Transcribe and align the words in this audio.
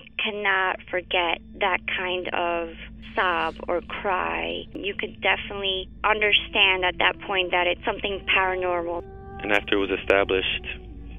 you 0.00 0.12
cannot 0.22 0.78
forget 0.90 1.40
that 1.60 1.78
kind 1.96 2.28
of 2.32 2.74
sob 3.14 3.54
or 3.68 3.80
cry, 3.80 4.64
you 4.74 4.94
could 4.94 5.20
definitely 5.20 5.88
understand 6.04 6.84
at 6.84 6.98
that 6.98 7.18
point 7.26 7.50
that 7.50 7.66
it's 7.66 7.84
something 7.84 8.24
paranormal. 8.36 9.02
And 9.42 9.52
after 9.52 9.76
it 9.76 9.80
was 9.80 9.98
established, 10.00 10.66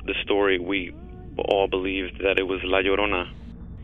the 0.05 0.13
story, 0.23 0.59
we 0.59 0.93
all 1.37 1.67
believed 1.67 2.19
that 2.23 2.39
it 2.39 2.43
was 2.43 2.59
La 2.63 2.79
Llorona. 2.79 3.25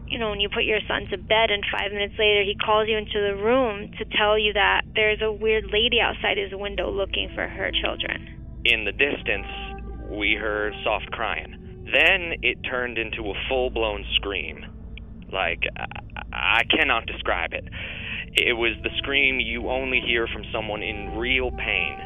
You 0.07 0.19
know, 0.19 0.29
when 0.29 0.39
you 0.39 0.49
put 0.49 0.63
your 0.63 0.79
son 0.87 1.07
to 1.09 1.17
bed 1.17 1.49
and 1.49 1.63
five 1.71 1.91
minutes 1.91 2.13
later 2.19 2.43
he 2.43 2.55
calls 2.55 2.87
you 2.87 2.97
into 2.97 3.19
the 3.19 3.35
room 3.41 3.91
to 3.97 4.05
tell 4.17 4.37
you 4.37 4.53
that 4.53 4.81
there's 4.93 5.21
a 5.21 5.31
weird 5.31 5.65
lady 5.71 5.99
outside 6.01 6.37
his 6.37 6.51
window 6.53 6.91
looking 6.91 7.31
for 7.33 7.47
her 7.47 7.71
children. 7.81 8.61
In 8.65 8.85
the 8.85 8.91
distance, 8.91 9.47
we 10.11 10.35
heard 10.39 10.73
soft 10.83 11.09
crying. 11.11 11.85
Then 11.91 12.39
it 12.41 12.57
turned 12.63 12.97
into 12.97 13.29
a 13.29 13.33
full 13.49 13.69
blown 13.69 14.05
scream. 14.15 14.65
Like, 15.33 15.63
I-, 16.31 16.63
cannot 16.69 17.05
describe 17.07 17.53
it. 17.53 17.67
It 18.35 18.53
was 18.53 18.73
the 18.83 18.89
scream 18.97 19.39
you 19.39 19.69
only 19.69 19.99
hear 19.99 20.27
from 20.27 20.43
someone 20.51 20.81
in 20.83 21.17
real 21.17 21.51
pain. 21.51 21.97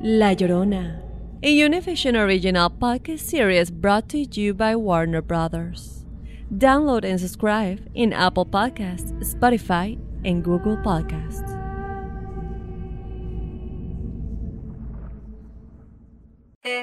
La 0.00 0.34
Llorona, 0.34 1.02
a 1.42 1.58
Univision 1.58 2.14
original 2.16 2.70
podcast 2.70 3.20
series 3.20 3.70
brought 3.70 4.08
to 4.10 4.18
you 4.18 4.54
by 4.54 4.76
Warner 4.76 5.22
Brothers. 5.22 6.04
Download 6.52 7.04
and 7.04 7.20
subscribe 7.20 7.80
in 7.94 8.12
Apple 8.12 8.46
Podcasts, 8.46 9.12
Spotify, 9.34 9.98
and 10.24 10.44
Google 10.44 10.76
Podcasts. 10.76 11.55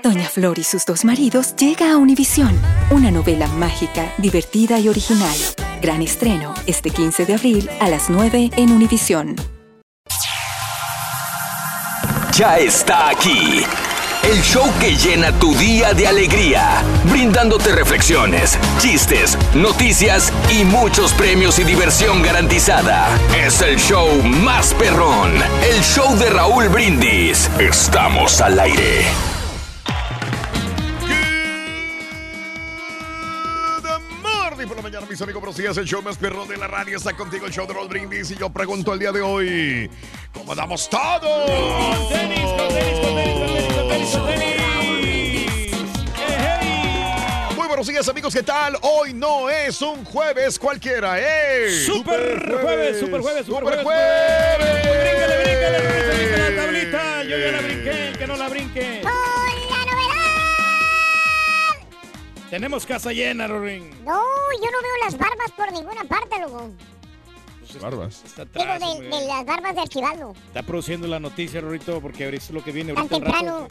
Doña 0.01 0.29
Flor 0.29 0.59
y 0.59 0.63
sus 0.63 0.85
dos 0.85 1.03
maridos 1.03 1.55
llega 1.57 1.91
a 1.91 1.97
Univisión, 1.97 2.57
una 2.89 3.11
novela 3.11 3.47
mágica, 3.47 4.13
divertida 4.17 4.79
y 4.79 4.87
original. 4.87 5.35
Gran 5.81 6.01
estreno 6.01 6.53
este 6.67 6.89
15 6.89 7.25
de 7.25 7.33
abril 7.33 7.69
a 7.81 7.89
las 7.89 8.09
9 8.09 8.51
en 8.55 8.71
Univisión. 8.71 9.35
Ya 12.37 12.57
está 12.59 13.09
aquí. 13.09 13.63
El 14.23 14.41
show 14.41 14.65
que 14.79 14.95
llena 14.95 15.37
tu 15.37 15.53
día 15.55 15.93
de 15.93 16.07
alegría, 16.07 16.81
brindándote 17.11 17.75
reflexiones, 17.75 18.57
chistes, 18.79 19.37
noticias 19.53 20.31
y 20.49 20.63
muchos 20.63 21.11
premios 21.11 21.59
y 21.59 21.65
diversión 21.65 22.21
garantizada. 22.21 23.09
Es 23.37 23.61
el 23.61 23.77
show 23.77 24.07
más 24.23 24.73
perrón, 24.75 25.33
el 25.69 25.81
show 25.81 26.17
de 26.17 26.29
Raúl 26.29 26.69
Brindis. 26.69 27.49
Estamos 27.59 28.39
al 28.39 28.61
aire. 28.61 29.32
Mis 35.13 35.21
amigos, 35.21 35.55
si 35.55 35.63
es 35.63 35.77
el 35.77 35.85
show 35.85 36.01
más 36.01 36.17
perro 36.17 36.43
de 36.47 36.57
la 36.57 36.67
radio, 36.67 36.97
está 36.97 37.13
contigo 37.15 37.45
el 37.45 37.51
show 37.53 37.67
de 37.67 37.73
Raúl 37.75 37.87
Brindis 37.87 38.31
y 38.31 38.35
yo 38.35 38.49
pregunto 38.49 38.93
el 38.93 38.99
día 38.99 39.11
de 39.11 39.21
hoy, 39.21 39.87
¿cómo 40.33 40.55
damos 40.55 40.89
todo? 40.89 41.45
tenis, 42.09 42.39
con 42.57 42.67
tenis, 42.69 42.99
con 42.99 43.15
tenis, 43.15 43.37
con 43.37 43.47
tenis, 43.53 43.73
con 43.75 43.87
tenis, 43.89 44.11
con 44.11 44.25
tenis. 44.25 45.75
Muy 47.55 47.67
buenos 47.67 47.85
días, 47.85 48.09
amigos, 48.09 48.33
¿qué 48.33 48.41
tal? 48.41 48.75
Hoy 48.81 49.13
no 49.13 49.51
es 49.51 49.83
un 49.83 50.03
jueves 50.03 50.57
cualquiera, 50.57 51.19
¡eh! 51.19 51.69
Super 51.85 52.59
jueves, 52.63 52.99
super 52.99 53.21
jueves, 53.21 53.45
super 53.45 53.59
Super 53.59 53.83
jueves. 53.83 53.83
jueves. 53.83 54.81
Bríncale, 54.81 55.37
bríncale, 55.43 55.77
bríncale, 55.79 56.17
brinca 56.17 56.49
la 56.49 56.55
tablita. 56.63 57.23
Yo 57.25 57.37
ya 57.37 57.51
la 57.51 57.61
brinqué, 57.61 58.07
el 58.07 58.17
que 58.17 58.25
no 58.25 58.35
la 58.35 58.49
brinque. 58.49 59.01
Tenemos 62.53 62.85
casa 62.85 63.11
llena, 63.11 63.47
Rorín. 63.47 63.89
No, 64.05 64.21
yo 64.61 64.69
no 64.71 64.77
veo 64.83 64.97
las 65.05 65.17
barbas 65.17 65.49
por 65.57 65.71
ninguna 65.71 66.03
parte, 66.03 66.39
loco. 66.39 66.69
Barbas. 67.81 68.21
Está 68.23 68.45
Digo, 68.45 68.61
atrás, 68.71 68.79
de, 68.79 69.01
de 69.09 69.25
las 69.25 69.43
barbas 69.43 69.73
de 69.73 69.81
Archibaldo. 69.81 70.35
Está 70.49 70.61
produciendo 70.61 71.07
la 71.07 71.19
noticia, 71.19 71.61
Rorito, 71.61 71.99
porque 71.99 72.25
ahorita 72.25 72.43
es 72.43 72.51
lo 72.51 72.63
que 72.63 72.71
viene 72.71 72.93
Tan 72.93 73.05
al 73.05 73.09
rato. 73.09 73.23
temprano. 73.23 73.67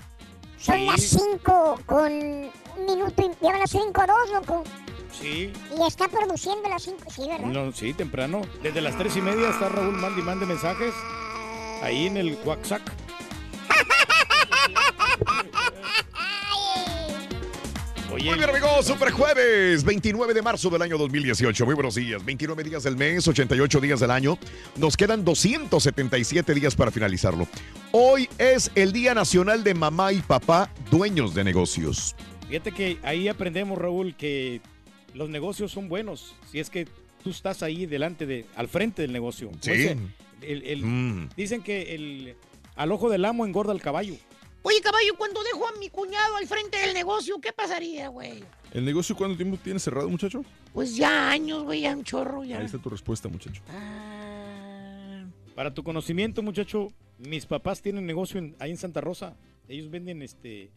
Son 0.58 0.74
Sí. 0.74 0.86
las 0.86 1.00
5 1.00 1.80
con 1.86 2.12
un 2.12 2.50
minuto 2.84 3.22
y... 3.22 3.30
Llevan 3.44 3.60
las 3.60 3.70
5 3.70 4.02
2, 4.04 4.30
loco. 4.32 4.64
Sí, 5.12 5.52
Y 5.78 5.86
está 5.86 6.08
produciendo 6.08 6.68
las 6.68 6.82
5, 6.82 7.04
sí, 7.08 7.28
¿verdad? 7.28 7.46
no, 7.46 7.70
sí, 7.70 7.94
temprano. 7.94 8.42
Desde 8.64 8.80
las 8.80 8.98
tres 8.98 9.16
y 9.16 9.20
media 9.20 9.50
está 9.50 9.68
Raúl 9.68 9.94
Mandi 9.96 10.22
mande 10.22 10.44
mensajes. 10.44 10.92
Ahí 11.84 12.08
en 12.08 12.16
el 12.16 12.36
WhatsApp. 12.44 12.82
Oye, 18.12 18.24
Muy 18.26 18.36
bien, 18.36 18.50
amigos, 18.50 18.86
Super 18.86 19.10
Jueves, 19.10 19.84
29 19.84 20.34
de 20.34 20.42
marzo 20.42 20.68
del 20.68 20.82
año 20.82 20.98
2018. 20.98 21.64
Muy 21.64 21.74
buenos 21.74 21.94
días. 21.94 22.22
29 22.22 22.62
días 22.64 22.82
del 22.82 22.96
mes, 22.96 23.26
88 23.26 23.80
días 23.80 24.00
del 24.00 24.10
año. 24.10 24.38
Nos 24.76 24.96
quedan 24.98 25.24
277 25.24 26.52
días 26.54 26.74
para 26.74 26.90
finalizarlo. 26.90 27.46
Hoy 27.90 28.28
es 28.38 28.70
el 28.74 28.92
Día 28.92 29.14
Nacional 29.14 29.64
de 29.64 29.72
Mamá 29.74 30.12
y 30.12 30.20
Papá, 30.20 30.70
dueños 30.90 31.32
de 31.34 31.42
negocios. 31.44 32.14
Fíjate 32.48 32.72
que 32.72 32.98
ahí 33.02 33.28
aprendemos, 33.28 33.78
Raúl, 33.78 34.14
que 34.14 34.60
los 35.14 35.30
negocios 35.30 35.72
son 35.72 35.88
buenos. 35.88 36.34
Si 36.50 36.60
es 36.60 36.68
que 36.68 36.86
tú 37.24 37.30
estás 37.30 37.62
ahí 37.62 37.86
delante 37.86 38.26
de, 38.26 38.44
al 38.56 38.68
frente 38.68 39.00
del 39.02 39.12
negocio. 39.12 39.50
Sí. 39.60 39.70
El- 40.42 40.62
el- 40.66 40.84
Mm. 40.84 41.28
Dicen 41.36 41.62
que 41.62 41.94
el, 41.94 42.34
al 42.76 42.92
ojo 42.92 43.08
del 43.08 43.24
amo 43.24 43.46
engorda 43.46 43.72
el 43.72 43.80
caballo. 43.80 44.16
Oye, 44.64 44.80
caballo, 44.80 45.14
cuando 45.18 45.42
dejo 45.42 45.66
a 45.66 45.72
mi 45.78 45.88
cuñado 45.90 46.36
al 46.36 46.46
frente 46.46 46.78
del 46.78 46.94
negocio, 46.94 47.40
¿qué 47.40 47.52
pasaría, 47.52 48.08
güey? 48.08 48.44
¿El 48.72 48.84
negocio 48.84 49.16
cuánto 49.16 49.36
tiempo 49.36 49.56
tiene 49.62 49.80
cerrado, 49.80 50.08
muchacho? 50.08 50.44
Pues 50.72 50.96
ya 50.96 51.30
años, 51.30 51.64
güey, 51.64 51.80
ya 51.82 51.96
un 51.96 52.04
chorro, 52.04 52.44
ya. 52.44 52.58
Ahí 52.58 52.66
está 52.66 52.78
tu 52.78 52.88
respuesta, 52.88 53.28
muchacho. 53.28 53.60
Para 55.54 55.74
tu 55.74 55.82
conocimiento, 55.82 56.42
muchacho, 56.42 56.88
mis 57.18 57.44
papás 57.44 57.82
tienen 57.82 58.06
negocio 58.06 58.38
en- 58.38 58.56
ahí 58.58 58.70
en 58.70 58.76
Santa 58.78 59.00
Rosa. 59.00 59.36
Ellos 59.68 59.90
venden 59.90 60.22
este. 60.22 60.70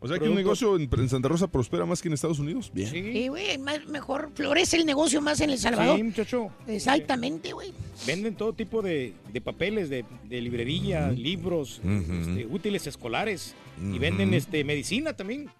O 0.00 0.06
sea 0.06 0.18
que 0.18 0.28
un 0.28 0.34
negocio 0.36 0.76
en, 0.76 0.88
en 0.96 1.08
Santa 1.08 1.28
Rosa 1.28 1.48
prospera 1.48 1.84
más 1.84 2.00
que 2.00 2.08
en 2.08 2.14
Estados 2.14 2.38
Unidos. 2.38 2.70
Bien. 2.72 2.88
Sí, 2.90 3.28
güey, 3.28 3.58
más- 3.58 3.84
mejor 3.86 4.30
florece 4.34 4.76
el 4.76 4.86
negocio 4.86 5.20
más 5.20 5.40
en 5.40 5.50
El 5.50 5.58
Salvador. 5.58 5.96
Sí, 5.96 6.02
muchacho. 6.04 6.50
Exactamente, 6.68 7.52
güey. 7.52 7.72
Venden 8.06 8.36
todo 8.36 8.52
tipo 8.52 8.80
de, 8.80 9.12
de 9.32 9.40
papeles, 9.40 9.90
de, 9.90 10.04
de 10.24 10.40
librería, 10.40 11.10
libros, 11.10 11.80
este, 11.84 12.46
útiles 12.48 12.86
escolares. 12.86 13.54
Y 13.80 13.98
venden 13.98 14.34
este 14.34 14.62
medicina 14.64 15.14
también. 15.14 15.50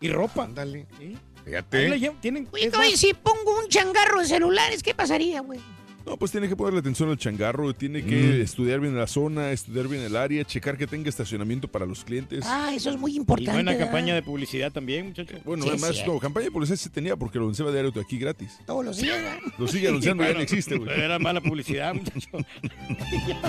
Y 0.00 0.08
ropa. 0.08 0.44
Ándale. 0.44 0.86
Sí. 0.98 1.16
Ahí 1.44 1.52
la 1.52 1.62
Fíjate. 1.64 2.12
tienen, 2.20 2.48
si 2.96 3.14
pongo 3.14 3.58
un 3.58 3.68
changarro 3.68 4.20
de 4.20 4.26
celulares, 4.26 4.82
¿qué 4.82 4.94
pasaría, 4.94 5.40
güey? 5.40 5.60
No, 6.06 6.16
pues 6.16 6.30
tiene 6.32 6.48
que 6.48 6.56
ponerle 6.56 6.80
atención 6.80 7.08
al 7.10 7.16
changarro, 7.16 7.72
tiene 7.74 8.02
que 8.04 8.16
Mm. 8.16 8.40
estudiar 8.42 8.80
bien 8.80 8.96
la 8.96 9.06
zona, 9.06 9.52
estudiar 9.52 9.88
bien 9.88 10.02
el 10.02 10.16
área, 10.16 10.44
checar 10.44 10.76
que 10.76 10.86
tenga 10.86 11.08
estacionamiento 11.08 11.68
para 11.68 11.86
los 11.86 12.04
clientes. 12.04 12.44
Ah, 12.46 12.72
eso 12.74 12.90
es 12.90 12.98
muy 12.98 13.12
y 13.12 13.16
importante. 13.16 13.52
buena 13.52 13.72
¿verdad? 13.72 13.86
campaña 13.86 14.14
de 14.14 14.22
publicidad 14.22 14.72
también, 14.72 15.06
muchacho. 15.08 15.34
Bueno, 15.44 15.62
Sí, 15.64 15.70
además, 15.70 16.02
no, 16.06 16.18
campaña 16.18 16.44
de 16.46 16.50
publicidad 16.50 16.76
sí 16.78 16.88
tenía 16.88 17.16
porque 17.16 17.38
lo 17.38 17.44
anunciaba 17.44 17.70
diario 17.72 17.92
aquí 18.00 18.18
gratis. 18.18 18.58
Todos 18.66 18.84
los 18.84 18.96
días, 18.96 19.16
¿verdad? 19.22 19.38
Lo 19.58 19.68
sigue 19.68 19.88
anunciando, 19.88 20.24
ya 20.24 20.32
no 20.34 20.40
existe, 20.40 20.76
güey. 20.76 20.90
Era 21.00 21.18
mala 21.18 21.40
publicidad, 21.40 21.94
muchacho. 21.94 22.28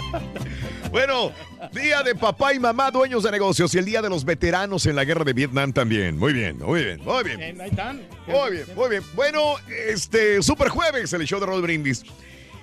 Bueno, 0.91 1.31
Día 1.73 2.03
de 2.03 2.13
Papá 2.13 2.53
y 2.53 2.59
Mamá, 2.59 2.91
dueños 2.91 3.23
de 3.23 3.31
negocios. 3.31 3.73
Y 3.73 3.79
el 3.79 3.85
Día 3.85 4.01
de 4.01 4.09
los 4.09 4.23
Veteranos 4.25 4.85
en 4.85 4.95
la 4.95 5.03
Guerra 5.05 5.23
de 5.23 5.33
Vietnam 5.33 5.73
también. 5.73 6.17
Muy 6.17 6.33
bien, 6.33 6.57
muy 6.59 6.83
bien, 6.83 7.01
muy 7.03 7.23
bien. 7.23 7.59
Ahí 7.61 7.69
están. 7.69 8.01
Muy 8.27 8.51
bien, 8.51 8.65
muy 8.75 8.89
bien. 8.89 9.03
Bueno, 9.15 9.55
este, 9.89 10.41
Super 10.43 10.69
Jueves, 10.69 11.11
el 11.13 11.23
show 11.25 11.39
de 11.39 11.45
Rod 11.47 11.61
Brindis. 11.63 12.03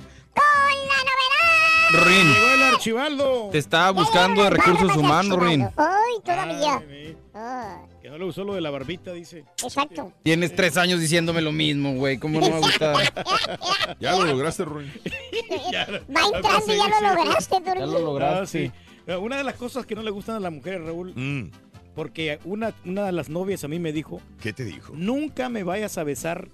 Llegó 0.88 1.19
el 1.94 2.62
archivaldo. 2.62 3.48
te 3.50 3.58
estaba 3.58 3.90
buscando 3.90 4.44
de 4.44 4.50
recursos 4.50 4.96
humanos, 4.96 5.38
Rin. 5.40 5.68
Ay, 5.76 6.14
todavía. 6.24 6.82
Ah, 7.34 7.82
Que 8.02 8.10
no 8.10 8.18
le 8.18 8.24
usó 8.24 8.44
lo 8.44 8.54
de 8.54 8.60
la 8.60 8.70
barbita, 8.70 9.12
dice. 9.12 9.44
exacto. 9.62 10.12
Tienes 10.22 10.54
tres 10.54 10.76
años 10.76 11.00
diciéndome 11.00 11.40
lo 11.40 11.52
mismo, 11.52 11.94
güey. 11.94 12.18
¿Cómo 12.18 12.40
no 12.40 12.46
me 12.46 12.52
va 12.52 12.56
a 12.56 12.60
gustar? 12.60 12.96
Ya 14.00 14.16
lo 14.16 14.24
lograste, 14.24 14.64
Ruin. 14.64 14.90
Va 15.04 16.20
entrando 16.36 16.74
y 16.74 16.76
ya 16.76 16.88
lo 17.00 17.14
lograste, 17.14 17.56
Ya 17.64 17.74
lo 17.86 17.98
lograste. 18.00 18.40
Ah, 18.42 18.46
sí. 18.46 19.12
Una 19.14 19.36
de 19.36 19.44
las 19.44 19.54
cosas 19.54 19.86
que 19.86 19.94
no 19.94 20.02
le 20.02 20.10
gustan 20.10 20.36
a 20.36 20.40
las 20.40 20.52
mujeres, 20.52 20.80
Raúl, 20.84 21.12
Mm, 21.14 21.50
porque 21.94 22.38
una, 22.44 22.72
una 22.84 23.06
de 23.06 23.12
las 23.12 23.28
novias 23.28 23.64
a 23.64 23.68
mí 23.68 23.78
me 23.78 23.92
dijo, 23.92 24.20
¿Qué 24.40 24.52
te 24.52 24.64
dijo? 24.64 24.92
nunca 24.96 25.48
me 25.48 25.64
vayas 25.64 25.98
a 25.98 26.04
besar 26.04 26.48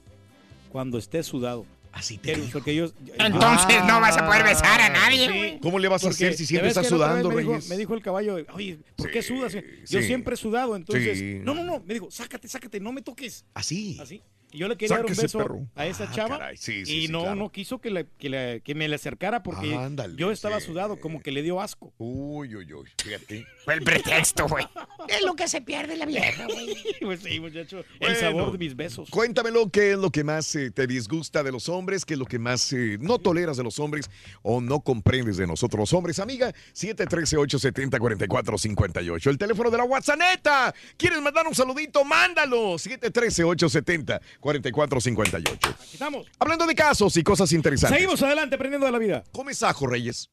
cuando 0.70 0.98
estés 0.98 1.26
sudado. 1.26 1.66
Así 1.96 2.18
te 2.18 2.32
Pero- 2.32 2.42
dijo. 2.42 2.52
porque 2.52 2.74
yo- 2.74 2.92
Entonces 3.18 3.82
no 3.86 4.00
vas 4.02 4.18
a 4.18 4.26
poder 4.26 4.42
Ah, 4.42 4.48
besar 4.50 4.80
a 4.82 4.88
nadie, 4.90 5.28
Sí. 5.52 5.58
¿Cómo 5.62 5.78
le 5.78 5.88
vas 5.88 6.04
a 6.04 6.10
hacer 6.10 6.34
si 6.34 6.44
siempre 6.44 6.68
estás 6.68 6.86
sudando, 6.88 7.30
me 7.30 7.40
dijo, 7.40 7.58
me 7.70 7.76
dijo 7.78 7.94
el 7.94 8.02
caballo, 8.02 8.36
oye, 8.52 8.78
¿por 8.96 9.10
qué 9.10 9.22
sudas? 9.22 9.54
Yo 9.54 9.60
sí. 10.00 10.02
siempre 10.02 10.34
he 10.34 10.36
sudado, 10.36 10.76
entonces. 10.76 11.18
Sí. 11.18 11.38
No, 11.42 11.54
no, 11.54 11.64
no. 11.64 11.82
Me 11.86 11.94
dijo, 11.94 12.10
sácate, 12.10 12.48
sácate, 12.48 12.80
no 12.80 12.92
me 12.92 13.00
toques. 13.00 13.46
Así. 13.54 13.96
Así. 13.98 14.22
Y 14.52 14.58
yo 14.58 14.68
le 14.68 14.76
quería 14.76 14.96
dar 14.96 15.06
un 15.06 15.14
beso 15.14 15.38
perro. 15.38 15.66
a 15.74 15.86
esa 15.86 16.04
Ah, 16.04 16.10
chava. 16.14 16.38
caray, 16.38 16.56
sí, 16.56 16.86
sí, 16.86 16.98
y 16.98 17.06
sí, 17.06 17.12
no, 17.12 17.22
claro. 17.22 17.34
no 17.36 17.50
quiso 17.52 17.78
que, 17.80 17.90
la- 17.90 18.04
que, 18.04 18.74
me 18.74 18.88
le 18.88 18.94
acercara 18.94 19.42
porque 19.42 19.74
Ándale, 19.74 20.14
yo 20.16 20.30
estaba 20.30 20.60
sí. 20.60 20.66
sudado, 20.66 20.98
como 21.00 21.20
que 21.20 21.32
le 21.32 21.42
dio 21.42 21.60
asco. 21.60 21.92
Uy, 21.98 22.54
uy, 22.54 22.72
uy. 22.72 22.88
Fíjate. 23.02 23.44
Fue 23.64 23.74
el 23.74 23.82
pretexto, 23.82 24.46
güey. 24.48 24.66
Es 25.08 25.22
lo 25.24 25.34
que 25.34 25.48
se 25.48 25.60
pierde 25.60 25.96
la 25.96 26.06
vieja, 26.06 26.46
güey. 26.46 26.76
pues 27.02 27.20
sí, 27.20 27.40
muchacho. 27.40 27.84
Bueno. 27.98 28.14
El 28.14 28.20
sabor 28.20 28.52
de 28.52 28.58
mis 28.58 28.76
besos. 28.76 29.10
Cuéntamelo, 29.10 29.68
¿qué 29.70 29.92
es 29.92 29.98
lo 29.98 30.10
que 30.10 30.22
más 30.24 30.54
eh, 30.54 30.70
te 30.70 30.86
disgusta 30.86 31.42
de 31.42 31.50
los 31.52 31.68
hombres? 31.68 32.04
¿Qué 32.04 32.14
es 32.14 32.18
lo 32.18 32.26
que 32.26 32.38
más 32.38 32.72
eh, 32.72 32.96
no 33.00 33.18
toleras 33.18 33.56
de 33.56 33.64
los 33.64 33.78
hombres 33.80 34.08
o 34.42 34.60
no 34.60 34.80
comprendes 34.80 35.36
de 35.36 35.46
nosotros 35.46 35.78
los 35.80 35.92
hombres? 35.92 36.18
Amiga, 36.20 36.52
713-870-4458. 36.74 39.26
El 39.30 39.38
teléfono 39.38 39.70
de 39.70 39.76
la 39.78 39.84
WhatsApp. 39.84 40.18
neta. 40.18 40.74
¿Quieres 40.96 41.20
mandar 41.20 41.46
un 41.46 41.54
saludito? 41.54 42.04
Mándalo. 42.04 42.76
713-870-4458. 44.40 45.70
Aquí 45.70 45.90
estamos. 45.92 46.26
Hablando 46.38 46.66
de 46.66 46.74
casos 46.74 47.16
y 47.16 47.22
cosas 47.22 47.52
interesantes. 47.52 47.96
Seguimos 47.98 48.22
adelante 48.22 48.54
aprendiendo 48.56 48.86
de 48.86 48.92
la 48.92 48.98
vida. 48.98 49.24
¿Comes 49.32 49.62
ajo, 49.62 49.86
Reyes? 49.86 50.30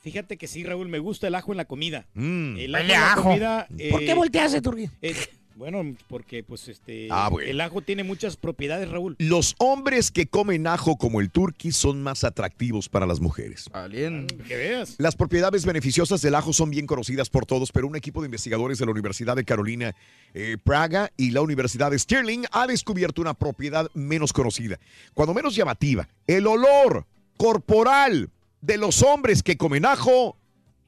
Fíjate 0.00 0.36
que 0.36 0.46
sí, 0.46 0.64
Raúl, 0.64 0.88
me 0.88 0.98
gusta 0.98 1.28
el 1.28 1.34
ajo 1.34 1.52
en 1.52 1.56
la 1.56 1.64
comida. 1.64 2.06
Mm. 2.14 2.56
El 2.58 2.74
ajo 2.74 2.82
en 2.84 2.88
la 2.90 3.12
ajo. 3.12 3.22
comida. 3.22 3.66
¿Por 3.90 4.02
eh, 4.02 4.06
qué 4.06 4.14
volteaste, 4.14 4.60
Turquín? 4.60 4.90
eh, 5.00 5.14
bueno, 5.56 5.82
porque 6.08 6.42
pues 6.42 6.68
este 6.68 7.08
Ah, 7.10 7.28
bueno. 7.30 7.48
el 7.48 7.60
ajo 7.60 7.80
tiene 7.82 8.04
muchas 8.04 8.36
propiedades, 8.36 8.88
Raúl. 8.90 9.16
Los 9.18 9.54
hombres 9.58 10.10
que 10.10 10.26
comen 10.26 10.66
ajo 10.66 10.96
como 10.96 11.20
el 11.20 11.30
turqui 11.30 11.72
son 11.72 12.02
más 12.02 12.24
atractivos 12.24 12.88
para 12.88 13.06
las 13.06 13.20
mujeres. 13.20 13.68
Alien. 13.72 14.26
Que 14.26 14.56
veas. 14.56 14.96
Las 14.98 15.16
propiedades 15.16 15.64
beneficiosas 15.64 16.20
del 16.22 16.34
ajo 16.34 16.52
son 16.52 16.70
bien 16.70 16.86
conocidas 16.86 17.30
por 17.30 17.46
todos, 17.46 17.72
pero 17.72 17.86
un 17.86 17.96
equipo 17.96 18.20
de 18.20 18.26
investigadores 18.26 18.78
de 18.78 18.84
la 18.86 18.92
Universidad 18.92 19.36
de 19.36 19.44
Carolina, 19.44 19.94
eh, 20.34 20.56
Praga 20.62 21.10
y 21.16 21.30
la 21.30 21.40
Universidad 21.42 21.90
de 21.90 21.98
Stirling 21.98 22.44
ha 22.52 22.66
descubierto 22.66 23.22
una 23.22 23.34
propiedad 23.34 23.88
menos 23.94 24.32
conocida, 24.32 24.78
cuando 25.14 25.34
menos 25.34 25.54
llamativa. 25.54 26.08
El 26.26 26.46
olor 26.46 27.06
corporal 27.36 28.30
de 28.60 28.78
los 28.78 29.02
hombres 29.02 29.42
que 29.42 29.56
comen 29.56 29.84
ajo 29.86 30.36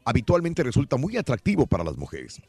habitualmente 0.04 0.62
resulta 0.62 0.96
muy 0.96 1.16
atractivo 1.16 1.66
para 1.66 1.84
las 1.84 1.96
mujeres. 1.96 2.40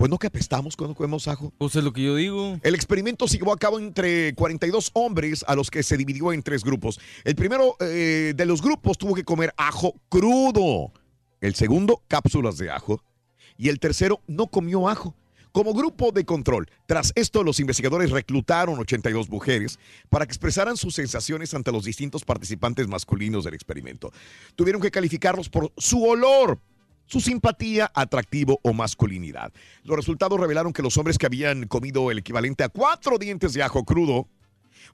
Pues 0.00 0.08
no 0.08 0.18
que 0.18 0.28
apestamos 0.28 0.76
cuando 0.76 0.94
comemos 0.94 1.28
ajo. 1.28 1.52
Pues 1.58 1.76
es 1.76 1.84
lo 1.84 1.92
que 1.92 2.02
yo 2.02 2.16
digo. 2.16 2.58
El 2.62 2.74
experimento 2.74 3.28
se 3.28 3.36
llevó 3.36 3.52
a 3.52 3.58
cabo 3.58 3.78
entre 3.78 4.34
42 4.34 4.92
hombres 4.94 5.44
a 5.46 5.54
los 5.54 5.70
que 5.70 5.82
se 5.82 5.98
dividió 5.98 6.32
en 6.32 6.42
tres 6.42 6.64
grupos. 6.64 6.98
El 7.22 7.34
primero 7.34 7.76
eh, 7.80 8.32
de 8.34 8.46
los 8.46 8.62
grupos 8.62 8.96
tuvo 8.96 9.14
que 9.14 9.24
comer 9.24 9.52
ajo 9.58 9.92
crudo. 10.08 10.90
El 11.42 11.54
segundo, 11.54 12.02
cápsulas 12.08 12.56
de 12.56 12.70
ajo. 12.70 13.04
Y 13.58 13.68
el 13.68 13.78
tercero 13.78 14.22
no 14.26 14.46
comió 14.46 14.88
ajo. 14.88 15.14
Como 15.52 15.74
grupo 15.74 16.12
de 16.12 16.24
control, 16.24 16.70
tras 16.86 17.12
esto 17.14 17.44
los 17.44 17.60
investigadores 17.60 18.10
reclutaron 18.10 18.78
82 18.78 19.28
mujeres 19.28 19.78
para 20.08 20.24
que 20.24 20.30
expresaran 20.30 20.78
sus 20.78 20.94
sensaciones 20.94 21.52
ante 21.52 21.72
los 21.72 21.84
distintos 21.84 22.24
participantes 22.24 22.88
masculinos 22.88 23.44
del 23.44 23.52
experimento. 23.52 24.12
Tuvieron 24.56 24.80
que 24.80 24.90
calificarlos 24.90 25.50
por 25.50 25.72
su 25.76 26.04
olor, 26.04 26.58
su 27.10 27.20
simpatía, 27.20 27.90
atractivo 27.92 28.60
o 28.62 28.72
masculinidad. 28.72 29.52
Los 29.82 29.96
resultados 29.96 30.38
revelaron 30.38 30.72
que 30.72 30.82
los 30.82 30.96
hombres 30.96 31.18
que 31.18 31.26
habían 31.26 31.66
comido 31.66 32.12
el 32.12 32.18
equivalente 32.18 32.62
a 32.62 32.68
cuatro 32.68 33.18
dientes 33.18 33.52
de 33.52 33.64
ajo 33.64 33.84
crudo 33.84 34.28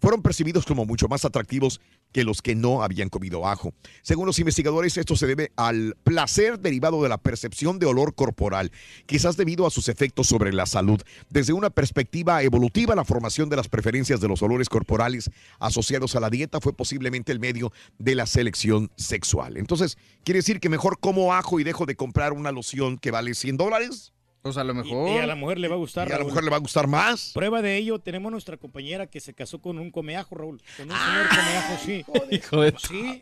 fueron 0.01 0.23
percibidos 0.23 0.65
como 0.65 0.85
mucho 0.85 1.09
más 1.09 1.25
atractivos 1.25 1.81
que 2.13 2.25
los 2.25 2.41
que 2.41 2.55
no 2.55 2.83
habían 2.83 3.09
comido 3.09 3.47
ajo. 3.47 3.75
Según 4.03 4.27
los 4.27 4.39
investigadores, 4.39 4.97
esto 4.97 5.17
se 5.17 5.27
debe 5.27 5.53
al 5.57 5.97
placer 6.03 6.59
derivado 6.59 7.03
de 7.03 7.09
la 7.09 7.19
percepción 7.19 7.79
de 7.79 7.87
olor 7.87 8.15
corporal, 8.15 8.73
quizás 9.07 9.37
debido 9.37 9.67
a 9.67 9.71
sus 9.71 9.89
efectos 9.89 10.27
sobre 10.27 10.53
la 10.53 10.67
salud. 10.67 11.01
Desde 11.29 11.53
una 11.53 11.71
perspectiva 11.71 12.43
evolutiva, 12.43 12.95
la 12.95 13.05
formación 13.05 13.49
de 13.49 13.57
las 13.57 13.69
preferencias 13.69 14.21
de 14.21 14.29
los 14.29 14.43
olores 14.43 14.69
corporales 14.69 15.31
asociados 15.59 16.17
a 16.17 16.21
la 16.21 16.31
dieta 16.31 16.61
fue 16.61 16.73
posiblemente 16.73 17.33
el 17.33 17.41
medio 17.41 17.73
de 17.99 18.15
la 18.15 18.27
selección 18.27 18.91
sexual. 18.97 19.57
Entonces, 19.57 19.99
¿quiere 20.25 20.39
decir 20.39 20.61
que 20.61 20.69
mejor 20.69 20.99
como 20.99 21.35
ajo 21.35 21.61
y 21.61 21.65
dejo 21.65 21.87
de 21.87 21.97
comprar 21.97 22.33
una 22.33 22.53
loción 22.53 22.99
que 22.99 23.11
vale 23.11 23.35
100 23.35 23.57
dólares? 23.57 24.15
Pues 24.47 24.57
a 24.59 24.65
lo 24.65 24.75
mejor. 24.75 25.11
y 25.11 25.19
a 25.19 25.27
la 25.27 25.35
mujer 25.35 25.59
le 25.59 25.69
va 25.69 25.75
a 25.75 25.79
gustar. 25.79 26.09
Y 26.09 26.13
a 26.13 26.19
la 26.19 26.25
mujer 26.25 26.45
le 26.45 26.51
va 26.51 26.57
a 26.57 26.61
gustar 26.61 26.87
más. 26.87 27.33
Prueba 27.35 27.63
de 27.63 27.77
ello, 27.77 27.99
tenemos 27.99 28.31
nuestra 28.31 28.57
compañera 28.57 29.07
que 29.07 29.19
se 29.21 29.35
casó 29.35 29.61
con 29.61 29.79
un 29.79 29.91
comeajo, 29.91 30.35
Raúl. 30.37 30.61
Con 30.77 30.91
un 30.91 30.97
señor 30.97 31.29
comeajo, 31.29 31.79
sí. 31.85 32.05
Hijo 32.31 32.61
de- 32.63 32.75
Sí, 32.79 33.21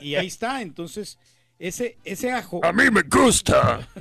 y 0.00 0.14
ahí 0.16 0.26
está. 0.26 0.62
Entonces, 0.62 1.18
ese, 1.58 1.96
ese 2.04 2.32
ajo. 2.32 2.60
A 2.64 2.72
mí 2.72 2.84
me 2.90 3.02
gusta. 3.02 3.88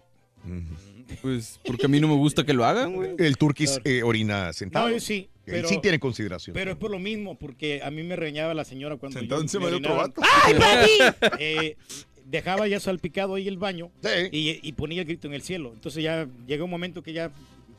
Pues 1.21 1.59
porque 1.65 1.85
a 1.85 1.89
mí 1.89 1.99
no 1.99 2.07
me 2.07 2.15
gusta 2.15 2.45
que 2.45 2.53
lo 2.53 2.65
hagan, 2.65 2.93
güey. 2.93 3.11
El 3.17 3.37
turquís 3.37 3.79
eh, 3.83 4.03
orina 4.03 4.53
sentado. 4.53 4.89
No, 4.89 4.99
sí, 4.99 5.29
Él 5.45 5.53
pero, 5.53 5.67
sí 5.69 5.79
tiene 5.81 5.99
consideración. 5.99 6.53
pero 6.53 6.71
es 6.71 6.77
por 6.77 6.91
lo 6.91 6.99
mismo, 6.99 7.37
porque 7.37 7.81
a 7.83 7.91
mí 7.91 8.03
me 8.03 8.15
reñaba 8.15 8.53
la 8.53 8.65
señora 8.65 8.97
cuando 8.97 9.19
Sentado 9.19 9.41
encima 9.41 9.69
de 9.69 9.75
otro 9.75 9.95
vato. 9.95 10.21
¡Ay, 10.43 10.53
papi! 10.55 11.35
Eh, 11.39 11.77
dejaba 12.25 12.67
ya 12.67 12.79
salpicado 12.79 13.35
ahí 13.35 13.47
el 13.47 13.57
baño 13.57 13.91
Sí. 14.03 14.09
y, 14.31 14.67
y 14.67 14.71
ponía 14.73 15.01
el 15.01 15.07
grito 15.07 15.27
en 15.27 15.33
el 15.35 15.41
cielo. 15.43 15.71
Entonces 15.73 16.03
ya 16.03 16.27
llegó 16.47 16.65
un 16.65 16.71
momento 16.71 17.03
que 17.03 17.13
ya 17.13 17.31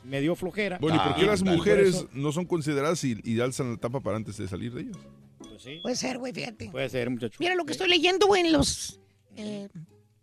me 0.04 0.20
dio 0.20 0.36
flojera. 0.36 0.78
Bueno, 0.80 0.96
¿y 0.96 1.00
por 1.08 1.16
qué 1.16 1.22
Ah, 1.22 1.26
las 1.26 1.42
mujeres 1.42 1.88
eso- 1.96 2.08
no 2.12 2.30
son 2.32 2.46
consideradas 2.46 3.02
y, 3.04 3.16
y 3.24 3.40
alzan 3.40 3.72
la 3.72 3.76
tapa 3.76 4.00
para 4.00 4.16
antes 4.16 4.36
de 4.36 4.46
salir 4.46 4.72
de 4.72 4.82
ellos? 4.82 4.96
Pues 5.38 5.62
sí, 5.62 5.78
Puede 5.82 5.96
ser, 5.96 6.18
güey, 6.18 6.32
fíjate. 6.32 6.70
puede 6.70 6.88
ser, 6.88 7.10
muchacho. 7.10 7.36
Mira 7.40 7.54
lo 7.56 7.64
que 7.66 7.72
estoy 7.72 7.88
leyendo, 7.88 8.26
güey, 8.28 8.42
en 8.46 8.52
los 8.52 9.00
eh, 9.36 9.68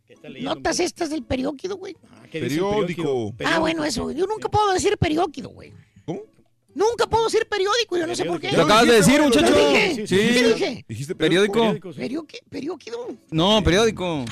¿Qué 0.05 0.13
está 0.13 0.29
leyendo, 0.29 0.55
notas 0.55 0.79
estas 0.79 1.09
del 1.09 1.23
periódico, 1.23 1.75
güey. 1.75 1.95
Ah, 2.11 2.23
¿qué 2.31 2.41
dice 2.41 2.55
el 2.55 2.61
Periódico. 2.61 3.33
Ah, 3.45 3.59
bueno, 3.59 3.83
eso. 3.83 4.11
Yo 4.11 4.25
nunca 4.25 4.49
puedo 4.49 4.73
decir 4.73 4.97
periódico, 4.97 5.49
güey. 5.49 5.73
¿Cómo? 6.05 6.21
Nunca 6.75 7.05
puedo 7.05 7.25
decir 7.25 7.45
periódico, 7.47 7.97
yo 7.97 8.07
no 8.07 8.15
sé 8.15 8.25
por 8.25 8.39
qué. 8.39 8.51
Lo 8.51 8.63
acabas 8.63 8.87
de 8.87 8.93
decir, 8.93 9.21
muchacho. 9.21 9.53
Sí, 9.55 10.07
sí, 10.07 10.15
¿Qué 10.17 10.53
dije? 10.53 10.85
Dijiste 10.87 11.15
Periódico. 11.15 11.75
¿Periódico? 11.95 12.37
¿Periódico? 12.49 13.17
No, 13.29 13.63
periódico. 13.63 14.25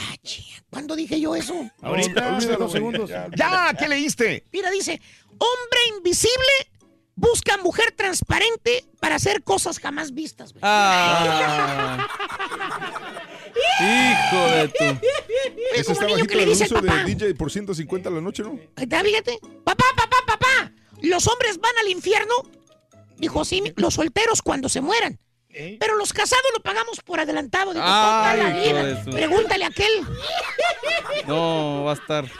¿Cuándo 0.69 0.95
dije 0.95 1.19
yo 1.19 1.35
eso? 1.35 1.69
Ahorita, 1.81 2.37
hace 2.37 2.55
dos 2.55 2.71
segundos. 2.71 3.09
Ya, 3.35 3.73
¿qué 3.77 3.87
leíste? 3.87 4.43
Mira, 4.51 4.71
dice, 4.71 4.99
hombre 5.37 5.79
invisible 5.97 6.71
busca 7.15 7.57
mujer 7.57 7.91
transparente 7.95 8.85
para 8.99 9.15
hacer 9.15 9.43
cosas 9.43 9.79
jamás 9.79 10.11
vistas. 10.13 10.53
güey. 10.53 10.61
Ah. 10.63 12.07
Hijo 13.79 14.45
de 14.51 14.67
tu. 14.67 14.83
Ese 15.75 15.91
está 15.93 16.07
bajito 16.07 16.33
el 16.33 16.41
anuncio 16.43 16.81
de. 16.81 17.03
DJ 17.05 17.35
por 17.35 17.51
150 17.51 18.09
a 18.09 18.11
la 18.11 18.21
noche, 18.21 18.43
¿no? 18.43 18.59
Ahí 18.75 18.83
está, 18.83 19.03
fíjate. 19.03 19.39
Papá, 19.63 19.85
papá, 19.95 20.17
papá. 20.25 20.71
Los 21.01 21.27
hombres 21.27 21.59
van 21.59 21.77
al 21.79 21.89
infierno. 21.89 22.33
Dijo, 23.17 23.45
sí, 23.45 23.73
los 23.75 23.95
solteros 23.95 24.41
cuando 24.41 24.69
se 24.69 24.81
mueran. 24.81 25.19
Pero 25.79 25.97
los 25.97 26.13
casados 26.13 26.45
lo 26.53 26.61
pagamos 26.63 27.01
por 27.01 27.19
adelantado. 27.19 27.73
Digo, 27.73 27.83
Ay, 27.85 28.39
toda 28.39 28.49
la 28.49 28.59
vida. 28.59 29.03
Pregúntale 29.11 29.65
a 29.65 29.67
aquel. 29.67 29.91
No, 31.27 31.83
va 31.85 31.91
a 31.91 31.95
estar. 31.95 32.25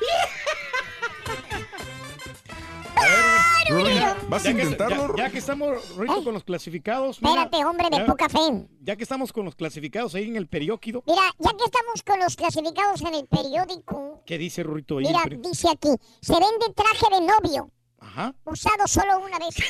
¿Vas 4.30 4.46
a 4.46 4.50
Ya 4.50 4.56
que- 4.56 4.64
intentarlo? 4.64 5.16
Ya, 5.16 5.24
ya 5.26 5.32
que 5.32 5.38
estamos, 5.38 5.96
Rito, 5.98 6.24
con 6.24 6.34
los 6.34 6.44
clasificados. 6.44 7.18
Espérate, 7.22 7.64
hombre 7.66 7.88
de 7.90 7.98
ya- 7.98 8.06
poca 8.06 8.30
fe. 8.30 8.68
Ya 8.82 8.96
que 8.96 9.04
estamos 9.04 9.32
con 9.34 9.46
los 9.46 9.56
clasificados 9.56 10.16
ahí 10.16 10.26
en 10.28 10.36
el 10.36 10.48
periódico, 10.48 11.04
Mira, 11.06 11.22
ya 11.38 11.50
que 11.52 11.64
estamos 11.66 12.02
con 12.06 12.20
los 12.20 12.36
clasificados 12.36 13.02
en 13.02 13.14
el 13.16 13.28
periódico, 13.28 14.24
¿qué 14.26 14.38
dice 14.38 14.64
Rurito 14.64 14.98
ahí? 14.98 15.06
mira, 15.08 15.22
dice 15.40 15.70
aquí, 15.70 15.90
se 16.22 16.34
vende 16.34 16.74
traje 16.76 17.06
de 17.12 17.22
novio, 17.26 17.70
Ajá. 18.00 18.34
usado 18.46 18.88
solo 18.88 19.20
una 19.20 19.38
vez. 19.40 19.56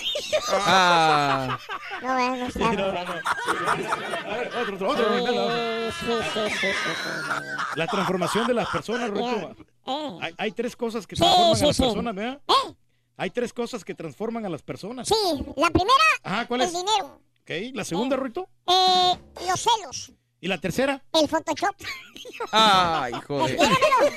Ah. 0.54 1.58
No, 2.02 2.18
eh, 2.20 2.30
no 2.40 2.46
está. 2.48 2.60
No, 2.74 2.92
no, 2.92 2.92
no. 2.92 3.00
A 3.02 4.38
ver, 4.38 4.52
otro, 4.74 4.90
otro, 4.90 4.90
otro. 4.90 5.06
Sí, 5.06 5.26
Rito. 5.28 5.92
sí, 5.92 6.06
sí, 6.34 6.40
sí, 6.50 6.50
sí, 6.50 6.68
sí. 6.68 7.76
La 7.76 7.88
transformación 7.88 8.48
de 8.48 8.54
las 8.54 8.68
personas, 8.70 9.10
Rito. 9.12 9.56
Eh. 9.86 10.18
Hay, 10.22 10.34
hay 10.38 10.52
tres 10.52 10.76
cosas 10.76 11.06
que 11.06 11.16
Sí, 11.16 11.22
transforman 11.22 11.56
sí, 11.58 11.64
a 11.64 11.68
las 11.68 11.76
sí. 11.76 11.84
personas, 11.84 12.16
¿verdad? 12.16 12.42
¿Eh? 12.48 12.76
Hay 13.22 13.30
tres 13.30 13.54
cosas 13.54 13.86
que 13.86 13.94
transforman 13.94 14.48
a 14.48 14.50
las 14.50 14.64
personas. 14.64 15.08
Sí, 15.08 15.14
la 15.56 15.70
primera, 15.70 15.94
Ajá, 16.24 16.48
¿cuál 16.48 16.62
el 16.62 16.68
es? 16.70 16.74
dinero. 16.74 17.22
Ok, 17.42 17.76
la 17.76 17.86
segunda, 17.86 18.18
Rito. 18.18 18.50
Eh, 18.66 19.14
los 19.48 19.60
celos, 19.62 20.12
¿Y 20.40 20.48
la 20.48 20.58
tercera? 20.60 21.04
el 21.14 21.30
Photoshop. 21.30 21.76
Ay, 22.52 23.14
hijo 23.14 23.46
de. 23.46 23.54
Desniégamelo. 23.54 24.12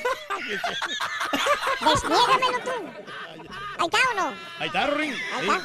Desniégamelo 1.81 2.59
tú. 2.63 2.71
¿Ahí 3.77 3.85
está 3.85 3.97
o 4.09 4.15
no? 4.15 4.33
Ahí 4.57 4.67
está, 4.67 4.87
Ring. 4.87 5.13
Ahí 5.35 5.49
está. 5.49 5.61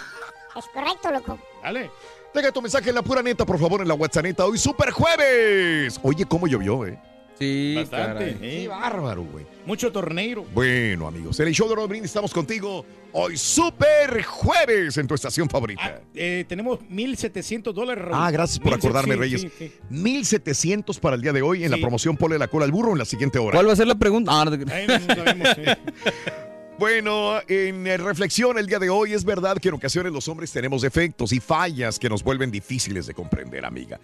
Es 0.58 0.66
correcto, 0.74 1.10
loco. 1.10 1.38
Dale. 1.62 1.90
Deja 2.34 2.52
tu 2.52 2.60
mensaje 2.60 2.90
en 2.90 2.94
la 2.94 3.02
pura 3.02 3.22
neta, 3.22 3.46
por 3.46 3.58
favor, 3.58 3.80
en 3.80 3.88
la 3.88 3.94
WhatsApp 3.94 4.24
neta. 4.24 4.44
Hoy 4.44 4.58
super 4.58 4.90
jueves. 4.90 5.98
Oye, 6.02 6.26
cómo 6.26 6.46
llovió, 6.46 6.84
eh. 6.84 7.00
Sí, 7.40 7.74
Bastante. 7.74 8.06
caray. 8.14 8.30
eh. 8.42 8.60
Qué 8.62 8.68
bárbaro, 8.68 9.22
güey. 9.24 9.46
Mucho 9.64 9.90
torneiro. 9.90 10.44
Bueno, 10.52 11.06
amigos, 11.06 11.40
en 11.40 11.48
el 11.48 11.54
show 11.54 11.68
de 11.68 11.86
Brindis 11.86 12.10
estamos 12.10 12.34
contigo. 12.34 12.84
Hoy 13.12 13.36
super 13.38 14.22
jueves 14.22 14.98
en 14.98 15.06
tu 15.06 15.14
estación 15.14 15.48
favorita. 15.48 16.02
Eh, 16.14 16.44
tenemos 16.46 16.80
1.700 16.80 17.72
dólares. 17.72 18.04
Ah, 18.12 18.30
gracias 18.30 18.58
por 18.58 18.72
1,700, 18.72 18.84
acordarme, 18.84 19.14
sí, 19.14 19.20
Reyes. 19.20 19.40
sí, 19.40 19.50
sí. 19.58 19.72
1700 19.88 21.00
para 21.00 21.16
el 21.16 21.22
día 21.22 21.32
de 21.32 21.40
hoy 21.42 21.64
en 21.64 21.70
la 21.70 21.78
promoción 21.78 22.16
Pole 22.16 22.38
la 22.38 22.48
cola 22.48 22.66
al 22.66 22.72
burro 22.72 22.92
en 22.92 22.98
la 22.98 23.04
siguiente 23.06 23.38
hora. 23.38 23.56
¿Cuál 23.56 23.68
va 23.68 23.72
a 23.72 23.76
ser 23.76 23.86
la 23.86 23.94
pregunta? 23.98 24.30
Ah, 24.34 24.44
no 24.44 24.50
te 24.58 24.72
Ahí 24.72 24.86
no 24.86 25.14
sabemos, 25.14 25.48
sí. 25.56 25.62
Bueno, 26.80 27.42
en 27.46 27.86
eh, 27.86 27.98
reflexión 27.98 28.56
el 28.56 28.66
día 28.66 28.78
de 28.78 28.88
hoy 28.88 29.12
es 29.12 29.22
verdad 29.22 29.58
que 29.58 29.68
en 29.68 29.74
ocasiones 29.74 30.14
los 30.14 30.28
hombres 30.28 30.50
tenemos 30.50 30.80
defectos 30.80 31.30
y 31.30 31.38
fallas 31.38 31.98
que 31.98 32.08
nos 32.08 32.22
vuelven 32.22 32.50
difíciles 32.50 33.06
de 33.06 33.12
comprender, 33.12 33.66
amiga. 33.66 34.00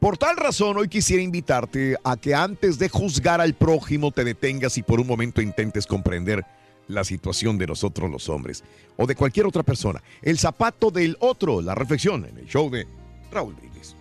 Por 0.00 0.16
tal 0.16 0.38
razón, 0.38 0.78
hoy 0.78 0.88
quisiera 0.88 1.22
invitarte 1.22 1.96
a 2.02 2.16
que 2.16 2.34
antes 2.34 2.78
de 2.78 2.88
juzgar 2.88 3.42
al 3.42 3.52
prójimo 3.52 4.10
te 4.10 4.24
detengas 4.24 4.78
y 4.78 4.82
por 4.82 5.00
un 5.00 5.06
momento 5.06 5.42
intentes 5.42 5.86
comprender 5.86 6.46
la 6.88 7.04
situación 7.04 7.58
de 7.58 7.66
nosotros 7.66 8.10
los 8.10 8.26
hombres 8.30 8.64
o 8.96 9.06
de 9.06 9.16
cualquier 9.16 9.44
otra 9.44 9.62
persona. 9.62 10.02
El 10.22 10.38
zapato 10.38 10.90
del 10.90 11.18
otro, 11.20 11.60
la 11.60 11.74
reflexión 11.74 12.24
en 12.24 12.38
el 12.38 12.46
show 12.46 12.70
de 12.70 12.86
Raúl 13.30 13.52
Brindis. 13.52 13.94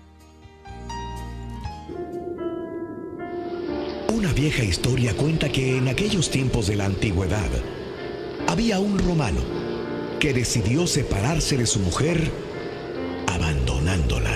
Una 4.13 4.31
vieja 4.31 4.63
historia 4.63 5.13
cuenta 5.13 5.49
que 5.49 5.77
en 5.77 5.89
aquellos 5.89 6.31
tiempos 6.31 6.67
de 6.67 6.77
la 6.77 6.85
antigüedad 6.85 7.49
había 8.47 8.79
un 8.79 8.99
romano 8.99 9.41
que 10.19 10.33
decidió 10.33 10.87
separarse 10.87 11.57
de 11.57 11.65
su 11.65 11.79
mujer 11.79 12.31
abandonándola. 13.27 14.31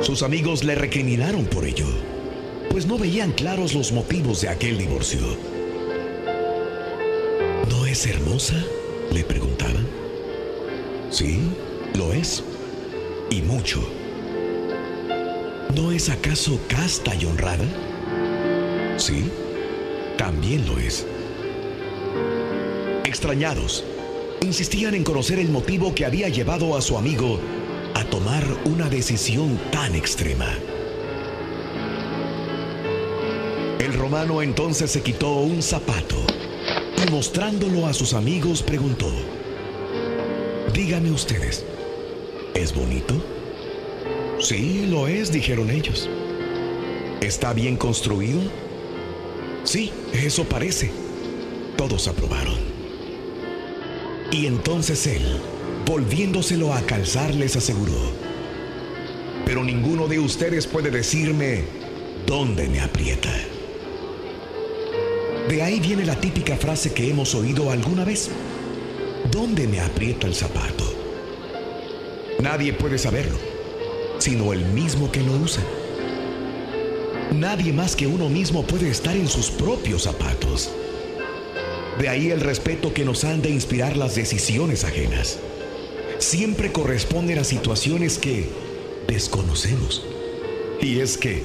Sus 0.00 0.22
amigos 0.22 0.64
le 0.64 0.74
recriminaron 0.74 1.44
por 1.44 1.64
ello, 1.64 1.86
pues 2.70 2.86
no 2.86 2.98
veían 2.98 3.32
claros 3.32 3.74
los 3.74 3.92
motivos 3.92 4.40
de 4.40 4.48
aquel 4.48 4.78
divorcio. 4.78 5.20
¿No 7.70 7.86
es 7.86 8.06
hermosa? 8.06 8.56
le 9.12 9.22
preguntaban. 9.22 9.86
Sí, 11.10 11.38
lo 11.94 12.12
es. 12.12 12.42
Y 13.30 13.42
mucho. 13.42 13.80
¿No 15.76 15.92
es 15.92 16.08
acaso 16.08 16.58
casta 16.68 17.14
y 17.14 17.26
honrada? 17.26 17.66
Sí, 18.96 19.24
también 20.16 20.66
lo 20.66 20.78
es. 20.78 21.06
Extrañados, 23.04 23.84
insistían 24.42 24.94
en 24.94 25.04
conocer 25.04 25.38
el 25.38 25.48
motivo 25.48 25.94
que 25.94 26.04
había 26.04 26.28
llevado 26.28 26.76
a 26.76 26.80
su 26.80 26.96
amigo 26.96 27.38
a 27.94 28.04
tomar 28.04 28.44
una 28.64 28.88
decisión 28.88 29.58
tan 29.70 29.94
extrema. 29.94 30.48
El 33.78 33.92
romano 33.94 34.42
entonces 34.42 34.90
se 34.90 35.02
quitó 35.02 35.34
un 35.34 35.62
zapato 35.62 36.16
y 37.04 37.10
mostrándolo 37.10 37.86
a 37.86 37.92
sus 37.92 38.14
amigos 38.14 38.62
preguntó, 38.62 39.10
Díganme 40.72 41.10
ustedes, 41.10 41.64
¿es 42.54 42.74
bonito? 42.74 43.14
Sí, 44.38 44.86
lo 44.86 45.06
es, 45.06 45.30
dijeron 45.30 45.70
ellos. 45.70 46.08
¿Está 47.20 47.52
bien 47.52 47.76
construido? 47.76 48.40
Sí, 49.64 49.92
eso 50.12 50.44
parece. 50.44 50.90
Todos 51.76 52.08
aprobaron. 52.08 52.56
Y 54.30 54.46
entonces 54.46 55.06
él, 55.06 55.22
volviéndoselo 55.86 56.72
a 56.72 56.80
calzar, 56.82 57.34
les 57.34 57.56
aseguró, 57.56 58.00
pero 59.44 59.62
ninguno 59.62 60.08
de 60.08 60.18
ustedes 60.18 60.66
puede 60.66 60.90
decirme 60.90 61.64
dónde 62.26 62.68
me 62.68 62.80
aprieta. 62.80 63.30
De 65.48 65.62
ahí 65.62 65.80
viene 65.80 66.04
la 66.06 66.18
típica 66.18 66.56
frase 66.56 66.92
que 66.94 67.10
hemos 67.10 67.34
oído 67.34 67.70
alguna 67.70 68.04
vez. 68.04 68.30
¿Dónde 69.30 69.68
me 69.68 69.80
aprieta 69.80 70.26
el 70.26 70.34
zapato? 70.34 70.84
Nadie 72.40 72.72
puede 72.72 72.96
saberlo, 72.98 73.36
sino 74.18 74.52
el 74.52 74.64
mismo 74.66 75.12
que 75.12 75.22
lo 75.22 75.32
usa. 75.32 75.62
Nadie 77.34 77.72
más 77.72 77.96
que 77.96 78.06
uno 78.06 78.28
mismo 78.28 78.62
puede 78.62 78.90
estar 78.90 79.16
en 79.16 79.26
sus 79.26 79.50
propios 79.50 80.02
zapatos. 80.02 80.70
De 81.98 82.08
ahí 82.08 82.30
el 82.30 82.40
respeto 82.40 82.92
que 82.92 83.04
nos 83.04 83.24
han 83.24 83.40
de 83.40 83.50
inspirar 83.50 83.96
las 83.96 84.14
decisiones 84.14 84.84
ajenas. 84.84 85.38
Siempre 86.18 86.72
corresponden 86.72 87.38
a 87.38 87.44
situaciones 87.44 88.18
que 88.18 88.48
desconocemos. 89.08 90.04
Y 90.80 91.00
es 91.00 91.16
que 91.16 91.42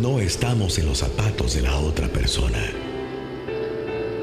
no 0.00 0.20
estamos 0.20 0.78
en 0.78 0.86
los 0.86 0.98
zapatos 0.98 1.54
de 1.54 1.62
la 1.62 1.78
otra 1.78 2.08
persona. 2.08 2.62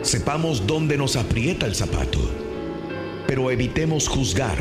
Sepamos 0.03 0.67
dónde 0.67 0.97
nos 0.97 1.15
aprieta 1.15 1.65
el 1.65 1.75
zapato, 1.75 2.19
pero 3.25 3.50
evitemos 3.50 4.07
juzgar 4.07 4.59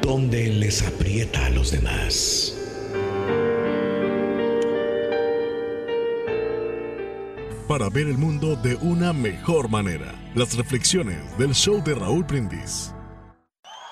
dónde 0.00 0.48
les 0.48 0.82
aprieta 0.82 1.46
a 1.46 1.50
los 1.50 1.70
demás. 1.70 2.63
Para 7.74 7.88
ver 7.88 8.06
el 8.06 8.18
mundo 8.18 8.54
de 8.54 8.76
una 8.76 9.12
mejor 9.12 9.68
manera. 9.68 10.14
Las 10.36 10.56
reflexiones 10.56 11.36
del 11.36 11.52
show 11.52 11.82
de 11.82 11.96
Raúl 11.96 12.22
Brindis. 12.22 12.94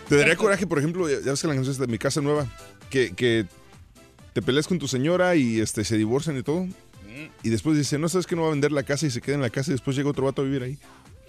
Te 0.07 0.17
daría 0.17 0.35
coraje, 0.35 0.67
por 0.67 0.79
ejemplo, 0.79 1.09
ya 1.09 1.31
ves 1.31 1.41
que 1.41 1.47
la 1.47 1.55
canción 1.55 1.71
es 1.71 1.77
de 1.77 1.87
mi 1.87 1.97
casa 1.97 2.21
nueva, 2.21 2.45
que, 2.89 3.13
que 3.15 3.45
te 4.33 4.41
peleas 4.41 4.67
con 4.67 4.79
tu 4.79 4.87
señora 4.87 5.35
y 5.35 5.59
este 5.61 5.83
se 5.83 5.97
divorcian 5.97 6.37
y 6.37 6.43
todo. 6.43 6.67
Y 7.43 7.49
después 7.49 7.77
dice, 7.77 7.97
no 7.97 8.09
sabes 8.09 8.27
que 8.27 8.35
no 8.35 8.41
va 8.41 8.49
a 8.49 8.51
vender 8.51 8.71
la 8.71 8.83
casa 8.83 9.05
y 9.05 9.09
se 9.09 9.21
queda 9.21 9.35
en 9.35 9.41
la 9.41 9.49
casa 9.49 9.71
y 9.71 9.73
después 9.73 9.95
llega 9.95 10.09
otro 10.09 10.25
vato 10.25 10.41
a 10.41 10.45
vivir 10.45 10.63
ahí. 10.63 10.77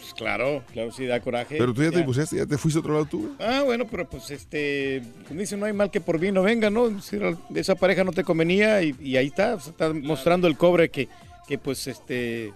Pues 0.07 0.15
claro, 0.15 0.63
claro, 0.73 0.93
sí, 0.93 1.05
da 1.05 1.19
coraje. 1.21 1.57
Pero 1.59 1.75
tú 1.75 1.83
ya 1.83 1.91
te 1.91 1.97
divorciaste, 1.99 2.37
ya 2.37 2.47
te 2.47 2.57
fuiste 2.57 2.79
a 2.79 2.81
otro 2.81 2.93
lado 2.93 3.07
tú. 3.07 3.23
güey. 3.37 3.49
Ah, 3.49 3.63
bueno, 3.65 3.87
pero 3.91 4.09
pues 4.09 4.31
este, 4.31 5.03
como 5.27 5.41
dicen, 5.41 5.59
no 5.59 5.67
hay 5.67 5.73
mal 5.73 5.91
que 5.91 6.01
por 6.01 6.21
bien 6.21 6.35
no 6.35 6.43
venga, 6.43 6.71
¿no? 6.71 7.01
Si 7.01 7.17
era- 7.17 7.37
esa 7.57 7.75
pareja 7.75 8.05
no 8.05 8.13
te 8.13 8.23
convenía 8.23 8.83
y, 8.83 8.95
y 9.01 9.17
ahí 9.17 9.27
está, 9.27 9.57
o 9.57 9.61
sea, 9.61 9.73
está 9.73 9.93
mostrando 9.93 10.47
el 10.47 10.57
cobre 10.57 10.91
que, 10.91 11.09
que 11.49 11.59
pues 11.59 11.89
este, 11.89 12.53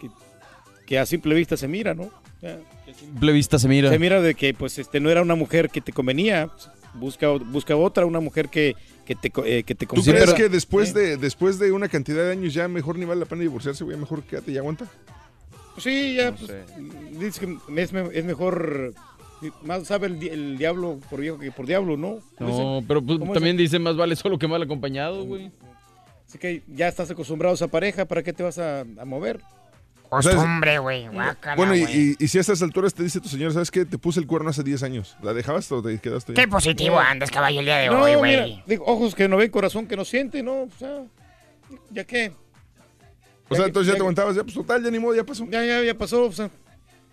que, 0.00 0.10
que 0.86 0.98
a 0.98 1.06
simple 1.06 1.34
vista 1.36 1.56
se 1.56 1.68
mira, 1.68 1.94
¿no? 1.94 2.10
Ya, 2.42 2.56
que 2.84 2.90
a 2.90 2.94
Simple 2.94 3.32
vista 3.32 3.58
se 3.60 3.68
mira. 3.68 3.90
Se 3.90 3.98
mira 4.00 4.20
de 4.20 4.34
que 4.34 4.54
pues 4.54 4.78
este 4.78 4.98
no 4.98 5.08
era 5.10 5.22
una 5.22 5.36
mujer 5.36 5.70
que 5.70 5.80
te 5.80 5.92
convenía, 5.92 6.50
busca, 6.94 7.28
busca 7.28 7.76
otra, 7.76 8.06
una 8.06 8.20
mujer 8.20 8.48
que, 8.48 8.74
que 9.06 9.14
te, 9.14 9.30
eh, 9.44 9.62
que 9.62 9.74
te 9.76 9.86
¿Tú 9.86 10.02
crees 10.02 10.34
que 10.34 10.48
después, 10.48 10.92
de, 10.94 11.16
después 11.16 11.58
de 11.60 11.70
una 11.70 11.88
cantidad 11.88 12.24
de 12.24 12.32
años 12.32 12.54
ya 12.54 12.66
mejor 12.66 12.98
ni 12.98 13.04
vale 13.04 13.20
la 13.20 13.26
pena 13.26 13.42
divorciarse, 13.42 13.84
güey? 13.84 13.96
Mejor 13.96 14.22
quédate 14.24 14.50
y 14.52 14.58
aguanta. 14.58 14.86
Pues 15.82 15.84
sí, 15.84 16.14
ya, 16.16 16.32
pues, 16.34 16.50
dice 17.18 17.40
que 17.46 17.82
es, 17.82 17.92
me- 17.92 18.08
es 18.12 18.24
mejor, 18.24 18.94
más 19.62 19.86
sabe 19.86 20.06
el, 20.08 20.18
di- 20.18 20.28
el 20.28 20.58
diablo 20.58 20.98
por 21.08 21.20
viejo 21.20 21.38
que 21.38 21.50
por 21.52 21.66
diablo, 21.66 21.96
¿no? 21.96 22.18
¿Cómo 22.38 22.80
No, 22.80 22.86
pero 22.86 23.00
pues, 23.02 23.18
¿Cómo 23.18 23.32
también 23.32 23.56
dice 23.56 23.78
más 23.78 23.96
vale 23.96 24.16
solo 24.16 24.38
que 24.38 24.48
mal 24.48 24.62
acompañado, 24.62 25.24
güey. 25.24 25.50
Así 26.26 26.38
que 26.38 26.62
ya 26.68 26.88
estás 26.88 27.10
acostumbrado 27.10 27.52
a 27.52 27.54
esa 27.54 27.68
pareja, 27.68 28.04
¿para 28.04 28.22
qué 28.22 28.32
te 28.32 28.42
vas 28.42 28.58
a, 28.58 28.80
a 28.80 29.04
mover? 29.04 29.40
Costumbre, 30.10 30.78
güey. 30.78 31.06
Bueno, 31.56 31.74
y, 31.76 31.82
y- 31.82 32.16
y 32.18 32.28
si 32.28 32.38
a 32.38 32.40
estas 32.40 32.62
alturas 32.62 32.94
te 32.94 33.02
dice 33.02 33.20
tu 33.20 33.28
señora, 33.28 33.52
¿sabes 33.52 33.70
qué? 33.70 33.84
Te 33.84 33.98
puse 33.98 34.18
el 34.20 34.26
cuerno 34.26 34.48
hace 34.50 34.62
10 34.62 34.82
años. 34.82 35.16
¿La 35.22 35.34
dejabas 35.34 35.70
o 35.70 35.82
te 35.82 35.98
quedaste? 35.98 36.32
Qué 36.34 36.48
positivo 36.48 36.98
andas, 36.98 37.30
caballo, 37.30 37.60
el 37.60 37.66
día 37.66 37.76
de 37.76 37.86
No, 37.88 38.02
hoy, 38.02 38.14
güey. 38.14 38.62
ojos 38.86 39.14
que 39.14 39.28
no 39.28 39.36
ven, 39.36 39.50
corazón 39.50 39.86
que 39.86 39.96
no 39.96 40.04
siente, 40.06 40.42
¿no? 40.42 40.62
O 40.62 40.70
sea, 40.78 41.02
¿ya 41.90 42.04
qué? 42.04 42.32
O 43.48 43.54
sea, 43.54 43.66
entonces 43.66 43.90
ya 43.90 43.94
te 43.94 44.00
aguantabas, 44.00 44.36
ya 44.36 44.42
pues 44.42 44.54
total, 44.54 44.82
ya 44.82 44.90
ni 44.90 44.98
modo, 44.98 45.14
ya 45.14 45.24
pasó. 45.24 45.46
Ya, 45.46 45.64
ya, 45.64 45.82
ya 45.82 45.96
pasó, 45.96 46.24
o 46.24 46.32
sea, 46.32 46.50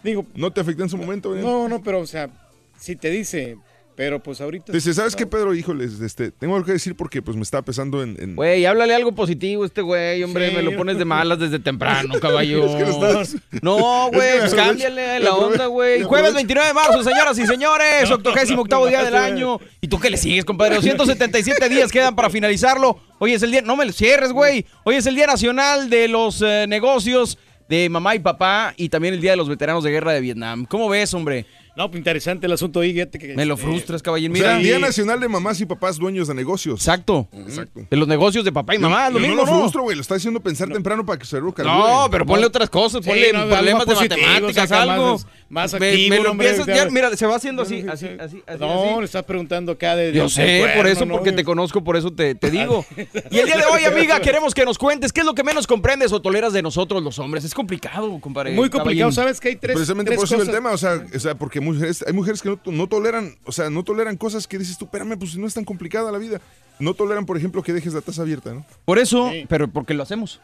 digo... 0.04 0.26
No 0.36 0.52
te 0.52 0.62
afectó 0.62 0.84
en 0.84 0.90
su 0.90 0.98
momento, 0.98 1.30
güey. 1.30 1.42
No, 1.42 1.70
no, 1.70 1.82
pero, 1.82 2.00
o 2.00 2.08
sea, 2.08 2.30
si 2.78 2.96
te 2.96 3.10
dice, 3.10 3.58
pero 3.96 4.22
pues 4.22 4.42
ahorita... 4.42 4.72
Dice, 4.74 4.94
¿sabes 4.94 5.16
qué, 5.16 5.26
Pedro? 5.26 5.54
Híjoles, 5.56 6.00
este, 6.02 6.32
tengo 6.32 6.56
algo 6.56 6.66
que 6.66 6.74
decir 6.74 6.96
porque 6.96 7.22
pues 7.22 7.38
me 7.38 7.44
estaba 7.44 7.64
pesando 7.64 8.04
en... 8.04 8.16
en- 8.22 8.36
Güey, 8.36 8.66
háblale 8.66 8.94
algo 8.94 9.14
positivo 9.14 9.64
a 9.64 9.66
este 9.66 9.82
güey, 9.82 10.22
hombre. 10.24 10.50
Sí. 10.50 10.56
me 10.56 10.62
lo 10.64 10.76
pones 10.76 10.98
de 10.98 11.06
malas 11.06 11.40
desde 11.40 11.60
temprano, 11.60 12.14
caballo. 12.20 12.66
Es 12.70 12.76
que 12.76 12.84
lo 12.86 12.92
estás- 12.92 13.36
No, 13.62 14.08
Es 14.08 14.12
que 14.12 14.18
güey, 14.18 14.34
me 14.34 14.40
pues 14.40 14.54
cámbiale 14.56 15.20
la 15.20 15.34
onda, 15.34 15.66
güey. 15.68 16.04
Jueves 16.04 16.30
aprovecho. 16.32 16.34
29 16.36 16.68
de 16.68 16.74
marzo, 16.74 17.04
señoras 17.04 17.40
y 17.40 17.46
señores. 17.48 18.12
Octogésimo 18.12 18.62
octavo 18.64 18.88
día 18.88 19.04
del 19.04 19.16
año. 19.16 19.60
¿Y 19.82 19.88
tú 19.88 20.00
qué 20.00 20.10
le 20.10 20.18
sigues, 20.18 20.44
compadre? 20.46 20.76
277 20.76 21.70
días 21.70 21.92
quedan 21.92 22.16
para 22.16 22.30
finalizarlo. 22.30 23.00
Hoy 23.20 23.34
es 23.34 23.44
el 23.44 23.52
día... 23.52 23.62
No 23.62 23.76
me 23.76 23.86
lo 23.86 23.94
cierres, 23.94 24.32
güey. 24.32 24.66
Hoy 24.84 24.96
es 24.96 25.06
el 25.06 25.16
Día 25.16 25.28
Nacional 25.28 25.90
de 25.90 26.08
los 26.08 26.42
eh, 26.42 26.66
Negocios 26.68 27.38
de 27.70 27.90
Mamá 27.90 28.14
y 28.16 28.20
Papá 28.20 28.74
y 28.78 28.90
también 28.90 29.14
el 29.16 29.22
Día 29.22 29.32
de 29.32 29.38
los 29.38 29.50
Veteranos 29.50 29.84
de 29.84 29.90
Guerra 29.92 30.12
de 30.14 30.22
Vietnam. 30.22 30.66
¿Cómo 30.66 30.88
ves, 30.90 31.14
hombre? 31.14 31.46
No, 31.76 31.90
pues 31.92 32.00
interesante 32.00 32.46
el 32.48 32.54
asunto 32.54 32.80
ahí, 32.80 32.94
fíjate 32.94 33.20
que... 33.20 33.36
Me 33.36 33.46
lo 33.46 33.58
frustras, 33.58 34.02
caballín. 34.02 34.32
O 34.32 34.36
sea, 34.36 34.44
Mira. 34.44 34.58
el 34.58 34.64
Día 34.64 34.80
Nacional 34.80 35.20
de 35.20 35.28
Mamás 35.28 35.60
y 35.60 35.66
Papás 35.66 35.98
Dueños 35.98 36.28
de 36.30 36.34
Negocios. 36.34 36.80
Exacto. 36.80 37.28
Exacto. 37.34 37.82
De 37.90 37.98
los 37.98 38.08
negocios 38.08 38.46
de 38.46 38.52
papá 38.54 38.76
y 38.76 38.80
mamá, 38.80 39.10
lo 39.10 39.20
Yo 39.20 39.28
mismo, 39.28 39.36
no 39.46 39.52
lo 39.52 39.60
frustro, 39.60 39.82
güey. 39.84 39.96
Lo 39.96 40.02
está 40.02 40.16
haciendo 40.16 40.40
pensar 40.40 40.70
temprano 40.70 41.06
para 41.06 41.20
que 41.20 41.26
se 41.26 41.36
carbure. 41.36 41.64
No, 41.66 42.08
pero 42.10 42.26
ponle 42.26 42.46
otras 42.46 42.70
cosas, 42.70 43.04
Sí, 43.04 43.10
ponle 43.10 43.34
no, 43.34 43.40
algo 43.40 43.54
problemas 43.56 43.86
de 43.88 43.94
positivo, 43.94 44.22
matemáticas, 44.22 44.70
saca 44.70 44.86
más- 44.86 44.90
algo. 44.96 45.20
más 45.50 45.80
Me- 45.80 45.90
activo, 45.90 46.10
me 46.16 46.24
lo 46.24 46.32
hombre, 46.32 46.50
empiezas 46.50 46.76
ya- 46.86 46.90
mira, 46.90 47.16
se 47.18 47.26
va 47.26 47.36
haciendo 47.36 47.64
así, 47.64 47.86
así, 47.92 48.08
así, 48.20 48.42
así. 48.48 48.60
No, 48.60 48.84
así. 48.92 49.00
le 49.00 49.06
estás 49.06 49.24
preguntando 49.24 49.74
acá 49.74 49.96
de... 49.98 50.14
Yo 50.14 50.30
sé, 50.30 50.72
por 50.78 50.88
eso, 50.88 51.06
¿no? 51.06 51.16
porque 51.16 51.34
te 51.34 51.44
conozco, 51.44 51.84
por 51.84 51.98
eso 51.98 52.12
te, 52.12 52.36
te 52.36 52.52
digo. 52.52 52.86
Y 53.32 53.40
el 53.40 53.48
día 53.48 53.58
de 53.58 53.66
hoy, 53.66 53.84
amiga, 53.84 54.20
queremos 54.22 54.54
que 54.54 54.64
nos 54.64 54.78
cuentes 54.78 55.12
qué 55.12 55.20
es 55.22 55.26
lo 55.26 55.34
que 55.36 55.44
menos 55.44 55.68
comprendes 55.68 56.14
o 56.14 56.22
toleras 56.22 56.54
de 56.54 56.62
nosotros 56.62 57.04
los 57.04 57.20
hombres. 57.20 57.44
Es 57.44 57.54
complicado, 57.54 58.18
compadre. 58.22 58.52
Muy 58.52 58.70
complicado. 58.70 59.12
¿sabes 59.12 59.40
que 59.42 59.50
hay 59.50 59.56
tres, 59.58 59.76
Precisamente 59.76 60.16
por 60.16 60.24
eso 60.26 60.42
el 60.42 60.50
tema, 60.50 60.72
o 60.72 60.78
sea, 60.78 61.04
o 61.14 61.20
sea, 61.20 61.36
porque 61.36 61.60
mujeres, 61.66 62.04
hay 62.08 62.14
mujeres 62.14 62.42
que 62.42 62.50
no, 62.50 62.60
no 62.66 62.88
toleran, 62.88 63.36
o 63.44 63.52
sea, 63.52 63.70
no 63.70 63.84
toleran 63.84 64.16
cosas 64.16 64.48
que 64.48 64.58
dices 64.58 64.78
tú, 64.78 64.86
espérame, 64.86 65.18
pues 65.18 65.36
no 65.38 65.48
es 65.48 65.54
tan 65.54 65.66
complicada 65.66 66.12
la 66.12 66.18
vida. 66.18 66.40
No 66.80 66.94
toleran, 66.94 67.26
por 67.26 67.38
ejemplo, 67.38 67.64
que 67.64 67.74
dejes 67.74 67.94
la 67.94 68.02
taza 68.02 68.22
abierta, 68.22 68.54
¿no? 68.54 68.66
Por 68.86 69.00
eso, 69.00 69.32
pero 69.48 69.68
porque 69.68 69.94
lo 69.94 70.04
hacemos. 70.04 70.42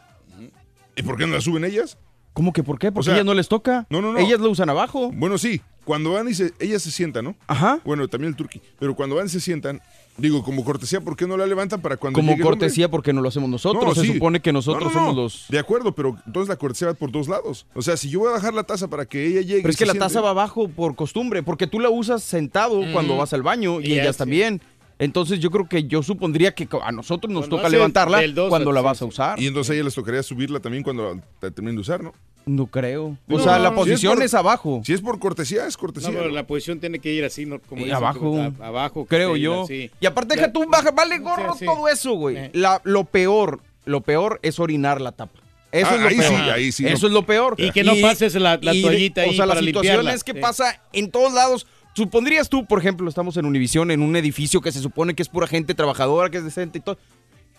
¿Y 0.96 1.02
por 1.02 1.16
qué 1.16 1.26
no 1.26 1.34
la 1.34 1.40
suben 1.40 1.64
ellas? 1.64 1.98
¿Cómo 2.32 2.52
que 2.52 2.62
por 2.62 2.78
qué? 2.78 2.90
Porque 2.90 3.06
sea, 3.06 3.14
a 3.14 3.16
ellas 3.16 3.26
no 3.26 3.34
les 3.34 3.48
toca. 3.48 3.86
No, 3.90 4.00
no, 4.00 4.12
no. 4.12 4.18
Ellas 4.18 4.40
lo 4.40 4.50
usan 4.50 4.70
abajo. 4.70 5.10
Bueno, 5.12 5.36
sí. 5.36 5.60
Cuando 5.84 6.12
van 6.12 6.28
y 6.28 6.34
se, 6.34 6.52
ellas 6.60 6.82
se 6.82 6.90
sientan, 6.90 7.24
¿no? 7.24 7.36
Ajá. 7.46 7.80
Bueno, 7.84 8.08
también 8.08 8.30
el 8.30 8.36
turqui. 8.36 8.62
Pero 8.78 8.94
cuando 8.94 9.16
van 9.16 9.26
y 9.26 9.28
se 9.28 9.40
sientan, 9.40 9.82
digo, 10.16 10.42
como 10.42 10.64
cortesía, 10.64 11.00
¿por 11.00 11.16
qué 11.16 11.26
no 11.26 11.36
la 11.36 11.46
levantan 11.46 11.80
para 11.80 11.96
cuando 11.96 12.18
Como 12.18 12.32
llegue 12.32 12.42
cortesía 12.42 12.90
porque 12.90 13.12
no 13.12 13.20
lo 13.20 13.28
hacemos 13.28 13.48
nosotros. 13.48 13.84
No, 13.84 13.94
Se 13.94 14.02
sí. 14.06 14.12
supone 14.14 14.40
que 14.40 14.52
nosotros 14.52 14.84
No, 14.84 14.88
no, 14.88 14.94
no. 14.94 15.00
somos 15.08 15.16
los... 15.16 15.46
De 15.48 15.58
acuerdo, 15.58 15.94
pero 15.94 16.16
entonces 16.26 16.48
la 16.48 16.56
cortesía 16.56 16.88
va 16.88 16.94
por 16.94 17.10
dos 17.10 17.28
lados. 17.28 17.66
O 17.74 17.82
sea, 17.82 17.96
si 17.96 18.10
yo 18.10 18.20
voy 18.20 18.28
a 18.28 18.32
bajar 18.32 18.54
la 18.54 18.64
taza 18.64 18.88
para 18.88 19.06
que 19.06 19.26
ella 19.26 19.40
llegue. 19.40 19.62
Pero 19.62 19.70
es 19.70 19.76
que 19.76 19.86
la 19.86 19.92
siente- 19.92 20.06
taza 20.06 20.20
va 20.20 20.30
abajo 20.30 20.68
por 20.68 20.94
costumbre, 20.94 21.42
porque 21.42 21.66
tú 21.66 21.80
la 21.80 21.90
usas 21.90 22.22
sentado 22.22 22.80
cuando 22.92 23.16
vas 23.16 23.32
al 23.32 23.42
baño 23.42 23.80
y 23.80 23.86
Y 23.92 24.00
ellas 24.00 24.16
también. 24.16 24.60
Entonces 24.98 25.40
yo 25.40 25.50
creo 25.50 25.68
que 25.68 25.84
yo 25.84 26.02
supondría 26.04 26.54
que 26.54 26.68
a 26.80 26.92
nosotros 26.92 27.32
nos 27.32 27.42
Cuando 27.48 27.56
toca 27.56 27.68
levantarla 27.68 28.22
cuando 28.48 28.70
la 28.70 28.82
vas 28.82 29.02
a 29.02 29.04
usar. 29.06 29.40
Y 29.40 29.46
entonces 29.48 29.70
a 29.72 29.74
ella 29.74 29.84
les 29.84 29.94
tocaría 29.94 30.22
subirla 30.22 30.60
también 30.60 30.84
cuando 30.84 31.20
la 31.40 31.50
terminen 31.50 31.74
de 31.76 31.80
usar, 31.80 32.04
¿no? 32.04 32.12
No 32.44 32.66
creo. 32.66 33.04
O 33.04 33.16
No, 33.28 33.38
sea, 33.38 33.58
la 33.58 33.68
si 33.70 33.74
posición 33.76 34.14
por- 34.14 34.22
es, 34.24 34.34
abajo. 34.34 34.82
Si 34.84 34.92
es 34.92 35.00
por 35.00 35.18
cortesía, 35.20 35.66
es 35.66 35.74
No, 35.76 35.80
cortesía. 35.80 36.10
pero 36.10 36.28
la 36.30 36.44
posición 36.46 36.80
tiene 36.80 36.98
que 36.98 37.12
ir 37.12 37.24
así, 37.24 37.46
¿no? 37.46 37.60
Como 37.60 37.82
dicen, 37.82 37.94
abajo. 37.96 38.36
a- 38.60 38.66
abajo. 38.66 39.06
Creo 39.06 39.36
yo. 39.36 39.62
así. 39.62 39.90
Y 40.00 40.06
aparte 40.06 40.34
deja 40.34 40.52
tú, 40.52 40.64
baja, 40.68 40.90
vale 40.90 41.18
gorro 41.18 41.52
Sí, 41.52 41.60
sí. 41.60 41.64
todo 41.66 41.88
eso, 41.88 42.14
güey. 42.14 42.36
Eh. 42.36 42.50
La- 42.54 42.80
Lo 42.84 43.04
peor, 43.04 43.60
lo 43.84 44.00
peor 44.00 44.40
es 44.42 44.58
orinar 44.58 45.00
la 45.00 45.12
tapa. 45.12 45.38
Eso 45.70 45.86
Ah, 45.90 45.94
es 45.94 46.00
lo 46.02 46.08
ahí 46.08 46.16
peor. 46.18 46.28
sí, 46.28 46.34
ahí 46.50 46.72
sí, 46.72 46.86
Eso 46.86 47.02
no. 47.02 47.06
es 47.08 47.12
lo 47.14 47.22
peor. 47.24 47.54
Y 47.58 47.70
que 47.70 47.84
no 47.84 47.94
pases 48.02 48.34
la- 48.34 48.58
la 48.60 48.74
y- 48.74 48.82
toallita 48.82 49.22
O 49.22 49.24
ahí 49.24 49.36
sea, 49.36 49.46
la 49.46 49.54
situación 49.54 49.82
limpiarla. 49.82 50.12
es 50.14 50.24
que 50.24 50.32
Sí. 50.32 50.38
pasa 50.40 50.80
en 50.92 51.10
todos 51.10 51.32
lados. 51.32 51.66
Supondrías 51.94 52.48
tú, 52.48 52.66
por 52.66 52.78
ejemplo, 52.80 53.08
estamos 53.08 53.36
en 53.36 53.44
Univisión, 53.46 53.90
en 53.90 54.02
un 54.02 54.16
edificio 54.16 54.60
que 54.60 54.72
se 54.72 54.80
supone 54.80 55.14
que 55.14 55.22
es 55.22 55.28
pura 55.28 55.46
gente 55.46 55.74
trabajadora, 55.74 56.28
que 56.30 56.38
es 56.38 56.44
decente 56.44 56.78
y 56.78 56.80
todo. 56.80 56.98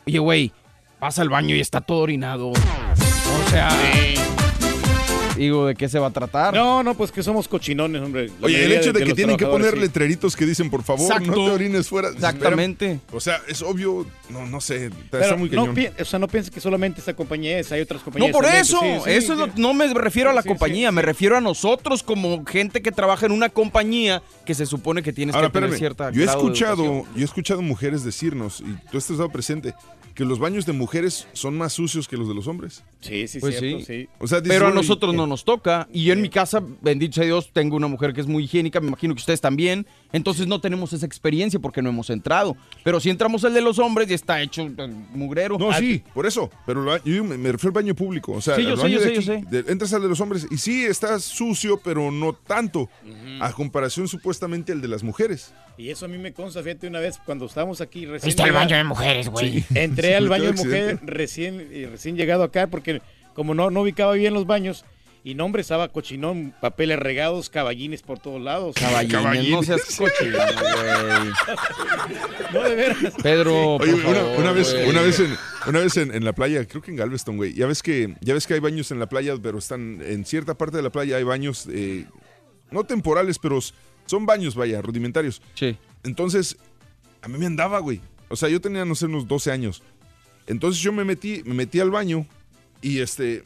Oye, 0.05 0.19
güey, 0.19 0.51
pasa 0.99 1.21
al 1.21 1.29
baño 1.29 1.55
y 1.55 1.59
está 1.59 1.81
todo 1.81 1.99
orinado. 1.99 2.49
O 2.49 3.49
sea, 3.49 3.69
digo, 5.37 5.65
¿de 5.67 5.75
qué 5.75 5.89
se 5.89 5.99
va 5.99 6.07
a 6.07 6.11
tratar? 6.11 6.53
No, 6.53 6.83
no, 6.83 6.93
pues 6.95 7.11
que 7.11 7.23
somos 7.23 7.47
cochinones, 7.47 8.01
hombre. 8.01 8.27
La 8.39 8.47
Oye, 8.47 8.65
el 8.65 8.71
hecho 8.73 8.93
de, 8.93 8.99
de 8.99 9.05
que 9.05 9.13
tienen 9.13 9.37
que 9.37 9.45
poner 9.45 9.73
sí. 9.73 9.79
letreritos 9.79 10.35
que 10.35 10.45
dicen, 10.45 10.69
por 10.69 10.83
favor, 10.83 11.01
Exacto. 11.03 11.27
no 11.31 11.35
te 11.45 11.51
orines 11.51 11.87
fuera. 11.87 12.09
Exactamente. 12.09 12.99
O 13.11 13.19
sea, 13.19 13.41
es 13.47 13.61
obvio, 13.61 14.05
no, 14.29 14.45
no 14.45 14.61
sé, 14.61 14.85
está 14.87 15.19
Pero 15.19 15.37
muy 15.37 15.49
no, 15.49 15.65
cañón. 15.73 15.93
o 15.99 16.05
sea, 16.05 16.19
no 16.19 16.27
pienses 16.27 16.51
que 16.51 16.59
solamente 16.59 16.99
esta 16.99 17.13
compañía 17.15 17.59
es, 17.59 17.71
hay 17.71 17.81
otras 17.81 18.01
compañías. 18.01 18.31
No, 18.31 18.33
por 18.37 18.43
también, 18.45 18.61
eso. 18.63 18.79
sí, 18.79 18.87
sí, 19.05 19.11
eso 19.11 19.33
es 19.33 19.39
sí. 19.39 19.45
lo- 19.45 19.61
no 19.61 19.73
me 19.73 19.93
refiero 19.93 20.29
a 20.29 20.33
la 20.33 20.41
Sí, 20.41 20.47
sí, 20.47 20.49
compañía, 20.49 20.91
me 20.91 21.01
refiero 21.01 21.37
a 21.37 21.41
nosotros 21.41 22.03
como 22.03 22.45
gente 22.45 22.81
que 22.81 22.91
trabaja 22.91 23.25
en 23.25 23.31
una 23.31 23.49
compañía 23.49 24.21
que 24.45 24.53
se 24.53 24.65
supone 24.65 25.01
que 25.03 25.13
tienes 25.13 25.35
Ahora, 25.35 25.47
que 25.47 25.53
tener 25.53 25.69
espérame, 25.69 25.79
cierta 25.79 26.11
yo 26.11 26.21
he 26.21 26.25
escuchado, 26.25 26.83
yo 27.15 27.21
he 27.21 27.23
escuchado 27.23 27.61
mujeres 27.61 28.03
decirnos, 28.03 28.61
y 28.61 28.73
tú 28.91 28.97
has 28.97 29.09
estado 29.09 29.29
presente, 29.29 29.73
que 30.13 30.25
los 30.25 30.37
baños 30.39 30.65
de 30.65 30.73
mujeres 30.73 31.27
son 31.33 31.57
más 31.57 31.73
sucios 31.73 32.07
que 32.07 32.17
los 32.17 32.27
de 32.27 32.35
los 32.35 32.47
hombres. 32.47 32.83
Sí, 33.01 33.27
sí, 33.27 33.39
Pues 33.39 33.57
cierto, 33.59 33.79
sí. 33.79 33.85
sí. 34.03 34.09
O 34.19 34.27
sea, 34.27 34.39
dices, 34.41 34.55
Pero 34.55 34.67
a 34.67 34.71
y- 34.71 34.75
nosotros 34.75 35.13
no 35.15 35.25
nos 35.27 35.43
toca. 35.43 35.87
Y 35.91 36.03
yo 36.05 36.13
en 36.13 36.21
mi 36.21 36.29
casa, 36.29 36.61
bendito 36.81 37.15
sea 37.15 37.25
Dios, 37.25 37.49
tengo 37.51 37.75
una 37.75 37.87
mujer 37.87 38.13
que 38.13 38.21
es 38.21 38.27
muy 38.27 38.43
higiénica, 38.43 38.79
me 38.79 38.87
imagino 38.89 39.13
que 39.15 39.19
ustedes 39.19 39.41
también. 39.41 39.85
Entonces 40.11 40.45
no 40.47 40.61
tenemos 40.61 40.93
esa 40.93 41.05
experiencia 41.05 41.59
porque 41.59 41.81
no 41.81 41.89
hemos 41.89 42.09
entrado. 42.11 42.55
Pero 42.83 42.99
si 42.99 43.09
entramos 43.09 43.43
el 43.43 43.53
de 43.53 43.61
los 43.61 43.79
hombres 43.79 44.09
y 44.11 44.13
está 44.13 44.41
hecho 44.41 44.61
eh, 44.61 44.87
mugrero. 45.13 45.57
No, 45.57 45.71
Ah, 45.71 45.79
sí, 45.79 46.03
por 46.13 46.25
eso. 46.27 46.51
Pero 46.67 46.83
lo- 46.83 47.03
yo 47.03 47.23
me, 47.23 47.37
me 47.37 47.51
refiero 47.51 47.69
al 47.71 47.83
baño 47.83 47.95
público. 47.95 48.33
O 48.33 48.41
sea, 48.41 48.55
Sí, 48.55 48.63
yo 48.63 48.73
al 48.73 48.79
sé, 48.79 48.89
yo 48.91 48.99
de 48.99 49.05
sé, 49.07 49.15
yo 49.15 49.21
sé. 49.21 49.43
de- 49.49 49.71
entras 49.71 49.91
al 49.93 50.03
de 50.03 50.09
los 50.09 50.21
hombres 50.21 50.45
y 50.51 50.57
sí, 50.57 50.85
está 50.85 51.19
sucio, 51.19 51.81
pero 51.83 52.11
no 52.11 52.33
tanto. 52.33 52.89
A 53.41 53.51
comparación 53.51 54.07
supuestamente 54.07 54.71
al 54.71 54.81
de 54.81 54.87
las 54.87 55.01
mujeres. 55.03 55.53
Y 55.75 55.89
eso 55.89 56.05
a 56.05 56.07
mí 56.07 56.19
me 56.19 56.33
consta, 56.33 56.61
fíjate, 56.61 56.87
una 56.87 56.99
vez 56.99 57.19
cuando 57.25 57.45
estábamos 57.47 57.81
aquí 57.81 58.05
recién. 58.05 58.29
Está 58.29 58.45
el 58.45 58.51
baño 58.51 58.77
de 58.77 58.83
mujeres, 58.83 59.27
güey. 59.29 59.61
Sí. 59.61 59.65
Entré 60.03 60.15
al 60.17 60.29
baño 60.29 60.51
de 60.51 60.53
mujer 60.53 60.99
recién, 61.03 61.69
y 61.71 61.85
recién 61.85 62.15
llegado 62.15 62.43
acá 62.43 62.67
porque 62.67 63.01
como 63.33 63.53
no, 63.53 63.71
no 63.71 63.81
ubicaba 63.81 64.13
bien 64.13 64.33
los 64.33 64.45
baños 64.45 64.85
Y 65.23 65.35
no, 65.35 65.45
hombre, 65.45 65.61
estaba 65.61 65.87
cochinón, 65.87 66.53
papeles 66.59 66.99
regados, 66.99 67.49
caballines 67.49 68.01
por 68.01 68.19
todos 68.19 68.41
lados. 68.41 68.75
Caballines, 68.75 69.49
no 69.49 69.63
seas 69.63 69.81
cochino, 69.97 70.37
güey. 70.37 71.31
No, 72.53 72.63
de 72.63 72.75
veras. 72.75 72.97
Pedro, 73.21 73.75
Oye, 73.75 73.93
por 73.93 74.05
una, 74.05 74.19
favor, 74.19 74.39
una 74.39 74.51
vez, 74.51 74.75
una 74.87 75.01
vez, 75.01 75.19
en, 75.19 75.37
una 75.65 75.79
vez 75.79 75.97
en, 75.97 76.13
en 76.13 76.25
la 76.25 76.33
playa, 76.33 76.65
creo 76.67 76.81
que 76.81 76.91
en 76.91 76.97
Galveston, 76.97 77.37
güey. 77.37 77.53
Ya 77.53 77.67
ves 77.67 77.81
que, 77.81 78.15
ya 78.21 78.33
ves 78.33 78.45
que 78.45 78.55
hay 78.55 78.59
baños 78.59 78.91
en 78.91 78.99
la 78.99 79.07
playa, 79.07 79.33
pero 79.41 79.57
están 79.57 80.01
en 80.03 80.25
cierta 80.25 80.55
parte 80.55 80.77
de 80.77 80.83
la 80.83 80.91
playa 80.91 81.15
hay 81.15 81.23
baños 81.23 81.67
eh, 81.71 82.05
no 82.69 82.83
temporales, 82.83 83.39
pero 83.39 83.59
son 84.05 84.25
baños, 84.25 84.55
vaya, 84.55 84.81
rudimentarios. 84.81 85.41
Sí. 85.55 85.77
Entonces, 86.03 86.57
a 87.21 87.27
mí 87.29 87.37
me 87.37 87.45
andaba, 87.45 87.79
güey. 87.79 88.01
O 88.29 88.35
sea, 88.35 88.49
yo 88.49 88.59
tenía, 88.59 88.83
no 88.83 88.95
sé, 88.95 89.05
unos 89.05 89.27
12 89.27 89.51
años. 89.51 89.83
Entonces 90.47 90.81
yo 90.81 90.91
me 90.91 91.03
metí, 91.03 91.41
me 91.45 91.53
metí 91.53 91.79
al 91.79 91.91
baño 91.91 92.25
y 92.81 92.99
este. 92.99 93.43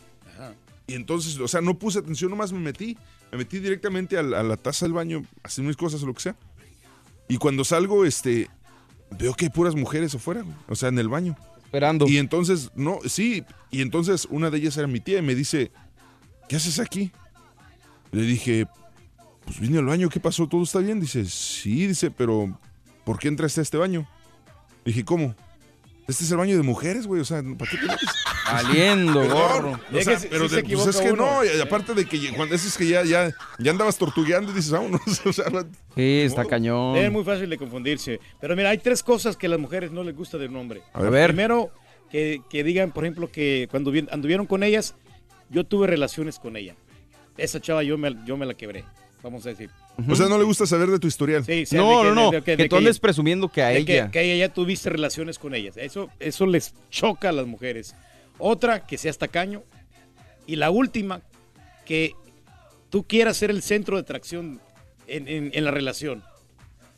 Y 0.88 0.94
entonces, 0.94 1.38
o 1.40 1.48
sea, 1.48 1.62
no 1.62 1.78
puse 1.78 2.00
atención, 2.00 2.32
nomás 2.32 2.52
me 2.52 2.60
metí. 2.60 2.98
Me 3.32 3.40
metí 3.40 3.60
directamente 3.60 4.18
a 4.18 4.24
la, 4.24 4.40
a 4.40 4.44
la 4.44 4.56
taza 4.56 4.86
del 4.86 4.94
baño, 4.94 5.26
hacer 5.44 5.66
mis 5.66 5.76
cosas 5.76 6.02
o 6.02 6.06
lo 6.06 6.14
que 6.14 6.22
sea. 6.22 6.36
Y 7.28 7.38
cuando 7.38 7.64
salgo, 7.64 8.06
este. 8.06 8.50
Veo 9.20 9.34
que 9.34 9.46
hay 9.46 9.50
puras 9.50 9.76
mujeres 9.76 10.16
afuera. 10.16 10.44
O 10.68 10.76
sea, 10.76 10.90
en 10.90 11.00
el 11.00 11.10
baño. 11.10 11.36
Esperando. 11.64 12.08
Y 12.08 12.18
entonces, 12.18 12.72
no, 12.76 13.00
sí. 13.06 13.44
Y 13.72 13.82
entonces 13.82 14.28
una 14.30 14.50
de 14.50 14.58
ellas 14.58 14.78
era 14.78 14.88
mi 14.88 15.00
tía 15.00 15.20
y 15.20 15.22
me 15.22 15.36
dice, 15.36 15.72
¿qué 16.48 16.56
haces 16.56 16.80
aquí? 16.80 17.12
Le 18.12 18.22
dije, 18.22 18.68
pues 19.46 19.60
vine 19.60 19.78
al 19.78 19.86
baño, 19.86 20.10
¿qué 20.10 20.20
pasó? 20.20 20.48
¿Todo 20.48 20.64
está 20.64 20.80
bien? 20.80 21.00
Dice, 21.00 21.26
sí, 21.26 21.88
dice, 21.88 22.12
pero 22.12 22.58
¿por 23.04 23.20
qué 23.20 23.28
entraste 23.28 23.62
a 23.62 23.64
este 23.64 23.78
baño? 23.78 24.08
Le 24.86 24.92
dije, 24.92 25.06
¿cómo? 25.06 25.36
Este 26.08 26.24
es 26.24 26.32
el 26.32 26.38
baño 26.38 26.56
de 26.56 26.64
mujeres, 26.64 27.06
güey, 27.06 27.20
o 27.22 27.26
sea, 27.26 27.44
¿para 27.58 27.70
qué 27.70 27.78
te 27.78 27.86
metes? 27.86 28.10
Valiendo, 28.46 29.28
gorro. 29.28 29.72
o 29.94 30.02
sea, 30.02 30.18
pero 30.30 30.48
sí 30.48 30.56
se 30.56 30.62
de- 30.62 30.76
pues 30.76 30.88
es 30.88 30.98
que 31.02 31.12
uno. 31.12 31.26
no, 31.26 31.44
y 31.46 31.60
aparte 31.60 31.94
de 31.94 32.06
que 32.06 32.32
cuando 32.34 32.56
es 32.56 32.78
que 32.78 32.88
ya, 32.88 33.04
ya, 33.04 33.30
ya 33.60 33.72
andabas 33.72 33.98
tortugueando 33.98 34.52
y 34.52 34.56
dices, 34.56 34.72
vámonos, 34.72 35.02
o 35.26 35.34
sea, 35.34 35.46
Sí, 35.96 36.22
está 36.22 36.46
cañón. 36.46 36.96
Es 36.96 37.12
muy 37.12 37.24
fácil 37.26 37.50
de 37.50 37.58
confundirse. 37.58 38.20
Pero 38.40 38.56
mira, 38.56 38.70
hay 38.70 38.78
tres 38.78 39.04
cosas 39.04 39.36
que 39.36 39.48
a 39.48 39.50
las 39.50 39.60
mujeres 39.60 39.92
no 39.92 40.04
les 40.04 40.16
gusta 40.16 40.38
de 40.38 40.48
un 40.48 40.56
hombre. 40.56 40.82
A 40.94 41.02
ver. 41.02 41.28
Primero, 41.28 41.72
que, 42.10 42.42
que 42.50 42.64
digan, 42.64 42.92
por 42.94 43.04
ejemplo, 43.04 43.30
que 43.30 43.68
cuando 43.70 43.92
vi- 43.92 44.08
anduvieron 44.10 44.46
con 44.46 44.64
ellas, 44.64 44.96
yo 45.50 45.66
tuve 45.66 45.88
relaciones 45.88 46.40
con 46.40 46.56
ella. 46.56 46.76
Esa 47.38 47.60
chava 47.60 47.84
yo 47.84 47.98
me, 47.98 48.16
yo 48.26 48.38
me 48.38 48.46
la 48.46 48.54
quebré, 48.54 48.86
vamos 49.22 49.46
a 49.46 49.50
decir. 49.50 49.70
O 50.08 50.16
sea, 50.16 50.28
no 50.28 50.38
le 50.38 50.44
gusta 50.44 50.66
saber 50.68 50.90
de 50.90 51.00
tu 51.00 51.08
historial. 51.08 51.44
Sí, 51.44 51.66
sí, 51.66 51.76
de 51.76 51.82
No, 51.82 52.02
que- 52.04 52.08
no, 52.10 52.14
no. 52.16 52.32
de- 52.32 52.42
de- 52.42 52.58
Que, 52.58 52.70
tú 52.70 52.76
andes 52.78 52.96
ella- 52.98 53.02
presumiendo 53.02 53.50
que 53.50 53.64
a 53.64 53.70
que- 53.72 53.78
ella. 53.80 54.12
Que, 54.12 54.22
ella 54.22 54.48
ya 54.48 54.54
tuviste 54.54 54.90
relaciones 54.90 55.40
con 55.40 55.56
ellas. 55.56 55.76
Eso, 55.78 56.10
eso 56.20 56.46
les 56.46 56.74
choca 56.92 57.30
a 57.30 57.32
las 57.32 57.48
mujeres. 57.48 57.96
Otra, 58.38 58.86
que 58.86 58.98
seas 58.98 59.18
tacaño. 59.18 59.64
Y 60.46 60.56
la 60.58 60.70
última, 60.70 61.22
que 61.86 62.14
tú 62.90 63.04
quieras 63.08 63.38
ser 63.38 63.50
el 63.50 63.62
centro 63.64 63.96
de 63.98 64.02
atracción 64.02 64.62
en, 65.08 65.28
en- 65.28 65.52
en 65.54 65.64
la 65.66 65.72
relación. 65.72 66.24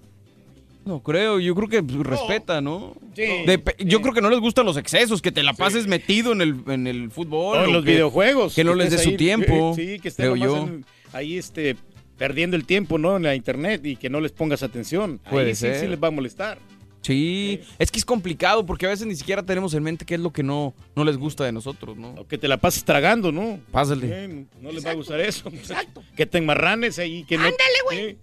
No 0.84 1.04
creo, 1.04 1.40
yo 1.40 1.54
creo 1.54 1.70
que 1.70 1.84
respeta, 2.04 2.60
¿no? 2.60 2.96
Sí. 3.16 3.22
Dep- 3.46 3.76
yo 3.86 4.02
creo 4.02 4.16
que 4.16 4.22
no 4.22 4.32
les 4.32 4.40
gustan 4.40 4.66
los 4.66 4.78
excesos, 4.78 5.22
que 5.22 5.32
te 5.32 5.44
la 5.44 5.54
pases 5.54 5.86
metido 5.86 6.32
en 6.32 6.42
el, 6.42 6.56
en 6.68 6.88
el 6.88 7.12
fútbol. 7.12 7.60
O 7.60 7.66
en 7.66 7.74
los 7.74 7.86
que- 7.86 7.92
videojuegos. 7.92 8.56
Que 8.56 8.64
no 8.64 8.74
les 8.74 8.90
dé 8.90 8.98
su 8.98 9.16
tiempo. 9.16 9.74
Sí, 9.76 10.00
que 10.00 10.12
nomás 10.18 10.40
yo. 10.40 10.58
en- 10.58 10.86
ahí 11.14 11.38
este, 11.38 11.76
perdiendo 12.22 12.56
el 12.56 12.66
tiempo, 12.66 13.00
¿no? 13.00 13.18
En 13.18 13.24
la 13.24 13.34
internet 13.34 13.84
y 13.84 13.96
que 13.96 14.08
no 14.08 14.22
les 14.22 14.32
pongas 14.32 14.62
atención. 14.62 15.20
Puede 15.28 15.48
ahí 15.48 15.56
sí, 15.56 15.62
ser. 15.62 15.80
sí 15.80 15.88
les 15.88 16.00
va 16.00 16.10
a 16.10 16.12
molestar. 16.12 16.60
Sí, 17.02 17.62
es 17.80 17.90
que 17.90 17.98
es 17.98 18.06
complicado 18.06 18.64
porque 18.64 18.86
a 18.86 18.90
veces 18.90 19.08
ni 19.08 19.16
siquiera 19.16 19.42
tenemos 19.42 19.74
en 19.74 19.82
mente 19.82 20.06
qué 20.06 20.14
es 20.14 20.20
lo 20.20 20.32
que 20.32 20.44
no, 20.44 20.76
no 20.96 21.04
les 21.04 21.18
gusta 21.18 21.44
de 21.46 21.52
nosotros, 21.52 21.98
¿no? 21.98 22.10
O 22.12 22.28
que 22.28 22.38
te 22.38 22.48
la 22.48 22.58
pases 22.58 22.84
tragando, 22.84 23.32
¿no? 23.32 23.60
Pásale. 23.72 24.46
No 24.62 24.72
les 24.72 24.86
va 24.86 24.92
a 24.92 24.94
gustar 24.94 25.20
eso. 25.20 25.52
Que 26.16 26.28
te 26.28 26.38
enmarranes 26.38 27.00
ahí. 27.00 27.24
Que 27.24 27.38
no, 27.38 27.46
Ándale, 27.46 27.82
güey. 27.86 28.18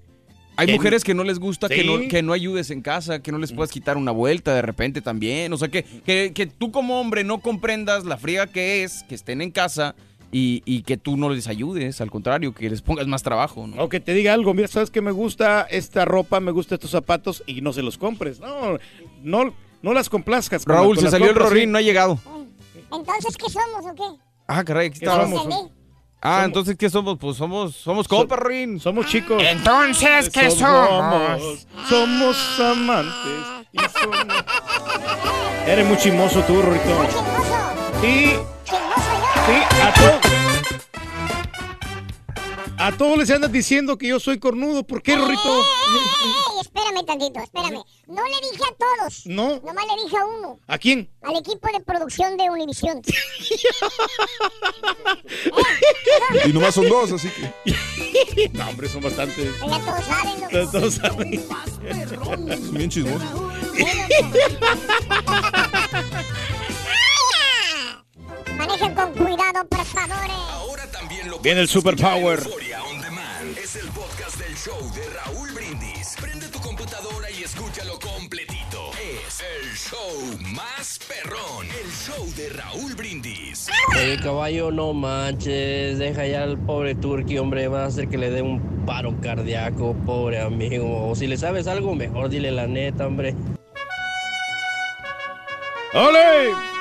Hay 0.55 0.73
mujeres 0.73 1.03
que 1.03 1.15
no 1.15 1.25
les 1.25 1.41
gusta 1.41 1.69
que, 1.69 1.83
no, 1.83 1.99
que 2.09 2.23
no 2.23 2.33
ayudes 2.33 2.71
en 2.71 2.83
casa, 2.83 3.21
que 3.21 3.33
no 3.33 3.39
les 3.39 3.53
puedas 3.53 3.73
quitar 3.73 3.97
una 3.97 4.13
vuelta 4.13 4.55
de 4.55 4.63
repente 4.63 5.03
también. 5.03 5.53
O 5.53 5.57
sea, 5.57 5.69
que, 5.69 5.83
que, 5.83 6.33
que 6.33 6.47
tú 6.47 6.71
como 6.71 7.01
hombre 7.01 7.25
no 7.25 7.41
comprendas 7.41 8.05
la 8.05 8.17
friega 8.17 8.47
que 8.47 8.85
es, 8.85 9.03
que 9.09 9.17
estén 9.17 9.41
en 9.41 9.51
casa 9.51 9.97
y, 10.31 10.63
y 10.67 10.83
que 10.83 10.97
tú 10.97 11.17
no 11.17 11.31
les 11.31 11.47
ayudes, 11.49 12.01
al 12.01 12.11
contrario, 12.11 12.53
que 12.55 12.69
les 12.69 12.83
pongas 12.83 13.07
más 13.07 13.23
trabajo, 13.23 13.67
¿no? 13.67 13.83
O 13.83 13.89
que 13.89 14.01
te 14.01 14.13
diga 14.13 14.35
algo, 14.35 14.53
mira, 14.55 14.69
sabes 14.69 14.91
que 14.91 15.01
me 15.01 15.11
gusta 15.11 15.63
esta 15.71 16.05
ropa, 16.05 16.41
me 16.41 16.53
gusta 16.53 16.75
estos 16.75 16.91
zapatos 16.91 17.43
y 17.47 17.61
no 17.63 17.73
se 17.73 17.83
los 17.83 17.97
compres. 17.99 18.39
No, 18.41 18.79
no, 19.23 19.55
no 19.83 19.93
las 19.95 20.09
complazcas. 20.09 20.65
con 20.65 20.75
la- 20.75 20.81
Raúl, 20.83 20.97
con 20.97 21.05
se 21.05 21.11
salió 21.11 21.31
el 21.31 21.35
Rorín, 21.37 21.63
sí. 21.65 21.67
no 21.69 21.79
ha 21.79 21.83
llegado. 21.83 22.19
Entonces, 22.93 23.37
¿qué 23.37 23.51
somos 23.51 23.85
o 23.91 23.95
qué? 23.95 24.21
Ah, 24.47 24.65
caray, 24.65 24.89
aquí 24.89 24.99
¿Qué 24.99 25.05
estaba. 25.05 25.25
somos? 25.25 25.45
Entendí. 25.45 25.73
Ah, 26.21 26.31
Somos- 26.41 26.45
entonces, 26.47 26.77
¿qué 26.77 26.91
somos? 26.91 27.19
Pues 27.19 27.37
somos, 27.37 27.77
somos 27.77 28.09
compa, 28.09 28.35
Rorín. 28.37 28.81
Somos 28.81 29.07
chicos. 29.07 29.41
Entonces, 29.43 30.29
¿qué 30.31 30.51
somos? 30.51 31.67
Somos 31.89 32.61
amantes. 32.61 33.67
y 33.73 33.79
somos- 33.79 34.27
Eres 35.67 35.87
muy 35.87 35.97
chimoso 35.99 36.41
tú, 36.43 36.61
Rorito. 36.61 36.85
Sí, 38.01 38.33
Chismoso 38.33 38.35
yo. 38.35 38.58
Sí, 39.49 39.57
a 39.83 39.95
todos. 39.95 40.21
A 42.81 42.93
todos 42.97 43.19
les 43.19 43.29
andas 43.31 43.51
diciendo 43.51 43.99
que 43.99 44.07
yo 44.07 44.21
soy 44.21 44.39
cornudo. 44.39 44.87
¿Por 44.87 45.03
qué, 45.03 45.17
Rorito? 45.17 45.43
¡Ey, 45.43 46.05
ey, 46.25 46.61
espérame 46.61 47.05
tantito, 47.05 47.41
espérame. 47.41 47.83
No 48.07 48.23
le 48.25 48.41
dije 48.53 48.63
a 48.65 48.73
todos. 48.77 49.27
No. 49.27 49.59
Nomás 49.61 49.85
le 49.85 49.97
dije 50.05 50.17
a 50.17 50.25
uno. 50.25 50.61
¿A 50.69 50.79
quién? 50.79 51.11
Al 51.23 51.35
equipo 51.37 51.67
de 51.73 51.81
producción 51.81 52.37
de 52.37 52.49
Univisión. 52.51 53.03
Y 56.45 56.53
nomás 56.53 56.75
son 56.75 56.89
dos, 56.89 57.13
así 57.13 57.31
que. 57.31 57.53
No, 58.53 58.69
hombre, 58.69 58.89
son 58.89 59.03
bastantes. 59.03 59.55
Ya 59.61 59.81
todos 59.81 60.05
saben 60.05 60.41
lo 60.41 60.49
que 60.49 60.57
Todos 60.57 60.73
todos 60.73 60.95
saben. 60.95 61.35
Es 62.51 62.73
bien 62.73 62.91
chismoso. 62.91 63.25
Manejen 68.59 68.95
con 68.95 69.13
cuidado, 69.13 69.67
por 69.69 69.85
favor. 69.85 70.31
Ahora 70.51 70.87
también 70.91 71.31
lo 71.31 71.39
Viene 71.39 71.61
el 71.61 71.69
Superpower. 71.69 72.41
Es 73.57 73.77
el 73.77 73.89
podcast 73.91 74.37
del 74.37 74.55
show 74.57 74.93
de 74.95 75.09
Raúl 75.11 75.53
Brindis. 75.53 76.17
Prende 76.21 76.49
tu 76.49 76.59
computadora 76.59 77.31
y 77.31 77.45
escúchalo 77.45 77.99
completito. 78.01 78.91
Es 79.27 79.41
el 79.41 79.77
show 79.77 80.39
más 80.55 80.99
perrón. 81.07 81.67
El 81.67 81.91
show 81.93 82.27
de 82.35 82.49
Raúl 82.51 82.95
Brindis. 82.95 83.69
Oye, 83.97 84.19
caballo, 84.21 84.73
no 84.73 84.93
manches. 84.93 85.99
Deja 85.99 86.27
ya 86.27 86.43
al 86.43 86.59
pobre 86.59 86.97
Turqui, 86.97 87.39
hombre. 87.39 87.69
Va 87.69 87.85
a 87.85 87.87
hacer 87.87 88.09
que 88.09 88.19
le 88.19 88.31
dé 88.31 88.43
un 88.43 88.85
paro 88.85 89.15
cardíaco, 89.21 89.95
pobre 90.05 90.41
amigo. 90.41 91.09
O 91.09 91.15
si 91.15 91.29
le 91.29 91.37
sabes 91.37 91.69
algo, 91.69 91.95
mejor 91.95 92.29
dile 92.29 92.51
la 92.51 92.67
neta, 92.67 93.07
hombre. 93.07 93.37
¡Ole! 95.95 96.78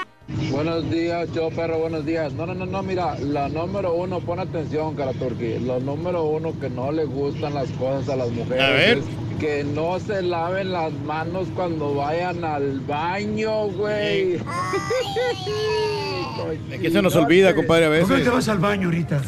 Buenos 0.52 0.90
días, 0.92 1.30
yo 1.34 1.50
perro, 1.50 1.80
buenos 1.80 2.06
días. 2.06 2.34
No, 2.34 2.46
no, 2.46 2.54
no, 2.54 2.66
no, 2.66 2.84
mira, 2.84 3.18
la 3.20 3.48
número 3.48 3.94
uno, 3.94 4.20
pon 4.20 4.40
atención, 4.40 4.94
cara 4.96 5.14
turqui. 5.14 5.58
Lo 5.60 5.80
número 5.80 6.26
uno 6.26 6.54
que 6.60 6.70
no 6.70 6.92
le 6.92 7.06
gustan 7.06 7.54
las 7.54 7.70
cosas 7.72 8.10
a 8.10 8.16
las 8.18 8.30
mujeres 8.32 8.62
A 8.62 8.70
ver. 8.72 8.98
es 8.98 9.06
que 9.40 9.64
no 9.64 10.00
se 10.00 10.22
laven 10.22 10.74
las 10.74 10.92
manos 11.06 11.48
cuando 11.56 11.96
vayan 11.96 12.44
al 12.44 12.80
baño, 12.82 13.68
güey. 13.70 14.38
Es 16.72 16.80
que 16.80 16.92
se 16.92 17.02
nos 17.02 17.16
olvida, 17.16 17.56
compadre, 17.56 17.86
a 17.86 17.90
veces. 17.90 18.08
¿Por 18.08 18.18
qué 18.18 18.24
te 18.24 18.30
vas 18.30 18.48
al 18.48 18.60
baño 18.60 18.88
ahorita? 18.88 19.22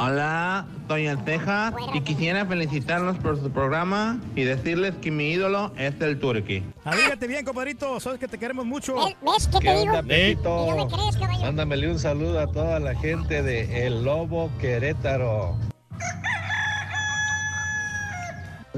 Hola, 0.00 0.64
Doña 0.86 1.16
Teja, 1.24 1.72
y 1.92 2.00
quisiera 2.02 2.46
felicitarlos 2.46 3.18
por 3.18 3.40
su 3.40 3.50
programa 3.50 4.20
y 4.36 4.44
decirles 4.44 4.94
que 5.02 5.10
mi 5.10 5.30
ídolo 5.30 5.72
es 5.76 6.00
el 6.00 6.20
Turqui. 6.20 6.62
Abrígate 6.84 7.26
bien, 7.26 7.44
compadrito. 7.44 7.98
Sabes 7.98 8.20
que 8.20 8.28
te 8.28 8.38
queremos 8.38 8.64
mucho. 8.64 8.94
¿Ves 8.94 9.48
qué 9.48 9.58
te 9.58 9.72
digo? 9.72 9.92
onda, 9.94 10.02
Pepito? 10.04 10.66
Y 10.66 10.70
no 10.70 10.86
me 10.86 10.92
crees, 10.92 11.16
caballo. 11.16 11.40
Mándamele 11.40 11.90
un 11.90 11.98
saludo 11.98 12.38
a 12.38 12.46
toda 12.46 12.78
la 12.78 12.94
gente 12.94 13.42
de 13.42 13.86
El 13.86 14.04
Lobo 14.04 14.50
Querétaro. 14.60 15.56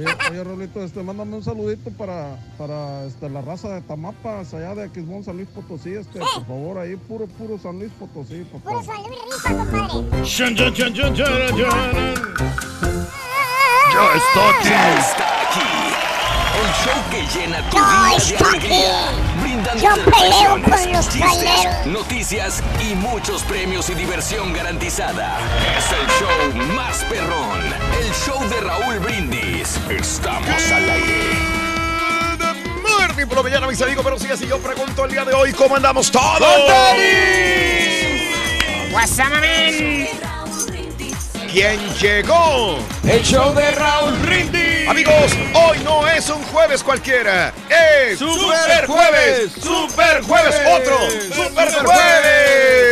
Oye, 0.01 0.17
oye, 0.31 0.45
Rolito, 0.45 0.83
este, 0.83 1.03
mándame 1.03 1.37
un 1.37 1.43
saludito 1.45 1.91
para, 1.91 2.37
para 2.57 3.05
este, 3.05 3.29
la 3.29 3.43
raza 3.43 3.69
de 3.69 3.83
Tamapas, 3.83 4.55
allá 4.55 4.75
de 4.75 4.85
Aquismón, 4.85 5.23
San 5.25 5.37
Luis 5.37 5.49
Potosí, 5.49 5.93
este, 5.93 6.19
por 6.21 6.47
favor, 6.47 6.79
ahí, 6.79 6.97
puro, 6.97 7.27
puro 7.27 7.59
San 7.59 7.79
Luis 7.79 7.93
Potosí, 7.99 8.45
papá. 8.51 8.71
Puro 8.71 8.83
San 8.83 9.03
Luis 9.03 9.21
Rifa, 9.31 9.55
compadre. 9.59 10.23
Ya 13.93 14.15
está 14.15 14.49
aquí. 14.49 14.69
Ya 14.69 14.99
está 14.99 15.27
aquí. 15.43 15.69
El 16.61 16.71
show 16.83 16.99
que 17.11 17.21
llena 17.39 17.71
tu 17.71 17.77
Ya 17.77 18.59
día 18.59 18.93
de. 19.11 19.43
Brindándote 19.43 19.83
Yo 19.83 19.91
peleo 20.11 20.53
con 20.63 20.93
los 20.93 21.09
chistes, 21.09 21.21
traileros. 21.21 21.87
noticias 21.87 22.63
y 22.89 22.95
muchos 22.95 23.43
premios 23.45 23.89
y 23.91 23.95
diversión 23.95 24.53
garantizada. 24.53 25.39
Es 25.79 25.93
el 25.93 26.07
show 26.19 26.75
más 26.75 27.05
perrón. 27.05 27.61
El 28.03 28.13
show 28.13 28.41
de 28.49 28.61
Raúl 28.61 28.99
Brindis. 29.01 29.50
Estamos 29.89 30.73
al 30.73 30.91
aire. 30.91 31.61
Por 33.27 33.37
la 33.37 33.43
mañana, 33.43 33.67
mis 33.67 33.81
amigos, 33.83 34.03
pero 34.03 34.19
sí, 34.19 34.27
así 34.33 34.47
yo 34.49 34.59
pregunto 34.59 35.05
el 35.05 35.11
día 35.13 35.25
de 35.25 35.35
hoy, 35.35 35.53
¿cómo 35.53 35.77
andamos 35.77 36.11
todos? 36.11 36.41
What's 38.93 39.19
up, 39.19 39.31
man? 39.31 40.09
¿Quién 41.53 41.79
llegó? 42.01 42.79
El 43.05 43.23
show 43.23 43.55
de 43.55 43.71
Raúl 43.73 44.17
Brindis. 44.21 44.89
Amigos, 44.89 45.33
hoy 45.53 45.79
no 45.85 46.09
es 46.09 46.31
un 46.31 46.43
jueves 46.45 46.83
cualquiera. 46.83 47.53
Es 47.69 48.19
Super 48.19 48.39
Super 48.41 48.87
Jueves. 48.87 49.53
Jueves. 49.53 49.53
Super 49.63 50.23
Jueves. 50.23 50.61
Otro. 50.67 50.99
Super 51.35 51.73
Jueves. 51.85 52.91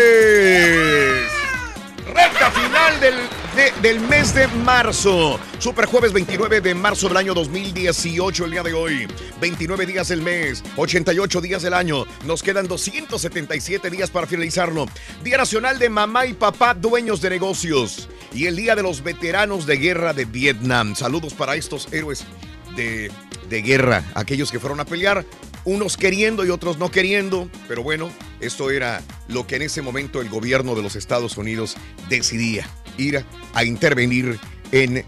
Recta 2.15 2.51
final 2.51 3.01
del, 3.01 3.15
de- 3.59 3.73
del 3.83 3.99
mes 4.01 4.35
de 4.35 4.47
marzo. 4.47 5.39
Super 5.59 5.87
Jueves 5.87 6.13
29 6.13 6.61
de 6.61 6.75
marzo 6.77 7.09
del 7.09 7.17
año 7.17 7.35
2018, 7.35 8.45
el 8.45 8.53
día 8.53 8.63
de 8.63 8.73
hoy. 8.73 9.09
29 9.41 9.85
días 9.85 10.07
del 10.09 10.23
mes, 10.23 10.63
88 10.77 11.41
días 11.41 11.63
del 11.63 11.75
año. 11.75 12.07
Nos 12.25 12.45
quedan 12.45 12.69
277 12.69 13.91
días 13.91 14.11
para 14.11 14.29
finalizarlo. 14.29 14.87
Día 15.25 15.39
Nacional 15.39 15.81
de 15.81 15.89
Mamá 15.89 16.27
y 16.27 16.35
Papá 16.35 16.73
Dueños 16.75 17.21
de 17.21 17.31
Negocios. 17.31 18.09
Y 18.33 18.47
el 18.47 18.55
Día 18.55 18.77
de 18.77 18.85
los 18.85 19.03
Veteranos 19.03 19.67
de 19.67 19.77
Guerra 19.77 20.13
de 20.13 20.25
Vietnam. 20.25 20.95
Saludos 20.95 21.35
para 21.35 21.57
estos 21.57 21.89
héroes 21.93 22.25
de, 22.77 23.11
de 23.49 23.63
guerra, 23.63 24.05
aquellos 24.15 24.53
que 24.53 24.61
fueron 24.61 24.79
a 24.79 24.85
pelear, 24.85 25.25
unos 25.65 25.97
queriendo 25.97 26.47
y 26.47 26.51
otros 26.51 26.79
no 26.79 26.91
queriendo, 26.93 27.51
pero 27.67 27.83
bueno, 27.83 28.11
esto 28.41 28.71
era 28.71 29.03
lo 29.27 29.47
que 29.47 29.57
en 29.57 29.63
ese 29.63 29.83
momento 29.83 30.21
el 30.21 30.29
gobierno 30.29 30.75
de 30.77 30.83
los 30.83 30.95
Estados 30.95 31.37
Unidos 31.37 31.77
decidía, 32.09 32.69
ir 32.99 33.25
a 33.55 33.65
intervenir 33.65 34.39
en 34.73 35.05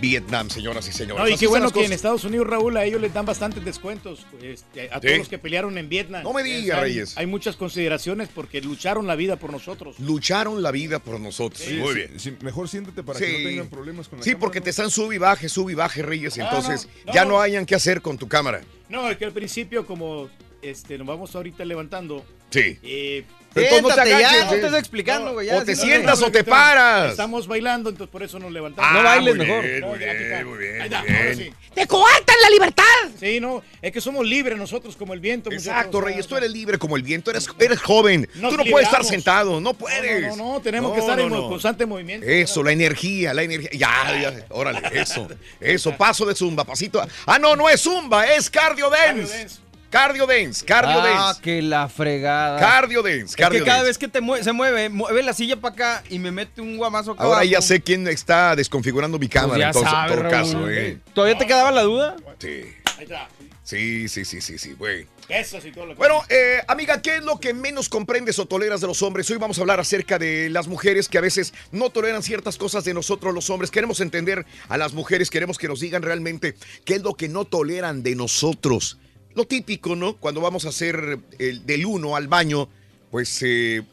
Vietnam, 0.00 0.48
señoras 0.48 0.86
y 0.88 0.92
señores. 0.92 1.24
No, 1.24 1.28
y 1.28 1.36
qué 1.36 1.48
bueno 1.48 1.72
que 1.72 1.84
en. 1.84 1.92
Estados 1.92 2.22
Unidos, 2.22 2.46
Raúl, 2.46 2.76
a 2.76 2.84
ellos 2.84 3.00
les 3.00 3.12
dan 3.12 3.26
bastantes 3.26 3.64
descuentos 3.64 4.26
este, 4.42 4.88
a 4.90 5.00
Sí. 5.00 5.06
todos 5.06 5.18
los 5.18 5.28
que 5.28 5.38
pelearon 5.38 5.76
en 5.76 5.88
Vietnam. 5.88 6.22
No 6.22 6.32
me 6.32 6.44
diga, 6.44 6.76
hay, 6.76 6.82
Reyes. 6.82 7.16
Hay 7.18 7.26
muchas 7.26 7.56
consideraciones 7.56 8.28
porque 8.32 8.60
lucharon 8.60 9.06
la 9.08 9.16
vida 9.16 9.36
por 9.36 9.50
nosotros. 9.50 9.98
Lucharon 9.98 10.62
la 10.62 10.70
vida 10.70 11.00
por 11.00 11.18
nosotros. 11.18 11.60
Sí, 11.60 11.74
Muy 11.76 11.94
sí, 12.18 12.30
bien. 12.30 12.38
mejor 12.42 12.68
siéntate 12.68 13.02
para 13.02 13.18
que 13.18 13.26
no 13.42 13.48
tengan 13.48 13.68
problemas 13.68 14.08
con 14.08 14.18
la 14.18 14.24
Sí, 14.24 14.30
cámara, 14.30 14.40
porque 14.40 14.60
¿no? 14.60 14.64
te 14.64 14.70
están 14.70 14.90
sub 14.90 15.12
y 15.12 15.18
baje, 15.18 15.48
sub 15.48 15.68
y 15.70 15.74
baje, 15.74 16.02
Reyes. 16.02 16.38
Ah, 16.38 16.44
Entonces, 16.44 16.88
no, 17.06 17.12
ya 17.12 17.24
no 17.24 17.40
hayan 17.40 17.66
que 17.66 17.74
hacer 17.74 18.00
con 18.00 18.18
tu 18.18 18.28
cámara. 18.28 18.60
No, 18.88 19.10
es 19.10 19.16
que 19.16 19.24
al 19.24 19.32
principio, 19.32 19.84
como 19.84 20.28
este, 20.62 20.96
nos 20.96 21.08
vamos 21.08 21.34
ahorita 21.34 21.64
levantando. 21.64 22.24
Sí. 22.50 22.78
eh, 22.82 23.24
Siéntate 23.58 24.10
ya, 24.10 24.44
no 24.44 24.52
estés 24.54 24.74
explicando, 24.74 25.32
güey. 25.32 25.50
O 25.50 25.62
te 25.64 25.74
sientas 25.76 26.20
o 26.22 26.30
te 26.30 26.44
paras. 26.44 27.10
Estamos 27.12 27.46
bailando, 27.46 27.90
entonces 27.90 28.10
por 28.10 28.22
eso 28.22 28.38
nos 28.38 28.52
levantamos. 28.52 28.90
Ah, 28.90 28.94
No 28.94 29.02
bailes 29.02 29.36
mejor. 29.36 29.58
muy 29.62 29.66
bien, 29.68 29.84
muy 29.84 29.98
bien, 29.98 30.10
Ahí 30.10 30.44
muy 30.44 30.64
está, 30.84 30.98
ahora 31.00 31.12
bien. 31.24 31.36
sí. 31.36 31.52
¡Te 31.74 31.86
coartan 31.86 32.36
la 32.42 32.50
libertad! 32.50 32.84
Sí, 33.20 33.40
no, 33.40 33.62
es 33.80 33.92
que 33.92 34.00
somos 34.00 34.26
libres 34.26 34.58
nosotros 34.58 34.96
como 34.96 35.14
el 35.14 35.20
viento. 35.20 35.50
Exacto, 35.52 36.00
Reyes, 36.00 36.26
tú 36.26 36.36
eres 36.36 36.50
libre 36.50 36.78
como 36.78 36.96
el 36.96 37.02
viento, 37.02 37.30
eres, 37.30 37.48
eres 37.58 37.80
joven, 37.80 38.28
Nos 38.34 38.50
tú 38.52 38.56
no 38.56 38.64
puedes 38.64 38.88
estar 38.88 39.04
sentado, 39.04 39.60
no 39.60 39.74
puedes. 39.74 40.28
No, 40.28 40.36
no, 40.36 40.52
no, 40.54 40.60
tenemos 40.60 40.88
No, 40.90 40.94
que 40.94 41.00
estar 41.00 41.20
en 41.20 41.28
constante 41.30 41.86
movimiento. 41.86 42.26
Eso, 42.26 42.62
la 42.62 42.72
energía, 42.72 43.32
la 43.34 43.42
energía. 43.42 43.70
Ya, 43.72 44.20
ya, 44.20 44.44
órale, 44.50 44.80
eso, 44.92 45.28
eso, 45.60 45.96
paso 45.96 46.24
de 46.26 46.34
zumba, 46.34 46.64
pasito. 46.64 47.00
Ah, 47.26 47.38
no, 47.38 47.54
no 47.54 47.68
es 47.68 47.80
zumba, 47.82 48.26
es 48.26 48.50
cardio 48.50 48.90
dance. 48.90 49.22
Cardio 49.22 49.38
dance, 49.38 49.60
cardio 49.90 50.24
Ah, 50.28 51.26
dance. 51.28 51.40
que 51.42 51.62
la 51.62 51.88
fregada. 51.88 52.58
Cardio 52.60 53.02
dance, 53.02 53.24
Es 53.24 53.36
cardio 53.36 53.60
que 53.60 53.64
cada 53.64 53.78
dance. 53.78 53.88
vez 53.88 53.98
que 53.98 54.08
te 54.08 54.20
mue- 54.20 54.42
se 54.42 54.52
mueve, 54.52 54.88
mueve 54.88 55.22
la 55.22 55.32
silla 55.32 55.56
para 55.56 55.74
acá 55.74 56.04
y 56.10 56.18
me 56.18 56.30
mete 56.30 56.60
un 56.60 56.76
guamazo 56.76 57.12
acá 57.12 57.22
Ahora 57.22 57.36
abajo. 57.38 57.50
ya 57.50 57.60
sé 57.62 57.80
quién 57.80 58.06
está 58.08 58.54
desconfigurando 58.56 59.18
mi 59.18 59.28
cámara, 59.28 59.50
Pues 59.54 59.60
ya 59.60 59.66
entonces, 59.68 59.90
sabe, 59.90 60.12
en 60.12 60.18
todo 60.20 60.30
Raúl. 60.30 60.44
caso, 60.44 60.70
eh. 60.70 60.98
¿Todavía 61.14 61.38
te 61.38 61.46
quedaba 61.46 61.70
la 61.72 61.82
duda? 61.82 62.16
Sí, 62.38 62.62
Ahí 62.98 63.04
está. 63.04 63.28
sí, 63.62 64.08
sí, 64.08 64.24
sí, 64.24 64.40
sí, 64.40 64.58
sí, 64.58 64.72
güey. 64.78 65.06
Eso 65.28 65.60
sí, 65.60 65.70
todo 65.72 65.84
lo 65.84 65.92
que. 65.92 65.98
Bueno, 65.98 66.22
eh, 66.30 66.62
amiga, 66.68 67.02
¿qué 67.02 67.16
es 67.16 67.22
lo 67.22 67.38
que 67.38 67.52
menos 67.52 67.90
comprendes 67.90 68.38
o 68.38 68.46
toleras 68.46 68.80
de 68.80 68.86
los 68.86 69.02
hombres? 69.02 69.30
Hoy 69.30 69.36
vamos 69.36 69.58
a 69.58 69.60
hablar 69.60 69.78
acerca 69.78 70.18
de 70.18 70.48
las 70.48 70.68
mujeres 70.68 71.06
que 71.06 71.18
a 71.18 71.20
veces 71.20 71.52
no 71.70 71.90
toleran 71.90 72.22
ciertas 72.22 72.56
cosas 72.56 72.84
de 72.84 72.94
nosotros 72.94 73.34
los 73.34 73.50
hombres. 73.50 73.70
Queremos 73.70 74.00
entender 74.00 74.46
a 74.70 74.78
las 74.78 74.94
mujeres, 74.94 75.28
queremos 75.28 75.58
que 75.58 75.68
nos 75.68 75.80
digan 75.80 76.00
realmente 76.02 76.54
qué 76.86 76.94
es 76.94 77.02
lo 77.02 77.12
que 77.12 77.28
no 77.28 77.44
toleran 77.44 78.02
de 78.02 78.14
nosotros. 78.14 78.96
Lo 79.38 79.44
típico, 79.44 79.94
¿no? 79.94 80.16
Cuando 80.16 80.40
vamos 80.40 80.64
a 80.64 80.70
hacer 80.70 81.20
el, 81.38 81.64
del 81.64 81.86
uno 81.86 82.16
al 82.16 82.26
baño, 82.26 82.68
pues 83.08 83.40
eh, 83.42 83.84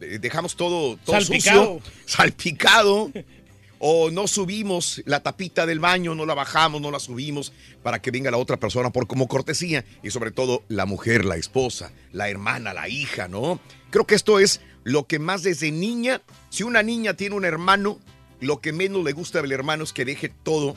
dejamos 0.00 0.56
todo, 0.56 0.96
todo 0.96 1.20
Salpicado. 1.20 1.74
sucio, 1.76 1.92
salpicado. 2.06 3.12
O 3.78 4.10
no 4.10 4.26
subimos 4.26 5.00
la 5.04 5.22
tapita 5.22 5.64
del 5.64 5.78
baño, 5.78 6.16
no 6.16 6.26
la 6.26 6.34
bajamos, 6.34 6.80
no 6.80 6.90
la 6.90 6.98
subimos 6.98 7.52
para 7.84 8.02
que 8.02 8.10
venga 8.10 8.32
la 8.32 8.38
otra 8.38 8.56
persona 8.56 8.90
por 8.90 9.06
como 9.06 9.28
cortesía 9.28 9.84
y 10.02 10.10
sobre 10.10 10.32
todo 10.32 10.64
la 10.66 10.86
mujer, 10.86 11.24
la 11.24 11.36
esposa, 11.36 11.92
la 12.10 12.28
hermana, 12.28 12.74
la 12.74 12.88
hija, 12.88 13.28
¿no? 13.28 13.60
Creo 13.90 14.08
que 14.08 14.16
esto 14.16 14.40
es 14.40 14.60
lo 14.82 15.06
que 15.06 15.20
más 15.20 15.44
desde 15.44 15.70
niña, 15.70 16.20
si 16.48 16.64
una 16.64 16.82
niña 16.82 17.14
tiene 17.14 17.36
un 17.36 17.44
hermano, 17.44 18.00
lo 18.40 18.60
que 18.60 18.72
menos 18.72 19.04
le 19.04 19.12
gusta 19.12 19.40
del 19.40 19.52
hermano 19.52 19.84
es 19.84 19.92
que 19.92 20.04
deje 20.04 20.30
todo 20.42 20.76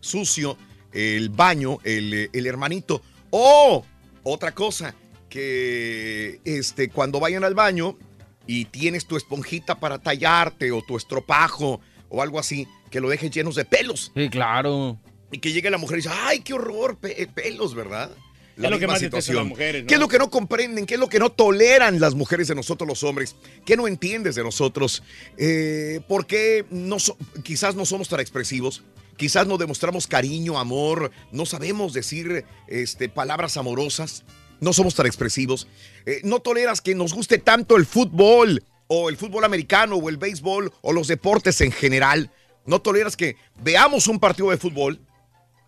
sucio, 0.00 0.58
el 0.92 1.30
baño, 1.30 1.78
el, 1.84 2.28
el 2.34 2.46
hermanito. 2.46 3.00
O 3.38 3.84
otra 4.22 4.52
cosa, 4.54 4.94
que 5.28 6.40
este, 6.44 6.88
cuando 6.88 7.20
vayan 7.20 7.44
al 7.44 7.54
baño 7.54 7.98
y 8.46 8.64
tienes 8.64 9.06
tu 9.06 9.16
esponjita 9.18 9.78
para 9.78 9.98
tallarte 9.98 10.72
o 10.72 10.80
tu 10.82 10.96
estropajo 10.96 11.80
o 12.08 12.22
algo 12.22 12.38
así, 12.38 12.66
que 12.90 13.00
lo 13.00 13.10
dejes 13.10 13.30
llenos 13.30 13.54
de 13.56 13.64
pelos. 13.66 14.10
Sí, 14.14 14.30
claro. 14.30 14.98
Y 15.30 15.38
que 15.38 15.52
llegue 15.52 15.70
la 15.70 15.76
mujer 15.76 15.98
y 15.98 16.02
dice, 16.02 16.14
ay, 16.14 16.40
qué 16.40 16.54
horror, 16.54 16.96
pe- 16.98 17.20
eh, 17.22 17.26
pelos, 17.26 17.74
¿verdad? 17.74 18.10
Es 18.56 18.70
lo 18.70 18.78
que 18.78 18.86
más 18.86 19.00
detestan 19.02 19.36
las 19.36 19.44
mujeres, 19.44 19.82
¿no? 19.82 19.88
¿Qué 19.88 19.94
es 19.94 20.00
lo 20.00 20.08
que 20.08 20.18
no 20.18 20.30
comprenden? 20.30 20.86
¿Qué 20.86 20.94
es 20.94 21.00
lo 21.00 21.08
que 21.10 21.18
no 21.18 21.28
toleran 21.30 22.00
las 22.00 22.14
mujeres 22.14 22.48
de 22.48 22.54
nosotros 22.54 22.88
los 22.88 23.02
hombres? 23.02 23.36
¿Qué 23.66 23.76
no 23.76 23.86
entiendes 23.86 24.34
de 24.34 24.42
nosotros? 24.44 25.02
Eh, 25.36 26.00
¿Por 26.08 26.26
qué 26.26 26.64
no 26.70 26.98
so- 26.98 27.18
quizás 27.42 27.74
no 27.74 27.84
somos 27.84 28.08
tan 28.08 28.20
expresivos? 28.20 28.82
Quizás 29.16 29.46
no 29.46 29.58
demostramos 29.58 30.06
cariño, 30.06 30.58
amor, 30.58 31.10
no 31.32 31.46
sabemos 31.46 31.92
decir 31.92 32.44
este, 32.68 33.08
palabras 33.08 33.56
amorosas, 33.56 34.24
no 34.60 34.72
somos 34.72 34.94
tan 34.94 35.06
expresivos. 35.06 35.68
Eh, 36.04 36.20
no 36.24 36.40
toleras 36.40 36.80
que 36.80 36.94
nos 36.94 37.14
guste 37.14 37.38
tanto 37.38 37.76
el 37.76 37.86
fútbol 37.86 38.62
o 38.88 39.08
el 39.08 39.16
fútbol 39.16 39.44
americano 39.44 39.96
o 39.96 40.08
el 40.08 40.16
béisbol 40.16 40.72
o 40.82 40.92
los 40.92 41.08
deportes 41.08 41.60
en 41.60 41.72
general. 41.72 42.30
No 42.66 42.80
toleras 42.80 43.16
que 43.16 43.36
veamos 43.62 44.06
un 44.08 44.18
partido 44.18 44.50
de 44.50 44.58
fútbol, 44.58 45.00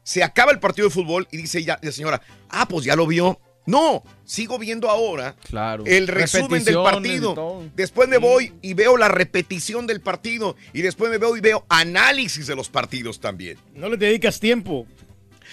se 0.02 0.24
acaba 0.24 0.52
el 0.52 0.60
partido 0.60 0.88
de 0.88 0.94
fútbol 0.94 1.28
y 1.30 1.36
dice 1.36 1.62
ya 1.62 1.78
la 1.82 1.92
señora, 1.92 2.22
ah, 2.48 2.66
pues 2.66 2.84
ya 2.84 2.96
lo 2.96 3.06
vio. 3.06 3.38
No, 3.68 4.02
sigo 4.24 4.58
viendo 4.58 4.88
ahora 4.88 5.36
Claro. 5.44 5.84
el 5.86 6.08
resumen 6.08 6.64
del 6.64 6.76
partido. 6.76 7.62
Después 7.76 8.08
me 8.08 8.16
voy 8.16 8.54
y 8.62 8.72
veo 8.72 8.96
la 8.96 9.08
repetición 9.08 9.86
del 9.86 10.00
partido. 10.00 10.56
Y 10.72 10.80
después 10.80 11.10
me 11.10 11.18
veo 11.18 11.36
y 11.36 11.40
veo 11.40 11.66
análisis 11.68 12.46
de 12.46 12.56
los 12.56 12.70
partidos 12.70 13.20
también. 13.20 13.58
No 13.74 13.90
le 13.90 13.98
dedicas 13.98 14.40
tiempo. 14.40 14.86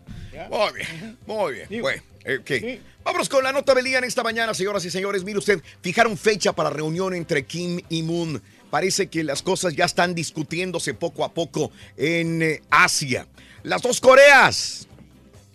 Muy 0.50 0.72
bien, 0.74 1.18
muy 1.26 1.54
bien. 1.68 1.82
Bueno, 1.82 2.02
eh, 2.24 2.38
ok. 2.40 2.80
Vámonos 3.04 3.28
con 3.28 3.44
la 3.44 3.52
nota 3.52 3.74
del 3.74 3.84
día 3.84 3.98
en 3.98 4.04
esta 4.04 4.22
mañana, 4.22 4.54
señoras 4.54 4.84
y 4.84 4.90
señores. 4.90 5.24
Mire 5.24 5.38
usted, 5.38 5.62
fijaron 5.82 6.16
fecha 6.16 6.52
para 6.52 6.70
reunión 6.70 7.14
entre 7.14 7.44
Kim 7.44 7.80
y 7.88 8.02
Moon. 8.02 8.42
Parece 8.70 9.08
que 9.08 9.22
las 9.22 9.42
cosas 9.42 9.76
ya 9.76 9.84
están 9.84 10.14
discutiéndose 10.14 10.94
poco 10.94 11.24
a 11.24 11.32
poco 11.32 11.70
en 11.96 12.42
eh, 12.42 12.62
Asia. 12.70 13.26
Las 13.62 13.82
dos 13.82 14.00
Coreas, 14.00 14.88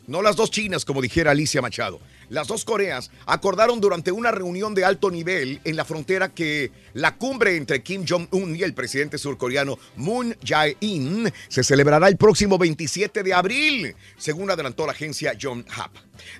no 0.07 0.21
las 0.21 0.35
dos 0.35 0.51
Chinas, 0.51 0.85
como 0.85 1.01
dijera 1.01 1.31
Alicia 1.31 1.61
Machado. 1.61 1.99
Las 2.29 2.47
dos 2.47 2.63
Coreas 2.63 3.11
acordaron 3.25 3.81
durante 3.81 4.11
una 4.11 4.31
reunión 4.31 4.75
de 4.75 4.85
alto 4.85 5.09
nivel 5.09 5.59
en 5.63 5.75
la 5.75 5.85
frontera 5.85 6.29
que 6.29 6.71
la 6.93 7.15
cumbre 7.15 7.55
entre 7.57 7.81
Kim 7.81 8.05
Jong-un 8.07 8.55
y 8.55 8.63
el 8.63 8.73
presidente 8.73 9.17
surcoreano 9.17 9.79
Moon 9.95 10.35
Jae-in 10.43 11.31
se 11.47 11.63
celebrará 11.63 12.07
el 12.07 12.17
próximo 12.17 12.57
27 12.57 13.23
de 13.23 13.33
abril, 13.33 13.95
según 14.17 14.51
adelantó 14.51 14.85
la 14.85 14.91
agencia 14.91 15.35
John 15.39 15.65
Hap. 15.75 15.91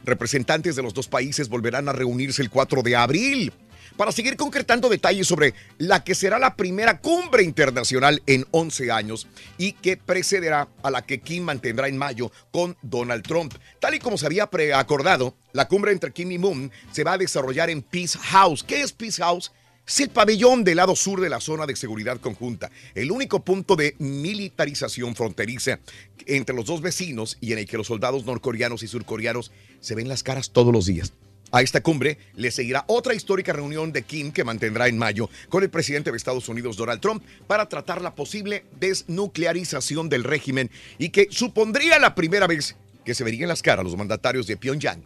Representantes 0.03 0.75
de 0.75 0.83
los 0.83 0.93
dos 0.93 1.07
países 1.07 1.49
volverán 1.49 1.89
a 1.89 1.93
reunirse 1.93 2.41
el 2.41 2.49
4 2.49 2.83
de 2.83 2.95
abril 2.95 3.53
para 3.99 4.13
seguir 4.13 4.37
concretando 4.37 4.87
detalles 4.87 5.27
sobre 5.27 5.53
la 5.77 6.05
que 6.05 6.15
será 6.15 6.39
la 6.39 6.55
primera 6.55 7.01
cumbre 7.01 7.43
internacional 7.43 8.23
en 8.27 8.45
11 8.51 8.91
años 8.93 9.27
y 9.57 9.73
que 9.73 9.97
precederá 9.97 10.69
a 10.83 10.89
la 10.89 11.01
que 11.01 11.19
Kim 11.19 11.43
mantendrá 11.43 11.89
en 11.89 11.97
mayo 11.97 12.31
con 12.49 12.77
Donald 12.81 13.23
Trump. 13.23 13.53
Tal 13.81 13.95
y 13.95 13.99
como 13.99 14.17
se 14.17 14.25
había 14.25 14.49
preacordado, 14.49 15.35
la 15.51 15.67
cumbre 15.67 15.91
entre 15.91 16.13
Kim 16.13 16.31
y 16.31 16.37
Moon 16.37 16.71
se 16.93 17.03
va 17.03 17.11
a 17.11 17.17
desarrollar 17.17 17.69
en 17.69 17.81
Peace 17.81 18.17
House. 18.17 18.63
¿Qué 18.63 18.83
es 18.83 18.93
Peace 18.93 19.21
House? 19.21 19.51
Es 19.85 19.99
el 19.99 20.07
pabellón 20.11 20.63
del 20.63 20.77
lado 20.77 20.95
sur 20.95 21.19
de 21.19 21.27
la 21.27 21.41
zona 21.41 21.65
de 21.65 21.75
seguridad 21.75 22.21
conjunta, 22.21 22.71
el 22.95 23.11
único 23.11 23.43
punto 23.43 23.75
de 23.75 23.97
militarización 23.99 25.13
fronteriza 25.13 25.79
entre 26.25 26.55
los 26.55 26.63
dos 26.67 26.79
vecinos 26.79 27.37
y 27.41 27.51
en 27.51 27.59
el 27.59 27.65
que 27.65 27.75
los 27.75 27.87
soldados 27.87 28.23
norcoreanos 28.23 28.81
y 28.81 28.87
surcoreanos 28.87 29.51
se 29.81 29.95
ven 29.95 30.07
las 30.07 30.23
caras 30.23 30.51
todos 30.51 30.71
los 30.71 30.85
días. 30.85 31.11
A 31.51 31.61
esta 31.61 31.81
cumbre 31.81 32.17
le 32.35 32.51
seguirá 32.51 32.85
otra 32.87 33.13
histórica 33.13 33.53
reunión 33.53 33.91
de 33.91 34.03
Kim 34.03 34.31
que 34.31 34.43
mantendrá 34.43 34.87
en 34.87 34.97
mayo 34.97 35.29
con 35.49 35.63
el 35.63 35.69
presidente 35.69 36.11
de 36.11 36.17
Estados 36.17 36.47
Unidos, 36.47 36.77
Donald 36.77 37.01
Trump, 37.01 37.23
para 37.47 37.67
tratar 37.67 38.01
la 38.01 38.13
posible 38.13 38.65
desnuclearización 38.79 40.09
del 40.09 40.23
régimen 40.23 40.69
y 40.97 41.09
que 41.09 41.27
supondría 41.31 41.97
la 41.99 42.13
primera 42.13 42.45
vez 42.45 42.75
que 43.03 43.15
se 43.15 43.23
verían 43.23 43.49
las 43.49 43.61
caras 43.61 43.83
los 43.83 43.97
mandatarios 43.97 44.45
de 44.45 44.57
Pyongyang 44.57 45.01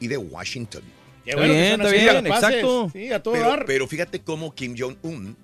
y 0.00 0.08
de 0.08 0.18
Washington. 0.18 0.82
Qué 1.24 1.34
bueno 1.34 1.52
que 1.52 1.72
haciendo 1.72 2.28
las 2.28 2.40
paces. 2.40 2.66
Sí, 2.92 3.12
a 3.12 3.22
todo 3.22 3.34
pero, 3.34 3.48
dar. 3.48 3.64
pero 3.66 3.86
fíjate 3.86 4.20
cómo 4.20 4.54
Kim 4.54 4.74
Jong-un 4.78 5.36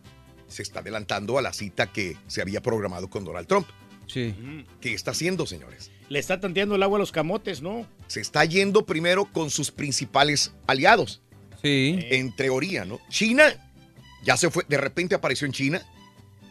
se 0.48 0.62
está 0.62 0.80
adelantando 0.80 1.38
a 1.38 1.42
la 1.42 1.52
cita 1.52 1.92
que 1.92 2.16
se 2.26 2.42
había 2.42 2.61
programado 2.61 3.09
con 3.09 3.24
Donald 3.24 3.46
Trump. 3.46 3.66
Sí. 4.07 4.35
¿Qué 4.80 4.94
está 4.94 5.12
haciendo, 5.12 5.46
señores? 5.46 5.90
Le 6.14 6.20
está 6.20 6.38
tanteando 6.38 6.77
el 6.77 6.83
agua 6.85 6.98
a 6.98 7.00
los 7.00 7.11
camotes, 7.11 7.61
¿no? 7.61 7.88
Se 8.07 8.20
está 8.20 8.44
yendo 8.44 8.87
primero 8.87 9.24
con 9.24 9.50
sus 9.50 9.72
principales 9.72 10.55
aliados. 10.68 11.22
Sí. 11.61 11.98
En 12.09 12.37
teoría, 12.37 12.85
¿no? 12.85 13.00
China 13.09 13.42
ya 14.22 14.37
se 14.37 14.48
fue, 14.48 14.64
de 14.68 14.77
repente 14.77 15.16
apareció 15.16 15.44
en 15.44 15.53
China. 15.53 15.83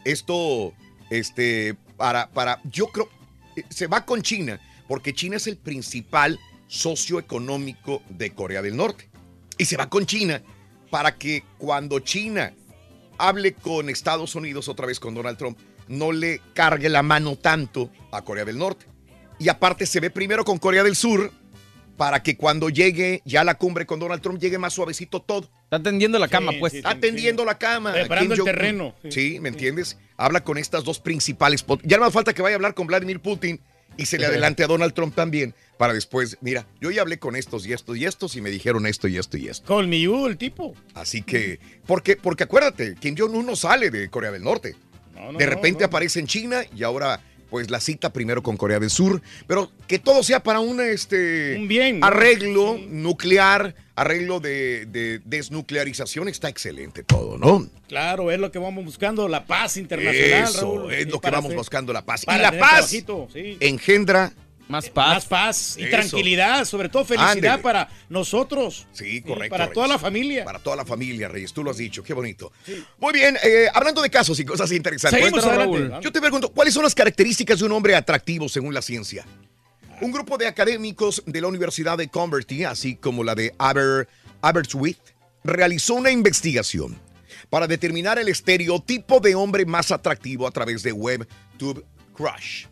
Esto, 0.04 0.74
este, 1.08 1.76
para, 1.96 2.28
para, 2.28 2.60
yo 2.64 2.88
creo, 2.88 3.08
eh, 3.56 3.62
se 3.70 3.86
va 3.86 4.04
con 4.04 4.20
China, 4.20 4.60
porque 4.86 5.14
China 5.14 5.38
es 5.38 5.46
el 5.46 5.56
principal 5.56 6.38
socio 6.66 7.18
económico 7.18 8.02
de 8.10 8.34
Corea 8.34 8.60
del 8.60 8.76
Norte. 8.76 9.08
Y 9.56 9.64
se 9.64 9.78
va 9.78 9.88
con 9.88 10.04
China 10.04 10.42
para 10.90 11.16
que 11.16 11.42
cuando 11.56 12.00
China 12.00 12.52
hable 13.16 13.54
con 13.54 13.88
Estados 13.88 14.34
Unidos, 14.34 14.68
otra 14.68 14.84
vez 14.84 15.00
con 15.00 15.14
Donald 15.14 15.38
Trump, 15.38 15.58
no 15.88 16.12
le 16.12 16.42
cargue 16.52 16.90
la 16.90 17.02
mano 17.02 17.36
tanto 17.36 17.90
a 18.12 18.20
Corea 18.20 18.44
del 18.44 18.58
Norte. 18.58 18.92
Y 19.38 19.48
aparte 19.48 19.86
se 19.86 20.00
ve 20.00 20.10
primero 20.10 20.44
con 20.44 20.58
Corea 20.58 20.82
del 20.82 20.96
Sur 20.96 21.32
para 21.96 22.22
que 22.22 22.36
cuando 22.36 22.70
llegue 22.70 23.22
ya 23.24 23.44
la 23.44 23.54
cumbre 23.54 23.86
con 23.86 24.00
Donald 24.00 24.20
Trump 24.20 24.40
llegue 24.40 24.58
más 24.58 24.72
suavecito 24.72 25.20
todo. 25.20 25.48
Está 25.64 25.82
tendiendo 25.82 26.18
la 26.18 26.28
cama, 26.28 26.52
pues. 26.58 26.74
Está 26.74 26.98
tendiendo 26.98 27.44
la 27.44 27.58
cama. 27.58 27.92
Preparando 27.92 28.34
el 28.34 28.44
terreno. 28.44 28.94
Sí, 29.08 29.38
¿me 29.40 29.48
entiendes? 29.48 29.98
Habla 30.16 30.42
con 30.42 30.58
estas 30.58 30.84
dos 30.84 30.98
principales. 31.00 31.64
Ya 31.82 31.98
no 31.98 32.04
hace 32.04 32.12
falta 32.12 32.32
que 32.32 32.42
vaya 32.42 32.54
a 32.54 32.56
hablar 32.56 32.74
con 32.74 32.86
Vladimir 32.86 33.20
Putin 33.20 33.60
y 33.96 34.06
se 34.06 34.18
le 34.18 34.26
adelante 34.26 34.64
a 34.64 34.66
Donald 34.66 34.92
Trump 34.92 35.14
también 35.14 35.54
para 35.76 35.92
después, 35.92 36.38
mira, 36.40 36.66
yo 36.80 36.90
ya 36.90 37.02
hablé 37.02 37.18
con 37.18 37.36
estos 37.36 37.66
y 37.66 37.72
estos 37.72 37.96
y 37.96 38.06
estos 38.06 38.36
y 38.36 38.40
me 38.40 38.50
dijeron 38.50 38.86
esto 38.86 39.08
y 39.08 39.18
esto 39.18 39.36
y 39.36 39.48
esto. 39.48 39.66
Con 39.66 39.88
mi 39.88 40.04
el 40.04 40.36
tipo. 40.36 40.74
Así 40.94 41.22
que, 41.22 41.58
porque, 41.86 42.16
porque 42.16 42.44
acuérdate, 42.44 42.94
Kim 42.96 43.16
Jong-un 43.16 43.46
no 43.46 43.56
sale 43.56 43.90
de 43.90 44.08
Corea 44.08 44.30
del 44.30 44.42
Norte. 44.42 44.76
No, 45.14 45.32
no, 45.32 45.38
de 45.38 45.44
no, 45.44 45.50
repente 45.50 45.80
no. 45.80 45.86
aparece 45.86 46.20
en 46.20 46.26
China 46.26 46.62
y 46.74 46.82
ahora 46.82 47.20
pues 47.54 47.70
la 47.70 47.78
cita 47.78 48.12
primero 48.12 48.42
con 48.42 48.56
Corea 48.56 48.80
del 48.80 48.90
Sur, 48.90 49.22
pero 49.46 49.70
que 49.86 50.00
todo 50.00 50.24
sea 50.24 50.42
para 50.42 50.58
un 50.58 50.80
este 50.80 51.56
¿no? 51.56 52.04
arreglo 52.04 52.80
nuclear, 52.88 53.76
arreglo 53.94 54.40
de, 54.40 54.86
de 54.86 55.20
desnuclearización, 55.24 56.26
está 56.26 56.48
excelente 56.48 57.04
todo, 57.04 57.38
¿no? 57.38 57.68
Claro, 57.86 58.32
es 58.32 58.40
lo 58.40 58.50
que 58.50 58.58
vamos 58.58 58.84
buscando, 58.84 59.28
la 59.28 59.44
paz 59.44 59.76
internacional, 59.76 60.48
Eso 60.48 60.78
Raúl. 60.78 60.94
es 60.94 61.06
lo 61.06 61.20
que 61.20 61.30
vamos 61.30 61.54
buscando, 61.54 61.92
la 61.92 62.04
paz. 62.04 62.24
Y 62.24 62.38
la 62.38 62.50
paz 62.58 62.88
trabajito, 62.88 63.28
sí. 63.32 63.56
engendra 63.60 64.32
más 64.68 64.90
Más 64.94 65.26
paz 65.26 65.76
y 65.78 65.82
Eso. 65.82 65.90
tranquilidad, 65.90 66.64
sobre 66.64 66.88
todo 66.88 67.04
felicidad 67.04 67.32
Ándele. 67.32 67.58
para 67.58 67.88
nosotros. 68.08 68.86
Sí, 68.92 69.16
Y 69.16 69.20
correcto. 69.22 69.50
para 69.50 69.64
Reyes. 69.66 69.74
toda 69.74 69.88
la 69.88 69.98
familia. 69.98 70.44
Para 70.44 70.58
toda 70.58 70.76
la 70.76 70.84
familia, 70.84 71.28
Reyes. 71.28 71.52
Tú 71.52 71.62
lo 71.62 71.70
has 71.70 71.76
dicho. 71.76 72.02
Qué 72.02 72.14
bonito. 72.14 72.52
Muy 72.98 73.12
bien. 73.12 73.36
eh, 73.42 73.66
hablando 73.74 74.00
de 74.02 74.10
casos 74.10 74.38
y 74.40 74.44
cosas 74.44 74.72
interesantes. 74.72 75.20
Seguimos 75.20 75.44
adelante. 75.44 75.88
Raúl. 75.88 76.00
Yo 76.02 76.10
te 76.12 76.20
pregunto, 76.20 76.50
¿cuáles 76.52 76.72
son 76.74 76.82
las 76.82 76.94
características 76.94 77.58
de 77.58 77.66
un 77.66 77.72
hombre 77.72 77.94
atractivo 77.94 78.48
según 78.48 78.72
la 78.72 78.80
ciencia? 78.82 79.26
Un 80.00 80.10
grupo 80.10 80.36
de 80.38 80.46
académicos 80.46 81.22
de 81.26 81.40
la 81.40 81.46
Universidad 81.48 81.96
de 81.98 82.08
Converty, 82.08 82.64
así 82.64 82.96
como 82.96 83.22
la 83.22 83.34
de 83.34 83.54
Aber, 83.58 84.08
Aberystwyth, 84.42 84.98
realizó 85.44 85.94
una 85.94 86.10
investigación 86.10 86.98
para 87.50 87.66
determinar 87.66 88.18
el 88.18 88.28
estereotipo 88.28 89.20
de 89.20 89.34
hombre 89.34 89.66
más 89.66 89.92
atractivo 89.92 90.46
a 90.48 90.50
través 90.50 90.82
de 90.82 90.92
WebTube 90.92 91.84
Crush. 92.16 92.66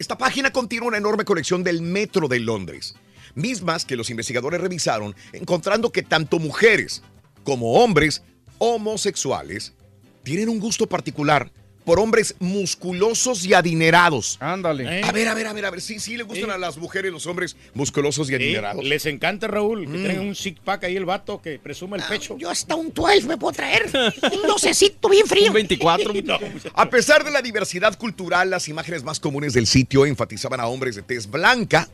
Esta 0.00 0.16
página 0.16 0.50
contiene 0.50 0.86
una 0.86 0.96
enorme 0.96 1.26
colección 1.26 1.62
del 1.62 1.82
metro 1.82 2.26
de 2.26 2.40
Londres, 2.40 2.94
mismas 3.34 3.84
que 3.84 3.96
los 3.96 4.08
investigadores 4.08 4.58
revisaron, 4.58 5.14
encontrando 5.34 5.92
que 5.92 6.02
tanto 6.02 6.38
mujeres 6.38 7.02
como 7.44 7.74
hombres 7.74 8.22
homosexuales 8.56 9.74
tienen 10.22 10.48
un 10.48 10.58
gusto 10.58 10.86
particular 10.86 11.52
por 11.90 11.98
hombres 11.98 12.36
musculosos 12.38 13.44
y 13.44 13.52
adinerados. 13.52 14.36
Ándale. 14.38 15.02
A 15.02 15.10
ver, 15.10 15.26
a 15.26 15.34
ver, 15.34 15.48
a 15.48 15.52
ver, 15.52 15.64
a 15.64 15.70
ver, 15.70 15.80
sí, 15.80 15.98
sí 15.98 16.16
le 16.16 16.22
gustan 16.22 16.52
a 16.52 16.56
las 16.56 16.76
mujeres 16.78 17.10
los 17.10 17.26
hombres 17.26 17.56
musculosos 17.74 18.28
y 18.28 18.30
Sí, 18.30 18.34
adinerados. 18.36 18.84
les 18.84 19.06
encanta, 19.06 19.48
Raúl, 19.48 19.90
que 19.90 19.98
Mm. 19.98 20.02
tengan 20.06 20.20
un 20.28 20.36
six 20.36 20.60
pack 20.64 20.84
ahí 20.84 20.94
el 20.96 21.04
vato 21.04 21.42
que 21.42 21.58
presuma 21.58 21.96
Ah, 21.96 22.02
el 22.04 22.06
pecho. 22.08 22.38
Yo 22.38 22.48
hasta 22.48 22.76
un 22.76 22.94
12 22.94 23.26
me 23.26 23.36
puedo 23.36 23.52
traer. 23.54 23.90
Un 24.22 24.42
docecito 24.46 25.08
bien 25.08 25.26
frío. 25.26 25.48
Un 25.48 25.54
24. 25.54 26.12
A 26.76 26.88
pesar 26.88 27.24
de 27.24 27.32
la 27.32 27.42
diversidad 27.42 27.98
cultural, 27.98 28.50
las 28.50 28.68
imágenes 28.68 29.02
más 29.02 29.18
comunes 29.18 29.52
del 29.52 29.66
sitio 29.66 30.06
enfatizaban 30.06 30.60
a 30.60 30.68
hombres 30.68 30.94
de 30.94 31.02
tez 31.02 31.28
blanca, 31.28 31.88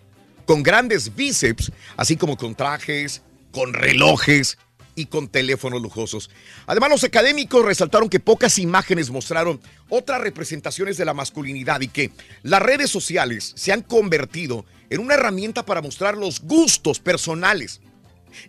con 0.45 0.63
grandes 0.63 1.17
bíceps, 1.17 1.73
así 1.97 2.17
como 2.19 2.37
con 2.37 2.55
trajes, 2.55 3.23
con 3.51 3.73
relojes 3.73 4.59
y 4.97 5.07
con 5.07 5.29
teléfonos 5.29 5.81
lujosos. 5.81 6.31
Además, 6.67 6.91
los 6.91 7.05
académicos 7.05 7.65
resaltaron 7.65 8.09
que 8.09 8.19
pocas 8.19 8.59
imágenes 8.59 9.11
mostraron 9.11 9.61
otras 9.89 10.21
representaciones 10.21 10.97
de 10.97 11.05
la 11.05 11.15
masculinidad 11.15 11.81
y 11.83 11.89
que 11.89 12.11
las 12.43 12.63
redes 12.63 12.91
sociales 12.91 13.53
se 13.55 13.73
han 13.73 13.83
convertido 13.83 14.65
en 14.91 15.01
una 15.01 15.15
herramienta 15.15 15.65
para 15.65 15.83
mostrar 15.83 16.17
los 16.17 16.41
gustos 16.41 16.99
personales, 16.99 17.81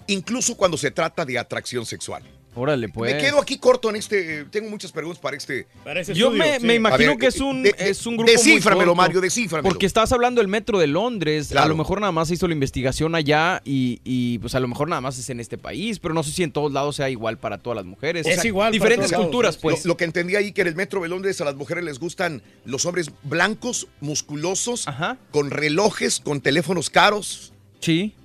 incluso 0.08 0.56
cuando 0.56 0.78
se 0.78 0.90
trata 0.90 1.26
de 1.26 1.38
atracción 1.38 1.86
sexual. 1.86 2.24
Órale, 2.60 2.90
pues. 2.90 3.14
Me 3.14 3.22
quedo 3.22 3.40
aquí 3.40 3.60
corto 3.60 3.90
en 3.92 3.98
este. 3.98 4.46
Tengo 4.46 4.68
muchas 4.70 4.92
preguntas 4.92 5.22
para 5.22 5.38
este. 5.38 5.68
Yo 6.16 6.32
me, 6.32 6.60
me 6.60 6.74
imagino 6.74 7.12
ver, 7.12 7.18
que 7.20 7.28
es 7.28 7.40
un, 7.40 7.62
de- 7.62 7.72
de- 7.72 7.90
es 7.92 8.06
un 8.08 8.18
grupo 8.18 8.32
muy 8.32 8.36
Descíframelo, 8.36 8.92
corto. 8.92 8.96
Mario, 8.96 9.22
descíframelo. 9.22 9.70
Porque 9.70 9.86
estabas 9.86 10.12
hablando 10.12 10.42
del 10.42 10.48
metro 10.48 10.80
de 10.80 10.88
Londres. 10.88 11.56
A 11.56 11.68
lo 11.68 11.76
mejor 11.76 12.02
nada 12.02 12.12
más 12.12 12.30
se 12.30 12.34
hizo 12.34 12.48
la 12.48 12.54
investigación 12.56 13.14
allá 13.14 13.62
y, 13.64 14.02
y, 14.04 14.40
pues 14.40 14.56
a 14.56 14.60
lo 14.60 14.68
mejor 14.68 14.90
nada 14.90 15.02
más 15.02 15.20
es 15.20 15.30
en 15.30 15.40
este 15.40 15.58
país, 15.60 16.00
pero 16.00 16.16
no 16.16 16.24
sé 16.24 16.32
si 16.32 16.42
en 16.42 16.52
todos 16.52 16.72
lados 16.72 16.96
sea 16.96 17.10
igual 17.12 17.38
para 17.38 17.60
todas 17.60 17.78
las 17.78 17.86
mujeres. 17.86 18.26
O 18.26 18.30
sea, 18.32 18.72
Diferentes 18.72 19.12
culturas, 19.14 19.58
pues. 19.58 19.86
Lo, 19.86 19.90
lo 19.94 19.98
que 19.98 20.06
entendí 20.06 20.36
ahí 20.36 20.52
que 20.52 20.62
en 20.62 20.68
el 20.68 20.76
metro 20.76 21.02
de 21.02 21.10
Londres 21.10 21.40
a 21.42 21.46
las 21.46 21.56
mujeres 21.56 21.84
les 21.84 22.00
gustan 22.00 22.42
los 22.66 22.86
hombres 22.86 23.12
blancos, 23.24 23.88
musculosos, 24.02 24.88
con 25.30 25.52
relojes, 25.52 26.20
con 26.20 26.42
teléfonos 26.42 26.90
caros. 26.90 27.54
Sí. 27.82 28.16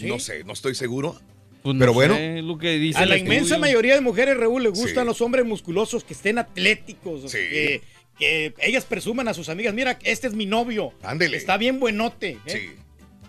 No 0.00 0.18
sé, 0.18 0.42
no 0.42 0.52
estoy 0.52 0.74
seguro. 0.74 1.20
Pues 1.62 1.74
no 1.76 1.80
pero 1.80 1.92
bueno. 1.92 2.14
sé, 2.16 2.42
lo 2.42 2.58
que 2.58 2.78
dice 2.78 2.98
A 2.98 3.06
la 3.06 3.16
inmensa 3.16 3.42
estudio. 3.54 3.60
mayoría 3.60 3.94
de 3.94 4.00
mujeres, 4.00 4.36
Raúl, 4.36 4.62
le 4.64 4.68
gustan 4.70 5.04
Sí. 5.04 5.06
los 5.06 5.20
hombres 5.20 5.44
musculosos 5.44 6.02
que 6.04 6.14
estén 6.14 6.38
atléticos. 6.38 7.24
o 7.24 7.28
sea, 7.28 7.40
Sí. 7.40 7.48
Que, 7.48 7.82
que 8.18 8.54
ellas 8.60 8.84
presuman 8.84 9.28
a 9.28 9.34
sus 9.34 9.48
amigas, 9.48 9.72
mira, 9.74 9.98
este 10.02 10.26
es 10.26 10.34
mi 10.34 10.46
novio. 10.46 10.92
Ándele. 11.02 11.36
Está 11.36 11.56
bien 11.56 11.78
buenote. 11.80 12.38
¿eh? 12.46 12.70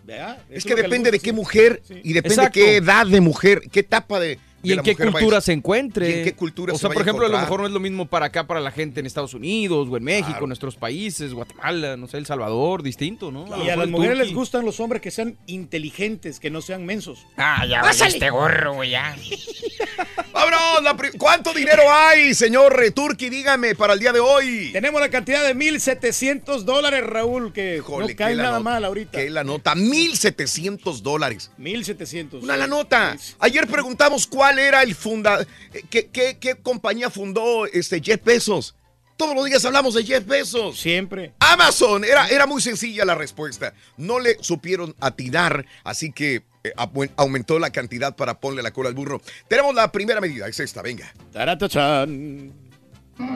Eso 0.07 0.35
Es 0.49 0.65
que 0.65 0.75
depende 0.75 1.11
de 1.11 1.19
qué 1.19 1.29
sí. 1.29 1.35
mujer 1.35 1.81
y 2.03 2.13
depende 2.13 2.35
Exacto. 2.35 2.59
de 2.59 2.65
qué 2.65 2.75
edad 2.77 3.07
de 3.07 3.21
mujer, 3.21 3.61
qué 3.71 3.79
etapa 3.81 4.19
de. 4.19 4.37
¿Y 4.63 4.71
en 4.71 4.81
qué 4.81 4.95
cultura 4.95 5.41
se 5.41 5.51
encuentre? 5.51 6.09
¿Y 6.09 6.13
en 6.13 6.23
qué 6.23 6.33
cultura 6.33 6.73
O 6.73 6.75
se 6.77 6.81
sea, 6.81 6.89
vaya 6.89 6.95
por 6.95 7.01
ejemplo, 7.03 7.25
a 7.25 7.29
lo 7.29 7.37
mejor 7.39 7.59
no 7.59 7.67
es 7.67 7.73
lo 7.73 7.79
mismo 7.79 8.07
para 8.07 8.27
acá, 8.27 8.47
para 8.47 8.61
la 8.61 8.71
gente 8.71 9.01
en 9.01 9.05
Estados 9.05 9.33
Unidos 9.33 9.89
o 9.91 9.97
en 9.97 10.03
México, 10.03 10.39
en 10.41 10.47
nuestros 10.47 10.75
países, 10.77 11.33
Guatemala, 11.33 11.97
no 11.97 12.07
sé, 12.07 12.17
El 12.17 12.25
Salvador, 12.25 12.81
distinto, 12.81 13.31
¿no? 13.31 13.45
Y 13.63 13.69
a 13.69 13.75
las 13.75 13.89
mujeres 13.89 14.17
les 14.17 14.33
gustan 14.33 14.65
los 14.65 14.79
hombres 14.79 15.01
que 15.01 15.11
sean 15.11 15.37
inteligentes, 15.47 16.39
que 16.39 16.49
no 16.49 16.61
sean 16.61 16.85
mensos. 16.85 17.25
Ah, 17.37 17.65
ya 17.65 17.81
Pásale. 17.81 17.99
vaya 18.05 18.15
este 18.15 18.29
gorro, 18.29 18.73
güey, 18.75 18.91
ya. 18.91 19.15
¡Vámonos! 20.33 21.11
¿Cuánto 21.17 21.53
dinero 21.53 21.83
hay, 21.91 22.33
señor 22.33 22.75
Turki? 22.95 23.29
Dígame, 23.29 23.75
para 23.75 23.93
el 23.93 23.99
día 23.99 24.11
de 24.11 24.19
hoy. 24.19 24.71
Tenemos 24.71 24.99
la 24.99 25.09
cantidad 25.09 25.43
de 25.45 25.55
1.700 25.55 26.63
dólares, 26.63 27.03
Raúl, 27.05 27.53
que 27.53 27.77
Híjole, 27.77 28.07
no 28.07 28.15
cae 28.17 28.35
nada 28.35 28.49
nota, 28.51 28.59
mal 28.63 28.85
ahorita. 28.85 29.11
qué 29.11 29.29
la 29.29 29.43
nota, 29.43 29.75
1.700 29.75 31.01
dólares. 31.01 31.51
1.700. 31.59 32.41
Una 32.43 32.57
la 32.57 32.67
nota. 32.67 33.15
Ayer 33.39 33.67
preguntamos 33.67 34.25
cuál 34.25 34.52
era 34.59 34.81
el 34.83 34.95
funda... 34.95 35.45
¿Qué, 35.89 36.07
qué, 36.07 36.37
qué 36.39 36.55
compañía 36.55 37.09
fundó 37.09 37.65
este 37.65 38.01
Jeff 38.01 38.23
Bezos? 38.23 38.75
Todos 39.17 39.35
los 39.35 39.45
días 39.45 39.63
hablamos 39.63 39.93
de 39.93 40.03
Jeff 40.03 40.25
Bezos. 40.25 40.79
Siempre. 40.79 41.33
Amazon. 41.39 42.03
Era, 42.03 42.27
era 42.27 42.47
muy 42.47 42.61
sencilla 42.61 43.05
la 43.05 43.15
respuesta. 43.15 43.73
No 43.97 44.19
le 44.19 44.37
supieron 44.41 44.95
atinar, 44.99 45.65
así 45.83 46.11
que 46.11 46.43
eh, 46.63 46.73
aumentó 47.15 47.59
la 47.59 47.69
cantidad 47.69 48.15
para 48.15 48.39
ponle 48.39 48.63
la 48.63 48.71
cola 48.71 48.89
al 48.89 48.95
burro. 48.95 49.21
Tenemos 49.47 49.75
la 49.75 49.91
primera 49.91 50.19
medida, 50.19 50.47
es 50.47 50.59
esta, 50.59 50.81
venga. 50.81 51.13
Taratachan. 51.31 52.51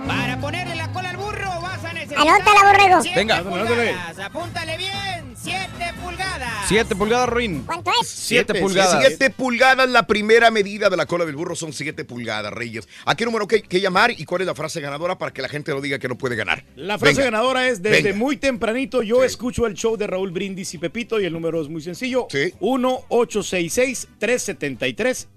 Para 0.08 0.40
ponerle 0.40 0.76
la 0.76 0.92
cola 0.92 1.12
al 1.12 1.18
burro 1.18 1.62
vas 1.62 1.84
a 1.84 1.94
necesitar... 1.94 2.28
Anótala, 2.28 2.72
borrego. 2.72 3.02
siete 3.04 3.20
Venga. 3.20 3.44
pulgadas. 3.44 4.20
Apúntale 4.20 4.78
bien. 4.78 5.36
7 5.40 5.87
pulgadas. 6.08 6.68
7 6.68 6.96
pulgadas, 6.96 7.30
Ruin. 7.30 7.64
¿Cuánto 7.66 7.92
es? 8.02 8.08
7 8.08 8.56
pulgadas. 8.56 9.04
7 9.08 9.30
pulgadas, 9.32 9.90
la 9.90 10.06
primera 10.08 10.52
medida 10.52 10.90
de 10.90 10.98
la 10.98 11.06
cola 11.06 11.26
del 11.26 11.36
burro 11.36 11.56
son 11.56 11.74
7 11.74 12.04
pulgadas, 12.06 12.52
Reyes. 12.54 12.88
¿A 13.06 13.16
qué 13.16 13.26
número 13.26 13.48
que, 13.48 13.62
que 13.62 13.80
llamar 13.82 14.12
y 14.12 14.26
cuál 14.26 14.42
es 14.42 14.48
la 14.48 14.56
frase 14.56 14.82
ganadora 14.82 15.18
para 15.18 15.32
que 15.32 15.42
la 15.42 15.50
gente 15.50 15.72
no 15.72 15.82
diga 15.82 16.00
que 16.00 16.08
no 16.08 16.18
puede 16.18 16.36
ganar? 16.36 16.64
La 16.76 16.98
frase 16.98 17.16
Venga. 17.16 17.32
ganadora 17.32 17.68
es 17.68 17.82
desde 17.82 18.04
Venga. 18.04 18.18
muy 18.18 18.38
tempranito 18.38 19.02
yo 19.04 19.24
escucho 19.24 19.66
el 19.66 19.74
show 19.74 19.96
de 19.98 20.08
Raúl 20.08 20.32
Brindis 20.32 20.74
y 20.74 20.78
Pepito 20.78 21.20
y 21.20 21.26
el 21.26 21.34
número 21.34 21.62
es 21.62 21.70
muy 21.70 21.82
sencillo. 21.82 22.28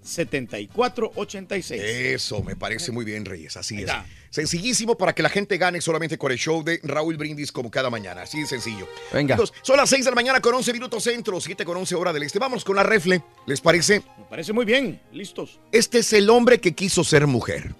1-866-373-7486. 0.02 1.74
Eso, 1.74 2.42
me 2.42 2.56
parece 2.56 2.92
muy 2.92 3.04
bien, 3.04 3.24
Reyes. 3.24 3.56
Así 3.56 3.82
es. 3.82 3.90
Sencillísimo 4.30 4.96
para 4.96 5.12
que 5.12 5.22
la 5.24 5.28
gente 5.28 5.58
gane 5.58 5.80
solamente 5.80 6.16
con 6.16 6.30
el 6.30 6.38
show 6.38 6.62
de 6.62 6.78
Raúl 6.84 7.16
Brindis 7.16 7.50
como 7.50 7.68
cada 7.68 7.90
mañana. 7.90 8.22
Así 8.22 8.40
de 8.40 8.46
sencillo. 8.46 8.88
Venga. 9.12 9.34
Amigos, 9.34 9.52
son 9.62 9.76
las 9.76 9.90
6 9.90 10.04
de 10.04 10.10
la 10.12 10.14
mañana 10.14 10.40
con 10.40 10.54
11 10.60 10.74
minutos 10.74 11.02
centro, 11.04 11.40
7 11.40 11.64
con 11.64 11.74
11 11.78 11.94
hora 11.94 12.12
del 12.12 12.22
este. 12.22 12.38
Vamos 12.38 12.66
con 12.66 12.76
la 12.76 12.82
refle. 12.82 13.24
¿Les 13.46 13.62
parece? 13.62 14.02
Me 14.18 14.24
parece 14.28 14.52
muy 14.52 14.66
bien. 14.66 15.00
Listos. 15.10 15.58
Este 15.72 16.00
es 16.00 16.12
el 16.12 16.28
hombre 16.28 16.60
que 16.60 16.74
quiso 16.74 17.02
ser 17.02 17.26
mujer. 17.26 17.74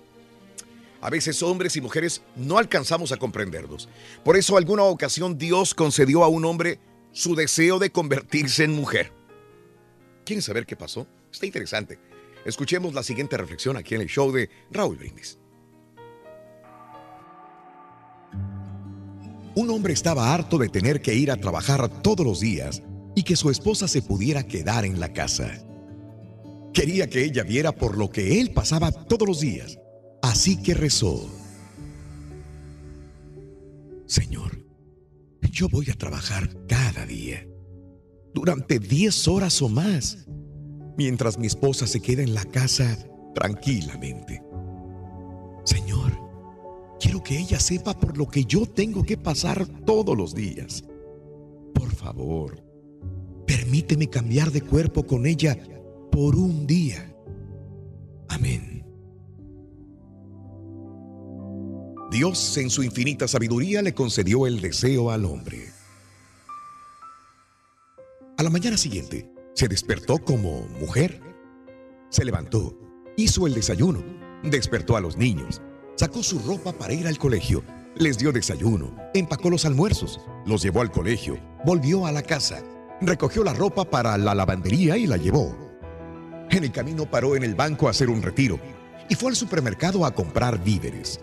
A 1.03 1.11
veces 1.11 1.43
hombres 1.43 1.77
y 1.77 1.83
mujeres 1.83 2.23
no 2.37 2.57
alcanzamos 2.57 3.13
a 3.13 3.19
comprenderlos. 3.19 3.91
Por 4.25 4.39
eso 4.39 4.57
alguna 4.57 4.85
ocasión 4.85 5.37
Dios 5.37 5.75
concedió 5.75 6.25
a 6.25 6.29
un 6.29 6.47
hombre 6.47 6.79
su 7.13 7.35
deseo 7.35 7.79
de 7.79 7.93
convertirse 7.93 8.65
en 8.65 8.73
mujer. 8.73 9.13
¿Quieren 10.25 10.41
saber 10.41 10.65
qué 10.65 10.75
pasó? 10.75 11.07
Está 11.31 11.45
interesante. 11.45 11.99
Escuchemos 12.47 12.95
la 12.95 13.03
siguiente 13.03 13.37
reflexión 13.37 13.77
aquí 13.77 13.95
en 13.95 14.01
el 14.01 14.09
show 14.09 14.33
de 14.33 14.49
Raúl 14.71 14.97
Brindis. 14.97 15.39
Un 19.61 19.69
hombre 19.69 19.93
estaba 19.93 20.33
harto 20.33 20.57
de 20.57 20.71
tener 20.71 21.03
que 21.03 21.15
ir 21.15 21.31
a 21.31 21.37
trabajar 21.37 21.87
todos 22.01 22.25
los 22.25 22.41
días 22.41 22.83
y 23.15 23.25
que 23.25 23.37
su 23.37 23.51
esposa 23.51 23.89
se 23.89 24.01
pudiera 24.01 24.43
quedar 24.43 24.87
en 24.87 24.99
la 24.99 25.13
casa. 25.13 25.51
Quería 26.73 27.11
que 27.11 27.25
ella 27.25 27.43
viera 27.43 27.71
por 27.71 27.99
lo 27.99 28.11
que 28.11 28.41
él 28.41 28.55
pasaba 28.55 28.91
todos 28.91 29.29
los 29.29 29.41
días. 29.41 29.79
Así 30.23 30.63
que 30.63 30.73
rezó. 30.73 31.29
Señor, 34.07 34.65
yo 35.43 35.69
voy 35.69 35.91
a 35.91 35.95
trabajar 35.95 36.49
cada 36.67 37.05
día, 37.05 37.47
durante 38.33 38.79
10 38.79 39.29
horas 39.29 39.61
o 39.61 39.69
más, 39.69 40.27
mientras 40.97 41.37
mi 41.37 41.47
esposa 41.47 41.87
se 41.87 42.01
queda 42.01 42.23
en 42.23 42.33
la 42.33 42.47
casa 42.47 42.97
tranquilamente. 43.35 44.43
Señor, 45.67 46.20
quiero 47.01 47.23
que 47.23 47.39
ella 47.39 47.59
sepa 47.59 47.99
por 47.99 48.17
lo 48.17 48.29
que 48.29 48.45
yo 48.45 48.67
tengo 48.67 49.03
que 49.03 49.17
pasar 49.17 49.67
todos 49.85 50.17
los 50.17 50.35
días. 50.35 50.85
Por 51.75 51.91
favor, 51.95 52.63
permíteme 53.47 54.09
cambiar 54.09 54.53
de 54.53 54.61
cuerpo 54.61 55.07
con 55.07 55.27
ella 55.27 55.59
por 56.13 56.37
un 56.37 56.67
día. 56.67 57.13
Amén. 58.29 58.85
Dios 62.11 62.57
en 62.59 62.71
su 62.71 62.83
infinita 62.83 63.27
sabiduría 63.29 63.83
le 63.83 63.95
concedió 63.95 64.47
el 64.47 64.61
deseo 64.61 65.11
al 65.11 65.25
hombre. 65.25 65.73
A 68.37 68.43
la 68.43 68.51
mañana 68.51 68.77
siguiente, 68.77 69.31
se 69.55 69.69
despertó 69.69 70.19
como 70.19 70.63
mujer. 70.81 71.21
Se 72.09 72.25
levantó, 72.25 72.77
hizo 73.17 73.47
el 73.47 73.55
desayuno, 73.55 74.03
despertó 74.43 74.97
a 74.97 75.01
los 75.01 75.17
niños, 75.17 75.63
sacó 76.01 76.23
su 76.23 76.39
ropa 76.39 76.73
para 76.73 76.95
ir 76.95 77.07
al 77.07 77.19
colegio, 77.19 77.63
les 77.95 78.17
dio 78.17 78.33
desayuno, 78.33 78.97
empacó 79.13 79.51
los 79.51 79.67
almuerzos, 79.67 80.19
los 80.47 80.63
llevó 80.63 80.81
al 80.81 80.91
colegio, 80.91 81.39
volvió 81.63 82.07
a 82.07 82.11
la 82.11 82.23
casa, 82.23 82.63
recogió 83.03 83.45
la 83.45 83.53
ropa 83.53 83.85
para 83.85 84.17
la 84.17 84.35
lavandería 84.35 84.97
y 84.97 85.07
la 85.07 85.19
llevó. 85.19 85.55
En 86.49 86.65
el 86.65 86.73
camino 86.73 87.05
paró 87.05 87.37
en 87.37 87.45
el 87.45 87.55
banco 87.55 87.87
a 87.87 87.91
hacer 87.91 88.09
un 88.09 88.23
retiro 88.23 88.59
y 89.11 89.15
fue 89.15 89.29
al 89.29 89.37
supermercado 89.37 90.07
a 90.07 90.15
comprar 90.15 90.65
víveres. 90.65 91.21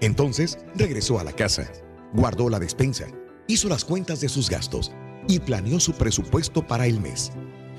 Entonces 0.00 0.56
regresó 0.74 1.20
a 1.20 1.24
la 1.24 1.32
casa, 1.32 1.70
guardó 2.14 2.48
la 2.48 2.58
despensa, 2.58 3.04
hizo 3.48 3.68
las 3.68 3.84
cuentas 3.84 4.22
de 4.22 4.30
sus 4.30 4.48
gastos 4.48 4.92
y 5.28 5.40
planeó 5.40 5.78
su 5.78 5.92
presupuesto 5.92 6.66
para 6.66 6.86
el 6.86 7.00
mes. 7.00 7.32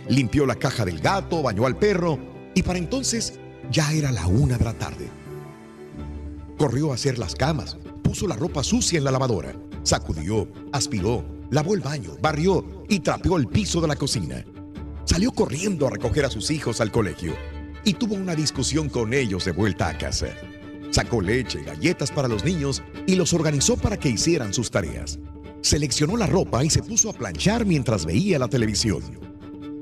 Limpió 0.07 0.45
la 0.45 0.53
caja 0.53 0.85
del 0.85 0.99
gato, 0.99 1.41
bañó 1.41 1.65
al 1.65 1.79
perro 1.79 2.19
y 2.53 2.61
para 2.61 2.77
entonces 2.77 3.39
ya 3.71 3.91
era 3.91 4.11
la 4.11 4.27
una 4.27 4.59
de 4.59 4.65
la 4.65 4.73
tarde. 4.73 5.20
Corrió 6.61 6.91
a 6.91 6.93
hacer 6.93 7.17
las 7.17 7.33
camas, 7.33 7.75
puso 8.03 8.27
la 8.27 8.35
ropa 8.35 8.63
sucia 8.63 8.99
en 8.99 9.03
la 9.03 9.09
lavadora, 9.09 9.55
sacudió, 9.81 10.47
aspiró, 10.71 11.25
lavó 11.49 11.73
el 11.73 11.81
baño, 11.81 12.15
barrió 12.21 12.85
y 12.87 12.99
trapeó 12.99 13.37
el 13.37 13.47
piso 13.47 13.81
de 13.81 13.87
la 13.87 13.95
cocina. 13.95 14.45
Salió 15.05 15.31
corriendo 15.31 15.87
a 15.87 15.89
recoger 15.89 16.23
a 16.23 16.29
sus 16.29 16.51
hijos 16.51 16.79
al 16.79 16.91
colegio 16.91 17.33
y 17.83 17.95
tuvo 17.95 18.13
una 18.13 18.35
discusión 18.35 18.89
con 18.89 19.11
ellos 19.11 19.43
de 19.43 19.53
vuelta 19.53 19.87
a 19.87 19.97
casa. 19.97 20.27
Sacó 20.91 21.19
leche, 21.19 21.63
galletas 21.63 22.11
para 22.11 22.27
los 22.27 22.45
niños 22.45 22.83
y 23.07 23.15
los 23.15 23.33
organizó 23.33 23.75
para 23.75 23.97
que 23.97 24.09
hicieran 24.09 24.53
sus 24.53 24.69
tareas. 24.69 25.17
Seleccionó 25.61 26.15
la 26.15 26.27
ropa 26.27 26.63
y 26.63 26.69
se 26.69 26.83
puso 26.83 27.09
a 27.09 27.13
planchar 27.13 27.65
mientras 27.65 28.05
veía 28.05 28.37
la 28.37 28.49
televisión. 28.49 29.01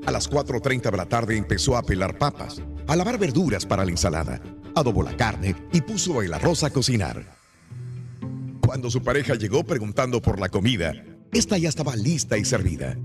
A 0.06 0.10
las 0.10 0.30
4.30 0.30 0.90
de 0.90 0.96
la 0.96 1.04
tarde 1.04 1.36
empezó 1.36 1.76
a 1.76 1.82
pelar 1.82 2.16
papas, 2.16 2.62
a 2.86 2.96
lavar 2.96 3.18
verduras 3.18 3.66
para 3.66 3.84
la 3.84 3.90
ensalada, 3.90 4.40
adobó 4.74 5.02
la 5.02 5.16
carne 5.16 5.54
y 5.72 5.80
puso 5.80 6.22
el 6.22 6.32
arroz 6.34 6.64
a 6.64 6.70
cocinar. 6.70 7.36
Cuando 8.60 8.90
su 8.90 9.02
pareja 9.02 9.34
llegó 9.34 9.64
preguntando 9.64 10.22
por 10.22 10.38
la 10.38 10.48
comida, 10.48 10.92
esta 11.32 11.58
ya 11.58 11.68
estaba 11.68 11.96
lista 11.96 12.38
y 12.38 12.44
servida. 12.44 12.96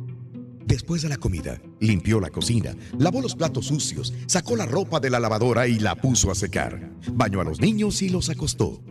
Después 0.66 1.03
de 1.03 1.09
la 1.09 1.18
comida, 1.18 1.61
limpió 1.80 2.20
la 2.20 2.30
cocina, 2.30 2.76
lavó 2.97 3.22
los 3.22 3.36
platos 3.36 3.68
sucios, 3.68 4.13
sacó 4.28 4.55
la 4.55 4.66
ropa 4.66 4.99
de 4.99 5.09
la 5.09 5.20
lavadora 5.20 5.68
y 5.68 5.80
la 5.80 5.95
puso 5.95 6.32
a 6.32 6.36
secar. 6.36 6.91
Bañó 7.13 7.41
a 7.41 7.43
los 7.43 7.59
niños 7.61 8.01
y 8.01 8.09
los 8.09 8.30
acostó. 8.30 8.82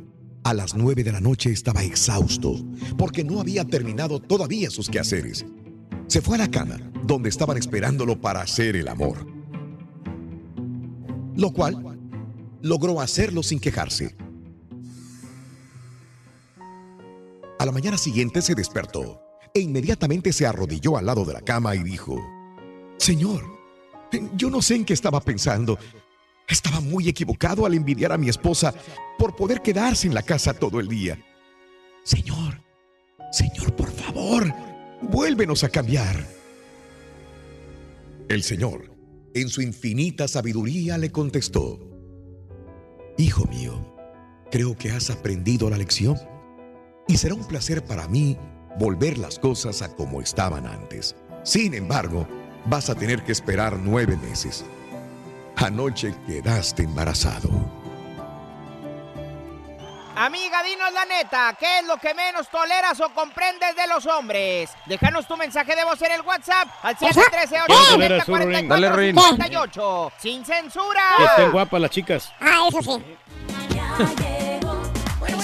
A 0.44 0.54
las 0.54 0.74
nueve 0.74 1.02
de 1.02 1.12
la 1.12 1.20
noche 1.20 1.50
estaba 1.50 1.82
exhausto 1.82 2.64
porque 2.96 3.24
no 3.24 3.40
había 3.40 3.64
terminado 3.64 4.20
todavía 4.20 4.70
sus 4.70 4.88
quehaceres. 4.88 5.44
Se 6.06 6.20
fue 6.20 6.36
a 6.36 6.40
la 6.40 6.50
cama, 6.50 6.78
donde 7.04 7.28
estaban 7.28 7.56
esperándolo 7.56 8.20
para 8.20 8.42
hacer 8.42 8.76
el 8.76 8.88
amor. 8.88 9.26
lo 11.36 11.52
cual 11.52 11.93
logró 12.64 13.02
hacerlo 13.02 13.42
sin 13.42 13.60
quejarse. 13.60 14.16
A 17.58 17.66
la 17.66 17.72
mañana 17.72 17.98
siguiente 17.98 18.40
se 18.40 18.54
despertó 18.54 19.20
e 19.52 19.60
inmediatamente 19.60 20.32
se 20.32 20.46
arrodilló 20.46 20.96
al 20.96 21.04
lado 21.04 21.26
de 21.26 21.34
la 21.34 21.42
cama 21.42 21.76
y 21.76 21.82
dijo, 21.82 22.18
Señor, 22.96 23.44
yo 24.34 24.48
no 24.48 24.62
sé 24.62 24.76
en 24.76 24.86
qué 24.86 24.94
estaba 24.94 25.20
pensando. 25.20 25.78
Estaba 26.48 26.80
muy 26.80 27.06
equivocado 27.06 27.66
al 27.66 27.74
envidiar 27.74 28.12
a 28.12 28.18
mi 28.18 28.30
esposa 28.30 28.74
por 29.18 29.36
poder 29.36 29.60
quedarse 29.60 30.06
en 30.06 30.14
la 30.14 30.22
casa 30.22 30.54
todo 30.54 30.80
el 30.80 30.88
día. 30.88 31.18
Señor, 32.02 32.62
Señor, 33.30 33.76
por 33.76 33.90
favor, 33.92 34.50
vuélvenos 35.02 35.64
a 35.64 35.68
cambiar. 35.68 36.26
El 38.26 38.42
Señor, 38.42 38.90
en 39.34 39.50
su 39.50 39.60
infinita 39.60 40.28
sabiduría, 40.28 40.96
le 40.96 41.10
contestó, 41.10 41.93
Hijo 43.16 43.44
mío, 43.44 43.74
creo 44.50 44.76
que 44.76 44.90
has 44.90 45.08
aprendido 45.08 45.70
la 45.70 45.78
lección 45.78 46.18
y 47.06 47.16
será 47.16 47.34
un 47.34 47.44
placer 47.44 47.84
para 47.84 48.08
mí 48.08 48.36
volver 48.78 49.18
las 49.18 49.38
cosas 49.38 49.82
a 49.82 49.94
como 49.94 50.20
estaban 50.20 50.66
antes. 50.66 51.14
Sin 51.44 51.74
embargo, 51.74 52.26
vas 52.66 52.90
a 52.90 52.96
tener 52.96 53.22
que 53.22 53.30
esperar 53.30 53.78
nueve 53.78 54.16
meses. 54.16 54.64
Anoche 55.54 56.12
quedaste 56.26 56.82
embarazado. 56.82 57.83
Amiga, 60.16 60.62
dinos 60.62 60.92
la 60.92 61.04
neta, 61.06 61.56
¿qué 61.58 61.80
es 61.80 61.86
lo 61.86 61.96
que 61.96 62.14
menos 62.14 62.48
toleras 62.48 63.00
o 63.00 63.08
comprendes 63.10 63.74
de 63.74 63.86
los 63.88 64.06
hombres? 64.06 64.70
Déjanos 64.86 65.26
tu 65.26 65.36
mensaje 65.36 65.74
de 65.74 65.82
voz 65.84 66.00
en 66.02 66.12
el 66.12 66.20
WhatsApp 66.20 66.68
al 66.82 66.96
713 66.96 67.62
870 67.62 68.74
Dale, 68.74 68.92
Rin. 68.92 69.16
44 69.16 70.12
sin 70.18 70.44
censura. 70.44 71.02
Que 71.16 71.24
estén 71.24 71.50
guapas 71.50 71.80
las 71.80 71.90
chicas. 71.90 72.32
Ah, 72.40 72.68
eso 72.68 72.80
sí. 72.80 73.02
El 75.26 75.40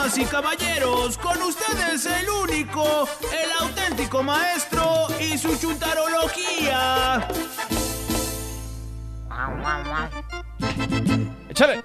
Damas 0.00 0.16
y 0.16 0.24
caballeros, 0.24 1.18
con 1.18 1.42
ustedes 1.42 2.06
el 2.06 2.30
único, 2.30 3.06
el 3.32 3.50
auténtico 3.60 4.22
maestro 4.22 5.08
y 5.20 5.36
su 5.36 5.54
chuntarología. 5.58 7.28
Échale. 11.50 11.82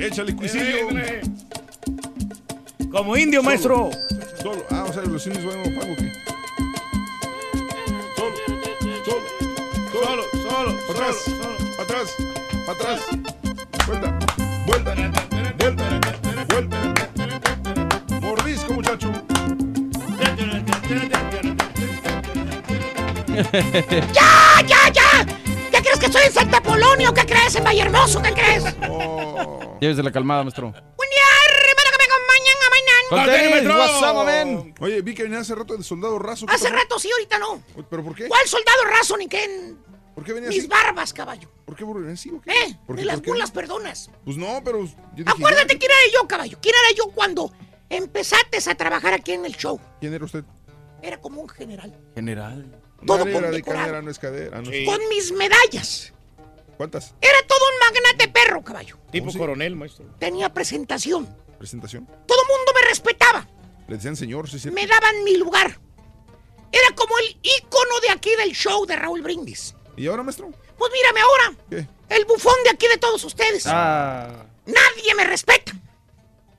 Échale, 0.00 0.34
cuisillo. 0.34 0.88
Como 2.90 3.16
indio, 3.16 3.40
maestro. 3.44 3.90
Solo. 4.42 4.64
Ah, 4.70 4.84
o 4.88 4.92
sea, 4.92 5.02
los 5.04 5.24
indios 5.28 5.44
van 5.44 5.60
a 5.60 5.80
pago. 5.80 5.94
Solo, 8.16 8.36
solo, 8.46 8.62
solo, 9.04 9.20
solo. 10.02 10.36
Para 10.88 10.98
atrás, 10.98 11.16
para 11.40 11.65
atrás, 11.84 12.14
para 12.66 12.78
atrás. 12.78 13.00
Vuelta, 13.86 14.18
vuelta, 14.66 14.94
vuelta, 15.58 16.00
vuelta. 16.48 16.76
Mordisco, 18.20 18.72
muchacho. 18.72 19.12
¡Ya, 24.12 24.62
ya, 24.66 24.88
ya! 24.92 25.26
¿Qué 25.70 25.82
crees 25.82 25.98
que 25.98 26.06
estoy 26.06 26.22
en 26.24 26.32
Santa 26.32 26.62
Polonio? 26.62 27.12
¿Qué 27.12 27.26
crees? 27.26 27.54
¿En 27.56 27.64
Valle 27.64 27.82
Hermoso? 27.82 28.22
¿Qué 28.22 28.32
crees? 28.32 28.64
Llévese 29.80 30.02
la 30.02 30.10
calmada, 30.10 30.42
maestro. 30.42 30.70
Buen 30.70 31.10
día, 31.10 31.22
hermano, 31.68 31.90
que 31.92 31.98
me 31.98 32.04
acompañan 32.04 32.56
a 32.64 32.70
mañana. 32.70 33.08
Con 33.10 33.24
tenis, 33.26 33.68
what's 33.76 34.02
up, 34.02 34.24
man? 34.24 34.74
Oye, 34.80 35.02
vi 35.02 35.14
que 35.14 35.24
venía 35.24 35.40
hace 35.40 35.54
rato 35.54 35.76
de 35.76 35.84
soldado 35.84 36.18
raso. 36.18 36.46
¿qué 36.46 36.54
Hace 36.54 36.70
rato 36.70 36.98
sí, 36.98 37.10
ahorita 37.12 37.38
no. 37.38 37.62
¿Pero 37.90 38.02
por 38.02 38.14
qué? 38.14 38.28
¿Cuál 38.28 38.46
soldado 38.46 38.84
raso 38.84 39.16
ni 39.18 39.28
qué? 39.28 39.74
¿Por 40.16 40.24
qué 40.24 40.32
venía 40.32 40.48
Mis 40.48 40.60
así? 40.60 40.66
barbas, 40.66 41.12
caballo. 41.12 41.48
¿Por 41.64 41.76
qué 41.76 41.84
venía 41.84 42.12
así 42.14 42.30
o 42.30 42.40
qué? 42.40 42.50
¿Eh? 42.50 42.76
¿Por 42.86 42.96
De 42.96 43.02
qué? 43.02 43.06
las 43.06 43.16
¿Por 43.16 43.22
qué? 43.24 43.30
burlas 43.30 43.50
perdonas. 43.52 44.10
Pues 44.24 44.36
no, 44.36 44.60
pero 44.64 44.82
yo 44.84 44.90
dije, 45.14 45.30
Acuérdate 45.30 45.78
quién 45.78 45.90
era 45.92 46.12
yo, 46.12 46.26
caballo. 46.26 46.58
¿Quién 46.60 46.74
era 46.74 46.96
yo 46.96 47.12
cuando 47.14 47.52
empezaste 47.90 48.58
a 48.68 48.74
trabajar 48.74 49.14
aquí 49.14 49.32
en 49.32 49.44
el 49.44 49.54
show? 49.56 49.78
¿Quién 50.00 50.12
era 50.14 50.24
usted? 50.24 50.42
Era 51.02 51.20
como 51.20 51.40
un 51.42 51.48
general. 51.48 51.94
General. 52.16 52.82
Todo 53.06 53.18
Madera 53.18 53.38
de 53.40 53.44
condecorado. 53.46 53.84
cadera, 53.84 54.02
no 54.02 54.10
es 54.10 54.18
cadera. 54.18 54.62
No 54.62 54.70
es- 54.72 54.88
Con 54.88 54.98
mis 55.10 55.30
medallas. 55.32 56.12
¿Cuántas? 56.78 57.14
Era 57.20 57.38
todo 57.46 57.58
un 57.60 57.94
magnate 57.94 58.28
perro, 58.28 58.64
caballo. 58.64 58.98
Tipo 59.12 59.30
coronel, 59.36 59.76
maestro. 59.76 60.06
Tenía 60.18 60.52
presentación. 60.52 61.28
¿Presentación? 61.58 62.06
Todo 62.26 62.38
el 62.42 62.48
mundo 62.48 62.72
me 62.74 62.88
respetaba. 62.88 63.46
Le 63.86 63.96
decían 63.96 64.16
señor, 64.16 64.48
sí, 64.50 64.58
sí. 64.58 64.70
Me 64.70 64.86
daban 64.86 65.22
mi 65.24 65.36
lugar. 65.36 65.78
Era 66.72 66.94
como 66.96 67.16
el 67.18 67.38
ícono 67.42 68.00
de 68.02 68.10
aquí 68.10 68.30
del 68.36 68.52
show 68.52 68.84
de 68.86 68.96
Raúl 68.96 69.22
Brindis. 69.22 69.74
¿Y 69.96 70.06
ahora, 70.06 70.22
maestro? 70.22 70.50
Pues 70.76 70.92
mírame 70.92 71.20
ahora. 71.20 71.56
¿Qué? 71.70 71.88
El 72.14 72.24
bufón 72.26 72.54
de 72.64 72.70
aquí 72.70 72.86
de 72.86 72.98
todos 72.98 73.22
ustedes. 73.24 73.64
Ah. 73.66 74.46
Nadie 74.66 75.14
me 75.16 75.24
respeta. 75.24 75.72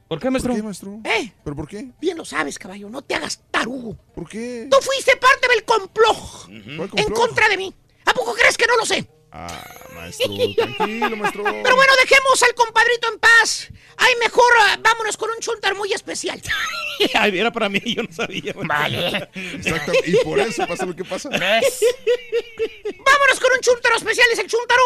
¿Por 0.07 0.19
qué, 0.19 0.29
maestro? 0.29 0.51
¿Por 0.53 0.57
qué, 0.57 0.63
maestro? 0.63 0.99
¿Eh? 1.03 1.33
¿Pero 1.43 1.55
por 1.55 1.67
qué? 1.67 1.89
Bien 1.99 2.17
lo 2.17 2.25
sabes, 2.25 2.57
caballo. 2.57 2.89
No 2.89 3.01
te 3.01 3.15
hagas 3.15 3.41
tarugo. 3.51 3.95
¿Por 4.15 4.27
qué? 4.27 4.67
Tú 4.71 4.77
fuiste 4.81 5.15
parte 5.17 5.47
del 5.49 5.65
complot 5.65 6.17
¿Cuál 6.45 6.61
en 6.61 6.88
complot? 6.88 7.13
contra 7.13 7.49
de 7.49 7.57
mí. 7.57 7.75
¿A 8.05 8.13
poco 8.13 8.33
crees 8.33 8.57
que 8.57 8.65
no 8.67 8.77
lo 8.77 8.85
sé? 8.85 9.09
Ah, 9.39 9.63
maestro, 9.93 10.33
tranquilo, 10.55 11.15
maestro. 11.15 11.43
Pero 11.43 11.75
bueno, 11.75 11.93
dejemos 12.01 12.41
al 12.41 12.55
compadrito 12.55 13.07
en 13.13 13.19
paz. 13.19 13.69
Ay, 13.97 14.15
mejor 14.19 14.51
ah, 14.61 14.79
vámonos 14.81 15.15
con 15.15 15.29
un 15.29 15.38
chuntar 15.39 15.75
muy 15.75 15.93
especial. 15.93 16.41
Ay, 17.13 17.38
era 17.38 17.51
para 17.51 17.69
mí, 17.69 17.79
yo 17.85 18.01
no 18.01 18.11
sabía. 18.11 18.51
Vale. 18.55 19.29
Exacto, 19.35 19.91
y 20.05 20.15
por 20.23 20.39
eso 20.39 20.65
pasa 20.65 20.88
lo 20.88 20.95
que 20.95 21.05
pasa. 21.05 21.29
Vámonos 21.29 23.39
con 23.39 23.51
un 23.53 23.59
chuntaro 23.61 23.97
especial. 23.97 24.27
Es 24.33 24.39
el 24.39 24.47
chuntaro 24.47 24.81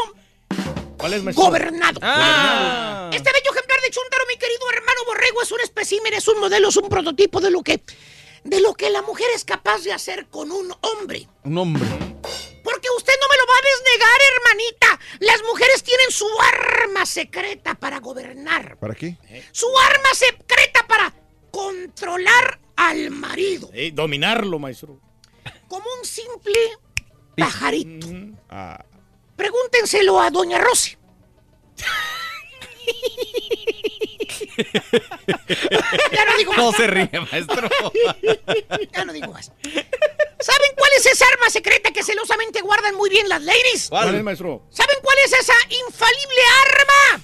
¿Cuál 0.98 1.14
es, 1.14 1.24
maestro? 1.24 1.46
gobernado. 1.46 2.00
Ah. 2.04 3.10
Este 3.14 3.32
bello 3.32 3.52
ejemplar 3.52 3.80
de 3.82 3.90
chuntaro, 3.90 4.26
mi 4.28 4.36
querido 4.38 4.70
hermano 4.74 5.06
Borrego, 5.08 5.44
es 5.44 5.52
un 5.54 5.62
espécimen, 5.62 6.14
es 6.14 6.28
un 6.28 6.42
modelo, 6.42 6.68
es 6.68 6.76
un 6.76 6.90
prototipo 6.90 7.40
de 7.40 7.52
lo 7.52 7.64
que 7.64 7.80
de 8.44 8.60
lo 8.60 8.74
que 8.74 8.90
la 8.90 9.02
mujer 9.02 9.28
es 9.34 9.46
capaz 9.46 9.84
de 9.84 9.94
hacer 9.94 10.28
con 10.28 10.52
un 10.52 10.74
hombre. 10.82 11.30
Un 11.44 11.58
hombre. 11.58 11.86
Porque 12.72 12.88
usted 12.98 13.14
no 13.20 13.28
me 13.28 13.38
lo 13.38 13.46
va 13.48 13.58
a 13.58 13.62
desnegar, 13.70 14.20
hermanita. 14.34 15.00
Las 15.20 15.44
mujeres 15.44 15.84
tienen 15.84 16.10
su 16.10 16.26
arma 16.40 17.06
secreta 17.06 17.76
para 17.76 18.00
gobernar. 18.00 18.80
¿Para 18.80 18.96
qué? 18.96 19.18
Su 19.52 19.68
arma 19.78 20.14
secreta 20.14 20.88
para 20.88 21.14
controlar 21.52 22.62
al 22.78 23.12
marido. 23.12 23.70
Eh, 23.74 23.92
dominarlo, 23.94 24.58
maestro. 24.58 25.02
Como 25.68 25.86
un 26.00 26.06
simple 26.06 26.56
pajarito. 27.36 28.08
Ah, 28.50 28.86
Pregúntenselo 29.36 30.18
a 30.20 30.30
Doña 30.30 30.60
Rosy. 30.60 30.98
ya 36.12 36.26
no 36.26 36.38
digo 36.38 36.52
más. 36.54 36.58
No 36.58 36.72
se 36.72 36.88
ríe, 36.88 37.10
maestro. 37.32 37.70
Ya 38.94 39.06
no 39.06 39.14
digo 39.14 39.32
más. 39.32 39.52
¿Saben 40.40 40.72
cuál 40.76 40.90
es 40.98 41.06
esa 41.06 41.26
arma 41.34 41.50
secreta 41.50 41.92
que 41.92 42.04
celosamente 42.04 42.62
guardan 42.62 42.96
muy 42.96 43.10
bien 43.10 43.30
las 43.30 43.42
ladies? 43.44 43.90
¿Cuál 43.90 44.16
es, 44.16 44.24
maestro? 44.24 44.66
¿Saben 44.70 44.98
cuál 45.02 45.18
es 45.26 45.34
esa 45.34 45.54
infalible 45.88 46.42
arma? 46.66 47.24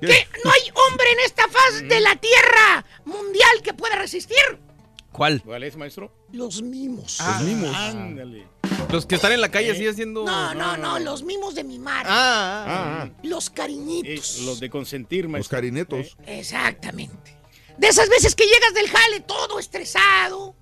Que 0.00 0.28
no 0.44 0.50
hay 0.50 0.70
hombre 0.74 1.10
en 1.12 1.20
esta 1.20 1.48
faz 1.48 1.82
de 1.88 2.00
la 2.00 2.16
tierra 2.16 2.84
mundial 3.04 3.62
que 3.62 3.72
pueda 3.72 3.96
resistir. 3.96 4.36
¿Cuál? 5.12 5.40
¿Cuál 5.42 5.62
es, 5.62 5.76
maestro? 5.76 6.12
Los 6.32 6.60
mimos. 6.60 7.18
Los 7.20 7.40
mimos. 7.40 7.74
Ándale. 7.74 8.46
Los 8.90 9.06
que 9.06 9.14
están 9.16 9.32
en 9.32 9.40
la 9.40 9.50
calle 9.50 9.70
así 9.72 9.86
haciendo. 9.86 10.24
No, 10.24 10.54
no, 10.54 10.76
no, 10.76 10.98
los 10.98 11.22
mimos 11.22 11.54
de 11.54 11.64
mi 11.64 11.78
madre. 11.78 12.06
Ah, 12.08 12.64
Ah, 13.04 13.08
Los 13.22 13.48
ah. 13.48 13.52
cariñitos. 13.54 14.38
Eh, 14.38 14.42
los 14.44 14.60
de 14.60 14.70
consentir, 14.70 15.26
los 15.28 15.48
carinetos. 15.48 16.16
Exactamente. 16.26 17.36
De 17.78 17.88
esas 17.88 18.08
veces 18.08 18.34
que 18.34 18.44
llegas 18.44 18.72
del 18.74 18.88
jale 18.88 19.20
todo 19.20 19.58
estresado, 19.58 20.54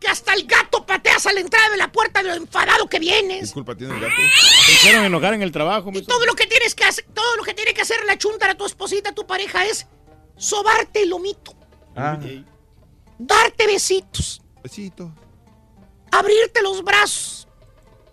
que 0.00 0.08
hasta 0.08 0.32
el 0.34 0.46
gato 0.46 0.84
pateas 0.86 1.26
a 1.26 1.32
la 1.32 1.40
entrada 1.40 1.68
de 1.70 1.76
la 1.76 1.92
puerta 1.92 2.22
de 2.22 2.28
lo 2.30 2.34
enfadado 2.34 2.86
que 2.88 2.98
¿Qué 2.98 3.00
vienes. 3.00 3.52
culpa 3.52 3.74
tiene 3.74 3.94
el 3.94 4.00
gato? 4.00 4.14
Te 4.66 4.72
hicieron 4.72 5.04
enojar 5.04 5.34
en 5.34 5.42
el 5.42 5.52
trabajo, 5.52 5.90
Y 5.92 6.02
todo 6.02 6.24
lo 6.26 6.34
que 6.34 6.46
tienes 6.46 6.74
que 6.74 6.84
hacer, 6.84 7.04
todo 7.12 7.36
lo 7.36 7.42
que 7.42 7.52
tiene 7.54 7.74
que 7.74 7.82
hacer 7.82 7.98
la 8.06 8.16
chunta 8.16 8.50
a 8.50 8.54
tu 8.54 8.64
esposita, 8.66 9.10
a 9.10 9.14
tu 9.14 9.26
pareja 9.26 9.64
es 9.66 9.86
sobarte 10.36 11.02
el 11.02 11.10
lomito, 11.10 11.54
Ah. 11.96 12.18
Darte 13.18 13.66
besitos, 13.66 14.42
Besito. 14.62 15.12
abrirte 16.10 16.60
los 16.62 16.82
brazos 16.82 17.43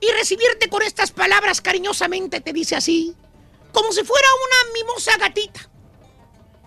y 0.02 0.12
recibirte 0.12 0.68
con 0.68 0.82
estas 0.82 1.12
palabras 1.12 1.62
cariñosamente, 1.62 2.42
te 2.42 2.52
dice 2.52 2.76
así, 2.76 3.16
como 3.72 3.92
si 3.92 4.04
fuera 4.04 4.28
una 4.46 4.74
mimosa 4.74 5.16
gatita. 5.18 5.70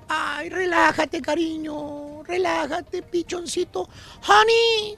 Ay, 0.09 0.49
relájate, 0.49 1.20
cariño, 1.20 2.22
relájate, 2.22 3.03
pichoncito. 3.03 3.89
Honey, 4.26 4.97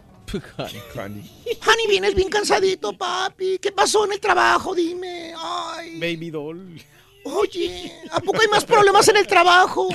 Cani. 0.95 1.31
honey, 1.67 1.87
vienes 1.89 2.15
bien 2.15 2.29
cansadito, 2.29 2.93
papi. 2.93 3.59
¿Qué 3.59 3.73
pasó 3.73 4.05
en 4.05 4.13
el 4.13 4.21
trabajo? 4.21 4.75
Dime. 4.75 5.33
Ay. 5.37 5.99
Baby 5.99 6.31
doll. 6.31 6.81
Oye, 7.29 7.93
¿a 8.13 8.21
poco 8.21 8.41
hay 8.41 8.47
más 8.47 8.65
problemas 8.65 9.09
en 9.09 9.17
el 9.17 9.27
trabajo? 9.27 9.89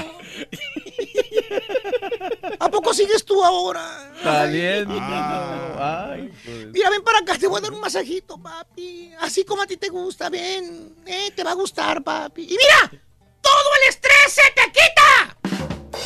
¿A 2.60 2.70
poco 2.70 2.94
sigues 2.94 3.24
tú 3.24 3.42
ahora? 3.42 4.12
Saliendo. 4.22 4.98
Ah. 5.00 6.10
Ay, 6.12 6.30
pues. 6.44 6.68
Mira, 6.68 6.90
ven 6.90 7.02
para 7.04 7.20
acá, 7.20 7.38
te 7.38 7.48
voy 7.48 7.60
a 7.60 7.62
dar 7.62 7.72
un 7.72 7.80
masajito, 7.80 8.38
papi. 8.38 9.14
Así 9.22 9.46
como 9.46 9.62
a 9.62 9.68
ti 9.68 9.78
te 9.78 9.88
gusta, 9.88 10.30
ven. 10.30 10.94
Eh, 11.06 11.32
te 11.34 11.44
va 11.44 11.52
a 11.52 11.56
gustar, 11.56 12.04
papi. 12.04 12.44
Y 12.44 12.58
mira, 12.58 13.02
todo 13.42 13.70
el 13.82 13.90
estrés 13.90 14.28
se 14.28 14.42
te 14.54 14.68
quita. 14.68 15.38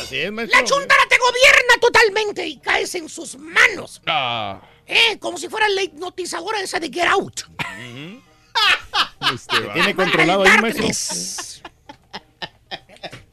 Así 0.00 0.18
es, 0.18 0.30
maestro. 0.30 0.60
La 0.60 0.64
chuntara 0.64 1.02
te 1.08 1.18
gobierna 1.18 1.80
totalmente 1.80 2.46
y 2.46 2.58
caes 2.58 2.94
en 2.94 3.08
sus 3.08 3.36
manos. 3.36 4.00
Ah. 4.06 4.60
Eh, 4.86 5.18
como 5.18 5.38
si 5.38 5.48
fuera 5.48 5.68
la 5.70 5.82
hipnotizadora 5.82 6.60
esa 6.60 6.78
de 6.78 6.88
Get 6.88 7.08
Out. 7.08 7.40
Este, 9.34 9.60
Te 9.60 9.68
tiene 9.70 9.94
controlado 9.94 10.44
ahí, 10.44 10.60
maestro. 10.60 10.86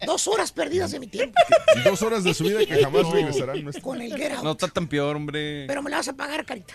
Dos 0.05 0.27
horas 0.27 0.51
perdidas 0.51 0.91
de 0.91 0.99
mi 0.99 1.07
tiempo 1.07 1.39
Dos 1.85 2.01
horas 2.01 2.23
de 2.23 2.33
su 2.33 2.43
vida 2.43 2.65
que 2.65 2.81
jamás 2.81 3.09
regresarán. 3.09 3.63
maestro. 3.63 3.83
con 3.83 4.01
el. 4.01 4.13
No 4.43 4.51
está 4.51 4.67
tan 4.67 4.87
peor, 4.87 5.15
hombre. 5.15 5.65
Pero 5.67 5.81
me 5.81 5.89
la 5.89 5.97
vas 5.97 6.07
a 6.07 6.13
pagar, 6.13 6.45
carita. 6.45 6.73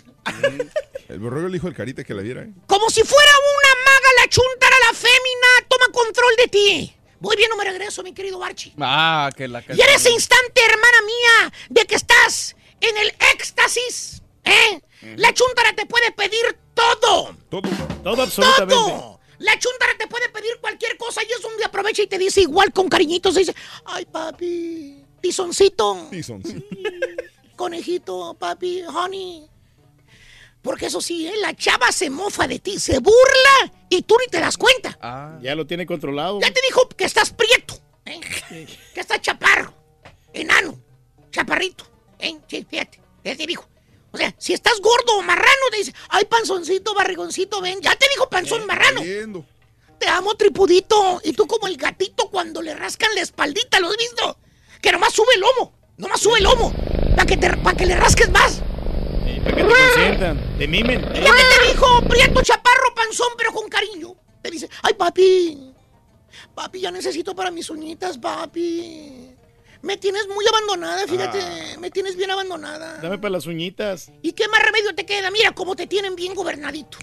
El 1.08 1.18
borrego 1.18 1.48
le 1.48 1.54
dijo 1.54 1.66
al 1.66 1.74
carita 1.74 2.04
que 2.04 2.14
la 2.14 2.22
viera. 2.22 2.42
¿eh? 2.42 2.50
Como 2.66 2.88
si 2.90 3.02
fuera 3.02 3.30
una 3.30 3.90
maga 3.90 4.08
la 4.22 4.28
chuntara, 4.28 4.76
la 4.88 4.94
fémina, 4.94 5.68
toma 5.68 5.92
control 5.92 6.32
de 6.38 6.48
ti. 6.48 6.94
Voy 7.20 7.36
bien 7.36 7.50
o 7.52 7.56
me 7.56 7.64
regreso, 7.64 8.02
mi 8.02 8.12
querido 8.12 8.42
Archie. 8.42 8.72
Ah, 8.80 9.30
que 9.36 9.48
la 9.48 9.60
Y 9.60 9.80
en 9.80 9.88
ese 9.94 10.10
instante, 10.10 10.60
hermana 10.64 11.02
mía, 11.02 11.52
de 11.70 11.84
que 11.84 11.96
estás 11.96 12.54
en 12.80 12.96
el 12.96 13.12
éxtasis, 13.34 14.22
¿eh? 14.44 14.82
La 15.16 15.32
chuntara 15.32 15.74
te 15.74 15.86
puede 15.86 16.12
pedir 16.12 16.58
todo. 16.74 17.36
Todo. 17.48 17.62
Todo 18.02 18.22
absolutamente. 18.22 18.74
Todo. 18.74 19.20
La 19.38 19.56
chuntara 19.58 19.92
te 19.96 20.08
puede 20.08 20.28
pedir 20.30 20.58
cualquier 20.60 20.96
cosa 20.96 21.22
y 21.22 21.26
es 21.26 21.44
un 21.44 21.56
día 21.56 21.66
aprovecha 21.66 22.02
y 22.02 22.06
te 22.08 22.18
dice 22.18 22.40
igual 22.40 22.72
con 22.72 22.88
cariñitos. 22.88 23.36
Dice, 23.36 23.54
ay, 23.84 24.04
papi, 24.06 25.04
tizoncito, 25.20 26.08
sí. 26.10 26.22
conejito, 27.56 28.34
papi, 28.38 28.82
honey. 28.82 29.48
Porque 30.60 30.86
eso 30.86 31.00
sí, 31.00 31.28
¿eh? 31.28 31.34
la 31.40 31.54
chava 31.54 31.92
se 31.92 32.10
mofa 32.10 32.48
de 32.48 32.58
ti, 32.58 32.80
se 32.80 32.98
burla 32.98 33.72
y 33.88 34.02
tú 34.02 34.16
ni 34.18 34.26
te 34.26 34.40
das 34.40 34.56
cuenta. 34.56 34.98
Ah. 35.00 35.38
Ya 35.40 35.54
lo 35.54 35.66
tiene 35.66 35.86
controlado. 35.86 36.40
Ya 36.40 36.52
te 36.52 36.60
dijo 36.66 36.88
que 36.88 37.04
estás 37.04 37.30
prieto, 37.30 37.78
¿eh? 38.06 38.20
que 38.92 39.00
estás 39.00 39.20
chaparro, 39.20 39.72
enano, 40.32 40.80
chaparrito. 41.30 41.84
¿eh? 42.18 42.36
Sí, 42.48 42.66
fíjate, 42.68 43.00
ya 43.24 43.36
te 43.36 43.46
dijo. 43.46 43.68
O 44.10 44.16
sea, 44.16 44.34
si 44.38 44.52
estás 44.54 44.80
gordo 44.80 45.18
o 45.18 45.22
marrano, 45.22 45.46
te 45.70 45.78
dice, 45.78 45.94
ay, 46.08 46.24
panzoncito, 46.24 46.94
barrigoncito, 46.94 47.60
ven. 47.60 47.80
Ya 47.80 47.94
te 47.94 48.08
dijo 48.08 48.28
panzón 48.30 48.66
marrano. 48.66 49.02
Viendo. 49.02 49.44
Te 49.98 50.08
amo, 50.08 50.34
tripudito. 50.34 51.20
Y 51.24 51.32
tú 51.32 51.46
como 51.46 51.66
el 51.66 51.76
gatito 51.76 52.28
cuando 52.30 52.62
le 52.62 52.74
rascan 52.74 53.14
la 53.14 53.20
espaldita, 53.20 53.80
¿lo 53.80 53.88
has 53.88 53.96
visto? 53.96 54.38
Que 54.80 54.92
nomás 54.92 55.12
sube 55.12 55.34
el 55.34 55.40
lomo, 55.40 55.72
nomás 55.96 56.20
sube 56.20 56.38
el 56.38 56.44
lomo, 56.44 56.72
para 57.16 57.26
que, 57.26 57.36
te- 57.36 57.56
pa' 57.56 57.74
que 57.74 57.84
le 57.84 57.96
rasques 57.96 58.30
más. 58.30 58.62
Sí, 59.26 59.40
para 59.40 59.56
que 59.56 59.62
te 59.64 59.68
consientan, 59.68 60.54
te 60.56 60.68
mimen. 60.68 61.02
Ya 61.02 61.34
que 61.34 61.42
te 61.58 61.68
dijo, 61.72 62.00
prieto, 62.08 62.40
chaparro, 62.42 62.94
panzón, 62.94 63.28
pero 63.36 63.52
con 63.52 63.68
cariño. 63.68 64.14
Te 64.40 64.50
dice, 64.52 64.70
ay, 64.82 64.94
papi, 64.94 65.74
papi, 66.54 66.80
ya 66.80 66.90
necesito 66.92 67.34
para 67.34 67.50
mis 67.50 67.68
uñitas, 67.70 68.16
papi. 68.18 69.34
Me 69.82 69.96
tienes 69.96 70.26
muy 70.28 70.44
abandonada, 70.46 71.06
fíjate, 71.06 71.40
Ah. 71.40 71.76
me 71.78 71.90
tienes 71.90 72.16
bien 72.16 72.30
abandonada. 72.30 72.98
Dame 72.98 73.18
para 73.18 73.30
las 73.30 73.46
uñitas. 73.46 74.10
¿Y 74.22 74.32
qué 74.32 74.48
más 74.48 74.60
remedio 74.62 74.94
te 74.94 75.06
queda? 75.06 75.30
Mira 75.30 75.52
cómo 75.52 75.76
te 75.76 75.86
tienen 75.86 76.16
bien 76.16 76.34
gobernadito. 76.34 76.98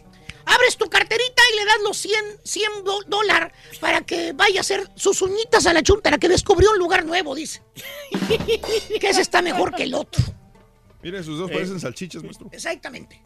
Abres 0.48 0.78
tu 0.78 0.88
carterita 0.90 1.42
y 1.54 1.56
le 1.58 1.66
das 1.66 1.78
los 1.84 1.98
100, 1.98 2.24
100 2.44 2.70
dólares 3.08 3.52
para 3.80 4.02
que 4.02 4.34
vaya 4.34 4.60
a 4.60 4.62
hacer 4.62 4.92
sus 4.96 5.22
uñitas 5.24 5.66
a 5.66 5.74
la 5.74 5.82
chuntara 5.82 6.18
que 6.20 6.28
descubrió 6.30 6.70
un 6.72 6.78
lugar 6.78 7.04
nuevo, 7.06 7.34
dice. 7.34 7.64
que 9.00 9.10
ese 9.10 9.22
está 9.22 9.42
mejor 9.42 9.74
que 9.74 9.84
el 9.84 9.94
otro. 9.94 10.24
Mire, 11.02 11.24
sus 11.24 11.38
dos 11.40 11.50
parecen 11.50 11.80
salchichas, 11.80 12.24
maestro. 12.24 12.50
Exactamente. 12.52 13.22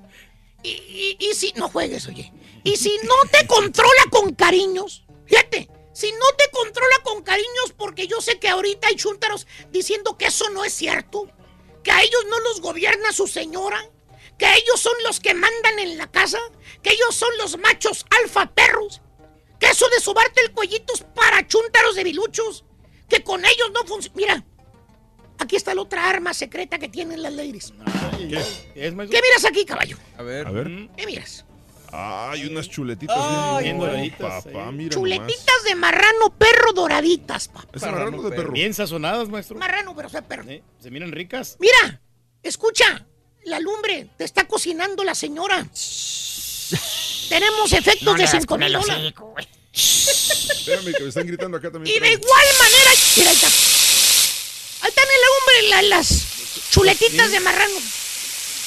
Y, 0.64 0.70
y- 0.70 1.18
y 1.20 1.34
si 1.34 1.54
no 1.54 1.70
juegues, 1.70 2.08
oye. 2.08 2.32
Y 2.64 2.76
si 2.78 2.92
no 3.04 3.14
te 3.32 3.48
controla 3.48 4.04
con 4.10 4.34
cariños, 4.36 5.06
fíjate, 5.26 5.70
si 5.94 6.12
no 6.12 6.26
te 6.38 6.50
controla 6.52 6.96
con 7.04 7.24
cariños, 7.24 7.74
porque 7.78 8.08
yo 8.08 8.22
sé 8.22 8.40
que 8.40 8.50
ahorita 8.50 8.88
hay 8.88 8.96
chúntaros 8.96 9.48
diciendo 9.72 10.18
que 10.18 10.26
eso 10.28 10.50
no 10.50 10.64
es 10.64 10.74
cierto, 10.74 11.28
que 11.84 11.92
a 11.92 12.02
ellos 12.02 12.26
no 12.30 12.40
los 12.40 12.62
gobierna 12.62 13.12
su 13.12 13.28
señora, 13.28 13.90
que 14.38 14.46
ellos 14.46 14.80
son 14.80 14.94
los 15.04 15.20
que 15.20 15.34
mandan 15.34 15.80
en 15.80 15.98
la 15.98 16.10
casa, 16.10 16.40
que 16.82 16.92
ellos 16.92 17.16
son 17.16 17.30
los 17.38 17.58
machos 17.58 18.06
alfa 18.22 18.54
perros, 18.54 19.02
que 19.60 19.68
eso 19.68 19.88
de 19.90 20.00
sobarte 20.00 20.42
el 20.42 20.52
cuellito 20.52 20.94
es 20.94 21.04
para 21.16 21.46
chúntaros 21.48 21.96
de 21.96 22.04
biluchos, 22.04 22.64
que 23.10 23.24
con 23.24 23.44
ellos 23.44 23.72
no 23.74 23.84
funciona. 23.86 24.16
Mira, 24.16 24.46
aquí 25.40 25.56
está 25.56 25.74
la 25.74 25.82
otra 25.82 26.10
arma 26.10 26.34
secreta 26.34 26.80
que 26.80 26.88
tienen 26.88 27.22
las 27.22 27.34
ladies. 27.34 27.74
¿Qué? 28.18 28.38
¿Es, 28.76 28.94
maestro? 28.94 29.20
¿Qué 29.20 29.28
miras 29.28 29.46
aquí, 29.46 29.66
caballo? 29.66 29.98
A 30.18 30.24
ver. 30.24 30.48
A 30.48 30.52
ver. 30.52 30.90
¿Qué 30.96 31.06
miras? 31.06 31.46
Ay, 31.92 32.46
unas 32.46 32.70
chuletitas 32.70 33.16
Ay, 33.20 33.64
bien 33.66 33.80
doraditas, 33.80 34.44
papá, 34.46 34.72
mira 34.72 34.92
Chuletitas 34.94 35.64
de 35.66 35.76
marrano 35.76 36.36
perro 36.38 36.72
doraditas, 36.74 37.48
papá. 37.48 37.68
¿Es 37.74 37.82
marrano 37.82 38.22
de 38.22 38.36
perro? 38.36 38.52
Bien 38.52 38.74
sazonadas, 38.74 39.28
maestro. 39.30 39.58
Marrano, 39.58 39.96
pero 39.96 40.08
sea 40.10 40.22
perro. 40.22 40.44
Se 40.80 40.92
miran 40.92 41.12
ricas. 41.12 41.58
Mira, 41.60 42.02
escucha, 42.44 43.06
la 43.46 43.60
lumbre 43.60 44.10
te 44.18 44.24
está 44.24 44.48
cocinando 44.48 45.04
la 45.04 45.16
señora. 45.16 45.66
Tenemos 47.30 47.72
efectos 47.74 48.04
No 48.04 48.12
de 48.14 48.18
le 48.20 48.24
das 48.26 48.32
5 48.34 48.46
con 48.48 48.60
mil 48.60 48.68
el 48.68 48.74
dólares. 48.82 49.04
hocico, 49.04 49.26
güey. 49.32 49.48
Espérame, 49.74 50.94
que 50.94 51.04
me 51.04 51.10
están 51.10 51.28
gritando 51.28 51.58
acá 51.58 51.72
también. 51.72 51.96
Y 51.96 52.00
de 52.00 52.12
igual 52.14 52.46
manera, 52.60 52.92
mira, 53.18 53.30
ahí 53.30 53.36
está. 53.36 53.48
Ahí 54.82 54.90
están 54.90 55.06
el 55.06 55.24
hombre, 55.32 55.70
la- 55.70 55.82
las 55.98 56.26
chuletitas 56.72 57.32
de 57.32 57.40
marrano. 57.40 57.76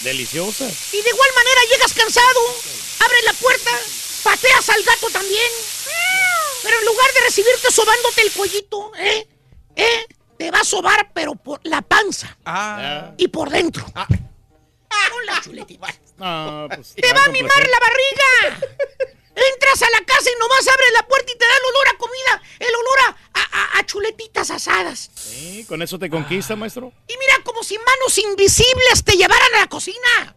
Deliciosas. 0.02 0.92
Y 0.92 1.00
de 1.00 1.08
igual 1.10 1.30
manera 1.34 1.60
llegas 1.70 1.92
cansado, 1.92 2.40
abres 3.00 3.24
la 3.24 3.32
puerta, 3.34 3.70
pateas 4.24 4.68
al 4.68 4.82
gato 4.82 5.10
también. 5.10 5.50
Pero 6.62 6.78
en 6.78 6.86
lugar 6.86 7.12
de 7.14 7.20
recibirte 7.20 7.70
sobándote 7.70 8.22
el 8.22 8.32
cuellito, 8.32 8.92
¿eh? 8.96 9.26
¿Eh? 9.76 10.06
Te 10.38 10.50
va 10.50 10.60
a 10.60 10.64
sobar, 10.64 11.12
pero 11.12 11.34
por 11.34 11.60
la 11.64 11.82
panza. 11.82 12.36
Ah. 12.44 13.12
Y 13.16 13.28
por 13.28 13.50
dentro. 13.50 13.84
Con 13.92 15.26
la 15.26 15.40
chuletita. 15.40 15.86
No, 16.18 16.68
pues, 16.74 16.94
¡Te 16.94 17.12
va 17.12 17.24
a 17.24 17.28
mimar 17.28 17.68
la 17.68 17.78
barriga! 17.80 18.66
Entras 19.34 19.82
a 19.82 19.90
la 19.90 20.04
casa 20.04 20.28
y 20.30 20.38
nomás 20.38 20.66
abres 20.68 20.92
la 20.92 21.06
puerta 21.08 21.32
y 21.32 21.38
te 21.38 21.44
da 21.44 21.50
el 21.56 21.64
olor 21.74 21.88
a 21.88 21.96
comida, 21.98 22.42
el 22.58 22.74
olor 22.74 22.98
a, 23.34 23.40
a- 23.40 23.78
a 23.78 23.86
chuletitas 23.86 24.50
asadas. 24.50 25.10
Sí, 25.14 25.64
con 25.66 25.80
eso 25.82 25.98
te 25.98 26.10
conquista, 26.10 26.54
maestro. 26.54 26.92
Y 27.08 27.14
mira 27.18 27.34
como 27.44 27.62
si 27.64 27.78
manos 27.78 28.18
invisibles 28.18 29.02
te 29.04 29.16
llevaran 29.16 29.54
a 29.56 29.60
la 29.60 29.66
cocina. 29.68 30.36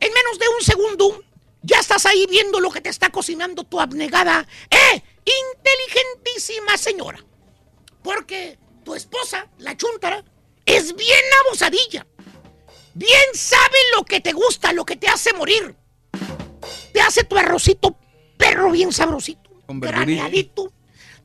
En 0.00 0.12
menos 0.12 0.38
de 0.38 0.48
un 0.48 0.62
segundo, 0.62 1.22
ya 1.62 1.78
estás 1.80 2.06
ahí 2.06 2.26
viendo 2.28 2.60
lo 2.60 2.70
que 2.70 2.80
te 2.80 2.88
está 2.88 3.10
cocinando 3.10 3.64
tu 3.64 3.78
abnegada, 3.80 4.46
¡eh! 4.70 5.02
Inteligentísima 5.24 6.76
señora. 6.78 7.24
Porque 8.02 8.58
tu 8.84 8.94
esposa, 8.94 9.48
la 9.58 9.76
chuntara, 9.76 10.24
es 10.66 10.94
bien 10.94 11.24
abusadilla. 11.46 12.06
Bien 12.94 13.34
sabe 13.34 13.78
lo 13.96 14.04
que 14.04 14.20
te 14.20 14.32
gusta, 14.32 14.72
lo 14.72 14.84
que 14.84 14.96
te 14.96 15.08
hace 15.08 15.32
morir. 15.32 15.74
Te 16.92 17.00
hace 17.00 17.24
tu 17.24 17.36
arrocito 17.36 17.96
perro 18.36 18.70
bien 18.70 18.92
sabrosito. 18.92 19.50
Con 19.66 19.80
graneadito, 19.80 20.72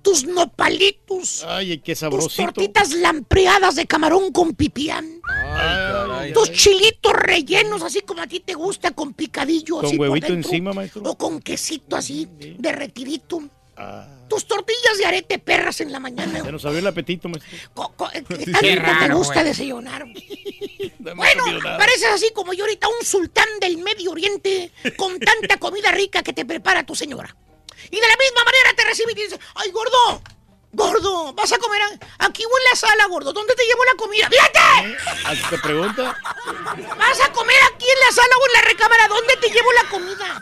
tus 0.01 0.26
nopalitos, 0.26 1.43
Ay, 1.47 1.80
qué 1.80 1.95
tus 1.95 2.36
tortitas 2.36 2.93
lampreadas 2.93 3.76
de 3.76 3.86
camarón 3.86 4.32
con 4.32 4.53
pipián. 4.53 5.22
Ay, 5.28 6.32
Tus 6.34 6.51
chilitos 6.51 7.14
rellenos, 7.14 7.84
así 7.84 8.01
como 8.01 8.22
a 8.22 8.28
ti 8.28 8.39
te 8.39 8.53
gusta, 8.53 8.91
con 8.91 9.14
picadillo. 9.14 9.78
Con 9.78 9.86
así 9.86 9.97
por 9.97 10.10
huevito 10.10 10.34
dentro, 10.34 10.51
encima, 10.51 10.74
maestro. 10.74 11.01
O 11.03 11.18
con 11.18 11.41
quesito 11.41 11.95
así, 11.95 12.28
derretidito. 12.57 13.43
Ah, 13.76 14.07
Tus 14.30 14.46
tortillas 14.46 14.98
de 14.98 15.06
arete 15.06 15.40
perras 15.40 15.82
en 15.82 15.92
la 15.92 16.00
mañana. 16.00 16.44
se 16.44 16.52
nos 16.52 16.64
abrió 16.66 16.80
el 16.80 16.88
apetito, 16.88 17.28
maestro. 17.30 17.52
Sí, 17.52 18.52
tanto 18.52 18.60
qué 18.62 19.08
te 19.08 19.14
gusta 19.14 19.34
güey. 19.36 19.46
desayunar. 19.46 20.06
Bueno, 21.00 21.44
pareces 21.64 22.10
así 22.14 22.32
como 22.34 22.54
yo 22.54 22.66
ahorita, 22.66 22.88
un 22.88 23.06
sultán 23.06 23.48
del 23.62 23.78
Medio 23.78 24.12
Oriente 24.12 24.72
con 24.98 25.18
tanta 25.20 25.58
comida 25.58 25.92
rica 25.92 26.22
que 26.24 26.34
te 26.34 26.46
prepara 26.46 26.86
tu 26.86 26.94
señora. 26.94 27.36
Y 27.90 27.96
de 27.96 28.08
la 28.08 28.18
misma 28.18 28.44
manera 28.46 28.74
te 28.76 28.84
recibe 28.84 29.14
y 29.14 29.16
te 29.16 29.22
dice, 29.24 29.40
ay, 29.56 29.72
gordo, 29.72 30.22
gordo, 30.72 31.34
vas 31.34 31.52
a 31.52 31.58
comer 31.58 31.82
aquí 32.20 32.44
o 32.46 32.58
en 32.58 32.64
la 32.70 32.76
sala, 32.76 33.06
gordo. 33.08 33.34
¿Dónde 33.34 33.56
te 33.56 33.64
llevo 33.66 33.84
la 33.86 33.96
comida? 33.96 34.30
¡Fíjate! 34.30 34.98
Así 35.26 35.42
te 35.50 35.58
pregunta. 35.60 36.18
¿Vas 36.98 37.22
a 37.22 37.32
comer 37.32 37.58
aquí 37.74 37.86
en 37.86 38.00
la 38.00 38.12
sala 38.12 38.36
o 38.40 38.48
en 38.48 38.54
la 38.54 38.62
recámara? 38.62 39.08
¿Dónde 39.08 39.36
te 39.38 39.50
llevo 39.50 39.72
la 39.74 39.90
comida? 39.90 40.42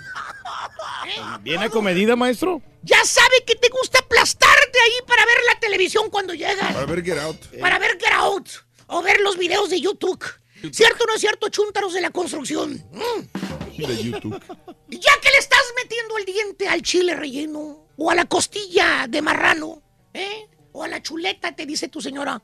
Bien 1.42 1.62
acomedida, 1.62 2.16
maestro. 2.16 2.62
Ya 2.84 3.04
sabe 3.04 3.44
que 3.46 3.56
te 3.56 3.70
gusta 3.70 4.00
aplastarte 4.00 4.80
ahí 4.80 4.94
para 5.08 5.26
ver 5.26 5.38
la 5.48 5.60
televisión 5.60 6.10
cuando 6.10 6.34
llegas. 6.34 6.74
Para 6.74 6.86
ver 6.86 7.04
Get 7.04 7.20
Out. 7.20 7.46
Para 7.60 7.80
ver 7.80 7.98
Get 8.00 8.14
Out. 8.14 8.50
O 8.88 9.02
ver 9.02 9.20
los 9.22 9.38
videos 9.38 9.70
de 9.70 9.82
YouTube. 9.82 10.24
¿Cierto 10.72 11.04
o 11.04 11.08
no 11.08 11.14
es 11.14 11.22
cierto, 11.22 11.50
chúntaros 11.50 11.94
de 11.94 12.02
la 12.02 12.10
construcción? 12.10 12.84
Mm. 12.92 13.78
De 13.78 14.04
YouTube. 14.04 14.42
Ya 14.88 15.12
que 15.22 15.30
le 15.30 15.38
estás 15.38 15.62
metiendo 15.76 16.18
el 16.18 16.26
diente 16.26 16.68
al 16.68 16.82
chile 16.82 17.14
relleno, 17.14 17.86
o 17.96 18.10
a 18.10 18.16
la 18.16 18.26
costilla 18.26 19.06
de 19.08 19.22
marrano, 19.22 19.84
¿eh? 20.18 20.49
O 20.72 20.84
a 20.84 20.88
la 20.88 21.01
chuleta, 21.01 21.55
te 21.55 21.65
dice 21.65 21.88
tu 21.88 22.01
señora. 22.01 22.41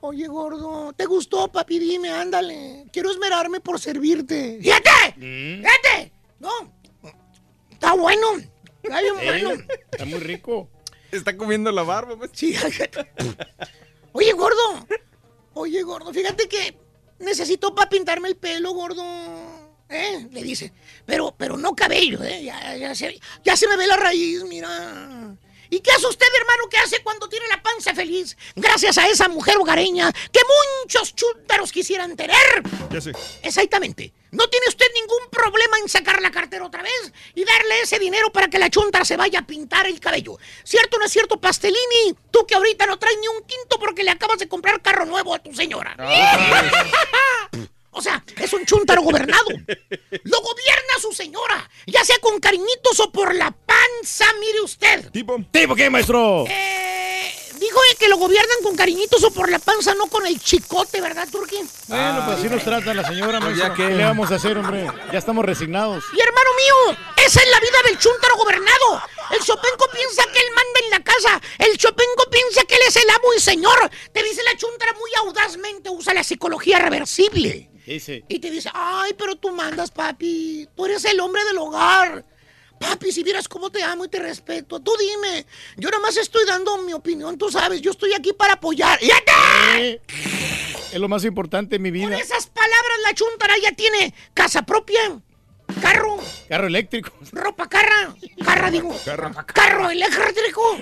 Oye, 0.00 0.26
gordo, 0.26 0.92
¿te 0.94 1.06
gustó, 1.06 1.50
papi? 1.50 1.78
Dime, 1.78 2.10
ándale. 2.10 2.86
Quiero 2.92 3.10
esmerarme 3.10 3.60
por 3.60 3.78
servirte. 3.78 4.58
¡Fíjate! 4.60 5.14
¡Fíjate! 5.14 6.12
No. 6.40 6.50
Está 7.70 7.92
bueno. 7.94 8.26
Está 8.82 9.00
bien 9.00 9.14
bueno. 9.14 9.52
Está 9.90 10.04
muy 10.04 10.18
rico. 10.18 10.68
Está 11.12 11.36
comiendo 11.36 11.70
la 11.70 11.82
barba, 11.82 12.16
pues. 12.16 12.30
Sí, 12.34 12.56
Oye, 14.12 14.32
gordo. 14.32 14.86
Oye, 15.54 15.82
gordo, 15.82 16.12
fíjate 16.12 16.48
que 16.48 16.78
necesito 17.18 17.74
para 17.74 17.88
pintarme 17.88 18.28
el 18.28 18.36
pelo, 18.36 18.72
gordo. 18.72 19.04
¿Eh? 19.88 20.26
Le 20.30 20.42
dice. 20.42 20.72
Pero, 21.04 21.34
pero 21.36 21.56
no 21.56 21.76
cabello, 21.76 22.22
¿eh? 22.24 22.42
Ya, 22.42 22.76
ya 22.76 22.94
se, 22.94 23.20
ya 23.44 23.56
se 23.56 23.68
me 23.68 23.76
ve 23.76 23.86
la 23.86 23.96
raíz, 23.96 24.42
mira. 24.44 25.36
¿Y 25.72 25.80
qué 25.80 25.90
hace 25.90 26.06
usted, 26.06 26.26
hermano? 26.38 26.68
¿Qué 26.68 26.76
hace 26.76 27.02
cuando 27.02 27.30
tiene 27.30 27.48
la 27.48 27.62
panza 27.62 27.94
feliz? 27.94 28.36
Gracias 28.54 28.98
a 28.98 29.08
esa 29.08 29.26
mujer 29.30 29.56
hogareña 29.56 30.12
que 30.30 30.40
muchos 30.84 31.14
chúntaros 31.14 31.72
quisieran 31.72 32.14
tener. 32.14 32.62
Ya 32.90 33.00
sé. 33.00 33.12
Exactamente. 33.42 34.12
No 34.32 34.46
tiene 34.48 34.66
usted 34.68 34.84
ningún 34.94 35.30
problema 35.30 35.78
en 35.78 35.88
sacar 35.88 36.20
la 36.20 36.30
cartera 36.30 36.66
otra 36.66 36.82
vez 36.82 37.12
y 37.34 37.42
darle 37.42 37.80
ese 37.80 37.98
dinero 37.98 38.30
para 38.30 38.48
que 38.48 38.58
la 38.58 38.68
chunta 38.68 39.02
se 39.06 39.16
vaya 39.16 39.38
a 39.38 39.46
pintar 39.46 39.86
el 39.86 39.98
cabello. 39.98 40.38
¿Cierto 40.62 40.96
o 40.96 40.98
no 40.98 41.06
es 41.06 41.12
cierto, 41.12 41.40
Pastelini? 41.40 42.16
Tú 42.30 42.46
que 42.46 42.54
ahorita 42.54 42.84
no 42.84 42.98
traes 42.98 43.16
ni 43.22 43.28
un 43.28 43.42
quinto 43.44 43.78
porque 43.78 44.02
le 44.02 44.10
acabas 44.10 44.40
de 44.40 44.48
comprar 44.48 44.82
carro 44.82 45.06
nuevo 45.06 45.34
a 45.34 45.38
tu 45.38 45.54
señora. 45.54 45.96
O 47.92 48.00
sea, 48.02 48.24
es 48.40 48.52
un 48.52 48.64
chúntaro 48.64 49.02
gobernado. 49.02 49.46
Lo 49.48 50.40
gobierna 50.40 50.94
su 51.00 51.12
señora, 51.12 51.68
ya 51.86 52.04
sea 52.04 52.18
con 52.20 52.40
cariñitos 52.40 52.98
o 53.00 53.12
por 53.12 53.34
la 53.34 53.50
panza, 53.50 54.24
mire 54.40 54.60
usted. 54.62 55.10
¿Tipo? 55.10 55.36
¿Tipo 55.50 55.74
qué, 55.74 55.90
maestro? 55.90 56.44
Eh, 56.48 57.30
dijo 57.60 57.78
que 57.98 58.08
lo 58.08 58.16
gobiernan 58.16 58.56
con 58.62 58.74
cariñitos 58.76 59.22
o 59.24 59.30
por 59.30 59.50
la 59.50 59.58
panza, 59.58 59.94
no 59.94 60.06
con 60.06 60.26
el 60.26 60.40
chicote, 60.40 61.00
¿verdad, 61.00 61.28
Turquín? 61.30 61.68
Bueno, 61.86 62.22
pues 62.24 62.38
así 62.38 62.48
nos 62.48 62.64
trata 62.64 62.94
la 62.94 63.06
señora, 63.06 63.38
Pues 63.40 63.56
maestro. 63.56 63.68
ya 63.68 63.74
que- 63.74 63.88
¿Qué 63.88 63.94
le 63.94 64.04
vamos 64.04 64.30
a 64.32 64.36
hacer, 64.36 64.56
hombre? 64.56 64.86
Ya 65.12 65.18
estamos 65.18 65.44
resignados. 65.44 66.02
Y 66.14 66.20
hermano 66.20 66.50
mío, 66.56 66.98
esa 67.24 67.40
es 67.40 67.50
la 67.50 67.60
vida 67.60 67.78
del 67.84 67.98
chúntaro 67.98 68.36
gobernado. 68.36 69.02
El 69.30 69.38
chopenco 69.44 69.86
piensa 69.92 70.24
que 70.32 70.38
él 70.38 70.46
manda 70.54 70.80
en 70.84 70.90
la 70.90 71.00
casa. 71.04 71.40
El 71.58 71.76
chopenco 71.78 72.24
piensa 72.30 72.64
que 72.64 72.74
él 72.74 72.80
es 72.88 72.96
el 72.96 73.08
amo 73.10 73.34
y 73.36 73.40
señor. 73.40 73.90
Te 74.12 74.22
dice 74.22 74.42
la 74.42 74.56
chuntara 74.56 74.92
muy 74.94 75.10
audazmente, 75.20 75.90
usa 75.90 76.12
la 76.14 76.24
psicología 76.24 76.78
reversible. 76.78 77.68
Y 78.28 78.38
te 78.38 78.50
dice, 78.50 78.70
ay, 78.72 79.12
pero 79.18 79.36
tú 79.36 79.50
mandas, 79.50 79.90
papi. 79.90 80.68
Tú 80.76 80.86
eres 80.86 81.04
el 81.04 81.18
hombre 81.20 81.44
del 81.44 81.58
hogar. 81.58 82.24
Papi, 82.78 83.12
si 83.12 83.22
vieras 83.22 83.48
cómo 83.48 83.70
te 83.70 83.82
amo 83.82 84.04
y 84.04 84.08
te 84.08 84.18
respeto, 84.18 84.80
tú 84.80 84.92
dime. 84.98 85.46
Yo 85.76 85.88
nada 85.88 86.02
más 86.02 86.16
estoy 86.16 86.44
dando 86.46 86.78
mi 86.78 86.92
opinión, 86.92 87.38
tú 87.38 87.50
sabes. 87.50 87.80
Yo 87.80 87.92
estoy 87.92 88.12
aquí 88.12 88.32
para 88.32 88.54
apoyar. 88.54 88.98
¡Fíjate! 88.98 90.00
Es 90.92 90.98
lo 90.98 91.08
más 91.08 91.24
importante 91.24 91.76
en 91.76 91.82
mi 91.82 91.90
vida. 91.90 92.10
Con 92.10 92.14
esas 92.14 92.46
palabras, 92.48 92.98
la 93.04 93.14
chuntara 93.14 93.54
ya 93.62 93.72
tiene 93.72 94.12
casa 94.34 94.62
propia, 94.62 95.00
carro, 95.80 96.18
Carro 96.48 96.66
eléctrico. 96.66 97.12
ropa 97.32 97.68
carra, 97.68 98.14
carra 98.44 98.70
digo, 98.70 98.94
carro, 99.54 99.88
eléctrico, 99.90 100.78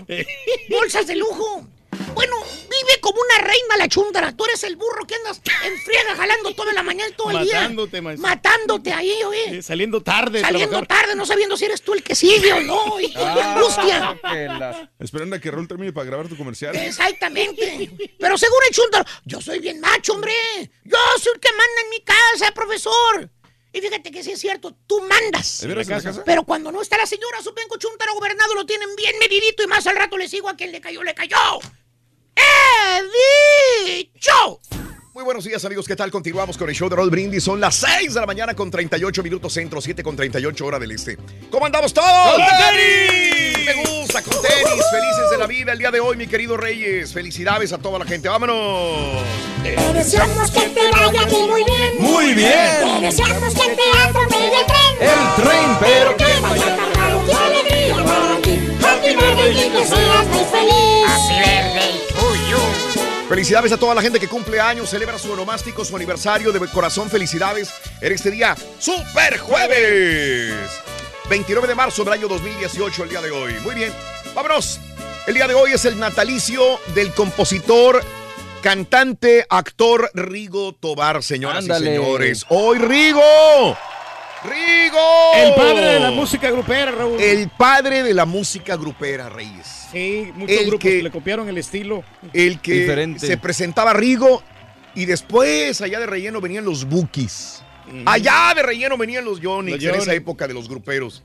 bolsas 0.70 1.07
de 1.07 1.16
lujo. 1.16 1.68
Bueno, 2.14 2.36
vive 2.68 3.00
como 3.00 3.18
una 3.20 3.38
reina 3.46 3.76
la 3.78 3.88
chuntara. 3.88 4.32
Tú 4.36 4.44
eres 4.44 4.62
el 4.64 4.76
burro 4.76 5.06
que 5.06 5.14
andas 5.16 5.40
en 5.64 5.78
friega 5.78 6.14
jalando 6.16 6.54
toda 6.54 6.72
la 6.72 6.82
mañana 6.82 7.11
y 7.11 7.14
todo 7.14 7.30
el 7.30 7.44
día. 7.44 7.61
Matándote, 7.61 8.00
maestro. 8.00 8.28
Matándote 8.28 8.92
ahí, 8.92 9.22
oye. 9.24 9.58
Eh, 9.58 9.62
Saliendo 9.62 10.02
tarde. 10.02 10.38
de 10.38 10.44
Saliendo 10.44 10.70
trabajar. 10.78 11.06
tarde, 11.06 11.14
no 11.16 11.24
sabiendo 11.26 11.56
si 11.56 11.64
eres 11.64 11.82
tú 11.82 11.94
el 11.94 12.02
que 12.02 12.14
sigue 12.14 12.52
o 12.52 12.61
no. 12.61 13.00
Y 13.00 13.12
Ah. 13.16 13.34
qué 13.34 13.42
angustia. 13.42 14.86
Esperando 14.98 15.36
a 15.36 15.38
que 15.38 15.50
Raúl 15.50 15.68
termine 15.68 15.92
para 15.92 16.06
grabar 16.06 16.28
tu 16.28 16.36
comercial. 16.36 16.74
Exactamente. 16.76 17.90
Pero 18.18 18.38
según 18.38 18.58
el 18.68 19.04
yo 19.24 19.40
soy 19.40 19.58
bien 19.58 19.80
macho, 19.80 20.12
hombre. 20.14 20.32
Yo 20.84 20.96
soy 21.22 21.32
el 21.34 21.40
que 21.40 21.50
manda 21.50 21.80
en 21.84 21.90
mi 21.90 22.00
casa, 22.00 22.52
profesor. 22.52 23.30
Y 23.72 23.80
fíjate 23.80 24.11
que 24.11 24.24
sí 24.24 24.32
es 24.32 24.40
cierto, 24.40 24.74
tú 24.88 25.00
mandas. 25.02 25.61
¿De 25.61 25.68
veras 25.68 25.88
en 25.88 25.96
la 25.96 26.02
casa? 26.02 26.22
Pero 26.24 26.42
cuando 26.44 26.72
no 26.72 26.82
está 26.82 26.96
la 26.98 27.06
señora, 27.06 27.40
su 27.40 27.54
penco 27.54 27.76
chuntaro 27.78 28.14
gobernado 28.14 28.52
lo 28.54 28.66
tienen 28.66 28.88
bien 28.96 29.16
medidito 29.20 29.62
y 29.62 29.68
más 29.68 29.86
al 29.86 29.94
rato 29.96 30.18
le 30.18 30.28
sigo 30.28 30.48
a 30.48 30.56
quien 30.56 30.72
le 30.72 30.80
cayó, 30.80 31.04
le 31.04 31.14
cayó. 31.14 31.36
¡He 32.36 34.02
dicho! 34.04 34.60
Muy 35.12 35.24
buenos 35.24 35.44
días 35.44 35.64
amigos, 35.64 35.86
¿qué 35.86 35.96
tal? 35.96 36.10
Continuamos 36.10 36.56
con 36.56 36.68
el 36.68 36.74
show 36.74 36.88
de 36.88 36.96
Roll 36.96 37.10
Brindis. 37.10 37.44
Son 37.44 37.60
las 37.60 37.74
6 37.74 38.14
de 38.14 38.20
la 38.20 38.26
mañana 38.26 38.54
con 38.54 38.70
38 38.70 39.22
minutos 39.22 39.52
centro, 39.52 39.80
7 39.80 40.02
con 40.02 40.16
38 40.16 40.64
hora 40.64 40.78
del 40.78 40.92
este. 40.92 41.18
¿Cómo 41.50 41.66
andamos 41.66 41.92
todos? 41.92 42.36
¡Con 42.36 42.46
tenis! 42.46 43.66
Me 43.66 43.74
gusta, 43.74 44.22
con 44.22 44.40
tenis. 44.40 44.84
Felices 44.90 45.30
de 45.30 45.38
la 45.38 45.46
vida 45.46 45.72
el 45.72 45.78
día 45.78 45.90
de 45.90 46.00
hoy, 46.00 46.16
mi 46.16 46.26
querido 46.26 46.56
Reyes. 46.56 47.12
Felicidades 47.12 47.72
a 47.72 47.78
toda 47.78 47.98
la 47.98 48.06
gente. 48.06 48.28
¡Vámonos! 48.28 49.22
Te 49.62 49.76
deseamos 49.92 50.50
que 50.52 50.60
te 50.60 50.90
vaya 50.90 51.20
a 51.20 51.26
ti 51.26 51.36
muy 51.36 51.64
bien. 51.64 51.92
Muy 51.98 52.32
bien. 52.32 52.50
Te 52.80 53.06
deseamos 53.06 53.52
que 53.52 53.76
te 53.76 53.98
atropelle 54.02 54.60
el 54.60 54.66
tren. 54.66 55.10
El 55.10 55.42
tren, 55.42 55.76
pero 55.80 56.16
que 56.16 56.40
vaya 56.40 56.76
cargado 56.76 57.26
de 57.26 57.34
alegría 57.34 57.96
para 57.96 58.40
ti. 58.40 58.58
Happy 58.82 59.16
birthday 59.16 59.66
y 59.66 59.70
que 59.70 59.86
seas 59.86 60.26
muy 60.28 60.44
feliz. 60.44 61.04
Happy 61.06 61.34
birthday. 61.34 62.09
Felicidades 63.30 63.70
a 63.70 63.76
toda 63.76 63.94
la 63.94 64.02
gente 64.02 64.18
que 64.18 64.26
cumple 64.26 64.58
años, 64.58 64.90
celebra 64.90 65.16
su 65.16 65.30
onomástico, 65.30 65.84
su 65.84 65.94
aniversario. 65.94 66.50
De 66.50 66.58
corazón, 66.66 67.08
felicidades 67.08 67.72
en 68.00 68.12
este 68.12 68.28
día, 68.28 68.56
Super 68.80 69.38
Jueves. 69.38 70.56
29 71.28 71.68
de 71.68 71.74
marzo 71.76 72.02
del 72.02 72.14
año 72.14 72.26
2018, 72.26 73.04
el 73.04 73.08
día 73.08 73.20
de 73.20 73.30
hoy. 73.30 73.54
Muy 73.62 73.76
bien, 73.76 73.92
vámonos. 74.34 74.80
El 75.28 75.34
día 75.34 75.46
de 75.46 75.54
hoy 75.54 75.70
es 75.70 75.84
el 75.84 75.96
natalicio 75.96 76.60
del 76.92 77.14
compositor, 77.14 78.02
cantante, 78.62 79.46
actor 79.48 80.10
Rigo 80.12 80.72
Tobar, 80.72 81.22
señoras 81.22 81.58
Ándale. 81.58 81.92
y 81.92 81.94
señores. 81.98 82.46
Hoy 82.48 82.78
Rigo. 82.78 83.78
Rigo. 84.42 85.32
El 85.36 85.54
padre 85.54 85.86
de 85.86 86.00
la 86.00 86.10
música 86.10 86.50
grupera, 86.50 86.90
Raúl. 86.90 87.20
El 87.20 87.48
padre 87.50 88.02
de 88.02 88.12
la 88.12 88.24
música 88.24 88.74
grupera, 88.74 89.28
Reyes. 89.28 89.79
Sí, 89.93 90.28
muchos 90.34 90.57
El 90.57 90.66
grupos 90.66 90.80
que- 90.91 91.03
le 91.03 91.11
copiaron 91.11 91.49
el 91.49 91.59
estilo. 91.59 92.05
El 92.32 92.61
que 92.61 92.80
Diferente. 92.80 93.26
se 93.26 93.36
presentaba 93.36 93.93
Rigo 93.93 94.43
y 94.95 95.05
después 95.05 95.80
allá 95.80 96.01
de 96.01 96.07
relleno 96.07 96.41
venían 96.41 96.64
los 96.64 96.84
Bookies. 96.84 97.62
Allá 98.07 98.53
de 98.55 98.62
relleno 98.62 98.97
venían 98.97 99.24
los 99.24 99.41
Los 99.43 99.82
en 99.82 99.95
esa 99.97 100.14
época 100.14 100.47
de 100.47 100.55
los 100.55 100.68
gruperos. 100.68 101.24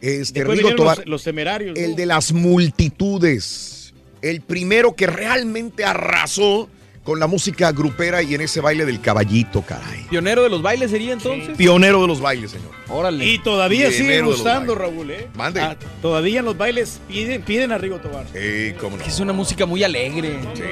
Este 0.00 0.44
Rigo 0.44 0.74
Tobar, 0.74 0.98
los, 0.98 1.06
los 1.06 1.24
temerarios. 1.24 1.76
el 1.78 1.90
¿no? 1.90 1.96
de 1.96 2.06
las 2.06 2.32
multitudes, 2.32 3.94
el 4.22 4.40
primero 4.42 4.94
que 4.94 5.06
realmente 5.06 5.84
arrasó 5.84 6.68
con 7.06 7.20
la 7.20 7.28
música 7.28 7.70
grupera 7.70 8.20
y 8.20 8.34
en 8.34 8.40
ese 8.40 8.60
baile 8.60 8.84
del 8.84 9.00
caballito, 9.00 9.62
caray. 9.62 10.06
¿Pionero 10.10 10.42
de 10.42 10.50
los 10.50 10.60
bailes 10.60 10.90
sería 10.90 11.12
entonces? 11.12 11.56
Pionero 11.56 12.02
de 12.02 12.08
los 12.08 12.20
bailes, 12.20 12.50
señor. 12.50 12.72
Órale. 12.88 13.24
Y 13.24 13.38
todavía 13.38 13.92
sigue 13.92 14.20
gustando. 14.22 14.74
Raúl, 14.74 15.12
¿eh? 15.12 15.28
Mande. 15.36 15.60
Ah, 15.60 15.76
todavía 16.02 16.40
en 16.40 16.46
los 16.46 16.58
bailes 16.58 17.00
piden, 17.06 17.42
piden 17.42 17.70
a 17.70 17.78
Rigo 17.78 17.98
Tobar. 18.00 18.26
Sí, 18.32 18.74
cómo 18.80 18.96
no. 18.96 19.04
Es 19.04 19.20
una 19.20 19.32
música 19.32 19.66
muy 19.66 19.84
alegre. 19.84 20.40
Sí, 20.54 20.62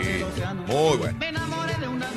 muy 0.66 0.96
bueno. 0.96 1.18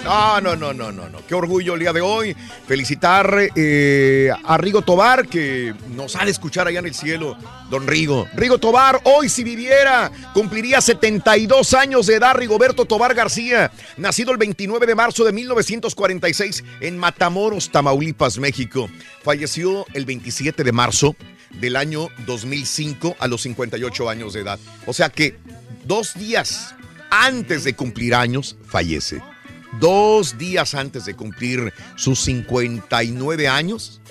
No, 0.07 0.39
no, 0.39 0.55
no, 0.55 0.73
no, 0.73 0.89
no, 0.89 1.09
no. 1.09 1.19
Qué 1.27 1.35
orgullo 1.35 1.73
el 1.73 1.81
día 1.81 1.91
de 1.91 1.99
hoy. 1.99 2.33
Felicitar 2.65 3.49
eh, 3.53 4.31
a 4.45 4.57
Rigo 4.57 4.81
Tobar, 4.81 5.27
que 5.27 5.75
nos 5.89 6.15
ha 6.15 6.23
de 6.23 6.31
escuchar 6.31 6.65
allá 6.65 6.79
en 6.79 6.85
el 6.85 6.93
cielo, 6.93 7.37
don 7.69 7.85
Rigo. 7.85 8.25
Rigo 8.33 8.57
Tobar, 8.57 9.01
hoy 9.03 9.27
si 9.27 9.43
viviera, 9.43 10.09
cumpliría 10.33 10.79
72 10.79 11.73
años 11.73 12.07
de 12.07 12.15
edad, 12.15 12.35
Rigoberto 12.35 12.85
Tobar 12.85 13.15
García, 13.15 13.69
nacido 13.97 14.31
el 14.31 14.37
29 14.37 14.85
de 14.85 14.95
marzo 14.95 15.25
de 15.25 15.33
1946 15.33 16.63
en 16.79 16.97
Matamoros, 16.97 17.69
Tamaulipas, 17.69 18.37
México. 18.37 18.89
Falleció 19.23 19.85
el 19.93 20.05
27 20.05 20.63
de 20.63 20.71
marzo 20.71 21.17
del 21.59 21.75
año 21.75 22.07
2005 22.25 23.17
a 23.19 23.27
los 23.27 23.41
58 23.41 24.09
años 24.09 24.31
de 24.31 24.39
edad. 24.39 24.59
O 24.85 24.93
sea 24.93 25.09
que 25.09 25.35
dos 25.83 26.13
días 26.13 26.75
antes 27.09 27.65
de 27.65 27.75
cumplir 27.75 28.15
años, 28.15 28.55
fallece. 28.65 29.21
Dos 29.79 30.37
días 30.37 30.73
antes 30.73 31.05
de 31.05 31.15
cumplir 31.15 31.73
sus 31.95 32.19
59 32.21 33.47
años, 33.47 34.01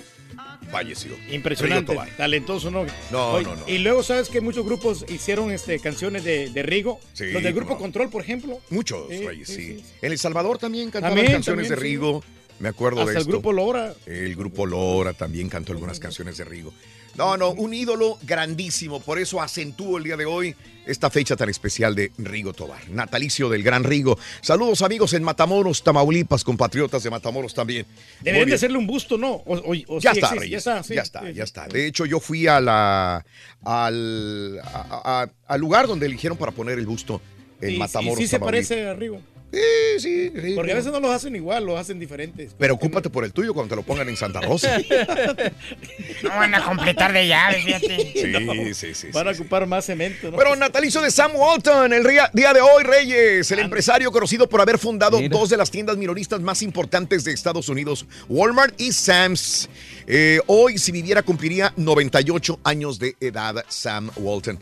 falleció. 0.71 1.13
Impresionante, 1.31 1.97
talentoso, 2.15 2.69
¿no? 2.71 2.85
No, 3.11 3.41
no, 3.41 3.55
no. 3.55 3.67
Y 3.67 3.79
luego, 3.79 4.03
¿sabes 4.03 4.29
que 4.29 4.41
muchos 4.41 4.65
grupos 4.65 5.05
hicieron 5.09 5.51
este, 5.51 5.79
canciones 5.79 6.23
de, 6.23 6.49
de 6.49 6.63
Rigo? 6.63 6.99
Sí, 7.13 7.31
Los 7.31 7.43
del 7.43 7.53
Grupo 7.53 7.73
no. 7.73 7.79
Control, 7.79 8.09
por 8.09 8.21
ejemplo. 8.21 8.59
Muchos, 8.69 9.07
Reyes, 9.09 9.47
sí, 9.47 9.55
sí. 9.55 9.79
sí. 9.79 9.85
En 10.01 10.11
El 10.11 10.19
Salvador 10.19 10.57
también 10.57 10.91
cantaban 10.91 11.15
También, 11.15 11.33
canciones 11.33 11.67
también, 11.67 11.79
de. 11.79 11.89
Rigo. 11.89 12.23
Me 12.59 12.69
acuerdo 12.69 13.01
Hasta 13.01 13.11
de 13.11 13.17
el 13.17 13.21
esto. 13.21 13.31
Grupo 13.31 13.53
Lora. 13.53 13.93
El 14.05 14.35
grupo 14.35 14.65
Lora 14.65 15.13
también 15.13 15.47
cantó 15.47 15.73
algunas 15.73 15.99
canciones 15.99 16.37
de 16.37 16.45
Rigo. 16.45 16.73
No, 17.17 17.35
no, 17.35 17.49
un 17.51 17.73
ídolo 17.73 18.19
grandísimo. 18.23 18.99
Por 18.99 19.17
eso 19.17 19.41
acentúo 19.41 19.97
el 19.97 20.03
día 20.03 20.15
de 20.17 20.25
hoy 20.25 20.55
esta 20.85 21.09
fecha 21.09 21.35
tan 21.35 21.49
especial 21.49 21.95
de 21.95 22.11
Rigo 22.19 22.53
Tobar. 22.53 22.87
Natalicio 22.89 23.49
del 23.49 23.63
gran 23.63 23.83
Rigo. 23.83 24.17
Saludos 24.41 24.83
amigos 24.83 25.13
en 25.13 25.23
Matamoros, 25.23 25.83
Tamaulipas, 25.83 26.43
compatriotas 26.43 27.01
de 27.03 27.09
Matamoros 27.09 27.53
también. 27.53 27.85
Deberían 28.21 28.47
de 28.49 28.55
hacerle 28.55 28.77
un 28.77 28.85
busto, 28.87 29.17
¿no? 29.17 29.31
O- 29.31 29.55
o- 29.57 29.75
o 29.95 29.99
Ya 29.99 30.13
sí 30.13 30.19
está, 30.19 30.35
Reyes. 30.35 30.51
ya 30.51 30.57
está, 30.59 30.83
sí. 30.83 30.93
ya 30.95 31.01
está, 31.01 31.31
ya 31.31 31.43
está. 31.43 31.67
De 31.67 31.87
hecho, 31.87 32.05
yo 32.05 32.19
fui 32.19 32.45
a 32.47 32.61
la, 32.61 33.25
al, 33.63 34.59
a- 34.63 35.23
a- 35.23 35.29
al 35.53 35.59
lugar 35.59 35.87
donde 35.87 36.05
eligieron 36.05 36.37
para 36.37 36.51
poner 36.51 36.77
el 36.79 36.85
busto 36.85 37.19
en 37.61 37.71
Y- 37.71 37.75
y 37.75 37.77
Matamoros. 37.79 38.17
sí 38.19 38.27
se 38.27 38.37
Tamaulipas. 38.39 38.67
parece 38.69 38.87
a 38.87 38.93
Rigo. 38.93 39.19
Sí, 39.51 39.99
sí, 39.99 40.31
sí. 40.41 40.53
Porque 40.55 40.73
a 40.73 40.75
veces 40.75 40.91
no 40.91 40.99
los 40.99 41.11
hacen 41.11 41.35
igual, 41.35 41.65
los 41.65 41.79
hacen 41.79 41.99
diferentes. 41.99 42.53
Pero 42.57 42.73
ocúpate 42.73 43.09
por 43.09 43.23
el 43.23 43.31
tuyo 43.31 43.53
cuando 43.53 43.69
te 43.69 43.75
lo 43.77 43.83
pongan 43.83 44.09
en 44.09 44.17
Santa 44.17 44.41
Rosa. 44.41 44.77
No 46.23 46.29
van 46.29 46.55
a 46.55 46.65
completar 46.65 47.13
de 47.13 47.27
llaves, 47.27 47.63
fíjate. 47.63 48.11
Sí, 48.13 48.73
sí, 48.73 48.93
sí. 48.93 49.07
Van 49.13 49.27
a 49.27 49.31
ocupar 49.31 49.67
más 49.67 49.85
cemento, 49.85 50.31
¿no? 50.31 50.35
Bueno, 50.35 50.55
natalicio 50.55 50.99
de 50.99 51.11
Sam 51.11 51.31
Walton, 51.35 51.93
el 51.93 52.03
día 52.33 52.53
de 52.53 52.59
hoy, 52.61 52.83
Reyes, 52.83 53.51
el 53.51 53.59
empresario 53.59 54.11
conocido 54.11 54.49
por 54.49 54.59
haber 54.59 54.79
fundado 54.79 55.19
dos 55.29 55.49
de 55.49 55.57
las 55.57 55.69
tiendas 55.69 55.97
minoristas 55.97 56.41
más 56.41 56.63
importantes 56.63 57.23
de 57.23 57.33
Estados 57.33 57.69
Unidos, 57.69 58.05
Walmart 58.27 58.79
y 58.81 58.91
Sam's. 58.91 59.69
Eh, 60.07 60.39
hoy, 60.47 60.77
si 60.77 60.91
viviera, 60.91 61.21
cumpliría 61.21 61.71
98 61.75 62.59
años 62.63 62.97
de 62.97 63.15
edad, 63.19 63.63
Sam 63.67 64.09
Walton. 64.17 64.59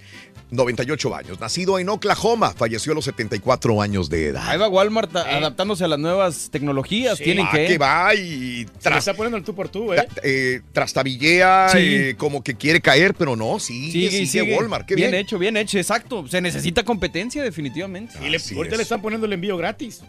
98 0.56 1.16
años. 1.16 1.39
Nacido 1.39 1.78
en 1.80 1.89
Oklahoma, 1.89 2.53
falleció 2.56 2.91
a 2.93 2.95
los 2.95 3.06
74 3.06 3.82
años 3.82 4.10
de 4.10 4.28
edad. 4.28 4.47
Ahí 4.49 4.58
va 4.58 4.68
Walmart 4.68 5.16
a- 5.16 5.38
adaptándose 5.38 5.84
a 5.84 5.88
las 5.88 5.99
nuevas 5.99 6.49
tecnologías. 6.51 7.18
Tienen 7.18 7.45
Ah, 7.47 7.51
que. 7.53 7.66
que 7.68 7.78
va 7.78 8.14
y 8.16 8.66
Se 8.80 8.89
le 8.89 8.97
está 8.97 9.14
poniendo 9.14 9.38
el 9.38 9.43
tú 9.43 9.53
por 9.56 9.70
tú, 9.70 9.93
¿eh? 9.93 10.08
eh, 10.24 10.62
trastabillea, 10.74 11.70
Sí. 11.72 11.78
eh, 11.80 12.16
como 12.18 12.43
que 12.43 12.56
quiere 12.56 12.82
caer, 12.82 13.14
pero 13.16 13.36
no, 13.36 13.60
sí, 13.60 13.91
Sigue, 13.91 14.10
sigue, 14.12 14.26
sigue. 14.26 14.56
Walmart. 14.58 14.86
Qué 14.88 14.95
bien, 14.95 15.12
bien. 15.12 15.22
hecho, 15.22 15.38
bien 15.38 15.58
hecho, 15.58 15.78
exacto. 15.78 16.28
Se 16.28 16.41
necesita 16.41 16.84
competencia, 16.84 17.43
definitivamente. 17.43 18.14
Y 18.26 18.30
le, 18.30 18.38
ahorita 18.56 18.78
le 18.78 18.84
están 18.84 19.01
poniendo 19.01 19.26
el 19.28 19.34
envío 19.34 19.58
gratis. 19.58 20.01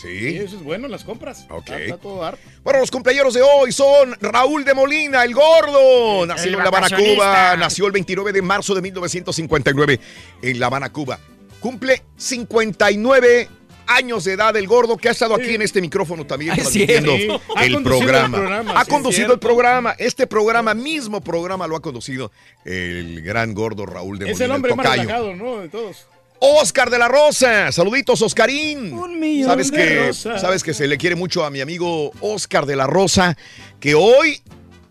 Sí. 0.00 0.36
eso 0.36 0.56
es 0.56 0.62
bueno, 0.62 0.88
las 0.88 1.04
compras. 1.04 1.46
Ok. 1.50 1.60
Está, 1.70 1.78
está 1.78 1.96
todo 1.98 2.20
dar. 2.20 2.38
Bueno, 2.62 2.80
los 2.80 2.90
cumpleaños 2.90 3.34
de 3.34 3.42
hoy 3.42 3.72
son 3.72 4.16
Raúl 4.20 4.64
de 4.64 4.74
Molina, 4.74 5.24
el 5.24 5.34
gordo. 5.34 6.26
Nacido 6.26 6.48
El 6.48 6.54
en 6.54 6.58
La 6.58 6.68
Habana. 6.68 6.96
Cuba. 6.96 7.56
Nació 7.56 7.86
el 7.86 7.92
29 7.92 8.32
de 8.32 8.42
marzo 8.42 8.74
de 8.74 8.82
1959 8.82 10.00
en 10.42 10.60
La 10.60 10.66
Habana, 10.66 10.90
Cuba. 10.90 11.18
Cumple 11.60 12.02
59 12.16 13.48
años 13.86 14.24
de 14.24 14.34
edad 14.34 14.56
el 14.56 14.66
gordo 14.68 14.96
que 14.96 15.08
ha 15.08 15.12
estado 15.12 15.34
aquí 15.34 15.54
en 15.54 15.62
este 15.62 15.80
micrófono 15.80 16.24
también 16.24 16.52
es 16.52 16.58
transmitiendo 16.60 17.12
el 17.12 17.28
conducido 17.72 17.78
el 17.78 17.82
programa. 17.82 18.72
Ha 18.76 18.84
sí, 18.84 18.90
conducido 18.90 19.26
es 19.26 19.32
el 19.34 19.38
programa. 19.40 19.94
Este 19.98 20.26
programa, 20.26 20.74
mismo 20.74 21.20
programa, 21.20 21.66
lo 21.66 21.76
ha 21.76 21.82
conducido 21.82 22.30
el 22.64 23.20
gran 23.22 23.52
gordo 23.52 23.86
Raúl 23.86 24.18
de 24.18 24.26
Es 24.26 24.32
Molina. 24.38 24.44
el 24.44 24.50
hombre 24.52 24.74
más 24.76 24.90
relajado, 24.90 25.34
¿no? 25.34 25.58
De 25.58 25.68
todos. 25.68 26.06
Oscar 26.40 26.88
de 26.90 26.98
la 26.98 27.06
Rosa, 27.08 27.70
saluditos 27.70 28.22
Oscarín. 28.22 28.94
millón 29.20 29.48
Sabes 29.50 29.70
de 29.70 29.76
que 29.76 30.06
rosas. 30.06 30.40
sabes 30.40 30.62
que 30.62 30.72
se 30.72 30.86
le 30.86 30.96
quiere 30.96 31.14
mucho 31.14 31.44
a 31.44 31.50
mi 31.50 31.60
amigo 31.60 32.12
Oscar 32.20 32.64
de 32.66 32.76
la 32.76 32.86
Rosa, 32.86 33.36
que 33.78 33.94
hoy 33.94 34.40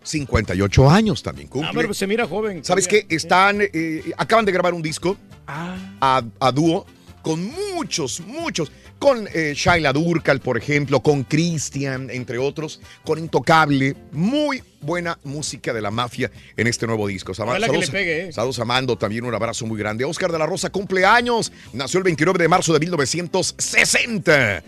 58 0.04 0.88
años 0.90 1.22
también 1.22 1.48
Ah, 1.48 1.52
cumple. 1.52 1.70
pero 1.74 1.88
pues 1.88 1.98
se 1.98 2.06
mira 2.06 2.26
joven. 2.26 2.64
¿Sabes 2.64 2.86
qué? 2.86 3.04
Están 3.08 3.58
eh, 3.60 4.12
acaban 4.16 4.44
de 4.44 4.52
grabar 4.52 4.74
un 4.74 4.82
disco 4.82 5.16
Ah. 5.46 5.76
a, 6.00 6.22
a 6.38 6.52
dúo 6.52 6.86
con 7.22 7.44
muchos, 7.74 8.20
muchos, 8.20 8.70
con 8.98 9.28
eh, 9.32 9.52
Shaila 9.54 9.92
Durcal, 9.92 10.40
por 10.40 10.58
ejemplo, 10.58 11.00
con 11.00 11.24
Cristian, 11.24 12.10
entre 12.10 12.38
otros, 12.38 12.80
con 13.04 13.18
Intocable, 13.18 13.96
muy 14.12 14.62
buena 14.80 15.18
música 15.24 15.72
de 15.72 15.80
la 15.80 15.90
mafia 15.90 16.30
en 16.56 16.66
este 16.66 16.86
nuevo 16.86 17.06
disco. 17.06 17.32
Ojalá 17.32 17.54
que 17.54 17.66
saludos, 17.66 17.86
le 17.86 17.92
pegue, 17.92 18.28
eh. 18.28 18.32
saludos 18.32 18.58
a 18.60 18.64
Mando, 18.64 18.96
también 18.96 19.24
un 19.24 19.34
abrazo 19.34 19.66
muy 19.66 19.78
grande. 19.78 20.04
Oscar 20.04 20.32
de 20.32 20.38
la 20.38 20.46
Rosa 20.46 20.70
cumple 20.70 21.04
años, 21.04 21.52
nació 21.72 21.98
el 21.98 22.04
29 22.04 22.38
de 22.38 22.48
marzo 22.48 22.72
de 22.72 22.80
1960. 22.80 24.62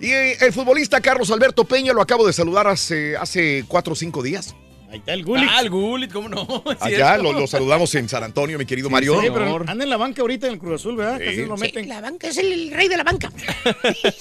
Y 0.00 0.12
el 0.12 0.52
futbolista 0.52 1.00
Carlos 1.00 1.30
Alberto 1.30 1.64
Peña 1.64 1.92
lo 1.92 2.00
acabo 2.00 2.26
de 2.26 2.32
saludar 2.32 2.68
hace, 2.68 3.16
hace 3.16 3.64
cuatro 3.66 3.94
o 3.94 3.96
cinco 3.96 4.22
días. 4.22 4.54
Ahí 4.90 4.98
está 4.98 5.12
el 5.12 5.22
Gullit. 5.24 5.48
Ah, 5.50 5.60
el 5.60 5.68
Gullit, 5.70 6.12
¿cómo 6.12 6.28
no? 6.30 6.64
Allá 6.80 7.18
lo, 7.18 7.32
lo 7.32 7.46
saludamos 7.46 7.94
en 7.94 8.08
San 8.08 8.22
Antonio, 8.24 8.58
mi 8.58 8.64
querido 8.64 8.88
Mario. 8.88 9.20
Sí, 9.20 9.28
pero 9.32 9.62
anda 9.66 9.84
en 9.84 9.90
la 9.90 9.96
banca 9.98 10.22
ahorita 10.22 10.46
en 10.46 10.54
el 10.54 10.58
Cruz 10.58 10.80
Azul, 10.80 10.96
¿verdad? 10.96 11.18
Sí. 11.18 11.24
Casi 11.26 11.44
lo 11.44 11.56
Sí, 11.56 11.62
meten. 11.62 11.88
La 11.88 12.00
banca 12.00 12.28
es 12.28 12.38
el, 12.38 12.52
el 12.52 12.70
rey 12.70 12.88
de 12.88 12.96
la 12.96 13.04
banca. 13.04 13.30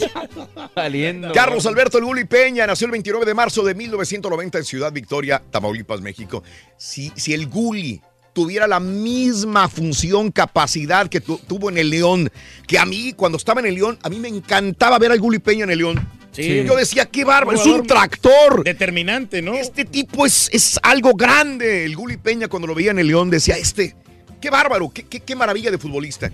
Saliendo. 0.75 1.31
Carlos 1.31 1.65
Alberto 1.65 1.97
El 1.97 2.05
Guli 2.05 2.25
Peña 2.25 2.67
nació 2.67 2.85
el 2.85 2.91
29 2.91 3.25
de 3.25 3.33
marzo 3.33 3.63
de 3.63 3.75
1990 3.75 4.57
en 4.57 4.63
Ciudad 4.65 4.91
Victoria, 4.91 5.41
Tamaulipas, 5.49 6.01
México. 6.01 6.43
Si, 6.77 7.11
si 7.15 7.33
el 7.33 7.47
Guli 7.47 8.01
tuviera 8.37 8.67
la 8.67 8.79
misma 8.79 9.67
función, 9.67 10.31
capacidad 10.31 11.09
que 11.09 11.19
tu- 11.21 11.39
tuvo 11.39 11.71
en 11.71 11.79
el 11.79 11.89
León, 11.89 12.29
que 12.67 12.77
a 12.77 12.85
mí, 12.85 13.13
cuando 13.13 13.35
estaba 13.35 13.61
en 13.61 13.65
el 13.65 13.73
León, 13.73 13.97
a 14.03 14.09
mí 14.09 14.19
me 14.19 14.27
encantaba 14.27 14.99
ver 14.99 15.11
al 15.11 15.19
Guli 15.19 15.39
Peña 15.39 15.63
en 15.63 15.71
el 15.71 15.79
León. 15.79 16.07
Sí. 16.33 16.63
Yo 16.63 16.75
decía, 16.75 17.07
qué 17.07 17.25
bárbaro, 17.25 17.57
es 17.59 17.65
un 17.65 17.87
tractor. 17.87 18.63
Determinante, 18.63 19.41
¿no? 19.41 19.55
Este 19.55 19.85
tipo 19.85 20.23
es, 20.23 20.51
es 20.53 20.79
algo 20.83 21.13
grande. 21.15 21.83
El 21.83 21.95
Guli 21.95 22.17
Peña, 22.17 22.47
cuando 22.47 22.67
lo 22.67 22.75
veía 22.75 22.91
en 22.91 22.99
el 22.99 23.07
León, 23.07 23.31
decía, 23.31 23.57
este, 23.57 23.95
qué 24.39 24.51
bárbaro, 24.51 24.91
qué, 24.91 25.01
qué- 25.01 25.21
qué 25.21 25.35
maravilla 25.35 25.71
de 25.71 25.79
futbolista. 25.79 26.31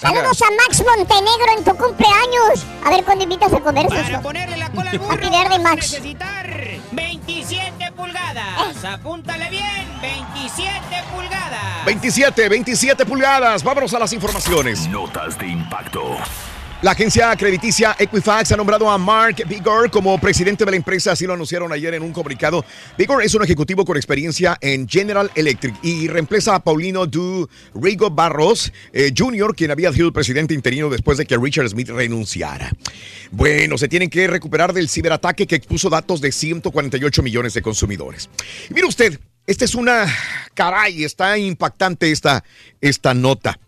Saludos 0.00 0.40
a 0.40 0.46
Max 0.52 0.82
Montenegro 0.82 1.58
en 1.58 1.64
tu 1.64 1.76
cumpleaños. 1.76 2.64
A 2.86 2.90
ver 2.90 3.04
cuándo 3.04 3.24
invitas 3.24 3.52
a 3.52 3.60
comer 3.60 3.86
Para 3.86 4.22
ponerle 4.22 4.56
la 4.56 4.70
cola 4.70 4.90
al 4.92 4.98
burro 4.98 5.12
a 5.12 5.58
Max. 5.58 5.92
necesitar 5.92 6.46
27 6.92 7.92
pulgadas. 7.92 8.82
Apúntale 8.82 9.50
bien, 9.50 10.00
27 10.00 10.78
pulgadas. 11.14 11.84
27, 11.84 12.48
27 12.48 13.04
pulgadas. 13.04 13.62
Vámonos 13.62 13.92
a 13.92 13.98
las 13.98 14.12
informaciones. 14.14 14.88
Notas 14.88 15.36
de 15.38 15.48
impacto. 15.48 16.16
La 16.82 16.92
agencia 16.92 17.36
crediticia 17.36 17.94
Equifax 17.98 18.52
ha 18.52 18.56
nombrado 18.56 18.88
a 18.88 18.96
Mark 18.96 19.36
Bigor 19.46 19.90
como 19.90 20.18
presidente 20.18 20.64
de 20.64 20.70
la 20.70 20.78
empresa, 20.78 21.12
así 21.12 21.26
lo 21.26 21.34
anunciaron 21.34 21.70
ayer 21.74 21.92
en 21.92 22.02
un 22.02 22.10
comunicado. 22.10 22.64
Bigor 22.96 23.22
es 23.22 23.34
un 23.34 23.44
ejecutivo 23.44 23.84
con 23.84 23.98
experiencia 23.98 24.56
en 24.62 24.88
General 24.88 25.30
Electric 25.34 25.74
y 25.82 26.08
reemplaza 26.08 26.54
a 26.54 26.64
Paulino 26.64 27.06
Du 27.06 27.46
Rigo 27.74 28.10
Barros 28.10 28.72
eh, 28.94 29.12
Jr., 29.14 29.54
quien 29.54 29.70
había 29.70 29.92
sido 29.92 30.06
el 30.06 30.14
presidente 30.14 30.54
interino 30.54 30.88
después 30.88 31.18
de 31.18 31.26
que 31.26 31.36
Richard 31.36 31.68
Smith 31.68 31.90
renunciara. 31.90 32.72
Bueno, 33.30 33.76
se 33.76 33.86
tienen 33.86 34.08
que 34.08 34.26
recuperar 34.26 34.72
del 34.72 34.88
ciberataque 34.88 35.46
que 35.46 35.56
expuso 35.56 35.90
datos 35.90 36.22
de 36.22 36.32
148 36.32 37.22
millones 37.22 37.52
de 37.52 37.60
consumidores. 37.60 38.30
Y 38.70 38.72
mire 38.72 38.86
usted, 38.86 39.20
esta 39.46 39.66
es 39.66 39.74
una... 39.74 40.06
Caray, 40.54 41.04
está 41.04 41.36
impactante 41.36 42.10
esta, 42.10 42.42
esta 42.80 43.12
nota. 43.12 43.60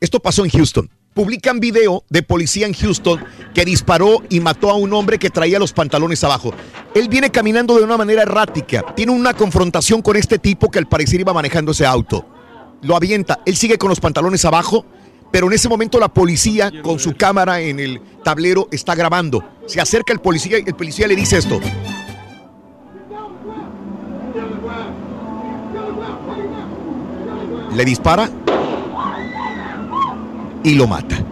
Esto 0.00 0.20
pasó 0.20 0.44
en 0.44 0.50
Houston 0.50 0.90
publican 1.14 1.60
video 1.60 2.04
de 2.08 2.22
policía 2.22 2.66
en 2.66 2.74
Houston 2.74 3.22
que 3.54 3.64
disparó 3.64 4.22
y 4.28 4.40
mató 4.40 4.70
a 4.70 4.74
un 4.74 4.92
hombre 4.92 5.18
que 5.18 5.30
traía 5.30 5.58
los 5.58 5.72
pantalones 5.72 6.24
abajo. 6.24 6.52
Él 6.94 7.08
viene 7.08 7.30
caminando 7.30 7.76
de 7.76 7.84
una 7.84 7.96
manera 7.96 8.22
errática. 8.22 8.84
Tiene 8.94 9.12
una 9.12 9.34
confrontación 9.34 10.02
con 10.02 10.16
este 10.16 10.38
tipo 10.38 10.70
que 10.70 10.78
al 10.78 10.88
parecer 10.88 11.20
iba 11.20 11.32
manejando 11.32 11.72
ese 11.72 11.86
auto. 11.86 12.26
Lo 12.82 12.96
avienta. 12.96 13.40
Él 13.44 13.56
sigue 13.56 13.78
con 13.78 13.90
los 13.90 14.00
pantalones 14.00 14.44
abajo, 14.44 14.84
pero 15.30 15.46
en 15.46 15.52
ese 15.52 15.68
momento 15.68 15.98
la 15.98 16.08
policía 16.08 16.72
con 16.82 16.98
su 16.98 17.14
cámara 17.14 17.60
en 17.60 17.78
el 17.78 18.00
tablero 18.24 18.68
está 18.70 18.94
grabando. 18.94 19.44
Se 19.66 19.80
acerca 19.80 20.12
el 20.12 20.20
policía 20.20 20.58
y 20.58 20.64
el 20.66 20.74
policía 20.74 21.06
le 21.06 21.16
dice 21.16 21.38
esto. 21.38 21.60
Le 27.74 27.84
dispara 27.86 28.30
y 30.64 30.74
lo 30.74 30.86
mata. 30.86 31.24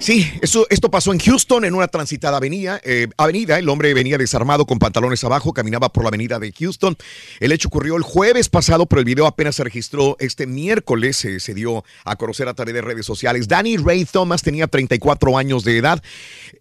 Sí, 0.00 0.24
eso, 0.42 0.64
esto 0.70 0.92
pasó 0.92 1.12
en 1.12 1.18
Houston, 1.18 1.64
en 1.64 1.74
una 1.74 1.88
transitada 1.88 2.36
avenida, 2.36 2.80
eh, 2.84 3.08
avenida. 3.16 3.58
El 3.58 3.68
hombre 3.68 3.92
venía 3.94 4.16
desarmado 4.16 4.64
con 4.64 4.78
pantalones 4.78 5.24
abajo, 5.24 5.52
caminaba 5.52 5.88
por 5.88 6.04
la 6.04 6.08
avenida 6.08 6.38
de 6.38 6.52
Houston. 6.52 6.96
El 7.40 7.50
hecho 7.50 7.66
ocurrió 7.66 7.96
el 7.96 8.04
jueves 8.04 8.48
pasado, 8.48 8.86
pero 8.86 9.00
el 9.00 9.04
video 9.04 9.26
apenas 9.26 9.56
se 9.56 9.64
registró 9.64 10.16
este 10.20 10.46
miércoles. 10.46 11.24
eh, 11.24 11.40
se 11.40 11.52
dio 11.52 11.84
a 12.04 12.14
conocer 12.14 12.46
a 12.46 12.54
través 12.54 12.74
de 12.74 12.80
redes 12.80 13.06
sociales. 13.06 13.48
Danny 13.48 13.76
Ray 13.76 14.04
Thomas 14.04 14.42
tenía 14.42 14.68
34 14.68 15.36
años 15.36 15.64
de 15.64 15.78
edad. 15.78 16.00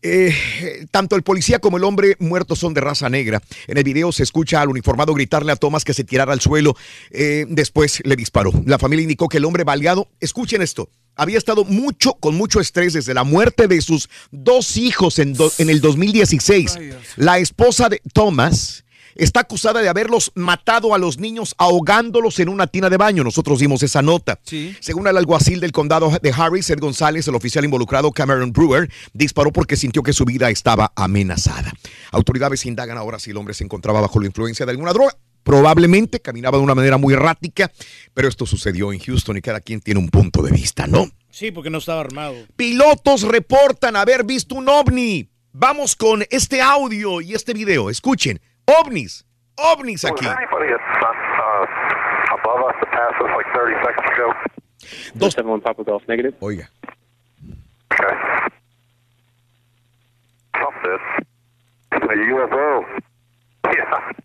Eh, 0.02 0.34
tanto 0.90 1.16
el 1.16 1.22
policía 1.22 1.60
como 1.60 1.78
el 1.78 1.84
hombre 1.84 2.16
muerto 2.18 2.56
son 2.56 2.74
de 2.74 2.82
raza 2.82 3.08
negra. 3.08 3.40
En 3.68 3.78
el 3.78 3.84
video 3.84 4.12
se 4.12 4.24
escucha 4.24 4.62
al 4.62 4.70
uniformado 4.70 5.14
gritarle 5.14 5.52
a 5.52 5.58
Thomas 5.58 5.86
que 5.86 5.94
se 5.94 6.04
tirara 6.04 6.34
al 6.34 6.42
suelo. 6.42 6.76
Eh, 7.12 7.46
después 7.48 8.02
le 8.04 8.16
disparó. 8.16 8.52
La 8.66 8.80
familia 8.80 9.04
indicó 9.04 9.30
que 9.30 9.38
el 9.38 9.46
hombre 9.46 9.64
baleado, 9.64 10.08
escuchen 10.20 10.64
esto, 10.64 10.90
había 11.18 11.38
estado 11.38 11.66
mucho, 11.66 12.14
con 12.14 12.36
mucho 12.36 12.60
estrés 12.60 12.94
desde 12.94 13.14
la 13.14 13.24
muerte 13.24 13.68
de 13.68 13.82
sus 13.82 14.10
dos 14.32 14.78
hijos 14.78 15.20
en, 15.20 15.34
do- 15.34 15.52
en 15.58 15.70
el 15.70 15.82
2016. 15.82 16.78
La 17.18 17.40
esposa 17.40 17.90
de 17.90 18.02
Thomas 18.14 18.84
está 19.16 19.40
acusada 19.40 19.82
de 19.82 19.90
haberlos 19.90 20.32
matado 20.36 20.94
a 20.94 21.00
los 21.00 21.18
niños 21.18 21.56
ahogándolos 21.58 22.40
en 22.40 22.50
una 22.50 22.68
tina 22.68 22.88
de 22.90 22.98
baño. 22.98 23.24
Nosotros 23.24 23.60
dimos 23.60 23.82
esa 23.82 24.04
nota. 24.04 24.40
Según 24.80 25.08
el 25.08 25.18
alguacil 25.18 25.60
del 25.60 25.72
condado 25.72 26.12
de 26.22 26.32
Harris, 26.32 26.70
Ed 26.70 26.78
González, 26.80 27.28
el 27.28 27.34
oficial 27.34 27.66
involucrado, 27.66 28.12
Cameron 28.12 28.52
Brewer, 28.52 28.92
disparó 29.14 29.52
porque 29.52 29.76
sintió 29.76 30.04
que 30.04 30.14
su 30.14 30.24
vida 30.24 30.52
estaba 30.52 30.92
amenazada. 30.96 31.74
Autoridades 32.12 32.64
indagan 32.68 32.98
ahora 33.00 33.18
si 33.18 33.32
el 33.32 33.38
hombre 33.38 33.56
se 33.56 33.64
encontraba 33.64 34.02
bajo 34.02 34.20
la 34.20 34.28
influencia 34.28 34.66
de 34.68 34.72
alguna 34.72 34.94
droga. 34.94 35.16
Probablemente 35.48 36.20
caminaba 36.20 36.58
de 36.58 36.64
una 36.66 36.76
manera 36.76 36.98
muy 36.98 37.14
errática, 37.14 37.72
pero 38.14 38.28
esto 38.28 38.46
sucedió 38.46 38.92
en 38.92 39.00
Houston 39.00 39.38
y 39.38 39.42
cada 39.42 39.62
quien 39.62 39.80
tiene 39.80 39.98
un 40.02 40.10
punto 40.10 40.42
de 40.42 40.52
vista, 40.52 40.88
¿no? 40.88 41.06
Sí, 41.30 41.52
porque 41.52 41.70
no 41.70 41.78
estaba 41.78 42.02
armado. 42.02 42.36
Pilotos 42.58 43.22
reportan 43.22 43.96
haber 43.96 44.26
visto 44.26 44.56
un 44.56 44.68
ovni. 44.68 45.30
Vamos 45.54 45.96
con 45.96 46.26
este 46.32 46.62
audio 46.62 47.22
y 47.22 47.34
este 47.34 47.54
video. 47.54 47.90
Escuchen. 47.90 48.42
OVNIs. 48.66 49.26
OVNIs 49.56 50.04
aquí. 50.04 50.26
uh, 50.26 50.32
above 52.34 52.68
us 52.68 52.76
that 52.82 52.92
passed 52.92 53.22
us 53.22 53.32
like 53.34 53.48
30 53.54 53.80
seconds 53.86 54.12
ago? 54.18 54.34
Dos. 55.14 55.38
Oiga. 56.42 56.70
Okay. 57.94 58.16
Something. 60.60 61.00
A 61.94 62.16
UFO. 62.36 62.86
Yeah. 63.72 64.18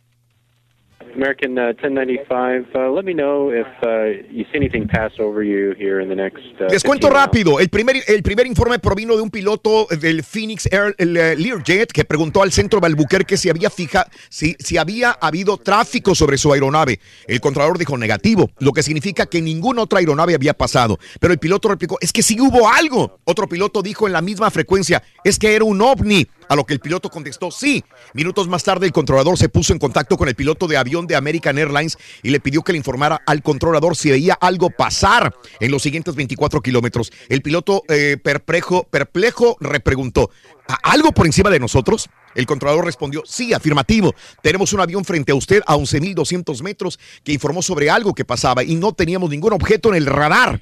American 1.15 1.59
uh, 1.59 1.75
1095, 1.75 2.67
uh, 2.75 2.91
let 2.91 3.05
me 3.05 3.13
know 3.15 3.51
if 3.51 3.67
uh, 3.83 4.27
you 4.31 4.45
see 4.51 4.57
anything 4.57 4.87
pass 4.89 5.13
over 5.19 5.43
you 5.43 5.75
here 5.77 6.01
in 6.01 6.09
the 6.09 6.15
next. 6.15 6.43
Uh, 6.61 6.69
Les 6.71 6.83
cuento 6.83 7.09
15 7.09 7.11
miles. 7.11 7.27
rápido. 7.27 7.61
El 7.61 7.69
primer, 7.69 7.97
el 8.07 8.23
primer 8.23 8.47
informe 8.47 8.79
provino 8.79 9.17
de 9.17 9.23
un 9.23 9.31
piloto 9.31 9.87
del 10.01 10.23
Phoenix 10.23 10.67
Air 10.73 10.95
el, 10.99 11.17
eh, 11.17 11.37
Learjet 11.37 11.93
que 11.93 12.05
preguntó 12.05 12.43
al 12.43 12.53
centro 12.53 12.81
de 12.81 12.87
Albuquerque 12.87 13.37
si 13.37 13.49
había 13.49 13.71
fija, 13.71 14.07
si, 14.29 14.57
si 14.59 14.79
había 14.79 15.13
habido 15.13 15.59
tráfico 15.59 16.15
sobre 16.15 16.39
su 16.39 16.53
aeronave. 16.53 17.01
El 17.27 17.41
controlador 17.41 17.79
dijo 17.79 17.97
negativo, 17.99 18.51
lo 18.59 18.73
que 18.73 18.83
significa 18.83 19.27
que 19.27 19.43
ninguna 19.43 19.83
otra 19.83 19.99
aeronave 19.99 20.35
había 20.35 20.55
pasado. 20.55 20.99
Pero 21.21 21.33
el 21.33 21.39
piloto 21.39 21.69
replicó, 21.69 21.99
es 22.01 22.13
que 22.13 22.23
sí 22.23 22.41
hubo 22.41 22.69
algo. 22.69 23.19
Otro 23.25 23.49
piloto 23.49 23.83
dijo 23.83 24.07
en 24.07 24.13
la 24.13 24.23
misma 24.23 24.51
frecuencia, 24.51 25.03
es 25.25 25.39
que 25.39 25.55
era 25.55 25.65
un 25.65 25.81
ovni. 25.81 26.27
A 26.53 26.55
lo 26.55 26.67
que 26.67 26.75
el 26.75 26.81
piloto 26.81 27.09
contestó 27.09 27.51
sí. 27.51 27.83
Minutos 28.13 28.47
más 28.47 28.63
tarde, 28.63 28.85
el 28.85 28.93
controlador 28.93 29.39
se 29.39 29.49
puso 29.49 29.73
en 29.73 29.79
contacto 29.79 30.19
con 30.19 30.29
el 30.29 30.35
piloto 30.35 30.67
de 30.69 30.77
avión 30.77 31.07
de 31.07 31.17
American 31.17 31.57
Airlines 31.57 31.97
y 32.23 32.29
le 32.29 32.41
pidió 32.41 32.61
que 32.61 32.73
le 32.73 32.77
informara 32.77 33.23
al 33.27 33.43
controlador 33.43 33.97
si 33.97 34.11
veía 34.11 34.35
algo 34.35 34.69
pasar 34.69 35.35
en 35.61 35.71
los 35.71 35.83
siguientes 35.83 36.15
24 36.15 36.61
kilómetros. 36.61 37.11
El 37.31 37.41
piloto 37.41 37.85
eh, 37.89 38.19
perplejo, 38.23 38.85
perplejo 38.85 39.57
repreguntó: 39.61 40.29
"¿A- 40.69 40.93
¿Algo 40.93 41.13
por 41.13 41.25
encima 41.25 41.49
de 41.49 41.59
nosotros? 41.59 42.11
El 42.35 42.45
controlador 42.45 42.85
respondió: 42.85 43.23
Sí, 43.25 43.55
afirmativo. 43.55 44.15
Tenemos 44.43 44.75
un 44.75 44.81
avión 44.81 45.07
frente 45.07 45.33
a 45.33 45.35
usted 45.35 45.63
a 45.67 45.75
11.200 45.77 46.63
metros 46.63 47.01
que 47.25 47.33
informó 47.33 47.63
sobre 47.63 47.89
algo 47.89 48.15
que 48.15 48.27
pasaba 48.27 48.63
y 48.63 48.75
no 48.75 48.93
teníamos 48.93 49.31
ningún 49.31 49.55
objeto 49.55 49.89
en 49.89 49.95
el 49.95 50.05
radar. 50.05 50.61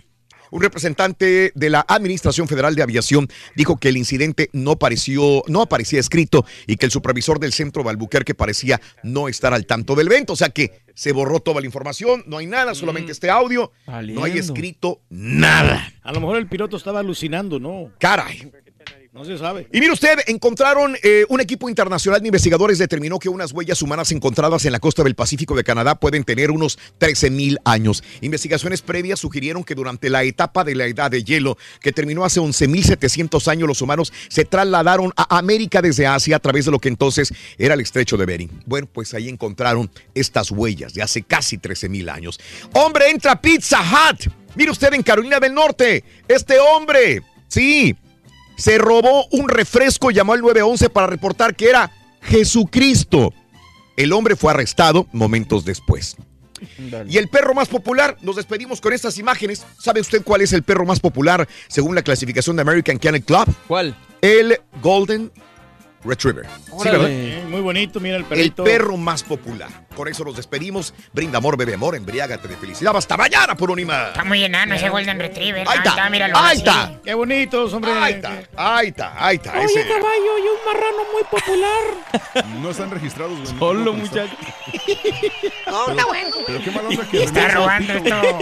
Un 0.50 0.62
representante 0.62 1.52
de 1.54 1.70
la 1.70 1.84
Administración 1.86 2.48
Federal 2.48 2.74
de 2.74 2.82
Aviación 2.82 3.28
dijo 3.54 3.76
que 3.76 3.88
el 3.88 3.96
incidente 3.96 4.50
no 4.52 4.76
pareció, 4.76 5.42
no 5.46 5.62
aparecía 5.62 6.00
escrito 6.00 6.44
y 6.66 6.76
que 6.76 6.86
el 6.86 6.92
supervisor 6.92 7.38
del 7.38 7.52
centro 7.52 7.82
de 7.82 7.90
Albuquerque 7.90 8.34
parecía 8.34 8.80
no 9.02 9.28
estar 9.28 9.54
al 9.54 9.66
tanto 9.66 9.94
del 9.94 10.08
evento. 10.08 10.32
O 10.32 10.36
sea 10.36 10.50
que 10.50 10.82
se 10.94 11.12
borró 11.12 11.40
toda 11.40 11.60
la 11.60 11.66
información, 11.66 12.24
no 12.26 12.38
hay 12.38 12.46
nada, 12.46 12.74
solamente 12.74 13.12
este 13.12 13.30
audio, 13.30 13.72
no 13.86 14.24
hay 14.24 14.38
escrito 14.38 15.00
nada. 15.08 15.92
A 16.02 16.12
lo 16.12 16.20
mejor 16.20 16.36
el 16.36 16.48
piloto 16.48 16.76
estaba 16.76 17.00
alucinando, 17.00 17.58
¿no? 17.58 17.90
Caray. 17.98 18.50
No 19.12 19.24
se 19.24 19.36
sabe. 19.36 19.66
Y 19.72 19.80
mire 19.80 19.92
usted, 19.92 20.20
encontraron, 20.28 20.96
eh, 21.02 21.24
un 21.28 21.40
equipo 21.40 21.68
internacional 21.68 22.20
de 22.20 22.28
investigadores 22.28 22.78
determinó 22.78 23.18
que 23.18 23.28
unas 23.28 23.50
huellas 23.50 23.82
humanas 23.82 24.12
encontradas 24.12 24.64
en 24.66 24.72
la 24.72 24.78
costa 24.78 25.02
del 25.02 25.16
Pacífico 25.16 25.56
de 25.56 25.64
Canadá 25.64 25.96
pueden 25.96 26.22
tener 26.22 26.52
unos 26.52 26.78
13 26.98 27.28
mil 27.30 27.58
años. 27.64 28.04
Investigaciones 28.20 28.82
previas 28.82 29.18
sugirieron 29.18 29.64
que 29.64 29.74
durante 29.74 30.10
la 30.10 30.22
etapa 30.22 30.62
de 30.62 30.76
la 30.76 30.86
edad 30.86 31.10
de 31.10 31.24
hielo, 31.24 31.58
que 31.80 31.90
terminó 31.90 32.24
hace 32.24 32.40
11.700 32.40 33.48
años, 33.48 33.66
los 33.66 33.82
humanos 33.82 34.12
se 34.28 34.44
trasladaron 34.44 35.12
a 35.16 35.38
América 35.38 35.82
desde 35.82 36.06
Asia 36.06 36.36
a 36.36 36.40
través 36.40 36.66
de 36.66 36.70
lo 36.70 36.78
que 36.78 36.88
entonces 36.88 37.34
era 37.58 37.74
el 37.74 37.80
estrecho 37.80 38.16
de 38.16 38.26
Bering. 38.26 38.62
Bueno, 38.64 38.86
pues 38.92 39.12
ahí 39.14 39.28
encontraron 39.28 39.90
estas 40.14 40.52
huellas 40.52 40.94
de 40.94 41.02
hace 41.02 41.22
casi 41.22 41.58
13 41.58 41.88
mil 41.88 42.08
años. 42.10 42.38
Hombre 42.74 43.10
entra 43.10 43.40
Pizza 43.40 43.80
Hut. 43.80 44.32
Mire 44.54 44.70
usted 44.70 44.94
en 44.94 45.02
Carolina 45.02 45.40
del 45.40 45.52
Norte, 45.52 46.04
este 46.28 46.60
hombre, 46.60 47.22
sí, 47.48 47.96
se 48.60 48.78
robó 48.78 49.26
un 49.32 49.48
refresco, 49.48 50.10
llamó 50.10 50.34
al 50.34 50.40
911 50.42 50.90
para 50.90 51.06
reportar 51.06 51.56
que 51.56 51.68
era 51.70 51.90
Jesucristo. 52.22 53.32
El 53.96 54.12
hombre 54.12 54.36
fue 54.36 54.52
arrestado 54.52 55.06
momentos 55.12 55.64
después. 55.64 56.16
Y 57.08 57.16
el 57.16 57.28
perro 57.28 57.54
más 57.54 57.68
popular, 57.68 58.18
nos 58.20 58.36
despedimos 58.36 58.82
con 58.82 58.92
estas 58.92 59.16
imágenes. 59.16 59.64
¿Sabe 59.78 60.00
usted 60.02 60.22
cuál 60.22 60.42
es 60.42 60.52
el 60.52 60.62
perro 60.62 60.84
más 60.84 61.00
popular 61.00 61.48
según 61.68 61.94
la 61.94 62.02
clasificación 62.02 62.54
de 62.56 62.62
American 62.62 62.98
Kennel 62.98 63.22
Club? 63.24 63.46
¿Cuál? 63.66 63.96
El 64.20 64.58
Golden 64.82 65.32
Retriever. 66.04 66.44
Sí, 66.66 66.70
Órale. 66.72 66.98
¿verdad? 66.98 67.48
Muy 67.48 67.60
bonito, 67.62 67.98
mira 67.98 68.16
el 68.16 68.22
El 68.22 68.28
perrito. 68.28 68.64
perro 68.64 68.98
más 68.98 69.22
popular. 69.22 69.86
Con 69.94 70.08
eso 70.08 70.24
nos 70.24 70.36
despedimos. 70.36 70.94
Brinda 71.12 71.38
amor, 71.38 71.56
bebe 71.56 71.74
amor, 71.74 71.94
embriágate 71.96 72.46
de 72.48 72.56
felicidad. 72.56 72.96
Hasta 72.96 73.16
mañana, 73.16 73.56
por 73.56 73.70
unima. 73.70 74.08
Está 74.08 74.24
muy 74.24 74.42
enano 74.44 74.74
ese 74.74 74.88
Golden 74.88 75.18
Retriever. 75.18 75.66
Ahí 75.68 75.78
está, 75.84 76.08
míralo. 76.08 76.36
ahí 76.38 76.56
está. 76.58 77.00
Qué 77.04 77.12
bonitos, 77.14 77.72
hombre. 77.74 77.92
Ahí 77.92 78.14
está, 78.14 78.42
ahí 78.56 78.88
está, 78.88 79.24
ahí 79.26 79.36
está. 79.36 79.52
Oye, 79.58 79.64
ese- 79.64 79.88
caballo, 79.88 80.38
y 80.38 80.42
un 80.42 80.64
marrano 80.66 81.02
muy 81.12 81.24
popular. 81.24 82.54
No 82.62 82.70
están 82.70 82.90
registrados, 82.90 83.36
güey. 83.40 83.58
Solo, 83.58 83.92
muchachos. 83.92 84.38
No, 85.66 85.90
está 85.90 86.06
bueno, 86.06 86.30
güey. 86.34 86.44
Pero 86.46 86.60
qué 86.64 86.70
mala 86.70 87.10
que 87.10 87.22
Está 87.24 87.48
robando 87.48 87.92
esto. 87.92 88.38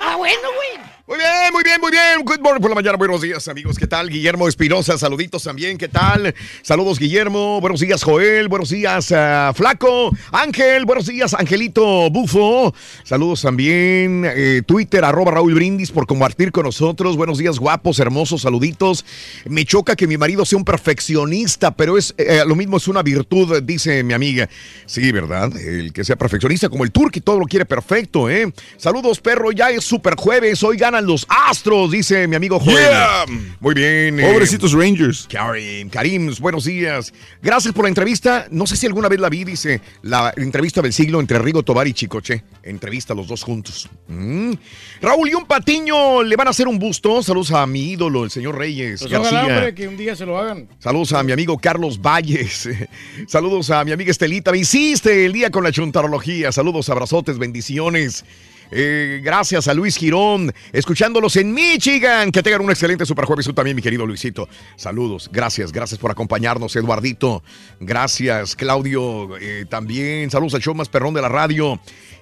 Ah, 0.00 0.16
bueno, 0.16 0.48
güey. 0.56 0.90
Muy 1.06 1.18
bien, 1.18 1.52
muy 1.52 1.62
bien, 1.64 1.80
muy 1.80 1.90
bien. 1.90 2.22
Good 2.24 2.38
morning 2.40 2.60
por 2.60 2.70
la 2.70 2.76
mañana. 2.76 2.96
Buenos 2.96 3.20
días, 3.20 3.48
amigos. 3.48 3.76
¿Qué 3.76 3.88
tal? 3.88 4.08
Guillermo 4.08 4.46
Espinosa, 4.46 4.96
saluditos 4.96 5.42
también. 5.42 5.76
¿Qué 5.76 5.88
tal? 5.88 6.32
Saludos, 6.62 7.00
Guillermo. 7.00 7.60
Buenos 7.60 7.80
días, 7.80 8.02
Joel. 8.04 8.46
Buenos 8.48 8.70
días, 8.70 9.10
ah, 9.12 9.52
Flaco. 9.54 10.12
Ángel. 10.30 10.69
Buenos 10.70 11.06
días, 11.06 11.34
Angelito 11.34 12.08
Bufo. 12.10 12.72
Saludos 13.02 13.42
también. 13.42 14.24
eh, 14.24 14.62
Twitter, 14.64 15.04
arroba 15.04 15.32
Raúl 15.32 15.54
Brindis 15.54 15.90
por 15.90 16.06
compartir 16.06 16.52
con 16.52 16.64
nosotros. 16.64 17.16
Buenos 17.16 17.38
días, 17.38 17.58
guapos, 17.58 17.98
hermosos, 17.98 18.42
saluditos. 18.42 19.04
Me 19.46 19.64
choca 19.64 19.96
que 19.96 20.06
mi 20.06 20.16
marido 20.16 20.44
sea 20.44 20.58
un 20.58 20.64
perfeccionista, 20.64 21.72
pero 21.72 21.98
es 21.98 22.14
eh, 22.18 22.42
lo 22.46 22.54
mismo 22.54 22.76
es 22.76 22.86
una 22.86 23.02
virtud, 23.02 23.60
dice 23.64 24.04
mi 24.04 24.14
amiga. 24.14 24.48
Sí, 24.86 25.10
¿verdad? 25.10 25.54
El 25.56 25.92
que 25.92 26.04
sea 26.04 26.14
perfeccionista 26.16 26.68
como 26.68 26.84
el 26.84 26.92
Turqui, 26.92 27.20
todo 27.20 27.40
lo 27.40 27.46
quiere 27.46 27.66
perfecto, 27.66 28.30
¿eh? 28.30 28.52
Saludos, 28.76 29.20
perro. 29.20 29.50
Ya 29.50 29.70
es 29.70 29.82
super 29.84 30.14
jueves. 30.14 30.62
Hoy 30.62 30.76
ganan 30.76 31.04
los 31.04 31.26
Astros, 31.28 31.90
dice 31.90 32.28
mi 32.28 32.36
amigo 32.36 32.60
Joel. 32.60 32.76
Yeah. 32.78 33.24
Muy 33.58 33.74
bien. 33.74 34.20
eh, 34.20 34.32
Pobrecitos 34.32 34.72
Rangers. 34.72 35.26
Karim, 35.30 35.90
Karim, 35.90 36.32
buenos 36.40 36.64
días. 36.64 37.12
Gracias 37.42 37.74
por 37.74 37.84
la 37.84 37.88
entrevista. 37.88 38.46
No 38.52 38.68
sé 38.68 38.76
si 38.76 38.86
alguna 38.86 39.08
vez 39.08 39.18
la 39.18 39.28
vi, 39.28 39.42
dice, 39.44 39.80
la 40.02 40.32
entrevista 40.36 40.59
del 40.60 40.92
siglo 40.92 41.20
entre 41.20 41.38
Rigo 41.38 41.62
Tobar 41.62 41.88
y 41.88 41.94
Chicoche. 41.94 42.44
Entrevista 42.62 43.14
los 43.14 43.26
dos 43.26 43.42
juntos. 43.42 43.88
Mm. 44.08 44.52
Raúl 45.00 45.30
y 45.30 45.34
un 45.34 45.46
patiño 45.46 46.22
le 46.22 46.36
van 46.36 46.48
a 46.48 46.50
hacer 46.50 46.68
un 46.68 46.78
busto. 46.78 47.22
Saludos 47.22 47.52
a 47.52 47.66
mi 47.66 47.92
ídolo, 47.92 48.24
el 48.24 48.30
señor 48.30 48.58
Reyes 48.58 49.00
Pues 49.00 49.10
García. 49.10 49.40
hombre, 49.40 49.74
que 49.74 49.88
un 49.88 49.96
día 49.96 50.14
se 50.14 50.26
lo 50.26 50.38
hagan. 50.38 50.68
Saludos 50.78 51.12
a 51.14 51.22
mi 51.22 51.32
amigo 51.32 51.58
Carlos 51.58 52.00
Valles. 52.00 52.68
Saludos 53.26 53.70
a 53.70 53.84
mi 53.84 53.92
amiga 53.92 54.10
Estelita. 54.10 54.52
Me 54.52 54.58
hiciste 54.58 55.24
el 55.24 55.32
día 55.32 55.50
con 55.50 55.64
la 55.64 55.72
chuntarología. 55.72 56.52
Saludos, 56.52 56.88
abrazotes, 56.90 57.38
bendiciones. 57.38 58.24
Eh, 58.72 59.20
gracias 59.22 59.66
a 59.68 59.74
Luis 59.74 59.96
Girón, 59.96 60.52
escuchándolos 60.72 61.36
en 61.36 61.52
Michigan. 61.52 62.30
Que 62.30 62.42
tengan 62.42 62.60
un 62.62 62.70
excelente 62.70 63.04
super 63.04 63.24
jueves 63.24 63.44
tú 63.46 63.52
también, 63.52 63.74
mi 63.76 63.82
querido 63.82 64.06
Luisito. 64.06 64.48
Saludos, 64.76 65.28
gracias, 65.32 65.72
gracias 65.72 65.98
por 65.98 66.10
acompañarnos, 66.10 66.74
Eduardito. 66.76 67.42
Gracias, 67.80 68.54
Claudio, 68.56 69.36
eh, 69.40 69.66
también. 69.68 70.30
Saludos 70.30 70.54
al 70.54 70.62
show 70.62 70.74
más 70.74 70.88
perrón 70.88 71.14
de 71.14 71.22
la 71.22 71.28
radio. 71.28 71.80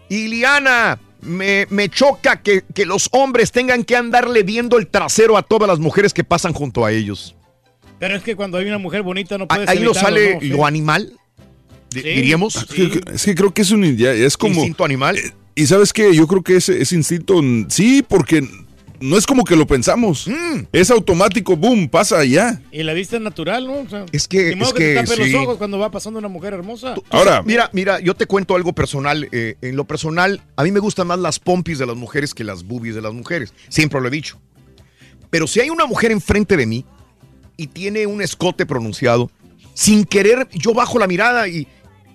Iliana, 0.09 0.99
me, 1.20 1.66
me 1.70 1.88
choca 1.88 2.40
que, 2.40 2.64
que 2.74 2.86
los 2.86 3.09
hombres 3.12 3.53
tengan 3.53 3.84
que 3.84 3.96
andarle 3.96 4.42
viendo 4.42 4.78
el 4.78 4.86
trasero 4.86 5.36
a 5.36 5.42
todas 5.42 5.68
las 5.68 5.78
mujeres 5.78 6.14
que 6.14 6.24
pasan 6.24 6.53
junto 6.53 6.84
a 6.84 6.92
ellos. 6.92 7.34
Pero 7.99 8.16
es 8.16 8.22
que 8.22 8.36
cuando 8.36 8.59
hay 8.59 8.66
una 8.66 8.78
mujer 8.78 9.03
bonita 9.03 9.36
no 9.38 9.49
puedes 9.49 9.68
Ahí 9.68 9.84
sale 9.92 10.34
¿no? 10.34 10.40
Sí. 10.40 10.49
lo 10.49 10.64
animal, 10.64 11.12
di- 11.90 12.01
Sí, 12.01 12.09
diríamos. 12.09 12.57
Es 12.57 12.64
que, 12.66 13.01
es 13.12 13.24
que 13.24 13.34
creo 13.34 13.53
que 13.53 13.62
es 13.62 13.70
un 13.70 13.96
ya- 13.96 14.12
es 14.12 14.36
como 14.36 14.55
Instinto 14.55 14.84
animal. 14.84 15.16
Eh, 15.18 15.32
Y 15.59 15.66
sabes 15.66 15.92
qué, 15.92 16.14
yo 16.14 16.26
creo 16.26 16.42
que 16.42 16.56
ese, 16.56 16.80
ese 16.80 16.94
instinto, 16.94 17.40
sí, 17.68 18.04
porque 18.06 18.46
no 19.00 19.16
es 19.18 19.26
como 19.26 19.42
que 19.44 19.56
lo 19.56 19.66
pensamos. 19.66 20.28
Mm. 20.28 20.66
Es 20.72 20.90
automático, 20.90 21.56
boom, 21.56 21.88
pasa 21.88 22.18
allá. 22.20 22.61
Y 22.70 22.82
la 22.84 22.92
vista 22.92 23.16
es 23.16 23.22
natural, 23.22 23.66
¿no? 23.66 23.78
O 23.80 23.88
sea, 23.88 24.06
Es 24.12 24.28
que- 24.28 24.54
modo 24.54 24.68
es 24.68 24.74
que, 24.74 24.78
te 24.84 24.88
que 24.90 24.94
tapes 25.06 25.26
sí. 25.26 25.32
los 25.32 25.42
ojos 25.42 25.56
cuando 25.59 25.78
va 25.78 25.90
pasando 25.90 26.18
una 26.20 26.28
mujer 26.28 26.54
hermosa. 26.54 26.94
Ahora, 27.11 27.42
Mira, 27.42 27.70
mira, 27.72 27.98
yo 28.00 28.14
te 28.14 28.26
cuento 28.26 28.54
algo 28.54 28.72
personal. 28.72 29.28
eh, 29.32 29.56
en 29.61 29.74
lo 29.76 29.84
personal, 29.84 30.40
a 30.56 30.62
mí 30.62 30.70
me 30.70 30.78
gustan 30.80 31.09
más 31.09 31.18
las 31.18 31.38
pompis 31.40 31.78
de 31.78 31.86
las 31.86 31.96
mujeres 31.96 32.34
que 32.34 32.44
las 32.44 32.62
boobies 32.64 32.94
de 32.94 33.02
las 33.02 33.12
mujeres. 33.12 33.52
Siempre 33.68 34.00
lo 34.00 34.06
he 34.09 34.11
dicho. 34.12 34.40
Pero 35.30 35.46
si 35.48 35.59
hay 35.61 35.70
una 35.70 35.86
mujer 35.86 36.11
enfrente 36.12 36.56
de 36.56 36.66
mí 36.66 36.84
y 37.56 37.66
tiene 37.66 38.06
un 38.06 38.22
escote 38.22 38.64
pronunciado, 38.64 39.30
sin 39.74 40.04
querer, 40.04 40.48
yo 40.52 40.72
bajo 40.72 40.98
la 41.00 41.06
mirada 41.09 41.48
y, 41.48 41.66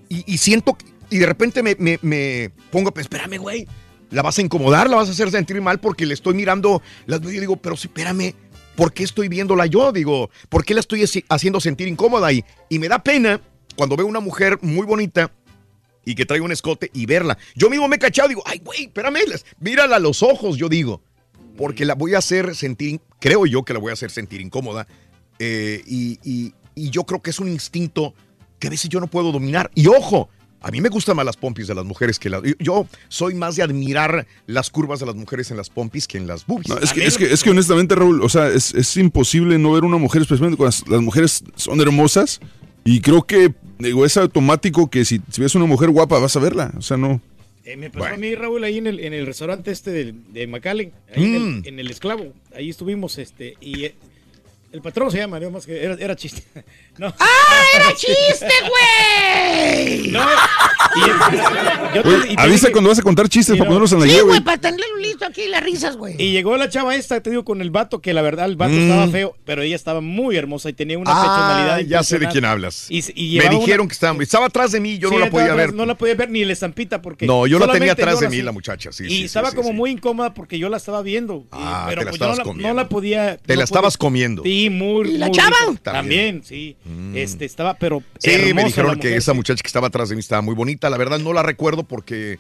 y- 0.09 0.23
y 0.25 0.37
siento, 0.37 0.77
y 1.09 1.17
de 1.17 1.25
repente 1.25 1.61
me, 1.61 1.75
me- 1.77 1.99
me 2.01 2.51
pongo, 2.73 2.93
pues 2.93 3.05
espérame, 3.05 3.37
güey, 3.39 3.67
la 4.09 4.21
vas 4.21 4.37
a 4.37 4.41
incomodar, 4.41 4.89
la 4.89 4.97
vas 4.97 5.07
a 5.07 5.11
hacer 5.11 5.31
sentir 5.31 5.61
mal 5.61 5.79
porque 5.79 6.05
le 6.05 6.13
estoy 6.13 6.33
mirando, 6.33 6.81
las 7.05 7.21
yo 7.21 7.29
digo, 7.29 7.55
pero 7.55 7.77
sí, 7.77 7.87
espérame, 7.87 8.33
¿por 8.75 8.91
qué 8.91 9.03
estoy 9.03 9.27
viéndola 9.29 9.65
yo? 9.67 9.91
Digo, 9.91 10.29
¿por 10.49 10.65
qué 10.65 10.73
la 10.73 10.79
estoy 10.81 11.01
haci- 11.03 11.23
haciendo 11.29 11.61
sentir 11.61 11.87
incómoda? 11.87 12.31
Y, 12.33 12.43
me 12.71 12.89
da 12.89 13.01
pena 13.01 13.39
cuando 13.77 13.95
veo 13.95 14.05
una 14.07 14.19
mujer 14.19 14.57
muy 14.61 14.85
bonita 14.85 15.31
y 16.05 16.15
que 16.15 16.25
trae 16.25 16.41
un 16.41 16.51
escote 16.51 16.89
y 16.93 17.05
verla. 17.05 17.37
Yo 17.55 17.69
mismo 17.69 17.87
me 17.87 17.95
he 17.95 17.99
cachado, 17.99 18.27
digo, 18.27 18.43
ay, 18.45 18.59
güey, 18.63 18.83
espérame, 18.85 19.19
mírala 19.59 19.95
a 19.95 19.99
los 19.99 20.21
ojos, 20.21 20.57
yo 20.57 20.67
digo, 20.67 21.01
porque 21.55 21.85
la 21.85 21.95
voy 21.95 22.15
a 22.15 22.17
hacer 22.17 22.55
sentir, 22.55 22.99
creo 23.19 23.45
yo 23.45 23.63
que 23.63 23.73
la 23.73 23.79
voy 23.79 23.91
a 23.91 23.93
hacer 23.93 24.11
sentir 24.11 24.41
incómoda. 24.41 24.85
eh, 25.39 25.81
y, 25.87 26.19
y- 26.23 26.53
y 26.75 26.89
yo 26.89 27.03
creo 27.03 27.21
que 27.21 27.29
es 27.29 27.39
un 27.39 27.47
instinto 27.47 28.13
que 28.59 28.67
a 28.67 28.69
veces 28.71 28.89
yo 28.89 28.99
no 28.99 29.05
puedo 29.07 29.31
dominar. 29.31 29.69
Y 29.75 29.85
ojo, 29.87 30.29
a 30.63 30.71
mí 30.71 30.81
me 30.81 30.89
gustan 30.89 31.15
más 31.15 31.25
las 31.25 31.37
pompis 31.37 31.67
de 31.67 31.75
las 31.75 31.85
mujeres 31.85 32.17
que 32.17 32.29
las... 32.29 32.41
yo- 32.59 32.87
soy 33.09 33.35
más 33.35 33.55
de 33.55 33.63
admirar 33.63 34.25
las 34.47 34.69
curvas 34.69 34.99
de 34.99 35.05
las 35.05 35.15
mujeres 35.15 35.51
en 35.51 35.57
las 35.57 35.69
pompis 35.69 36.07
que 36.07 36.17
en 36.17 36.25
las 36.25 36.45
boobies. 36.47 36.69
No, 36.69 36.77
es, 36.79 36.93
que, 36.93 37.05
es, 37.05 37.17
que, 37.17 37.31
es 37.31 37.43
que 37.43 37.49
honestamente, 37.51 37.93
Raúl, 37.95 38.21
o 38.23 38.29
sea, 38.29 38.47
es, 38.49 38.73
es 38.73 38.97
imposible 38.97 39.59
no 39.59 39.73
ver 39.73 39.83
una 39.83 39.97
mujer, 39.97 40.21
especialmente 40.23 40.57
cuando 40.57 40.75
las, 40.75 40.87
las 40.89 41.01
mujeres 41.01 41.43
son 41.55 41.79
hermosas. 41.81 42.39
Y 42.85 42.99
creo 43.01 43.23
que, 43.23 43.53
digo, 43.79 44.05
es 44.05 44.17
automático 44.17 44.89
que 44.89 45.05
si, 45.05 45.21
si 45.29 45.41
ves 45.41 45.55
una 45.55 45.65
mujer 45.65 45.89
guapa 45.89 46.19
vas 46.19 46.35
a 46.35 46.39
verla. 46.39 46.73
O 46.77 46.81
sea, 46.81 46.97
no. 46.97 47.21
Eh, 47.65 47.77
me 47.77 47.89
pasó 47.89 48.13
a 48.13 48.17
mí, 48.17 48.35
Raúl, 48.35 48.61
ahí 48.65 48.77
en 48.77 48.87
el, 48.87 48.99
en 48.99 49.13
el 49.13 49.25
restaurante 49.25 49.71
este 49.71 49.91
de, 49.91 50.13
de 50.33 50.47
McAllen, 50.47 50.91
ahí 51.15 51.23
en, 51.23 51.31
Mm. 51.31 51.57
el, 51.63 51.67
en 51.67 51.79
el 51.79 51.89
esclavo. 51.91 52.33
Ahí 52.55 52.69
estuvimos, 52.69 53.17
este, 53.19 53.55
y 53.61 53.85
eh, 53.85 53.95
el 54.73 54.81
patrón 54.81 55.09
se 55.11 55.17
llama, 55.19 55.39
no 55.39 55.49
más 55.51 55.65
que 55.65 55.83
era, 55.83 55.93
era 55.95 56.15
chiste. 56.15 56.43
No. 56.97 57.07
¡Ah, 57.19 57.63
era 57.75 57.95
chiste, 57.95 58.45
güey! 58.69 60.07
No, 60.13 60.19
y- 60.95 61.95
yo 61.95 62.03
te- 62.03 62.07
Oye, 62.09 62.31
y 62.33 62.35
te 62.35 62.41
avisa 62.41 62.67
dije- 62.67 62.71
cuando 62.71 62.89
vas 62.91 62.99
a 62.99 63.01
contar 63.01 63.27
chistes 63.29 63.53
Sí, 63.53 63.57
para 63.59 63.63
no. 63.69 63.75
ponerlos 63.77 63.91
en 63.93 63.99
la 64.01 64.05
Sí, 64.05 64.11
guía, 64.11 64.21
güey, 64.21 64.29
güey. 64.33 64.41
para 64.43 64.57
tenerlo 64.59 64.85
listo 64.99 65.25
aquí 65.25 65.47
las 65.47 65.63
risas, 65.63 65.97
güey. 65.97 66.15
Y 66.21 66.31
llegó 66.31 66.55
la 66.57 66.69
chava 66.69 66.95
esta, 66.95 67.19
te 67.21 67.31
digo, 67.31 67.43
con 67.43 67.61
el 67.61 67.71
vato, 67.71 67.99
que 67.99 68.13
la 68.13 68.21
verdad 68.21 68.45
el 68.45 68.55
vato 68.57 68.73
Mm. 68.73 68.81
estaba 68.83 69.07
feo, 69.07 69.35
pero 69.45 69.63
ella 69.63 69.75
estaba 69.75 70.01
muy 70.01 70.35
hermosa 70.37 70.69
y 70.69 70.73
tenía 70.73 70.99
una 70.99 71.11
Ah, 71.11 71.21
personalidad 71.23 71.79
ya 71.89 72.03
sé 72.03 72.19
de 72.19 72.27
quién 72.27 72.45
hablas. 72.45 72.85
Y, 72.89 73.03
y 73.15 73.39
me 73.39 73.49
dijeron 73.49 73.81
una- 73.81 73.87
que 73.87 73.93
estaba, 73.93 74.21
estaba 74.23 74.45
atrás 74.47 74.71
de 74.71 74.79
mí, 74.79 74.99
yo 74.99 75.09
Sí, 75.09 75.15
no 75.15 75.19
la 75.21 75.31
podía 75.31 75.45
atrás, 75.45 75.57
ver. 75.57 75.73
No 75.73 75.85
la 75.87 75.95
podía 75.95 76.13
ver 76.15 76.29
ni 76.29 76.45
la 76.45 76.53
estampita 76.53 77.01
porque. 77.01 77.25
No, 77.25 77.47
yo 77.47 77.57
la 77.57 77.71
tenía 77.71 77.93
atrás 77.93 78.19
de 78.19 78.29
mí, 78.29 78.41
la 78.43 78.51
muchacha, 78.51 78.91
sí, 78.91 79.05
Y 79.05 79.09
sí, 79.09 79.15
sí, 79.17 79.23
estaba 79.25 79.49
sí, 79.49 79.55
como 79.55 79.69
sí. 79.69 79.73
muy 79.75 79.89
incómoda 79.91 80.33
porque 80.35 80.59
yo 80.59 80.69
la 80.69 80.77
estaba 80.77 81.01
viendo. 81.01 81.45
Ah, 81.51 81.85
pero 81.89 82.01
te 82.01 82.05
la 82.05 82.11
pues 82.11 82.19
yo 82.19 82.25
no 82.27 82.31
estabas 82.33 82.37
la, 82.37 82.43
comiendo. 82.43 82.67
no 82.69 82.73
la 82.75 82.87
podía. 82.89 83.37
Te 83.37 83.55
la 83.55 83.63
estabas 83.63 83.97
comiendo. 83.97 84.43
Sí, 84.43 84.62
muy. 84.69 85.11
¿Y 85.11 85.17
la 85.17 85.27
muy 85.27 85.35
chava? 85.35 85.55
rico. 85.67 85.79
También, 85.81 86.43
sí. 86.43 86.75
Este, 87.15 87.45
estaba, 87.45 87.73
pero. 87.75 88.03
Sí, 88.19 88.53
me 88.53 88.65
dijeron 88.65 88.91
la 88.91 88.99
que 88.99 89.07
mujer, 89.07 89.17
esa 89.17 89.33
muchacha 89.33 89.61
que 89.61 89.67
estaba 89.67 89.87
atrás 89.87 90.09
de 90.09 90.15
mí 90.15 90.19
estaba 90.19 90.41
muy 90.41 90.55
bonita. 90.55 90.89
La 90.89 90.97
verdad 90.97 91.19
no 91.19 91.33
la 91.33 91.43
recuerdo 91.43 91.83
porque 91.83 92.39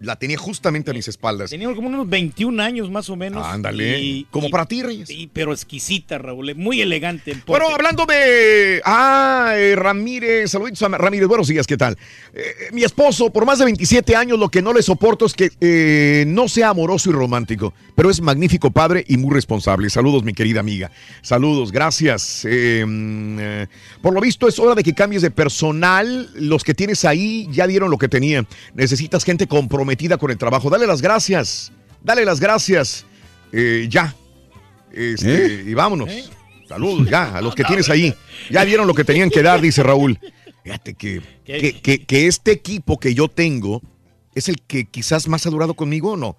la 0.00 0.16
tenía 0.16 0.36
justamente 0.36 0.90
a 0.90 0.94
mis 0.94 1.08
espaldas. 1.08 1.50
Tenía 1.50 1.72
como 1.74 1.88
unos 1.88 2.08
21 2.08 2.60
años 2.60 2.90
más 2.90 3.08
o 3.10 3.16
menos. 3.16 3.46
Ándale. 3.46 4.00
Y- 4.00 4.26
Como 4.30 4.48
y- 4.48 4.50
para 4.50 4.66
ti, 4.66 4.82
Reyes. 4.82 5.08
Sí, 5.08 5.30
pero 5.32 5.52
exquisita, 5.52 6.18
Raúl. 6.18 6.54
Muy 6.56 6.80
elegante. 6.80 7.30
en 7.32 7.42
Bueno, 7.46 7.68
hablando 7.68 8.04
de. 8.06 8.82
Ah, 8.84 9.52
eh, 9.56 9.74
Ramírez, 9.76 10.50
saluditos 10.50 10.82
a 10.82 10.88
Ramírez, 10.88 11.28
buenos 11.28 11.46
días, 11.48 11.66
¿qué 11.66 11.76
tal? 11.76 11.96
Eh, 12.34 12.42
mi 12.72 12.82
esposo, 12.82 13.30
por 13.30 13.46
más 13.46 13.58
de 13.60 13.64
27 13.66 14.16
años, 14.16 14.38
lo 14.38 14.48
que 14.48 14.60
no 14.62 14.72
le 14.72 14.82
soporto 14.82 15.26
es 15.26 15.34
que 15.34 15.50
eh, 15.60 16.24
no 16.26 16.48
sea 16.48 16.70
amoroso 16.70 17.10
y 17.10 17.12
romántico, 17.12 17.72
pero 17.94 18.10
es 18.10 18.20
magnífico 18.20 18.70
padre 18.70 19.04
y 19.08 19.16
muy 19.16 19.32
responsable. 19.32 19.88
Saludos, 19.90 20.24
mi 20.24 20.32
querida 20.34 20.60
amiga. 20.60 20.90
Saludos, 21.22 21.70
gracias. 21.72 22.44
Eh, 22.44 22.84
eh, 22.86 23.66
por 24.02 24.12
lo 24.12 24.20
visto, 24.20 24.48
es 24.48 24.58
hora 24.58 24.74
de 24.74 24.82
que 24.82 24.92
cambies 24.94 25.22
de 25.22 25.30
personal. 25.30 26.28
Los 26.34 26.64
que 26.64 26.74
tienes 26.74 27.04
ahí 27.04 27.46
ya 27.52 27.66
dieron 27.66 27.90
lo 27.90 27.98
que 27.98 28.08
tenían. 28.08 28.46
Necesitas 28.74 29.24
gente 29.24 29.46
comprometida 29.46 29.83
con 30.18 30.30
el 30.30 30.38
trabajo. 30.38 30.70
Dale 30.70 30.86
las 30.86 31.00
gracias. 31.02 31.72
Dale 32.02 32.24
las 32.24 32.40
gracias. 32.40 33.04
Eh, 33.52 33.86
ya. 33.88 34.14
Este, 34.92 35.64
Y 35.66 35.74
vámonos. 35.74 36.08
Saludos, 36.68 37.08
ya, 37.10 37.36
a 37.36 37.40
los 37.40 37.54
que 37.56 37.64
tienes 37.64 37.88
ahí. 37.90 38.14
Ya 38.50 38.64
dieron 38.64 38.86
lo 38.86 38.94
que 38.94 39.04
tenían 39.04 39.30
que 39.30 39.42
dar, 39.42 39.60
dice 39.60 39.82
Raúl. 39.82 40.18
Fíjate 40.62 40.94
que, 40.94 41.20
que, 41.44 41.80
que- 41.80 42.04
que 42.06 42.26
este 42.26 42.52
equipo 42.52 42.98
que 42.98 43.14
yo 43.14 43.28
tengo 43.28 43.82
es 44.34 44.48
el 44.48 44.60
que 44.62 44.86
quizás 44.86 45.28
más 45.28 45.46
ha 45.46 45.50
durado 45.50 45.74
conmigo 45.74 46.12
o 46.12 46.16
no. 46.16 46.36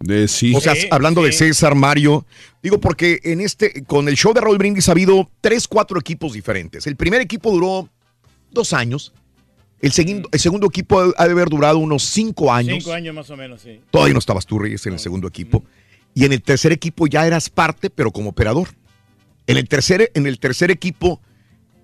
De 0.00 0.28
sí. 0.28 0.54
O 0.54 0.60
sea, 0.60 0.74
hablando 0.92 1.24
de 1.24 1.32
César, 1.32 1.74
Mario, 1.74 2.24
digo 2.62 2.78
porque 2.78 3.18
en 3.24 3.40
este, 3.40 3.82
con 3.84 4.08
el 4.08 4.14
show 4.16 4.32
de 4.32 4.40
Raúl 4.40 4.56
Brindis 4.58 4.88
ha 4.88 4.92
habido 4.92 5.28
tres, 5.40 5.66
cuatro 5.66 5.98
equipos 5.98 6.32
diferentes. 6.34 6.86
El 6.86 6.94
primer 6.94 7.20
equipo 7.20 7.50
duró 7.50 7.88
dos 8.52 8.72
años. 8.72 9.12
El, 9.80 9.92
segundo 9.92 10.28
el 10.32 10.40
segundo 10.40 10.66
equipo 10.66 11.00
ha 11.16 11.24
de 11.26 11.32
haber 11.32 11.48
durado 11.48 11.78
unos 11.78 12.02
cinco 12.02 12.52
años. 12.52 12.78
Cinco 12.78 12.92
años 12.92 13.14
más 13.14 13.30
o 13.30 13.36
menos, 13.36 13.62
sí. 13.62 13.80
Todavía 13.90 14.12
no 14.12 14.18
estabas 14.18 14.44
tú, 14.46 14.58
Reyes, 14.58 14.84
en 14.86 14.94
el 14.94 14.98
segundo 14.98 15.28
equipo. 15.28 15.64
Y 16.14 16.24
en 16.24 16.32
el 16.32 16.42
tercer 16.42 16.72
equipo 16.72 17.06
ya 17.06 17.26
eras 17.26 17.48
parte, 17.48 17.90
pero 17.90 18.10
como 18.10 18.30
operador. 18.30 18.68
En 19.46 19.56
el 19.56 19.68
tercer, 19.68 20.10
en 20.14 20.26
el 20.26 20.38
tercer 20.40 20.70
equipo 20.70 21.20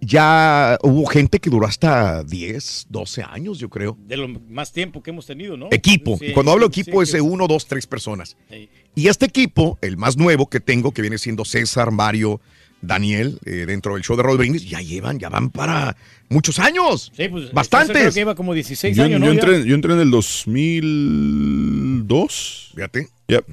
ya 0.01 0.77
hubo 0.83 1.07
gente 1.07 1.39
que 1.39 1.49
duró 1.51 1.67
hasta 1.67 2.23
10, 2.25 2.87
12 2.91 3.23
años, 3.23 3.59
yo 3.59 3.71
creo. 3.71 3.97
De 4.07 4.17
lo 4.17 4.29
más 4.29 4.73
tiempo 4.73 5.03
que 5.03 5.11
hemos 5.11 5.27
tenido, 5.27 5.57
¿no? 5.57 5.69
Equipo. 5.71 6.19
Sí, 6.19 6.27
Y 6.27 6.33
Cuando 6.33 6.53
hablo 6.53 6.67
sí, 6.71 6.81
equipo 6.81 7.03
es 7.03 7.11
que- 7.11 7.19
de 7.19 7.21
uno, 7.23 7.47
dos, 7.47 7.67
tres 7.67 7.87
personas. 7.87 8.37
Sí. 8.51 8.69
Y 8.95 9.09
este 9.09 9.27
equipo, 9.27 9.79
el 9.81 9.97
más 9.97 10.17
nuevo 10.17 10.49
que 10.49 10.61
tengo, 10.61 10.93
que 10.93 11.01
viene 11.01 11.17
siendo 11.19 11.45
César, 11.45 11.91
Mario, 11.91 12.41
Daniel, 12.87 13.39
eh, 13.45 13.65
dentro 13.67 13.95
del 13.95 14.03
show 14.03 14.17
de 14.17 14.23
Raúl 14.23 14.39
Brindis, 14.39 14.69
ya 14.69 14.81
llevan, 14.81 15.19
ya 15.19 15.29
van 15.29 15.51
para 15.51 15.97
muchos 16.29 16.59
años. 16.59 17.13
Sí, 17.17 17.29
pues, 17.29 17.45
César 17.45 17.51
creo 17.51 17.55
Bastantes. 17.55 18.15
que 18.15 18.21
lleva 18.21 18.35
como 18.35 18.55
16 18.55 18.97
Yo, 18.97 19.05
años, 19.05 19.21
yo 19.21 19.27
¿no? 19.27 19.33
Entré, 19.33 19.65
yo 19.67 19.75
entré 19.75 19.93
en 19.95 20.01
el 20.01 20.11
2002. 20.11 22.71
Fíjate. 22.75 23.09
Yep. 23.29 23.45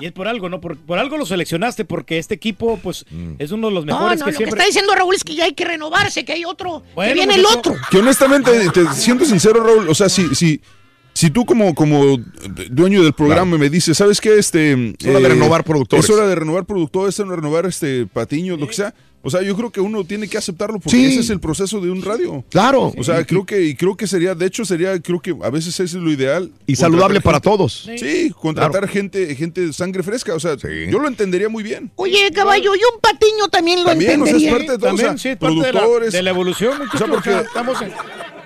Y 0.00 0.06
es 0.06 0.12
por 0.12 0.28
algo, 0.28 0.48
¿no? 0.48 0.60
Por, 0.60 0.76
por 0.76 0.96
algo 0.98 1.16
lo 1.16 1.26
seleccionaste, 1.26 1.84
porque 1.84 2.18
este 2.18 2.34
equipo, 2.34 2.78
pues, 2.80 3.04
Mm. 3.10 3.32
es 3.40 3.50
uno 3.50 3.66
de 3.68 3.74
los 3.74 3.84
No, 3.84 3.94
mejores 3.98 4.20
no, 4.20 4.26
que 4.26 4.32
lo 4.32 4.38
que 4.38 4.44
está 4.44 4.64
diciendo 4.64 4.94
Raúl 4.94 5.14
es 5.16 5.24
que 5.24 5.34
ya 5.34 5.44
hay 5.44 5.54
que 5.54 5.64
renovarse, 5.64 6.24
que 6.24 6.34
hay 6.34 6.44
otro, 6.44 6.84
Bueno, 6.94 7.08
que 7.08 7.14
viene 7.14 7.34
el 7.34 7.42
muchacho. 7.42 7.58
otro. 7.58 7.74
Que 7.90 7.98
honestamente, 7.98 8.70
te 8.70 8.86
siento 8.94 9.24
sincero, 9.24 9.60
Raúl, 9.64 9.88
o 9.88 9.94
sea, 9.96 10.08
si, 10.08 10.32
si, 10.36 10.60
si 11.18 11.30
tú 11.30 11.44
como, 11.44 11.74
como 11.74 12.16
dueño 12.70 13.02
del 13.02 13.12
programa 13.12 13.58
me 13.58 13.68
dices, 13.68 13.98
¿sabes 13.98 14.20
qué? 14.20 14.38
Este, 14.38 14.94
Es 15.00 15.06
hora 15.08 15.18
de 15.18 15.28
renovar 15.30 15.64
productores. 15.64 16.04
Es 16.04 16.10
hora 16.12 16.28
de 16.28 16.34
renovar 16.36 16.64
productores, 16.64 17.16
es 17.16 17.18
hora 17.20 17.30
de 17.30 17.36
renovar 17.36 17.66
este 17.66 18.06
patiños, 18.06 18.60
lo 18.60 18.68
que 18.68 18.74
sea. 18.74 18.94
O 19.20 19.30
sea, 19.30 19.42
yo 19.42 19.56
creo 19.56 19.72
que 19.72 19.80
uno 19.80 20.04
tiene 20.04 20.28
que 20.28 20.38
aceptarlo 20.38 20.78
porque 20.78 20.96
Sí. 20.96 21.06
ese 21.06 21.20
es 21.22 21.30
el 21.30 21.40
proceso 21.40 21.80
de 21.80 21.90
un 21.90 22.02
radio. 22.02 22.44
Claro. 22.50 22.92
O 22.96 23.02
sea, 23.02 23.24
creo 23.26 23.44
que, 23.44 23.60
y 23.64 23.74
creo 23.74 23.96
que 23.96 24.06
sería, 24.06 24.36
de 24.36 24.46
hecho, 24.46 24.64
sería, 24.64 24.96
creo 25.02 25.20
que 25.20 25.34
a 25.42 25.50
veces 25.50 25.80
es 25.80 25.92
lo 25.94 26.12
ideal. 26.12 26.52
Y 26.68 26.76
saludable 26.76 27.20
para 27.20 27.40
todos. 27.40 27.88
Sí, 27.98 28.30
contratar 28.40 28.86
gente, 28.86 29.34
gente 29.34 29.66
de 29.66 29.72
sangre 29.72 30.04
fresca. 30.04 30.34
O 30.36 30.40
sea, 30.40 30.54
yo 30.56 31.00
lo 31.00 31.08
entendería 31.08 31.48
muy 31.48 31.64
bien. 31.64 31.90
Oye, 31.96 32.30
caballo, 32.32 32.76
y 32.76 32.78
un 32.78 33.00
patiño 33.00 33.48
también 33.50 33.80
lo 33.80 33.86
También, 33.86 34.22
o 34.22 34.24
sea, 34.24 34.36
es 34.36 34.42
entendería. 34.44 34.56
parte 34.56 34.72
de 34.72 34.78
todo, 34.78 34.94
o 34.94 34.96
sea, 34.96 35.06
También, 35.08 35.18
sí, 35.18 35.28
es 35.30 35.36
parte 35.36 35.66
de 35.66 35.72
la, 35.72 36.10
de 36.12 36.22
la 36.22 36.30
evolución, 36.30 36.78
muchachos. 36.78 36.94
O 36.94 36.98
sea, 37.04 37.06
porque 37.12 37.30
estamos 37.40 37.82
en 37.82 37.90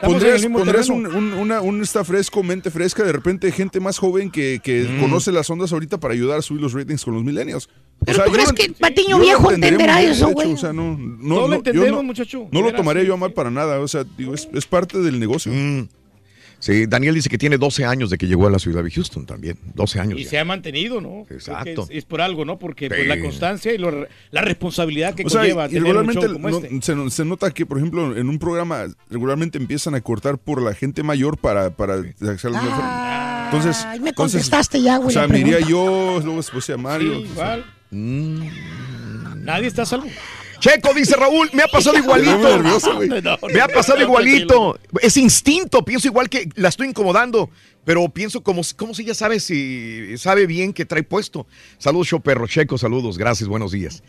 Pondrías, 0.07 0.89
un, 0.89 1.07
un, 1.07 1.33
una, 1.35 1.61
un 1.61 1.81
está 1.83 2.05
fresco, 2.05 2.43
mente 2.43 2.71
fresca, 2.71 3.05
de 3.05 3.13
repente 3.13 3.51
gente 3.53 3.79
más 3.81 3.99
joven 3.99 4.31
que, 4.31 4.61
que 4.63 4.83
Mm. 4.83 5.01
conoce 5.01 5.31
las 5.33 5.49
ondas 5.49 5.73
ahorita 5.73 5.99
para 6.01 6.15
ayudar 6.15 6.39
a 6.39 6.43
subir 6.43 6.61
los 6.61 6.73
ratings 6.73 7.05
con 7.05 7.15
los 7.15 7.23
millennials. 7.25 7.69
Pero 8.05 8.17
sea, 8.17 8.25
tú 8.25 8.31
yo 8.31 8.35
crees 8.35 8.53
que 8.53 8.73
patiño 8.73 9.19
viejo 9.21 9.51
entenderá 9.53 10.03
eso, 10.03 10.29
güey. 10.31 10.53
O 10.53 10.57
sea, 10.57 10.73
no, 10.73 10.97
no, 10.99 11.35
Todo 11.35 11.41
no, 11.43 11.49
lo 11.49 11.55
entendemos, 11.55 11.91
no- 11.91 12.03
muchacho. 12.03 12.49
No 12.51 12.63
lo 12.63 12.73
tomaría 12.75 13.05
yo 13.05 13.15
a 13.15 13.17
mal 13.17 13.33
para 13.33 13.51
nada. 13.51 13.79
O 13.81 13.87
sea, 13.87 14.05
digo, 14.19 14.35
es, 14.35 14.49
es 14.53 14.67
parte 14.67 14.99
del 14.99 15.21
negocio. 15.21 15.53
Mm. 15.53 15.89
Sí, 16.63 16.87
Daniel 16.87 17.17
dice 17.17 17.29
que 17.29 17.39
tiene 17.39 17.59
12 17.59 17.85
años 17.85 18.09
de 18.09 18.17
que 18.19 18.29
llegó 18.29 18.47
a 18.47 18.51
la 18.51 18.61
ciudad 18.61 18.85
de 18.85 18.91
Houston 18.93 19.27
también. 19.27 19.59
12 19.75 19.99
años. 19.99 20.21
Y 20.21 20.23
ya. 20.23 20.31
se 20.31 20.39
ha 20.39 20.45
mantenido, 20.45 21.01
¿no? 21.01 21.27
Exacto. 21.29 21.89
Es, 21.91 21.99
es 21.99 22.05
por 22.05 22.21
algo, 22.21 22.45
¿no? 22.45 22.57
Porque 22.61 22.87
pues, 22.89 23.01
Sí. 23.01 23.07
la 23.09 23.21
constancia 23.21 23.75
y 23.75 23.79
lo- 23.79 24.07
la 24.31 24.43
responsabilidad 24.43 25.13
que 25.17 25.25
O 25.25 25.29
sea, 25.29 25.41
conlleva 25.41 25.67
y 25.67 25.71
tener 25.71 25.83
un 25.83 25.87
regularmente 26.07 26.21
show 26.27 26.33
como 26.35 26.49
no- 26.51 26.59
este. 26.59 26.83
se, 26.83 26.95
no- 26.95 27.11
se 27.11 27.25
nota 27.25 27.51
que, 27.51 27.67
por 27.67 27.79
ejemplo, 27.79 28.17
en 28.17 28.29
un 28.29 28.39
programa 28.39 28.85
regularmente 29.11 29.59
empiezan 29.59 29.97
a 29.97 30.01
cortar 30.03 30.39
por 30.39 30.63
la 30.63 30.73
gente 30.73 31.03
mayor 31.03 31.37
para, 31.37 31.71
para 31.71 31.97
los 31.97 32.05
mejores. 32.21 32.43
Entonces, 33.47 33.85
Ay, 33.85 33.99
me 33.99 34.11
entonces, 34.11 34.15
contestaste 34.43 34.83
ya, 34.83 34.99
güey. 34.99 35.09
O 35.09 35.11
sea, 35.11 35.27
me 35.27 35.41
iría 35.41 35.59
yo, 35.59 36.21
luego 36.23 36.37
después 36.37 36.71
a 36.71 36.77
Mario. 36.77 37.15
Sí, 37.17 37.23
igual. 37.33 37.65
Mm. 37.91 39.45
Nadie 39.45 39.67
está 39.67 39.85
salvo. 39.85 40.07
Checo, 40.63 40.95
dice 40.95 41.17
Raúl, 41.17 41.51
me 41.55 41.65
ha 41.65 41.67
pasado 41.67 41.99
igualito. 41.99 42.39
nervioso, 42.39 42.95
güey. 42.95 43.09
No, 43.09 43.37
Me 43.53 43.61
ha 43.61 43.67
pasado 43.67 44.01
igualito. 44.01 44.79
Es 45.01 45.17
instinto. 45.17 45.85
Pienso 45.85 46.07
igual 46.07 46.29
que 46.31 46.49
la 46.55 46.69
estoy 46.69 46.87
incomodando. 46.87 47.51
Pero 47.85 48.09
pienso 48.11 48.45
como, 48.45 48.63
como 48.77 48.95
si 48.95 49.03
ella 49.03 49.15
sabe 49.15 49.41
si 49.41 50.17
sabe 50.19 50.47
bien 50.47 50.73
que 50.73 50.85
trae 50.85 51.03
puesto. 51.03 51.49
Saludos, 51.79 52.07
show 52.07 52.21
perro. 52.21 52.47
Checo, 52.47 52.79
saludos. 52.79 53.19
Gracias, 53.19 53.49
buenos 53.49 53.73
días. 53.73 54.05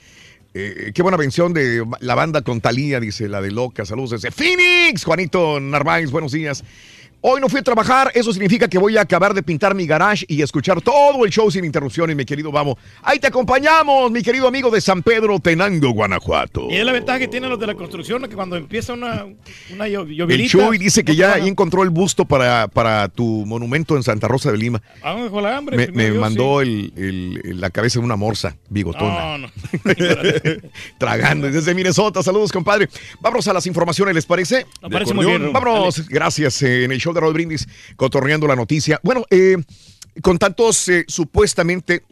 Eh, 0.53 0.91
qué 0.93 1.01
buena 1.01 1.17
mención 1.17 1.53
de 1.55 1.84
la 2.01 2.13
banda 2.13 2.43
con 2.43 2.61
Talía, 2.61 2.99
dice 2.99 3.27
la 3.27 3.41
de 3.41 3.49
Loca. 3.49 3.84
Saludos 3.84 4.11
desde 4.11 4.30
Phoenix. 4.30 5.05
Juanito 5.05 5.59
Narváez, 5.59 6.11
buenos 6.11 6.34
días. 6.34 6.63
Hoy 7.26 7.40
no 7.40 7.48
fui 7.48 7.62
a 7.62 7.64
trabajar, 7.64 8.12
eso 8.16 8.34
significa 8.34 8.68
que 8.68 8.78
voy 8.78 8.98
a 8.98 9.02
acabar 9.02 9.34
de 9.34 9.41
pintar 9.41 9.74
mi 9.74 9.86
garage 9.88 10.26
y 10.28 10.41
escuchar 10.41 10.82
todo 10.82 11.24
el 11.24 11.32
show 11.32 11.50
sin 11.50 11.64
interrupciones, 11.64 12.18
mi 12.18 12.26
querido 12.26 12.52
Vamos. 12.52 12.76
Ahí 13.02 13.18
te 13.18 13.28
acompañamos, 13.28 14.12
mi 14.12 14.22
querido 14.22 14.45
amigo 14.45 14.70
de 14.70 14.82
San 14.82 15.02
Pedro, 15.02 15.40
Tenango, 15.40 15.91
Guanajuato. 15.91 16.68
Y 16.70 16.76
es 16.76 16.86
la 16.86 16.91
ventaja 16.91 17.20
que 17.20 17.30
tienen 17.30 17.50
los 17.50 17.58
de 17.62 17.68
la 17.68 17.76
construcción, 17.76 18.22
que 18.28 18.36
cuando 18.36 18.58
empieza 18.58 18.91
una, 18.91 19.26
una 19.72 19.88
llo- 19.88 20.06
El. 20.30 20.50
Chuy 20.50 20.78
dice 20.78 21.06
que 21.06 21.16
ya 21.16 21.38
encontró 21.38 21.84
el 21.84 21.91
busto 21.91 22.26
para, 22.26 22.68
para 22.68 23.08
tu 23.08 23.45
monumento 23.45 23.95
en 23.95 24.04
Santa 24.04 24.28
Rosa 24.28 24.52
de 24.52 24.58
Lima. 24.58 24.82
Ah, 25.02 25.16
la 25.41 25.58
hambre, 25.58 25.78
Me, 25.78 25.86
primero 25.86 26.06
me 26.08 26.12
Dios, 26.12 26.22
mandó 26.22 26.62
sí. 26.62 26.91
el, 26.98 27.41
el- 27.45 27.62
la 27.62 27.70
cabeza 27.70 28.00
de 28.00 28.06
una 28.06 28.18
morsa 28.18 28.58
bigotona. 28.70 29.38
No, 29.38 29.48
no. 29.48 29.48
Tragando 30.98 31.50
desde 31.50 31.74
Minnesota. 31.74 32.22
Saludos, 32.24 32.52
compadre. 32.52 32.90
Vámonos 33.22 33.48
a 33.48 33.54
las 33.54 33.66
informaciones, 33.66 34.14
¿les 34.16 34.26
parece? 34.26 34.66
Me 34.82 34.90
parece 34.90 35.14
muy 35.14 35.26
bien. 35.26 35.54
Vámonos, 35.54 36.08
gracias. 36.08 36.62
eh, 36.64 36.84
en 36.84 36.91
el 36.91 37.00
show 37.00 37.12
de 37.14 37.19
Rod 37.19 37.34
Brindis, 37.34 37.68
la 38.48 38.56
noticia. 38.56 38.99
Bueno, 39.03 39.26
eh, 39.30 39.57
con 40.22 40.38
tantos 40.38 40.88
eh, 40.90 41.06
supuestamente 41.07 42.03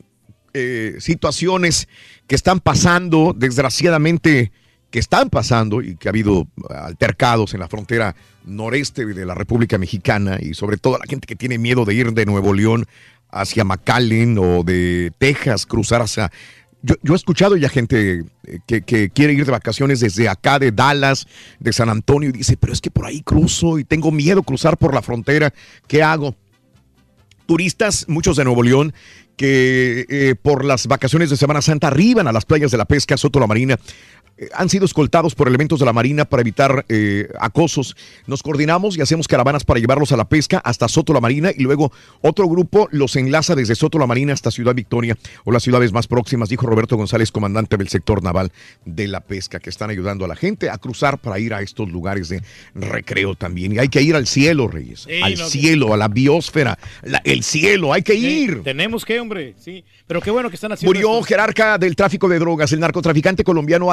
eh, 0.53 0.95
situaciones 0.99 1.87
que 2.27 2.35
están 2.35 2.59
pasando, 2.59 3.33
desgraciadamente, 3.35 4.51
que 4.89 4.99
están 4.99 5.29
pasando 5.29 5.81
y 5.81 5.95
que 5.95 6.09
ha 6.09 6.11
habido 6.11 6.47
altercados 6.69 7.53
en 7.53 7.61
la 7.61 7.69
frontera 7.69 8.15
noreste 8.43 9.05
de 9.05 9.25
la 9.25 9.33
República 9.33 9.77
Mexicana 9.77 10.37
y 10.41 10.53
sobre 10.53 10.77
todo 10.77 10.97
la 10.97 11.05
gente 11.07 11.27
que 11.27 11.35
tiene 11.35 11.57
miedo 11.57 11.85
de 11.85 11.93
ir 11.93 12.11
de 12.11 12.25
Nuevo 12.25 12.53
León 12.53 12.85
hacia 13.29 13.63
McAllen 13.63 14.37
o 14.37 14.63
de 14.63 15.11
Texas, 15.17 15.65
cruzar 15.65 16.01
hacia... 16.01 16.31
Yo, 16.83 16.95
yo 17.03 17.13
he 17.13 17.15
escuchado 17.15 17.55
ya 17.57 17.69
gente 17.69 18.23
eh, 18.47 18.59
que, 18.65 18.81
que 18.81 19.09
quiere 19.09 19.33
ir 19.33 19.45
de 19.45 19.51
vacaciones 19.51 19.99
desde 19.99 20.27
acá, 20.27 20.59
de 20.59 20.71
Dallas, 20.71 21.27
de 21.59 21.73
San 21.73 21.89
Antonio, 21.89 22.29
y 22.29 22.33
dice, 22.33 22.57
pero 22.57 22.73
es 22.73 22.81
que 22.81 22.91
por 22.91 23.05
ahí 23.05 23.21
cruzo 23.21 23.77
y 23.77 23.83
tengo 23.83 24.11
miedo 24.11 24.43
cruzar 24.43 24.77
por 24.77 24.93
la 24.93 25.01
frontera, 25.01 25.53
¿qué 25.87 26.01
hago? 26.01 26.35
turistas, 27.51 28.05
muchos 28.07 28.37
de 28.37 28.45
Nuevo 28.45 28.63
León, 28.63 28.93
que 29.35 30.05
eh, 30.07 30.35
por 30.41 30.63
las 30.63 30.87
vacaciones 30.87 31.29
de 31.29 31.35
Semana 31.35 31.61
Santa 31.61 31.87
arriban 31.87 32.27
a 32.29 32.31
las 32.31 32.45
playas 32.45 32.71
de 32.71 32.77
la 32.77 32.85
pesca, 32.85 33.17
Soto 33.17 33.41
la 33.41 33.47
Marina, 33.47 33.77
han 34.55 34.69
sido 34.69 34.85
escoltados 34.85 35.35
por 35.35 35.47
elementos 35.47 35.79
de 35.79 35.85
la 35.85 35.93
Marina 35.93 36.25
para 36.25 36.41
evitar 36.41 36.83
eh, 36.89 37.27
acosos. 37.39 37.95
Nos 38.25 38.41
coordinamos 38.41 38.97
y 38.97 39.01
hacemos 39.01 39.27
caravanas 39.27 39.63
para 39.63 39.79
llevarlos 39.79 40.11
a 40.11 40.17
la 40.17 40.25
pesca 40.27 40.57
hasta 40.63 40.87
Soto 40.87 41.13
la 41.13 41.21
Marina 41.21 41.51
y 41.55 41.61
luego 41.61 41.91
otro 42.21 42.47
grupo 42.47 42.87
los 42.91 43.15
enlaza 43.15 43.53
desde 43.55 43.75
Soto 43.75 43.99
la 43.99 44.07
Marina 44.07 44.33
hasta 44.33 44.49
Ciudad 44.49 44.73
Victoria 44.73 45.15
o 45.43 45.51
las 45.51 45.61
ciudades 45.63 45.91
más 45.91 46.07
próximas, 46.07 46.49
dijo 46.49 46.65
Roberto 46.65 46.97
González, 46.97 47.31
comandante 47.31 47.77
del 47.77 47.89
sector 47.89 48.23
naval 48.23 48.51
de 48.85 49.07
la 49.07 49.19
pesca, 49.21 49.59
que 49.59 49.69
están 49.69 49.89
ayudando 49.91 50.25
a 50.25 50.27
la 50.27 50.35
gente 50.35 50.69
a 50.69 50.77
cruzar 50.79 51.19
para 51.19 51.37
ir 51.37 51.53
a 51.53 51.61
estos 51.61 51.89
lugares 51.89 52.29
de 52.29 52.41
recreo 52.73 53.35
también. 53.35 53.73
Y 53.73 53.79
hay 53.79 53.89
que 53.89 54.01
ir 54.01 54.15
al 54.15 54.25
cielo, 54.27 54.67
Reyes, 54.67 55.01
Sí, 55.01 55.21
al 55.21 55.35
no, 55.37 55.45
cielo, 55.47 55.93
a 55.93 55.97
la 55.97 56.07
biosfera, 56.07 56.79
la- 57.03 57.21
el 57.25 57.43
cielo, 57.43 57.93
hay 57.93 58.01
que 58.01 58.13
Sí, 58.13 58.43
ir. 58.43 58.63
tenemos 58.63 59.05
que, 59.05 59.19
hombre, 59.19 59.53
sí. 59.59 59.83
Pero 60.07 60.19
qué 60.19 60.31
bueno 60.31 60.49
que 60.49 60.55
están 60.55 60.71
haciendo 60.71 60.89
Murió 60.93 61.13
esto. 61.13 61.23
jerarca 61.27 61.77
del 61.77 61.95
tráfico 61.95 62.27
de 62.27 62.39
drogas, 62.39 62.71
el 62.73 62.79
narcotraficante 62.81 63.43
colombiano 63.43 63.91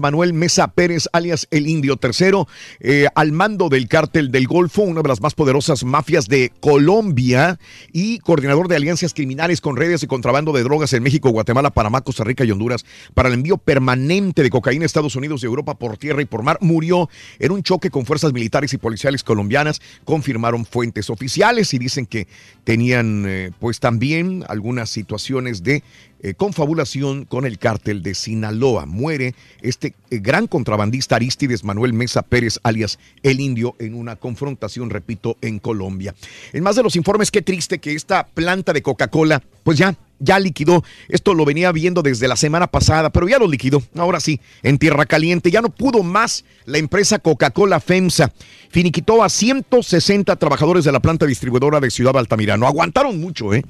Manuel 0.00 0.34
Mesa 0.34 0.68
Pérez, 0.68 1.08
alias 1.12 1.48
El 1.50 1.66
Indio 1.66 1.98
III, 2.02 2.44
eh, 2.80 3.06
al 3.14 3.32
mando 3.32 3.70
del 3.70 3.88
cártel 3.88 4.30
del 4.30 4.46
Golfo, 4.46 4.82
una 4.82 5.00
de 5.00 5.08
las 5.08 5.22
más 5.22 5.34
poderosas 5.34 5.82
mafias 5.84 6.28
de 6.28 6.52
Colombia 6.60 7.58
y 7.90 8.18
coordinador 8.18 8.68
de 8.68 8.76
alianzas 8.76 9.14
criminales 9.14 9.62
con 9.62 9.76
redes 9.76 10.02
de 10.02 10.08
contrabando 10.08 10.52
de 10.52 10.62
drogas 10.62 10.92
en 10.92 11.02
México, 11.02 11.30
Guatemala, 11.30 11.70
Panamá, 11.70 12.02
Costa 12.02 12.22
Rica 12.22 12.44
y 12.44 12.50
Honduras 12.50 12.84
para 13.14 13.28
el 13.28 13.34
envío 13.34 13.56
permanente 13.56 14.42
de 14.42 14.50
cocaína 14.50 14.82
a 14.82 14.86
Estados 14.86 15.16
Unidos 15.16 15.42
y 15.42 15.46
Europa 15.46 15.74
por 15.74 15.96
tierra 15.96 16.20
y 16.20 16.26
por 16.26 16.42
mar. 16.42 16.58
Murió 16.60 17.08
en 17.38 17.52
un 17.52 17.62
choque 17.62 17.88
con 17.88 18.04
fuerzas 18.04 18.34
militares 18.34 18.74
y 18.74 18.78
policiales 18.78 19.24
colombianas, 19.24 19.80
confirmaron 20.04 20.66
fuentes 20.66 21.08
oficiales 21.08 21.72
y 21.72 21.78
dicen 21.78 22.04
que 22.04 22.28
tenían 22.64 23.24
eh, 23.26 23.50
pues 23.58 23.80
también 23.80 24.44
algunas 24.48 24.90
situaciones 24.90 25.62
de 25.62 25.82
eh, 26.22 26.34
confabulación 26.34 27.24
con 27.24 27.44
el 27.46 27.58
cártel 27.58 28.02
de 28.02 28.14
Sinaloa. 28.14 28.86
Muere 28.86 29.34
este 29.60 29.94
eh, 30.10 30.18
gran 30.20 30.46
contrabandista 30.46 31.16
Aristides 31.16 31.64
Manuel 31.64 31.92
Mesa 31.92 32.22
Pérez, 32.22 32.60
alias 32.62 32.98
El 33.22 33.40
Indio, 33.40 33.74
en 33.78 33.94
una 33.94 34.16
confrontación, 34.16 34.90
repito, 34.90 35.36
en 35.40 35.58
Colombia. 35.58 36.14
En 36.52 36.62
más 36.62 36.76
de 36.76 36.82
los 36.82 36.96
informes, 36.96 37.30
qué 37.30 37.42
triste 37.42 37.80
que 37.80 37.94
esta 37.94 38.26
planta 38.26 38.72
de 38.72 38.82
Coca-Cola, 38.82 39.42
pues 39.64 39.78
ya, 39.78 39.96
ya 40.20 40.38
liquidó. 40.38 40.84
Esto 41.08 41.34
lo 41.34 41.44
venía 41.44 41.72
viendo 41.72 42.02
desde 42.02 42.28
la 42.28 42.36
semana 42.36 42.68
pasada, 42.68 43.10
pero 43.10 43.28
ya 43.28 43.38
lo 43.38 43.48
liquidó. 43.48 43.82
Ahora 43.96 44.20
sí, 44.20 44.40
en 44.62 44.78
Tierra 44.78 45.06
Caliente. 45.06 45.50
Ya 45.50 45.60
no 45.60 45.70
pudo 45.70 46.02
más 46.02 46.44
la 46.64 46.78
empresa 46.78 47.18
Coca-Cola 47.18 47.80
FEMSA. 47.80 48.32
Finiquitó 48.70 49.22
a 49.24 49.28
160 49.28 50.36
trabajadores 50.36 50.84
de 50.84 50.92
la 50.92 51.00
planta 51.00 51.26
distribuidora 51.26 51.80
de 51.80 51.90
Ciudad 51.90 52.16
Altamirano. 52.16 52.66
Aguantaron 52.66 53.20
mucho, 53.20 53.52
¿eh? 53.52 53.64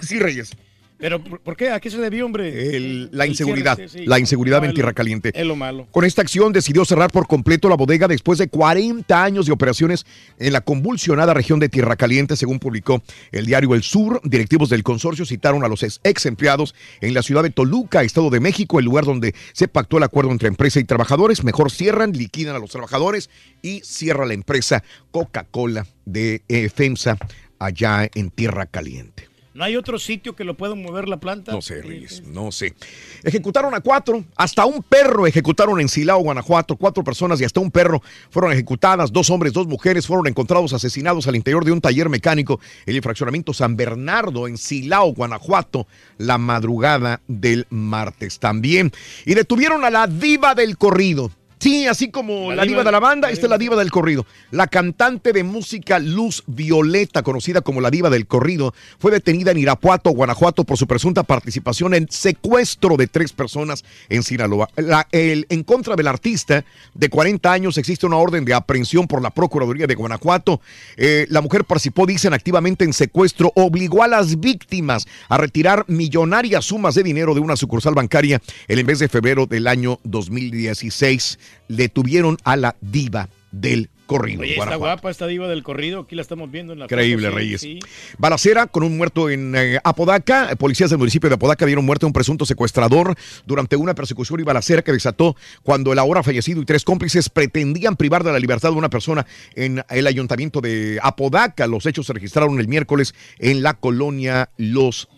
Sí, 0.00 0.18
Reyes. 0.18 0.56
Pero 0.98 1.22
¿por 1.22 1.56
qué? 1.56 1.70
¿A 1.70 1.78
qué 1.78 1.90
se 1.90 1.98
debió, 1.98 2.24
hombre? 2.24 2.74
El- 2.76 3.10
la 3.12 3.26
inseguridad, 3.26 3.76
cierre, 3.76 3.90
sí, 3.90 3.98
sí. 3.98 4.06
la 4.06 4.18
inseguridad 4.18 4.64
en 4.64 4.72
Tierra 4.72 4.94
Caliente. 4.94 5.30
Es 5.34 5.44
lo 5.44 5.54
malo. 5.54 5.86
Con 5.90 6.04
esta 6.06 6.22
acción 6.22 6.54
decidió 6.54 6.86
cerrar 6.86 7.10
por 7.12 7.26
completo 7.26 7.68
la 7.68 7.76
bodega 7.76 8.08
después 8.08 8.38
de 8.38 8.48
40 8.48 9.22
años 9.22 9.44
de 9.44 9.52
operaciones 9.52 10.06
en 10.38 10.54
la 10.54 10.62
convulsionada 10.62 11.34
región 11.34 11.60
de 11.60 11.68
Tierra 11.68 11.96
Caliente, 11.96 12.34
según 12.36 12.58
publicó 12.58 13.02
el 13.30 13.44
diario 13.44 13.74
El 13.74 13.82
Sur. 13.82 14.22
Directivos 14.24 14.70
del 14.70 14.82
consorcio 14.82 15.26
citaron 15.26 15.64
a 15.64 15.68
los 15.68 15.82
ex, 15.82 16.24
empleados 16.24 16.74
en 17.02 17.12
la 17.12 17.22
ciudad 17.22 17.42
de 17.42 17.50
Toluca, 17.50 18.02
Estado 18.02 18.30
de 18.30 18.40
México, 18.40 18.78
el 18.78 18.86
lugar 18.86 19.04
donde 19.04 19.34
se 19.52 19.68
pactó 19.68 19.98
el 19.98 20.02
acuerdo 20.04 20.30
entre 20.32 20.48
empresa 20.48 20.80
y 20.80 20.84
trabajadores. 20.84 21.44
Mejor 21.44 21.70
cierran, 21.70 22.12
liquidan 22.12 22.56
a 22.56 22.58
los 22.58 22.70
trabajadores 22.70 23.28
y 23.60 23.80
cierra 23.84 24.24
la 24.24 24.32
empresa 24.34 24.82
Coca-Cola 25.10 25.86
de 26.06 26.42
FEMSA 26.74 27.18
allá 27.58 28.08
en 28.14 28.30
Tierra 28.30 28.64
Caliente. 28.64 29.25
¿No 29.56 29.64
hay 29.64 29.74
otro 29.74 29.98
sitio 29.98 30.36
que 30.36 30.44
lo 30.44 30.54
pueda 30.54 30.74
mover 30.74 31.08
la 31.08 31.16
planta? 31.16 31.52
No 31.52 31.62
sé, 31.62 31.80
Reyes, 31.80 32.22
no 32.26 32.52
sé. 32.52 32.74
Ejecutaron 33.22 33.74
a 33.74 33.80
cuatro, 33.80 34.22
hasta 34.36 34.66
un 34.66 34.82
perro 34.82 35.26
ejecutaron 35.26 35.80
en 35.80 35.88
Silao, 35.88 36.20
Guanajuato. 36.20 36.76
Cuatro 36.76 37.02
personas 37.02 37.40
y 37.40 37.44
hasta 37.44 37.60
un 37.60 37.70
perro 37.70 38.02
fueron 38.28 38.52
ejecutadas. 38.52 39.10
Dos 39.10 39.30
hombres, 39.30 39.54
dos 39.54 39.66
mujeres 39.66 40.06
fueron 40.06 40.26
encontrados 40.26 40.74
asesinados 40.74 41.26
al 41.26 41.36
interior 41.36 41.64
de 41.64 41.72
un 41.72 41.80
taller 41.80 42.10
mecánico 42.10 42.60
en 42.84 42.96
el 42.96 43.02
fraccionamiento 43.02 43.54
San 43.54 43.76
Bernardo, 43.76 44.46
en 44.46 44.58
Silao, 44.58 45.14
Guanajuato, 45.14 45.86
la 46.18 46.36
madrugada 46.36 47.22
del 47.26 47.66
martes 47.70 48.38
también. 48.38 48.92
Y 49.24 49.32
detuvieron 49.32 49.86
a 49.86 49.90
la 49.90 50.06
diva 50.06 50.54
del 50.54 50.76
corrido. 50.76 51.30
Sí, 51.58 51.86
así 51.86 52.10
como 52.10 52.52
la, 52.52 52.64
diva, 52.64 52.84
de 52.84 52.92
la 52.92 53.00
banda, 53.00 53.30
esta 53.30 53.46
es 53.46 53.50
la 53.50 53.56
diva 53.56 53.76
del 53.76 53.90
corrido. 53.90 54.26
La 54.50 54.66
cantante 54.66 55.32
de 55.32 55.42
música 55.42 55.98
Luz 55.98 56.44
Violeta, 56.46 57.22
conocida 57.22 57.62
como 57.62 57.80
la 57.80 57.90
diva 57.90 58.10
del 58.10 58.26
corrido, 58.26 58.74
fue 58.98 59.10
detenida 59.10 59.52
en 59.52 59.58
Irapuato, 59.58 60.10
Guanajuato, 60.10 60.64
por 60.64 60.76
su 60.76 60.86
presunta 60.86 61.22
participación 61.22 61.94
en 61.94 62.08
secuestro 62.10 62.96
de 62.98 63.06
tres 63.06 63.32
personas 63.32 63.84
en 64.10 64.22
Sinaloa. 64.22 64.68
La- 64.76 65.08
el- 65.12 65.46
en 65.48 65.62
contra 65.64 65.96
del 65.96 66.08
artista 66.08 66.62
de 66.92 67.08
40 67.08 67.50
años 67.50 67.78
existe 67.78 68.04
una 68.04 68.16
orden 68.16 68.44
de 68.44 68.52
aprehensión 68.52 69.06
por 69.08 69.22
la 69.22 69.30
Procuraduría 69.30 69.86
de 69.86 69.94
Guanajuato. 69.94 70.60
Eh, 70.98 71.26
la 71.30 71.40
mujer 71.40 71.64
participó, 71.64 72.04
dicen, 72.06 72.34
activamente 72.34 72.84
en 72.84 72.92
secuestro, 72.92 73.50
obligó 73.56 74.02
a 74.02 74.08
las 74.08 74.38
víctimas 74.40 75.06
a 75.30 75.38
retirar 75.38 75.84
millonarias 75.88 76.66
sumas 76.66 76.94
de 76.94 77.02
dinero 77.02 77.32
de 77.34 77.40
una 77.40 77.56
sucursal 77.56 77.94
bancaria 77.94 78.42
en 78.68 78.78
el 78.78 78.84
mes 78.84 78.98
de 78.98 79.08
febrero 79.08 79.46
del 79.46 79.66
año 79.68 79.98
2016. 80.04 81.38
Detuvieron 81.68 82.36
a 82.44 82.56
la 82.56 82.76
diva 82.80 83.28
del 83.50 83.90
corrido. 84.06 84.42
Oye, 84.42 84.56
está 84.56 84.76
guapa 84.76 85.10
esta 85.10 85.26
diva 85.26 85.48
del 85.48 85.62
corrido. 85.62 86.00
Aquí 86.00 86.14
la 86.14 86.22
estamos 86.22 86.50
viendo 86.50 86.72
en 86.72 86.78
la 86.78 86.84
Increíble, 86.86 87.26
foto, 87.26 87.38
Reyes. 87.38 87.60
sí. 87.60 87.80
Balacera 88.18 88.66
con 88.66 88.84
un 88.84 88.96
muerto 88.96 89.28
en 89.28 89.54
eh, 89.56 89.78
Apodaca. 89.84 90.54
Policías 90.56 90.90
del 90.90 90.98
municipio 90.98 91.28
de 91.28 91.34
Apodaca 91.34 91.66
dieron 91.66 91.84
muerte 91.84 92.06
a 92.06 92.08
un 92.08 92.12
presunto 92.12 92.46
secuestrador 92.46 93.16
durante 93.46 93.76
una 93.76 93.94
persecución 93.94 94.40
y 94.40 94.44
balacera 94.44 94.82
que 94.82 94.92
desató 94.92 95.36
cuando 95.62 95.92
el 95.92 95.98
ahora 95.98 96.22
fallecido 96.22 96.62
y 96.62 96.64
tres 96.64 96.84
cómplices 96.84 97.28
pretendían 97.28 97.96
privar 97.96 98.22
de 98.24 98.32
la 98.32 98.38
libertad 98.38 98.70
de 98.70 98.76
una 98.76 98.90
persona 98.90 99.26
en 99.54 99.82
el 99.90 100.06
ayuntamiento 100.06 100.60
de 100.60 100.98
Apodaca. 101.02 101.66
Los 101.66 101.86
hechos 101.86 102.06
se 102.06 102.12
registraron 102.12 102.58
el 102.60 102.68
miércoles 102.68 103.14
en 103.38 103.62
la 103.62 103.74
colonia 103.74 104.50
Los 104.56 105.08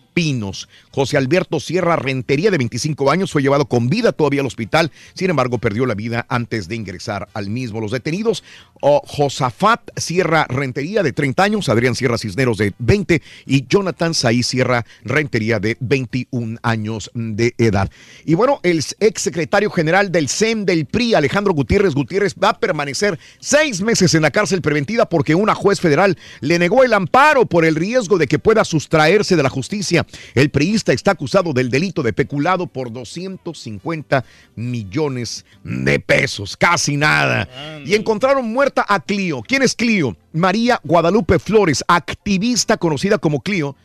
José 0.91 1.17
Alberto 1.17 1.59
Sierra 1.59 1.95
Rentería, 1.95 2.51
de 2.51 2.57
25 2.57 3.09
años, 3.09 3.31
fue 3.31 3.41
llevado 3.41 3.65
con 3.65 3.87
vida 3.87 4.11
todavía 4.11 4.41
al 4.41 4.47
hospital. 4.47 4.91
Sin 5.13 5.29
embargo, 5.29 5.59
perdió 5.59 5.85
la 5.85 5.95
vida 5.95 6.25
antes 6.29 6.67
de 6.67 6.75
ingresar 6.75 7.29
al 7.33 7.49
mismo. 7.49 7.79
Los 7.79 7.91
detenidos, 7.91 8.43
oh, 8.81 9.01
Josafat 9.05 9.81
Sierra 9.97 10.45
Rentería, 10.49 11.03
de 11.03 11.13
30 11.13 11.43
años, 11.43 11.69
Adrián 11.69 11.95
Sierra 11.95 12.17
Cisneros, 12.17 12.57
de 12.57 12.73
20, 12.79 13.21
y 13.45 13.65
Jonathan 13.67 14.13
Saí 14.13 14.43
Sierra 14.43 14.85
Rentería, 15.05 15.59
de 15.59 15.77
21 15.79 16.59
años 16.63 17.11
de 17.13 17.55
edad. 17.57 17.89
Y 18.25 18.33
bueno, 18.33 18.59
el 18.63 18.83
ex 18.99 19.21
secretario 19.21 19.69
general 19.69 20.11
del 20.11 20.27
CEM 20.27 20.65
del 20.65 20.85
PRI, 20.85 21.13
Alejandro 21.13 21.53
Gutiérrez 21.53 21.93
Gutiérrez, 21.93 22.35
va 22.35 22.49
a 22.49 22.59
permanecer 22.59 23.17
seis 23.39 23.81
meses 23.81 24.13
en 24.15 24.21
la 24.21 24.31
cárcel 24.31 24.61
preventiva 24.61 25.07
porque 25.07 25.35
una 25.35 25.55
juez 25.55 25.79
federal 25.79 26.17
le 26.41 26.59
negó 26.59 26.83
el 26.83 26.93
amparo 26.93 27.45
por 27.45 27.63
el 27.63 27.75
riesgo 27.75 28.17
de 28.17 28.27
que 28.27 28.39
pueda 28.39 28.65
sustraerse 28.65 29.35
de 29.35 29.43
la 29.43 29.49
justicia. 29.49 30.05
El 30.35 30.49
priista 30.49 30.93
está 30.93 31.11
acusado 31.11 31.53
del 31.53 31.69
delito 31.69 32.03
de 32.03 32.13
peculado 32.13 32.67
por 32.67 32.91
250 32.91 34.23
millones 34.55 35.45
de 35.63 35.99
pesos, 35.99 36.57
casi 36.57 36.97
nada. 36.97 37.47
Y 37.85 37.95
encontraron 37.95 38.51
muerta 38.51 38.85
a 38.87 38.99
Clio. 38.99 39.41
¿Quién 39.41 39.61
es 39.61 39.75
Clio? 39.75 40.17
María 40.33 40.79
Guadalupe 40.83 41.39
Flores, 41.39 41.83
activista 41.87 42.77
conocida 42.77 43.17
como 43.17 43.41
Clio. 43.41 43.75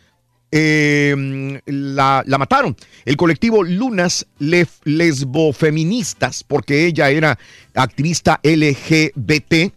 eh, 0.57 1.61
la, 1.67 2.23
la 2.27 2.39
mataron. 2.39 2.77
El 3.05 3.17
colectivo 3.17 3.65
Lunas 3.65 4.25
Lesbofeministas, 4.39 6.45
porque 6.45 6.87
ella 6.87 7.11
era 7.11 7.37
activista 7.75 8.39
LGBT, 8.45 9.73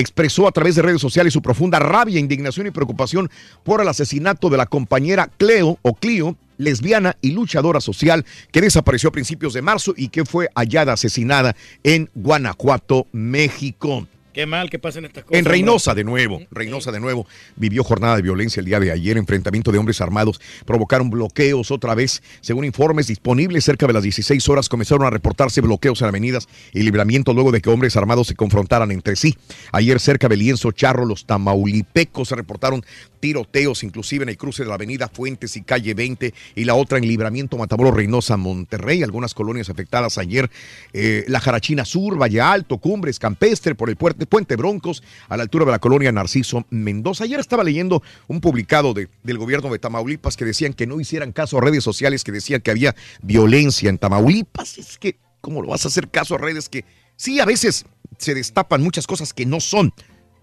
expresó 0.00 0.48
a 0.48 0.52
través 0.52 0.74
de 0.74 0.82
redes 0.82 1.00
sociales 1.00 1.32
su 1.32 1.42
profunda 1.42 1.78
rabia, 1.78 2.18
indignación 2.18 2.66
y 2.66 2.70
preocupación 2.70 3.30
por 3.62 3.80
el 3.80 3.88
asesinato 3.88 4.50
de 4.50 4.56
la 4.56 4.66
compañera 4.66 5.30
Cleo 5.36 5.78
o 5.82 5.94
Clio, 5.94 6.36
lesbiana 6.58 7.16
y 7.20 7.32
luchadora 7.32 7.80
social, 7.80 8.24
que 8.52 8.60
desapareció 8.60 9.08
a 9.08 9.12
principios 9.12 9.54
de 9.54 9.62
marzo 9.62 9.94
y 9.96 10.08
que 10.08 10.24
fue 10.24 10.48
hallada 10.54 10.92
asesinada 10.92 11.56
en 11.82 12.10
Guanajuato, 12.14 13.06
México. 13.12 14.06
Qué 14.32 14.46
mal 14.46 14.70
que 14.70 14.78
pasen 14.78 15.04
estas 15.04 15.24
cosas. 15.24 15.38
En 15.38 15.44
Reynosa 15.44 15.94
de 15.94 16.04
nuevo, 16.04 16.40
Reynosa 16.50 16.92
de 16.92 17.00
nuevo 17.00 17.26
vivió 17.56 17.82
jornada 17.82 18.16
de 18.16 18.22
violencia 18.22 18.60
el 18.60 18.66
día 18.66 18.78
de 18.78 18.92
ayer, 18.92 19.16
enfrentamiento 19.16 19.72
de 19.72 19.78
hombres 19.78 20.00
armados, 20.00 20.40
provocaron 20.64 21.10
bloqueos 21.10 21.70
otra 21.70 21.94
vez. 21.94 22.22
Según 22.40 22.64
informes 22.64 23.08
disponibles, 23.08 23.64
cerca 23.64 23.86
de 23.86 23.92
las 23.92 24.02
16 24.04 24.48
horas 24.48 24.68
comenzaron 24.68 25.06
a 25.06 25.10
reportarse 25.10 25.60
bloqueos 25.60 26.00
en 26.02 26.08
avenidas 26.08 26.48
y 26.72 26.82
libramiento 26.82 27.32
luego 27.32 27.50
de 27.50 27.60
que 27.60 27.70
hombres 27.70 27.96
armados 27.96 28.28
se 28.28 28.36
confrontaran 28.36 28.92
entre 28.92 29.16
sí. 29.16 29.36
Ayer 29.72 29.98
cerca 29.98 30.28
de 30.28 30.36
Lienzo 30.36 30.70
Charro, 30.72 31.04
los 31.04 31.26
tamaulipecos 31.26 32.28
se 32.28 32.36
reportaron 32.36 32.84
tiroteos, 33.20 33.84
inclusive 33.84 34.22
en 34.22 34.30
el 34.30 34.36
cruce 34.36 34.62
de 34.62 34.68
la 34.68 34.76
avenida 34.76 35.08
Fuentes 35.08 35.56
y 35.56 35.62
calle 35.62 35.94
20 35.94 36.32
y 36.54 36.64
la 36.64 36.74
otra 36.74 36.98
en 36.98 37.06
libramiento 37.06 37.58
Matamoros 37.58 37.94
Reynosa, 37.94 38.36
Monterrey. 38.36 39.02
Algunas 39.02 39.34
colonias 39.34 39.70
afectadas 39.70 40.18
ayer, 40.18 40.50
eh, 40.92 41.24
la 41.28 41.40
Jarachina 41.40 41.84
Sur, 41.84 42.20
Valle 42.20 42.40
Alto, 42.40 42.78
Cumbres, 42.78 43.18
Campestre, 43.18 43.74
por 43.74 43.90
el 43.90 43.96
puente, 44.26 44.54
puente 44.54 44.56
Broncos, 44.56 45.02
a 45.28 45.36
la 45.36 45.42
altura 45.42 45.64
de 45.64 45.70
la 45.72 45.78
colonia 45.78 46.12
Narciso 46.12 46.66
Mendoza. 46.70 47.24
Ayer 47.24 47.40
estaba 47.40 47.64
leyendo 47.64 48.02
un 48.28 48.40
publicado 48.40 48.94
de- 48.94 49.08
del 49.22 49.38
gobierno 49.38 49.70
de 49.70 49.78
Tamaulipas 49.78 50.36
que 50.36 50.44
decían 50.44 50.72
que 50.72 50.86
no 50.86 51.00
hicieran 51.00 51.32
caso 51.32 51.58
a 51.58 51.60
redes 51.60 51.84
sociales 51.84 52.24
que 52.24 52.32
decían 52.32 52.60
que 52.60 52.70
había 52.70 52.94
violencia 53.22 53.88
en 53.88 53.98
Tamaulipas. 53.98 54.78
Es 54.78 54.98
que, 54.98 55.18
¿cómo 55.40 55.62
lo 55.62 55.68
vas 55.68 55.84
a 55.84 55.88
hacer 55.88 56.08
caso 56.08 56.34
a 56.34 56.38
redes 56.38 56.68
que 56.68 56.84
sí, 57.16 57.40
a 57.40 57.44
veces 57.44 57.84
se 58.18 58.34
destapan 58.34 58.82
muchas 58.82 59.06
cosas 59.06 59.32
que 59.32 59.46
no 59.46 59.60
son? 59.60 59.92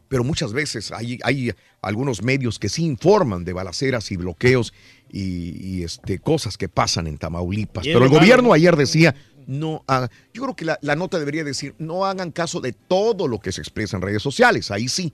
pero 0.10 0.24
muchas 0.24 0.54
veces 0.54 0.94
hay, 0.94 1.20
hay 1.22 1.52
algunos 1.82 2.24
medios 2.24 2.60
que 2.60 2.70
sí 2.70 2.86
informan 2.86 3.44
de 3.44 3.52
balaceras 3.52 4.10
y 4.10 4.16
bloqueos 4.16 4.74
y, 5.12 5.80
y, 5.80 5.84
este, 5.84 6.20
cosas 6.20 6.58
que 6.58 6.70
pasan 6.70 7.08
en 7.08 7.18
Tamaulipas. 7.18 7.84
Pero 7.84 8.06
el 8.06 8.10
gobierno 8.10 8.48
¿no? 8.48 8.54
ayer 8.54 8.78
decía, 8.78 9.16
no 9.48 9.84
hagan, 9.88 10.10
yo 10.34 10.44
creo 10.44 10.56
que 10.56 10.65
la, 10.65 10.78
la 10.82 10.95
nota 10.95 11.18
debería 11.18 11.44
decir, 11.44 11.74
no 11.80 12.06
hagan 12.06 12.32
caso 12.32 12.61
de 12.61 12.74
todo 12.74 13.28
lo 13.28 13.40
que 13.40 13.52
se 13.52 13.61
expresa 13.61 13.98
en 13.98 14.03
redes 14.03 14.22
sociales, 14.22 14.69
ahí 14.69 14.88
sí, 14.88 15.14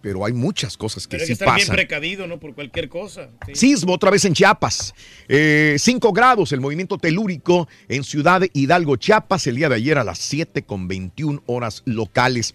pero 0.00 0.24
hay 0.24 0.32
muchas 0.32 0.76
cosas 0.76 1.06
que 1.06 1.12
Pero 1.12 1.22
hay 1.22 1.26
que 1.26 1.26
sí 1.26 1.32
estar 1.32 1.54
bien 1.54 1.66
pasan. 1.66 1.76
precavido, 1.76 2.26
¿no? 2.26 2.38
Por 2.38 2.54
cualquier 2.54 2.88
cosa. 2.88 3.28
Sí. 3.46 3.54
Sismo 3.54 3.94
otra 3.94 4.10
vez 4.10 4.24
en 4.24 4.34
Chiapas. 4.34 4.94
5 5.28 6.12
grados 6.12 6.52
el 6.52 6.60
movimiento 6.60 6.98
telúrico 6.98 7.68
en 7.88 8.04
Ciudad 8.04 8.42
Hidalgo, 8.52 8.96
Chiapas, 8.96 9.46
el 9.46 9.56
día 9.56 9.68
de 9.68 9.76
ayer 9.76 9.98
a 9.98 10.04
las 10.04 10.18
7 10.18 10.62
con 10.62 10.88
21 10.88 11.42
horas 11.46 11.82
locales. 11.84 12.54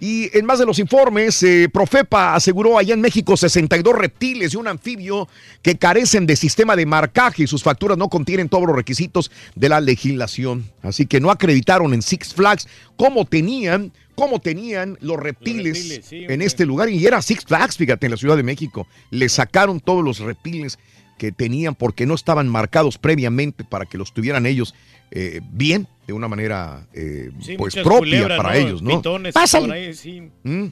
Y 0.00 0.36
en 0.36 0.46
más 0.46 0.58
de 0.58 0.66
los 0.66 0.78
informes, 0.78 1.42
eh, 1.42 1.68
Profepa 1.72 2.34
aseguró 2.34 2.78
allá 2.78 2.94
en 2.94 3.00
México 3.00 3.36
62 3.36 3.94
reptiles 3.94 4.54
y 4.54 4.56
un 4.56 4.68
anfibio 4.68 5.28
que 5.62 5.76
carecen 5.76 6.26
de 6.26 6.36
sistema 6.36 6.76
de 6.76 6.86
marcaje 6.86 7.44
y 7.44 7.46
sus 7.46 7.62
facturas 7.62 7.98
no 7.98 8.08
contienen 8.08 8.48
todos 8.48 8.66
los 8.66 8.76
requisitos 8.76 9.30
de 9.54 9.68
la 9.68 9.80
legislación. 9.80 10.70
Así 10.82 11.06
que 11.06 11.20
no 11.20 11.30
acreditaron 11.30 11.94
en 11.94 12.02
Six 12.02 12.34
Flags 12.34 12.68
cómo 12.96 13.24
tenían 13.24 13.92
cómo 14.14 14.40
tenían 14.40 14.96
los 15.00 15.18
reptiles, 15.18 15.76
reptiles, 15.78 16.06
sí, 16.06 16.16
en 16.24 16.30
hombre. 16.32 16.46
este 16.46 16.66
lugar. 16.66 16.88
Y 16.88 17.06
era 17.06 17.20
Six 17.22 17.44
Flags, 17.44 17.76
fíjate, 17.76 18.06
en 18.06 18.12
la 18.12 18.16
Ciudad 18.16 18.36
de 18.36 18.42
México. 18.42 18.86
Le 19.10 19.28
sacaron 19.28 19.80
todos 19.80 20.04
los 20.04 20.18
reptiles 20.20 20.78
que 21.18 21.32
tenían 21.32 21.74
porque 21.74 22.06
no 22.06 22.14
estaban 22.14 22.48
marcados 22.48 22.98
previamente 22.98 23.64
para 23.64 23.86
que 23.86 23.98
los 23.98 24.12
tuvieran 24.12 24.46
ellos 24.46 24.74
eh, 25.10 25.40
bien, 25.52 25.86
de 26.06 26.12
una 26.12 26.26
manera 26.26 26.86
eh, 26.92 27.30
Sí, 27.40 27.56
pues 27.56 27.74
propia 27.74 27.98
culebras, 27.98 28.36
para 28.36 28.50
¿no? 28.54 28.54
ellos, 28.66 28.82
¿no? 28.82 28.96
Pitones, 28.96 29.32
Pásale. 29.34 29.66
por 29.66 29.76
ahí, 29.76 29.94
sí. 29.94 30.22
¿Mm? 30.42 30.66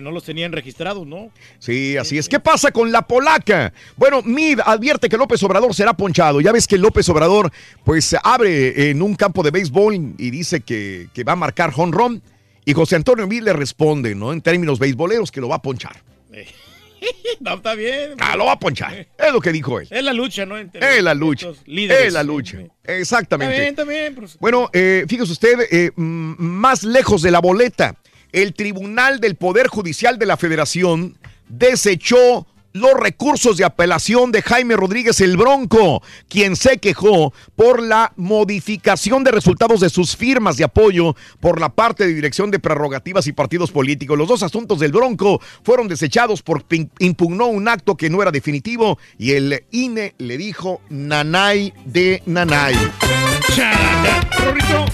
No 0.00 0.12
los 0.12 0.22
tenían 0.22 0.52
registrados, 0.52 1.04
¿no? 1.06 1.30
Sí, 1.58 1.96
así 1.96 2.16
es. 2.16 2.28
¿Qué 2.28 2.38
pasa 2.38 2.70
con 2.70 2.92
la 2.92 3.02
polaca? 3.02 3.72
Bueno, 3.96 4.22
Mid 4.22 4.60
advierte 4.64 5.08
que 5.08 5.16
López 5.16 5.42
Obrador 5.42 5.74
será 5.74 5.92
ponchado. 5.92 6.40
Ya 6.40 6.52
ves 6.52 6.68
que 6.68 6.78
López 6.78 7.08
Obrador, 7.08 7.50
pues, 7.84 8.14
abre 8.22 8.90
en 8.90 9.02
un 9.02 9.16
campo 9.16 9.42
de 9.42 9.50
béisbol 9.50 10.14
y 10.18 10.30
dice 10.30 10.60
que, 10.60 11.08
que 11.12 11.24
va 11.24 11.32
a 11.32 11.36
marcar 11.36 11.72
honrón. 11.76 12.22
Y 12.64 12.72
José 12.74 12.96
Antonio 12.96 13.26
Mid 13.26 13.42
le 13.42 13.52
responde, 13.52 14.14
¿no? 14.14 14.32
En 14.32 14.40
términos 14.40 14.78
beisboleros, 14.78 15.30
que 15.32 15.40
lo 15.40 15.48
va 15.48 15.56
a 15.56 15.62
ponchar. 15.62 16.02
no, 17.40 17.54
está 17.54 17.74
bien. 17.74 18.12
Ah, 18.20 18.36
lo 18.36 18.44
va 18.46 18.52
a 18.52 18.58
ponchar. 18.58 19.06
Es 19.18 19.32
lo 19.32 19.40
que 19.40 19.50
dijo 19.52 19.80
él. 19.80 19.88
Es 19.90 20.04
la 20.04 20.12
lucha, 20.12 20.46
¿no? 20.46 20.56
Entre 20.56 20.96
Es 20.98 21.02
la 21.02 21.14
lucha. 21.14 21.48
líderes. 21.66 22.06
Es 22.06 22.12
la 22.12 22.22
lucha. 22.22 22.58
Está 22.60 22.94
Exactamente. 22.96 23.54
bien, 23.56 23.68
está 23.68 23.84
bien. 23.84 24.14
pues. 24.14 24.38
Bueno, 24.38 24.70
eh, 24.72 25.04
fíjese 25.08 25.32
usted, 25.32 25.58
eh, 25.70 25.90
más 25.96 26.84
lejos 26.84 27.22
de 27.22 27.30
la 27.32 27.40
boleta, 27.40 27.96
el 28.30 28.54
Tribunal 28.54 29.20
del 29.20 29.34
Poder 29.36 29.66
Judicial 29.66 30.18
de 30.18 30.26
la 30.26 30.36
Federación 30.36 31.18
desechó 31.48 32.46
los 32.72 32.94
recursos 32.94 33.56
de 33.56 33.64
apelación 33.64 34.32
de 34.32 34.42
Jaime 34.42 34.76
Rodríguez 34.76 35.20
el 35.20 35.36
Bronco, 35.36 36.02
quien 36.28 36.56
se 36.56 36.78
quejó 36.78 37.32
por 37.56 37.82
la 37.82 38.12
modificación 38.16 39.24
de 39.24 39.30
resultados 39.30 39.80
de 39.80 39.90
sus 39.90 40.16
firmas 40.16 40.56
de 40.56 40.64
apoyo 40.64 41.14
por 41.40 41.60
la 41.60 41.68
parte 41.68 42.06
de 42.06 42.14
dirección 42.14 42.50
de 42.50 42.58
prerrogativas 42.58 43.26
y 43.26 43.32
partidos 43.32 43.70
políticos. 43.70 44.18
Los 44.18 44.28
dos 44.28 44.42
asuntos 44.42 44.78
del 44.80 44.92
Bronco 44.92 45.40
fueron 45.62 45.88
desechados 45.88 46.42
porque 46.42 46.88
impugnó 46.98 47.46
un 47.46 47.68
acto 47.68 47.96
que 47.96 48.10
no 48.10 48.22
era 48.22 48.30
definitivo 48.30 48.98
y 49.18 49.32
el 49.32 49.64
INE 49.70 50.14
le 50.18 50.36
dijo 50.36 50.80
nanay 50.88 51.72
de 51.84 52.22
nanay. 52.26 52.74
Rorrito, 54.38 54.86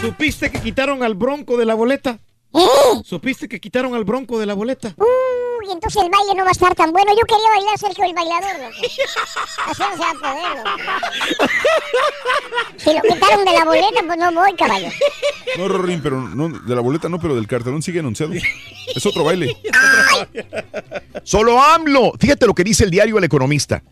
¿supiste 0.00 0.50
que 0.50 0.60
quitaron 0.60 1.02
al 1.02 1.14
bronco 1.14 1.56
de 1.56 1.64
la 1.64 1.74
boleta? 1.74 2.18
¿Eh? 2.52 3.02
¿Supiste 3.04 3.48
que 3.48 3.60
quitaron 3.60 3.94
al 3.94 4.04
bronco 4.04 4.38
de 4.38 4.46
la 4.46 4.54
boleta? 4.54 4.94
Uy, 5.60 5.72
entonces 5.72 6.02
el 6.02 6.10
baile 6.10 6.34
no 6.36 6.42
va 6.44 6.48
a 6.48 6.52
estar 6.52 6.74
tan 6.74 6.92
bueno. 6.92 7.12
Yo 7.12 7.24
quería 7.26 7.48
bailar 7.50 7.78
Sergio 7.78 8.04
el 8.04 8.14
bailador, 8.14 8.60
loco. 8.60 8.76
Así 9.66 9.82
no 9.82 9.92
se 9.92 9.98
va 9.98 10.10
a 10.10 10.14
poder, 10.14 10.56
loco. 10.58 10.70
Si 12.76 12.92
lo 12.92 13.02
quitaron 13.02 13.44
de 13.44 13.52
la 13.52 13.64
boleta, 13.64 14.02
pues 14.06 14.18
no 14.18 14.32
voy, 14.32 14.54
caballo. 14.54 14.88
No, 15.56 15.68
Rorín, 15.68 16.00
pero 16.02 16.20
no, 16.20 16.48
de 16.48 16.74
la 16.74 16.80
boleta 16.80 17.08
no, 17.08 17.18
pero 17.18 17.34
del 17.34 17.46
cartelón 17.46 17.82
sigue 17.82 18.00
anunciado. 18.00 18.32
Es 18.34 19.06
otro 19.06 19.24
baile. 19.24 19.56
Solo 21.22 21.60
AMLO. 21.62 22.12
Fíjate 22.18 22.46
lo 22.46 22.54
que 22.54 22.64
dice 22.64 22.84
el 22.84 22.90
diario 22.90 23.18
El 23.18 23.24
Economista. 23.24 23.82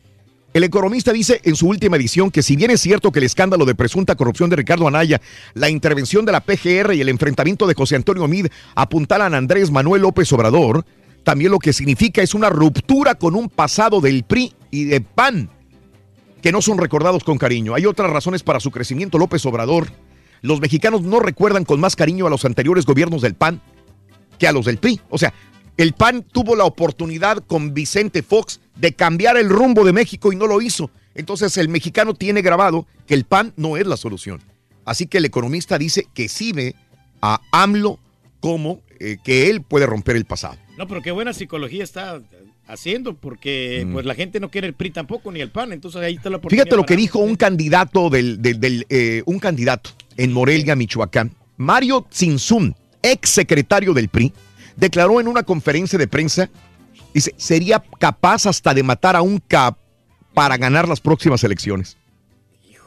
El 0.54 0.62
economista 0.62 1.12
dice 1.12 1.40
en 1.42 1.56
su 1.56 1.66
última 1.66 1.96
edición 1.96 2.30
que 2.30 2.40
si 2.40 2.54
bien 2.54 2.70
es 2.70 2.80
cierto 2.80 3.10
que 3.10 3.18
el 3.18 3.24
escándalo 3.24 3.64
de 3.64 3.74
presunta 3.74 4.14
corrupción 4.14 4.50
de 4.50 4.54
Ricardo 4.54 4.86
Anaya, 4.86 5.20
la 5.54 5.68
intervención 5.68 6.24
de 6.24 6.30
la 6.30 6.42
PGR 6.42 6.94
y 6.94 7.00
el 7.00 7.08
enfrentamiento 7.08 7.66
de 7.66 7.74
José 7.74 7.96
Antonio 7.96 8.28
Mid 8.28 8.46
apuntalan 8.76 9.34
a 9.34 9.38
Andrés 9.38 9.72
Manuel 9.72 10.02
López 10.02 10.32
Obrador, 10.32 10.84
también 11.24 11.50
lo 11.50 11.58
que 11.58 11.72
significa 11.72 12.22
es 12.22 12.34
una 12.34 12.50
ruptura 12.50 13.16
con 13.16 13.34
un 13.34 13.48
pasado 13.48 14.00
del 14.00 14.22
PRI 14.22 14.52
y 14.70 14.84
de 14.84 15.00
PAN 15.00 15.50
que 16.42 16.52
no 16.52 16.60
son 16.60 16.78
recordados 16.78 17.24
con 17.24 17.38
cariño. 17.38 17.74
Hay 17.74 17.86
otras 17.86 18.10
razones 18.10 18.42
para 18.42 18.60
su 18.60 18.70
crecimiento 18.70 19.18
López 19.18 19.44
Obrador. 19.46 19.88
Los 20.42 20.60
mexicanos 20.60 21.00
no 21.02 21.20
recuerdan 21.20 21.64
con 21.64 21.80
más 21.80 21.96
cariño 21.96 22.26
a 22.26 22.30
los 22.30 22.44
anteriores 22.44 22.84
gobiernos 22.84 23.22
del 23.22 23.34
PAN 23.34 23.62
que 24.38 24.46
a 24.46 24.52
los 24.52 24.66
del 24.66 24.76
PRI. 24.76 25.00
O 25.08 25.16
sea, 25.16 25.32
el 25.78 25.94
PAN 25.94 26.22
tuvo 26.22 26.54
la 26.54 26.64
oportunidad 26.64 27.38
con 27.38 27.72
Vicente 27.72 28.22
Fox 28.22 28.60
de 28.76 28.92
cambiar 28.92 29.38
el 29.38 29.48
rumbo 29.48 29.84
de 29.84 29.94
México 29.94 30.32
y 30.32 30.36
no 30.36 30.46
lo 30.46 30.60
hizo. 30.60 30.90
Entonces 31.14 31.56
el 31.56 31.70
mexicano 31.70 32.12
tiene 32.12 32.42
grabado 32.42 32.86
que 33.06 33.14
el 33.14 33.24
PAN 33.24 33.54
no 33.56 33.78
es 33.78 33.86
la 33.86 33.96
solución. 33.96 34.42
Así 34.84 35.06
que 35.06 35.18
el 35.18 35.24
economista 35.24 35.78
dice 35.78 36.06
que 36.12 36.28
sí 36.28 36.52
ve 36.52 36.74
a 37.22 37.40
AMLO 37.50 37.98
como 38.40 38.82
eh, 39.00 39.16
que 39.24 39.48
él 39.48 39.62
puede 39.62 39.86
romper 39.86 40.16
el 40.16 40.26
pasado. 40.26 40.56
No, 40.76 40.88
pero 40.88 41.02
qué 41.02 41.10
buena 41.12 41.32
psicología 41.32 41.84
está 41.84 42.20
haciendo, 42.66 43.14
porque 43.14 43.86
pues 43.92 44.04
la 44.06 44.14
gente 44.14 44.40
no 44.40 44.50
quiere 44.50 44.66
el 44.66 44.74
PRI 44.74 44.90
tampoco 44.90 45.30
ni 45.30 45.40
el 45.40 45.50
PAN, 45.50 45.72
entonces 45.72 46.00
ahí 46.00 46.14
está 46.14 46.30
la 46.30 46.38
oportunidad. 46.38 46.64
Fíjate 46.64 46.76
lo 46.76 46.84
que 46.86 46.96
dijo 46.96 47.18
un 47.20 47.36
candidato 47.36 48.10
del, 48.10 48.40
del- 48.42 48.58
del, 48.58 48.86
eh, 48.88 49.22
un 49.26 49.38
candidato 49.38 49.90
en 50.16 50.32
Morelia, 50.32 50.74
Michoacán, 50.74 51.32
Mario 51.56 52.06
Tzinsun, 52.10 52.74
ex 53.02 53.28
secretario 53.30 53.92
del 53.92 54.08
PRI, 54.08 54.32
declaró 54.76 55.20
en 55.20 55.28
una 55.28 55.42
conferencia 55.44 55.98
de 55.98 56.08
prensa, 56.08 56.48
dice, 57.12 57.34
sería 57.36 57.84
capaz 58.00 58.46
hasta 58.46 58.74
de 58.74 58.82
matar 58.82 59.14
a 59.14 59.22
un 59.22 59.38
cap 59.38 59.78
para 60.32 60.56
ganar 60.56 60.88
las 60.88 61.00
próximas 61.00 61.44
elecciones. 61.44 61.96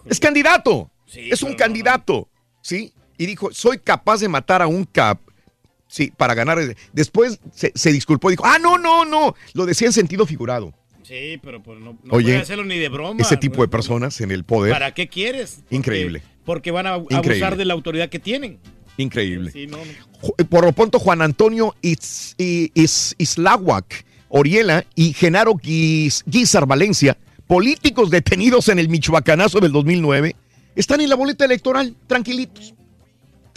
Es 0.05 0.19
candidato, 0.19 0.89
es 1.13 1.41
un 1.43 1.53
candidato, 1.53 2.27
¿sí? 2.61 2.91
Y 3.17 3.25
dijo, 3.25 3.49
soy 3.53 3.77
capaz 3.79 4.19
de 4.19 4.27
matar 4.27 4.61
a 4.61 4.67
un 4.67 4.83
cap. 4.85 5.19
Sí, 5.97 6.13
para 6.15 6.35
ganar. 6.35 6.59
Después 6.93 7.39
se, 7.55 7.71
se 7.73 7.91
disculpó 7.91 8.29
y 8.29 8.33
dijo, 8.33 8.45
ah, 8.45 8.59
no, 8.59 8.77
no, 8.77 9.03
no. 9.03 9.33
Lo 9.53 9.65
decía 9.65 9.87
en 9.87 9.93
sentido 9.93 10.27
figurado. 10.27 10.73
Sí, 11.01 11.39
pero 11.41 11.63
pues 11.63 11.79
no, 11.79 11.97
no 12.03 12.13
Oye, 12.13 12.25
puede 12.27 12.37
hacerlo 12.37 12.65
ni 12.65 12.77
de 12.77 12.87
broma. 12.89 13.19
Ese 13.19 13.35
tipo 13.37 13.63
de 13.63 13.67
personas 13.67 14.21
en 14.21 14.29
el 14.29 14.43
poder. 14.43 14.73
¿Para 14.73 14.93
qué 14.93 15.07
quieres? 15.07 15.55
Porque- 15.61 15.75
Increíble. 15.75 16.21
Porque 16.45 16.69
van 16.69 16.85
a 16.85 16.93
abusar 16.93 17.17
Increíble. 17.25 17.55
de 17.57 17.65
la 17.65 17.73
autoridad 17.73 18.09
que 18.09 18.19
tienen. 18.19 18.59
Increíble. 18.97 19.51
Sí, 19.51 19.65
no, 19.65 19.77
no. 19.77 19.83
Ju- 20.21 20.47
Por 20.47 20.65
lo 20.65 20.71
pronto, 20.71 20.99
Juan 20.99 21.21
Antonio 21.23 21.75
Is- 21.81 22.35
I- 22.37 22.71
Is- 22.75 23.15
Islahuac 23.17 24.05
Oriela 24.29 24.85
y 24.95 25.13
Genaro 25.13 25.55
Guizar 25.55 26.65
Valencia, 26.67 27.17
políticos 27.47 28.09
detenidos 28.11 28.69
en 28.69 28.77
el 28.77 28.87
Michoacanazo 28.89 29.59
del 29.59 29.71
2009, 29.71 30.35
están 30.75 31.01
en 31.01 31.09
la 31.09 31.15
boleta 31.15 31.45
electoral, 31.45 31.95
tranquilitos. 32.07 32.73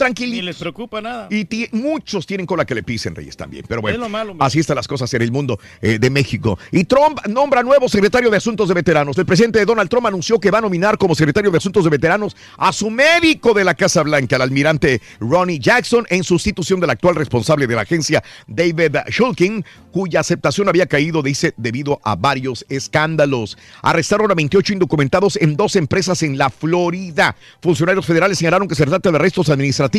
Tranquilitos. 0.01 0.39
Ni 0.39 0.45
les 0.47 0.57
preocupa 0.57 0.99
nada. 0.99 1.27
Y 1.29 1.47
muchos 1.73 2.25
tienen 2.25 2.47
cola 2.47 2.65
que 2.65 2.73
le 2.73 2.81
pisen, 2.81 3.13
Reyes, 3.13 3.37
también. 3.37 3.65
Pero 3.67 3.79
Es 3.79 3.81
bueno, 3.83 3.99
lo 3.99 4.09
malo, 4.09 4.31
hombre. 4.31 4.47
así 4.47 4.57
están 4.59 4.75
las 4.75 4.87
cosas 4.87 5.13
en 5.13 5.21
el 5.21 5.31
mundo 5.31 5.59
eh, 5.79 5.99
de 5.99 6.09
México. 6.09 6.57
Y 6.71 6.85
Trump 6.85 7.19
nombra 7.27 7.61
nuevo 7.61 7.87
secretario 7.87 8.31
de 8.31 8.37
Asuntos 8.37 8.67
de 8.67 8.73
Veteranos. 8.73 9.15
El 9.19 9.27
presidente 9.27 9.63
Donald 9.63 9.91
Trump 9.91 10.07
anunció 10.07 10.39
que 10.39 10.49
va 10.49 10.57
a 10.57 10.61
nominar 10.61 10.97
como 10.97 11.13
secretario 11.13 11.51
de 11.51 11.57
Asuntos 11.57 11.83
de 11.83 11.91
Veteranos 11.91 12.35
a 12.57 12.73
su 12.73 12.89
médico 12.89 13.53
de 13.53 13.63
la 13.63 13.75
Casa 13.75 14.01
Blanca, 14.01 14.37
el 14.37 14.41
almirante 14.41 15.01
Ronnie 15.19 15.59
Jackson, 15.59 16.07
en 16.09 16.23
sustitución 16.23 16.79
del 16.79 16.89
actual 16.89 17.13
responsable 17.13 17.67
de 17.67 17.75
la 17.75 17.81
agencia, 17.81 18.23
David 18.47 18.95
Shulkin, 19.07 19.63
cuya 19.91 20.21
aceptación 20.21 20.67
había 20.67 20.87
caído, 20.87 21.21
dice, 21.21 21.53
debido 21.57 21.99
a 22.03 22.15
varios 22.15 22.65
escándalos. 22.69 23.55
Arrestaron 23.83 24.31
a 24.31 24.33
28 24.33 24.73
indocumentados 24.73 25.37
en 25.39 25.55
dos 25.55 25.75
empresas 25.75 26.23
en 26.23 26.39
la 26.39 26.49
Florida. 26.49 27.35
Funcionarios 27.61 28.07
federales 28.07 28.39
señalaron 28.39 28.67
que 28.67 28.73
se 28.73 28.85
trata 28.87 29.11
de 29.11 29.17
arrestos 29.17 29.49
administrativos 29.49 29.90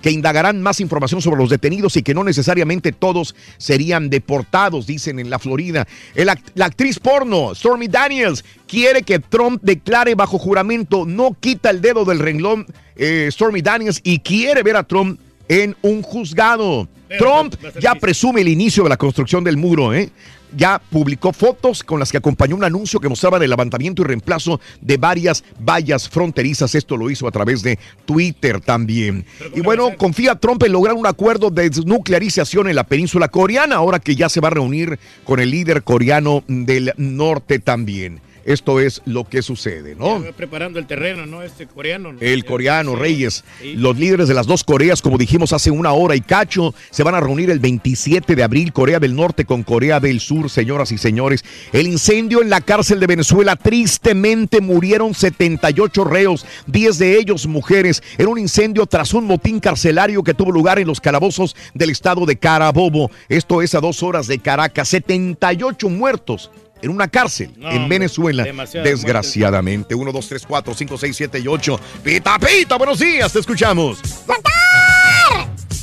que 0.00 0.10
indagarán 0.10 0.62
más 0.62 0.80
información 0.80 1.20
sobre 1.20 1.40
los 1.40 1.50
detenidos 1.50 1.96
y 1.96 2.02
que 2.02 2.14
no 2.14 2.24
necesariamente 2.24 2.92
todos 2.92 3.34
serían 3.58 4.10
deportados, 4.10 4.86
dicen 4.86 5.18
en 5.18 5.30
la 5.30 5.38
Florida. 5.38 5.86
El 6.14 6.30
la 6.54 6.66
actriz 6.66 6.98
porno, 6.98 7.54
Stormy 7.54 7.88
Daniels, 7.88 8.44
quiere 8.66 9.02
que 9.02 9.18
Trump 9.18 9.60
declare 9.62 10.14
bajo 10.14 10.38
juramento, 10.38 11.04
no 11.06 11.36
quita 11.38 11.70
el 11.70 11.80
dedo 11.80 12.04
del 12.04 12.20
renglón 12.20 12.66
eh, 12.96 13.28
Stormy 13.30 13.62
Daniels 13.62 14.00
y 14.04 14.20
quiere 14.20 14.62
ver 14.62 14.76
a 14.76 14.84
Trump 14.84 15.18
en 15.48 15.76
un 15.82 16.02
juzgado. 16.02 16.88
Trump 17.18 17.54
ya 17.80 17.94
presume 17.94 18.40
el 18.42 18.48
inicio 18.48 18.84
de 18.84 18.88
la 18.88 18.96
construcción 18.96 19.44
del 19.44 19.56
muro, 19.56 19.92
¿eh? 19.92 20.10
Ya 20.56 20.80
publicó 20.90 21.32
fotos 21.32 21.84
con 21.84 22.00
las 22.00 22.10
que 22.10 22.18
acompañó 22.18 22.56
un 22.56 22.64
anuncio 22.64 22.98
que 22.98 23.08
mostraba 23.08 23.38
el 23.38 23.48
levantamiento 23.48 24.02
y 24.02 24.04
reemplazo 24.04 24.60
de 24.80 24.96
varias 24.96 25.44
vallas 25.60 26.08
fronterizas. 26.08 26.74
Esto 26.74 26.96
lo 26.96 27.08
hizo 27.08 27.28
a 27.28 27.30
través 27.30 27.62
de 27.62 27.78
Twitter 28.04 28.60
también. 28.60 29.24
Y 29.54 29.60
bueno, 29.60 29.96
confía 29.96 30.34
Trump 30.34 30.62
en 30.64 30.72
lograr 30.72 30.96
un 30.96 31.06
acuerdo 31.06 31.50
de 31.50 31.70
desnuclearización 31.70 32.68
en 32.68 32.74
la 32.74 32.84
península 32.84 33.28
coreana, 33.28 33.76
ahora 33.76 34.00
que 34.00 34.16
ya 34.16 34.28
se 34.28 34.40
va 34.40 34.48
a 34.48 34.52
reunir 34.52 34.98
con 35.24 35.38
el 35.38 35.50
líder 35.50 35.84
coreano 35.84 36.42
del 36.48 36.94
norte 36.96 37.60
también. 37.60 38.20
Esto 38.44 38.80
es 38.80 39.02
lo 39.04 39.24
que 39.24 39.42
sucede, 39.42 39.94
¿no? 39.94 40.22
Preparando 40.36 40.78
el 40.78 40.86
terreno, 40.86 41.26
¿no? 41.26 41.42
Este 41.42 41.66
coreano. 41.66 42.12
¿no? 42.12 42.20
El 42.20 42.44
coreano, 42.44 42.96
Reyes. 42.96 43.44
Sí. 43.60 43.74
Los 43.74 43.98
líderes 43.98 44.28
de 44.28 44.34
las 44.34 44.46
dos 44.46 44.64
Coreas, 44.64 45.02
como 45.02 45.18
dijimos 45.18 45.52
hace 45.52 45.70
una 45.70 45.92
hora 45.92 46.16
y 46.16 46.20
cacho, 46.20 46.74
se 46.90 47.02
van 47.02 47.14
a 47.14 47.20
reunir 47.20 47.50
el 47.50 47.58
27 47.58 48.36
de 48.36 48.42
abril, 48.42 48.72
Corea 48.72 49.00
del 49.00 49.14
Norte 49.16 49.44
con 49.44 49.62
Corea 49.62 50.00
del 50.00 50.20
Sur, 50.20 50.50
señoras 50.50 50.92
y 50.92 50.98
señores. 50.98 51.44
El 51.72 51.86
incendio 51.86 52.42
en 52.42 52.50
la 52.50 52.60
cárcel 52.60 53.00
de 53.00 53.06
Venezuela, 53.06 53.56
tristemente 53.56 54.60
murieron 54.60 55.14
78 55.14 56.04
reos, 56.04 56.46
10 56.66 56.98
de 56.98 57.18
ellos 57.18 57.46
mujeres. 57.46 58.02
Era 58.18 58.28
un 58.28 58.38
incendio 58.38 58.86
tras 58.86 59.14
un 59.14 59.24
motín 59.24 59.60
carcelario 59.60 60.22
que 60.22 60.34
tuvo 60.34 60.52
lugar 60.52 60.78
en 60.78 60.86
los 60.86 61.00
calabozos 61.00 61.56
del 61.74 61.90
estado 61.90 62.26
de 62.26 62.36
Carabobo. 62.36 63.10
Esto 63.28 63.62
es 63.62 63.74
a 63.74 63.80
dos 63.80 64.02
horas 64.02 64.26
de 64.26 64.38
Caracas. 64.38 64.88
78 64.88 65.88
muertos. 65.88 66.50
En 66.82 66.90
una 66.90 67.08
cárcel 67.08 67.52
No, 67.56 67.70
en 67.70 67.88
Venezuela, 67.88 68.46
desgraciadamente. 68.82 69.94
1, 69.94 70.12
2, 70.12 70.28
3, 70.28 70.46
4, 70.46 70.74
5, 70.74 70.98
6, 70.98 71.16
7 71.16 71.38
y 71.40 71.46
8. 71.46 71.80
Pita, 72.02 72.38
pita, 72.38 72.76
buenos 72.76 72.98
días, 72.98 73.32
te 73.32 73.40
escuchamos. 73.40 74.00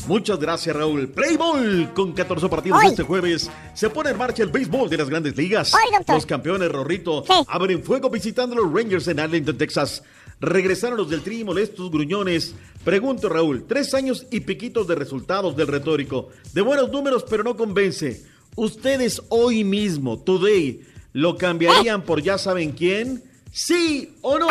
Muchas 0.08 0.40
gracias, 0.40 0.74
Raúl. 0.74 1.10
Play 1.10 1.36
Ball 1.36 1.92
con 1.94 2.14
14 2.14 2.48
partidos 2.48 2.80
Hoy. 2.82 2.92
este 2.92 3.04
jueves. 3.04 3.52
Se 3.74 3.90
pone 3.90 4.12
en 4.12 4.18
marcha 4.18 4.42
el 4.42 4.50
béisbol 4.50 4.90
de 4.90 4.98
las 4.98 5.10
grandes 5.10 5.36
ligas. 5.36 5.74
Hoy. 5.74 5.82
Los 6.08 6.26
campeones 6.26 6.72
Rorrito 6.72 7.26
abren 7.48 7.84
fuego 7.84 8.10
visitando 8.10 8.56
a 8.56 8.60
los 8.60 8.74
Rangers 8.74 9.08
en 9.10 9.20
Arlington, 9.20 9.58
Texas. 9.58 10.04
Regresaron 10.40 10.98
los 10.98 11.10
del 11.10 11.24
Tri 11.24 11.44
molestos 11.44 11.92
gruñones. 11.92 12.56
Pregunto, 12.86 13.28
Raúl, 13.28 13.66
tres 13.68 13.94
años 13.94 14.26
y 14.32 14.40
piquitos 14.40 14.88
de 14.88 14.96
resultados 14.96 15.58
del 15.58 15.68
retórico. 15.68 16.30
De 16.54 16.62
buenos 16.62 16.90
números, 16.90 17.26
pero 17.30 17.44
no 17.44 17.58
convence. 17.58 18.24
¿Ustedes 18.58 19.22
hoy 19.30 19.64
mismo, 19.64 20.18
today, 20.18 20.82
lo 21.14 21.38
cambiarían 21.38 22.02
por 22.02 22.24
ya 22.24 22.40
saben 22.40 22.72
quién? 22.72 23.24
¿Sí 23.52 24.18
o 24.24 24.40
no? 24.40 24.48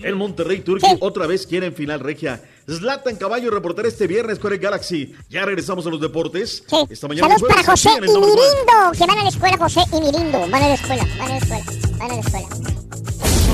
El 0.00 0.14
Monterrey 0.14 0.60
Turkey 0.60 0.96
otra 1.00 1.26
vez 1.26 1.44
quiere 1.48 1.66
en 1.66 1.74
final 1.74 1.98
regia. 1.98 2.40
Zlatan 2.70 3.16
Caballo 3.16 3.50
reportará 3.50 3.88
este 3.88 4.06
viernes 4.06 4.38
con 4.38 4.52
el 4.52 4.60
Galaxy. 4.60 5.12
Ya 5.28 5.44
regresamos 5.44 5.84
a 5.88 5.90
los 5.90 6.00
deportes. 6.00 6.62
Esta 6.88 7.08
mañana 7.08 7.30
Saludos 7.30 7.52
para 7.52 7.64
José 7.64 7.90
y. 7.96 8.00
Mirindo, 8.00 8.92
que 8.96 9.06
van 9.06 9.18
a 9.18 9.22
la 9.24 9.28
escuela, 9.28 9.58
José 9.58 9.80
y 9.92 10.00
Mirindo. 10.00 10.38
Van 10.48 10.54
a 10.54 10.68
la 10.68 10.74
escuela, 10.74 11.04
van 11.18 11.26
a 11.26 11.28
la 11.30 11.38
escuela, 11.38 11.64
van 11.98 12.10
a 12.10 12.14
la 12.14 12.20
escuela. 12.20 12.48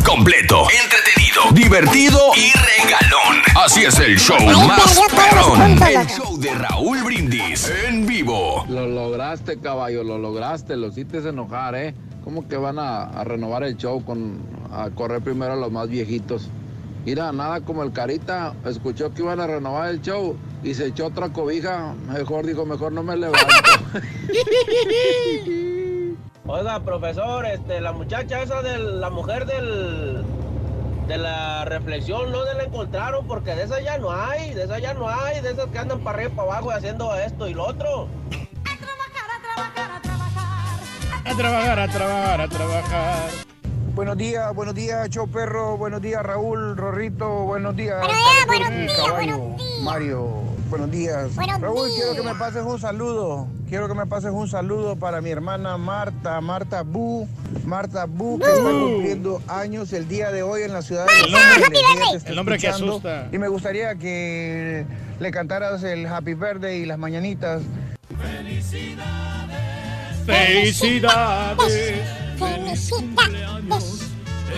Completo, 0.05 0.66
entretenido 0.85 1.18
Entretenido, 1.28 1.52
divertido 1.52 2.18
y 2.36 2.52
regalón. 2.52 3.42
Así 3.56 3.84
es 3.84 3.98
el 3.98 4.18
show 4.18 4.38
más 4.66 4.98
perrón. 5.10 5.60
El 5.82 6.06
show 6.06 6.38
de 6.38 6.55
Raúl 6.55 7.02
Brindis 7.02 7.70
en 7.86 8.06
vivo. 8.06 8.64
Lo 8.68 8.86
lograste, 8.86 9.59
caballo, 9.59 10.05
lo 10.05 10.16
lograste, 10.18 10.76
lo 10.76 10.86
hiciste 10.88 11.18
enojar, 11.18 11.74
¿eh? 11.74 11.94
¿Cómo 12.24 12.48
que 12.48 12.56
van 12.56 12.78
a, 12.78 13.05
a 13.05 13.24
renovar 13.24 13.62
el 13.64 13.76
show 13.76 14.02
con 14.05 14.40
a 14.72 14.88
correr 14.90 15.20
primero 15.22 15.52
a 15.52 15.56
los 15.56 15.70
más 15.70 15.88
viejitos? 15.88 16.48
Mira, 17.05 17.30
nada 17.32 17.60
como 17.60 17.82
el 17.82 17.92
Carita, 17.92 18.55
escuchó 18.64 19.12
que 19.12 19.22
iban 19.22 19.40
a 19.40 19.46
renovar 19.46 19.90
el 19.90 20.00
show 20.00 20.36
y 20.62 20.74
se 20.74 20.86
echó 20.86 21.06
otra 21.06 21.28
cobija. 21.30 21.94
Mejor 22.09 22.46
dijo, 22.46 22.64
mejor 22.64 22.92
no 22.92 23.02
me 23.02 23.16
levanto. 23.16 23.46
Oiga, 26.46 26.80
profesor, 26.82 27.44
este, 27.44 27.80
la 27.82 27.92
muchacha 27.92 28.42
esa 28.42 28.62
de 28.62 28.78
la 28.78 29.10
mujer 29.10 29.44
del 29.44 30.24
de 31.09 31.16
la 31.16 31.64
reflexión 31.64 32.30
no 32.30 32.44
se 32.44 32.55
la 32.55 32.64
encontraron 32.64 33.26
porque 33.26 33.55
de 33.55 33.62
esas 33.62 33.82
ya 33.82 33.97
no 33.97 34.12
hay, 34.12 34.52
de 34.52 34.64
esas 34.64 34.82
ya 34.82 34.93
no 34.93 35.09
hay, 35.09 35.40
de 35.40 35.52
esas 35.52 35.66
que 35.66 35.78
andan 35.78 36.01
para 36.01 36.18
arriba 36.18 36.32
y 36.32 36.36
para 36.36 36.52
abajo 36.52 36.70
y 36.70 36.74
haciendo 36.74 37.16
esto 37.16 37.48
y 37.48 37.55
lo 37.55 37.64
otro. 37.66 38.09
A 41.24 41.35
trabajar, 41.35 41.78
a 41.78 41.89
trabajar, 41.89 42.40
a 42.43 42.48
trabajar. 42.48 43.30
Buenos 43.94 44.18
días, 44.18 44.55
buenos 44.55 44.74
días, 44.74 45.09
Show 45.09 45.26
Perro, 45.28 45.78
buenos 45.78 46.02
días, 46.02 46.22
Raúl, 46.22 46.76
Rorrito, 46.76 47.26
buenos 47.44 47.74
días. 47.74 48.01
buenos 48.47 48.68
Turqui, 48.68 48.76
días, 48.76 48.93
Caballo, 48.97 49.56
Mario, 49.82 50.43
buenos 50.69 50.90
días. 50.90 51.35
Buenos 51.35 51.61
Raúl, 51.61 51.89
quiero 51.95 52.15
que 52.15 52.23
me 52.23 52.35
pases 52.35 52.62
un 52.62 52.81
saludo. 52.81 53.49
Quiero 53.69 53.89
que 53.89 53.95
me 53.95 54.07
pases 54.07 54.31
un 54.31 54.49
saludo 54.49 54.97
para 54.97 55.20
mi 55.20 55.31
hermana 55.31 55.77
Marta, 55.77 56.40
Marta 56.40 56.82
Bu, 56.82 57.28
Marta 57.65 58.07
Bu, 58.07 58.39
que 58.39 58.47
está 58.47 58.70
cumpliendo 58.70 59.43
años 59.47 59.93
el 59.93 60.09
día 60.09 60.31
de 60.31 60.43
hoy 60.43 60.62
en 60.62 60.73
la 60.73 60.82
ciudad 60.82 61.07
de 61.07 61.12
Los 61.31 62.24
El 62.24 62.36
nombre 62.36 62.59
que 62.59 62.69
asusta. 62.69 63.28
Y 63.32 63.39
me 63.39 63.49
gustaría 63.49 63.95
que 63.97 64.86
le 65.20 65.31
cantaras 65.31 65.82
el 65.82 66.07
Happy 66.07 66.35
Birthday 66.35 66.82
y 66.82 66.86
las 66.86 66.99
mañanitas. 66.99 67.62
Felicidades. 68.19 68.89
Felicidades. 72.39 73.39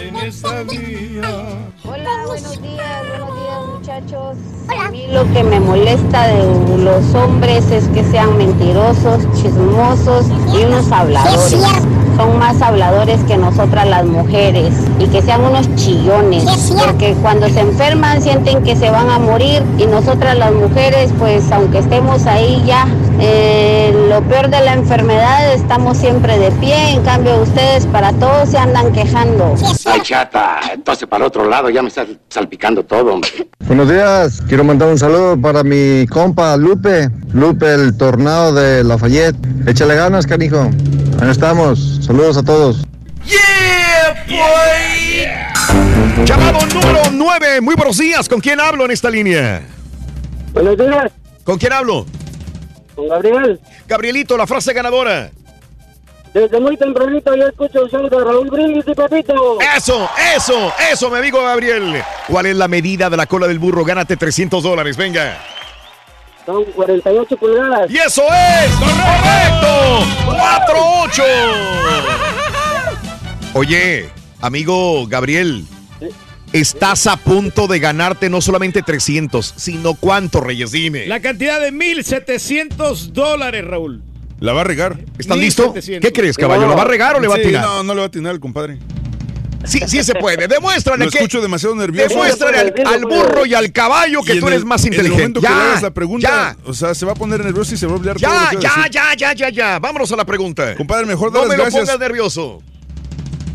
En 0.01 0.17
esta 0.17 0.63
vida. 0.63 1.71
Hola, 1.85 2.11
buenos 2.27 2.61
días, 2.61 3.09
buenos 3.09 3.41
días 3.41 3.67
muchachos. 3.73 4.37
A 4.69 4.91
mí 4.91 5.07
lo 5.09 5.25
que 5.33 5.43
me 5.43 5.61
molesta 5.61 6.27
de 6.27 6.79
los 6.79 7.15
hombres 7.15 7.71
es 7.71 7.89
que 7.89 8.05
sean 8.05 8.37
mentirosos, 8.37 9.23
chismosos 9.41 10.27
y 10.53 10.65
unos 10.65 10.93
habladores. 10.93 11.57
Son 12.17 12.39
más 12.39 12.61
habladores 12.61 13.23
que 13.25 13.39
nosotras 13.39 13.89
las 13.89 14.05
mujeres 14.05 14.75
y 14.99 15.07
que 15.07 15.23
sean 15.23 15.41
unos 15.43 15.75
chillones. 15.77 16.45
Porque 16.85 17.15
cuando 17.23 17.49
se 17.49 17.61
enferman 17.61 18.21
sienten 18.21 18.63
que 18.63 18.77
se 18.77 18.91
van 18.91 19.09
a 19.09 19.19
morir 19.19 19.63
y 19.79 19.87
nosotras 19.87 20.37
las 20.37 20.53
mujeres 20.53 21.11
pues 21.19 21.51
aunque 21.51 21.79
estemos 21.79 22.27
ahí 22.27 22.63
ya, 22.67 22.87
eh, 23.21 24.07
lo 24.11 24.21
peor 24.23 24.51
de 24.51 24.61
la 24.61 24.75
enfermedad 24.75 25.55
estamos 25.55 25.97
siempre 25.97 26.39
de 26.39 26.51
pie. 26.53 26.91
En 26.93 27.03
cambio 27.05 27.41
ustedes 27.41 27.87
para 27.87 28.13
todos 28.13 28.51
se 28.51 28.59
andan 28.59 28.93
quejando. 28.93 29.55
Ay, 29.87 30.01
chata, 30.03 30.61
entonces 30.75 31.09
para 31.09 31.25
el 31.25 31.29
otro 31.29 31.49
lado 31.49 31.70
ya 31.73 31.83
me 31.83 31.89
está 31.89 32.07
salpicando 32.29 32.85
todo, 32.85 33.15
hombre. 33.15 33.31
Buenos 33.67 33.89
días, 33.89 34.43
quiero 34.49 34.65
mandar 34.65 34.89
un 34.89 34.99
saludo 34.99 35.41
para 35.41 35.63
mi 35.63 36.07
compa 36.09 36.57
Lupe, 36.57 37.09
Lupe 37.33 37.73
el 37.73 37.97
tornado 37.97 38.55
de 38.55 38.83
Lafayette. 38.85 39.37
Échale 39.67 39.95
ganas, 39.95 40.27
canijo. 40.27 40.71
Ahí 41.21 41.31
estamos, 41.31 42.01
saludos 42.03 42.37
a 42.37 42.43
todos. 42.43 42.85
Llamado 46.25 46.67
número 46.67 47.01
9. 47.13 47.61
Muy 47.61 47.75
buenos 47.75 47.99
días. 47.99 48.29
¿Con 48.29 48.41
quién 48.41 48.61
hablo 48.61 48.85
en 48.85 48.91
esta 48.91 49.11
línea? 49.11 49.63
Buenos 50.53 50.77
días. 50.77 51.13
¿Con 51.45 51.59
quién 51.59 51.73
hablo? 51.73 52.07
Con 52.95 53.09
Gabriel. 53.09 53.61
Gabrielito, 53.89 54.37
la 54.37 54.47
frase 54.47 54.73
ganadora. 54.73 55.31
Desde 56.33 56.61
muy 56.61 56.77
tempranito 56.77 57.35
yo 57.35 57.49
escucho 57.49 57.83
el 57.83 57.91
show 57.91 58.09
de 58.09 58.19
Raúl 58.25 58.49
Brindis 58.49 58.85
y 58.87 58.95
Pepito. 58.95 59.59
Eso, 59.77 60.09
eso, 60.37 60.73
eso, 60.91 61.11
mi 61.11 61.19
amigo 61.19 61.43
Gabriel. 61.43 62.03
¿Cuál 62.29 62.47
es 62.47 62.57
la 62.57 62.69
medida 62.69 63.11
de 63.11 63.17
la 63.17 63.27
cola 63.27 63.49
del 63.49 63.59
burro? 63.59 63.85
Gánate 63.85 64.17
300 64.17 64.63
dólares, 64.63 64.97
venga. 64.97 65.39
Son 66.47 66.65
48 66.65 67.37
pulgadas. 67.37 67.91
¡Y 67.91 67.99
eso 67.99 68.23
es! 68.23 68.71
¡Correcto! 68.77 70.05
¡4-8! 70.27 71.25
Oye, 73.55 74.09
amigo 74.41 75.09
Gabriel, 75.09 75.67
estás 76.53 77.09
a 77.09 77.17
punto 77.17 77.67
de 77.67 77.81
ganarte 77.81 78.31
no 78.31 78.41
solamente 78.41 78.83
300, 78.83 79.55
sino 79.57 79.95
cuánto, 79.95 80.41
Reyes, 80.41 80.71
dime. 80.71 81.07
La 81.07 81.21
cantidad 81.21 81.61
de 81.61 81.73
1.700 81.73 83.09
dólares, 83.09 83.65
Raúl. 83.65 84.05
La 84.41 84.53
va 84.53 84.63
a 84.63 84.65
regar. 84.65 84.99
¿Estás 85.19 85.37
listo? 85.39 85.73
¿Qué 85.75 86.13
crees, 86.13 86.37
caballo? 86.37 86.67
¿La 86.67 86.75
va 86.75 86.83
a 86.83 86.87
regar 86.87 87.17
o 87.17 87.21
le 87.21 87.29
va 87.29 87.37
a 87.37 87.39
tirar? 87.43 87.63
No, 87.65 87.83
no 87.83 87.95
le 87.95 87.99
va 88.01 88.05
a 88.05 88.09
atinar 88.09 88.33
el 88.35 88.41
compadre. 88.41 88.79
Sí, 89.65 89.79
sí 89.87 90.03
se 90.03 90.15
puede. 90.15 90.49
Demuéstrale 90.49 91.05
Lo 91.05 91.11
que. 91.11 91.19
escucho 91.19 91.43
demasiado 91.43 91.75
nervioso. 91.77 92.09
Demuéstrale 92.09 92.59
al, 92.59 92.75
al 92.87 93.05
burro 93.05 93.45
y 93.45 93.53
al 93.53 93.71
caballo 93.73 94.23
que 94.23 94.37
tú 94.37 94.47
eres 94.49 94.61
el- 94.61 94.65
más 94.67 94.83
En 94.87 94.95
el 94.95 95.01
inteligente. 95.01 95.39
momento 95.39 95.41
que 95.43 95.49
le 95.49 95.53
Ya, 95.55 95.69
hagas 95.71 95.83
la 95.83 95.91
pregunta, 95.91 96.57
o 96.65 96.73
sea, 96.73 96.95
se 96.95 97.05
va 97.05 97.13
a 97.13 97.15
poner 97.15 97.45
nervioso 97.45 97.75
y 97.75 97.77
se 97.77 97.85
va 97.87 97.93
a 97.93 97.97
olvidar 97.97 98.17
todo 98.19 98.31
ya, 98.33 98.45
lo 98.55 98.59
que 98.61 98.67
a 98.67 98.71
ya, 98.71 98.77
decir. 98.79 98.91
ya, 98.93 99.15
ya, 99.15 99.33
ya, 99.35 99.49
ya. 99.51 99.79
Vámonos 99.79 100.11
a 100.11 100.17
la 100.17 100.25
pregunta. 100.25 100.75
Compadre, 100.77 101.05
mejor 101.05 101.31
No 101.31 101.41
da 101.41 101.45
me 101.45 101.49
las 101.51 101.59
lo 101.59 101.65
gracias. 101.65 101.83
pongas 101.83 102.01
nervioso. 102.01 102.63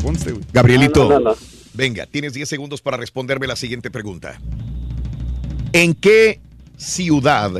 Ponte, 0.00 0.30
güey. 0.30 0.44
Gabrielito, 0.52 1.02
No, 1.02 1.08
no, 1.08 1.18
no, 1.18 1.30
no. 1.30 1.36
venga, 1.74 2.06
tienes 2.06 2.32
10 2.34 2.48
segundos 2.48 2.80
para 2.80 2.96
responderme 2.96 3.48
la 3.48 3.56
siguiente 3.56 3.90
pregunta. 3.90 4.38
¿En 5.72 5.92
qué 5.94 6.40
ciudad 6.76 7.50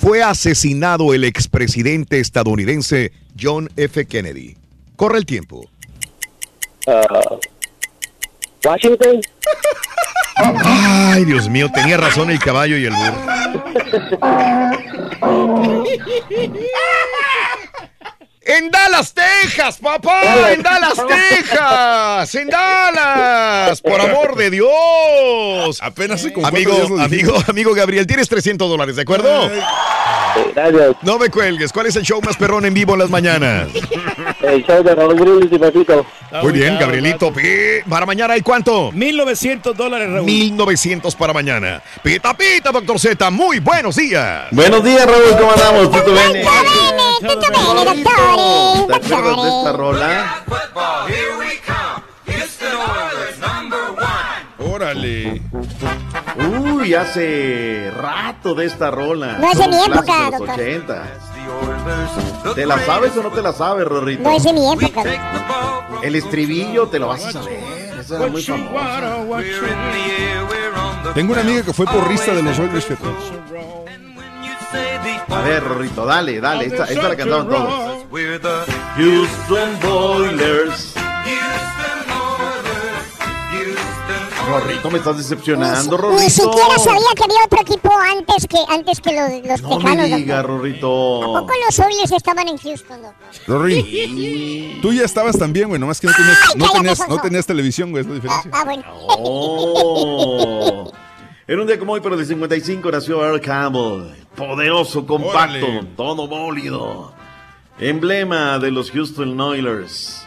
fue 0.00 0.22
asesinado 0.22 1.12
el 1.12 1.24
expresidente 1.24 2.20
estadounidense 2.20 3.12
John 3.38 3.68
F. 3.76 4.06
Kennedy? 4.06 4.56
Corre 4.96 5.18
el 5.18 5.26
tiempo. 5.26 5.68
Ah, 6.86 7.36
Washington. 8.64 9.20
Ay, 10.36 11.26
Dios 11.26 11.50
mío, 11.50 11.70
tenía 11.74 11.98
razón 11.98 12.30
el 12.30 12.38
caballo 12.38 12.78
y 12.78 12.86
el 12.86 12.94
burro. 12.94 13.20
En 18.50 18.68
Dallas, 18.68 19.14
Texas, 19.14 19.78
papá, 19.78 20.50
en 20.52 20.60
Dallas, 20.60 20.94
Texas, 21.38 22.34
en 22.34 22.48
Dallas, 22.48 23.80
por 23.80 24.00
amor 24.00 24.34
de 24.34 24.50
Dios. 24.50 25.80
Apenas 25.80 26.20
se 26.20 26.32
Amigo, 26.42 26.72
amigo, 26.98 27.34
amigo 27.46 27.74
Gabriel, 27.74 28.08
tienes 28.08 28.28
300 28.28 28.68
dólares, 28.68 28.96
¿de 28.96 29.02
acuerdo? 29.02 29.48
Gracias. 30.54 30.96
No 31.02 31.18
me 31.18 31.28
cuelgues. 31.28 31.72
¿Cuál 31.72 31.86
es 31.86 31.96
el 31.96 32.02
show 32.02 32.20
más 32.22 32.36
perrón 32.36 32.64
en 32.64 32.74
vivo 32.74 32.94
en 32.94 32.98
las 33.00 33.10
mañanas? 33.10 33.68
El 34.42 34.64
show 34.64 34.82
de 34.82 34.94
Raúl 34.94 35.14
Brindis 35.14 35.52
y 35.52 35.58
Pepito. 35.58 36.04
Muy 36.42 36.52
bien, 36.52 36.76
Gabrielito. 36.78 37.32
Para 37.88 38.06
mañana 38.06 38.34
hay 38.34 38.40
cuánto? 38.40 38.90
1900 38.92 39.76
dólares, 39.76 40.10
Raúl. 40.10 40.26
1900 40.26 41.14
para 41.14 41.32
mañana. 41.32 41.82
Pita, 42.02 42.36
pita, 42.36 42.72
doctor 42.72 42.98
Z. 42.98 43.30
Muy 43.30 43.60
buenos 43.60 43.96
días. 43.96 44.46
Buenos 44.50 44.82
días, 44.82 45.06
Raúl, 45.06 45.36
¿cómo 45.38 45.52
andamos? 45.52 45.90
¿Tito 45.90 46.12
Bene? 46.12 46.44
Tito 47.20 47.40
Bene, 47.40 48.04
¿Te 48.86 48.94
acuerdas 48.94 49.42
de 49.42 49.48
esta 49.48 49.72
rola? 49.72 50.44
Órale. 54.58 55.42
Uy, 56.36 56.94
hace 56.94 57.90
rato 57.96 58.54
de 58.54 58.66
esta 58.66 58.90
rola. 58.90 59.38
No 59.38 59.50
es 59.50 59.58
de 59.58 59.68
mi 59.68 59.76
época, 59.84 60.02
clásico 60.02 60.22
de 60.24 60.30
los 60.30 60.40
doctor. 60.40 60.60
80. 60.60 62.54
¿Te 62.54 62.66
la 62.66 62.78
sabes 62.84 63.16
o 63.16 63.22
no 63.22 63.30
te 63.30 63.42
la 63.42 63.52
sabes, 63.52 63.86
Rorrito? 63.86 64.22
No 64.22 64.30
es 64.36 64.42
de 64.44 64.52
mi 64.52 64.72
época. 64.72 65.04
doctor. 65.04 66.04
El 66.04 66.14
estribillo 66.16 66.88
te 66.88 66.98
lo 66.98 67.08
vas 67.08 67.24
a 67.26 67.32
saber. 67.32 67.60
Esa 68.00 68.16
era 68.16 68.26
muy 68.28 68.42
famosa. 68.42 69.16
Tengo 71.14 71.32
una 71.32 71.42
amiga 71.42 71.62
que 71.62 71.72
fue 71.72 71.86
porrista 71.86 72.32
de 72.32 72.42
los 72.42 72.58
Oilers. 72.58 72.86
A 75.28 75.40
ver, 75.42 75.64
Rorrito, 75.64 76.06
dale, 76.06 76.40
dale. 76.40 76.66
Esta, 76.66 76.84
esta 76.84 77.08
la 77.08 77.16
cantaban 77.16 77.48
todos. 77.48 77.89
Houston 78.10 79.78
Boilers. 79.82 80.94
Rorrito, 84.48 84.90
me 84.90 84.98
estás 84.98 85.16
decepcionando, 85.16 85.96
Rorrito. 85.96 86.20
Ni 86.24 86.28
siquiera 86.30 86.76
sabía 86.78 87.00
que 87.14 87.22
había 87.22 87.44
otro 87.44 87.60
equipo 87.60 87.92
antes 87.96 88.48
que, 88.48 88.56
antes 88.68 89.00
que 89.00 89.12
los, 89.12 89.30
los 89.46 89.62
No 89.62 89.68
tejanos, 89.78 89.96
me 89.96 90.02
doctor. 90.02 90.18
digas, 90.18 90.44
Rorrito. 90.44 91.20
Tampoco 91.20 91.52
los 91.66 91.78
Oilers 91.78 92.10
estaban 92.10 92.48
en 92.48 92.58
Houston, 92.58 93.00
doctor. 93.02 93.30
Rory, 93.46 94.78
tú 94.82 94.92
ya 94.92 95.04
estabas 95.04 95.38
también, 95.38 95.68
güey, 95.68 95.80
nomás 95.80 96.00
que 96.00 96.08
no 96.08 96.12
tenías, 96.14 96.38
no 96.56 96.64
cállate, 96.66 96.78
tenías, 96.78 97.08
no 97.08 97.44
televisión, 97.46 97.90
güey, 97.92 98.00
es 98.02 98.08
la 98.08 98.14
diferencia. 98.16 98.50
Ah, 98.52 98.64
bueno. 98.64 98.82
Oh. 99.06 100.90
En 101.46 101.60
un 101.60 101.66
día 101.68 101.78
como 101.78 101.92
hoy, 101.92 102.00
pero 102.00 102.16
de 102.16 102.24
55, 102.24 102.90
nació 102.90 103.24
Earl 103.24 103.40
Campbell. 103.40 104.12
Poderoso, 104.34 105.06
compacto, 105.06 105.64
Órale. 105.64 105.84
todo 105.96 106.26
bólido. 106.26 107.19
Emblema 107.80 108.58
de 108.58 108.70
los 108.70 108.90
Houston 108.90 109.40
Oilers. 109.40 110.26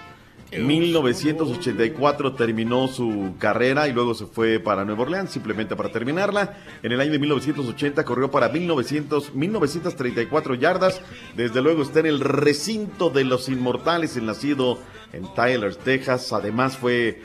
En 0.49 0.65
1984 0.67 2.33
terminó 2.33 2.87
su 2.87 3.35
carrera 3.37 3.87
y 3.87 3.93
luego 3.93 4.15
se 4.15 4.25
fue 4.25 4.59
para 4.59 4.83
Nueva 4.85 5.03
Orleans 5.03 5.29
simplemente 5.31 5.75
para 5.75 5.91
terminarla. 5.91 6.57
En 6.81 6.91
el 6.91 6.99
año 6.99 7.11
de 7.11 7.19
1980 7.19 8.03
corrió 8.05 8.31
para 8.31 8.49
1900, 8.49 9.35
1934 9.35 10.55
yardas. 10.55 10.99
Desde 11.35 11.61
luego 11.61 11.83
está 11.83 11.99
en 11.99 12.07
el 12.07 12.19
recinto 12.21 13.11
de 13.11 13.23
los 13.23 13.49
inmortales, 13.49 14.17
el 14.17 14.25
nacido 14.25 14.79
en 15.11 15.31
Tyler, 15.35 15.75
Texas. 15.75 16.33
Además 16.33 16.75
fue 16.77 17.21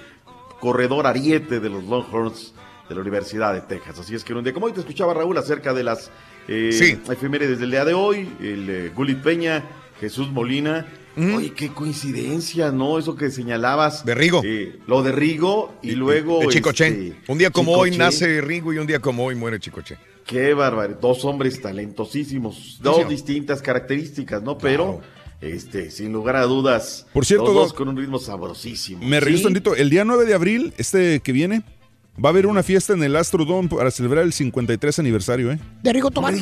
corredor 0.60 1.06
ariete 1.06 1.58
de 1.60 1.70
los 1.70 1.84
Longhorns 1.84 2.52
de 2.88 2.94
la 2.94 3.00
Universidad 3.00 3.54
de 3.54 3.62
Texas. 3.62 3.98
Así 3.98 4.14
es 4.14 4.24
que 4.24 4.34
un 4.34 4.44
día 4.44 4.52
como 4.52 4.66
hoy 4.66 4.72
te 4.72 4.80
escuchaba 4.80 5.12
Raúl 5.14 5.36
acerca 5.38 5.72
de 5.72 5.84
las 5.84 6.10
eh, 6.48 6.70
Sí. 6.72 6.98
efemérides 7.10 7.58
del 7.58 7.70
día 7.70 7.84
de 7.84 7.92
hoy, 7.94 8.28
el 8.40 8.70
eh, 8.70 8.92
Gulit 8.94 9.22
Peña, 9.22 9.62
Jesús 10.00 10.30
Molina. 10.30 10.86
Oye, 11.16 11.52
qué 11.52 11.70
coincidencia, 11.70 12.70
¿no? 12.70 12.96
Eso 12.96 13.16
que 13.16 13.30
señalabas. 13.30 14.04
De 14.04 14.14
Rigo. 14.14 14.40
Eh, 14.44 14.78
lo 14.86 15.02
de 15.02 15.10
Rigo 15.10 15.74
y, 15.82 15.92
luego... 15.92 16.38
De 16.38 16.46
Chicoche. 16.46 16.86
este, 16.86 17.16
Un 17.26 17.38
día 17.38 17.50
como 17.50 17.72
hoy 17.72 17.96
nace 17.96 18.40
Rigo 18.40 18.72
y 18.72 18.78
un 18.78 18.86
día 18.86 19.00
como 19.00 19.24
hoy 19.24 19.34
muere 19.34 19.58
Chicoche. 19.58 19.98
Qué 20.24 20.54
bárbaro. 20.54 20.96
Dos 21.00 21.24
hombres 21.24 21.60
talentosísimos, 21.60 22.78
dos 22.80 23.08
distintas 23.08 23.62
características, 23.62 24.42
¿no? 24.42 24.58
Pero, 24.58 25.00
este, 25.40 25.90
sin 25.90 26.12
lugar 26.12 26.36
a 26.36 26.42
dudas, 26.42 27.06
Por 27.12 27.26
cierto, 27.26 27.52
dos 27.52 27.72
con 27.72 27.88
un 27.88 27.96
ritmo 27.96 28.18
sabrosísimo. 28.18 29.04
Me 29.04 29.20
¿Sí? 29.20 29.42
tantito. 29.42 29.74
El 29.74 29.90
día 29.90 30.04
9 30.04 30.24
de 30.24 30.34
abril, 30.34 30.72
este 30.78 31.18
que 31.20 31.32
viene, 31.32 31.64
va 32.22 32.28
a 32.28 32.32
haber 32.32 32.46
una 32.46 32.62
fiesta 32.62 32.92
en 32.92 33.02
el 33.02 33.14
Astrodome 33.16 33.68
para 33.68 33.90
celebrar 33.90 34.24
el 34.24 34.32
53 34.32 34.98
aniversario, 34.98 35.52
¿eh? 35.52 35.58
De 35.82 35.92
Rigo 35.92 36.10
Tobar. 36.10 36.34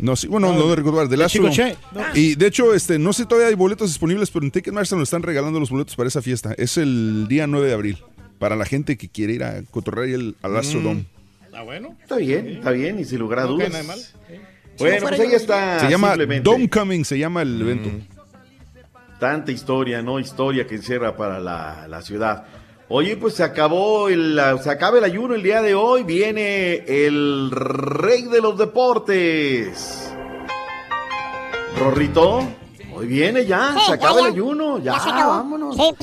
No, 0.00 0.16
sí, 0.16 0.26
bueno, 0.28 0.52
no, 0.52 0.68
de 0.68 0.76
recordar, 0.76 1.08
del 1.08 1.18
de 1.20 1.24
Astro. 1.24 1.50
Chicoche. 1.50 1.76
Y 2.14 2.34
de 2.34 2.46
hecho, 2.46 2.74
este, 2.74 2.98
no 2.98 3.12
sé 3.12 3.26
todavía 3.26 3.48
hay 3.48 3.54
boletos 3.54 3.88
disponibles, 3.90 4.30
pero 4.30 4.44
en 4.44 4.50
Ticketmaster 4.50 4.98
nos 4.98 5.06
están 5.06 5.22
regalando 5.22 5.60
los 5.60 5.70
boletos 5.70 5.94
para 5.96 6.08
esa 6.08 6.22
fiesta. 6.22 6.54
Es 6.58 6.76
el 6.76 7.26
día 7.28 7.46
9 7.46 7.66
de 7.68 7.74
abril. 7.74 7.98
Para 8.38 8.56
la 8.56 8.64
gente 8.64 8.96
que 8.96 9.08
quiere 9.08 9.34
ir 9.34 9.44
a 9.44 9.62
cotorrear 9.70 10.08
el- 10.08 10.34
al 10.42 10.56
Astrodome. 10.56 11.04
Está 11.44 11.62
bueno. 11.62 11.96
Está 12.02 12.16
bien, 12.16 12.48
está 12.48 12.70
bien, 12.72 12.98
y 12.98 13.04
sin 13.04 13.18
lugar 13.20 13.40
a 13.40 13.42
No 13.42 13.48
dudas. 13.52 13.70
nada 13.70 13.84
mal. 13.84 14.00
Bueno, 14.78 15.06
pues 15.06 15.20
ahí 15.20 15.32
está. 15.34 15.80
se 15.80 15.90
llama. 15.90 16.16
Domecoming, 16.42 17.04
se 17.04 17.18
llama 17.18 17.42
el 17.42 17.60
evento. 17.60 17.90
Tanta 19.20 19.52
historia, 19.52 20.02
¿no? 20.02 20.18
Historia 20.18 20.66
que 20.66 20.74
encierra 20.74 21.16
para 21.16 21.38
la, 21.38 21.86
la 21.88 22.02
ciudad. 22.02 22.44
Oye, 22.94 23.16
pues 23.16 23.32
se 23.34 23.42
acabó 23.42 24.10
el, 24.10 24.38
se 24.62 24.68
acaba 24.70 24.98
el 24.98 25.04
ayuno 25.04 25.34
el 25.34 25.42
día 25.42 25.62
de 25.62 25.74
hoy. 25.74 26.02
Viene 26.02 26.74
el 27.06 27.50
rey 27.50 28.24
de 28.24 28.42
los 28.42 28.58
deportes. 28.58 30.12
Rorrito, 31.78 32.46
hoy 32.94 33.06
viene 33.06 33.46
ya, 33.46 33.72
Sí, 33.78 33.80
se 33.86 33.92
acaba 33.94 34.20
ya. 34.20 34.26
el 34.26 34.32
ayuno, 34.34 34.78
ya, 34.78 34.92
Ya 34.92 35.00
se 35.00 35.08
acabó. 35.08 35.30
vámonos. 35.30 35.76
Sí. 35.76 35.94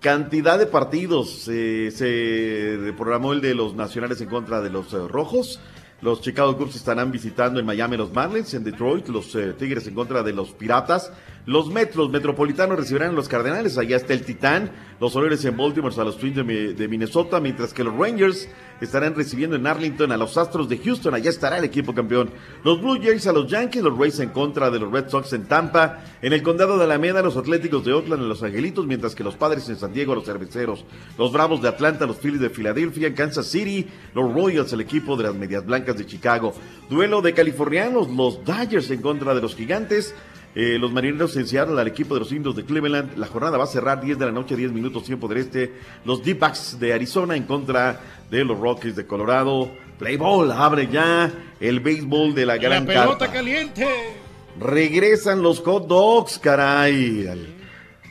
Cantidad 0.00 0.58
de 0.58 0.66
partidos. 0.66 1.46
eh, 1.48 1.92
se 1.94 2.92
programó 2.94 3.32
el 3.32 3.40
de 3.40 3.54
los 3.54 3.76
nacionales 3.76 4.20
en 4.20 4.28
contra 4.28 4.60
de 4.60 4.70
los 4.70 4.92
eh, 4.92 5.06
rojos. 5.06 5.60
Los 6.00 6.20
Chicago 6.20 6.56
Cubs 6.56 6.74
estarán 6.74 7.12
visitando 7.12 7.60
en 7.60 7.66
Miami 7.66 7.96
los 7.96 8.12
Marlins, 8.12 8.52
en 8.54 8.64
Detroit 8.64 9.06
los 9.06 9.32
eh, 9.36 9.52
Tigres 9.56 9.86
en 9.86 9.94
contra 9.94 10.24
de 10.24 10.32
los 10.32 10.50
Piratas. 10.50 11.12
Los 11.44 11.70
Metros 11.70 12.08
Metropolitanos 12.08 12.78
recibirán 12.78 13.10
a 13.10 13.14
los 13.14 13.28
Cardenales, 13.28 13.76
allá 13.76 13.96
está 13.96 14.12
el 14.12 14.24
Titán. 14.24 14.70
Los 15.00 15.16
Orioles 15.16 15.44
en 15.44 15.56
Baltimore 15.56 15.92
a 15.98 16.04
los 16.04 16.16
Twins 16.16 16.36
de 16.36 16.88
Minnesota, 16.88 17.40
mientras 17.40 17.74
que 17.74 17.82
los 17.82 17.96
Rangers 17.96 18.48
estarán 18.80 19.16
recibiendo 19.16 19.56
en 19.56 19.66
Arlington 19.66 20.12
a 20.12 20.16
los 20.16 20.36
Astros 20.36 20.68
de 20.68 20.78
Houston, 20.78 21.14
allá 21.14 21.30
estará 21.30 21.58
el 21.58 21.64
equipo 21.64 21.92
campeón. 21.92 22.30
Los 22.62 22.80
Blue 22.80 23.00
Jays 23.02 23.26
a 23.26 23.32
los 23.32 23.50
Yankees, 23.50 23.82
los 23.82 23.98
Rays 23.98 24.20
en 24.20 24.28
contra 24.28 24.70
de 24.70 24.78
los 24.78 24.92
Red 24.92 25.08
Sox 25.08 25.32
en 25.32 25.46
Tampa. 25.46 26.04
En 26.22 26.32
el 26.32 26.44
condado 26.44 26.78
de 26.78 26.84
Alameda, 26.84 27.22
los 27.22 27.36
Atléticos 27.36 27.84
de 27.84 27.92
Oakland 27.92 28.22
a 28.22 28.26
los 28.26 28.44
Angelitos, 28.44 28.86
mientras 28.86 29.16
que 29.16 29.24
los 29.24 29.34
Padres 29.34 29.68
en 29.68 29.76
San 29.76 29.92
Diego 29.92 30.12
a 30.12 30.16
los 30.16 30.24
Cerveceros. 30.24 30.84
Los 31.18 31.32
Bravos 31.32 31.60
de 31.60 31.68
Atlanta, 31.68 32.06
los 32.06 32.18
Phillies 32.18 32.40
de 32.40 32.50
Filadelfia, 32.50 33.08
en 33.08 33.14
Kansas 33.14 33.46
City, 33.46 33.88
los 34.14 34.32
Royals, 34.32 34.72
el 34.72 34.80
equipo 34.80 35.16
de 35.16 35.24
las 35.24 35.34
Medias 35.34 35.66
Blancas 35.66 35.98
de 35.98 36.06
Chicago. 36.06 36.54
Duelo 36.88 37.20
de 37.20 37.34
californianos, 37.34 38.08
los 38.08 38.44
Dodgers 38.44 38.88
en 38.92 39.02
contra 39.02 39.34
de 39.34 39.40
los 39.40 39.56
Gigantes. 39.56 40.14
Eh, 40.54 40.76
los 40.78 40.92
marineros 40.92 41.34
en 41.36 41.46
Seattle 41.46 41.80
al 41.80 41.88
equipo 41.88 42.12
de 42.14 42.20
los 42.20 42.30
indios 42.32 42.54
de 42.54 42.64
Cleveland. 42.64 43.16
La 43.16 43.26
jornada 43.26 43.56
va 43.56 43.64
a 43.64 43.68
cerrar 43.68 44.00
10 44.02 44.18
de 44.18 44.26
la 44.26 44.32
noche, 44.32 44.54
10 44.54 44.72
minutos 44.72 45.04
tiempo 45.04 45.26
del 45.28 45.38
este. 45.38 45.72
Los 46.04 46.22
D-Backs 46.22 46.78
de 46.78 46.92
Arizona 46.92 47.36
en 47.36 47.44
contra 47.44 48.00
de 48.30 48.44
los 48.44 48.58
Rockies 48.58 48.94
de 48.96 49.06
Colorado. 49.06 49.70
Play 49.98 50.16
ball, 50.16 50.52
abre 50.52 50.88
ya 50.88 51.30
el 51.60 51.80
béisbol 51.80 52.34
de 52.34 52.44
la 52.46 52.56
La 52.56 52.62
gran 52.62 52.84
pelota 52.86 53.18
carpa. 53.18 53.32
caliente. 53.32 53.86
Regresan 54.60 55.42
los 55.42 55.60
hot 55.60 55.86
dogs, 55.86 56.38
caray, 56.38 57.26
al, 57.26 57.46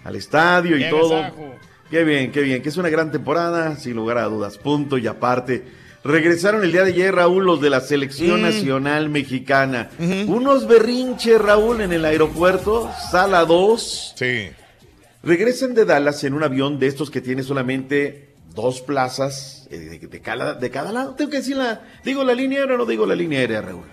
al 0.04 0.16
estadio 0.16 0.78
y 0.78 0.80
Qué 0.84 0.90
todo. 0.90 1.18
agasajo. 1.18 1.56
Qué 1.92 2.04
bien, 2.04 2.32
qué 2.32 2.42
bien, 2.42 2.62
que 2.64 2.70
es 2.70 2.78
una 2.78 2.90
gran 2.90 3.12
temporada, 3.12 3.76
sin 3.76 3.96
lugar 3.96 4.18
a 4.18 4.24
dudas. 4.26 4.58
Punto 4.58 4.98
y 4.98 5.06
aparte. 5.08 5.64
Regresaron 6.04 6.64
el 6.64 6.72
día 6.72 6.84
de 6.84 6.92
ayer, 6.94 7.14
Raúl, 7.14 7.46
los 7.46 7.62
de 7.62 7.70
la 7.70 7.80
selección 7.82 8.40
Mm. 8.40 8.44
nacional 8.44 9.10
mexicana. 9.10 9.90
Unos 10.28 10.68
berrinches, 10.68 11.40
Raúl, 11.40 11.82
en 11.82 11.94
el 11.94 12.06
aeropuerto, 12.06 12.90
sala 13.12 13.46
2. 13.46 14.14
Sí. 14.16 14.50
Regresan 15.24 15.76
de 15.76 15.86
Dallas 15.86 16.24
en 16.24 16.34
un 16.34 16.44
avión 16.44 16.80
de 16.80 16.88
estos 16.88 17.12
que 17.12 17.22
tiene 17.22 17.44
solamente 17.44 18.30
dos 18.56 18.82
plazas 18.82 19.68
eh, 19.70 19.78
de, 19.78 20.00
de 20.00 20.22
cada, 20.22 20.56
de 20.56 20.72
cada 20.72 20.92
lado. 20.92 21.14
Tengo 21.14 21.30
que 21.30 21.38
decir 21.38 21.56
la. 21.58 21.82
¿Digo 22.04 22.24
la 22.24 22.34
línea 22.34 22.62
aérea 22.62 22.76
o 22.76 22.78
no 22.80 22.86
digo 22.88 23.06
la 23.06 23.16
línea 23.16 23.40
aérea, 23.40 23.62
Raúl? 23.62 23.86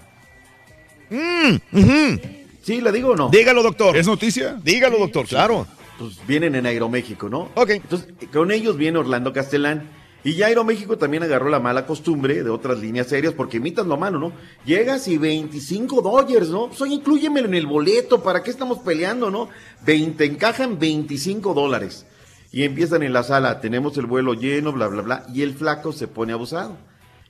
¿Sí, 2.63 2.81
la 2.81 2.93
digo 2.93 3.11
o 3.11 3.17
no? 3.17 3.29
Dígalo, 3.31 3.63
doctor. 3.63 3.97
¿Es 3.97 4.07
noticia? 4.07 4.59
Dígalo, 4.63 4.99
doctor, 4.99 5.27
claro. 5.27 5.67
Pues 5.99 6.19
vienen 6.27 6.55
en 6.55 6.67
Aeroméxico, 6.67 7.29
¿no? 7.29 7.51
Ok. 7.55 7.71
Entonces, 7.71 8.09
con 8.33 8.51
ellos 8.53 8.77
viene 8.77 8.99
Orlando 8.99 9.33
Castellán. 9.33 9.89
Y 10.29 10.35
ya 10.35 10.49
Aeroméxico 10.49 10.99
también 10.99 11.23
agarró 11.23 11.49
la 11.49 11.59
mala 11.59 11.87
costumbre 11.87 12.43
de 12.45 12.51
otras 12.51 12.81
líneas 12.81 13.11
aéreas 13.15 13.33
porque 13.33 13.57
imitan 13.57 13.89
lo 13.89 13.97
malo, 13.97 14.19
¿no? 14.19 14.33
Llegas 14.67 15.09
y 15.09 15.17
25 15.17 16.03
Dodgers, 16.03 16.51
¿no? 16.51 16.67
Pues 16.69 16.83
oye, 16.83 17.01
en 17.25 17.55
el 17.55 17.67
boleto, 17.67 18.23
¿para 18.23 18.43
qué 18.43 18.51
estamos 18.51 18.81
peleando, 18.81 19.31
no? 19.31 19.49
20, 19.87 20.23
encajan 20.27 20.79
25 20.79 21.55
dólares. 21.55 22.05
Y 22.53 22.65
empiezan 22.65 23.03
en 23.05 23.15
la 23.15 23.23
sala, 23.23 23.63
tenemos 23.63 23.97
el 23.97 24.05
vuelo 24.05 24.35
lleno, 24.35 24.71
bla, 24.71 24.89
bla, 24.89 25.01
bla. 25.01 25.27
Y 25.33 25.41
el 25.41 25.55
flaco 25.55 25.93
se 25.95 26.09
pone 26.09 26.35
abusado. 26.35 26.77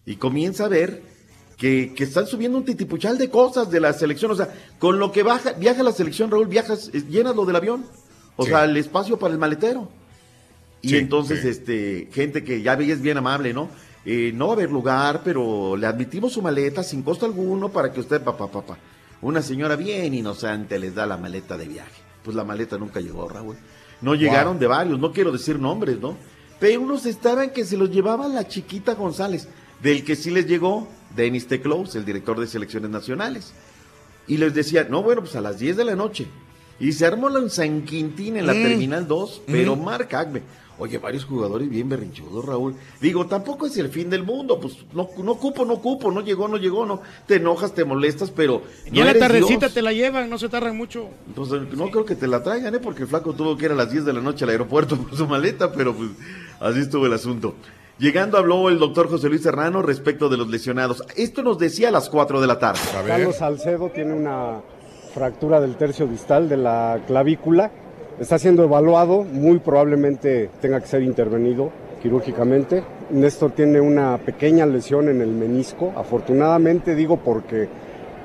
Y 0.04 0.16
comienza 0.16 0.64
a 0.64 0.68
ver 0.68 1.00
que, 1.56 1.94
que 1.94 2.02
están 2.02 2.26
subiendo 2.26 2.58
un 2.58 2.64
titipuchal 2.64 3.16
de 3.16 3.30
cosas 3.30 3.70
de 3.70 3.78
la 3.78 3.92
selección. 3.92 4.32
O 4.32 4.34
sea, 4.34 4.52
con 4.80 4.98
lo 4.98 5.12
que 5.12 5.22
baja, 5.22 5.52
viaja 5.52 5.84
la 5.84 5.92
selección, 5.92 6.32
Raúl, 6.32 6.48
viajas, 6.48 6.90
eh, 6.92 7.04
llenas 7.08 7.36
lo 7.36 7.44
del 7.46 7.54
avión. 7.54 7.84
O 8.34 8.42
Sí. 8.42 8.50
sea, 8.50 8.64
el 8.64 8.76
espacio 8.76 9.20
para 9.20 9.32
el 9.34 9.38
maletero. 9.38 9.88
Y 10.82 10.90
Sí, 10.90 10.96
entonces, 10.96 11.42
sí. 11.42 11.48
este, 11.48 12.08
gente 12.12 12.44
que 12.44 12.62
ya 12.62 12.76
veis 12.76 13.00
bien 13.00 13.16
amable, 13.18 13.52
¿no? 13.52 13.68
Eh, 14.04 14.32
no 14.34 14.46
va 14.46 14.52
a 14.52 14.56
haber 14.56 14.70
lugar, 14.70 15.22
pero 15.24 15.76
le 15.76 15.86
admitimos 15.86 16.32
su 16.32 16.40
maleta 16.40 16.82
sin 16.82 17.02
costo 17.02 17.26
alguno 17.26 17.68
para 17.68 17.92
que 17.92 18.00
usted, 18.00 18.22
papá, 18.22 18.50
papá. 18.50 18.78
Una 19.20 19.42
señora 19.42 19.74
bien 19.76 20.14
inocente 20.14 20.78
les 20.78 20.94
da 20.94 21.04
la 21.04 21.16
maleta 21.16 21.58
de 21.58 21.66
viaje. 21.66 22.00
Pues 22.22 22.36
la 22.36 22.44
maleta 22.44 22.78
nunca 22.78 23.00
llegó, 23.00 23.28
Raúl. 23.28 23.56
No 24.00 24.14
llegaron 24.14 24.58
de 24.60 24.68
varios, 24.68 24.98
no 25.00 25.12
quiero 25.12 25.32
decir 25.32 25.58
nombres, 25.58 25.98
¿no? 26.00 26.16
Pero 26.60 26.80
unos 26.80 27.04
estaban 27.06 27.50
que 27.50 27.64
se 27.64 27.76
los 27.76 27.90
llevaba 27.90 28.28
la 28.28 28.46
chiquita 28.46 28.94
González, 28.94 29.48
del 29.82 30.04
que 30.04 30.14
sí 30.16 30.30
les 30.30 30.46
llegó 30.46 30.88
Denis 31.16 31.46
Teclous, 31.48 31.96
el 31.96 32.04
director 32.04 32.38
de 32.38 32.46
selecciones 32.46 32.90
nacionales. 32.90 33.52
Y 34.28 34.36
les 34.36 34.54
decía, 34.54 34.86
no, 34.88 35.02
bueno, 35.02 35.22
pues 35.22 35.34
a 35.36 35.40
las 35.40 35.58
10 35.58 35.76
de 35.76 35.84
la 35.84 35.96
noche. 35.96 36.26
Y 36.80 36.92
se 36.92 37.06
armó 37.06 37.28
la 37.28 37.48
San 37.48 37.82
Quintín 37.82 38.36
en 38.36 38.46
la 38.46 38.54
Mm. 38.54 38.62
Terminal 38.62 39.08
2, 39.08 39.42
pero 39.46 39.74
Mm. 39.74 39.84
Marc 39.84 40.14
Agbe. 40.14 40.42
Oye, 40.78 40.98
varios 40.98 41.24
jugadores 41.24 41.68
bien 41.68 41.88
berrinchudos, 41.88 42.44
Raúl. 42.44 42.76
Digo, 43.00 43.26
tampoco 43.26 43.66
es 43.66 43.76
el 43.78 43.88
fin 43.88 44.08
del 44.08 44.22
mundo, 44.22 44.60
pues 44.60 44.76
no, 44.92 45.08
no 45.22 45.34
cupo, 45.34 45.64
no 45.64 45.80
cupo, 45.80 46.12
no 46.12 46.20
llegó, 46.20 46.46
no 46.46 46.56
llegó, 46.56 46.86
no. 46.86 47.02
Te 47.26 47.36
enojas, 47.36 47.74
te 47.74 47.84
molestas, 47.84 48.30
pero. 48.30 48.62
Y 48.86 48.92
no 48.92 49.00
en 49.00 49.06
la 49.06 49.18
tardecita 49.18 49.66
Dios. 49.66 49.74
te 49.74 49.82
la 49.82 49.92
llevan, 49.92 50.30
no 50.30 50.38
se 50.38 50.48
tardan 50.48 50.76
mucho. 50.76 51.08
Entonces, 51.26 51.62
no 51.76 51.90
creo 51.90 52.04
que 52.04 52.14
te 52.14 52.28
la 52.28 52.42
traigan, 52.42 52.74
¿eh? 52.76 52.78
Porque 52.78 53.02
el 53.02 53.08
flaco 53.08 53.32
tuvo 53.32 53.56
que 53.56 53.64
ir 53.64 53.72
a 53.72 53.74
las 53.74 53.90
10 53.90 54.04
de 54.04 54.12
la 54.12 54.20
noche 54.20 54.44
al 54.44 54.50
aeropuerto 54.50 54.96
por 55.02 55.16
su 55.16 55.26
maleta, 55.26 55.72
pero 55.72 55.94
pues 55.94 56.10
así 56.60 56.80
estuvo 56.80 57.06
el 57.06 57.12
asunto. 57.12 57.54
Llegando 57.98 58.38
habló 58.38 58.68
el 58.68 58.78
doctor 58.78 59.08
José 59.08 59.28
Luis 59.28 59.42
Serrano 59.42 59.82
respecto 59.82 60.28
de 60.28 60.36
los 60.36 60.48
lesionados. 60.48 61.02
Esto 61.16 61.42
nos 61.42 61.58
decía 61.58 61.88
a 61.88 61.90
las 61.90 62.08
4 62.08 62.40
de 62.40 62.46
la 62.46 62.60
tarde. 62.60 62.78
Carlos 63.04 63.36
Salcedo 63.36 63.90
tiene 63.90 64.14
una 64.14 64.60
fractura 65.12 65.60
del 65.60 65.76
tercio 65.76 66.06
distal 66.06 66.48
de 66.48 66.56
la 66.58 67.02
clavícula. 67.08 67.72
Está 68.20 68.38
siendo 68.38 68.64
evaluado, 68.64 69.22
muy 69.22 69.58
probablemente 69.60 70.50
tenga 70.60 70.80
que 70.80 70.86
ser 70.88 71.02
intervenido 71.02 71.70
quirúrgicamente. 72.02 72.82
Néstor 73.10 73.52
tiene 73.52 73.80
una 73.80 74.18
pequeña 74.18 74.66
lesión 74.66 75.08
en 75.08 75.20
el 75.20 75.28
menisco, 75.30 75.92
afortunadamente 75.96 76.94
digo 76.94 77.18
porque 77.18 77.68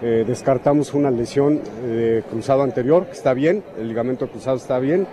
eh, 0.01 0.23
descartamos 0.27 0.93
una 0.93 1.11
lesión 1.11 1.61
de 1.85 2.23
cruzado 2.29 2.63
anterior, 2.63 3.05
que 3.05 3.13
está 3.13 3.33
bien, 3.33 3.63
el 3.79 3.87
ligamento 3.87 4.27
cruzado 4.27 4.57
está 4.57 4.79
bien. 4.79 5.07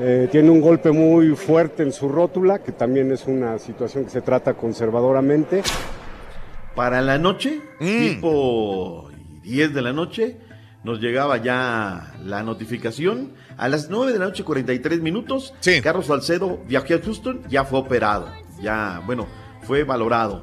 Eh, 0.00 0.28
tiene 0.30 0.50
un 0.50 0.60
golpe 0.60 0.90
muy 0.90 1.30
fuerte 1.36 1.82
en 1.82 1.92
su 1.92 2.08
rótula, 2.08 2.60
que 2.60 2.72
también 2.72 3.12
es 3.12 3.26
una 3.26 3.58
situación 3.58 4.04
que 4.04 4.10
se 4.10 4.22
trata 4.22 4.54
conservadoramente. 4.54 5.62
Para 6.74 7.00
la 7.02 7.18
noche, 7.18 7.60
Mm. 7.78 7.98
tipo 8.14 9.08
10 9.42 9.72
de 9.74 9.82
la 9.82 9.92
noche, 9.92 10.36
nos 10.84 11.00
llegaba 11.00 11.38
ya 11.38 12.14
la 12.24 12.42
notificación. 12.42 13.32
A 13.56 13.68
las 13.68 13.90
9 13.90 14.12
de 14.12 14.18
la 14.18 14.26
noche, 14.26 14.44
43 14.44 15.00
minutos, 15.00 15.54
Carlos 15.82 16.06
Salcedo 16.06 16.60
viajó 16.68 16.94
a 16.94 17.00
Houston, 17.00 17.42
ya 17.48 17.64
fue 17.64 17.80
operado. 17.80 18.28
Ya, 18.62 19.02
bueno, 19.06 19.26
fue 19.62 19.82
valorado. 19.84 20.42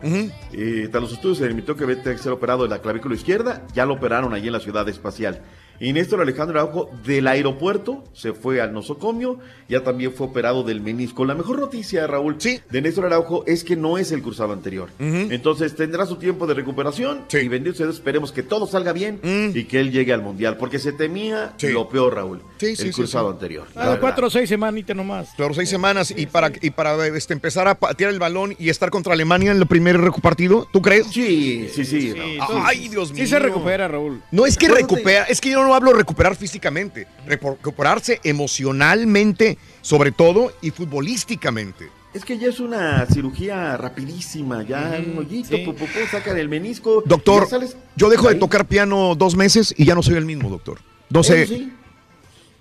Eh, 0.52 0.90
tras 0.92 1.04
los 1.04 1.14
estudios 1.14 1.38
se 1.38 1.44
determinó 1.44 1.76
que 1.76 1.86
debe 1.86 2.18
ser 2.18 2.32
operado 2.32 2.64
de 2.64 2.70
la 2.70 2.80
clavícula 2.80 3.16
izquierda, 3.16 3.66
ya 3.74 3.86
lo 3.86 3.94
operaron 3.94 4.34
allí 4.34 4.48
en 4.48 4.54
la 4.54 4.60
ciudad 4.60 4.88
espacial. 4.90 5.42
Y 5.82 5.94
Néstor 5.94 6.22
Alejandro 6.22 6.60
Araujo 6.60 6.92
del 7.04 7.28
aeropuerto 7.28 8.04
se 8.14 8.34
fue 8.34 8.62
al 8.62 8.72
nosocomio, 8.72 9.40
ya 9.68 9.84
también 9.84 10.14
fue 10.14 10.28
operado 10.28 10.62
del 10.64 10.80
menisco. 10.80 11.26
La 11.26 11.34
mejor 11.34 11.60
noticia, 11.60 12.06
Raúl, 12.06 12.38
de 12.38 12.82
Néstor 12.82 13.08
Araujo 13.08 13.44
es 13.48 13.64
que 13.64 13.76
no 13.76 13.98
es 13.98 14.12
el 14.12 14.22
cruzado 14.22 14.54
anterior. 14.54 14.90
Entonces 15.00 15.76
tendrá 15.76 16.06
su 16.06 16.18
tiempo 16.18 16.46
de 16.46 16.54
recuperación 16.54 17.26
y 17.32 17.48
bendito 17.48 17.76
sea 17.78 17.88
Dios, 17.88 17.96
esperemos 17.96 18.32
que 18.32 18.44
todo 18.44 18.68
salga 18.68 18.94
bien 18.94 19.20
y 19.24 19.64
que 19.64 19.80
él 19.80 19.92
llegue 19.92 20.14
al 20.14 20.22
Mundial, 20.22 20.58
porque 20.58 20.78
se 20.78 20.92
temía 20.94 21.56
lo 21.64 21.90
peor, 21.90 22.14
Raúl, 22.14 22.42
el 22.60 22.94
cruzado 22.94 23.32
anterior. 23.32 23.66
cuatro 24.00 24.28
o 24.28 24.30
seis 24.30 24.50
semanitas 24.50 24.96
nomás. 24.96 25.30
Claro, 25.36 25.56
seis 25.56 25.68
semanas 25.70 26.14
y 26.16 26.28
para, 26.28 26.52
y 26.62 26.70
para 26.70 27.08
este, 27.08 27.34
empezar 27.34 27.68
a 27.68 27.74
patear 27.74 28.12
el 28.12 28.20
balón 28.20 28.56
y 28.60 28.70
estar 28.70 28.92
contra 28.92 29.14
Alemania 29.14 29.52
en 29.52 29.58
el 29.58 29.66
primer 29.66 30.00
partido, 30.22 30.68
¿tú 30.72 30.80
crees? 30.82 31.08
Sí, 31.08 31.68
sí, 31.74 31.86
sí. 31.86 32.14
Ay, 32.40 32.88
Dios 32.90 33.12
mío. 33.12 33.24
Sí 33.24 33.30
se 33.30 33.40
recupera, 33.40 33.88
Raúl. 33.88 34.22
No 34.30 34.46
es 34.46 34.58
que 34.58 34.68
recupera, 34.68 35.24
es 35.24 35.42
que 35.42 35.50
yo 35.50 35.64
no 35.64 35.71
hablo 35.74 35.92
de 35.92 35.98
recuperar 35.98 36.36
físicamente, 36.36 37.08
recuperarse 37.28 38.20
emocionalmente, 38.24 39.58
sobre 39.82 40.12
todo, 40.12 40.52
y 40.62 40.72
futbolísticamente. 40.72 41.90
Es 42.14 42.26
que 42.26 42.38
ya 42.38 42.48
es 42.50 42.60
una 42.60 43.06
cirugía 43.06 43.78
rapidísima, 43.78 44.64
ya 44.64 45.02
un 45.06 45.18
hoyito, 45.20 45.56
pu, 45.64 45.76
sacan 46.12 46.38
el 46.38 46.50
menisco. 46.50 47.02
Doctor, 47.06 47.48
yo 47.96 48.10
dejo 48.10 48.28
de 48.28 48.36
tocar 48.36 48.66
piano 48.68 49.16
dos 49.16 49.36
meses 49.38 49.74
y 49.78 49.86
ya 49.86 49.96
no 49.96 50.04
soy 50.04 50.16
el 50.16 50.26
mismo, 50.26 50.50
doctor. 50.50 50.80
No 51.10 51.24
sé. 51.24 51.48
Sí. 51.48 51.72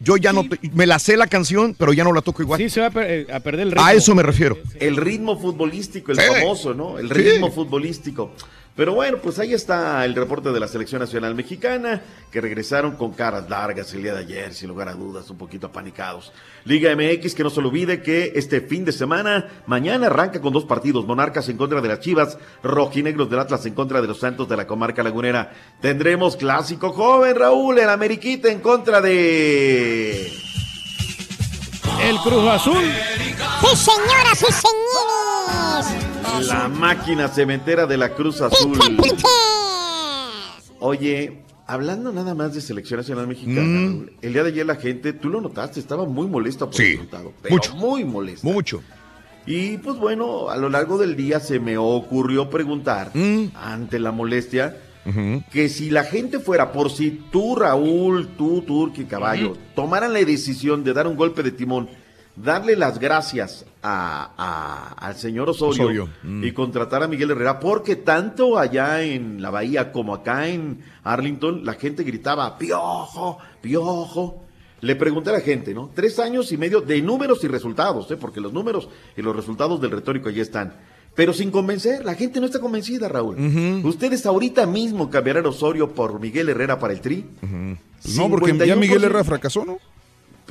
Yo 0.03 0.17
ya 0.17 0.33
no, 0.33 0.45
me 0.73 0.87
la 0.87 0.99
sé 0.99 1.17
la 1.17 1.27
canción, 1.27 1.75
pero 1.79 1.93
ya 1.93 2.05
no 2.05 2.13
la 2.15 2.23
toco 2.23 2.43
igual. 2.43 2.59
Sí, 2.59 2.71
se 2.71 2.81
va 2.81 2.87
a, 2.87 2.91
per- 2.91 3.11
eh, 3.11 3.27
a 3.35 3.41
perder 3.41 3.63
el 3.67 3.71
ritmo. 3.73 3.85
A 3.85 3.93
eso 3.93 4.15
me 4.15 4.23
refiero. 4.23 4.57
El 4.79 4.97
ritmo 4.97 5.39
futbolístico, 5.39 6.13
el 6.13 6.19
Sí. 6.19 6.25
famoso, 6.27 6.73
¿no? 6.73 6.99
El 6.99 7.09
Sí. 7.09 7.15
ritmo 7.15 7.51
futbolístico. 7.53 8.33
Pero 8.77 8.95
bueno, 8.95 9.19
pues 9.19 9.39
ahí 9.39 9.53
está 9.53 10.05
el 10.05 10.15
reporte 10.15 10.53
de 10.53 10.61
la 10.61 10.69
Selección 10.69 11.01
Nacional 11.01 11.35
Mexicana, 11.35 12.01
que 12.31 12.41
regresaron 12.41 12.97
con 12.97 13.13
caras 13.13 13.51
largas 13.51 13.93
el 13.93 14.03
día 14.03 14.15
de 14.15 14.21
ayer, 14.21 14.55
sin 14.55 14.69
lugar 14.69 14.89
a 14.89 14.95
dudas, 14.95 15.29
un 15.29 15.37
poquito 15.37 15.67
apanicados. 15.67 16.33
Liga 16.65 16.95
MX, 16.95 17.35
que 17.35 17.43
no 17.43 17.51
se 17.51 17.61
olvide 17.61 18.01
que 18.03 18.33
este 18.37 18.61
fin 18.61 18.85
de 18.85 18.93
semana, 18.93 19.49
mañana 19.67 20.07
arranca 20.07 20.41
con 20.41 20.53
dos 20.53 20.65
partidos, 20.65 21.05
Monarcas 21.05 21.49
en 21.49 21.57
contra 21.57 21.81
de 21.81 21.89
las 21.89 22.01
Chivas, 22.01 22.39
Rojinegros 22.63 23.29
del 23.29 23.41
Atlas 23.41 23.67
en 23.67 23.75
contra 23.75 24.01
de 24.01 24.09
los 24.09 24.21
Santos 24.21 24.49
de 24.49 24.57
la 24.57 24.67
Comarca 24.67 25.03
Lagunera. 25.03 25.53
Tendremos 25.81 26.37
clásico 26.37 26.93
joven, 26.93 27.37
Raúl, 27.37 27.79
el 27.79 27.91
Ameriquita 27.91 28.51
en 28.51 28.61
contra 28.61 29.01
de... 29.01 30.33
El 32.03 32.17
Cruz 32.19 32.49
Azul. 32.49 32.83
Sí, 33.61 33.77
señoras 33.77 34.43
y 34.49 34.53
señores. 34.53 36.10
La 36.49 36.69
máquina 36.69 37.29
cementera 37.29 37.87
de 37.87 37.97
la 37.97 38.15
Cruz 38.15 38.41
Azul. 38.41 38.79
Oye, 40.81 41.43
hablando 41.67 42.13
nada 42.13 42.35
más 42.35 42.55
de 42.55 42.61
selección 42.61 42.99
nacional 42.99 43.27
mexicana, 43.27 43.61
Raúl, 43.61 44.13
el 44.21 44.33
día 44.33 44.43
de 44.43 44.49
ayer 44.51 44.67
la 44.67 44.77
gente, 44.77 45.13
tú 45.13 45.29
lo 45.29 45.41
notaste, 45.41 45.81
estaba 45.81 46.05
muy 46.07 46.27
molesta 46.27 46.69
por 46.69 46.81
el 46.81 46.93
resultado. 46.93 47.33
Pero 47.43 47.55
mucho. 47.55 47.75
Muy 47.77 48.05
molesta. 48.05 48.47
Mucho. 48.47 48.83
Y 49.47 49.79
pues 49.79 49.97
bueno, 49.97 50.51
a 50.51 50.57
lo 50.57 50.69
largo 50.69 50.99
del 50.99 51.17
día 51.17 51.41
se 51.41 51.59
me 51.61 51.79
ocurrió 51.79 52.51
preguntar, 52.51 53.13
ante 53.55 53.99
la 53.99 54.13
molestia, 54.13 54.77
que 55.51 55.69
si 55.69 55.91
la 55.91 56.05
gente 56.05 56.41
fuera, 56.41 56.73
por 56.73 56.91
si 56.91 57.11
tú, 57.31 57.57
Raúl, 57.57 58.29
tú, 58.37 58.63
Turki, 58.63 59.05
Caballo, 59.05 59.57
tomaran 59.75 60.13
la 60.13 60.21
decisión 60.21 60.85
de 60.85 60.93
dar 60.93 61.07
un 61.07 61.17
golpe 61.17 61.43
de 61.43 61.53
timón, 61.53 61.89
darle 62.37 62.77
las 62.77 62.99
gracias 62.99 63.67
a, 63.83 64.31
a- 64.37 65.07
al 65.07 65.17
señor 65.17 65.49
Osorio, 65.51 65.83
Osorio, 65.83 66.09
mm. 66.23 66.45
y 66.45 66.53
contratar 66.53 67.03
a 67.03 67.09
Miguel 67.09 67.31
Herrera, 67.33 67.61
porque 67.61 67.97
tanto 67.97 68.59
allá 68.59 69.03
en 69.03 69.43
la 69.43 69.51
Bahía 69.51 69.93
como 69.93 70.15
acá 70.15 70.49
en 70.49 70.81
Arlington, 71.05 71.65
la 71.65 71.75
gente 71.75 72.03
gritaba, 72.05 72.57
piojo, 72.59 73.39
piojo. 73.61 74.45
Le 74.83 74.97
pregunté 74.97 75.29
a 75.29 75.35
la 75.35 75.41
gente, 75.41 75.75
¿no? 75.75 75.91
Tres 75.95 76.19
años 76.19 76.51
y 76.53 76.57
medio 76.57 76.81
de 76.81 77.03
números 77.03 77.45
y 77.45 77.49
resultados, 77.49 78.11
¿eh? 78.11 78.17
Porque 78.17 78.41
los 78.41 78.53
números 78.55 78.89
y 79.15 79.21
los 79.21 79.37
resultados 79.37 79.79
del 79.81 79.91
retórico 79.91 80.31
ya 80.31 80.41
están. 80.41 80.75
Pero 81.15 81.35
sin 81.35 81.51
convencer, 81.51 82.03
la 82.05 82.15
gente 82.15 82.41
no 82.41 82.47
está 82.47 82.61
convencida, 82.61 83.07
Raúl. 83.09 83.37
¿Ustedes 83.85 84.25
ahorita 84.25 84.65
mismo 84.67 85.11
cambiarán 85.11 85.45
Osorio 85.45 85.93
por 85.93 86.19
Miguel 86.19 86.49
Herrera 86.49 86.79
para 86.79 86.95
el 86.95 87.01
Tri? 87.03 87.27
No, 87.43 88.31
porque 88.31 88.57
ya 88.57 88.75
51%. 88.75 88.77
Miguel 88.79 89.05
Herrera 89.05 89.25
fracasó, 89.25 89.65
¿no? 89.67 89.79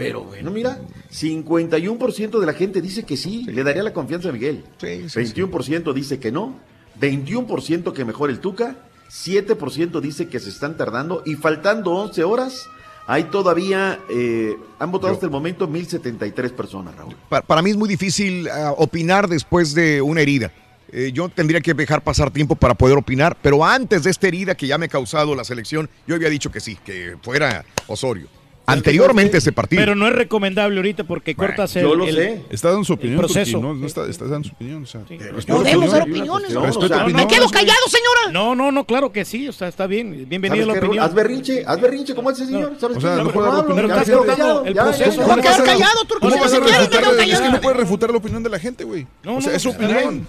Pero 0.03 0.23
bueno, 0.23 0.51
mira, 0.51 0.79
51% 1.11 2.39
de 2.39 2.45
la 2.45 2.53
gente 2.53 2.81
dice 2.81 3.03
que 3.03 3.17
sí, 3.17 3.43
le 3.45 3.63
daría 3.63 3.83
la 3.83 3.93
confianza 3.93 4.29
a 4.29 4.31
Miguel. 4.31 4.63
21% 4.81 5.93
dice 5.93 6.19
que 6.19 6.31
no, 6.31 6.59
21% 6.99 7.93
que 7.93 8.05
mejor 8.05 8.29
el 8.29 8.39
Tuca, 8.39 8.75
7% 9.09 9.99
dice 10.01 10.27
que 10.27 10.39
se 10.39 10.49
están 10.49 10.77
tardando 10.77 11.23
y 11.25 11.35
faltando 11.35 11.91
11 11.91 12.23
horas, 12.23 12.67
hay 13.07 13.23
todavía, 13.25 13.99
eh, 14.09 14.55
han 14.77 14.91
votado 14.91 15.13
hasta 15.13 15.25
el 15.25 15.31
momento 15.31 15.67
1073 15.67 16.51
personas, 16.51 16.95
Raúl. 16.95 17.15
Pa- 17.27 17.41
Para, 17.41 17.61
mí 17.61 17.71
es 17.71 17.77
muy 17.77 17.89
difícil 17.89 18.47
ah, 18.49 18.73
opinar 18.77 19.27
después 19.27 19.73
de 19.73 20.01
una 20.01 20.21
herida. 20.21 20.51
Eh, 20.91 21.11
yo 21.13 21.29
tendría 21.29 21.61
que 21.61 21.73
dejar 21.73 22.03
pasar 22.03 22.31
tiempo 22.31 22.55
para 22.55 22.73
poder 22.73 22.97
opinar, 22.97 23.37
pero 23.41 23.63
antes 23.63 24.03
de 24.03 24.09
esta 24.11 24.27
herida 24.27 24.55
que 24.55 24.65
ya 24.67 24.77
me 24.77 24.85
ha 24.85 24.89
causado 24.89 25.35
la 25.35 25.43
selección, 25.43 25.87
yo 26.07 26.15
había 26.15 26.29
dicho 26.29 26.51
que 26.51 26.59
sí, 26.59 26.77
que 26.83 27.15
fuera 27.21 27.63
Osorio. 27.87 28.27
Anteriormente 28.71 29.37
ese 29.37 29.51
partido. 29.51 29.81
Pero 29.81 29.95
no 29.95 30.07
es 30.07 30.13
recomendable 30.13 30.77
ahorita 30.77 31.03
porque 31.03 31.35
cortas 31.35 31.75
el, 31.75 31.85
el- 32.01 32.43
Está 32.49 32.69
dando 32.69 32.83
su 32.85 32.93
el 32.93 32.99
opinión. 32.99 33.19
proceso. 33.19 33.59
No, 33.59 33.73
no 33.73 33.85
está, 33.87 34.05
está 34.07 34.25
dando 34.25 34.47
su 34.49 34.53
opinión. 34.55 34.83
O 34.83 34.85
sea, 34.85 35.01
Podemos 35.01 35.45
tu 35.85 35.91
dar 35.91 36.01
opiniones. 36.03 36.53
Respeto 36.53 36.79
o 36.79 36.87
sea, 36.87 37.05
me 37.07 37.27
quedo 37.27 37.49
callado, 37.49 37.79
señora. 37.87 38.31
No, 38.31 38.55
no, 38.55 38.71
no, 38.71 38.85
claro 38.85 39.11
que 39.11 39.25
sí, 39.25 39.47
o 39.47 39.53
sea, 39.53 39.67
está 39.67 39.87
bien. 39.87 40.25
Bienvenida 40.27 40.63
¿Sabes 40.65 40.67
la 40.81 40.85
opinión. 40.87 41.05
Haz 41.05 41.13
berrinche, 41.13 41.63
haz 41.65 41.81
berrinche, 41.81 42.15
como 42.15 42.31
ese 42.31 42.45
señor. 42.45 42.73
¿Sabes 42.79 42.97
O 42.97 43.01
sea, 43.01 43.15
no 43.17 43.31
puede 43.31 43.49
dar 43.49 43.59
opinión. 43.59 43.85
el 43.85 43.95
proceso. 43.95 44.25
ya. 44.65 45.41
quedar 45.41 45.63
callado, 45.63 46.03
Turki. 46.07 46.19
¿Cómo 46.19 46.31
Si 46.33 46.39
vas 46.39 46.51
se 46.51 46.57
a 46.57 46.59
quiere, 46.61 46.77
me 46.79 46.85
refutar- 46.85 46.99
quedo 47.01 47.19
Es 47.33 47.41
que 47.41 47.49
no 47.49 47.61
puedes 47.61 47.77
refutar 47.79 48.11
la 48.11 48.17
opinión 48.17 48.43
de 48.43 48.49
la 48.49 48.59
gente, 48.59 48.83
güey. 48.83 49.07
No, 49.23 49.37
o 49.37 49.41
sea, 49.41 49.51
no, 49.51 49.57
es 49.57 49.61
su 49.63 49.69
opinión. 49.69 50.27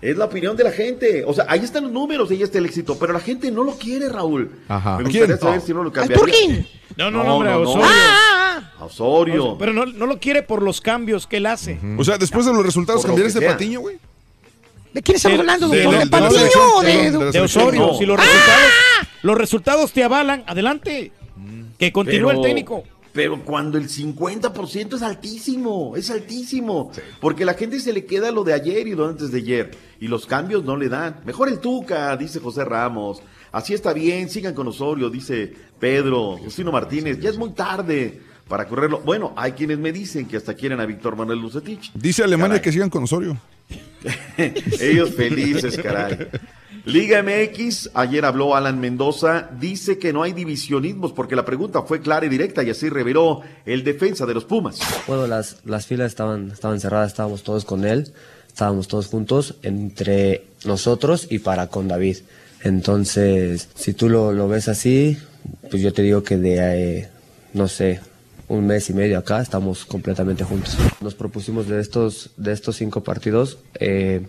Es 0.00 0.16
la 0.16 0.26
opinión 0.26 0.56
de 0.56 0.64
la 0.64 0.70
gente. 0.70 1.24
O 1.26 1.34
sea, 1.34 1.44
ahí 1.48 1.60
están 1.60 1.82
los 1.84 1.92
números, 1.92 2.30
ahí 2.30 2.42
está 2.42 2.58
el 2.58 2.66
éxito. 2.66 2.96
Pero 2.98 3.12
la 3.12 3.20
gente 3.20 3.50
no 3.50 3.64
lo 3.64 3.72
quiere, 3.76 4.08
Raúl. 4.08 4.50
Ajá. 4.68 4.90
Me 4.96 5.00
¿A 5.00 5.02
gustaría 5.04 5.26
quién? 5.26 5.38
saber 5.40 5.60
si 5.60 5.74
no 5.74 5.82
lo 5.82 5.92
cambiaría. 5.92 6.24
Turquín. 6.24 6.66
No, 6.96 7.10
no, 7.10 7.24
no, 7.24 7.34
hombre, 7.34 7.50
no, 7.50 7.58
no. 7.60 7.70
Osorio. 7.70 7.86
Ah, 7.88 8.58
ah, 8.60 8.72
A 8.78 8.84
Osorio. 8.84 9.56
Pero 9.58 9.72
no, 9.72 9.86
no 9.86 10.06
lo 10.06 10.18
quiere 10.20 10.42
por 10.42 10.62
los 10.62 10.80
cambios 10.80 11.26
que 11.26 11.38
él 11.38 11.46
hace. 11.46 11.78
O 11.96 12.04
sea, 12.04 12.16
después 12.18 12.46
de 12.46 12.52
los 12.52 12.64
resultados, 12.64 13.02
Por 13.02 13.10
lo 13.10 13.14
cambiar 13.16 13.26
este 13.28 13.40
sea. 13.40 13.50
patiño, 13.52 13.80
güey. 13.80 13.96
¿De 14.92 15.02
quién 15.02 15.16
estamos 15.16 15.38
hablando, 15.40 15.68
de- 15.68 15.82
doctor? 15.82 15.98
de- 15.98 16.04
¿De 16.04 16.10
Patiño 16.10 16.76
o 16.76 16.82
de- 16.82 17.32
de. 17.32 17.40
Osorio. 17.40 17.86
No. 17.88 17.94
Si 17.98 18.06
los 18.06 18.16
resultados, 18.18 18.62
los 19.22 19.36
resultados 19.38 19.92
te 19.92 20.02
avalan, 20.04 20.44
adelante. 20.46 21.12
Que 21.78 21.92
continúe 21.92 22.30
el 22.30 22.40
técnico. 22.40 22.84
Pero 23.18 23.42
cuando 23.44 23.78
el 23.78 23.88
50% 23.88 24.94
es 24.94 25.02
altísimo, 25.02 25.96
es 25.96 26.08
altísimo. 26.08 26.92
Porque 27.20 27.44
la 27.44 27.54
gente 27.54 27.80
se 27.80 27.92
le 27.92 28.06
queda 28.06 28.30
lo 28.30 28.44
de 28.44 28.52
ayer 28.52 28.86
y 28.86 28.94
lo 28.94 29.08
antes 29.08 29.32
de 29.32 29.38
ayer. 29.38 29.72
Y 29.98 30.06
los 30.06 30.24
cambios 30.24 30.62
no 30.62 30.76
le 30.76 30.88
dan. 30.88 31.22
Mejor 31.24 31.48
el 31.48 31.58
Tuca, 31.58 32.16
dice 32.16 32.38
José 32.38 32.64
Ramos. 32.64 33.20
Así 33.50 33.74
está 33.74 33.92
bien, 33.92 34.30
sigan 34.30 34.54
con 34.54 34.68
Osorio, 34.68 35.10
dice 35.10 35.52
Pedro, 35.80 36.36
Justino 36.36 36.70
Martínez. 36.70 37.18
Ya 37.18 37.30
es 37.30 37.38
muy 37.38 37.50
tarde 37.50 38.20
para 38.46 38.68
correrlo. 38.68 39.00
Bueno, 39.00 39.32
hay 39.34 39.50
quienes 39.50 39.80
me 39.80 39.90
dicen 39.90 40.28
que 40.28 40.36
hasta 40.36 40.54
quieren 40.54 40.78
a 40.78 40.86
Víctor 40.86 41.16
Manuel 41.16 41.40
Lucetich. 41.40 41.90
Dice 41.94 42.22
Alemania 42.22 42.58
Caray. 42.58 42.62
que 42.62 42.70
sigan 42.70 42.88
con 42.88 43.02
Osorio. 43.02 43.36
Ellos 44.80 45.12
felices, 45.16 45.76
caray. 45.76 46.28
Liga 46.84 47.22
MX, 47.22 47.90
ayer 47.94 48.24
habló 48.24 48.54
Alan 48.54 48.80
Mendoza, 48.80 49.50
dice 49.58 49.98
que 49.98 50.12
no 50.12 50.22
hay 50.22 50.32
divisionismos 50.32 51.12
porque 51.12 51.36
la 51.36 51.44
pregunta 51.44 51.82
fue 51.82 52.00
clara 52.00 52.26
y 52.26 52.28
directa 52.28 52.62
y 52.62 52.70
así 52.70 52.88
reveló 52.88 53.42
el 53.66 53.84
defensa 53.84 54.26
de 54.26 54.34
los 54.34 54.44
Pumas. 54.44 54.78
Bueno, 55.06 55.26
las, 55.26 55.58
las 55.64 55.86
filas 55.86 56.08
estaban, 56.08 56.50
estaban 56.50 56.80
cerradas, 56.80 57.08
estábamos 57.08 57.42
todos 57.42 57.64
con 57.64 57.84
él, 57.84 58.12
estábamos 58.46 58.88
todos 58.88 59.06
juntos 59.06 59.56
entre 59.62 60.44
nosotros 60.64 61.26
y 61.30 61.40
para 61.40 61.68
con 61.68 61.88
David. 61.88 62.18
Entonces, 62.62 63.68
si 63.74 63.92
tú 63.92 64.08
lo, 64.08 64.32
lo 64.32 64.48
ves 64.48 64.68
así, 64.68 65.16
pues 65.70 65.82
yo 65.82 65.92
te 65.92 66.02
digo 66.02 66.22
que 66.22 66.36
de, 66.36 66.98
eh, 66.98 67.08
no 67.54 67.68
sé, 67.68 68.00
un 68.48 68.66
mes 68.66 68.88
y 68.90 68.94
medio 68.94 69.18
acá 69.18 69.40
estamos 69.40 69.84
completamente 69.84 70.42
juntos. 70.44 70.76
Nos 71.00 71.14
propusimos 71.14 71.68
de 71.68 71.80
estos, 71.80 72.30
de 72.36 72.52
estos 72.52 72.76
cinco 72.76 73.02
partidos 73.02 73.58
eh, 73.78 74.26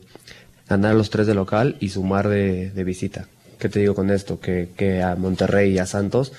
ganar 0.70 0.96
los 0.96 1.10
tres 1.10 1.28
de 1.28 1.34
local 1.34 1.78
y 1.80 1.90
sumar 1.90 2.30
de, 2.30 2.70
de 2.70 2.84
visita. 2.84 3.28
¿Qué 3.58 3.68
te 3.68 3.80
digo 3.80 3.96
con 3.96 4.10
esto? 4.10 4.40
Que, 4.40 4.70
que 4.78 5.02
a 5.04 5.16
Monterrey 5.16 5.74
y 5.74 5.80
a 5.80 5.86
Santos, 5.86 6.32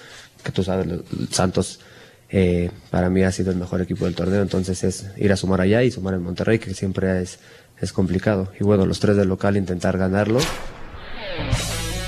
que 0.43 0.53
tú 0.53 0.63
sabes, 0.63 0.87
Santos 1.31 1.81
eh, 2.31 2.71
para 2.91 3.11
mí 3.11 3.23
ha 3.25 3.33
sido 3.33 3.51
el 3.51 3.59
mejor 3.59 3.83
equipo 3.83 4.05
del 4.05 4.15
torneo, 4.15 4.41
entonces 4.41 4.83
es 4.85 5.11
ir 5.17 5.33
a 5.33 5.37
sumar 5.37 5.61
allá 5.61 5.83
y 5.83 5.91
sumar 5.91 6.15
en 6.15 6.23
Monterrey, 6.23 6.59
que 6.59 6.73
siempre 6.73 7.21
es, 7.21 7.41
es 7.81 7.93
complicado. 7.93 8.53
Y 8.59 8.65
bueno, 8.65 8.87
los 8.87 9.01
tres 9.01 9.17
del 9.17 9.29
local 9.29 9.57
intentar 9.57 9.99
ganarlo. 9.99 10.39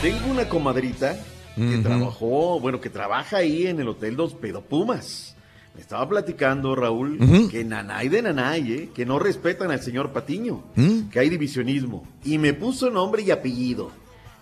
Tengo 0.00 0.30
una 0.30 0.48
comadrita 0.48 1.16
que 1.56 1.78
trabajó, 1.78 2.60
bueno, 2.60 2.80
que 2.80 2.88
trabaja 2.88 3.38
ahí 3.38 3.66
en 3.66 3.80
el 3.80 3.88
Hotel 3.88 4.16
Dos 4.16 4.34
Pedo 4.34 4.62
Pumas. 4.62 5.36
Me 5.74 5.80
estaba 5.80 6.06
platicando, 6.08 6.74
Raúl, 6.74 7.18
que 7.50 7.64
nanay 7.64 8.08
de 8.08 8.20
nanay, 8.22 8.72
¿eh? 8.72 8.88
que 8.94 9.06
no 9.06 9.18
respetan 9.18 9.70
al 9.70 9.80
señor 9.80 10.10
Patiño, 10.12 10.62
¿Mm? 10.76 11.08
que 11.08 11.18
hay 11.18 11.30
divisionismo. 11.30 12.06
Y 12.24 12.36
me 12.36 12.52
puso 12.52 12.90
nombre 12.90 13.22
y 13.22 13.30
apellido. 13.30 13.90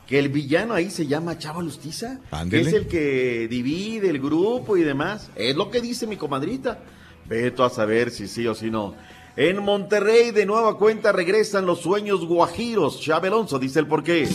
Que 0.09 0.19
el 0.19 0.29
villano 0.29 0.75
ahí 0.75 0.91
se 0.91 1.07
llama 1.07 1.39
Chava 1.39 1.63
Lustiza, 1.63 2.19
que 2.51 2.61
es 2.63 2.73
el 2.73 2.89
que 2.89 3.47
divide 3.49 4.11
el 4.11 4.19
grupo 4.19 4.77
y 4.77 4.83
demás. 4.83 5.31
Es 5.37 5.55
lo 5.55 5.71
que 5.71 5.81
dice 5.81 6.09
mi 6.09 6.17
comadrita. 6.17 6.81
Veto 7.29 7.63
a 7.63 7.71
saber 7.71 8.11
si 8.11 8.27
sí 8.27 8.45
o 8.49 8.55
si 8.57 8.73
no. 8.73 8.97
En 9.37 9.63
Monterrey, 9.63 10.33
de 10.33 10.47
nueva 10.47 10.77
cuenta, 10.79 11.13
regresan 11.13 11.65
los 11.65 11.81
sueños 11.81 12.27
guajiros. 12.27 13.01
Chave 13.01 13.29
Alonso 13.29 13.61
dice 13.61 13.79
el 13.79 13.87
porqué. 13.87 14.27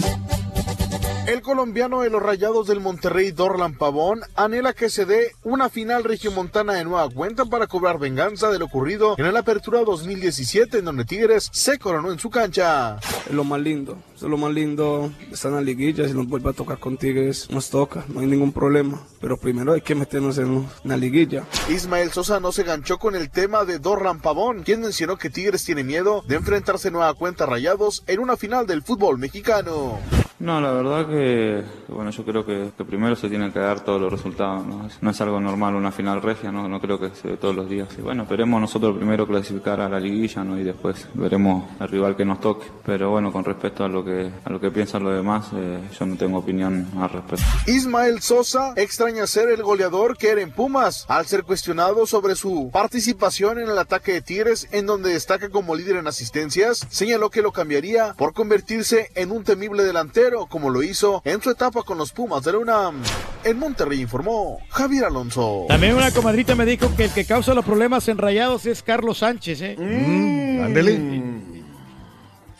El 1.27 1.41
colombiano 1.41 2.01
de 2.01 2.11
los 2.11 2.21
Rayados 2.21 2.67
del 2.67 2.79
Monterrey, 2.79 3.31
Dorlan 3.31 3.75
Pavón, 3.75 4.21
anhela 4.35 4.73
que 4.73 4.91
se 4.91 5.05
dé 5.05 5.31
una 5.43 5.69
final 5.69 6.03
regiomontana 6.03 6.73
de 6.73 6.83
nueva 6.83 7.09
cuenta 7.09 7.45
para 7.45 7.65
cobrar 7.65 7.97
venganza 7.97 8.51
de 8.51 8.59
lo 8.59 8.65
ocurrido 8.65 9.15
en 9.17 9.33
la 9.33 9.39
Apertura 9.39 9.83
2017, 9.83 10.77
en 10.77 10.85
donde 10.85 11.03
Tigres 11.03 11.49
se 11.51 11.79
coronó 11.79 12.11
en 12.11 12.19
su 12.19 12.29
cancha. 12.29 12.99
Lo 13.31 13.43
más 13.43 13.59
lindo, 13.59 13.97
es 14.15 14.21
lo 14.23 14.37
más 14.37 14.51
lindo. 14.53 15.11
Están 15.31 15.51
en 15.51 15.57
la 15.57 15.61
liguilla, 15.61 16.07
si 16.07 16.13
nos 16.13 16.27
vuelve 16.27 16.49
a 16.49 16.53
tocar 16.53 16.79
con 16.79 16.97
Tigres, 16.97 17.49
nos 17.49 17.69
toca, 17.69 18.05
no 18.07 18.21
hay 18.21 18.27
ningún 18.27 18.51
problema. 18.51 19.01
Pero 19.19 19.37
primero 19.37 19.73
hay 19.73 19.81
que 19.81 19.95
meternos 19.95 20.37
en 20.37 20.65
una 20.83 20.97
liguilla. 20.97 21.43
Ismael 21.69 22.11
Sosa 22.11 22.39
no 22.39 22.51
se 22.51 22.63
ganchó 22.63 22.97
con 22.97 23.15
el 23.15 23.29
tema 23.29 23.65
de 23.65 23.79
Dorlan 23.79 24.21
Pavón, 24.21 24.63
quien 24.63 24.81
mencionó 24.81 25.17
que 25.17 25.29
Tigres 25.29 25.63
tiene 25.65 25.83
miedo 25.83 26.23
de 26.27 26.35
enfrentarse 26.35 26.89
de 26.89 26.93
nueva 26.93 27.13
cuenta 27.13 27.43
a 27.43 27.47
Rayados 27.47 28.03
en 28.07 28.19
una 28.19 28.37
final 28.37 28.67
del 28.67 28.81
fútbol 28.81 29.17
mexicano. 29.17 29.99
No, 30.37 30.59
la 30.59 30.71
verdad 30.73 31.07
que, 31.07 31.63
bueno, 31.87 32.11
yo 32.11 32.25
creo 32.25 32.45
que, 32.45 32.71
que 32.77 32.83
primero 32.83 33.15
se 33.15 33.29
tienen 33.29 33.51
que 33.51 33.59
dar 33.59 33.79
todos 33.79 34.01
los 34.01 34.11
resultados, 34.11 34.65
¿no? 34.67 34.85
Es, 34.85 35.01
no 35.01 35.09
es 35.09 35.21
algo 35.21 35.39
normal 35.39 35.75
una 35.75 35.91
final 35.91 36.21
regia, 36.21 36.51
¿no? 36.51 36.67
No 36.67 36.81
creo 36.81 36.99
que 36.99 37.09
se 37.15 37.29
dé 37.29 37.37
todos 37.37 37.55
los 37.55 37.69
días. 37.69 37.87
Y 37.97 38.01
bueno, 38.01 38.23
esperemos 38.23 38.61
nosotros 38.61 38.95
primero 38.97 39.25
clasificar 39.25 39.79
a 39.79 39.89
la 39.89 39.99
liguilla, 39.99 40.43
¿no? 40.43 40.59
Y 40.59 40.63
después 40.63 41.07
veremos 41.13 41.63
el 41.79 41.87
rival 41.87 42.15
que 42.15 42.25
nos 42.25 42.41
toque. 42.41 42.67
Pero 42.85 43.09
bueno, 43.09 43.31
con 43.31 43.43
respecto 43.43 43.85
a 43.85 43.87
lo 43.87 44.04
que, 44.05 44.31
a 44.43 44.49
lo 44.49 44.61
que 44.61 44.71
piensan 44.71 45.03
los 45.03 45.15
demás, 45.15 45.47
eh, 45.53 45.81
yo 45.99 46.05
no 46.05 46.15
tengo 46.15 46.37
opinión 46.37 46.87
al 46.97 47.09
respecto. 47.09 47.43
Ismael 47.67 48.21
Sosa 48.21 48.73
extraña 48.75 49.27
ser 49.27 49.49
el 49.49 49.63
goleador 49.63 50.17
que 50.17 50.29
era 50.29 50.41
en 50.41 50.51
Pumas, 50.51 51.05
al 51.09 51.25
ser 51.25 51.43
cuestionado 51.43 52.05
sobre 52.05 52.35
su 52.35 52.69
participación 52.71 53.59
en 53.59 53.69
el 53.69 53.77
ataque 53.77 54.13
de 54.13 54.21
Tigres, 54.21 54.67
en 54.71 54.85
donde 54.85 55.11
destaca 55.11 55.49
como 55.49 55.75
líder 55.75 55.97
en 55.97 56.07
asistencias, 56.07 56.85
señaló 56.89 57.29
que 57.29 57.41
lo 57.41 57.51
cambiaría 57.51 58.13
por 58.13 58.33
convertirse 58.33 59.09
en 59.15 59.31
un 59.31 59.43
temible 59.43 59.83
delantero, 59.83 60.45
como 60.45 60.69
lo 60.69 60.83
hizo 60.83 61.21
en 61.25 61.41
su 61.41 61.49
etapa 61.49 61.83
con 61.83 61.97
los 61.97 62.11
Pumas 62.11 62.43
de 62.43 62.51
la 62.51 62.59
UNAM. 62.59 63.01
En 63.43 63.59
Monterrey 63.59 64.01
informó 64.01 64.59
Javier 64.69 65.05
Alonso. 65.05 65.65
También 65.67 65.95
una 65.95 66.11
comadrita 66.11 66.55
me 66.55 66.65
dijo 66.65 66.95
que 66.95 67.05
el 67.05 67.11
que 67.11 67.25
causa 67.25 67.53
los 67.53 67.65
problemas 67.65 68.07
en 68.07 68.17
Rayados 68.17 68.65
es 68.65 68.83
Carlos 68.83 69.19
Sánchez, 69.19 69.61
¿eh? 69.61 69.75
Mm, 69.77 70.63
ándele. 70.63 71.54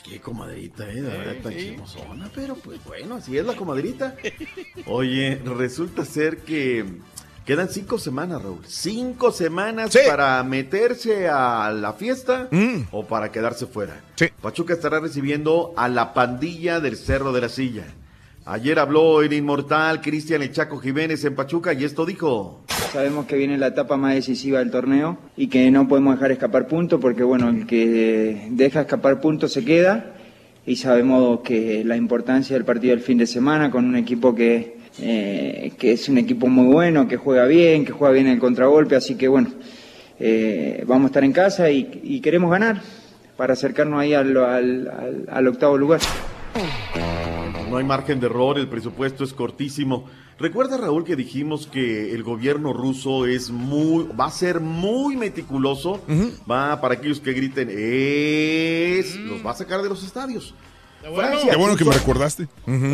Qué 0.07 0.19
comadrita, 0.21 0.87
eh, 0.89 1.01
de 1.01 1.17
verdad 1.17 1.35
tan 1.41 1.53
chismosona, 1.53 2.29
pero 2.33 2.55
pues 2.55 2.83
bueno, 2.85 3.15
así 3.15 3.37
es 3.37 3.45
la 3.45 3.55
comadrita. 3.55 4.15
Oye, 4.85 5.41
resulta 5.43 6.05
ser 6.05 6.37
que 6.37 6.85
quedan 7.43 7.69
cinco 7.69 7.97
semanas, 7.97 8.43
Raúl. 8.43 8.61
Cinco 8.67 9.31
semanas 9.31 9.97
para 10.07 10.43
meterse 10.43 11.27
a 11.27 11.71
la 11.71 11.93
fiesta 11.93 12.49
o 12.91 13.05
para 13.05 13.31
quedarse 13.31 13.65
fuera. 13.65 13.99
Pachuca 14.41 14.73
estará 14.73 14.99
recibiendo 14.99 15.73
a 15.75 15.89
la 15.89 16.13
pandilla 16.13 16.79
del 16.79 16.97
Cerro 16.97 17.33
de 17.33 17.41
la 17.41 17.49
Silla. 17.49 17.85
Ayer 18.47 18.77
habló 18.77 19.23
el 19.23 19.33
inmortal 19.33 20.01
Cristian 20.01 20.43
El 20.43 20.51
Chaco 20.51 20.77
Jiménez 20.77 21.23
en 21.25 21.33
Pachuca 21.35 21.73
y 21.73 21.83
esto 21.83 22.05
dijo. 22.05 22.61
Sabemos 22.93 23.25
que 23.25 23.35
viene 23.37 23.57
la 23.57 23.67
etapa 23.67 23.97
más 23.97 24.13
decisiva 24.13 24.59
del 24.59 24.69
torneo 24.69 25.17
y 25.35 25.47
que 25.47 25.71
no 25.71 25.87
podemos 25.87 26.15
dejar 26.15 26.31
escapar 26.31 26.67
puntos 26.67 26.99
porque 27.01 27.23
bueno, 27.23 27.49
el 27.49 27.65
que 27.65 28.47
deja 28.51 28.81
escapar 28.81 29.19
puntos 29.19 29.51
se 29.51 29.65
queda 29.65 30.13
y 30.65 30.75
sabemos 30.75 31.39
que 31.41 31.83
la 31.83 31.97
importancia 31.97 32.55
del 32.55 32.65
partido 32.65 32.91
del 32.95 33.03
fin 33.03 33.17
de 33.17 33.25
semana 33.27 33.71
con 33.71 33.83
un 33.85 33.95
equipo 33.95 34.35
que, 34.35 34.77
eh, 35.01 35.71
que 35.77 35.91
es 35.93 36.07
un 36.07 36.19
equipo 36.19 36.47
muy 36.47 36.71
bueno, 36.71 37.07
que 37.07 37.17
juega 37.17 37.45
bien, 37.45 37.83
que 37.83 37.91
juega 37.93 38.13
bien 38.13 38.27
el 38.27 38.39
contragolpe, 38.39 38.95
así 38.95 39.15
que 39.15 39.27
bueno, 39.27 39.49
eh, 40.19 40.83
vamos 40.87 41.05
a 41.05 41.07
estar 41.07 41.23
en 41.23 41.33
casa 41.33 41.69
y, 41.71 42.19
queremos 42.21 42.51
ganar 42.51 42.79
para 43.37 43.53
acercarnos 43.53 43.99
ahí 43.99 44.13
al- 44.13 44.37
al- 44.37 45.25
al 45.29 45.47
octavo 45.47 45.77
lugar. 45.77 45.99
No 47.75 47.79
hay 47.79 47.85
margen 47.85 48.21
de 48.21 48.27
error, 48.27 48.57
el 48.57 48.69
presupuesto 48.69 49.25
es 49.25 49.33
cortísimo. 49.33 50.05
Recuerda, 50.39 50.77
Raúl, 50.77 51.03
que 51.03 51.17
dijimos 51.17 51.67
que 51.67 52.13
el 52.13 52.23
gobierno 52.23 52.71
ruso 52.71 53.25
es 53.25 53.51
muy, 53.51 54.05
va 54.17 54.27
a 54.27 54.31
ser 54.31 54.61
muy 54.61 55.17
meticuloso. 55.17 55.99
Va, 56.49 56.79
para 56.79 56.93
aquellos 56.93 57.19
que 57.19 57.33
griten, 57.33 57.67
es, 57.69 59.17
los 59.17 59.45
va 59.45 59.51
a 59.51 59.55
sacar 59.55 59.81
de 59.81 59.89
los 59.89 60.05
estadios. 60.05 60.53
Francia 61.01 61.51
Qué 61.51 61.57
bueno 61.57 61.75
que 61.75 61.83
me 61.83 61.91
recordaste. 61.91 62.47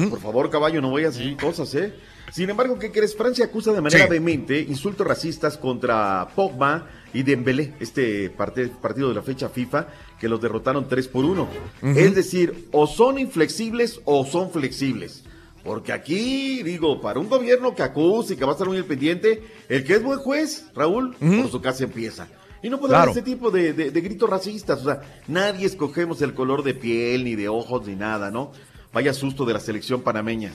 Por 0.09 0.19
favor, 0.19 0.49
caballo, 0.49 0.81
no 0.81 0.89
voy 0.89 1.03
a 1.03 1.11
decir 1.11 1.37
cosas, 1.37 1.75
¿eh? 1.75 1.93
Sin 2.31 2.49
embargo, 2.49 2.79
¿qué 2.79 2.91
crees? 2.91 3.15
Francia 3.15 3.45
acusa 3.45 3.73
de 3.73 3.81
manera 3.81 4.05
Sí. 4.05 4.09
vehemente 4.09 4.59
insultos 4.61 5.05
racistas 5.05 5.57
contra 5.59 6.27
Pogba 6.35 6.87
y 7.13 7.21
Dembélé, 7.21 7.75
este 7.79 8.31
parte- 8.31 8.69
partido 8.81 9.09
de 9.09 9.15
la 9.15 9.21
fecha 9.21 9.47
FIFA, 9.49 9.87
que 10.21 10.29
los 10.29 10.39
derrotaron 10.39 10.87
3 10.87 11.07
por 11.09 11.25
1. 11.25 11.41
Ujú. 11.81 11.99
Es 11.99 12.15
decir, 12.15 12.67
o 12.71 12.85
son 12.87 13.17
inflexibles 13.19 13.99
o 14.05 14.23
son 14.25 14.51
flexibles. 14.51 15.23
Porque 15.63 15.91
aquí, 15.91 16.63
digo, 16.63 17.01
para 17.01 17.19
un 17.19 17.27
gobierno 17.27 17.75
que 17.75 17.83
acusa 17.83 18.33
y 18.33 18.37
que 18.37 18.45
va 18.45 18.51
a 18.51 18.53
estar 18.53 18.67
muy 18.67 18.77
al 18.77 18.85
pendiente, 18.85 19.43
el 19.67 19.83
que 19.83 19.93
es 19.95 20.03
buen 20.03 20.19
juez, 20.19 20.67
Raúl, 20.75 21.15
por 21.15 21.49
su 21.51 21.59
casa 21.61 21.83
empieza. 21.83 22.27
Y 22.63 22.69
no 22.69 22.79
puede 22.79 22.91
Claro. 22.91 23.11
haber 23.11 23.17
este 23.17 23.31
tipo 23.31 23.49
de, 23.51 23.73
de- 23.73 23.89
de 23.89 24.01
gritos 24.01 24.29
racistas. 24.29 24.81
O 24.81 24.85
sea, 24.85 25.01
nadie 25.27 25.65
escogemos 25.65 26.21
el 26.21 26.33
color 26.35 26.61
de 26.63 26.75
piel, 26.75 27.23
ni 27.25 27.35
de 27.35 27.49
ojos, 27.49 27.87
ni 27.87 27.95
nada, 27.95 28.29
¿no? 28.31 28.51
Vaya 28.93 29.13
susto 29.15 29.45
de 29.45 29.53
la 29.53 29.59
selección 29.59 30.01
panameña. 30.01 30.53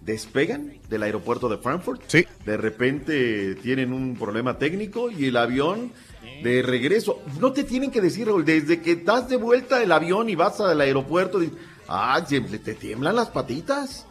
Despegan 0.00 0.74
del 0.88 1.02
aeropuerto 1.02 1.48
de 1.48 1.58
Frankfurt. 1.58 2.02
Sí. 2.06 2.24
De 2.46 2.56
repente 2.56 3.56
tienen 3.56 3.92
un 3.92 4.16
problema 4.16 4.56
técnico 4.58 5.10
y 5.10 5.26
el 5.26 5.36
avión 5.36 5.92
de 6.42 6.62
regreso. 6.62 7.20
No 7.40 7.52
te 7.52 7.64
tienen 7.64 7.90
que 7.90 8.00
decir, 8.00 8.26
Raúl, 8.26 8.44
desde 8.44 8.80
que 8.80 8.96
das 8.96 9.28
de 9.28 9.36
vuelta 9.36 9.82
el 9.82 9.92
avión 9.92 10.28
y 10.28 10.34
vas 10.34 10.60
al 10.60 10.80
aeropuerto, 10.80 11.40
ah, 11.88 12.24
te 12.28 12.40
te 12.40 12.74
tiemblan 12.74 13.16
las 13.16 13.30
patitas. 13.30 14.06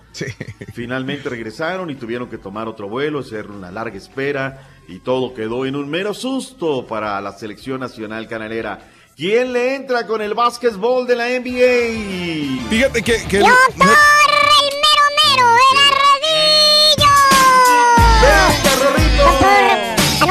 Finalmente 0.74 1.30
regresaron 1.30 1.90
y 1.90 1.96
tuvieron 1.96 2.30
que 2.30 2.38
tomar 2.38 2.68
otro 2.68 2.90
vuelo, 2.90 3.20
hacer 3.20 3.48
una 3.48 3.72
larga 3.72 3.98
espera 3.98 4.68
y 4.88 5.00
todo 5.00 5.34
quedó 5.34 5.66
en 5.66 5.76
un 5.76 5.90
mero 5.90 6.14
susto 6.14 6.86
para 6.88 7.20
la 7.22 7.34
selección 7.34 7.80
nacional 7.80 8.28
canalera. 8.28 8.80
¿Quién 9.16 9.54
le 9.54 9.76
entra 9.76 10.06
con 10.06 10.22
el 10.22 10.34
básquetbol 10.34 11.08
de 11.08 11.16
la 11.16 11.28
NBA? 11.28 12.70
Fíjate 12.70 13.02
que, 13.02 13.24
que 13.28 13.40
¡Yo 13.40 13.46
torre 13.46 13.80
el 13.80 14.76
mero 14.84 15.04
mero! 15.24 15.48
¡El 15.72 15.78
Doctor, 19.18 19.87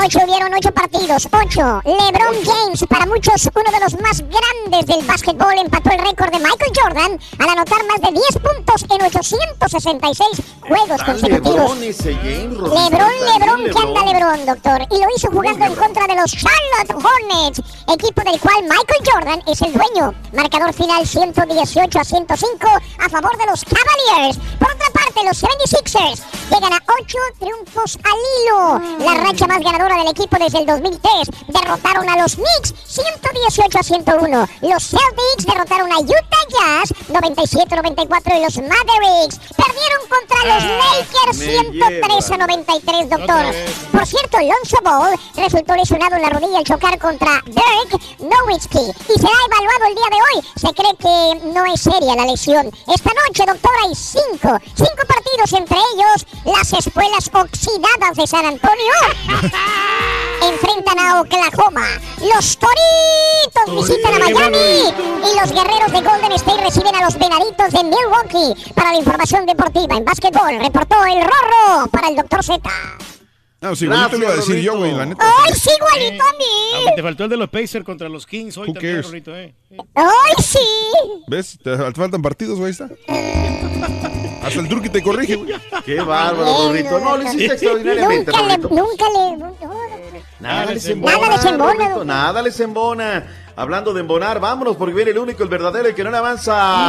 anoche 0.07 0.25
hubieron 0.25 0.55
ocho 0.55 0.71
partidos, 0.73 1.29
ocho. 1.33 1.83
LeBron 1.85 2.37
James, 2.45 2.85
para 2.89 3.07
muchos 3.07 3.49
uno 3.53 3.71
de 3.73 3.81
los 3.81 4.01
más 4.01 4.23
grandes 4.23 4.87
del 4.87 5.05
básquetbol, 5.05 5.59
empató 5.59 5.91
el 5.91 5.99
récord 5.99 6.31
de 6.31 6.39
Michael 6.39 6.73
Jordan 6.77 7.19
al 7.39 7.49
anotar 7.49 7.85
más 7.87 8.01
de 8.01 8.13
10 8.13 8.39
puntos 8.39 8.85
en 8.89 9.05
866 9.05 10.43
juegos 10.61 11.03
consecutivos. 11.03 11.79
LeBron 11.79 13.13
Lebron, 13.27 13.65
que 13.65 13.79
anda 13.79 14.05
Lebron, 14.05 14.47
doctor. 14.47 14.83
Y 14.93 15.03
lo 15.03 15.09
hizo 15.17 15.29
jugando 15.29 15.65
en 15.65 15.75
contra 15.75 16.07
de 16.07 16.15
los 16.15 16.31
Charlotte 16.31 17.05
Hornets, 17.05 17.63
equipo 17.89 18.23
del 18.23 18.41
cual 18.41 18.63
Michael 18.63 19.03
Jordan 19.05 19.43
es 19.47 19.63
el 19.63 19.73
dueño. 19.73 20.15
Marcador 20.33 20.73
final 20.73 21.07
118 21.07 21.99
a 21.99 22.05
105 22.05 22.69
a 22.99 23.09
favor 23.09 23.37
de 23.39 23.47
los 23.47 23.65
Cavaliers. 23.65 24.39
Por 24.59 24.71
otra 24.73 24.87
parte, 24.93 25.25
los 25.25 25.43
76ers 25.43 26.23
llegan 26.51 26.73
a 26.73 26.83
8 27.01 27.19
triunfos 27.39 27.99
al 28.03 28.19
hilo. 28.43 29.05
La 29.05 29.15
racha 29.23 29.47
más 29.47 29.61
ganadora 29.63 29.99
del 29.99 30.09
equipo 30.09 30.37
desde 30.39 30.59
el 30.59 30.67
2003. 30.67 31.31
Derrotaron 31.49 32.09
a 32.09 32.17
los 32.17 32.35
Knicks 32.35 32.75
118 32.87 33.79
a 33.79 33.83
101. 33.83 34.49
Los 34.63 34.83
Celtics 34.85 35.47
derrotaron 35.47 35.93
a 35.93 35.99
Utah 36.01 36.47
Jazz 36.49 36.95
97-94 37.09 38.39
y 38.39 38.43
los 38.43 38.57
Mavericks 38.59 39.39
perdieron 39.57 40.03
contra 40.09 40.55
los 40.55 40.65
Lakers 40.65 41.39
me 41.39 42.01
103 42.01 42.31
a 42.31 42.37
93, 42.37 43.11
doctor. 43.11 43.45
Por 43.93 44.07
cierto, 44.07 44.39
Lonzo 44.39 44.79
Ball 44.83 45.19
resultó 45.37 45.75
lesionado 45.75 46.17
en 46.17 46.23
la 46.23 46.31
rodilla 46.31 46.59
al 46.59 46.65
chocar 46.65 46.99
contra 46.99 47.43
Dirk 47.47 47.76
Nowitzki 48.19 48.79
y 48.79 49.19
será 49.19 49.39
evaluado 49.47 49.85
el 49.89 49.95
día 49.95 50.11
de 50.11 50.17
hoy. 50.17 50.45
Se 50.57 50.75
cree 50.75 50.97
que 50.97 51.49
no 51.53 51.65
es 51.67 51.81
seria 51.81 52.17
la 52.17 52.27
lesión. 52.27 52.67
Esta 52.87 53.11
noche, 53.27 53.45
doctor, 53.47 53.73
hay 53.85 53.95
cinco, 53.95 54.59
cinco 54.75 55.03
partidos 55.07 55.53
entre 55.53 55.79
ellos 55.95 56.27
las 56.45 56.73
espuelas 56.73 57.31
oxidadas 57.33 58.17
de 58.17 58.27
San 58.27 58.47
Antonio. 58.47 58.93
enfrentan 60.43 60.99
a 60.99 61.21
Oklahoma. 61.21 61.87
Los 62.21 62.59
Toritos 62.59 63.89
visitan 63.89 64.15
a 64.15 64.19
Miami. 64.19 64.95
Y 65.25 65.41
los 65.41 65.53
guerreros 65.53 65.93
de 65.93 66.01
Golden 66.01 66.33
State 66.33 66.63
reciben 66.63 66.95
a 66.95 67.05
los 67.05 67.19
Venaditos 67.19 67.71
de 67.71 67.85
Milwaukee. 67.85 68.73
Para 68.75 68.93
la 68.93 68.99
información 68.99 69.47
deportiva 69.47 69.97
en 69.97 70.05
básquetbol, 70.05 70.59
reportó 70.61 71.05
el 71.05 71.23
Rorro 71.23 71.87
para 71.91 72.09
el 72.09 72.17
Doctor 72.17 72.45
Z. 72.45 72.61
No, 73.71 73.77
sí, 73.77 73.85
igualito 73.85 74.17
lo 74.19 74.25
iba 74.25 74.33
a 74.33 74.37
decir 74.37 74.57
yo, 74.61 74.77
güey, 74.79 74.93
la 74.93 75.07
neta. 75.07 75.25
¡Ay, 75.45 75.53
sí, 75.55 75.71
igualito 75.77 76.23
a 76.25 76.27
Ah, 76.29 76.33
mí! 76.39 76.91
te 76.97 77.03
faltó 77.03 77.25
el 77.25 77.31
de 77.31 77.37
los 77.37 77.49
Pacers 77.49 77.85
contra 77.85 78.09
los 78.09 78.27
Kings 78.27 78.57
hoy 78.59 78.69
Who 78.69 78.75
también, 78.75 78.95
cares? 78.95 79.07
Rorrito, 79.07 79.37
eh. 79.37 79.55
¡Ay, 79.95 80.35
sí! 80.43 80.59
¿Ves? 81.27 81.59
Te 81.63 81.77
faltan 81.93 82.23
partidos, 82.23 82.59
güey, 82.59 82.67
ahí 82.67 82.73
está. 82.73 82.89
Hasta 84.43 84.61
el 84.61 84.69
truqui 84.69 84.89
te 84.89 85.03
corrige, 85.03 85.37
güey. 85.37 85.53
Qué 85.85 86.01
bárbaro, 86.01 86.69
Rorrito. 86.69 87.01
No, 87.01 87.17
lo 87.17 87.23
hiciste 87.25 87.47
extraordinariamente, 87.47 88.31
Nunca 88.33 88.43
le, 88.47 88.57
Rorrito. 88.57 88.69
nunca 88.69 89.05
le... 89.11 89.37
Nada 90.39 90.67
les 90.67 90.85
Nada 90.85 90.93
embona. 90.93 91.29
les 91.35 91.45
embona, 91.45 91.67
Rorrito, 91.67 91.85
doctor. 91.89 92.07
Nada 92.07 92.43
les 92.43 92.61
embona. 92.61 93.27
Hablando 93.57 93.95
de 93.95 94.01
embonar, 94.01 94.39
vámonos 94.39 94.77
porque 94.77 94.95
viene 94.95 95.11
el 95.13 95.19
único, 95.19 95.43
el 95.43 95.49
verdadero, 95.49 95.89
el 95.89 95.95
que 95.95 96.05
no 96.05 96.11
le 96.11 96.19
avanza. 96.19 96.89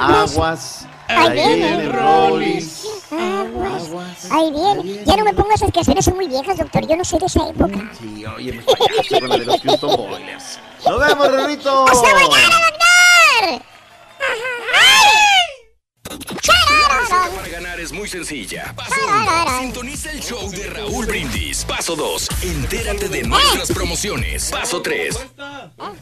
Aguas. 0.00 0.86
Ahí 1.08 1.16
Ahí 1.16 1.32
viene 1.32 1.54
viene 1.76 1.88
Rollis. 1.92 2.83
Aguas. 3.18 4.30
Ahí 4.30 4.50
viene. 4.50 5.04
Ya 5.04 5.16
no 5.16 5.24
me 5.24 5.32
pongas 5.32 5.56
esas 5.56 5.72
canciones, 5.72 6.04
son 6.04 6.16
muy 6.16 6.28
viejas, 6.28 6.56
doctor. 6.58 6.86
Yo 6.86 6.96
no 6.96 7.04
soy 7.04 7.18
de 7.18 7.26
esa 7.26 7.48
época. 7.48 7.90
Sí, 7.98 8.24
oye, 8.26 8.52
me 8.52 8.62
fallaste 8.62 9.20
con 9.20 9.28
la 9.28 9.38
de 9.38 9.44
los 9.46 9.60
Houston 9.62 9.96
Boilers. 9.96 10.58
Nos 10.86 11.00
vemos, 11.00 11.28
Rorrito. 11.28 11.84
¡Hasta 11.86 12.14
mañana, 12.14 12.56
doctor! 12.68 13.62
Para 17.08 17.48
ganar 17.48 17.80
es 17.80 17.92
muy 17.92 18.08
sencilla. 18.08 18.72
Paso 18.76 18.94
1. 19.06 19.60
Sintoniza 19.60 20.10
el 20.12 20.20
show 20.20 20.50
de 20.50 20.66
Raúl 20.66 21.06
Brindis. 21.06 21.64
Paso 21.64 21.94
2. 21.96 22.28
Entérate 22.42 23.08
de 23.08 23.22
nuestras 23.24 23.72
promociones. 23.72 24.50
Paso 24.50 24.80
3. 24.80 25.18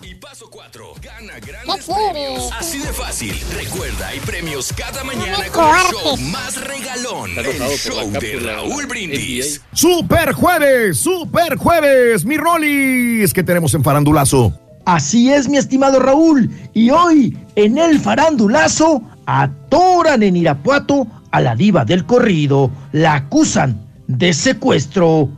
Y 0.02 0.14
paso 0.16 0.48
4. 0.50 0.94
Gana 1.02 1.34
grandes 1.40 1.86
premios. 1.86 2.50
Así 2.58 2.78
de 2.78 2.92
fácil. 2.92 3.38
Recuerda, 3.54 4.08
hay 4.08 4.20
premios 4.20 4.72
cada 4.72 5.02
mañana 5.04 5.46
con 5.50 5.64
el 5.64 5.82
show 5.90 6.16
más 6.30 6.60
regalón. 6.60 7.30
El 7.38 7.78
show 7.78 8.10
de 8.10 8.38
Raúl 8.40 8.86
Brindis. 8.86 9.60
Super 9.72 10.32
jueves, 10.32 10.98
super 10.98 11.56
jueves, 11.56 12.24
mi 12.24 12.36
Rolis, 12.36 13.32
que 13.32 13.42
tenemos 13.42 13.74
en 13.74 13.82
Farandulazo. 13.82 14.58
Así 14.84 15.32
es, 15.32 15.48
mi 15.48 15.58
estimado 15.58 16.00
Raúl. 16.00 16.50
Y 16.74 16.90
hoy, 16.90 17.36
en 17.54 17.78
el 17.78 18.00
farandulazo, 18.00 19.02
atoran 19.26 20.22
en 20.22 20.36
Irapuato 20.36 21.06
a 21.30 21.40
la 21.40 21.54
diva 21.54 21.84
del 21.84 22.04
corrido. 22.04 22.70
La 22.92 23.14
acusan 23.14 23.80
de 24.06 24.32
secuestro. 24.32 25.28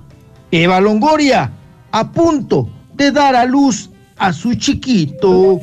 Eva 0.50 0.80
Longoria, 0.80 1.50
a 1.90 2.12
punto 2.12 2.68
de 2.94 3.10
dar 3.10 3.34
a 3.34 3.44
luz 3.44 3.90
a 4.18 4.32
su 4.32 4.54
chiquito. 4.54 5.60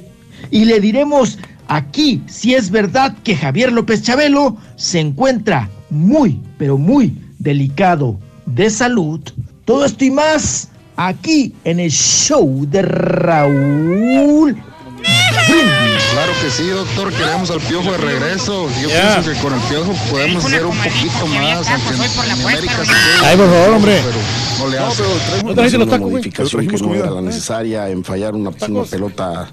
Y 0.49 0.65
le 0.65 0.79
diremos 0.79 1.37
aquí 1.67 2.21
si 2.27 2.55
es 2.55 2.69
verdad 2.69 3.15
que 3.23 3.35
Javier 3.35 3.71
López 3.71 4.01
Chabelo 4.03 4.57
se 4.75 4.99
encuentra 4.99 5.69
muy, 5.89 6.41
pero 6.57 6.77
muy 6.77 7.15
delicado 7.39 8.19
de 8.45 8.69
salud. 8.69 9.21
Todo 9.65 9.85
esto 9.85 10.03
y 10.03 10.11
más 10.11 10.69
aquí 10.97 11.53
en 11.63 11.79
el 11.79 11.91
show 11.91 12.65
de 12.69 12.81
Raúl. 12.81 14.57
Claro 16.11 16.33
que 16.41 16.49
sí, 16.51 16.67
doctor, 16.67 17.11
queremos 17.13 17.49
al 17.51 17.61
piojo 17.61 17.91
de 17.93 17.97
regreso. 17.97 18.67
Yo 18.81 18.89
Ya. 18.89 19.21
pienso 19.21 19.31
que 19.31 19.39
con 19.39 19.53
el 19.53 19.59
piojo 19.61 19.93
podemos 20.09 20.45
hacer 20.45 20.65
un 20.65 20.77
poquito 20.77 21.27
más, 21.27 21.67
aunque 21.69 22.25
en 22.25 22.31
América 22.31 22.77
se 22.79 22.83
quede. 22.83 23.25
Ay, 23.25 23.37
por 23.37 23.49
favor, 23.49 23.69
hombre. 23.75 24.01
Pero 24.03 24.19
no 24.59 24.67
le 24.67 24.79
hace. 24.79 25.03
No 25.43 25.53
los 25.53 25.73
una 25.73 25.97
modificación 25.97 26.67
que 26.67 26.77
no 26.77 26.95
era 26.95 27.09
la 27.11 27.21
necesaria 27.21 27.89
en 27.89 28.03
fallar 28.03 28.35
una, 28.35 28.51
una 28.67 28.83
pelota 28.83 29.51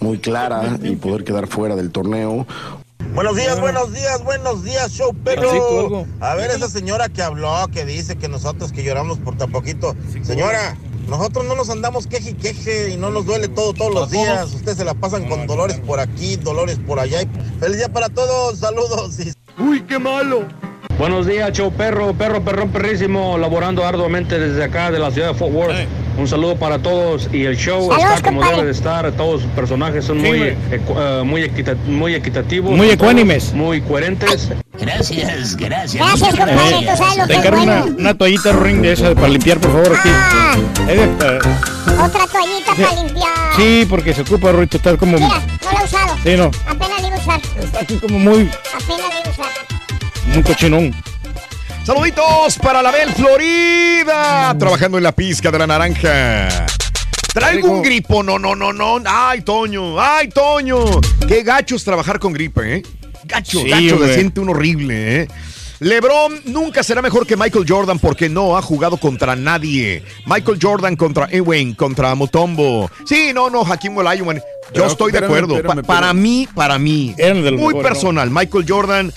muy 0.00 0.18
clara 0.18 0.78
y 0.82 0.94
poder 0.96 1.24
quedar 1.24 1.48
fuera 1.48 1.74
del 1.74 1.90
torneo. 1.90 2.46
Buenos 3.14 3.36
días, 3.36 3.58
buenos 3.60 3.92
días, 3.92 4.22
buenos 4.24 4.62
días, 4.64 4.92
show 4.92 5.14
perro. 5.14 6.06
A 6.20 6.34
ver, 6.34 6.50
esa 6.50 6.68
señora 6.68 7.08
que 7.08 7.22
habló, 7.22 7.66
que 7.72 7.84
dice 7.84 8.16
que 8.16 8.28
nosotros 8.28 8.72
que 8.72 8.82
lloramos 8.84 9.18
por 9.18 9.36
tan 9.36 9.50
poquito. 9.50 9.94
Señora, 10.22 10.76
nosotros 11.08 11.44
no 11.44 11.54
nos 11.54 11.70
andamos 11.70 12.06
queje 12.06 12.30
y 12.30 12.34
queje 12.34 12.90
y 12.90 12.96
no 12.96 13.10
nos 13.10 13.26
duele 13.26 13.48
todo 13.48 13.72
todos 13.72 13.94
los 13.94 14.10
días. 14.10 14.52
Ustedes 14.52 14.78
se 14.78 14.84
la 14.84 14.94
pasan 14.94 15.28
con 15.28 15.46
dolores 15.46 15.78
por 15.80 16.00
aquí, 16.00 16.36
dolores 16.36 16.78
por 16.86 16.98
allá. 16.98 17.22
Y 17.22 17.28
feliz 17.60 17.78
día 17.78 17.88
para 17.88 18.08
todos, 18.08 18.58
saludos. 18.58 19.18
Uy, 19.58 19.82
qué 19.82 19.98
malo. 19.98 20.46
Buenos 20.98 21.26
días, 21.26 21.52
show 21.52 21.70
perro, 21.70 22.14
perro, 22.14 22.42
perrón, 22.42 22.70
perrísimo, 22.70 23.36
laborando 23.36 23.84
arduamente 23.84 24.38
desde 24.38 24.64
acá 24.64 24.90
de 24.90 24.98
la 24.98 25.10
ciudad 25.10 25.28
de 25.28 25.34
Fort 25.34 25.52
Worth. 25.52 25.76
Un 26.16 26.26
saludo 26.26 26.56
para 26.56 26.78
todos 26.78 27.28
y 27.34 27.44
el 27.44 27.58
show 27.58 27.90
Saludos, 27.90 28.14
está 28.14 28.22
como 28.22 28.38
compadre. 28.40 28.56
debe 28.56 28.66
de 28.68 28.72
estar. 28.72 29.12
Todos 29.12 29.42
sus 29.42 29.50
personajes 29.50 30.02
son 30.06 30.22
Sí, 30.22 30.26
muy, 30.26 30.38
ecu- 30.38 30.96
eh, 30.96 31.22
muy, 31.22 31.42
equita- 31.42 31.74
muy 31.86 32.14
equitativos. 32.14 32.74
Muy 32.74 32.88
ecuánimes. 32.88 33.52
Muy 33.52 33.82
coherentes. 33.82 34.48
Gracias, 34.80 35.54
gracias. 35.56 36.02
Gracias, 36.02 36.30
compadre. 36.30 36.86
Tú 36.90 36.96
sabes 36.96 37.16
lo 37.18 37.26
Te 37.26 37.26
que 37.26 37.32
es 37.34 37.38
encargo 37.44 37.62
una, 37.62 37.84
una 37.84 38.14
toallita 38.14 38.52
ring 38.52 38.80
de 38.80 38.92
esa 38.92 39.14
para 39.14 39.28
limpiar, 39.28 39.58
por 39.58 39.72
favor, 39.72 39.98
aquí. 39.98 40.08
Ah, 40.10 40.56
Es 40.88 40.98
eh, 40.98 41.38
otra 42.02 42.26
toallita 42.26 42.74
Sí. 42.74 42.82
para 42.82 43.02
limpiar. 43.02 43.28
sí, 43.56 43.86
porque 43.90 44.14
se 44.14 44.22
ocupa, 44.22 44.50
Rorrito, 44.52 44.78
está 44.78 44.96
como... 44.96 45.18
Mira, 45.18 45.28
no 45.28 45.72
la 45.72 45.80
he 45.80 45.84
usado. 45.84 46.16
Sí, 46.22 46.34
no. 46.38 46.50
Apenas 46.66 47.02
la 47.02 47.08
iba 47.08 47.16
a 47.16 47.20
usar. 47.20 47.40
Está 47.62 47.80
aquí 47.80 47.96
como 47.98 48.18
muy, 48.18 48.50
Apenas 48.74 48.98
la 49.10 49.20
iba 49.20 49.26
a 49.26 49.30
usar. 49.30 49.75
Muy 50.32 50.42
cochinón. 50.42 50.94
Saluditos 51.84 52.58
para 52.58 52.82
la 52.82 52.90
Bel 52.90 53.12
Florida, 53.14 54.56
trabajando 54.58 54.98
en 54.98 55.04
la 55.04 55.12
pizca 55.12 55.50
de 55.50 55.58
la 55.58 55.66
naranja. 55.66 56.66
Traigo 57.32 57.70
un 57.70 57.82
gripo, 57.82 58.22
no, 58.22 58.38
no, 58.38 58.56
no, 58.56 58.72
no. 58.72 58.98
Ay, 59.06 59.42
Toño, 59.42 60.00
ay, 60.00 60.28
Toño. 60.28 60.78
Qué 61.28 61.42
gacho 61.42 61.76
es 61.76 61.84
trabajar 61.84 62.18
con 62.18 62.32
gripe, 62.32 62.76
¿eh? 62.76 62.82
Gacho, 63.24 63.60
Sí, 63.60 63.68
gacho, 63.68 63.98
se 64.04 64.14
siente 64.14 64.40
uno 64.40 64.52
horrible, 64.52 65.22
¿eh? 65.22 65.28
LeBron 65.78 66.40
nunca 66.46 66.82
será 66.82 67.02
mejor 67.02 67.26
que 67.26 67.36
Michael 67.36 67.66
Jordan 67.68 67.98
porque 67.98 68.30
no 68.30 68.56
ha 68.56 68.62
jugado 68.62 68.96
contra 68.96 69.36
nadie. 69.36 70.02
Michael 70.24 70.58
Jordan 70.60 70.96
contra 70.96 71.28
Ewing, 71.30 71.74
contra 71.74 72.14
Mutombo. 72.14 72.90
Sí, 73.06 73.32
no, 73.34 73.50
no, 73.50 73.62
Hakim 73.62 73.94
Olajuwon. 73.98 74.40
Yo 74.72 74.86
estoy 74.86 75.12
de 75.12 75.18
espérame, 75.18 75.44
acuerdo. 75.44 75.52
Pa- 75.54 75.58
espérame, 75.74 75.84
para 75.86 75.98
espérame. 76.06 76.22
mí, 76.22 76.48
para 76.54 76.78
mí, 76.78 77.14
de 77.16 77.34
los 77.34 77.42
muy 77.52 77.52
mejores, 77.52 77.74
¿no? 77.74 77.82
personal. 77.82 78.30
Michael 78.30 78.64
Jordan 78.66 79.12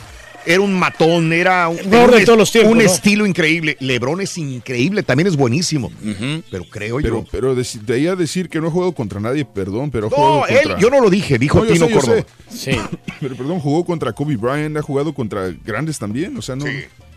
era 0.49 0.61
un 0.61 0.73
matón, 0.73 1.31
era 1.31 1.67
un, 1.69 1.77
Mejor 1.89 2.11
de 2.11 2.17
un- 2.17 2.25
todos 2.25 2.37
los 2.39 2.51
tiempos, 2.51 2.71
un 2.71 2.79
¿no? 2.79 2.83
estilo 2.83 3.25
increíble. 3.27 3.77
LeBron 3.79 4.19
es 4.21 4.37
increíble, 4.37 5.03
también 5.03 5.27
es 5.27 5.35
buenísimo. 5.37 5.91
Pero 6.49 6.63
creo 6.69 6.97
Pero, 6.97 7.23
yo. 7.23 7.25
pero 7.31 7.53
de, 7.55 7.65
de 7.85 7.93
ahí 7.93 8.07
a 8.07 8.15
decir 8.15 8.49
que 8.49 8.59
no 8.59 8.67
ha 8.67 8.71
jugado 8.71 8.91
contra 8.93 9.19
nadie, 9.19 9.45
perdón, 9.45 9.91
pero 9.91 10.07
ha 10.07 10.09
No, 10.09 10.45
él, 10.47 10.57
contra... 10.63 10.79
yo 10.79 10.89
no 10.89 11.01
lo 11.01 11.09
dije, 11.09 11.37
dijo 11.37 11.59
No, 11.59 11.65
Tino 11.71 11.87
sé, 11.87 11.93
Córdoba. 11.93 12.25
sé. 12.49 12.79
Pero 13.19 13.35
perdón, 13.35 13.59
jugó 13.59 13.85
contra 13.85 14.11
Kobe 14.13 14.37
Bryant, 14.37 14.75
ha 14.77 14.81
jugado 14.81 15.13
contra 15.13 15.53
grandes 15.63 15.99
también, 15.99 16.35
o 16.37 16.41
sea, 16.41 16.55
no, 16.55 16.65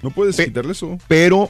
no 0.03 0.11
puedes 0.11 0.37
quitarle 0.37 0.73
eso. 0.73 0.99
Pero 1.09 1.49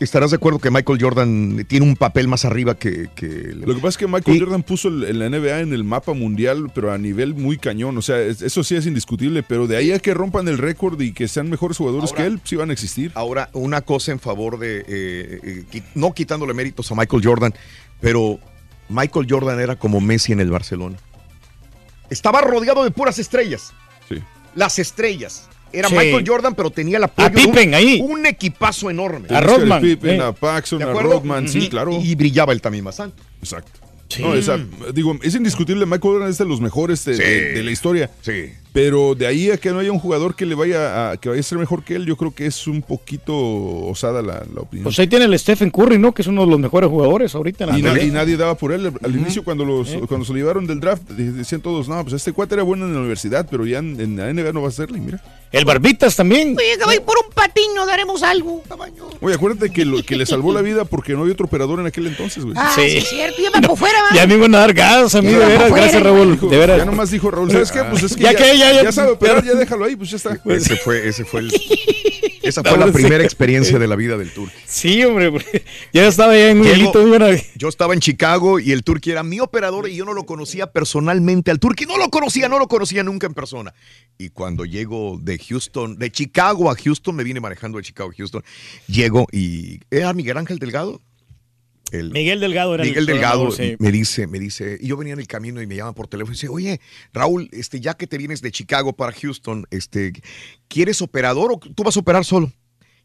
estarás 0.00 0.30
de 0.30 0.36
acuerdo 0.36 0.58
que 0.58 0.70
Michael 0.70 0.98
Jordan 1.00 1.64
tiene 1.68 1.86
un 1.86 1.94
papel 1.96 2.26
más 2.28 2.44
arriba 2.44 2.74
que. 2.76 3.08
que- 3.14 3.52
Lo 3.54 3.66
que 3.74 3.80
pasa 3.80 3.88
es 3.88 3.96
que 3.98 4.06
Michael 4.06 4.40
Jordan 4.40 4.62
puso 4.62 4.88
el- 4.88 5.18
la 5.18 5.26
NBA 5.26 5.60
en 5.60 5.72
el 5.72 5.84
mapa 5.84 6.12
mundial, 6.14 6.70
pero 6.74 6.92
a 6.92 6.98
nivel 6.98 7.34
muy 7.34 7.58
cañón. 7.58 7.96
O 7.98 8.02
sea, 8.02 8.20
es- 8.20 8.42
eso 8.42 8.64
sí 8.64 8.74
es 8.76 8.86
indiscutible, 8.86 9.42
pero 9.42 9.66
de 9.66 9.76
ahí 9.76 9.92
a 9.92 9.98
que 9.98 10.14
rompan 10.14 10.48
el 10.48 10.58
récord 10.58 11.00
y 11.00 11.12
que 11.12 11.28
sean 11.28 11.48
mejores 11.50 11.76
jugadores 11.76 12.12
que 12.12 12.24
él, 12.24 12.40
sí 12.44 12.56
van 12.56 12.70
a 12.70 12.72
existir. 12.72 13.12
Ahora, 13.14 13.50
una 13.52 13.82
cosa 13.82 14.12
en 14.12 14.20
favor 14.20 14.58
de. 14.58 14.84
eh, 14.88 15.64
eh, 15.72 15.82
no 15.94 16.12
quitándole 16.14 16.54
méritos 16.54 16.90
a 16.90 16.94
Michael 16.94 17.22
Jordan, 17.24 17.54
pero 18.00 18.38
Michael 18.88 19.26
Jordan 19.28 19.60
era 19.60 19.76
como 19.76 20.00
Messi 20.00 20.32
en 20.32 20.40
el 20.40 20.50
Barcelona. 20.50 20.96
Estaba 22.08 22.40
rodeado 22.40 22.82
de 22.84 22.90
puras 22.90 23.18
estrellas. 23.18 23.72
Sí. 24.08 24.16
Las 24.54 24.78
estrellas. 24.78 25.48
Era 25.72 25.88
Sí. 25.88 25.94
Michael 25.94 26.24
Jordan, 26.26 26.54
pero 26.54 26.70
tenía 26.70 26.96
el 26.98 27.04
apoyo 27.04 27.28
A 27.28 27.30
Pippen 27.30 27.52
de 27.54 27.68
un, 27.68 27.74
ahí. 27.74 28.00
un 28.02 28.26
equipazo 28.26 28.90
enorme. 28.90 29.28
A 29.34 29.40
Rodman, 29.40 29.80
Pippen, 29.80 30.20
eh. 30.20 30.22
a 30.22 30.32
Paxson, 30.32 30.78
¿De 30.80 30.84
a? 30.84 30.92
Rodman, 30.92 31.48
sí, 31.48 31.60
Y- 31.64 31.68
claro. 31.68 31.98
Y 32.02 32.14
brillaba 32.14 32.52
él 32.52 32.60
también 32.60 32.84
más 32.84 32.98
alto. 33.00 33.22
Exacto. 33.42 33.70
No, 34.18 34.34
esa- 34.34 34.58
digo, 34.92 35.16
es 35.22 35.34
indiscutible, 35.36 35.86
Michael 35.86 36.00
Jordan 36.14 36.30
es 36.30 36.38
de 36.38 36.44
los 36.44 36.60
mejores 36.60 37.04
de, 37.04 37.14
Sí. 37.14 37.22
de- 37.22 37.52
de 37.52 37.62
la 37.62 37.70
historia. 37.70 38.10
Sí. 38.22 38.46
Pero 38.72 39.16
de 39.16 39.26
ahí 39.26 39.50
a 39.50 39.56
que 39.56 39.70
no 39.70 39.80
haya 39.80 39.90
un 39.90 39.98
jugador 39.98 40.36
que 40.36 40.46
le 40.46 40.54
vaya 40.54 41.10
a, 41.10 41.16
que 41.16 41.28
vaya 41.28 41.40
a 41.40 41.42
ser 41.42 41.58
mejor 41.58 41.82
que 41.82 41.96
él, 41.96 42.06
yo 42.06 42.16
creo 42.16 42.32
que 42.32 42.46
es 42.46 42.68
un 42.68 42.82
poquito 42.82 43.34
osada 43.36 44.22
la, 44.22 44.44
la 44.54 44.60
opinión. 44.60 44.84
Pues 44.84 44.98
ahí 45.00 45.08
tiene 45.08 45.24
el 45.24 45.36
Stephen 45.38 45.70
Curry, 45.70 45.98
¿no? 45.98 46.12
Que 46.14 46.22
es 46.22 46.28
uno 46.28 46.42
de 46.44 46.50
los 46.50 46.60
mejores 46.60 46.88
jugadores 46.88 47.34
ahorita 47.34 47.64
en 47.64 47.70
la 47.70 47.78
y, 47.78 47.82
na- 47.82 48.00
y 48.02 48.10
nadie 48.12 48.36
daba 48.36 48.54
por 48.54 48.72
él. 48.72 48.92
Al 49.02 49.16
inicio, 49.16 49.42
cuando, 49.42 49.64
los, 49.64 49.90
Eh. 49.90 50.00
cuando 50.06 50.24
se 50.24 50.32
lo 50.32 50.38
llevaron 50.38 50.66
del 50.68 50.78
draft, 50.78 51.02
de- 51.10 51.32
decían 51.32 51.60
todos, 51.60 51.88
no, 51.88 52.00
pues 52.02 52.14
este 52.14 52.32
cuate 52.32 52.54
era 52.54 52.62
bueno 52.62 52.86
en 52.86 52.92
la 52.92 53.00
universidad, 53.00 53.46
pero 53.50 53.66
ya 53.66 53.78
en, 53.78 54.00
en 54.00 54.16
la 54.16 54.32
NBA 54.32 54.52
no 54.52 54.62
va 54.62 54.68
a 54.68 54.72
serle, 54.72 54.98
y 54.98 55.00
mira. 55.00 55.20
El 55.50 55.64
Barbitas 55.64 56.14
también. 56.14 56.54
Oye, 56.56 56.78
que 56.78 56.84
voy 56.84 57.00
por 57.00 57.16
un 57.26 57.32
patín, 57.34 57.64
no 57.74 57.84
daremos 57.84 58.22
algo. 58.22 58.62
Oye, 59.20 59.34
acuérdate 59.34 59.70
que, 59.70 59.84
lo, 59.84 60.00
que 60.04 60.14
le 60.14 60.24
salvó 60.24 60.52
la 60.52 60.62
vida 60.62 60.84
porque 60.84 61.14
no 61.14 61.22
había 61.22 61.32
otro 61.32 61.46
operador 61.46 61.80
en 61.80 61.86
aquel 61.86 62.06
entonces, 62.06 62.44
güey. 62.44 62.54
Ah, 62.56 62.70
sí, 62.72 62.82
es 62.82 63.08
cierto, 63.08 63.42
ya 63.42 63.50
me 63.60 63.66
por 63.66 63.76
fuera, 63.76 63.98
va. 64.00 64.14
Ya 64.16 64.28
me 64.28 64.34
iban 64.34 64.54
a 64.54 64.58
dar 64.58 64.72
gas 64.72 65.12
a 65.16 65.20
mí, 65.22 65.32
Ya 65.32 65.40
de 65.40 65.46
veras. 65.46 65.72
Gracias, 65.72 66.02
Raúl. 66.04 66.32
dijo, 66.32 66.46
De 66.48 66.56
veras. 66.56 66.78
Ya 66.78 66.84
nomás 66.84 67.10
dijo 67.10 67.32
Raúl, 67.32 67.50
¿sabes 67.50 67.72
qué? 67.72 67.82
Pues 67.82 68.04
es 68.04 68.14
que 68.14 68.22
Ya 68.22 68.32
ya, 68.32 68.38
que, 68.38 68.58
ya, 68.60 68.72
ya. 68.72 68.82
ya 68.84 68.92
sabe 68.92 69.12
operar, 69.12 69.44
ya 69.44 69.54
déjalo 69.54 69.84
ahí, 69.84 69.96
pues 69.96 70.10
ya 70.10 70.16
está. 70.16 70.38
Ese 70.46 70.76
fue, 70.76 71.08
ese 71.08 71.24
fue 71.24 71.40
el. 71.40 71.52
Esa 72.42 72.62
fue 72.62 72.78
la 72.78 72.86
No, 72.86 72.92
primera 72.92 73.22
experiencia 73.22 73.78
de 73.78 73.86
la 73.86 73.96
vida 73.96 74.16
del 74.16 74.32
Turqui. 74.32 74.56
Sí, 74.66 75.04
hombre, 75.04 75.30
porque 75.30 75.64
ya 75.92 76.06
estaba 76.06 76.34
ya 76.34 76.50
en 76.50 76.60
un 76.60 76.66
hilito, 76.66 77.04
yo 77.56 77.68
estaba 77.68 77.92
en 77.94 78.00
Chicago 78.00 78.58
y 78.58 78.72
el 78.72 78.82
Turqui 78.82 79.10
era 79.10 79.22
mi 79.22 79.40
operador 79.40 79.88
y 79.88 79.96
yo 79.96 80.04
no 80.04 80.14
lo 80.14 80.24
conocía 80.24 80.72
personalmente. 80.72 81.50
Al 81.50 81.60
Turqui 81.60 81.84
no 81.84 81.98
lo 81.98 82.08
conocía, 82.08 82.48
no 82.48 82.58
lo 82.58 82.66
conocía 82.66 83.02
nunca 83.02 83.26
en 83.26 83.34
persona. 83.34 83.74
Y 84.16 84.30
cuando 84.30 84.64
llego 84.64 85.18
de 85.20 85.38
Houston, 85.38 85.98
de 85.98 86.10
Chicago 86.10 86.70
a 86.70 86.74
Houston, 86.74 87.14
me 87.14 87.24
vine 87.24 87.40
manejando 87.40 87.78
de 87.78 87.84
Chicago 87.84 88.10
a 88.10 88.14
Houston, 88.16 88.42
llego 88.86 89.26
y 89.30 89.80
era 89.90 90.12
Miguel 90.14 90.38
Ángel 90.38 90.58
Delgado. 90.58 91.00
El- 91.92 92.10
Miguel 92.12 92.40
Delgado 92.40 92.74
era 92.74 92.82
el 92.84 92.88
Miguel 92.90 93.06
Delgado 93.06 93.50
sí. 93.50 93.76
me 93.78 93.90
dice, 93.92 94.26
me 94.26 94.38
dice, 94.38 94.78
y 94.80 94.88
yo 94.88 94.96
venía 94.96 95.14
en 95.14 95.20
el 95.20 95.26
camino 95.26 95.60
y 95.62 95.66
me 95.66 95.76
llaman 95.76 95.94
por 95.94 96.06
teléfono 96.08 96.32
y 96.32 96.36
dice, 96.36 96.48
oye, 96.48 96.80
Raúl, 97.12 97.48
este, 97.52 97.80
ya 97.80 97.94
que 97.94 98.06
te 98.06 98.16
vienes 98.18 98.40
de 98.42 98.50
Chicago 98.52 98.92
para 98.94 99.12
Houston, 99.12 99.66
este, 99.70 100.12
¿quieres 100.68 101.02
operador 101.02 101.52
o 101.52 101.58
tú 101.58 101.82
vas 101.82 101.96
a 101.96 102.00
operar 102.00 102.24
solo? 102.24 102.52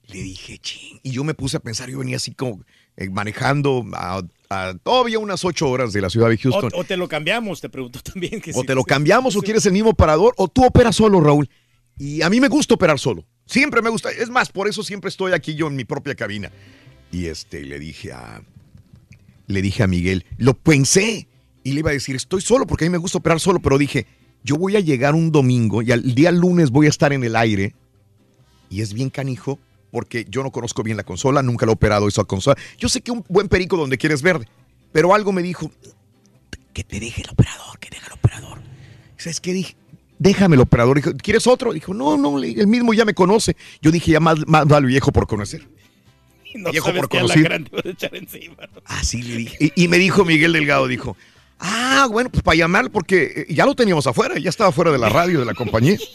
Le 0.07 0.21
dije, 0.21 0.59
ching. 0.59 0.99
Y 1.01 1.11
yo 1.11 1.23
me 1.23 1.33
puse 1.33 1.57
a 1.57 1.59
pensar, 1.59 1.89
yo 1.89 1.97
venía 1.97 2.17
así 2.17 2.31
como 2.31 2.63
eh, 2.95 3.09
manejando 3.09 3.83
a, 3.93 4.21
a 4.51 4.75
todavía 4.83 5.17
unas 5.17 5.43
ocho 5.43 5.67
horas 5.67 5.93
de 5.93 6.01
la 6.01 6.11
ciudad 6.11 6.29
de 6.29 6.37
Houston. 6.37 6.69
O, 6.75 6.81
o 6.81 6.83
te 6.83 6.95
lo 6.95 7.07
cambiamos, 7.07 7.59
te 7.59 7.69
preguntó 7.69 7.99
también. 8.03 8.39
Que 8.39 8.51
O 8.53 8.63
te 8.63 8.75
lo 8.75 8.81
sí. 8.81 8.85
cambiamos 8.87 9.35
o 9.35 9.41
quieres 9.41 9.65
el 9.65 9.73
mismo 9.73 9.89
operador 9.89 10.35
o 10.37 10.47
tú 10.47 10.63
operas 10.63 10.95
solo, 10.95 11.21
Raúl. 11.21 11.49
Y 11.97 12.21
a 12.21 12.29
mí 12.29 12.39
me 12.39 12.49
gusta 12.49 12.75
operar 12.75 12.99
solo. 12.99 13.25
Siempre 13.47 13.81
me 13.81 13.89
gusta. 13.89 14.11
Es 14.11 14.29
más, 14.29 14.49
por 14.51 14.67
eso 14.67 14.83
siempre 14.83 15.09
estoy 15.09 15.31
aquí 15.33 15.55
yo 15.55 15.65
en 15.67 15.75
mi 15.75 15.85
propia 15.85 16.13
cabina. 16.13 16.51
Y 17.11 17.25
este, 17.25 17.63
le 17.63 17.79
dije 17.79 18.11
a, 18.11 18.43
le 19.47 19.61
dije 19.61 19.83
a 19.83 19.87
Miguel, 19.87 20.25
lo 20.37 20.53
pensé 20.53 21.27
y 21.63 21.71
le 21.73 21.79
iba 21.79 21.89
a 21.89 21.93
decir, 21.93 22.15
estoy 22.15 22.41
solo 22.41 22.67
porque 22.67 22.85
a 22.85 22.87
mí 22.87 22.91
me 22.91 22.97
gusta 22.97 23.17
operar 23.17 23.39
solo, 23.39 23.59
pero 23.59 23.77
dije, 23.77 24.05
yo 24.43 24.57
voy 24.57 24.75
a 24.75 24.79
llegar 24.79 25.15
un 25.15 25.31
domingo 25.31 25.81
y 25.81 25.91
al 25.91 26.15
día 26.15 26.31
lunes 26.31 26.71
voy 26.71 26.85
a 26.85 26.89
estar 26.89 27.13
en 27.13 27.23
el 27.23 27.35
aire 27.35 27.73
y 28.69 28.81
es 28.81 28.93
bien 28.93 29.09
canijo 29.09 29.59
porque 29.91 30.25
yo 30.29 30.43
no 30.43 30.51
conozco 30.51 30.83
bien 30.83 30.97
la 30.97 31.03
consola, 31.03 31.41
nunca 31.41 31.65
lo 31.65 31.71
he 31.71 31.75
operado 31.75 32.07
esa 32.07 32.23
consola. 32.25 32.57
Yo 32.77 32.89
sé 32.89 33.01
que 33.01 33.11
un 33.11 33.23
buen 33.29 33.47
perico 33.47 33.77
donde 33.77 33.97
quieres 33.97 34.21
verde, 34.21 34.45
pero 34.91 35.13
algo 35.13 35.31
me 35.31 35.41
dijo, 35.41 35.71
que 36.73 36.83
te 36.83 36.99
deje 36.99 37.21
el 37.21 37.29
operador, 37.29 37.79
que 37.79 37.89
deje 37.89 38.05
el 38.07 38.13
operador. 38.13 38.59
¿Sabes 39.17 39.39
qué 39.39 39.53
dije? 39.53 39.75
Déjame 40.19 40.55
el 40.55 40.61
operador. 40.61 40.97
Dijo, 40.97 41.11
¿quieres 41.15 41.47
otro? 41.47 41.71
Dijo, 41.71 41.93
no, 41.93 42.17
no, 42.17 42.37
el 42.37 42.67
mismo 42.67 42.93
ya 42.93 43.05
me 43.05 43.13
conoce. 43.13 43.55
Yo 43.81 43.91
dije, 43.91 44.11
ya 44.11 44.19
más, 44.19 44.45
más 44.45 44.67
vale 44.67 44.87
viejo 44.87 45.11
por 45.11 45.25
conocer. 45.25 45.67
No 46.61 46.71
Viejo 46.71 46.91
por. 46.93 47.09
¿no? 47.13 47.29
Así 48.85 49.21
le 49.21 49.37
dije. 49.37 49.57
Y, 49.75 49.83
y 49.83 49.87
me 49.87 49.97
dijo 49.97 50.25
Miguel 50.25 50.53
Delgado, 50.53 50.87
dijo, 50.87 51.17
ah, 51.59 52.07
bueno, 52.11 52.29
pues 52.29 52.43
para 52.43 52.55
llamar, 52.57 52.91
porque 52.91 53.45
eh, 53.49 53.53
ya 53.53 53.65
lo 53.65 53.75
teníamos 53.75 54.07
afuera, 54.07 54.37
ya 54.39 54.49
estaba 54.49 54.71
fuera 54.71 54.91
de 54.91 54.97
la 54.97 55.09
radio, 55.09 55.39
de 55.39 55.45
la 55.45 55.53
compañía. 55.53 55.97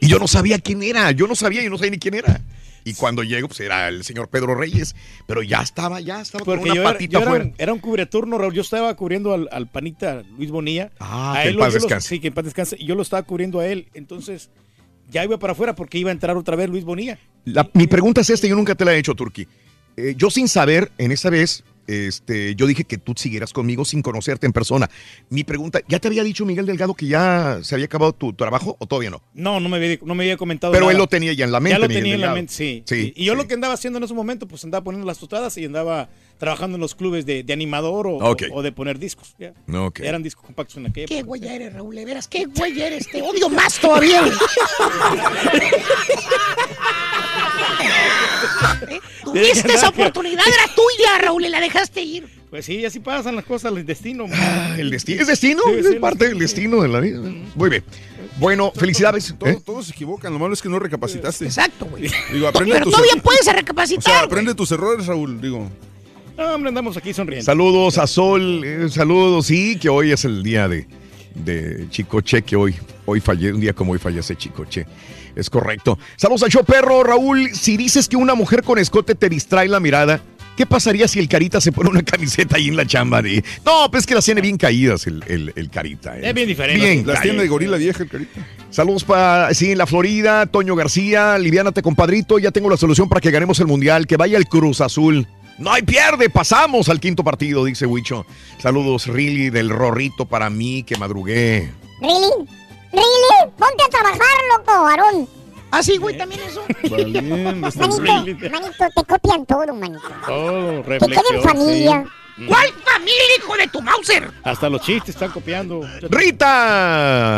Y 0.00 0.06
yo 0.06 0.20
no 0.20 0.28
sabía 0.28 0.60
quién 0.60 0.80
era, 0.84 1.10
yo 1.10 1.26
no 1.26 1.34
sabía, 1.34 1.60
yo 1.60 1.70
no 1.70 1.76
sabía 1.76 1.90
ni 1.90 1.98
quién 1.98 2.14
era. 2.14 2.40
Y 2.84 2.94
cuando 2.94 3.24
llego, 3.24 3.48
pues 3.48 3.58
era 3.58 3.88
el 3.88 4.04
señor 4.04 4.28
Pedro 4.28 4.54
Reyes, 4.54 4.94
pero 5.26 5.42
ya 5.42 5.60
estaba, 5.60 6.00
ya 6.00 6.20
estaba 6.20 6.44
con 6.44 6.54
Porque 6.54 6.70
una 6.70 6.74
yo, 6.76 6.80
era, 6.82 6.92
patita 6.92 7.18
era 7.18 7.26
afuera. 7.26 7.44
un, 7.46 7.54
era 7.58 7.72
un 7.72 7.80
cubreturno, 7.80 8.38
Raúl. 8.38 8.54
Yo 8.54 8.62
estaba 8.62 8.94
cubriendo 8.94 9.34
al, 9.34 9.48
al 9.50 9.66
panita 9.66 10.22
Luis 10.36 10.52
Bonilla. 10.52 10.92
Ah, 11.00 11.32
A 11.40 11.42
que 11.42 11.48
él 11.48 11.54
en 11.54 11.60
paz 11.60 11.74
descanse. 11.74 12.08
sí, 12.08 12.20
que 12.20 12.28
en 12.28 12.34
paz 12.34 12.44
descanse. 12.44 12.76
Y 12.78 12.86
yo 12.86 12.94
lo 12.94 13.02
estaba 13.02 13.24
cubriendo 13.24 13.58
a 13.58 13.66
él. 13.66 13.88
Entonces, 13.92 14.50
ya 15.10 15.24
iba 15.24 15.38
para 15.38 15.52
afuera 15.52 15.74
porque 15.74 15.98
iba 15.98 16.10
a 16.10 16.12
entrar 16.12 16.36
otra 16.36 16.56
vez 16.56 16.68
Luis 16.68 16.84
Bonilla. 16.84 17.18
La- 17.44 17.68
mi 17.74 17.86
pregunta 17.86 18.20
es 18.20 18.30
esta, 18.30 18.46
yo 18.46 18.56
nunca 18.56 18.74
te 18.74 18.84
la 18.84 18.94
he 18.94 18.98
hecho, 18.98 19.14
Turki. 19.14 19.46
Eh, 19.96 20.14
yo 20.16 20.30
sin 20.30 20.48
saber, 20.48 20.92
en 20.98 21.10
esa 21.12 21.28
vez, 21.30 21.64
este, 21.88 22.54
yo 22.54 22.66
dije 22.66 22.84
que 22.84 22.98
tú 22.98 23.14
siguieras 23.16 23.52
conmigo 23.54 23.84
sin 23.84 24.02
conocerte 24.02 24.44
en 24.46 24.52
persona. 24.52 24.90
Mi 25.30 25.42
pregunta, 25.42 25.80
¿ya 25.88 25.98
te 25.98 26.06
había 26.08 26.22
dicho 26.22 26.44
Miguel 26.44 26.66
Delgado 26.66 26.92
que 26.94 27.06
ya 27.06 27.60
se 27.62 27.74
había 27.74 27.86
acabado 27.86 28.12
tu 28.12 28.34
trabajo 28.34 28.76
o 28.78 28.86
todavía 28.86 29.08
no? 29.10 29.22
No, 29.34 29.58
no 29.58 29.68
me 29.70 29.78
había, 29.78 29.98
no 30.04 30.14
me 30.14 30.24
había 30.24 30.36
comentado 30.36 30.72
Pero 30.72 30.82
nada. 30.84 30.92
él 30.92 30.98
lo 30.98 31.06
tenía 31.06 31.32
ya 31.32 31.46
en 31.46 31.52
la 31.52 31.60
mente, 31.60 31.74
Ya 31.74 31.78
lo 31.78 31.88
Miguel 31.88 32.02
tenía 32.02 32.14
en 32.16 32.20
la 32.20 32.34
mente, 32.34 32.52
sí. 32.52 32.82
Sí, 32.86 33.12
Y, 33.16 33.22
y 33.22 33.24
yo 33.24 33.34
lo 33.34 33.48
que 33.48 33.54
andaba 33.54 33.72
haciendo 33.74 33.96
en 33.96 34.04
ese 34.04 34.12
momento, 34.14 34.46
pues 34.46 34.62
andaba 34.64 34.84
poniendo 34.84 35.06
las 35.06 35.18
tostadas 35.18 35.56
y 35.56 35.64
andaba 35.64 36.10
trabajando 36.38 36.76
en 36.76 36.80
los 36.80 36.94
clubes 36.94 37.26
de, 37.26 37.42
de 37.42 37.52
animador 37.52 38.06
o, 38.08 38.62
de 38.62 38.72
poner 38.72 38.98
discos. 38.98 39.34
ya. 39.38 39.52
Ok. 39.74 40.00
Eran 40.00 40.22
discos 40.22 40.44
compactos 40.46 40.76
en 40.78 40.86
aquella 40.86 41.06
Qué 41.06 41.18
época. 41.18 41.26
güey 41.28 41.46
eres, 41.48 41.72
Raúl, 41.74 41.94
de 41.96 42.04
veras, 42.04 42.28
qué 42.28 42.44
güey 42.46 42.80
eres, 42.80 43.06
te 43.10 43.20
odio 43.22 43.48
más 43.48 43.78
todavía. 43.78 44.22
¿Eh? 48.88 49.00
Tuviste 49.24 49.72
esa 49.72 49.88
oportunidad, 49.90 50.44
era 50.46 50.74
tuya, 50.74 51.18
Raúl, 51.20 51.44
y 51.44 51.48
la 51.48 51.60
dejaste 51.60 52.00
ir. 52.02 52.28
Pues 52.50 52.64
sí, 52.64 52.84
así 52.84 52.98
pasan 53.00 53.36
las 53.36 53.44
cosas, 53.44 53.72
el 53.76 53.84
destino. 53.84 54.24
Ah, 54.32 54.74
el 54.78 54.90
destino. 54.90 55.20
¿Es 55.20 55.26
destino? 55.28 55.62
Sí, 55.66 55.74
es 55.80 55.86
sí, 55.88 55.94
parte 55.96 56.28
del 56.28 56.38
destino 56.38 56.80
de 56.80 56.88
la 56.88 57.00
vida. 57.00 57.20
Muy 57.54 57.68
bien. 57.68 57.84
Bueno, 58.38 58.72
felicidades. 58.74 59.34
Todos, 59.38 59.52
¿eh? 59.54 59.60
todos 59.64 59.86
se 59.86 59.92
equivocan, 59.92 60.32
lo 60.32 60.38
malo 60.38 60.54
es 60.54 60.62
que 60.62 60.68
no 60.70 60.78
recapacitaste. 60.78 61.44
Exacto, 61.44 61.84
güey. 61.86 62.10
Digo, 62.32 62.48
aprende 62.48 62.72
Pero 62.74 62.84
tus 62.86 62.94
todavía 62.94 63.14
er- 63.16 63.22
puedes 63.22 63.40
O 63.42 63.44
sea, 63.44 63.52
recapacitar. 63.52 64.24
aprende 64.24 64.54
tus 64.54 64.72
errores, 64.72 65.06
Raúl, 65.06 65.40
digo. 65.42 65.68
No, 66.38 66.54
hombre, 66.54 66.68
andamos 66.68 66.96
aquí 66.96 67.12
sonriendo. 67.12 67.44
Saludos 67.44 67.98
a 67.98 68.06
Sol, 68.06 68.62
eh, 68.64 68.88
saludos, 68.90 69.46
sí, 69.46 69.76
que 69.76 69.88
hoy 69.88 70.12
es 70.12 70.24
el 70.24 70.42
día 70.44 70.68
de, 70.68 70.86
de 71.34 71.86
Chicoche, 71.90 72.42
que 72.42 72.54
hoy, 72.54 72.76
hoy 73.06 73.20
falle, 73.20 73.52
un 73.52 73.60
día 73.60 73.72
como 73.72 73.92
hoy 73.92 73.98
fallece 73.98 74.36
Chicoche. 74.36 74.86
Es 75.34 75.50
correcto. 75.50 75.98
Saludos 76.16 76.44
al 76.44 76.50
show 76.50 76.64
perro, 76.64 77.02
Raúl. 77.02 77.50
Si 77.54 77.76
dices 77.76 78.08
que 78.08 78.16
una 78.16 78.34
mujer 78.36 78.62
con 78.62 78.78
escote 78.78 79.14
te 79.16 79.28
distrae 79.28 79.68
la 79.68 79.78
mirada, 79.80 80.20
¿qué 80.56 80.64
pasaría 80.66 81.06
si 81.08 81.18
el 81.18 81.28
carita 81.28 81.60
se 81.60 81.72
pone 81.72 81.90
una 81.90 82.02
camiseta 82.04 82.56
ahí 82.56 82.68
en 82.68 82.76
la 82.76 82.86
chamba 82.86 83.20
de. 83.20 83.42
No, 83.64 83.90
pues 83.90 84.02
es 84.02 84.06
que 84.06 84.14
las 84.14 84.24
tiene 84.24 84.40
bien 84.40 84.56
caídas 84.56 85.06
el, 85.08 85.22
el- 85.26 85.52
el 85.56 85.70
carita. 85.70 86.16
eh. 86.18 86.28
Es 86.28 86.34
bien 86.34 86.46
diferente. 86.48 86.84
Bien 86.94 87.06
Las 87.06 87.20
tiene 87.20 87.42
de 87.42 87.48
gorila 87.48 87.76
vieja 87.76 88.02
el 88.04 88.08
carita. 88.08 88.46
Saludos 88.70 89.02
para, 89.04 89.52
sí, 89.54 89.72
en 89.72 89.78
la 89.78 89.86
Florida, 89.86 90.46
Toño 90.46 90.76
García, 90.76 91.36
liviánate 91.38 91.82
compadrito, 91.82 92.38
ya 92.38 92.50
tengo 92.52 92.68
la 92.70 92.76
solución 92.76 93.08
para 93.08 93.20
que 93.20 93.30
ganemos 93.32 93.58
el 93.60 93.66
Mundial, 93.66 94.06
que 94.06 94.16
vaya 94.16 94.38
el 94.38 94.46
Cruz 94.46 94.80
Azul. 94.80 95.26
No 95.58 95.72
hay 95.72 95.82
pierde, 95.82 96.30
pasamos 96.30 96.88
al 96.88 97.00
quinto 97.00 97.24
partido, 97.24 97.64
dice 97.64 97.84
Huicho. 97.84 98.24
Saludos, 98.58 99.06
Rilly, 99.06 99.50
del 99.50 99.70
Rorrito 99.70 100.24
para 100.26 100.48
mí, 100.50 100.84
que 100.84 100.96
madrugué. 100.96 101.72
¿Really? 102.00 102.48
¿Really? 102.92 103.52
Ponte 103.58 103.84
a 103.84 103.88
trabajar, 103.90 104.20
loco, 104.56 104.70
Aarón. 104.86 105.28
Ah, 105.70 105.82
sí, 105.82 105.96
güey, 105.98 106.16
también 106.16 106.40
eso. 106.48 106.62
Valiendo, 106.90 107.36
Manito, 107.36 108.50
manito, 108.50 108.84
te 108.96 109.04
copian 109.04 109.44
todo, 109.44 109.74
manito. 109.74 110.00
Todo, 110.26 110.82
Que 110.84 110.98
queden 110.98 111.10
reflexión. 111.10 111.42
familia. 111.42 112.04
sí. 112.06 112.10
¿Cuál 112.46 112.68
familia, 112.84 113.36
hijo 113.36 113.56
de 113.56 113.66
tu 113.66 113.82
Mauser? 113.82 114.30
Hasta 114.44 114.68
los 114.68 114.82
chistes 114.82 115.10
están 115.10 115.32
copiando. 115.32 115.80
Rita, 116.08 117.30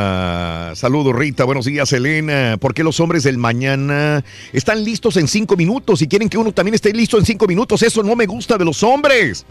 saludos 0.75 1.17
Rita, 1.17 1.45
buenos 1.45 1.65
días 1.65 1.91
Elena. 1.93 2.59
¿Por 2.59 2.75
qué 2.75 2.85
los 2.85 3.01
hombres 3.01 3.23
del 3.23 3.39
mañana 3.39 4.23
están 4.53 4.85
listos 4.85 5.17
en 5.17 5.27
cinco 5.27 5.57
minutos 5.57 6.03
y 6.03 6.09
quieren 6.09 6.29
que 6.29 6.37
uno 6.37 6.53
también 6.53 6.75
esté 6.75 6.93
listo 6.93 7.17
en 7.19 7.25
cinco 7.25 7.47
minutos? 7.47 7.83
Eso 7.83 8.03
no 8.03 8.15
me 8.15 8.27
gusta 8.27 8.59
de 8.59 8.65
los 8.67 8.83
hombres. 8.83 9.47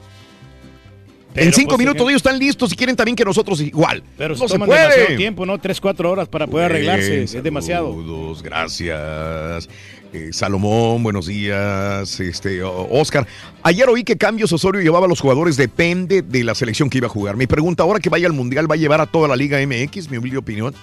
en 1.33 1.51
cinco 1.51 1.69
pues, 1.69 1.79
minutos 1.79 2.07
ellos 2.07 2.19
están 2.19 2.37
listos 2.37 2.71
y 2.71 2.75
quieren 2.75 2.95
también 2.95 3.15
que 3.15 3.25
nosotros 3.25 3.59
igual. 3.59 4.03
Pero 4.17 4.35
se 4.35 4.41
no 4.41 4.47
se 4.47 4.53
toman 4.53 4.69
demasiado 4.69 5.05
puede. 5.05 5.17
tiempo, 5.17 5.47
¿no? 5.47 5.57
Tres, 5.57 5.81
cuatro 5.81 6.11
horas 6.11 6.27
para 6.27 6.45
poder 6.45 6.65
arreglarse. 6.65 7.23
Es 7.23 7.41
demasiado. 7.41 7.89
Saludos, 7.89 8.43
gracias. 8.43 9.67
Eh, 10.11 10.29
Salomón, 10.31 11.03
buenos 11.03 11.27
días. 11.27 12.19
Este, 12.19 12.63
Oscar, 12.63 13.27
ayer 13.61 13.87
oí 13.89 14.03
que 14.03 14.17
Cambios 14.17 14.51
Osorio 14.51 14.81
llevaba 14.81 15.05
a 15.05 15.09
los 15.09 15.19
jugadores, 15.19 15.55
depende 15.55 16.23
de 16.23 16.43
la 16.43 16.55
selección 16.55 16.89
que 16.89 16.97
iba 16.97 17.07
a 17.07 17.11
jugar. 17.11 17.37
Mi 17.37 17.45
pregunta, 17.45 17.83
ahora 17.83 17.99
que 17.99 18.09
vaya 18.09 18.25
al 18.25 18.33
Mundial, 18.33 18.69
¿va 18.69 18.73
a 18.75 18.77
llevar 18.77 19.01
a 19.01 19.05
toda 19.05 19.27
la 19.27 19.35
Liga 19.35 19.59
MX? 19.59 20.09
Mi 20.09 20.17
humilde 20.17 20.37
opinión. 20.37 20.73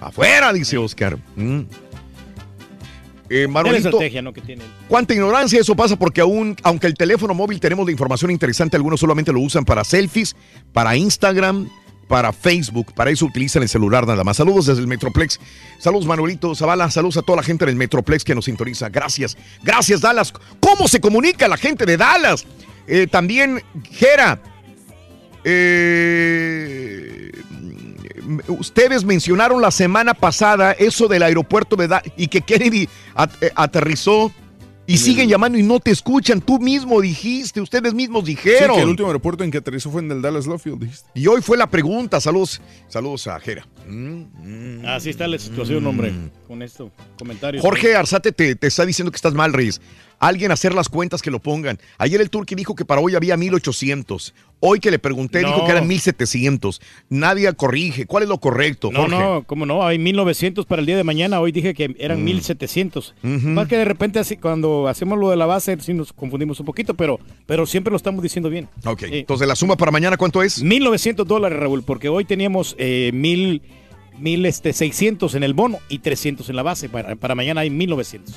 Afuera, 0.00 0.52
dice 0.52 0.78
Oscar. 0.78 1.18
Mm. 1.36 1.60
Eh. 3.30 3.48
Que 4.34 4.40
tiene. 4.40 4.62
¿Cuánta 4.88 5.14
ignorancia 5.14 5.60
eso 5.60 5.74
pasa? 5.74 5.96
Porque 5.96 6.20
aún, 6.20 6.56
aunque 6.62 6.86
el 6.86 6.94
teléfono 6.94 7.34
móvil 7.34 7.60
tenemos 7.60 7.86
de 7.86 7.92
información 7.92 8.30
interesante, 8.30 8.76
algunos 8.76 9.00
solamente 9.00 9.32
lo 9.32 9.40
usan 9.40 9.64
para 9.64 9.82
selfies, 9.82 10.36
para 10.72 10.96
Instagram, 10.96 11.68
para 12.06 12.32
Facebook. 12.32 12.92
Para 12.94 13.10
eso 13.10 13.26
utilizan 13.26 13.62
el 13.62 13.68
celular 13.68 14.06
nada 14.06 14.24
más. 14.24 14.36
Saludos 14.36 14.66
desde 14.66 14.80
el 14.80 14.86
Metroplex. 14.86 15.40
Saludos 15.78 16.06
Manuelito 16.06 16.54
Zavala. 16.54 16.90
Saludos 16.90 17.18
a 17.18 17.22
toda 17.22 17.36
la 17.36 17.42
gente 17.42 17.66
del 17.66 17.76
Metroplex 17.76 18.24
que 18.24 18.34
nos 18.34 18.44
sintoniza. 18.44 18.88
Gracias. 18.88 19.36
Gracias 19.62 20.00
Dallas. 20.00 20.32
¿Cómo 20.60 20.88
se 20.88 21.00
comunica 21.00 21.48
la 21.48 21.56
gente 21.56 21.86
de 21.86 21.96
Dallas? 21.96 22.46
Eh, 22.86 23.06
también 23.06 23.62
Jera. 23.90 24.40
Eh, 25.44 27.30
ustedes 28.48 29.04
mencionaron 29.04 29.60
la 29.60 29.70
semana 29.70 30.14
pasada 30.14 30.72
eso 30.72 31.08
del 31.08 31.22
aeropuerto 31.22 31.76
de 31.76 31.88
Dallas 31.88 32.12
y 32.16 32.28
que 32.28 32.40
Kennedy 32.40 32.88
eh, 33.40 33.50
aterrizó 33.54 34.32
y 34.86 34.98
siguen 34.98 35.28
llamando 35.28 35.56
y 35.58 35.62
no 35.62 35.80
te 35.80 35.90
escuchan. 35.90 36.40
Tú 36.40 36.58
mismo 36.58 37.00
dijiste, 37.00 37.60
ustedes 37.60 37.94
mismos 37.94 38.24
Sí, 38.24 38.30
dijeron. 38.34 38.76
que 38.76 38.82
el 38.82 38.88
último 38.88 39.08
aeropuerto 39.08 39.42
en 39.44 39.50
que 39.50 39.58
aterrizó 39.58 39.90
fue 39.90 40.02
en 40.02 40.10
el 40.10 40.20
Dallas 40.22 40.46
Love 40.46 40.62
Field, 40.62 40.80
dijiste. 40.80 41.08
Y 41.14 41.26
hoy 41.26 41.40
fue 41.40 41.56
la 41.56 41.66
pregunta. 41.68 42.20
Saludos, 42.20 42.60
saludos 42.88 43.26
a 43.26 43.40
Jera. 43.40 43.66
Mm, 43.88 44.84
Así 44.86 45.10
está 45.10 45.26
la 45.26 45.38
situación, 45.38 45.86
hombre. 45.86 46.12
Con 46.46 46.62
esto, 46.62 46.90
comentarios. 47.18 47.62
Jorge 47.62 47.94
Arzate 47.96 48.32
te, 48.32 48.54
te 48.56 48.66
está 48.66 48.84
diciendo 48.84 49.10
que 49.10 49.16
estás 49.16 49.34
mal, 49.34 49.52
Reyes. 49.52 49.80
Alguien 50.28 50.50
a 50.50 50.54
hacer 50.54 50.74
las 50.74 50.88
cuentas 50.88 51.22
que 51.22 51.30
lo 51.30 51.38
pongan. 51.38 51.78
Ayer 51.98 52.20
el 52.20 52.30
Turqui 52.30 52.54
dijo 52.54 52.74
que 52.74 52.84
para 52.84 53.00
hoy 53.00 53.14
había 53.14 53.36
1800. 53.36 54.34
Hoy 54.60 54.80
que 54.80 54.90
le 54.90 54.98
pregunté 54.98 55.40
dijo 55.40 55.64
que 55.66 55.72
eran 55.72 55.86
1700. 55.86 56.80
Nadie 57.10 57.52
corrige. 57.52 58.06
¿Cuál 58.06 58.22
es 58.22 58.28
lo 58.30 58.38
correcto, 58.38 58.90
No, 58.90 59.00
Jorge? 59.02 59.18
no, 59.18 59.44
¿cómo 59.46 59.66
no? 59.66 59.86
Hay 59.86 59.98
1900 59.98 60.64
para 60.64 60.80
el 60.80 60.86
día 60.86 60.96
de 60.96 61.04
mañana. 61.04 61.40
Hoy 61.40 61.52
dije 61.52 61.74
que 61.74 61.94
eran 61.98 62.22
Mm. 62.22 62.24
1700. 62.24 63.14
Ujú. 63.22 63.48
Más 63.48 63.68
que 63.68 63.76
de 63.76 63.84
repente, 63.84 64.18
así, 64.18 64.36
cuando 64.38 64.88
hacemos 64.88 65.18
lo 65.18 65.28
de 65.30 65.36
la 65.36 65.44
base, 65.46 65.76
sí 65.80 65.92
nos 65.92 66.12
confundimos 66.14 66.58
un 66.60 66.66
poquito, 66.66 66.94
pero, 66.94 67.20
pero 67.46 67.66
siempre 67.66 67.90
lo 67.90 67.96
estamos 67.98 68.22
diciendo 68.22 68.48
bien. 68.48 68.68
Ok, 68.86 69.02
entonces 69.04 69.46
la 69.46 69.54
suma 69.56 69.76
para 69.76 69.90
mañana, 69.90 70.16
¿cuánto 70.16 70.42
es? 70.42 70.62
1900 70.62 71.26
dólares, 71.26 71.58
Raúl, 71.58 71.82
porque 71.82 72.08
hoy 72.08 72.24
teníamos 72.24 72.74
eh, 72.78 73.10
mil, 73.12 73.60
mil, 74.18 74.46
este, 74.46 74.72
600 74.72 75.34
en 75.34 75.42
el 75.42 75.52
bono 75.52 75.78
y 75.90 75.98
300 75.98 76.48
en 76.48 76.56
la 76.56 76.62
base. 76.62 76.88
Para, 76.88 77.14
para 77.16 77.34
mañana 77.34 77.60
hay 77.60 77.68
1900. 77.70 78.34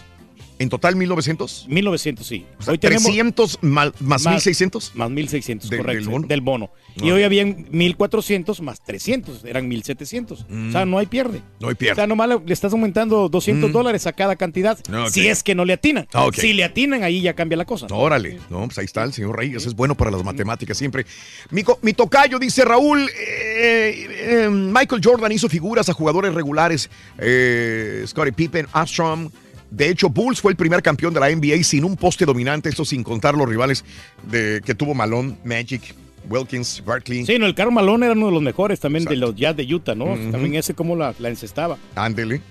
¿En 0.60 0.70
total 0.70 0.96
1900? 0.96 1.66
1900, 1.70 2.26
sí. 2.26 2.46
O 2.60 2.64
sea, 2.64 2.72
hoy 2.72 2.78
tenemos 2.80 3.04
300 3.04 3.60
mal- 3.62 3.94
más 4.00 4.26
1600? 4.26 4.94
Más 4.96 5.10
1600, 5.12 5.70
Del- 5.70 5.80
correcto. 5.80 6.00
del 6.00 6.10
bono. 6.10 6.28
Del 6.28 6.42
bono. 6.42 6.72
Y 6.96 7.12
hoy 7.12 7.22
habían 7.22 7.68
1400 7.70 8.60
más 8.62 8.84
300, 8.84 9.46
eran 9.46 9.68
1700. 9.68 10.42
O 10.50 10.72
sea, 10.72 10.84
no 10.86 10.98
hay 10.98 11.06
pierde. 11.06 11.40
Mm. 11.40 11.44
No 11.60 11.68
hay 11.68 11.74
O 11.74 11.78
pierde. 11.78 11.96
sea, 11.96 12.08
nomás 12.08 12.28
le, 12.30 12.40
le 12.44 12.54
estás 12.54 12.74
aumentando 12.74 13.30
200 13.30 13.70
Mm. 13.70 13.74
dólares 13.74 14.08
a 14.08 14.14
cada 14.14 14.36
cantidad. 14.36 14.80
Si 15.12 15.28
es 15.28 15.44
que 15.44 15.54
no 15.54 15.64
le 15.64 15.74
atinan. 15.74 16.08
Ah. 16.14 16.28
Si 16.34 16.54
le 16.54 16.64
atinan, 16.64 17.04
ahí 17.04 17.22
ya 17.22 17.34
cambia 17.36 17.56
la 17.56 17.66
cosa. 17.66 17.86
Órale, 17.92 18.40
no, 18.50 18.66
pues 18.66 18.80
ahí 18.80 18.86
está 18.86 19.04
el 19.04 19.14
señor 19.14 19.38
Reyes, 19.38 19.66
es 19.68 19.76
bueno 19.76 19.94
para 19.96 20.10
las 20.10 20.24
matemáticas 20.24 20.76
siempre. 20.78 21.06
Mi, 21.52 21.64
mi 21.84 21.94
tocayo 21.94 22.40
dice 22.40 22.66
Raúl, 22.66 23.08
eh, 23.10 24.08
eh, 24.10 24.50
Michael 24.50 25.02
Jordan 25.04 25.32
hizo 25.32 25.48
figuras 25.50 25.88
a 25.90 25.94
jugadores 25.94 26.34
regulares, 26.34 26.90
eh, 27.20 28.04
Scottie 28.08 28.34
Pippen, 28.34 28.66
Armstrong. 28.74 29.30
De 29.70 29.90
hecho, 29.90 30.10
Bulls 30.10 30.40
fue 30.42 30.52
el 30.52 30.56
primer 30.58 30.82
campeón 30.82 31.14
de 31.14 31.20
la 31.20 31.30
NBA 31.30 31.64
sin 31.64 31.84
un 31.84 31.96
poste 31.98 32.26
dominante, 32.26 32.70
esto 32.70 32.86
sin 32.86 33.04
contar 33.04 33.36
los 33.36 33.48
rivales 33.50 33.84
de, 34.24 34.62
que 34.66 34.74
tuvo 34.76 34.94
Malone, 34.94 35.36
Magic, 35.44 35.94
Wilkins, 36.30 36.84
Barkley. 36.86 37.26
Sí, 37.26 37.38
no, 37.38 37.46
el 37.46 37.56
Carl 37.56 37.72
Malone 37.72 38.06
era 38.06 38.16
uno 38.16 38.28
de 38.28 38.32
los 38.34 38.42
mejores 38.42 38.80
también 38.80 39.06
de 39.06 39.16
los 39.18 39.36
Jazz 39.36 39.56
de 39.56 39.64
Utah, 39.74 39.96
¿no? 39.96 40.06
También 40.32 40.56
ese 40.56 40.74
como 40.74 40.96
la, 40.96 41.14
la 41.20 41.30
encestaba. 41.30 41.78
Ándele. 41.96 42.42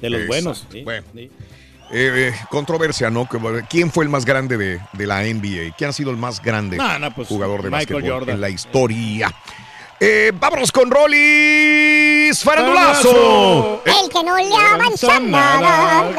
De 0.00 0.10
los 0.10 0.20
Exacto. 0.22 0.26
buenos. 0.28 0.66
sí, 0.72 0.82
Bueno. 0.82 1.06
sí. 1.14 1.30
Eh, 1.92 2.28
eh, 2.28 2.32
controversia, 2.50 3.10
¿no? 3.10 3.28
¿Quién 3.68 3.90
fue 3.90 4.04
el 4.04 4.10
más 4.10 4.24
grande 4.24 4.56
de, 4.56 4.78
de 4.92 5.06
la 5.08 5.22
NBA? 5.24 5.74
¿Quién 5.76 5.90
ha 5.90 5.92
sido 5.92 6.12
el 6.12 6.16
más 6.16 6.40
grande 6.40 6.76
No, 6.76 6.98
no, 7.00 7.12
pues, 7.12 7.26
jugador 7.26 7.62
de 7.64 7.68
Michael 7.70 7.86
básquetbol 7.96 8.10
Jordan. 8.12 8.34
en 8.36 8.40
la 8.40 8.48
historia? 8.48 9.26
Eh, 9.28 9.32
vámonos 10.34 10.72
con 10.72 10.90
Rolis 10.90 12.42
Farandulazo. 12.42 13.82
Eh, 13.84 13.92
El 14.02 14.08
que 14.08 14.24
no 14.24 14.36
le 14.36 14.56
avanza 14.56 15.20
nada. 15.20 16.10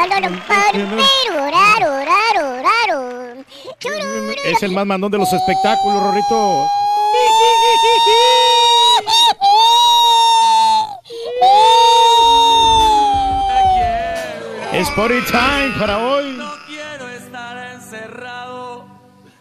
Es 4.45 4.61
el 4.61 4.71
más 4.71 4.85
mandón 4.85 5.11
de 5.11 5.17
los 5.17 5.33
espectáculos, 5.33 6.01
Rorrito. 6.01 6.67
Es 14.73 14.89
party 14.91 15.21
time 15.25 15.73
para 15.79 15.97
hoy. 15.97 16.39
quiero 16.67 17.09
estar 17.09 17.73
encerrado, 17.73 18.85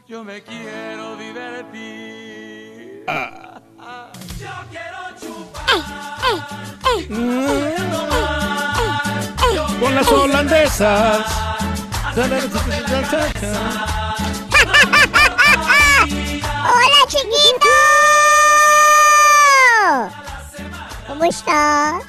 yo 0.09 0.25
me 0.25 0.43
quiero 0.43 0.90
Con 9.81 9.95
las 9.95 10.09
holandesas. 10.09 11.27
¡Hola, 16.73 17.01
chiquito! 17.09 17.69
¿Cómo 21.07 21.25
estás? 21.25 22.05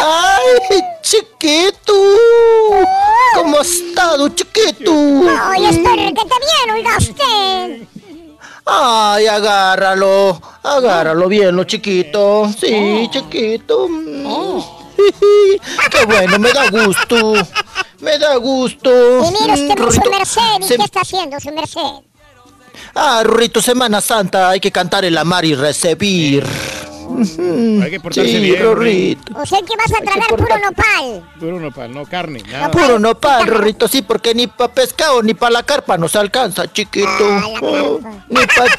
¡Ay, 0.00 0.82
chiquito! 1.02 1.94
¿Cómo 3.34 3.58
has 3.58 3.68
estado, 3.68 4.28
chiquito? 4.30 4.92
Ay, 5.40 5.66
espero 5.66 5.94
que 6.08 6.12
te 6.14 6.36
bien, 6.38 6.74
oiga 6.74 6.96
usted. 6.98 7.88
Ay, 8.64 9.26
agárralo, 9.26 10.40
agárralo 10.62 11.28
bien, 11.28 11.54
lo 11.56 11.64
chiquito. 11.64 12.48
Sí, 12.58 13.08
chiquito. 13.10 13.88
Mm. 13.88 14.60
Qué 15.90 16.04
bueno, 16.06 16.38
me 16.38 16.52
da 16.52 16.70
gusto. 16.70 17.32
Me 18.00 18.18
da 18.18 18.36
gusto. 18.36 18.90
Y 19.24 19.32
mire 19.42 19.52
usted, 19.54 19.78
Mm, 19.78 19.90
su 19.92 20.10
merced, 20.10 20.40
¿y 20.60 20.64
se- 20.64 20.76
qué 20.76 20.84
está 20.84 21.00
haciendo 21.00 21.40
su 21.40 21.50
merced? 21.52 21.80
Ah, 22.94 23.22
Rurito, 23.24 23.60
Semana 23.62 24.00
Santa, 24.00 24.50
hay 24.50 24.60
que 24.60 24.70
cantar 24.70 25.04
el 25.04 25.16
amar 25.18 25.44
y 25.44 25.54
recibir. 25.54 26.44
Hay 27.18 27.90
que 27.90 28.00
portarse 28.00 28.30
Sí, 28.30 28.38
bien. 28.40 28.62
Rorrito. 28.62 29.32
O 29.38 29.46
sea 29.46 29.58
que 29.60 29.74
vas 29.76 29.92
a 29.92 30.04
tragar 30.04 30.28
puro 30.28 30.58
nopal. 30.58 31.22
Puro 31.38 31.60
nopal, 31.60 31.92
no 31.94 32.04
carne. 32.06 32.42
Nada. 32.50 32.70
Puro 32.70 32.98
nopal, 32.98 33.46
Rorrito, 33.46 33.88
sí, 33.88 34.02
porque 34.02 34.34
ni 34.34 34.46
para 34.46 34.72
pescado 34.72 35.22
ni 35.22 35.34
para 35.34 35.52
la 35.52 35.62
carpa 35.62 35.96
nos 35.98 36.14
alcanza, 36.16 36.70
chiquito. 36.72 37.08
Oh, 37.62 38.00
ni 38.28 38.46
para 38.56 38.74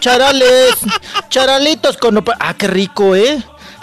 charales, 0.00 0.74
charalitos 1.28 1.96
con 1.96 2.14
nopal. 2.14 2.36
Ah, 2.40 2.54
qué 2.54 2.66
rico, 2.66 3.14
¿eh? 3.16 3.42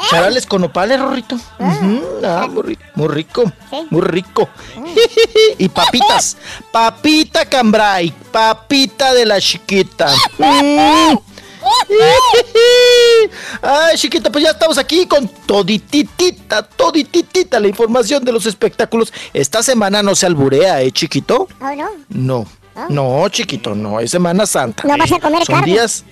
Charales 0.10 0.48
con 0.48 0.62
nopales, 0.62 1.00
Rorrito. 1.00 1.38
Ah, 1.60 2.48
muy, 2.50 2.64
ri- 2.64 2.78
muy 2.96 3.08
rico, 3.10 3.52
muy 3.92 4.02
rico. 4.02 4.50
y 5.60 5.70
papitas, 5.70 6.38
papita 6.72 7.46
cambray, 7.46 8.12
papita 8.32 9.14
de 9.14 9.26
la 9.28 9.40
chiquita. 9.40 10.12
Mm. 10.40 11.18
Ay, 13.62 13.98
chiquita, 13.98 14.32
pues 14.32 14.44
ya 14.44 14.52
estamos 14.52 14.78
aquí 14.78 15.06
con 15.06 15.28
todititita, 15.28 16.64
todititita 16.64 17.60
la 17.60 17.68
información 17.68 18.24
de 18.24 18.32
los 18.32 18.46
espectáculos. 18.46 19.14
Esta 19.34 19.62
semana 19.62 20.02
no 20.02 20.16
se 20.16 20.26
alburea, 20.26 20.82
¿eh, 20.82 20.92
chiquito? 20.92 21.48
¿O 21.60 21.76
no? 21.76 21.90
No, 22.10 22.48
no, 22.90 23.30
chiquito, 23.30 23.76
no, 23.76 24.00
es 24.00 24.12
Semana 24.12 24.46
Santa. 24.46 24.84
No 24.88 24.98
vas 24.98 25.12
a 25.12 25.20
comer 25.20 25.46
son 25.46 25.56
carne. 25.56 25.72
días, 25.72 26.04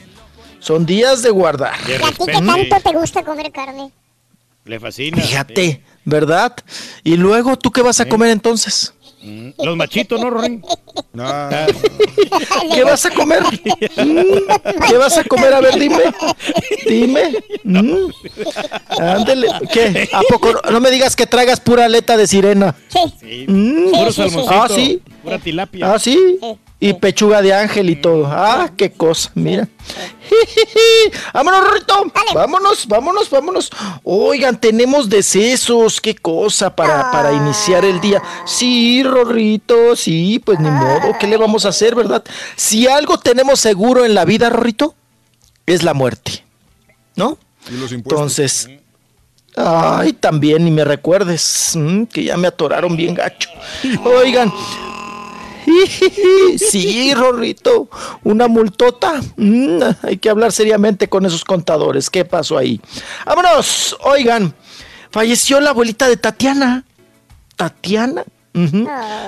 son 0.59 0.85
días 0.85 1.21
de 1.21 1.29
guardar. 1.29 1.75
¿Y 1.87 1.93
a 1.93 2.11
ti 2.11 2.25
qué 2.25 2.33
tanto 2.33 2.75
te 2.83 2.97
gusta 2.97 3.23
comer 3.23 3.51
carne? 3.51 3.91
Le 4.65 4.79
fascina. 4.79 5.21
Fíjate, 5.21 5.83
¿verdad? 6.05 6.55
Y 7.03 7.15
luego, 7.15 7.57
¿tú 7.57 7.71
qué 7.71 7.81
vas 7.81 7.99
a 7.99 8.07
comer 8.07 8.29
entonces? 8.29 8.93
Mm, 9.21 9.49
Los 9.63 9.75
machitos, 9.75 10.19
¿no, 10.19 10.29
Rorín? 10.29 10.63
Ah. 11.19 11.67
¿Qué 12.73 12.83
vas 12.83 13.05
a 13.05 13.09
comer? 13.11 13.43
¿Qué 14.87 14.97
vas 14.97 15.17
a 15.17 15.23
comer? 15.25 15.53
A 15.53 15.59
ver, 15.59 15.77
dime. 15.77 16.03
Dime. 16.87 17.33
Mm. 17.63 18.07
Ándele. 18.99 19.47
¿Qué? 19.73 20.09
¿A 20.13 20.21
poco? 20.29 20.53
no- 20.53 20.71
No 20.71 20.79
me 20.79 20.89
digas 20.91 21.15
que 21.15 21.25
tragas 21.27 21.59
pura 21.59 21.85
aleta 21.85 22.15
de 22.17 22.27
sirena. 22.27 22.75
Sí. 23.19 23.45
Mm. 23.47 23.91
Puro 23.91 24.11
salmoncito. 24.13 24.49
Ah, 24.53 24.67
sí. 24.73 25.01
Pura 25.23 25.39
tilapia. 25.39 25.93
Ah, 25.93 25.99
sí. 25.99 26.39
Y 26.81 26.93
pechuga 26.93 27.41
de 27.41 27.53
ángel 27.53 27.89
y 27.89 27.97
todo. 27.97 28.25
Ah, 28.27 28.69
qué 28.77 28.91
cosa, 28.91 29.31
mira. 29.35 29.67
Vámonos, 31.33 31.63
Rorrito. 31.65 31.93
Vámonos, 32.33 32.87
vámonos, 32.87 33.29
vámonos. 33.29 33.69
Oigan, 34.03 34.61
tenemos 34.61 35.09
decesos. 35.09 35.99
Qué 35.99 36.15
cosa 36.15 36.73
para, 36.73 37.11
para 37.11 37.33
iniciar 37.33 37.83
el 37.83 37.99
día. 37.99 38.21
Sí, 38.45 39.03
Rorrito, 39.03 39.95
sí, 39.97 40.39
pues 40.39 40.57
ni 40.59 40.69
modo. 40.69 41.17
¿Qué 41.19 41.27
le 41.27 41.35
vamos 41.35 41.65
a 41.65 41.69
hacer, 41.69 41.95
verdad? 41.95 42.23
Si 42.55 42.87
algo 42.87 43.17
tenemos 43.17 43.59
seguro 43.59 44.05
en 44.05 44.13
la 44.13 44.23
vida, 44.23 44.49
Rorrito, 44.49 44.95
es 45.65 45.83
la 45.83 45.93
muerte. 45.93 46.45
¿No? 47.15 47.37
Y 47.69 47.75
los 47.75 47.91
impuestos. 47.91 48.13
Entonces, 48.13 48.69
ay, 49.57 50.13
también 50.13 50.63
ni 50.63 50.71
me 50.71 50.85
recuerdes 50.85 51.73
mm, 51.75 52.03
que 52.05 52.23
ya 52.23 52.37
me 52.37 52.47
atoraron 52.47 52.95
bien 52.95 53.15
gacho. 53.15 53.49
Oigan, 54.05 54.53
sí, 56.57 57.13
Rorrito, 57.13 57.89
una 58.23 58.47
multota. 58.47 59.21
Mm, 59.37 59.79
hay 60.03 60.17
que 60.17 60.29
hablar 60.29 60.51
seriamente 60.51 61.07
con 61.07 61.25
esos 61.25 61.43
contadores. 61.43 62.09
¿Qué 62.09 62.25
pasó 62.25 62.57
ahí? 62.57 62.79
Vámonos, 63.25 63.97
oigan, 64.01 64.53
falleció 65.11 65.59
la 65.59 65.71
abuelita 65.71 66.07
de 66.07 66.17
Tatiana. 66.17 66.85
Tatiana. 67.55 68.23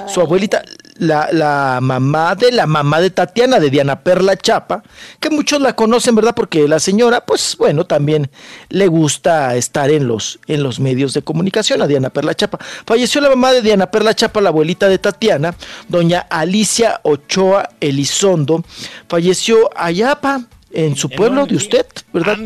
Su 0.08 0.20
abuelita, 0.20 0.64
la, 0.98 1.30
la 1.32 1.80
mamá 1.82 2.36
de 2.36 2.52
la 2.52 2.66
mamá 2.68 3.00
de 3.02 3.10
Tatiana, 3.10 3.60
de 3.60 3.70
Diana 3.70 4.02
Perla 4.02 4.36
Chapa, 4.38 4.84
que 5.20 5.30
muchos 5.30 5.62
la 5.62 5.76
conocen, 5.76 6.16
¿verdad? 6.16 6.34
Porque 6.36 6.68
la 6.68 6.80
señora, 6.80 7.26
pues 7.26 7.56
bueno, 7.58 7.86
también 7.86 8.30
le 8.70 8.88
gusta 8.88 9.56
estar 9.56 9.90
en 9.90 10.08
los, 10.08 10.40
en 10.48 10.64
los 10.64 10.80
medios 10.80 11.14
de 11.14 11.22
comunicación 11.22 11.82
a 11.82 11.88
Diana 11.88 12.10
Perla 12.10 12.36
Chapa. 12.36 12.60
Falleció 12.86 13.22
la 13.22 13.30
mamá 13.30 13.52
de 13.54 13.62
Diana 13.62 13.90
Perla 13.90 14.14
Chapa, 14.14 14.42
la 14.42 14.50
abuelita 14.50 14.88
de 14.90 14.98
Tatiana, 15.00 15.56
doña 15.88 16.20
Alicia 16.30 17.00
Ochoa 17.04 17.70
Elizondo. 17.80 18.64
Falleció 19.08 19.70
allá, 19.76 20.16
pa, 20.22 20.42
en 20.72 20.96
su 20.96 21.10
pueblo 21.10 21.46
de 21.46 21.56
usted, 21.56 21.86
¿verdad? 22.14 22.38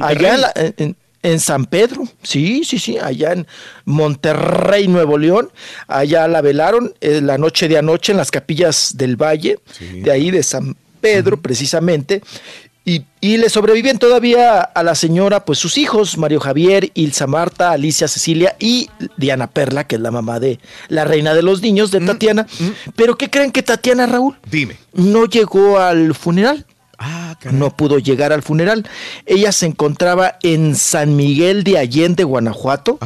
Allá 0.00 0.34
en 0.34 0.40
la, 0.40 0.52
en- 0.78 0.96
En 1.24 1.40
San 1.40 1.64
Pedro, 1.64 2.06
sí, 2.22 2.64
sí, 2.64 2.78
sí, 2.78 2.98
allá 2.98 3.32
en 3.32 3.46
Monterrey, 3.86 4.88
Nuevo 4.88 5.16
León. 5.16 5.50
Allá 5.88 6.28
la 6.28 6.42
velaron 6.42 6.92
eh, 7.00 7.22
la 7.22 7.38
noche 7.38 7.66
de 7.66 7.78
anoche 7.78 8.12
en 8.12 8.18
las 8.18 8.30
capillas 8.30 8.92
del 8.98 9.16
Valle, 9.16 9.58
de 9.80 10.10
ahí 10.12 10.30
de 10.30 10.42
San 10.42 10.76
Pedro, 11.00 11.40
precisamente. 11.40 12.22
Y, 12.84 13.06
y 13.22 13.38
le 13.38 13.48
sobreviven 13.48 13.98
todavía 13.98 14.60
a 14.60 14.82
la 14.82 14.94
señora, 14.94 15.46
pues 15.46 15.58
sus 15.58 15.78
hijos, 15.78 16.18
Mario 16.18 16.40
Javier, 16.40 16.90
Ilsa 16.92 17.26
Marta, 17.26 17.70
Alicia 17.70 18.06
Cecilia 18.06 18.54
y 18.58 18.90
Diana 19.16 19.46
Perla, 19.46 19.86
que 19.86 19.94
es 19.94 20.02
la 20.02 20.10
mamá 20.10 20.38
de 20.40 20.60
la 20.88 21.06
reina 21.06 21.32
de 21.32 21.40
los 21.40 21.62
niños 21.62 21.90
de 21.90 22.00
Tatiana. 22.00 22.46
Pero 22.96 23.16
¿qué 23.16 23.30
creen 23.30 23.50
que 23.50 23.62
Tatiana, 23.62 24.04
Raúl? 24.04 24.36
Dime. 24.50 24.76
No 24.92 25.24
llegó 25.24 25.78
al 25.78 26.14
funeral. 26.14 26.66
No 27.50 27.76
pudo 27.76 27.98
llegar 27.98 28.32
al 28.32 28.42
funeral. 28.42 28.88
Ella 29.26 29.52
se 29.52 29.66
encontraba 29.66 30.38
en 30.42 30.76
San 30.76 31.16
Miguel 31.16 31.64
de 31.64 31.78
Allende, 31.78 32.24
Guanajuato. 32.24 32.98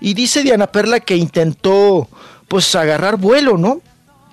Y 0.00 0.14
dice 0.14 0.42
Diana 0.42 0.66
Perla 0.68 1.00
que 1.00 1.16
intentó, 1.16 2.08
pues, 2.48 2.74
agarrar 2.74 3.16
vuelo, 3.16 3.56
¿no? 3.58 3.80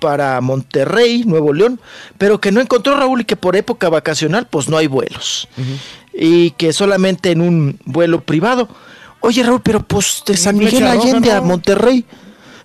para 0.01 0.41
Monterrey, 0.41 1.23
Nuevo 1.25 1.53
León, 1.53 1.79
pero 2.17 2.41
que 2.41 2.51
no 2.51 2.59
encontró 2.59 2.97
Raúl 2.97 3.21
y 3.21 3.23
que 3.23 3.35
por 3.35 3.55
época 3.55 3.87
vacacional 3.87 4.47
pues 4.47 4.67
no 4.67 4.75
hay 4.75 4.87
vuelos. 4.87 5.47
Y 6.11 6.51
que 6.51 6.73
solamente 6.73 7.29
en 7.31 7.39
un 7.39 7.79
vuelo 7.85 8.21
privado. 8.21 8.67
Oye 9.21 9.43
Raúl, 9.43 9.61
pero 9.61 9.83
pues 9.83 10.23
de 10.25 10.35
San 10.35 10.57
Miguel 10.57 10.81
Roja, 10.81 10.91
Allende 10.93 11.31
a. 11.31 11.41
Monterrey. 11.41 12.03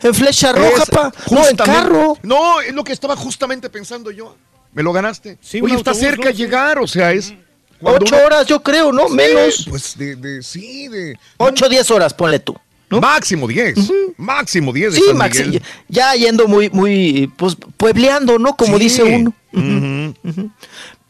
En 0.02 0.14
flecha 0.14 0.52
roja, 0.52 0.82
Es 0.82 0.90
pa. 0.90 1.12
No, 1.30 1.46
en 1.46 1.56
carro. 1.56 2.16
No, 2.22 2.60
es 2.60 2.74
lo 2.74 2.82
que 2.82 2.92
estaba 2.92 3.14
justamente 3.16 3.68
pensando 3.68 4.10
yo. 4.10 4.34
Me 4.76 4.82
lo 4.84 4.92
ganaste. 4.92 5.38
Sí, 5.40 5.60
Oye, 5.60 5.74
está 5.74 5.90
autobús, 5.90 6.08
cerca 6.10 6.24
¿no? 6.30 6.36
llegar, 6.36 6.78
o 6.78 6.86
sea, 6.86 7.10
es. 7.12 7.34
Ocho 7.80 8.14
horas, 8.24 8.46
yo 8.46 8.62
creo, 8.62 8.92
¿no? 8.92 9.08
Sí, 9.08 9.14
Menos. 9.14 9.66
Pues 9.68 9.96
de, 9.98 10.14
de- 10.16 10.42
sí, 10.42 10.86
de. 10.88 11.18
Ocho, 11.38 11.68
diez 11.68 11.90
horas, 11.90 12.12
ponle 12.14 12.38
tú. 12.38 12.54
Máximo 12.90 13.48
10. 13.48 13.74
Máximo 14.16 14.72
10 14.72 14.94
de 14.94 15.00
Sí, 15.00 15.06
Miguel. 15.12 15.62
ya 15.88 16.14
yendo 16.14 16.46
muy, 16.46 16.70
muy, 16.70 17.32
pues, 17.36 17.56
puebleando, 17.76 18.38
¿no? 18.38 18.54
Como 18.56 18.76
Sí. 18.78 18.84
dice 18.84 19.02
uno. 19.02 19.34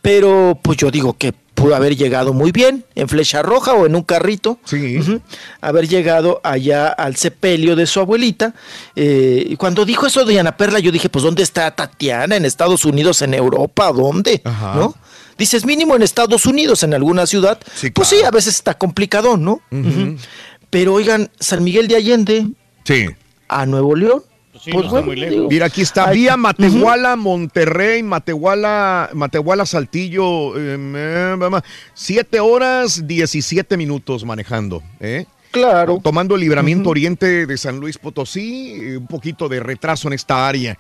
Pero, 0.01 0.59
pues 0.63 0.79
yo 0.79 0.91
digo 0.91 1.17
que 1.17 1.35
pudo 1.57 1.75
haber 1.75 1.97
llegado 1.97 2.33
muy 2.33 2.53
bien 2.53 2.85
en 2.95 3.09
flecha 3.09 3.43
roja 3.43 3.73
o 3.75 3.87
en 3.87 3.97
un 3.97 4.03
carrito. 4.03 4.61
Ujú. 4.67 5.21
Haber 5.61 5.89
llegado 5.89 6.41
allá 6.45 6.87
al 6.89 7.17
sepelio 7.17 7.75
de 7.75 7.87
su 7.87 7.99
abuelita. 7.99 8.55
Eh, 8.95 9.45
y 9.49 9.57
cuando 9.57 9.85
dijo 9.85 10.07
eso 10.07 10.25
Diana 10.25 10.57
Perla, 10.57 10.79
yo 10.79 10.93
dije, 10.93 11.09
pues 11.09 11.25
¿dónde 11.25 11.43
está 11.43 11.75
Tatiana? 11.75 12.37
¿En 12.37 12.45
Estados 12.45 12.85
Unidos? 12.85 13.23
¿En 13.23 13.35
Europa? 13.35 13.91
¿Dónde? 13.91 14.43
¿No? 14.45 14.95
Dices, 15.39 15.65
mínimo 15.67 15.97
en 15.97 16.03
Estados 16.03 16.47
Unidos, 16.47 16.83
en 16.83 16.95
alguna 16.95 17.27
ciudad. 17.27 17.59
pues 17.95 18.09
sí, 18.09 18.23
a 18.23 18.31
veces 18.31 18.55
está 18.55 18.75
complicado, 18.75 19.37
¿no? 19.37 19.61
Pero 20.71 20.95
oigan, 20.95 21.31
San 21.41 21.65
Miguel 21.65 21.89
de 21.89 21.97
Allende 21.97 22.47
Sí. 22.85 23.07
a 23.49 23.67
Nuevo 23.67 23.97
León. 23.97 24.23
Pues 24.73 24.89
bueno, 24.89 25.49
Mira, 25.49 25.67
aquí 25.67 25.83
está, 25.83 26.09
ay, 26.09 26.19
vía 26.19 26.37
Matehuala, 26.37 27.17
Monterrey, 27.17 28.03
Matehuala, 28.03 29.11
Matehuala, 29.15 29.67
Saltillo, 29.67 30.53
eh, 30.57 31.61
siete 31.95 32.41
horas 32.41 33.07
17 33.07 33.77
minutos 33.77 34.25
manejando, 34.25 34.83
¿eh? 35.01 35.27
Claro. 35.51 36.01
Tomando 36.03 36.35
el 36.35 36.43
libramiento 36.43 36.91
oriente 36.91 37.47
de 37.47 37.57
San 37.57 37.79
Luis 37.81 37.97
Potosí, 37.99 38.73
eh, 38.81 38.97
un 38.99 39.07
poquito 39.07 39.49
de 39.49 39.61
retraso 39.61 40.09
en 40.09 40.15
esta 40.15 40.47
área. 40.47 40.79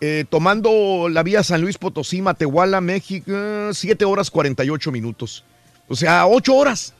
Eh, 0.00 0.24
tomando 0.28 1.08
la 1.08 1.22
vía 1.22 1.42
San 1.42 1.60
Luis 1.60 1.78
Potosí, 1.78 2.20
Matehuala, 2.22 2.80
México, 2.80 3.26
eh, 3.32 3.70
siete 3.72 4.04
horas 4.04 4.30
48 4.30 4.90
minutos. 4.90 5.44
O 5.88 5.94
sea, 5.94 6.26
ocho 6.26 6.54
horas. 6.56 6.92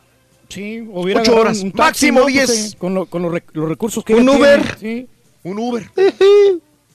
Sí, 0.49 0.81
hubiera 0.89 1.21
Ocho 1.23 1.33
agarrado 1.33 1.41
horas, 1.51 1.63
un 1.63 1.73
taxi, 1.73 2.13
máximo 2.13 2.19
¿no? 2.21 2.25
Pues, 2.27 2.35
10. 2.35 2.73
eh, 2.73 2.77
con, 2.79 2.95
lo- 2.95 3.07
con 3.07 3.23
los, 3.23 3.33
rec- 3.33 3.51
los 3.53 3.69
recursos 3.69 4.05
que 4.05 4.15
Un 4.15 4.29
Uber. 4.29 4.63
tiene, 4.77 5.03
sí. 5.03 5.09
Un 5.47 5.61
Uber. 5.61 5.89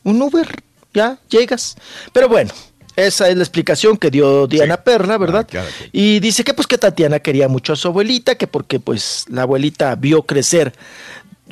un 0.04 0.22
Uber, 0.22 0.46
ya 0.94 1.18
llegas. 1.30 1.78
Pero 2.12 2.28
bueno, 2.28 2.52
esa 2.98 3.30
es 3.30 3.38
la 3.38 3.44
explicación 3.44 3.96
que 3.96 4.12
dio 4.12 4.46
Diana 4.46 4.76
Perla, 4.76 5.18
¿verdad? 5.18 5.48
y 5.94 6.20
dice 6.20 6.44
que 6.44 6.54
pues 6.54 6.68
que 6.68 6.78
Tatiana 6.78 7.20
quería 7.20 7.48
mucho 7.48 7.72
a 7.72 7.76
su 7.78 7.88
abuelita, 7.88 8.36
que 8.36 8.48
porque 8.48 8.82
pues 8.82 9.24
la 9.30 9.44
abuelita 9.44 9.96
vio 9.96 10.24
crecer 10.24 10.74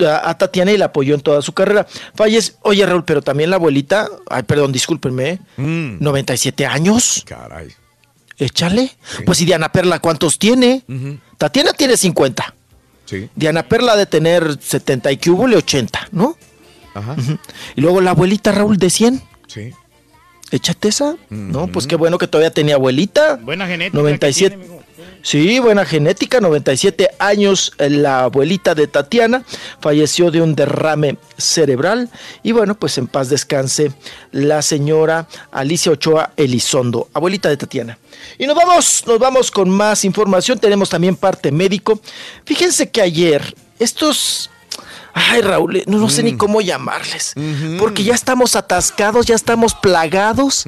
a, 0.06 0.30
a 0.30 0.38
Tatiana 0.38 0.74
y 0.74 0.78
la 0.78 0.86
apoyó 0.86 1.16
en 1.16 1.22
toda 1.22 1.42
su 1.42 1.54
carrera. 1.54 1.88
Fallece, 2.16 2.56
oye 2.64 2.86
Raúl, 2.86 3.06
pero 3.06 3.22
también 3.22 3.50
la 3.50 3.56
abuelita, 3.56 4.10
ay, 4.30 4.44
perdón, 4.44 4.74
discúlpenme, 4.74 5.30
¿eh? 5.30 5.40
97 5.56 6.66
años. 6.66 7.24
Caray. 7.26 7.70
Échale. 8.38 8.92
Pues 9.26 9.40
y 9.40 9.46
Diana 9.46 9.72
Perla, 9.72 10.00
¿cuántos 10.00 10.38
tiene? 10.38 10.84
Tatiana 11.38 11.72
tiene 11.72 11.96
50. 11.96 12.56
Sí. 13.06 13.30
Diana 13.36 13.64
Perla 13.64 13.94
ha 13.94 13.96
de 13.96 14.06
tener 14.06 14.58
70 14.62 15.14
y 15.14 15.18
que 15.18 15.30
hubo 15.30 15.46
80, 15.46 16.10
¿no? 16.12 16.38
Ajá. 16.94 17.16
Y 17.76 17.82
luego 17.82 18.02
la 18.02 18.12
abuelita 18.12 18.52
Raúl 18.52 18.78
de 18.78 18.90
100. 18.90 19.22
Sí. 19.48 19.74
Échate 20.52 20.88
esa. 20.88 21.16
No, 21.30 21.68
pues 21.68 21.86
qué 21.86 21.96
bueno 21.96 22.18
que 22.18 22.28
todavía 22.28 22.52
tenía 22.52 22.76
abuelita. 22.76 23.36
Buena 23.36 23.68
genética. 23.68 23.98
97. 23.98 24.56
que 24.56 24.62
tiene, 24.62 24.74
mijo. 24.74 24.90
Sí, 25.22 25.60
buena 25.60 25.86
genética, 25.86 26.40
97 26.40 27.10
años 27.20 27.74
eh, 27.78 27.90
la 27.90 28.24
abuelita 28.24 28.74
de 28.74 28.88
Tatiana 28.88 29.44
falleció 29.82 30.32
de 30.32 30.42
un 30.42 30.56
derrame 30.56 31.18
cerebral 31.38 32.10
y 32.42 32.54
bueno, 32.54 32.76
pues 32.76 32.98
en 32.98 33.08
paz 33.08 33.30
descanse 33.30 33.92
la 34.32 34.62
señora 34.62 35.28
Alicia 35.52 35.92
Ochoa 35.92 36.32
Elizondo, 36.38 37.10
abuelita 37.14 37.50
de 37.50 37.58
Tatiana. 37.58 37.98
Y 38.38 38.48
nos 38.48 38.56
vamos, 38.56 39.04
nos 39.06 39.20
vamos 39.20 39.52
con 39.52 39.70
más 39.70 40.06
información, 40.06 40.58
tenemos 40.58 40.90
también 40.90 41.18
parte 41.18 41.52
médico. 41.52 42.00
Fíjense 42.46 42.90
que 42.90 43.02
ayer 43.02 43.54
estos 43.78 44.50
Ay, 45.14 45.42
Raúl, 45.42 45.84
no, 45.88 45.98
no 45.98 46.10
sé 46.10 46.24
ni 46.24 46.38
cómo 46.38 46.62
llamarles. 46.62 47.34
Porque 47.80 48.04
ya 48.04 48.14
estamos 48.14 48.56
atascados, 48.56 49.26
ya 49.26 49.36
estamos 49.36 49.74
plagados 49.76 50.64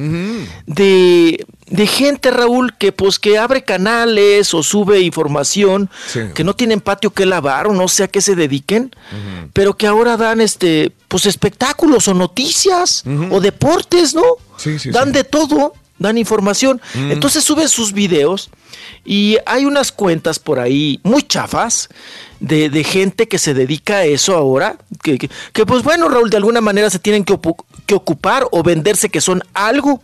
de, 0.66 1.46
de 1.68 1.88
gente, 1.88 2.32
Raúl, 2.32 2.76
que 2.78 2.92
pues 2.92 3.20
que 3.20 3.38
abre 3.38 3.64
canales 3.64 4.54
o 4.54 4.64
sube 4.64 5.00
información, 5.02 5.90
Sí. 6.08 6.20
que 6.34 6.44
no 6.44 6.56
tienen 6.56 6.82
patio 6.82 7.12
que 7.12 7.26
lavar 7.26 7.68
o 7.68 7.74
no 7.74 7.88
sé 7.88 8.04
a 8.04 8.08
qué 8.08 8.22
se 8.22 8.36
dediquen, 8.36 8.92
pero 9.54 9.76
que 9.78 9.88
ahora 9.88 10.18
dan 10.18 10.42
este, 10.42 10.92
pues 11.08 11.26
espectáculos 11.26 12.08
o 12.08 12.14
noticias 12.14 13.04
o 13.30 13.40
deportes, 13.40 14.14
¿no? 14.14 14.24
Sí, 14.58 14.80
sí, 14.80 14.92
dan 14.92 15.12
de 15.12 15.24
todo, 15.24 15.74
dan 16.00 16.18
información. 16.18 16.82
Mm. 16.94 17.12
Entonces 17.12 17.44
suben 17.44 17.70
sus 17.70 17.94
videos 17.94 18.50
y 19.06 19.38
hay 19.46 19.66
unas 19.66 19.92
cuentas 19.92 20.40
por 20.40 20.60
ahí 20.60 21.00
muy 21.04 21.24
chafas 21.24 21.90
de, 22.42 22.70
de 22.70 22.84
gente 22.84 23.28
que 23.30 23.38
se 23.38 23.54
dedica 23.54 23.98
a 23.98 24.04
eso 24.04 24.36
ahora, 24.36 24.76
que, 25.04 25.18
que- 25.18 25.30
que, 25.54 25.66
pues 25.66 25.84
bueno, 25.84 26.10
Raúl, 26.10 26.30
de 26.30 26.38
alguna 26.38 26.60
manera 26.60 26.90
se 26.90 27.00
tienen 27.00 27.24
que, 27.24 27.34
ocupar 27.94 28.48
o 28.52 28.64
venderse 28.64 29.10
que 29.10 29.22
son 29.22 29.42
algo, 29.54 30.02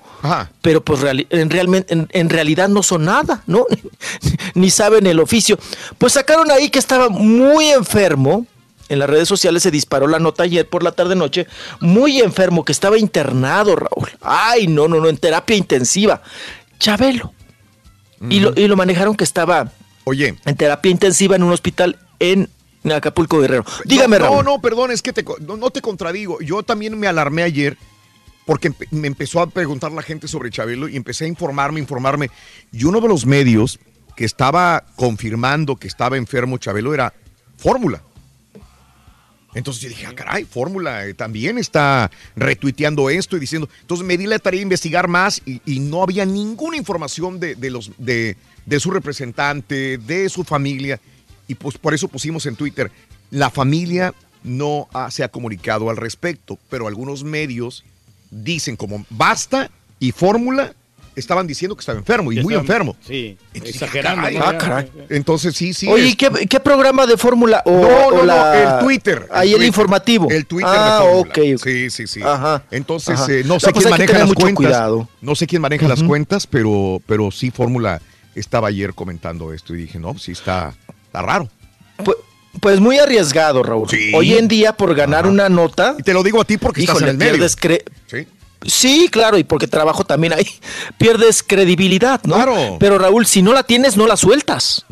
pero 0.61 0.83
pues 0.83 1.01
en, 1.29 1.49
realmente, 1.49 1.93
en, 1.93 2.07
en 2.11 2.29
realidad 2.29 2.69
no 2.69 2.83
son 2.83 3.05
nada, 3.05 3.41
¿no? 3.47 3.65
Ni 4.53 4.69
saben 4.69 5.07
el 5.07 5.19
oficio. 5.19 5.57
Pues 5.97 6.13
sacaron 6.13 6.51
ahí 6.51 6.69
que 6.69 6.79
estaba 6.79 7.09
muy 7.09 7.69
enfermo. 7.69 8.45
En 8.89 8.99
las 8.99 9.09
redes 9.09 9.27
sociales 9.27 9.63
se 9.63 9.71
disparó 9.71 10.07
la 10.07 10.19
nota 10.19 10.43
ayer 10.43 10.67
por 10.69 10.81
la 10.83 10.93
tarde 10.93 11.15
noche, 11.15 11.45
muy 11.81 12.19
enfermo, 12.21 12.63
que 12.63 12.71
estaba 12.71 12.97
internado, 12.97 13.75
Raúl. 13.75 14.09
Ay, 14.21 14.67
no, 14.67 14.87
no, 14.87 14.99
no, 15.01 15.09
en 15.09 15.17
terapia 15.17 15.57
intensiva. 15.57 16.21
Chabelo. 16.79 17.33
y, 18.29 18.39
lo, 18.39 18.53
y 18.55 18.67
lo 18.67 18.75
manejaron 18.77 19.15
que 19.15 19.23
estaba 19.25 19.71
Oye. 20.05 20.35
en 20.45 20.55
terapia 20.55 20.89
intensiva 20.91 21.35
en 21.35 21.43
un 21.43 21.51
hospital 21.51 21.97
en 22.19 22.49
Acapulco 22.91 23.39
Guerrero. 23.39 23.65
Dígame, 23.85 24.17
no, 24.19 24.25
Raúl. 24.25 24.37
No, 24.37 24.43
no, 24.51 24.61
perdón, 24.61 24.91
es 24.91 25.01
que 25.01 25.13
te, 25.13 25.25
no, 25.41 25.57
no 25.57 25.69
te 25.71 25.81
contradigo. 25.81 26.39
Yo 26.41 26.63
también 26.63 26.97
me 26.97 27.07
alarmé 27.07 27.43
ayer 27.43 27.77
porque 28.45 28.71
empe- 28.71 28.87
me 28.91 29.07
empezó 29.07 29.41
a 29.41 29.47
preguntar 29.49 29.91
la 29.91 30.01
gente 30.01 30.27
sobre 30.27 30.49
Chabelo 30.51 30.87
y 30.87 30.95
empecé 30.95 31.25
a 31.25 31.27
informarme, 31.27 31.79
informarme. 31.79 32.29
Y 32.71 32.85
uno 32.85 33.01
de 33.01 33.07
los 33.09 33.25
medios 33.25 33.79
que 34.15 34.25
estaba 34.25 34.85
confirmando 34.95 35.75
que 35.75 35.87
estaba 35.87 36.17
enfermo 36.17 36.57
Chabelo 36.57 36.93
era 36.93 37.13
Fórmula. 37.57 38.01
Entonces 39.53 39.81
yo 39.81 39.89
dije, 39.89 40.05
ah, 40.05 40.13
caray, 40.13 40.45
Fórmula 40.45 41.07
eh, 41.07 41.13
también 41.13 41.57
está 41.57 42.11
retuiteando 42.35 43.09
esto 43.09 43.37
y 43.37 43.39
diciendo. 43.39 43.67
Entonces 43.81 44.05
me 44.05 44.17
di 44.17 44.27
la 44.27 44.39
tarea 44.39 44.59
de 44.59 44.63
investigar 44.63 45.07
más 45.07 45.41
y, 45.45 45.61
y 45.65 45.79
no 45.79 46.03
había 46.03 46.25
ninguna 46.25 46.77
información 46.77 47.39
de, 47.39 47.55
de 47.55 47.69
los, 47.71 47.91
de, 47.97 48.37
de 48.65 48.79
su 48.79 48.91
representante, 48.91 49.97
de 49.97 50.29
su 50.29 50.43
familia. 50.43 50.99
Y 51.47 51.55
pues 51.55 51.77
por 51.77 51.93
eso 51.93 52.07
pusimos 52.07 52.45
en 52.45 52.55
Twitter, 52.55 52.91
la 53.31 53.49
familia 53.49 54.13
no 54.43 54.87
ha- 54.93 55.11
se 55.11 55.23
ha 55.23 55.29
comunicado 55.29 55.89
al 55.89 55.97
respecto, 55.97 56.57
pero 56.69 56.87
algunos 56.87 57.23
medios 57.23 57.83
dicen 58.31 58.75
como 58.75 59.05
basta 59.09 59.69
y 59.99 60.11
Fórmula 60.11 60.73
estaban 61.15 61.47
diciendo 61.47 61.75
que 61.75 61.79
estaba 61.79 61.97
enfermo 61.97 62.31
y 62.31 62.41
muy 62.43 62.53
enfermo. 62.53 62.95
Sí, 63.01 63.37
Entonces, 63.53 63.81
exagerando. 63.81 64.21
caray, 64.21 64.37
¿no? 64.37 64.45
ah, 64.45 64.57
caray. 64.57 64.91
Entonces 65.09 65.55
sí, 65.55 65.73
sí. 65.73 65.87
Oye, 65.87 66.05
es- 66.05 66.11
¿y 66.13 66.15
qué, 66.15 66.29
qué 66.47 66.59
programa 66.59 67.07
de 67.07 67.17
Fórmula? 67.17 67.63
O, 67.65 67.71
no, 67.71 67.87
o 67.87 68.11
no, 68.17 68.23
la- 68.23 68.35
no, 68.53 68.77
el 68.79 68.85
Twitter. 68.85 69.27
Ahí 69.31 69.47
el 69.49 69.53
Twitter. 69.55 69.67
informativo. 69.67 70.29
El 70.29 70.45
Twitter 70.45 70.69
ah, 70.71 70.99
de 71.01 71.09
Fórmula. 71.09 71.57
Sí, 71.63 71.89
sí, 71.89 72.05
sí. 72.07 72.21
Ajá. 72.23 72.63
Entonces, 72.69 73.19
Ajá. 73.19 73.31
eh, 73.31 73.41
no 73.45 73.55
No, 73.55 73.59
sé 73.59 73.71
pues 73.71 73.85
quién 73.85 73.89
maneja 73.89 74.19
las 74.19 74.33
cuentas. 74.33 74.53
cuidado. 74.55 75.09
No 75.21 75.33
sé 75.35 75.47
quién 75.47 75.61
maneja 75.63 75.87
las 75.87 76.03
cuentas, 76.03 76.45
pero, 76.45 77.01
pero 77.07 77.31
sí 77.31 77.49
Fórmula 77.49 77.99
estaba 78.35 78.67
ayer 78.67 78.93
comentando 78.93 79.51
esto 79.53 79.73
y 79.73 79.77
dije, 79.79 79.97
no, 79.97 80.15
sí 80.19 80.33
está, 80.33 80.75
está 81.07 81.21
raro. 81.21 81.49
Pues, 82.03 82.17
pues 82.61 82.79
muy 82.79 82.97
arriesgado, 82.99 83.63
Raúl. 83.63 83.87
Hoy 84.13 84.33
en 84.33 84.47
día, 84.47 84.73
por 84.73 84.93
ganar 84.95 85.25
una 85.27 85.49
nota. 85.49 85.95
Y 85.97 86.03
te 86.03 86.13
lo 86.13 86.23
digo 86.23 86.41
a 86.41 86.45
ti 86.45 86.57
porque 86.57 86.81
estás 86.81 87.01
en 87.01 87.09
el 87.09 87.17
medio. 87.17 87.33
pierdes 87.33 87.57
cre- 87.57 87.83
Sí. 88.09 88.27
Sí, 88.65 89.07
claro, 89.11 89.37
y 89.37 89.43
porque 89.43 89.67
trabajo 89.67 90.03
también 90.03 90.33
ahí. 90.33 90.47
Pierdes 90.97 91.43
credibilidad, 91.43 92.19
¿no? 92.23 92.35
Claro. 92.35 92.77
Pero 92.79 92.97
Raúl, 92.97 93.25
si 93.27 93.41
no 93.43 93.53
la 93.53 93.63
tienes, 93.63 93.95
no 93.97 94.07
la 94.07 94.17
sueltas. 94.17 94.83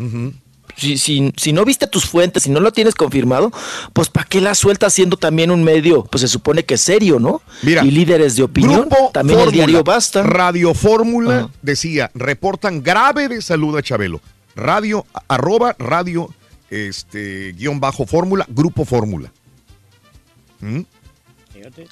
Si, 0.77 0.97
si, 0.97 1.31
si 1.37 1.53
no 1.53 1.63
viste 1.65 1.87
tus 1.87 2.05
fuentes, 2.05 2.43
si 2.43 2.49
no 2.51 2.59
lo 2.59 2.71
tienes 2.73 2.93
confirmado, 2.95 3.51
pues 3.93 4.09
¿para 4.09 4.27
qué 4.27 4.41
la 4.41 4.53
sueltas 4.55 4.93
siendo 4.93 5.15
también 5.17 5.49
un 5.49 5.63
medio? 5.63 6.03
Pues 6.03 6.21
se 6.21 6.27
supone 6.27 6.63
que 6.65 6.73
es 6.73 6.81
serio, 6.81 7.17
¿no? 7.17 7.41
Mira, 7.63 7.83
y 7.83 7.91
líderes 7.91 8.35
de 8.35 8.43
opinión. 8.43 8.81
Grupo 8.81 9.09
también 9.13 9.39
el 9.39 9.51
diario 9.51 9.83
Basta. 9.85 10.21
Radio 10.23 10.73
Fórmula 10.73 11.49
decía, 11.61 12.11
reportan 12.13 12.83
grave 12.83 13.29
de 13.29 13.41
salud 13.41 13.75
a 13.77 13.81
Chabelo. 13.81 14.19
Radio, 14.55 15.05
arroba, 15.27 15.75
radio, 15.77 16.33
este, 16.69 17.53
guion 17.53 17.79
bajo 17.79 18.05
Fórmula, 18.05 18.45
Grupo 18.49 18.85
Fórmula. 18.85 19.31
¿Mm? 20.61 20.81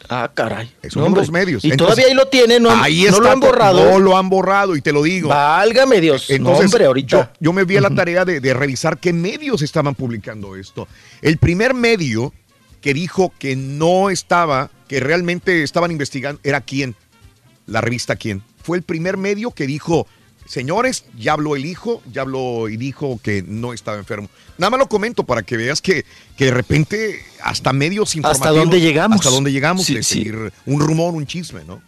Ah, 0.08 0.30
caray. 0.34 0.72
Esos 0.84 0.98
No, 0.98 1.02
son 1.02 1.04
hombre. 1.08 1.22
los 1.22 1.32
medios. 1.32 1.66
Y 1.66 1.72
Entonces, 1.72 1.96
todavía 1.96 2.12
ahí 2.12 2.14
lo 2.14 2.28
tienen, 2.28 2.62
no, 2.64 2.70
ahí 2.70 3.04
no 3.04 3.10
está, 3.10 3.22
lo 3.22 3.32
han 3.32 3.40
borrado. 3.40 3.92
No 3.92 4.00
lo 4.00 4.18
han 4.18 4.30
borrado 4.30 4.76
y 4.76 4.82
te 4.82 4.92
lo 4.92 5.02
digo. 5.02 5.30
Válgame 5.30 6.00
Dios. 6.00 6.28
No, 6.30 6.36
Entonces, 6.36 6.66
hombre, 6.66 6.86
ahorita. 6.86 7.18
Yo, 7.18 7.30
yo 7.40 7.54
me 7.54 7.64
vi 7.64 7.78
a 7.78 7.82
la 7.82 7.90
tarea 7.90 8.24
de, 8.24 8.40
de 8.40 8.54
revisar 8.54 9.00
qué 9.00 9.14
medios 9.14 9.62
estaban 9.64 9.96
publicando 9.96 10.56
esto. 10.56 10.88
El 11.22 11.38
primer 11.38 11.74
medio 11.74 12.34
que 12.82 12.94
dijo 12.94 13.34
que 13.40 13.56
no 13.56 14.10
estaba, 14.12 14.70
que 14.88 15.00
realmente 15.00 15.64
estaban 15.64 15.90
investigando, 15.90 16.40
era 16.44 16.62
quién, 16.62 16.96
la 17.66 17.82
revista 17.82 18.16
quién. 18.16 18.44
Fue 18.62 18.78
el 18.78 18.84
primer 18.84 19.18
medio 19.18 19.52
que 19.52 19.66
dijo, 19.66 20.06
señores, 20.46 21.06
ya 21.18 21.34
habló 21.34 21.56
el 21.56 21.66
hijo, 21.66 22.02
ya 22.12 22.22
habló 22.22 22.70
y 22.70 22.78
dijo 22.78 23.20
que 23.24 23.44
no 23.48 23.74
estaba 23.74 23.98
enfermo. 23.98 24.30
Nada 24.58 24.70
más 24.72 24.80
lo 24.80 24.88
comento 24.88 25.24
para 25.24 25.44
que 25.44 25.58
veas 25.58 25.82
que, 25.82 26.06
que 26.38 26.46
de 26.46 26.52
repente 26.52 27.20
hasta 27.42 27.74
medios 27.74 28.16
informativos. 28.16 28.56
dónde 28.58 28.80
llegamos? 28.82 29.18
Hasta 29.20 29.30
dónde 29.32 29.52
llegamos 29.52 29.86
Sí, 29.86 29.96
de 29.96 30.04
sí. 30.04 30.14
seguir 30.20 30.54
un 30.66 30.80
rumor, 30.80 31.14
un 31.14 31.26
chisme, 31.26 31.62
¿no? 31.66 31.82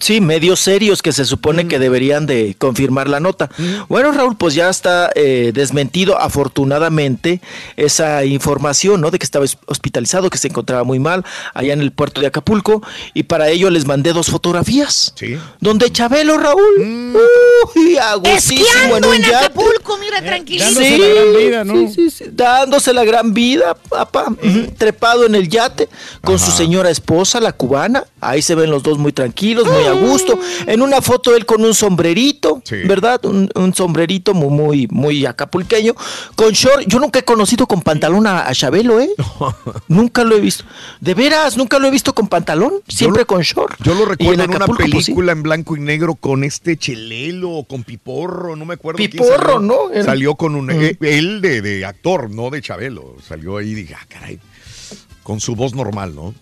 Sí, 0.00 0.20
medios 0.20 0.58
serios 0.58 1.02
que 1.02 1.12
se 1.12 1.24
supone 1.24 1.68
que 1.68 1.78
deberían 1.78 2.26
de 2.26 2.56
confirmar 2.58 3.08
la 3.08 3.20
nota. 3.20 3.48
Bueno, 3.88 4.10
Raúl, 4.10 4.36
pues 4.36 4.52
ya 4.54 4.68
está 4.68 5.10
eh, 5.14 5.52
desmentido 5.54 6.20
afortunadamente 6.20 7.40
esa 7.76 8.24
información, 8.24 9.00
¿no? 9.00 9.12
De 9.12 9.18
que 9.20 9.24
estaba 9.24 9.44
hos- 9.44 9.56
hospitalizado, 9.66 10.30
que 10.30 10.36
se 10.38 10.48
encontraba 10.48 10.82
muy 10.82 10.98
mal 10.98 11.24
allá 11.54 11.72
en 11.72 11.80
el 11.80 11.92
puerto 11.92 12.20
de 12.20 12.26
Acapulco 12.26 12.82
y 13.14 13.22
para 13.22 13.48
ello 13.50 13.70
les 13.70 13.86
mandé 13.86 14.12
dos 14.12 14.26
fotografías. 14.30 15.14
Sí. 15.16 15.36
Donde 15.60 15.90
Chabelo, 15.92 16.38
Raúl, 16.38 17.16
uy, 17.74 17.96
a 17.96 18.14
gustísimo 18.16 18.66
Esquiando 18.66 19.08
un 19.08 19.14
en 19.14 19.22
yate. 19.22 19.36
Acapulco, 19.36 19.98
mira, 19.98 20.20
tranquilito. 20.22 20.80
Sí, 20.80 20.96
sí, 20.96 21.88
sí, 21.94 22.10
sí, 22.10 22.24
dándose 22.32 22.92
la 22.92 23.04
gran 23.04 23.34
vida, 23.34 23.74
papá, 23.74 24.26
trepado 24.78 25.26
en 25.26 25.34
el 25.34 25.48
yate 25.48 25.88
con 26.22 26.38
su 26.38 26.50
señora 26.50 26.90
esposa, 26.90 27.40
la 27.40 27.52
cubana. 27.52 28.04
Ahí 28.20 28.42
se 28.42 28.54
ven 28.54 28.70
los 28.70 28.82
dos 28.82 28.98
muy 28.98 29.12
tranquilos, 29.12 29.66
muy 29.66 29.84
a 29.84 29.92
gusto. 29.92 30.38
En 30.66 30.82
una 30.82 31.02
foto 31.02 31.34
él 31.36 31.46
con 31.46 31.64
un 31.64 31.74
sombrerito, 31.74 32.62
¿verdad? 32.86 33.24
Un, 33.24 33.50
un 33.54 33.74
sombrerito 33.74 34.34
muy, 34.34 34.50
muy, 34.50 34.88
muy 34.90 35.26
acapulqueño, 35.26 35.94
con 36.34 36.52
short. 36.52 36.84
Yo 36.86 36.98
nunca 36.98 37.18
he 37.18 37.24
conocido 37.24 37.66
con 37.66 37.82
pantalón 37.82 38.26
a, 38.26 38.48
a 38.48 38.54
Chabelo, 38.54 39.00
¿eh? 39.00 39.10
nunca 39.88 40.24
lo 40.24 40.36
he 40.36 40.40
visto. 40.40 40.64
De 41.00 41.14
veras, 41.14 41.56
nunca 41.56 41.78
lo 41.78 41.88
he 41.88 41.90
visto 41.90 42.14
con 42.14 42.28
pantalón, 42.28 42.74
siempre 42.88 43.24
con 43.24 43.42
short. 43.42 43.76
Yo 43.82 43.94
lo 43.94 44.04
recuerdo 44.04 44.42
en, 44.42 44.50
una 44.50 44.66
pues, 44.66 44.78
sí. 44.78 44.90
película 44.90 45.32
en 45.32 45.42
blanco 45.42 45.76
y 45.76 45.80
negro 45.80 46.14
con 46.14 46.44
este 46.44 46.76
Chelelo, 46.76 47.53
con 47.62 47.84
Piporro, 47.84 48.56
no 48.56 48.64
me 48.64 48.74
acuerdo. 48.74 48.96
quién 48.96 49.12
Piporro, 49.12 49.52
salió. 49.54 49.60
¿no? 49.60 49.90
Era- 49.92 50.04
Salió 50.04 50.34
con 50.34 50.56
un. 50.56 50.70
Eh, 50.72 50.96
él 51.00 51.40
de, 51.40 51.62
de 51.62 51.84
actor, 51.86 52.28
no 52.30 52.50
de 52.50 52.60
Chabelo. 52.60 53.14
Salió 53.26 53.58
ahí 53.58 53.70
y 53.70 53.74
dije, 53.74 53.94
ah, 53.94 54.04
caray. 54.08 54.40
Con 55.22 55.40
su 55.40 55.54
voz 55.54 55.72
normal, 55.74 56.14
¿no? 56.14 56.34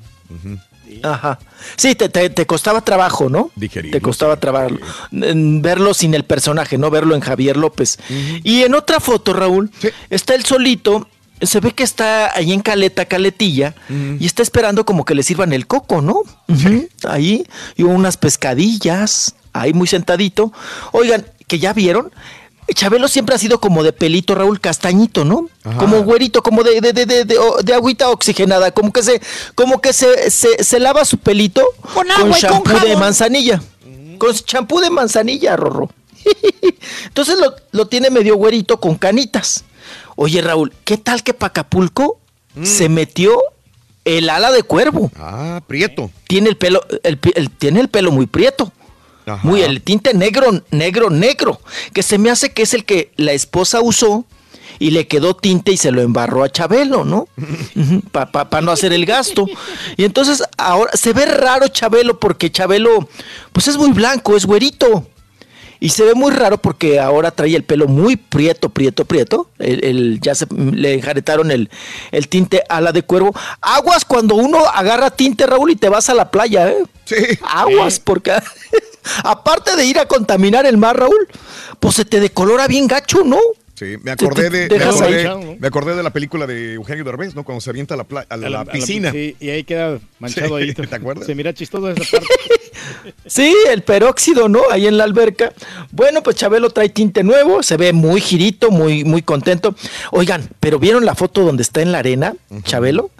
Ajá. 1.02 1.38
Sí, 1.76 1.94
te, 1.94 2.08
te- 2.08 2.30
te 2.30 2.46
costaba 2.46 2.80
trabajo, 2.82 3.28
¿no? 3.28 3.50
Digerirlo, 3.54 3.96
Te 3.98 4.02
costaba 4.02 4.38
trabajo. 4.38 4.76
Verlo 5.10 5.94
sin 5.94 6.14
el 6.14 6.24
personaje, 6.24 6.78
¿no? 6.78 6.90
Verlo 6.90 7.14
en 7.14 7.20
Javier 7.20 7.56
López. 7.56 7.98
Y 8.42 8.62
en 8.62 8.74
otra 8.74 8.98
foto, 9.00 9.32
Raúl, 9.32 9.70
está 10.10 10.34
él 10.34 10.44
solito. 10.44 11.08
Se 11.42 11.60
ve 11.60 11.72
que 11.72 11.82
está 11.82 12.34
ahí 12.36 12.52
en 12.52 12.60
Caleta, 12.60 13.04
Caletilla, 13.04 13.74
y 14.18 14.24
está 14.26 14.42
esperando 14.42 14.84
como 14.84 15.04
que 15.04 15.14
le 15.14 15.22
sirvan 15.22 15.52
el 15.52 15.66
coco, 15.66 16.00
¿no? 16.00 16.22
Ahí, 17.08 17.46
y 17.76 17.82
unas 17.82 18.16
pescadillas, 18.16 19.34
ahí 19.52 19.72
muy 19.72 19.86
sentadito. 19.86 20.52
Oigan, 20.92 21.26
que 21.48 21.58
ya 21.58 21.72
vieron, 21.72 22.12
Chabelo 22.74 23.08
siempre 23.08 23.34
ha 23.34 23.38
sido 23.38 23.60
como 23.60 23.82
de 23.82 23.92
pelito, 23.92 24.34
Raúl 24.34 24.60
Castañito, 24.60 25.24
¿no? 25.24 25.48
Ajá. 25.64 25.78
Como 25.78 26.02
güerito, 26.04 26.42
como 26.42 26.62
de, 26.62 26.80
de, 26.80 26.92
de, 26.92 27.06
de, 27.06 27.24
de- 27.24 27.38
de 27.64 27.74
agüita 27.74 28.08
oxigenada, 28.10 28.70
como 28.70 28.92
que 28.92 29.02
se, 29.02 29.20
como 29.54 29.80
que 29.80 29.92
se, 29.92 30.30
se, 30.30 30.62
se 30.62 30.78
lava 30.80 31.04
su 31.04 31.18
pelito 31.18 31.64
Con 31.92 32.10
agua 32.10 32.30
con 32.30 32.32
champú 32.38 32.70
de 32.86 32.96
manzanilla. 32.96 33.60
Con 34.18 34.32
champú 34.34 34.80
de 34.80 34.90
manzanilla, 34.90 35.56
Rorro. 35.56 35.90
Entonces 37.06 37.38
lo, 37.38 37.54
lo 37.72 37.88
tiene 37.88 38.10
medio 38.10 38.36
güerito 38.36 38.78
con 38.80 38.94
canitas. 38.94 39.64
Oye, 40.16 40.40
Raúl, 40.42 40.72
¿qué 40.84 40.98
tal 40.98 41.22
que 41.22 41.34
Pacapulco 41.34 42.18
se 42.62 42.88
metió 42.88 43.40
el 44.04 44.28
ala 44.28 44.52
de 44.52 44.62
cuervo? 44.62 45.10
Ah, 45.16 45.62
prieto. 45.66 46.10
Tiene 46.26 46.50
el 46.50 46.56
pelo, 46.56 46.82
el, 47.02 47.18
tiene 47.50 47.80
el 47.80 47.88
pelo 47.88 48.12
muy 48.12 48.26
prieto. 48.26 48.72
Muy 49.44 49.62
el 49.62 49.82
tinte 49.82 50.14
negro, 50.14 50.64
negro, 50.70 51.08
negro. 51.08 51.60
Que 51.92 52.02
se 52.02 52.18
me 52.18 52.30
hace 52.30 52.52
que 52.52 52.62
es 52.62 52.74
el 52.74 52.84
que 52.84 53.12
la 53.16 53.32
esposa 53.32 53.80
usó 53.80 54.26
y 54.78 54.90
le 54.90 55.06
quedó 55.06 55.36
tinte 55.36 55.70
y 55.72 55.76
se 55.76 55.92
lo 55.92 56.02
embarró 56.02 56.42
a 56.42 56.50
Chabelo, 56.50 57.04
¿no? 57.04 57.28
Para 58.10 58.60
no 58.60 58.72
hacer 58.72 58.92
el 58.92 59.06
gasto. 59.06 59.46
Y 59.96 60.04
entonces 60.04 60.42
ahora 60.56 60.90
se 60.94 61.12
ve 61.12 61.24
raro 61.26 61.68
Chabelo 61.68 62.18
porque 62.18 62.50
Chabelo, 62.50 63.08
pues 63.52 63.68
es 63.68 63.76
muy 63.76 63.92
blanco, 63.92 64.36
es 64.36 64.44
güerito. 64.44 65.06
Y 65.84 65.88
se 65.88 66.04
ve 66.04 66.14
muy 66.14 66.30
raro 66.30 66.58
porque 66.58 67.00
ahora 67.00 67.32
trae 67.32 67.56
el 67.56 67.64
pelo 67.64 67.88
muy 67.88 68.14
prieto, 68.14 68.68
prieto, 68.68 69.04
prieto. 69.04 69.50
El, 69.58 69.84
el- 69.84 70.20
ya 70.20 70.32
se 70.36 70.46
le 70.54 70.94
enjaretaron 70.94 71.50
el, 71.50 71.70
el 72.12 72.28
tinte 72.28 72.62
ala 72.68 72.92
de 72.92 73.02
cuervo. 73.02 73.34
Aguas 73.60 74.04
cuando 74.04 74.36
uno 74.36 74.58
agarra 74.72 75.10
tinte, 75.10 75.44
Raúl, 75.44 75.72
y 75.72 75.76
te 75.76 75.88
vas 75.88 76.08
a 76.08 76.14
la 76.14 76.30
playa, 76.30 76.70
¿eh? 76.70 76.84
Sí. 77.04 77.16
Aguas, 77.42 77.98
porque 77.98 78.32
aparte 79.24 79.74
de 79.74 79.84
ir 79.84 79.98
a 79.98 80.06
contaminar 80.06 80.66
el 80.66 80.76
mar, 80.76 80.96
Raúl, 80.98 81.28
pues 81.80 81.96
se 81.96 82.04
te 82.04 82.20
decolora 82.20 82.68
bien 82.68 82.86
gacho, 82.86 83.24
¿no? 83.24 83.38
Sí, 83.84 83.96
me 84.02 84.10
acordé, 84.12 84.50
de, 84.50 84.68
me, 84.78 84.84
acordé, 84.84 85.28
ahí. 85.28 85.56
me 85.58 85.66
acordé 85.66 85.96
de 85.96 86.02
la 86.02 86.10
película 86.12 86.46
de 86.46 86.74
Eugenio 86.74 87.04
Derbez, 87.04 87.34
¿no? 87.34 87.42
Cuando 87.44 87.60
se 87.60 87.70
avienta 87.70 87.94
a 87.94 87.96
la, 87.96 88.06
a 88.10 88.14
la, 88.14 88.46
A 88.46 88.50
la- 88.50 88.60
a 88.60 88.64
la- 88.64 88.72
piscina. 88.72 89.10
sí, 89.12 89.36
y 89.40 89.50
ahí 89.50 89.64
queda 89.64 89.98
manchado 90.18 90.58
Sí, 90.58 90.64
ahí. 90.64 90.74
¿te 90.88 90.94
acuerdas? 90.94 91.26
Se 91.26 91.34
mira 91.34 91.52
chistoso 91.54 91.90
esa 91.90 92.10
parte. 92.10 92.26
Sí, 93.26 93.54
el 93.70 93.82
peróxido, 93.82 94.48
¿no? 94.48 94.60
Ahí 94.70 94.86
en 94.86 94.96
la 94.96 95.04
alberca. 95.04 95.52
Bueno, 95.90 96.22
pues 96.22 96.36
Chabelo 96.36 96.70
trae 96.70 96.88
tinte 96.88 97.22
nuevo, 97.22 97.62
se 97.62 97.76
ve 97.76 97.92
muy 97.92 98.20
girito, 98.20 98.70
muy, 98.70 99.04
muy 99.04 99.22
contento. 99.22 99.74
Oigan, 100.10 100.48
pero 100.60 100.78
¿vieron 100.78 101.04
la 101.04 101.14
foto 101.14 101.42
donde 101.42 101.62
está 101.62 101.82
en 101.82 101.92
la 101.92 101.98
arena, 101.98 102.34
Chabelo? 102.64 103.10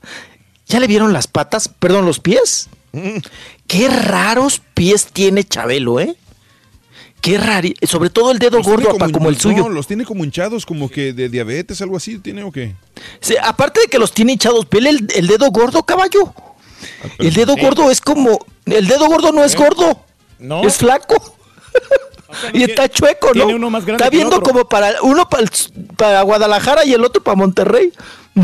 ¿Ya 0.66 0.80
le 0.80 0.86
vieron 0.86 1.12
las 1.12 1.26
patas? 1.26 1.68
Perdón, 1.68 2.06
los 2.06 2.20
pies. 2.20 2.68
Qué 3.66 3.89
raros 3.89 4.62
pies 4.74 5.06
tiene 5.12 5.44
Chabelo, 5.44 6.01
¿eh? 6.01 6.14
Qué 7.23 7.39
raro, 7.39 7.69
sobre 7.86 8.11
todo 8.11 8.32
el 8.32 8.39
dedo 8.39 8.59
Los 8.59 8.66
gordo, 8.66 8.90
apa, 8.90 9.09
como 9.11 9.28
el 9.31 9.39
suyo. 9.39 9.62
No, 9.62 9.69
los 9.70 9.86
tiene 9.86 10.05
como 10.05 10.24
hinchados, 10.24 10.66
como 10.66 10.90
que 10.90 11.12
de 11.15 11.28
diabetes, 11.31 11.81
algo 11.81 11.97
así, 11.97 12.19
¿tiene 12.19 12.43
o 12.43 12.51
qué? 12.53 12.74
Sí, 13.20 13.36
aparte 13.43 13.81
de 13.81 13.86
que 13.86 13.99
los 13.99 14.12
tiene 14.12 14.32
hinchados, 14.32 14.69
vele 14.69 14.90
el, 14.90 15.09
el 15.15 15.27
dedo 15.28 15.49
gordo, 15.51 15.85
caballo. 15.85 16.35
Ah, 16.36 17.09
El 17.20 17.32
dedo 17.32 17.57
gordo 17.57 17.90
es 17.90 18.01
como. 18.01 18.39
El 18.66 18.86
dedo 18.89 19.07
gordo 19.07 19.31
no 19.32 19.44
es 19.44 19.55
gordo. 19.57 20.05
No. 20.40 20.66
Es 20.66 20.77
flaco. 20.78 21.15
y 22.53 22.65
está 22.65 22.89
chueco, 22.89 23.28
¿no? 23.28 23.32
tiene 23.32 23.55
uno 23.55 23.70
más 23.70 23.85
grande 23.85 24.03
está 24.03 24.11
viendo 24.11 24.36
otro. 24.39 24.53
como 24.53 24.69
para 24.69 25.01
uno 25.03 25.28
para, 25.28 25.44
el- 25.44 25.51
para 25.97 26.23
Guadalajara 26.23 26.85
y 26.85 26.93
el 26.93 27.05
otro 27.05 27.23
para 27.23 27.36
Monterrey. 27.36 27.93
Ta- 28.35 28.43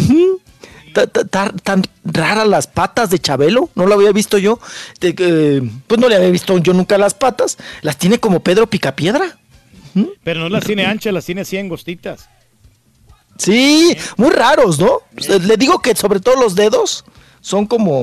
ta- 1.06 1.24
ta- 1.24 1.52
Tan 1.62 1.84
raras 2.04 2.46
las 2.48 2.66
patas 2.66 3.10
de 3.10 3.18
Chabelo, 3.18 3.70
no 3.74 3.86
lo 3.86 3.94
había 3.94 4.12
visto 4.12 4.38
yo. 4.38 4.58
De 5.00 5.62
pues 5.86 6.00
no 6.00 6.08
le 6.08 6.16
había 6.16 6.30
visto 6.30 6.56
yo 6.58 6.72
nunca 6.72 6.98
las 6.98 7.14
patas. 7.14 7.56
Las 7.82 7.96
tiene 7.96 8.18
como 8.18 8.40
Pedro 8.40 8.66
Picapiedra. 8.68 9.38
Pero 10.22 10.40
no 10.40 10.48
las 10.48 10.64
tiene 10.64 10.84
anchas, 10.86 11.12
las 11.12 11.24
tiene 11.24 11.40
así 11.42 11.56
angostitas. 11.58 12.28
Sí, 13.38 13.96
muy 14.16 14.30
raros, 14.30 14.78
¿no? 14.80 15.00
Le 15.42 15.56
digo 15.56 15.78
que 15.80 15.94
sobre 15.94 16.20
todo 16.20 16.40
los 16.40 16.54
dedos 16.54 17.04
son 17.40 17.66
como, 17.66 18.02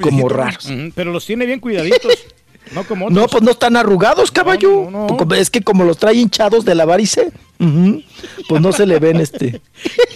como 0.00 0.28
raros. 0.28 0.68
Pero 0.94 1.10
los 1.12 1.26
tiene 1.26 1.44
bien 1.46 1.58
cuidaditos. 1.60 2.12
no 2.72 2.84
como 2.84 3.06
otros. 3.06 3.20
No, 3.20 3.26
pues 3.28 3.42
no 3.42 3.50
están 3.50 3.76
arrugados, 3.76 4.30
caballo. 4.30 4.88
Es 5.36 5.50
que 5.50 5.60
como 5.62 5.84
los 5.84 5.98
trae 5.98 6.14
hinchados 6.14 6.64
de 6.64 6.74
la 6.74 6.84
varice. 6.84 7.32
Pues 7.58 8.60
no 8.62 8.72
se 8.72 8.86
le 8.86 8.98
ven 8.98 9.16
este 9.20 9.60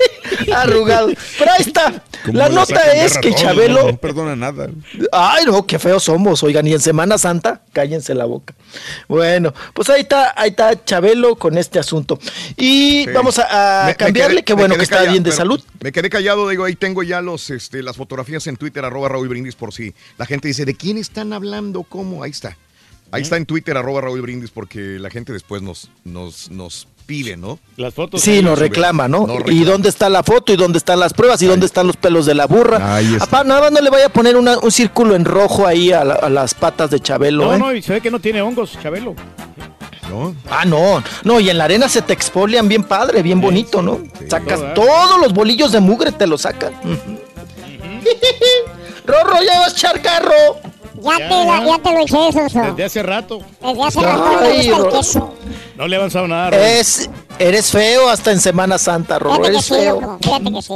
arrugado. 0.54 1.08
Pero 1.38 1.50
ahí 1.52 1.62
está. 1.66 2.02
Como 2.24 2.38
La 2.38 2.48
nota 2.48 2.92
es 2.92 3.16
que 3.18 3.34
Chabelo. 3.34 3.82
No, 3.82 3.90
no 3.92 3.96
perdona 3.96 4.36
nada. 4.36 4.68
Ay, 5.12 5.44
no, 5.46 5.66
qué 5.66 5.78
feos 5.78 6.04
somos, 6.04 6.42
oigan, 6.42 6.66
y 6.66 6.72
en 6.74 6.80
Semana 6.80 7.16
Santa, 7.18 7.62
cállense 7.72 8.14
la 8.14 8.26
boca. 8.26 8.54
Bueno, 9.08 9.54
pues 9.72 9.88
ahí 9.88 10.02
está, 10.02 10.34
ahí 10.36 10.50
está 10.50 10.84
Chabelo 10.84 11.36
con 11.36 11.56
este 11.56 11.78
asunto. 11.78 12.18
Y 12.56 13.04
Sí. 13.06 13.10
vamos 13.14 13.38
a, 13.38 13.82
a 13.82 13.84
Me- 13.86 13.90
me 13.92 13.96
cambiarle, 13.96 14.36
quedé- 14.40 14.44
qué 14.44 14.54
me 14.54 14.62
bueno 14.62 14.76
que 14.76 14.82
está 14.82 14.96
callado, 14.96 15.12
bien 15.12 15.22
de 15.24 15.32
salud. 15.32 15.62
Me 15.80 15.92
quedé 15.92 16.10
callado, 16.10 16.48
digo, 16.48 16.64
ahí 16.64 16.76
tengo 16.76 17.02
ya 17.02 17.22
los, 17.22 17.48
este, 17.50 17.82
las 17.82 17.96
fotografías 17.96 18.46
en 18.46 18.56
Twitter, 18.56 18.84
arroba 18.84 19.08
Raúl 19.08 19.28
Brindis, 19.28 19.54
por 19.54 19.72
si 19.72 19.94
la 20.18 20.26
gente 20.26 20.48
dice, 20.48 20.64
¿de 20.66 20.74
quién 20.74 20.98
están 20.98 21.32
hablando? 21.32 21.82
¿Cómo? 21.84 22.22
Ahí 22.22 22.30
está. 22.32 22.56
Ahí 23.12 23.22
está 23.22 23.36
en 23.36 23.46
Twitter, 23.46 23.76
arroba 23.76 24.02
Raúl 24.02 24.20
Brindis, 24.20 24.50
porque 24.50 24.98
la 25.00 25.10
gente 25.10 25.32
después 25.32 25.62
nos, 25.62 25.90
nos, 26.04 26.48
nos 26.50 26.86
pide, 27.11 27.37
¿no? 27.37 27.59
Las 27.77 27.93
fotos. 27.93 28.20
Sí, 28.20 28.41
nos 28.41 28.57
reclama, 28.57 29.09
¿no? 29.09 29.27
Nos 29.27 29.51
¿Y 29.51 29.65
dónde 29.65 29.89
está 29.89 30.09
la 30.09 30.23
foto? 30.23 30.53
¿Y 30.53 30.57
dónde 30.57 30.78
están 30.78 31.01
las 31.01 31.12
pruebas? 31.12 31.43
¿Y 31.43 31.47
dónde 31.47 31.66
están 31.66 31.89
los 31.89 31.97
pelos 31.97 32.24
de 32.24 32.37
la 32.37 32.47
burra? 32.47 32.95
Ahí 32.95 33.15
está. 33.15 33.24
Apá, 33.24 33.43
nada 33.43 33.62
más 33.62 33.73
no 33.73 33.81
le 33.81 33.91
vaya 33.91 34.07
a 34.07 34.11
poner 34.11 34.37
una- 34.37 34.59
un 34.61 34.70
círculo 34.70 35.16
en 35.16 35.24
rojo 35.24 35.66
ahí 35.66 35.91
a, 35.91 36.05
la- 36.05 36.15
a 36.15 36.28
las 36.31 36.55
patas 36.55 36.89
de 36.91 37.01
Chabelo, 37.01 37.47
No, 37.47 37.55
¿eh? 37.55 37.59
no, 37.59 37.74
y 37.74 37.82
se 37.82 37.95
ve 37.95 38.01
que 38.01 38.12
no 38.12 38.20
tiene 38.20 38.43
hongos, 38.43 38.78
Chabelo. 38.81 39.16
¿No? 40.09 40.37
Ah, 40.49 40.65
no, 40.65 41.03
no, 41.24 41.41
y 41.41 41.51
en 41.51 41.59
la 41.59 41.65
arena 41.65 41.89
se 41.89 42.01
te 42.03 42.12
expolian 42.12 42.69
bien 42.69 42.85
padre, 42.85 43.23
bien 43.23 43.41
bonito, 43.41 43.82
¿no? 43.82 43.99
Sacas 44.28 44.61
Todo, 44.61 44.74
todos 44.87 45.20
los 45.20 45.32
bolillos 45.32 45.73
de 45.73 45.81
mugre, 45.81 46.12
te 46.12 46.28
los 46.28 46.43
sacan. 46.43 46.74
Rorro, 49.07 49.43
ya 49.43 49.61
vas 49.61 49.73
a 49.73 49.77
echar 49.77 50.03
carro. 50.03 50.59
Ya, 51.02 51.16
te, 51.16 51.44
la- 51.44 51.64
ya 51.66 51.78
te 51.78 51.93
lo 51.93 51.98
eché, 52.01 52.32
Soso. 52.32 52.60
Desde 52.60 52.85
hace 52.85 53.02
rato. 53.02 53.40
Desde 53.60 53.82
hace 53.85 54.01
rato 54.01 54.24
me 54.40 54.47
Ay, 54.47 54.68
gusta 54.68 54.86
el 54.86 54.93
queso. 54.93 55.35
No 55.77 55.89
le 55.89 55.97
ha 55.97 55.98
avanzado 55.98 56.28
nada. 56.28 56.51
Es, 56.78 57.09
eres 57.39 57.70
feo 57.70 58.09
hasta 58.09 58.32
en 58.32 58.40
Semana 58.40 58.78
Santa, 58.78 59.18
que 59.18 59.47
eres 59.48 59.64
sí, 59.64 59.74
feo. 59.74 60.01
loco. 60.01 60.18
Fíjate 60.22 60.52
que 60.52 60.62
sí. 60.62 60.74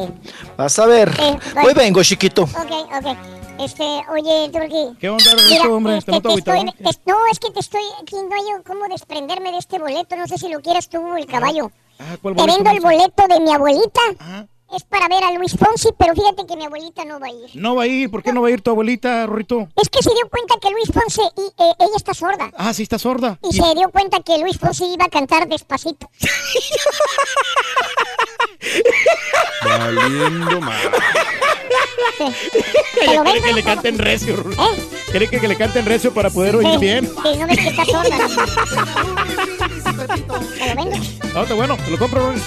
Vas 0.56 0.78
a 0.78 0.86
ver. 0.86 1.14
Sí, 1.14 1.58
Hoy 1.66 1.74
vengo, 1.74 2.02
chiquito. 2.02 2.42
Ok, 2.44 2.72
ok. 2.98 3.16
Este, 3.60 3.84
oye, 4.10 4.50
Turki. 4.52 4.96
¿Qué 4.98 5.08
onda, 5.08 5.24
hombre? 5.70 5.98
este, 5.98 6.10
¿Te 6.12 6.20
te 6.20 6.34
estoy, 6.34 6.64
te- 6.64 6.98
no, 7.06 7.16
es 7.30 7.38
que 7.38 7.50
te 7.52 7.60
estoy, 7.60 7.82
aquí 8.02 8.16
no 8.16 8.34
hay 8.34 8.62
cómo 8.66 8.86
desprenderme 8.88 9.52
de 9.52 9.58
este 9.58 9.78
boleto. 9.78 10.16
No 10.16 10.26
sé 10.26 10.38
si 10.38 10.48
lo 10.48 10.60
quieras 10.60 10.88
tú, 10.88 11.14
el 11.16 11.26
caballo. 11.26 11.70
Ah, 12.00 12.16
¿cuál 12.20 12.34
Te 12.34 12.40
boleto, 12.42 12.64
vendo 12.64 12.70
el 12.70 12.80
boleto 12.80 13.28
de 13.28 13.40
mi 13.40 13.52
abuelita. 13.52 14.00
Es 14.74 14.82
para 14.82 15.06
ver 15.08 15.22
a 15.22 15.30
Luis 15.32 15.56
Fonsi, 15.56 15.90
pero 15.96 16.14
fíjate 16.14 16.46
que 16.46 16.56
mi 16.56 16.64
abuelita 16.64 17.04
no 17.04 17.20
va 17.20 17.28
a 17.28 17.30
ir. 17.30 17.50
No 17.54 17.76
va 17.76 17.84
a 17.84 17.86
ir. 17.86 18.10
¿Por 18.10 18.22
qué 18.24 18.32
no 18.32 18.42
va 18.42 18.48
a 18.48 18.50
ir 18.50 18.60
tu 18.60 18.70
abuelita, 18.70 19.24
Rorrito? 19.26 19.68
Es 19.80 19.88
que 19.88 20.02
se 20.02 20.10
dio 20.10 20.28
cuenta 20.28 20.56
que 20.60 20.68
Luis 20.70 20.90
Fonsi, 20.92 21.22
y, 21.36 21.42
eh, 21.62 21.72
ella 21.78 21.96
está 21.96 22.12
sorda. 22.12 22.50
Ah, 22.56 22.74
sí 22.74 22.82
está 22.82 22.98
sorda. 22.98 23.38
Y 23.48 23.52
se 23.54 23.62
dio 23.76 23.88
cuenta 23.90 24.18
que 24.20 24.36
Luis 24.38 24.58
Fonsi 24.58 24.84
iba 24.92 25.04
a 25.04 25.08
cantar 25.08 25.46
despacito. 25.46 26.10
Valiendo 29.64 30.60
mal. 30.60 30.90
Ella 33.02 33.22
vendo. 33.22 33.42
que 33.42 33.52
le 33.52 33.62
canten 33.62 33.98
recio. 33.98 34.34
¿Eh? 34.34 34.88
Quiere 35.10 35.28
que, 35.28 35.40
que 35.40 35.48
le 35.48 35.56
canten 35.56 35.86
recio 35.86 36.12
para 36.12 36.30
poder 36.30 36.56
oír 36.56 36.68
Sí, 36.72 36.78
bien. 36.78 37.06
Sí, 37.06 37.38
no 37.38 37.46
ves 37.46 37.58
que 37.58 37.68
está 37.68 37.84
sorda. 37.84 38.18
Te 40.58 40.68
lo 40.68 40.74
vendo. 40.76 40.96
No, 41.32 41.42
está 41.42 41.54
bueno, 41.54 41.76
te 41.76 41.90
lo 41.90 41.98
compro, 41.98 42.20
Rorrito. 42.26 42.44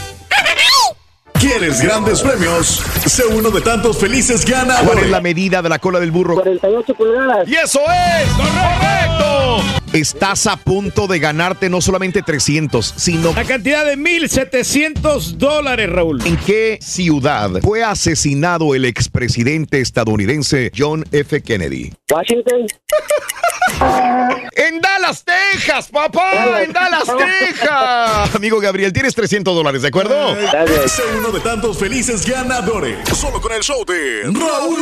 ¿Quieres 1.39 1.81
grandes 1.81 2.21
premios? 2.21 2.81
Sé 3.05 3.23
uno 3.27 3.51
de 3.51 3.61
tantos 3.61 3.97
felices 3.97 4.43
¿Cuál 4.43 4.61
es 4.61 4.67
ganadores. 4.67 5.09
la 5.09 5.21
medida 5.21 5.61
de 5.61 5.69
la 5.69 5.77
cola 5.79 5.99
del 5.99 6.11
burro? 6.11 6.35
48 6.35 6.93
pulgadas. 6.95 7.47
¡Y 7.47 7.55
eso 7.55 7.79
es! 7.81 8.27
¡Correcto! 8.33 9.61
Estás 9.93 10.47
a 10.47 10.57
punto 10.57 11.07
de 11.07 11.19
ganarte 11.19 11.69
no 11.69 11.81
solamente 11.81 12.21
300, 12.21 12.93
sino 12.97 13.33
La 13.33 13.45
cantidad 13.45 13.85
de 13.85 13.97
1.700 13.97 15.31
dólares, 15.37 15.89
Raúl. 15.89 16.25
¿En 16.25 16.37
qué 16.37 16.77
ciudad 16.81 17.49
fue 17.61 17.83
asesinado 17.83 18.75
el 18.75 18.85
expresidente 18.85 19.79
estadounidense 19.81 20.71
John 20.77 21.03
F. 21.11 21.41
Kennedy? 21.41 21.93
Washington. 22.11 22.67
En 24.55 24.81
Dallas, 24.81 25.23
Texas, 25.23 25.89
papá, 25.89 26.63
en 26.63 26.73
Dallas, 26.73 27.03
Texas. 27.05 28.35
Amigo 28.35 28.59
Gabriel, 28.59 28.91
tienes 28.91 29.13
300 29.13 29.53
dólares, 29.53 29.81
¿de 29.81 29.89
acuerdo? 29.89 30.35
Sé 30.87 31.03
uno 31.17 31.31
de 31.31 31.39
tantos 31.41 31.77
felices 31.77 32.25
ganadores. 32.25 32.97
Solo 33.09 33.39
con 33.39 33.51
el 33.51 33.61
show 33.61 33.85
de 33.85 34.23
Raúl 34.23 34.79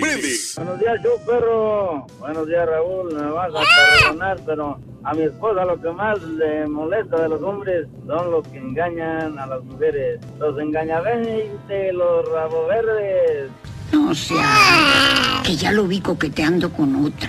Brindis. 0.00 0.54
Buenos 0.56 0.78
días, 0.78 0.94
show 1.02 1.18
perro. 1.26 2.06
Buenos 2.18 2.46
días, 2.46 2.66
Raúl. 2.66 3.14
Me 3.14 3.30
vas 3.32 3.50
a 3.54 4.00
perdonar, 4.00 4.40
pero 4.56 4.78
a 5.04 5.12
mi 5.12 5.24
esposa 5.24 5.66
lo 5.66 5.78
que 5.78 5.90
más 5.90 6.22
le 6.22 6.66
molesta 6.66 7.20
de 7.20 7.28
los 7.28 7.42
hombres 7.42 7.86
son 8.06 8.30
los 8.30 8.48
que 8.48 8.56
engañan 8.56 9.38
a 9.38 9.46
las 9.46 9.62
mujeres. 9.64 10.18
Los 10.38 10.58
engañaventes, 10.58 11.94
los 11.94 12.26
rabo 12.32 12.66
verdes. 12.66 13.50
No 13.92 14.14
sea, 14.14 15.42
que 15.44 15.56
ya 15.56 15.72
lo 15.72 15.86
vi 15.86 16.00
coqueteando 16.00 16.72
con 16.72 16.96
otra. 17.04 17.28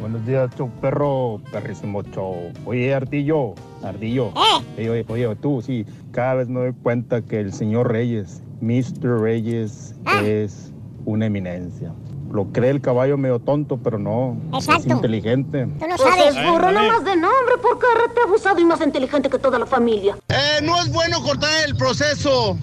Buenos 0.00 0.24
días, 0.24 0.50
show 0.56 0.70
perro, 0.80 1.40
perrísimo 1.52 2.02
show. 2.04 2.50
Oye, 2.64 2.94
Ardillo, 2.94 3.54
Ardillo. 3.84 4.32
Oye, 4.78 4.88
oye, 4.88 5.04
oye, 5.08 5.36
tú, 5.36 5.60
sí, 5.60 5.84
cada 6.10 6.36
vez 6.36 6.48
me 6.48 6.60
doy 6.60 6.72
cuenta 6.82 7.20
que 7.20 7.40
el 7.40 7.52
señor 7.52 7.92
Reyes, 7.92 8.42
Mr. 8.62 9.20
Reyes, 9.20 9.94
es 10.24 10.72
una 11.04 11.26
eminencia. 11.26 11.92
Lo 12.32 12.46
cree 12.50 12.70
el 12.70 12.80
caballo 12.80 13.18
medio 13.18 13.38
tonto, 13.40 13.76
pero 13.76 13.98
no, 13.98 14.36
es 14.58 14.64
Exacto. 14.66 14.88
inteligente. 14.94 15.66
Tú 15.78 15.86
no 15.86 15.96
Pues 15.96 16.00
sabes. 16.00 16.34
es 16.36 16.50
burro 16.50 16.72
nomás 16.72 17.04
de 17.04 17.14
nombre, 17.16 17.54
porque 17.60 17.84
rete 18.06 18.20
abusado 18.26 18.58
y 18.58 18.64
más 18.64 18.80
inteligente 18.80 19.28
que 19.28 19.38
toda 19.38 19.58
la 19.58 19.66
familia. 19.66 20.16
Eh, 20.28 20.60
no 20.62 20.80
es 20.80 20.90
bueno 20.90 21.22
cortar 21.22 21.50
el 21.66 21.76
proceso 21.76 22.56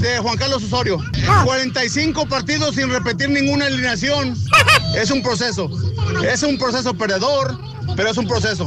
de 0.00 0.18
Juan 0.18 0.36
Carlos 0.38 0.64
Osorio. 0.64 0.98
45 1.44 2.26
partidos 2.26 2.74
sin 2.74 2.88
repetir 2.90 3.28
ninguna 3.28 3.66
alineación. 3.66 4.34
Es 4.96 5.10
un 5.10 5.22
proceso. 5.22 5.68
Es 6.26 6.42
un 6.42 6.56
proceso 6.56 6.94
perdedor, 6.94 7.58
pero 7.96 8.08
es 8.08 8.16
un 8.16 8.26
proceso. 8.26 8.66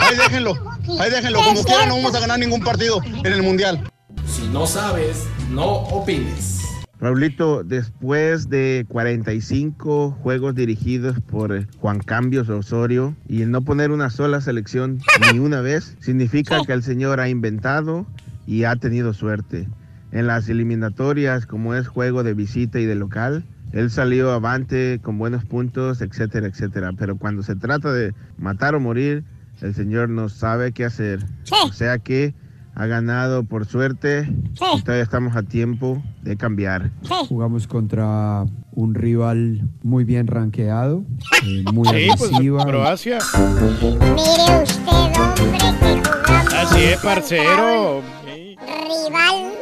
Ahí 0.00 0.16
déjenlo. 0.16 0.52
Ahí 1.00 1.08
déjenlo. 1.10 1.38
Como 1.42 1.62
quiera, 1.64 1.86
no 1.86 1.96
vamos 1.96 2.14
a 2.14 2.20
ganar 2.20 2.38
ningún 2.38 2.60
partido 2.62 3.00
en 3.02 3.32
el 3.32 3.42
Mundial. 3.42 3.90
Si 4.26 4.42
no 4.48 4.66
sabes, 4.66 5.24
no 5.48 5.64
opines. 5.64 6.55
Raulito, 6.98 7.62
después 7.62 8.48
de 8.48 8.86
45 8.88 10.12
juegos 10.12 10.54
dirigidos 10.54 11.20
por 11.20 11.66
Juan 11.76 12.00
Cambios 12.00 12.48
Osorio 12.48 13.14
y 13.28 13.42
el 13.42 13.50
no 13.50 13.62
poner 13.62 13.90
una 13.90 14.08
sola 14.08 14.40
selección 14.40 15.00
ni 15.32 15.38
una 15.38 15.60
vez, 15.60 15.96
significa 16.00 16.62
que 16.64 16.72
el 16.72 16.82
señor 16.82 17.20
ha 17.20 17.28
inventado 17.28 18.06
y 18.46 18.64
ha 18.64 18.76
tenido 18.76 19.12
suerte. 19.12 19.68
En 20.10 20.26
las 20.26 20.48
eliminatorias, 20.48 21.44
como 21.44 21.74
es 21.74 21.86
juego 21.86 22.22
de 22.22 22.32
visita 22.32 22.80
y 22.80 22.86
de 22.86 22.94
local, 22.94 23.44
él 23.72 23.90
salió 23.90 24.32
avante 24.32 25.00
con 25.02 25.18
buenos 25.18 25.44
puntos, 25.44 26.00
etcétera, 26.00 26.46
etcétera. 26.46 26.92
Pero 26.96 27.18
cuando 27.18 27.42
se 27.42 27.56
trata 27.56 27.92
de 27.92 28.14
matar 28.38 28.74
o 28.74 28.80
morir, 28.80 29.22
el 29.60 29.74
señor 29.74 30.08
no 30.08 30.30
sabe 30.30 30.72
qué 30.72 30.86
hacer. 30.86 31.26
O 31.66 31.72
sea 31.72 31.98
que 31.98 32.34
ha 32.78 32.86
ganado 32.86 33.42
por 33.44 33.64
suerte 33.66 34.28
y 34.76 34.82
todavía 34.82 35.02
estamos 35.02 35.34
a 35.34 35.42
tiempo 35.42 36.02
de 36.22 36.36
cambiar. 36.36 36.90
Jugamos 37.28 37.66
contra 37.66 38.44
un 38.72 38.94
rival 38.94 39.62
muy 39.82 40.04
bien 40.04 40.26
rankeado, 40.26 41.02
eh, 41.44 41.64
muy 41.72 41.88
Sí, 41.88 42.08
pues, 42.18 42.30
agresiva. 42.32 42.64
Croacia. 42.66 43.18
Mire 43.80 44.62
usted, 44.62 44.86
hombre, 44.86 46.02
que 46.02 46.20
jugamos 46.22 46.54
Así 46.54 46.82
es, 46.84 46.98
parcero. 46.98 48.02
rival, 48.26 49.52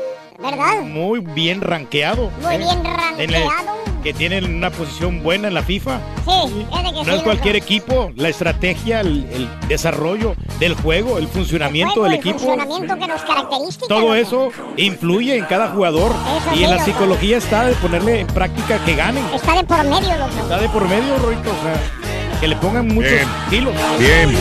¿verdad? 0.43 0.83
Muy 0.83 1.21
bien 1.21 1.61
rankeado. 1.61 2.31
Muy 2.43 2.55
¿eh? 2.55 2.59
bien 2.59 2.79
En 3.19 3.31
el- 3.35 3.43
rankeado. 3.49 3.74
Que 4.05 4.13
tienen 4.15 4.45
una 4.55 4.71
posición 4.71 5.23
buena 5.23 5.49
en 5.49 5.55
la 5.55 5.63
FIFA. 5.63 5.99
Sí, 6.25 6.67
fíjate 6.71 6.89
que 6.91 6.93
No 6.93 7.05
sí, 7.05 7.11
es 7.11 7.23
cualquier 7.23 7.57
equipo, 7.57 8.13
la 8.17 8.29
estrategia, 8.29 9.01
el, 9.01 9.27
el 9.33 9.49
desarrollo 9.67 10.37
del 10.61 10.75
juego, 10.75 11.19
el 11.19 11.27
funcionamiento 11.27 11.95
Juego, 11.95 12.05
del 12.05 12.13
el 12.15 12.19
equipo. 12.21 12.39
funcionamiento 12.39 12.95
que 12.99 13.07
nos 13.09 13.23
caracteriza. 13.23 13.81
Todo 13.89 14.15
eso 14.15 14.51
influye 14.77 15.37
en 15.39 15.45
cada 15.47 15.69
jugador 15.71 16.13
Eso 16.13 16.55
y 16.55 16.59
sí, 16.59 16.65
en 16.65 16.71
la 16.71 16.77
loco. 16.77 16.85
psicología 16.87 17.39
está 17.39 17.65
de 17.65 17.75
ponerle 17.77 18.21
en 18.21 18.27
práctica 18.29 18.79
que 18.85 18.95
ganen. 18.95 19.25
Está 19.35 19.55
de 19.57 19.65
por 19.65 19.83
medio, 19.85 20.17
loco. 20.19 20.39
Está 20.43 20.59
de 20.61 20.69
por 20.69 20.87
medio, 20.89 21.19
Roito, 21.19 21.51
o 21.51 21.63
sea, 21.63 22.41
que 22.41 22.47
le 22.49 22.57
pongan 22.57 22.87
muchos 22.89 23.11
Bien. 23.11 23.29
kilos. 23.49 23.75
Bien. 23.99 24.37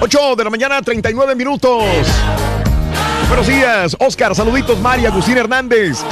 8 0.00 0.36
de 0.36 0.44
la 0.44 0.50
mañana, 0.50 0.80
39 0.80 1.34
minutos. 1.34 1.82
Buenos 3.26 3.46
días, 3.48 3.96
Oscar. 3.98 4.34
Saluditos, 4.36 4.78
María, 4.78 5.08
Agustín 5.08 5.36
Hernández. 5.36 6.04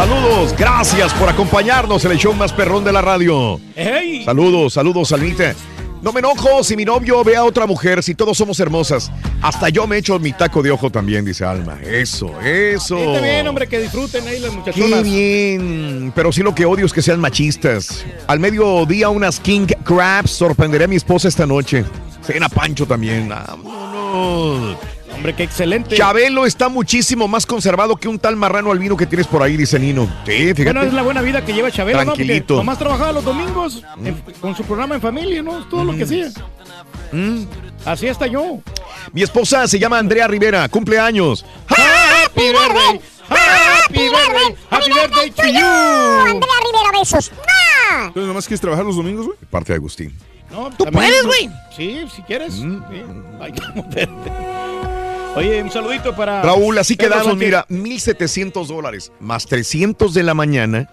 Saludos, 0.00 0.54
gracias 0.56 1.12
por 1.12 1.28
acompañarnos 1.28 2.02
en 2.06 2.12
el 2.12 2.16
show 2.16 2.32
más 2.32 2.54
perrón 2.54 2.82
de 2.84 2.90
la 2.90 3.02
radio. 3.02 3.60
¡Ey! 3.76 4.24
Saludos, 4.24 4.72
saludos, 4.72 5.12
Almita. 5.12 5.54
No 6.00 6.10
me 6.10 6.20
enojo 6.20 6.64
si 6.64 6.74
mi 6.74 6.86
novio 6.86 7.22
ve 7.22 7.36
a 7.36 7.44
otra 7.44 7.66
mujer, 7.66 8.02
si 8.02 8.14
todos 8.14 8.38
somos 8.38 8.58
hermosas. 8.60 9.12
Hasta 9.42 9.68
yo 9.68 9.86
me 9.86 9.98
echo 9.98 10.18
mi 10.18 10.32
taco 10.32 10.62
de 10.62 10.70
ojo 10.70 10.88
también, 10.88 11.26
dice 11.26 11.44
Alma. 11.44 11.78
Eso, 11.82 12.40
eso. 12.40 12.96
Sí, 12.96 13.02
está 13.02 13.20
bien, 13.20 13.46
hombre, 13.46 13.66
que 13.66 13.78
disfruten 13.78 14.26
ahí 14.26 14.38
las 14.38 14.52
Qué 14.52 14.56
muchachonas. 14.56 15.02
bien, 15.02 16.12
pero 16.14 16.32
sí 16.32 16.42
lo 16.42 16.54
que 16.54 16.64
odio 16.64 16.86
es 16.86 16.94
que 16.94 17.02
sean 17.02 17.20
machistas. 17.20 18.02
Al 18.26 18.40
mediodía 18.40 19.10
unas 19.10 19.38
King 19.38 19.66
Crabs 19.84 20.30
sorprenderé 20.30 20.84
a 20.84 20.88
mi 20.88 20.96
esposa 20.96 21.28
esta 21.28 21.44
noche. 21.44 21.84
Cena 22.22 22.48
Pancho 22.48 22.86
también. 22.86 23.28
Vámonos. 23.28 24.78
Hombre, 25.20 25.34
qué 25.34 25.42
excelente. 25.42 25.96
Chabelo 25.96 26.46
está 26.46 26.70
muchísimo 26.70 27.28
más 27.28 27.44
conservado 27.44 27.94
que 27.94 28.08
un 28.08 28.18
tal 28.18 28.36
marrano 28.36 28.72
albino 28.72 28.96
que 28.96 29.04
tienes 29.04 29.26
por 29.26 29.42
ahí, 29.42 29.54
dice 29.54 29.78
Nino. 29.78 30.06
Sí, 30.24 30.32
fíjate. 30.54 30.64
Bueno, 30.64 30.82
es 30.82 30.94
la 30.94 31.02
buena 31.02 31.20
vida 31.20 31.44
que 31.44 31.52
lleva 31.52 31.70
Chabelo, 31.70 31.98
Tranquilito. 32.02 32.54
¿no? 32.54 32.60
Nomás 32.60 32.78
trabajaba 32.78 33.12
los 33.12 33.24
domingos 33.24 33.82
en- 34.02 34.14
con 34.40 34.56
su 34.56 34.64
programa 34.64 34.94
en 34.94 35.02
familia, 35.02 35.42
¿no? 35.42 35.62
Todo 35.68 35.84
lo 35.84 35.94
que 35.94 36.04
hacía. 36.04 36.28
Mm. 37.12 37.42
Así 37.84 38.08
hasta 38.08 38.26
yo. 38.28 38.60
Mi 39.12 39.22
esposa 39.22 39.68
se 39.68 39.78
llama 39.78 39.98
Andrea 39.98 40.26
Rivera, 40.26 40.66
cumpleaños. 40.70 41.44
Happy 41.68 42.40
birthday, 42.40 43.00
happy 43.28 43.98
birthday, 43.98 44.56
happy 44.70 44.90
birthday 44.90 45.30
to 45.32 45.46
you. 45.48 45.66
Andrea 46.30 46.56
Rivera, 46.64 46.98
besos. 46.98 47.30
Entonces, 48.06 48.26
nomás 48.26 48.46
quieres 48.46 48.60
trabajar 48.62 48.86
los 48.86 48.96
domingos, 48.96 49.26
güey. 49.26 49.36
Parte 49.50 49.74
de 49.74 49.76
Agustín. 49.76 50.16
No, 50.50 50.70
Tú 50.70 50.84
también- 50.84 50.92
puedes, 51.12 51.26
güey. 51.26 51.50
Sí, 51.76 52.00
si 52.16 52.22
quieres. 52.22 52.54
Sí. 52.54 52.80
Ay. 53.38 53.52
Oye, 55.36 55.62
un 55.62 55.70
saludito 55.70 56.14
para. 56.14 56.42
Raúl, 56.42 56.76
así 56.78 56.96
quedaron, 56.96 57.38
mira, 57.38 57.64
1.700 57.68 58.66
dólares, 58.66 59.12
más 59.20 59.46
300 59.46 60.12
de 60.12 60.22
la 60.24 60.34
mañana, 60.34 60.90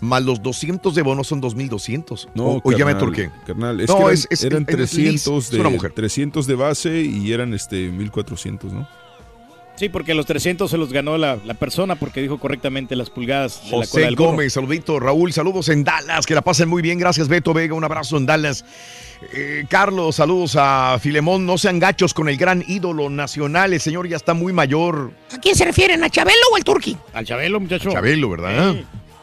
más 0.00 0.22
los 0.22 0.40
200 0.42 0.94
de 0.94 1.02
bono 1.02 1.24
son 1.24 1.42
2.200. 1.42 2.28
No, 2.34 2.44
o, 2.46 2.60
o 2.62 2.70
ya 2.72 2.78
me 2.84 2.92
carnal, 2.92 2.98
turqué. 3.00 3.30
Carnal, 3.46 3.80
es 3.80 3.88
no, 3.88 3.96
que 3.96 4.02
eran, 4.02 4.14
es, 4.14 4.26
es- 4.30 4.44
eran 4.44 4.62
es 4.68 4.68
Liz, 4.94 5.24
300 5.24 5.44
es 5.44 5.50
de, 5.50 5.60
una 5.60 5.68
mujer. 5.70 5.92
300 5.92 6.46
de 6.46 6.54
base 6.54 7.00
y 7.00 7.32
eran 7.32 7.52
este 7.52 7.88
1400, 7.90 8.72
¿no? 8.72 8.88
Sí, 9.76 9.88
porque 9.88 10.14
los 10.14 10.24
300 10.26 10.70
se 10.70 10.78
los 10.78 10.92
ganó 10.92 11.18
la, 11.18 11.36
la 11.44 11.54
persona 11.54 11.96
porque 11.96 12.22
dijo 12.22 12.38
correctamente 12.38 12.94
las 12.94 13.10
pulgadas 13.10 13.58
de 13.58 13.64
la 13.64 13.70
cola 13.70 13.86
José 13.86 14.00
del 14.02 14.14
burro. 14.14 14.30
Gómez, 14.30 14.52
saludito. 14.52 15.00
Raúl, 15.00 15.32
saludos 15.32 15.68
en 15.68 15.82
Dallas, 15.82 16.26
que 16.26 16.34
la 16.34 16.42
pasen 16.42 16.68
muy 16.68 16.80
bien. 16.80 16.98
Gracias, 16.98 17.26
Beto 17.26 17.52
Vega, 17.52 17.74
un 17.74 17.82
abrazo 17.82 18.16
en 18.16 18.26
Dallas. 18.26 18.64
Eh, 19.32 19.64
Carlos, 19.68 20.14
saludos 20.16 20.54
a 20.56 20.96
Filemón. 21.00 21.44
No 21.44 21.58
sean 21.58 21.80
gachos 21.80 22.14
con 22.14 22.28
el 22.28 22.36
gran 22.36 22.64
ídolo 22.68 23.10
nacional. 23.10 23.72
El 23.72 23.80
señor 23.80 24.06
ya 24.08 24.16
está 24.16 24.32
muy 24.32 24.52
mayor. 24.52 25.10
¿A 25.32 25.38
quién 25.38 25.56
se 25.56 25.64
refieren? 25.64 26.04
¿A 26.04 26.10
Chabelo 26.10 26.38
o 26.52 26.56
al 26.56 26.62
Turqui? 26.62 26.96
Al 27.12 27.26
Chabelo, 27.26 27.58
muchacho. 27.58 27.90
Chabelo, 27.90 28.30
¿verdad? 28.30 28.76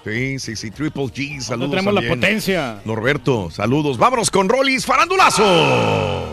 Sí, 0.03 0.37
sí, 0.39 0.55
sí. 0.57 0.71
Triple 0.71 1.03
G, 1.03 1.39
saludos. 1.39 1.71
traemos 1.71 1.93
la 1.93 2.01
también. 2.01 2.19
potencia. 2.19 2.81
Norberto, 2.83 3.49
saludos. 3.51 3.97
Vámonos 3.97 4.29
con 4.29 4.49
Rollis 4.49 4.85
Farandulazo. 4.85 5.43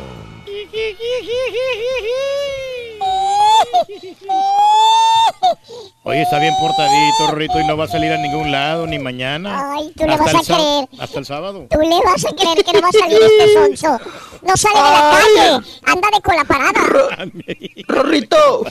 Oye, 6.04 6.22
está 6.22 6.38
bien 6.38 6.54
portadito, 6.60 7.26
Rorrito, 7.30 7.60
y 7.60 7.66
no 7.66 7.76
va 7.76 7.84
a 7.84 7.88
salir 7.88 8.10
a 8.12 8.16
ningún 8.16 8.50
lado, 8.50 8.86
ni 8.86 8.98
mañana. 8.98 9.72
Ay, 9.74 9.92
tú 9.96 10.04
le 10.06 10.12
Hasta 10.14 10.24
vas 10.24 10.32
el 10.48 10.54
a 10.54 10.56
creer. 10.56 10.88
Hasta 11.00 11.18
el 11.18 11.26
sábado. 11.26 11.66
Tú 11.70 11.80
le 11.80 12.00
vas 12.02 12.24
a 12.24 12.30
creer 12.34 12.64
que 12.64 12.72
no 12.72 12.80
va 12.80 12.88
a 12.88 12.92
salir 12.92 13.18
este 13.22 13.52
sonso. 13.78 14.00
No 14.42 14.56
sale 14.56 14.76
de 14.76 14.90
la 14.90 15.10
calle. 15.10 15.66
Anda 15.84 16.08
de 16.14 16.20
cola 16.22 16.44
parada. 16.44 16.80
Rorrito, 17.88 18.64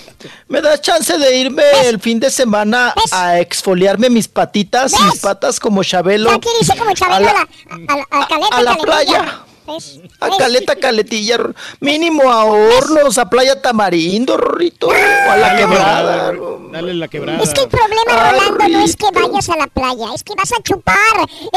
¿me 0.48 0.62
das 0.62 0.82
chance 0.82 1.18
de 1.18 1.38
irme 1.38 1.64
el 1.86 2.00
fin 2.00 2.20
de 2.20 2.32
semana 2.32 2.94
a 3.12 3.40
exfoliarme 3.40 4.10
mis 4.10 4.28
patitas, 4.28 4.94
mis 5.00 5.20
patas 5.22 5.60
como 5.60 5.84
Chabelo? 5.84 6.32
Aquí 6.32 6.50
dice 6.60 6.76
como 6.78 6.92
Chabelo 6.94 7.30
a 7.30 7.34
la, 7.34 7.42
a 7.42 7.98
la, 7.98 8.08
a 8.10 8.28
caleta, 8.28 8.58
a 8.58 8.62
la 8.64 8.78
caletilla. 8.78 8.86
playa. 9.22 9.44
A. 10.20 10.30
Caleta 10.38 10.76
Caletilla, 10.76 11.38
mínimo 11.80 12.32
a 12.32 12.46
Hornos, 12.46 13.18
a 13.18 13.30
Playa 13.30 13.62
Tamarindo, 13.62 14.38
Rorrito, 14.38 14.88
o 14.88 14.92
a 14.92 15.38
la 15.38 15.48
Dale, 15.48 15.60
quebrada. 15.60 16.34
Dale 16.72 16.94
la 16.94 17.08
quebrada. 17.08 17.44
Es 17.44 17.54
que 17.54 17.62
el 17.62 17.68
problema, 17.68 18.32
Rolando, 18.32 18.68
no 18.70 18.86
es 18.86 18.96
que 18.96 19.08
vayas 19.12 19.50
a 19.50 19.58
la 19.58 19.68
playa, 19.68 20.14
es 20.16 20.24
que 20.24 20.34
vas 20.36 20.52
a 20.54 20.62
chupar, 20.64 20.96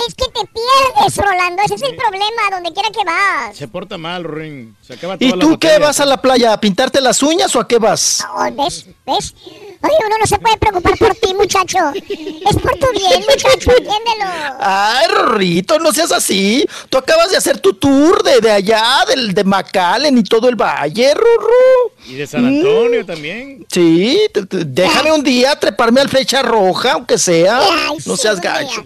es 0.09 0.15
que 0.15 0.27
te 0.27 0.41
pierdes, 0.47 1.17
Rolando, 1.17 1.63
ese 1.65 1.75
es 1.77 1.83
el 1.83 1.97
problema, 1.97 2.51
donde 2.51 2.73
quiera 2.73 2.91
que 2.91 3.05
vas. 3.05 3.57
Se 3.57 3.69
porta 3.69 3.97
mal, 3.97 4.25
Rorín. 4.25 4.77
Se 4.83 4.95
acaba 4.95 5.17
¿Y 5.19 5.31
toda 5.31 5.37
la 5.37 5.43
tú 5.43 5.59
qué 5.59 5.79
vas 5.79 6.01
a 6.01 6.07
la 6.07 6.21
playa? 6.21 6.53
¿A 6.53 6.61
pintarte 6.61 7.01
las 7.01 7.23
uñas 7.23 7.55
o 7.55 7.61
a 7.61 7.69
qué 7.69 7.79
vas? 7.79 8.27
Oh, 8.35 8.45
¿Ves? 8.53 8.87
¿Ves? 9.07 9.35
Oye, 9.83 9.97
uno 10.07 10.17
no 10.19 10.27
se 10.27 10.39
puede 10.39 10.57
preocupar 10.59 10.99
por 10.99 11.15
ti, 11.15 11.33
muchacho. 11.33 11.79
Es 11.95 12.57
por 12.57 12.77
tu 12.79 12.91
bien, 12.93 13.23
muchacho, 13.29 13.71
entiéndelo. 13.71 14.31
Ay, 14.61 15.07
Rorrito, 15.09 15.79
no 15.79 15.93
seas 15.93 16.13
así. 16.13 16.67
Tú 16.91 16.99
acabas 16.99 17.31
de 17.31 17.37
hacer 17.37 17.61
tu 17.61 17.73
tour 17.73 18.00
de, 18.23 18.41
de 18.41 18.51
allá, 18.51 18.85
del, 19.09 19.35
de 19.35 19.45
McAllen 19.45 20.19
y 20.19 20.23
todo 20.23 20.49
el 20.49 20.57
valle, 20.57 21.15
Rorro. 21.15 21.93
Y 22.09 22.15
de 22.15 22.27
San 22.27 22.45
Antonio 22.47 23.05
también. 23.07 23.67
Sí, 23.71 24.21
te- 24.33 24.47
te- 24.47 24.65
déjame 24.65 25.13
un 25.13 25.23
día 25.23 25.55
treparme 25.59 26.01
al 26.01 26.09
flecha 26.09 26.43
roja, 26.43 26.93
aunque 26.93 27.19
sea. 27.19 27.61
No 28.07 28.17
seas 28.17 28.41
gacho. 28.41 28.85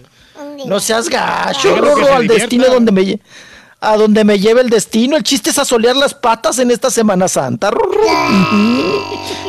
No 0.65 0.79
seas 0.79 1.07
gacho, 1.09 1.75
se 2.03 2.09
al 2.11 2.27
destino 2.27 2.65
donde 2.67 2.91
me 2.91 3.19
a 3.81 3.97
donde 3.97 4.23
me 4.23 4.39
lleve 4.39 4.61
el 4.61 4.69
destino. 4.69 5.15
El 5.15 5.23
chiste 5.23 5.51
es 5.51 5.59
asolear 5.59 5.95
las 5.95 6.13
patas 6.13 6.57
en 6.59 6.71
esta 6.71 6.89
Semana 6.89 7.27
Santa. 7.27 7.71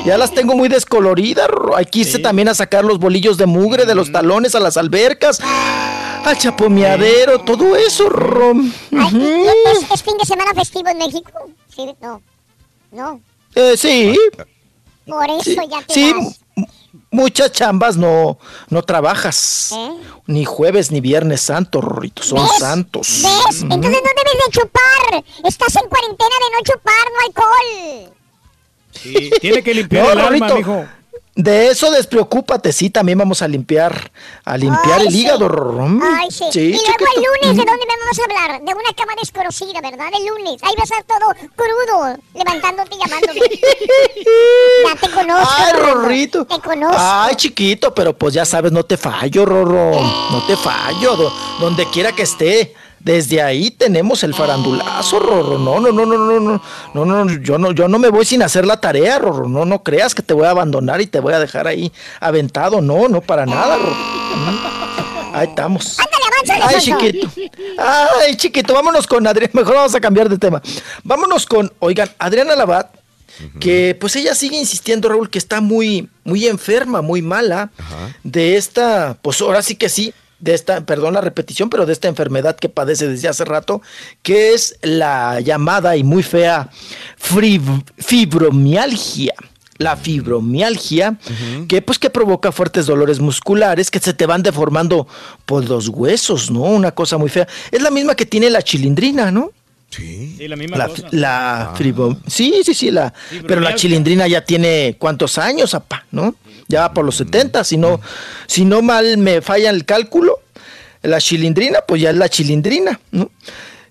Ya 0.05 0.19
las 0.19 0.33
tengo 0.33 0.55
muy 0.55 0.69
descoloridas, 0.69 1.49
que 1.91 2.01
irse 2.01 2.19
también 2.19 2.49
a 2.49 2.55
sacar 2.55 2.85
los 2.85 2.99
bolillos 2.99 3.39
de 3.39 3.47
mugre 3.47 3.87
de 3.87 3.95
los 3.95 4.13
talones 4.13 4.55
a 4.55 4.61
las 4.61 4.77
albercas, 4.77 5.41
al 6.27 6.39
chapomeadero, 6.39 7.39
todo 7.41 7.77
eso. 7.77 8.09
Ay. 8.93 9.11
¿y 9.15 9.47
¿es, 9.71 9.91
es 9.93 10.03
fin 10.03 10.17
de 10.19 10.25
semana 10.25 10.53
festivo 10.55 10.89
en 10.89 10.99
México? 10.99 11.31
Sí, 11.75 11.95
no. 12.01 12.21
No. 12.91 13.21
Eh, 13.55 13.77
sí, 13.77 14.17
Por 15.07 15.29
eso 15.31 15.43
Sí, 15.43 15.57
ya 15.71 15.83
te 15.87 15.95
sí, 15.95 16.13
vas. 16.13 16.41
muchas 17.11 17.53
chambas 17.53 17.97
no, 17.97 18.39
no 18.69 18.83
trabajas. 18.83 19.73
¿Eh? 19.75 19.91
Ni 20.27 20.45
jueves 20.45 20.91
ni 20.91 21.01
viernes 21.01 21.41
santo, 21.43 21.81
Rorrito, 21.81 22.23
son 22.23 22.43
¿Ves? 22.43 22.59
santos. 22.59 23.23
¿Ves? 23.23 23.63
Entonces 23.63 23.81
no 23.81 23.89
debes 23.91 24.45
de 24.47 24.51
chupar. 24.53 25.25
Estás 25.45 25.77
en 25.77 25.89
cuarentena 25.89 26.31
de 26.41 26.57
no 26.57 26.65
chupar, 26.65 27.07
no 27.13 27.27
alcohol. 27.27 28.15
Sí, 28.93 29.31
tiene 29.41 29.63
que 29.63 29.75
limpiar 29.75 30.05
No, 30.07 30.13
el 30.13 30.19
alma, 30.21 30.49
Rorrito, 30.49 30.57
mijo. 30.57 30.89
De 31.37 31.69
eso 31.69 31.91
despreocúpate, 31.91 32.73
sí, 32.73 32.89
también 32.89 33.19
vamos 33.19 33.43
a 33.43 33.47
limpiar, 33.49 34.11
a 34.43 34.57
limpiar 34.57 35.01
Ay, 35.01 35.07
el 35.07 35.13
sí. 35.13 35.21
hígado, 35.21 35.47
Ay, 36.03 36.31
sí. 36.31 36.45
y 36.61 36.71
luego 36.71 36.83
chiquito. 36.87 37.05
el 37.15 37.23
lunes, 37.23 37.57
¿de 37.59 37.71
dónde 37.71 37.85
vamos 37.87 38.19
a 38.19 38.25
hablar? 38.25 38.61
De 38.65 38.73
una 38.73 38.93
cama 38.97 39.13
desconocida, 39.21 39.81
¿verdad? 39.83 40.07
El 40.19 40.27
lunes. 40.27 40.63
Ahí 40.63 40.73
vas 40.79 40.91
a 40.93 40.99
estar 40.99 41.05
todo 41.19 41.35
crudo, 41.55 42.17
levantándote 42.35 42.97
y 42.97 42.99
llamándome. 42.99 43.41
ya 44.87 44.97
te 45.01 45.11
conozco. 45.11 45.55
Ay. 45.59 45.73
Rorrito. 45.75 46.47
Te 46.47 46.59
conozco. 46.61 46.97
Ay, 46.99 47.37
chiquito, 47.37 47.95
pero 47.95 48.17
pues 48.17 48.33
ya 48.33 48.47
sabes, 48.47 48.73
no 48.73 48.85
te 48.85 48.97
fallo, 48.97 49.45
Rorro. 49.45 49.91
No 50.31 50.43
te 50.47 50.57
fallo, 50.57 51.17
do- 51.17 51.33
donde 51.61 51.85
quiera 51.91 52.13
que 52.13 52.23
esté. 52.23 52.75
Desde 53.07 53.41
ahí 53.41 53.71
tenemos 53.71 54.25
el 54.25 54.35
farandulazo, 54.35 55.21
Rorro. 55.21 55.59
No, 55.59 55.79
no, 55.79 55.93
no, 55.93 56.05
no, 56.05 56.19
no, 56.19 56.41
no, 56.41 56.61
no, 56.93 57.05
no, 57.05 57.41
yo 57.41 57.57
no, 57.57 57.71
yo 57.71 57.87
no 57.87 58.01
me 58.01 58.09
voy 58.09 58.25
sin 58.25 58.43
hacer 58.43 58.67
la 58.67 58.81
tarea, 58.81 59.21
Rorro. 59.21 59.49
No, 59.49 59.65
no 59.65 59.85
creas 59.85 60.13
que 60.13 60.25
te 60.25 60.35
voy 60.35 60.45
a 60.45 60.51
abandonar 60.51 61.01
y 61.01 61.07
te 61.07 61.21
voy 61.21 61.33
a 61.33 61.39
dejar 61.39 61.69
ahí 61.69 61.93
aventado. 62.19 62.81
No, 62.81 63.07
no, 63.07 63.21
para 63.21 63.47
nada, 63.47 63.77
Rorro. 63.77 63.95
Mm. 63.95 65.37
Ahí 65.37 65.47
estamos. 65.47 65.99
Ay, 66.61 66.81
chiquito. 66.81 67.31
Ay, 67.79 68.35
chiquito, 68.35 68.75
vámonos 68.75 69.07
con 69.07 69.25
Adrián. 69.25 69.53
Mejor 69.53 69.77
vamos 69.77 69.95
a 69.95 70.01
cambiar 70.01 70.29
de 70.29 70.39
tema. 70.39 70.61
Vámonos 71.05 71.47
con, 71.47 71.73
oigan, 71.79 72.11
Adriana 72.19 72.57
Labat, 72.57 72.93
que 73.61 73.97
pues 74.01 74.17
ella 74.17 74.35
sigue 74.35 74.57
insistiendo, 74.57 75.09
Raúl, 75.09 75.31
que 75.31 75.39
está 75.39 75.61
muy, 75.61 76.09
muy 76.25 76.49
enferma, 76.49 77.03
muy 77.03 77.23
mala 77.23 77.71
de 78.25 78.57
esta, 78.57 79.17
pues 79.23 79.41
ahora 79.41 79.63
sí 79.63 79.77
que 79.77 79.89
sí, 79.89 80.13
de 80.39 80.55
esta, 80.55 80.85
perdón 80.85 81.15
la 81.15 81.21
repetición, 81.21 81.71
pero 81.71 81.87
de 81.87 81.93
esta 81.93 82.09
enfermedad 82.09 82.57
que 82.57 82.69
padece 82.69 83.09
desde 83.09 83.29
hace 83.29 83.45
rato, 83.45 83.83
que 84.23 84.55
es 84.55 84.77
la 84.83 85.41
llamada 85.41 85.97
y 85.97 86.05
muy 86.05 86.23
fea 86.23 86.71
fibromialgia. 87.99 89.35
La 89.79 89.95
fibromialgia, 89.95 91.19
que 91.69 91.83
pues 91.83 91.99
que 91.99 92.09
provoca 92.09 92.51
fuertes 92.51 92.87
dolores 92.87 93.21
musculares 93.21 93.91
que 93.91 93.99
se 93.99 94.15
te 94.15 94.25
van 94.25 94.43
deformando 94.43 95.07
por 95.45 95.69
los 95.69 95.89
huesos, 95.89 96.51
¿no? 96.51 96.63
Una 96.63 96.93
cosa 96.93 97.19
muy 97.19 97.29
fea. 97.29 97.47
Es 97.71 97.83
la 97.83 97.91
misma 97.91 98.15
que 98.15 98.25
tiene 98.25 98.49
la 98.49 98.63
chilindrina, 98.63 99.31
¿no? 99.31 99.53
Sí, 99.91 100.37
la 100.49 100.57
misma 100.57 100.77
La, 100.77 100.89
cosa. 100.89 101.09
la 101.13 101.75
fibro- 101.79 102.19
sí, 102.27 102.61
sí, 102.65 102.75
sí, 102.75 102.91
la, 102.91 103.13
pero 103.47 103.61
la 103.61 103.75
chilindrina 103.75 104.27
ya 104.27 104.45
tiene 104.45 104.97
cuántos 104.99 105.39
años, 105.39 105.75
apá, 105.75 106.05
¿no? 106.11 106.35
Ya 106.69 106.81
va 106.83 106.93
por 106.93 107.05
los 107.05 107.17
70, 107.17 107.63
si 107.65 107.77
no, 107.77 108.01
si 108.47 108.65
no 108.65 108.83
mal 108.83 109.17
me 109.19 109.41
falla 109.41 109.71
el 109.71 109.85
cálculo, 109.85 110.41
la 111.03 111.21
chilindrina, 111.21 111.81
pues 111.87 112.03
ya 112.03 112.11
es 112.11 112.17
la 112.17 112.29
chilindrina, 112.29 112.99
¿no? 113.13 113.31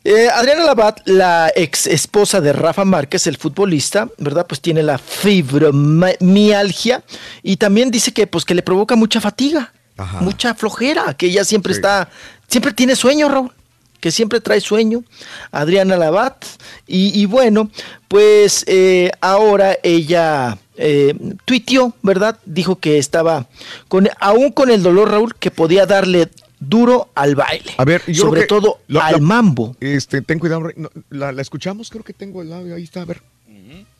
Eh, 0.03 0.27
Adriana 0.31 0.65
Labat, 0.65 1.01
la 1.07 1.51
ex 1.55 1.87
esposa 1.87 2.39
de 2.39 2.53
Rafa 2.53 2.85
Márquez, 2.85 3.25
el 3.25 3.37
futbolista, 3.37 4.07
¿verdad? 4.19 4.45
Pues 4.47 4.61
tiene 4.61 4.83
la 4.83 4.97
fibromialgia 4.99 7.03
y 7.41 7.57
también 7.57 7.89
dice 7.91 8.11
que 8.13 8.27
pues 8.27 8.45
que 8.45 8.53
le 8.55 8.61
provoca 8.61 8.95
mucha 8.95 9.19
fatiga, 9.21 9.73
mucha 10.21 10.53
flojera, 10.53 11.13
que 11.15 11.27
ella 11.27 11.43
siempre 11.45 11.73
está, 11.73 12.09
siempre 12.47 12.73
tiene 12.73 12.95
sueño, 12.95 13.29
Raúl 13.29 13.51
que 13.99 14.11
siempre 14.11 14.39
trae 14.41 14.61
sueño, 14.61 15.03
Adriana 15.51 15.97
Labat, 15.97 16.45
y, 16.87 17.19
y 17.19 17.25
bueno, 17.25 17.69
pues 18.07 18.63
eh, 18.67 19.11
ahora 19.21 19.77
ella 19.83 20.57
eh, 20.77 21.15
tuiteó, 21.45 21.93
¿verdad? 22.03 22.37
Dijo 22.45 22.77
que 22.77 22.97
estaba, 22.97 23.47
con, 23.87 24.07
aún 24.19 24.51
con 24.51 24.69
el 24.69 24.83
dolor, 24.83 25.09
Raúl, 25.11 25.35
que 25.35 25.51
podía 25.51 25.85
darle 25.85 26.29
duro 26.59 27.09
al 27.15 27.35
baile, 27.35 27.73
A 27.77 27.85
ver, 27.85 28.01
yo 28.07 28.23
sobre 28.23 28.45
creo 28.47 28.61
que 28.61 28.67
todo 28.67 28.79
la- 28.87 29.07
al 29.07 29.13
la- 29.13 29.19
mambo. 29.19 29.75
Este, 29.79 30.21
ten 30.21 30.39
cuidado, 30.39 30.69
la, 31.09 31.31
la 31.31 31.41
escuchamos, 31.41 31.89
creo 31.89 32.03
que 32.03 32.13
tengo 32.13 32.41
el 32.41 32.51
audio, 32.53 32.75
ahí 32.75 32.83
está, 32.83 33.01
a 33.01 33.05
ver. 33.05 33.21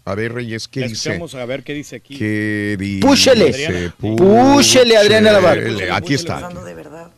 A 0.08 0.14
ver, 0.14 0.34
Reyes, 0.34 0.68
¿qué 0.68 0.88
dice? 0.88 1.20
a 1.40 1.46
ver 1.46 1.64
qué 1.64 1.74
dice 1.74 1.96
aquí. 1.96 2.16
¿Qué 2.16 2.76
dice? 2.80 3.00
Púchele. 3.08 3.50
Adriana. 3.50 3.96
Púchele, 3.98 4.98
Adriana 4.98 5.32
Lavar. 5.32 5.58
Púchele. 5.58 5.92
Aquí 5.92 6.14
está. 6.14 6.48
De 6.48 6.74
verdad 6.76 7.10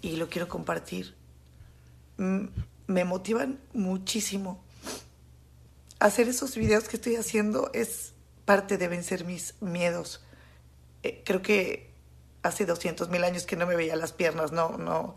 y 0.00 0.16
lo 0.16 0.30
quiero 0.30 0.48
compartir. 0.48 1.12
Me 2.86 3.04
motivan 3.04 3.60
muchísimo. 3.72 4.62
Hacer 5.98 6.28
esos 6.28 6.56
videos 6.56 6.88
que 6.88 6.96
estoy 6.96 7.16
haciendo 7.16 7.70
es 7.72 8.12
parte 8.44 8.78
de 8.78 8.88
vencer 8.88 9.24
mis 9.24 9.54
miedos. 9.60 10.24
Eh, 11.02 11.22
creo 11.24 11.40
que 11.40 11.90
hace 12.42 12.66
200 12.66 13.08
mil 13.08 13.24
años 13.24 13.44
que 13.44 13.56
no 13.56 13.66
me 13.66 13.76
veía 13.76 13.96
las 13.96 14.12
piernas, 14.12 14.52
no, 14.52 14.76
no, 14.76 15.16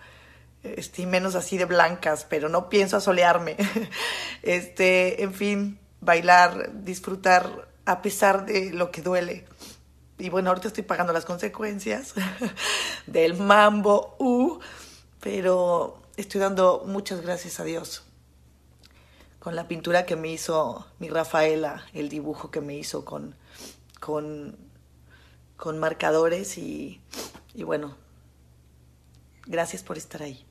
este, 0.64 1.02
y 1.02 1.06
menos 1.06 1.36
así 1.36 1.58
de 1.58 1.66
blancas, 1.66 2.26
pero 2.30 2.50
no 2.50 2.70
pienso 2.70 2.98
asolearme. 2.98 3.58
Este, 4.44 5.24
en 5.24 5.34
fin, 5.34 5.80
bailar, 6.02 6.84
disfrutar 6.84 7.70
a 7.86 8.02
pesar 8.02 8.46
de 8.46 8.74
lo 8.74 8.92
que 8.92 9.02
duele. 9.02 9.46
Y 10.18 10.30
bueno, 10.30 10.50
ahorita 10.50 10.68
estoy 10.68 10.84
pagando 10.84 11.14
las 11.14 11.24
consecuencias 11.24 12.14
del 13.08 13.36
mambo, 13.36 14.18
uh, 14.20 14.60
pero 15.22 16.03
estoy 16.18 16.42
dando 16.42 16.84
muchas 16.88 17.22
gracias 17.22 17.60
a 17.60 17.64
Dios 17.64 18.04
con 19.40 19.56
la 19.56 19.68
pintura 19.68 20.06
que 20.06 20.16
me 20.16 20.32
hizo 20.32 20.86
mi 21.00 21.10
Rafaela, 21.10 21.84
el 21.94 22.08
dibujo 22.10 22.50
que 22.50 22.62
me 22.62 22.78
hizo 22.78 23.04
con, 23.04 23.36
con, 24.00 24.58
con 25.58 25.80
marcadores 25.80 26.58
y, 26.58 27.02
y 27.54 27.64
bueno, 27.64 27.98
gracias 29.46 29.84
por 29.84 29.98
estar 29.98 30.22
ahí. 30.24 30.46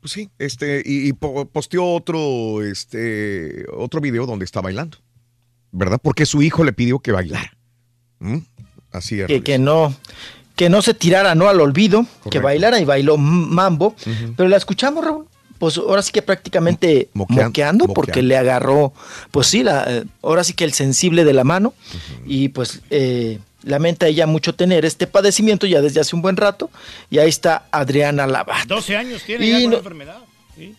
Pues 0.00 0.12
sí, 0.12 0.30
este, 0.38 0.82
y, 0.84 1.08
y 1.08 1.12
po- 1.12 1.46
posteó 1.46 1.92
otro, 1.92 2.62
este, 2.62 3.64
otro 3.72 4.00
video 4.00 4.26
donde 4.26 4.44
está 4.44 4.60
bailando, 4.60 4.98
¿verdad? 5.72 5.98
Porque 6.00 6.24
su 6.26 6.40
hijo 6.42 6.62
le 6.62 6.72
pidió 6.72 7.00
que 7.00 7.10
bailara. 7.10 7.56
¿Mm? 8.20 8.38
Así 8.92 9.20
es. 9.20 9.26
que, 9.26 9.42
que 9.42 9.58
no 9.58 9.92
que 10.56 10.68
no 10.68 10.82
se 10.82 10.94
tirara 10.94 11.34
no 11.34 11.48
al 11.48 11.60
olvido, 11.60 12.06
que 12.30 12.38
bailara 12.38 12.78
y 12.80 12.84
bailó 12.84 13.16
mambo, 13.16 13.94
pero 14.36 14.48
la 14.48 14.56
escuchamos 14.56 15.04
Raúl, 15.04 15.26
pues 15.58 15.78
ahora 15.78 16.02
sí 16.02 16.12
que 16.12 16.22
prácticamente 16.22 17.08
Moquean- 17.14 17.46
moqueando 17.46 17.86
porque 17.88 18.10
moqueando. 18.12 18.28
le 18.28 18.36
agarró, 18.36 18.92
pues 19.30 19.46
sí, 19.48 19.62
la, 19.62 20.04
ahora 20.22 20.44
sí 20.44 20.52
que 20.52 20.64
el 20.64 20.72
sensible 20.72 21.24
de 21.24 21.32
la 21.32 21.44
mano 21.44 21.74
y 22.26 22.48
pues 22.48 22.80
eh, 22.90 23.38
lamenta 23.62 24.06
ella 24.06 24.26
mucho 24.26 24.54
tener 24.54 24.84
este 24.84 25.06
padecimiento 25.06 25.66
ya 25.66 25.80
desde 25.80 26.00
hace 26.00 26.14
un 26.14 26.22
buen 26.22 26.36
rato 26.36 26.70
y 27.10 27.18
ahí 27.18 27.28
está 27.28 27.66
Adriana 27.72 28.26
Lavat. 28.26 28.66
12 28.66 28.96
años 28.96 29.22
tiene 29.24 29.46
Y 29.46 29.50
ya 29.50 29.56
con 29.56 29.64
no- 29.64 29.70
la 29.72 29.76
enfermedad. 29.78 30.18
¿sí? 30.56 30.74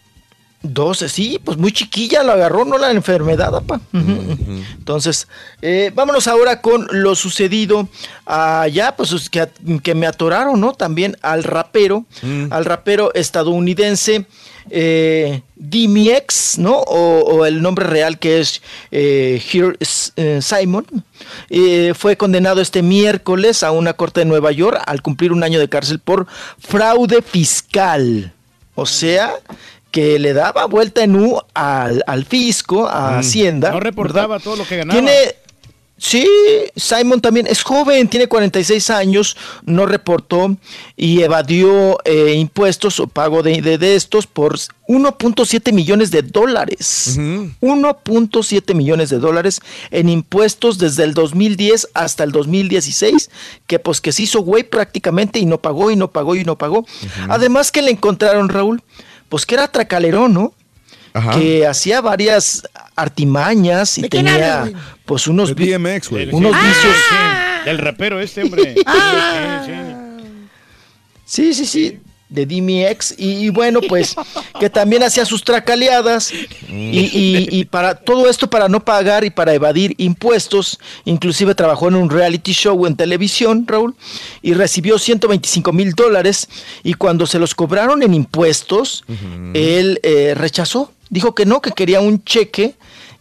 12, 0.74 1.10
sí, 1.10 1.40
pues 1.44 1.58
muy 1.58 1.72
chiquilla 1.72 2.24
lo 2.24 2.32
agarró, 2.32 2.66
no 2.66 2.78
la 2.78 2.92
enfermedad, 2.92 3.56
apa. 3.56 3.82
Entonces, 3.94 5.28
eh, 5.62 5.92
vámonos 5.94 6.28
ahora 6.28 6.62
con 6.62 6.88
lo 6.92 7.16
sucedido 7.16 7.88
allá, 8.26 8.96
pues 8.96 9.12
es 9.12 9.30
que, 9.30 9.48
que 9.84 9.96
me 9.96 10.08
atoraron, 10.08 10.60
¿no? 10.60 10.74
También 10.74 11.18
al 11.22 11.44
rapero, 11.44 12.06
al 12.50 12.66
rapero 12.66 13.14
estadounidense 13.14 14.26
eh, 14.70 15.42
Dimiex, 15.56 16.58
¿no? 16.58 16.78
O, 16.78 17.20
o 17.22 17.46
el 17.46 17.62
nombre 17.62 17.86
real 17.86 18.20
que 18.20 18.40
es 18.40 18.62
eh, 18.92 19.42
Here 19.52 19.76
eh, 20.16 20.40
Simon, 20.42 20.86
eh, 21.50 21.94
fue 21.96 22.18
condenado 22.18 22.62
este 22.62 22.82
miércoles 22.82 23.64
a 23.64 23.72
una 23.72 23.94
corte 23.94 24.22
de 24.22 24.26
Nueva 24.26 24.52
York 24.52 24.82
al 24.86 25.02
cumplir 25.02 25.32
un 25.32 25.44
año 25.44 25.60
de 25.60 25.70
cárcel 25.70 26.00
por 26.00 26.28
fraude 26.60 27.22
fiscal. 27.22 28.34
O 28.78 28.86
sea, 28.86 29.34
que 29.96 30.20
le 30.20 30.34
daba 30.34 30.66
vuelta 30.66 31.04
en 31.06 31.16
U 31.16 31.40
al, 31.54 32.04
al 32.06 32.26
fisco, 32.26 32.86
a 32.86 33.18
Hacienda. 33.20 33.72
No 33.72 33.80
reportaba 33.80 34.28
¿verdad? 34.36 34.44
todo 34.44 34.58
lo 34.58 34.66
que 34.68 34.76
ganaba. 34.76 35.00
Tiene, 35.00 35.14
sí, 35.98 36.28
Simon 36.76 37.22
también 37.22 37.48
es 37.48 37.64
joven, 37.64 38.10
tiene 38.10 38.28
46 38.28 38.90
años, 38.90 39.38
no 39.64 39.86
reportó 39.86 40.58
y 40.98 41.22
evadió 41.22 41.98
eh, 42.04 42.34
impuestos 42.36 43.00
o 43.00 43.08
pago 43.08 43.42
de, 43.42 43.62
de- 43.62 43.78
de 43.78 43.96
estos 43.96 44.28
por 44.28 44.58
1.7 44.90 45.72
millones 45.72 46.12
de 46.12 46.24
dólares. 46.24 47.16
1.7 47.18 48.74
millones 48.76 49.10
de 49.10 49.20
dólares 49.20 49.62
en 49.92 50.10
impuestos 50.10 50.78
desde 50.78 51.04
el 51.06 51.14
2010 51.14 51.88
hasta 51.94 52.26
el 52.26 52.34
2016, 52.34 53.30
que 53.68 53.80
pues 53.80 54.02
que 54.02 54.12
se 54.12 54.24
hizo 54.24 54.42
güey 54.42 54.64
prácticamente 54.64 55.40
y 55.40 55.46
no 55.46 55.60
pagó 55.60 55.90
y 55.92 55.96
no 55.96 56.12
pagó 56.12 56.36
y 56.36 56.44
no 56.44 56.58
pagó. 56.58 56.86
Además 57.30 57.72
que 57.72 57.82
le 57.82 57.92
encontraron, 57.92 58.50
Raúl, 58.50 58.82
pues 59.36 59.46
que 59.46 59.56
era 59.56 59.68
tracalerón, 59.68 60.34
¿no? 60.34 60.54
Ajá. 61.14 61.32
Que 61.38 61.68
hacía 61.68 62.00
varias 62.00 62.64
artimañas 62.96 63.98
y 63.98 64.04
¿De 64.04 64.08
quién 64.10 64.26
tenía 64.28 64.72
pues 65.04 65.28
unos, 65.28 65.54
vi- 65.54 65.74
DMX, 65.74 66.10
unos 66.32 66.56
Sí, 66.56 66.66
vicios. 66.68 66.96
sí, 67.10 67.66
Del 67.66 67.78
rapero 67.80 68.22
este, 68.22 68.44
hombre. 68.44 68.76
Ah. 68.86 69.62
Sí, 71.28 71.54
sí. 71.54 71.54
Sí, 71.54 71.66
sí, 71.66 72.00
de 72.36 72.46
DMX. 72.46 73.16
Y, 73.18 73.46
y 73.46 73.50
bueno, 73.50 73.80
pues 73.82 74.16
que 74.60 74.70
también 74.70 75.02
hacía 75.04 75.26
sus 75.26 75.44
tracaleadas. 75.44 76.32
Y, 76.32 77.00
y- 77.00 77.48
y 77.52 77.66
para 77.66 77.96
todo 77.96 78.30
esto, 78.30 78.50
para 78.50 78.68
no 78.70 78.84
pagar 78.84 79.24
y 79.24 79.30
para 79.30 79.54
evadir 79.54 79.96
impuestos, 79.98 80.78
inclusive 81.06 81.56
trabajó 81.56 81.88
en 81.88 81.96
un 81.96 82.10
reality 82.10 82.52
show 82.54 82.86
en 82.86 82.96
televisión, 82.96 83.66
Raúl, 83.68 83.96
y 84.42 84.54
recibió 84.54 85.00
125 85.00 85.72
mil 85.74 85.94
dólares. 85.94 86.48
Y 86.84 86.94
cuando 86.94 87.26
se 87.26 87.40
los 87.40 87.56
cobraron 87.56 88.04
en 88.04 88.14
impuestos, 88.14 89.04
él 89.54 90.00
eh, 90.04 90.34
rechazó. 90.36 90.92
Dijo 91.10 91.34
que 91.34 91.46
no, 91.46 91.62
que 91.62 91.72
quería 91.72 92.02
un 92.02 92.24
cheque 92.24 92.76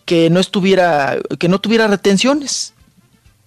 que 0.05 0.29
no 0.31 0.41
estuviera, 0.41 1.17
que 1.39 1.49
no 1.49 1.61
tuviera 1.61 1.87
retenciones 1.87 2.73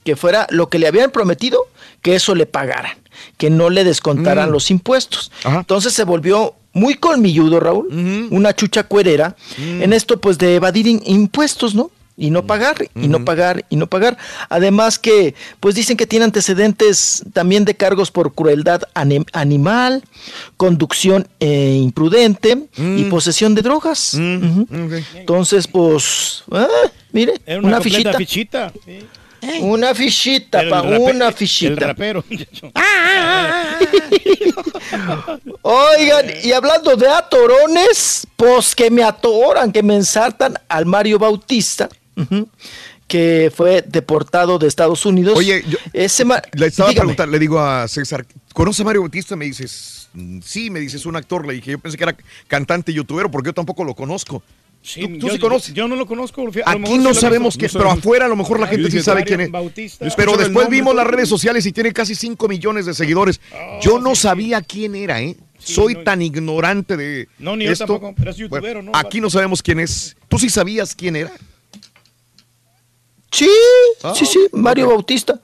que 0.04 0.16
fuera 0.16 0.48
lo 0.52 0.70
que 0.70 0.80
le 0.80 0.88
habían 0.88 1.12
prometido, 1.12 1.68
que 2.02 2.16
eso 2.16 2.34
le 2.34 2.46
pagaran, 2.46 2.98
que 3.38 3.50
no 3.50 3.70
le 3.70 3.84
descontaran 3.84 4.50
Mm. 4.50 4.54
los 4.54 4.72
impuestos. 4.72 5.32
Entonces 5.46 5.94
se 5.94 6.04
volvió 6.04 6.54
muy 6.74 6.96
colmilludo, 6.96 7.60
Raúl, 7.60 8.28
una 8.32 8.54
chucha 8.56 8.84
cuerera, 8.84 9.36
Mm. 9.58 9.82
en 9.84 9.94
esto 9.94 10.20
pues 10.20 10.38
de 10.38 10.56
evadir 10.56 10.86
in- 10.88 11.02
impuestos, 11.06 11.74
¿no? 11.76 11.90
Y 12.20 12.32
no 12.32 12.48
pagar, 12.48 12.90
y 12.96 13.08
no 13.10 13.24
pagar, 13.24 13.64
y 13.70 13.76
no 13.76 13.86
pagar. 13.86 14.18
Además 14.50 14.98
que, 14.98 15.36
pues 15.60 15.76
dicen 15.76 15.98
que 15.98 16.08
tiene 16.08 16.26
antecedentes 16.26 17.24
también 17.32 17.64
de 17.64 17.76
cargos 17.76 18.10
por 18.10 18.34
crueldad 18.34 18.82
anim- 18.96 19.28
animal, 19.34 20.04
conducción 20.58 21.28
eh, 21.40 21.80
imprudente 21.80 22.58
y 22.76 22.82
Mm. 23.04 23.10
posesión 23.12 23.54
de 23.54 23.62
drogas. 23.62 24.16
Entonces, 25.16 25.68
pues, 25.68 26.44
ah, 26.52 26.68
mire, 27.12 27.34
Era 27.46 27.60
una, 27.60 27.68
una, 27.68 27.82
fichita. 27.82 28.14
fichita. 28.14 28.74
sí. 28.86 29.00
Una 29.62 29.94
fichita, 29.96 30.62
pa, 30.70 30.80
el 30.80 30.98
una 31.00 31.28
El 31.28 31.34
fichita. 31.34 31.88
rapero. 31.88 32.24
Oigan, 35.62 36.26
y 36.44 36.52
hablando 36.52 36.96
de 36.96 37.08
atorones, 37.08 38.28
pues 38.36 38.76
que 38.76 38.90
me 38.90 39.04
atoran, 39.04 39.72
que 39.72 39.84
me 39.84 39.96
ensartan 39.96 40.56
al 40.70 40.86
Mario 40.86 41.20
Bautista, 41.20 41.90
que 43.08 43.52
fue 43.56 43.84
deportado 43.88 44.58
de 44.60 44.68
Estados 44.68 45.06
Unidos. 45.06 45.38
Oye, 45.38 45.64
yo 45.68 45.78
ese 45.94 46.26
le 46.54 46.68
estaba 46.68 46.92
preguntando, 46.92 47.32
le 47.32 47.40
digo 47.40 47.60
a 47.60 47.88
César, 47.88 48.26
¿conoce 48.54 48.82
a 48.82 48.86
Mario 48.86 49.02
Bautista? 49.02 49.36
Me 49.36 49.46
dices, 49.46 50.10
"Mm, 50.14 50.40
sí, 50.44 50.70
me 50.70 50.80
dices, 50.80 51.06
un 51.06 51.16
actor. 51.16 51.46
Le 51.46 51.54
dije, 51.54 51.72
yo 51.72 51.80
pensé 51.80 51.98
que 51.98 52.04
era 52.04 52.16
cantante 52.48 52.94
youtubero 52.94 53.30
porque 53.32 53.50
yo 53.50 53.54
tampoco 53.54 53.84
lo 53.84 53.96
conozco. 53.96 54.44
Sí, 54.82 55.02
¿Tú, 55.02 55.18
tú 55.20 55.28
yo- 55.28 55.34
sí 55.34 55.40
conoces? 55.40 55.70
Yo, 55.74 55.84
yo 55.84 55.88
no 55.90 55.96
lo 55.98 56.06
conozco. 56.06 56.48
a 56.66 56.72
Aquí 56.72 56.98
no 56.98 57.14
sí 57.14 57.20
sabemos 57.20 57.56
quién 57.58 57.66
es, 57.66 57.74
No 57.74 57.80
pero 57.82 57.92
afuera 57.92 58.26
a 58.26 58.30
lo 58.30 58.36
mejor 58.38 58.60
la 58.60 58.68
Ah, 58.68 58.70
gente 58.70 58.90
sí 58.90 59.02
sabe 59.02 59.24
quién 59.26 59.42
es. 59.42 59.52
Bautista. 59.52 60.08
Pero 60.16 60.32
después 60.38 60.66
nombre, 60.66 60.78
vimos 60.78 60.96
las 60.96 61.06
redes 61.08 61.28
sociales 61.28 61.66
y 61.66 61.72
tiene 61.74 61.92
casi 61.92 62.16
5 62.16 62.48
millones 62.48 62.86
de 62.86 62.94
seguidores. 62.94 63.42
yo 63.82 64.00
no 64.00 64.16
sabía 64.16 64.62
quién 64.62 64.96
era, 64.96 65.22
¿eh? 65.22 65.36
Soy 65.60 66.04
tan 66.04 66.22
ignorante 66.22 66.96
de 66.96 67.28
No, 67.40 67.56
ni 67.58 67.66
yo 67.66 67.72
esto. 67.72 67.86
tampoco. 67.86 68.16
Eres 68.22 68.38
youtubero, 68.38 68.62
Bueno, 68.82 68.92
¿no? 68.92 68.98
Aquí 68.98 69.20
no 69.20 69.30
sabemos 69.30 69.62
quién 69.62 69.80
es. 69.82 70.16
¿Tú 70.30 70.38
sí 70.40 70.50
sabías 70.50 70.96
quién 70.96 71.16
era? 71.18 71.32
Sí, 73.32 73.50
Ah, 74.04 74.14
sí, 74.16 74.26
sí, 74.26 74.40
Mario 74.54 74.88
Bautista. 74.90 75.40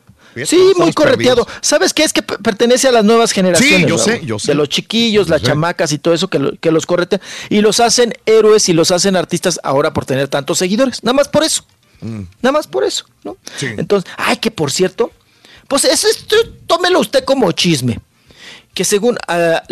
Sí, 0.45 0.72
muy 0.78 0.94
correteado. 0.94 1.45
perdidos. 1.45 1.60
¿Sabes 1.62 1.94
qué? 1.94 2.03
Es 2.03 2.14
que 2.14 2.22
pertenece 2.22 2.88
a 2.88 2.92
las 2.92 3.03
nuevas 3.06 3.32
generaciones. 3.32 3.82
Sí, 3.82 3.86
yo 3.88 3.98
sé, 3.98 4.12
Raúl. 4.18 4.26
yo 4.26 4.40
sé. 4.40 4.48
De 4.48 4.56
los 4.56 4.70
chiquillos, 4.70 5.30
las 5.30 5.42
chamacas 5.42 5.92
y 5.92 5.98
todo 6.00 6.14
eso 6.14 6.28
que, 6.30 6.40
lo- 6.40 6.58
que 6.60 6.72
los 6.72 6.86
corretean. 6.86 7.22
Y 7.50 7.62
los 7.62 7.80
hacen 7.80 8.14
héroes 8.26 8.68
y 8.70 8.74
los 8.74 8.92
hacen 8.92 9.16
artistas 9.16 9.60
ahora 9.64 9.94
por 9.94 10.06
tener 10.06 10.28
tantos 10.28 10.58
seguidores. 10.58 11.03
Nada 11.03 11.14
más 11.14 11.28
por 11.28 11.44
eso. 11.44 11.66
Nada 12.42 12.52
más 12.52 12.68
por 12.68 12.84
eso, 12.84 13.06
¿no? 13.24 13.38
Entonces, 13.62 14.12
ay, 14.18 14.36
que 14.38 14.52
por 14.52 14.72
cierto, 14.72 15.12
pues 15.70 15.86
eso 15.86 16.08
es, 16.10 16.26
tómelo 16.68 17.00
usted 17.00 17.24
como 17.24 17.50
chisme. 17.53 18.00
Que 18.74 18.84
según 18.84 19.18
ah, 19.28 19.64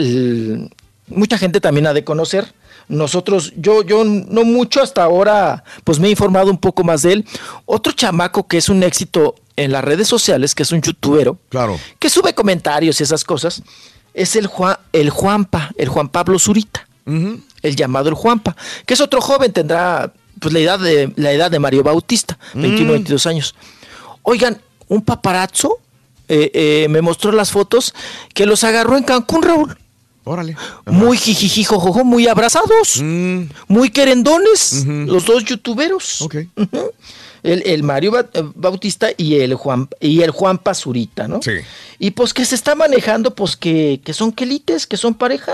mucha 1.07 1.37
gente 1.37 1.59
también 1.59 1.87
ha 1.87 1.93
de 1.93 2.03
conocer, 2.05 2.53
nosotros, 2.87 3.53
yo, 3.55 3.83
yo 3.83 4.03
no 4.03 4.43
mucho 4.43 4.81
hasta 4.81 5.03
ahora, 5.03 5.63
pues 5.83 5.99
me 5.99 6.07
he 6.07 6.11
informado 6.11 6.49
un 6.49 6.57
poco 6.57 6.83
más 6.83 7.01
de 7.01 7.13
él. 7.13 7.25
Otro 7.65 7.93
chamaco 7.93 8.47
que 8.47 8.57
es 8.57 8.69
un 8.69 8.83
éxito 8.83 9.35
en 9.55 9.71
las 9.71 9.83
redes 9.83 10.07
sociales, 10.07 10.55
que 10.55 10.63
es 10.63 10.71
un 10.71 10.81
youtubero, 10.81 11.37
claro. 11.49 11.79
que 11.99 12.09
sube 12.09 12.33
comentarios 12.33 12.99
y 12.99 13.03
esas 13.03 13.23
cosas, 13.23 13.63
es 14.13 14.35
el 14.35 14.47
Juan, 14.47 14.77
el 14.93 15.09
Juanpa, 15.09 15.71
el 15.77 15.89
Juan 15.89 16.09
Pablo 16.09 16.39
Zurita, 16.39 16.87
el 17.05 17.75
llamado 17.75 18.09
el 18.09 18.15
Juanpa, 18.15 18.55
que 18.85 18.93
es 18.93 19.01
otro 19.01 19.21
joven, 19.21 19.51
tendrá 19.51 20.13
pues 20.39 20.53
la 20.53 20.59
edad 20.59 20.79
de, 20.79 21.13
la 21.17 21.31
edad 21.31 21.51
de 21.51 21.59
Mario 21.59 21.83
Bautista, 21.83 22.37
mm. 22.53 22.61
21 22.61 22.91
22 22.93 23.25
años. 23.27 23.55
Oigan, 24.23 24.61
un 24.87 25.01
paparazzo 25.01 25.79
eh, 26.27 26.49
eh, 26.53 26.87
me 26.89 27.01
mostró 27.01 27.31
las 27.33 27.51
fotos 27.51 27.93
que 28.33 28.45
los 28.45 28.63
agarró 28.63 28.97
en 28.97 29.03
Cancún, 29.03 29.41
Raúl. 29.41 29.77
Órale. 30.23 30.55
Muy 30.85 31.17
ah. 31.17 31.19
jijijijojojo, 31.19 32.03
muy 32.03 32.27
abrazados, 32.27 33.01
mm. 33.01 33.41
muy 33.67 33.89
querendones, 33.89 34.85
los 34.85 35.25
dos 35.25 35.43
youtuberos. 35.45 36.21
Okay. 36.21 36.47
Uh 36.55 36.63
-huh. 36.63 36.91
el, 37.43 37.63
el, 37.65 37.83
Mario 37.83 38.19
eh, 38.19 38.43
Bautista 38.55 39.09
y 39.17 39.35
el 39.35 39.55
Juan 39.55 39.87
y 39.99 40.21
el 40.21 40.31
Juan 40.31 40.59
Pazurita, 40.59 41.27
¿no? 41.27 41.41
Sí. 41.41 41.53
Y 41.97 42.11
pues 42.11 42.33
que 42.33 42.45
se 42.45 42.55
está 42.55 42.75
manejando, 42.75 43.33
pues 43.33 43.55
que, 43.55 43.99
que 44.03 44.13
son 44.13 44.31
quelites, 44.31 44.85
que 44.85 44.97
son 44.97 45.15
pareja. 45.15 45.53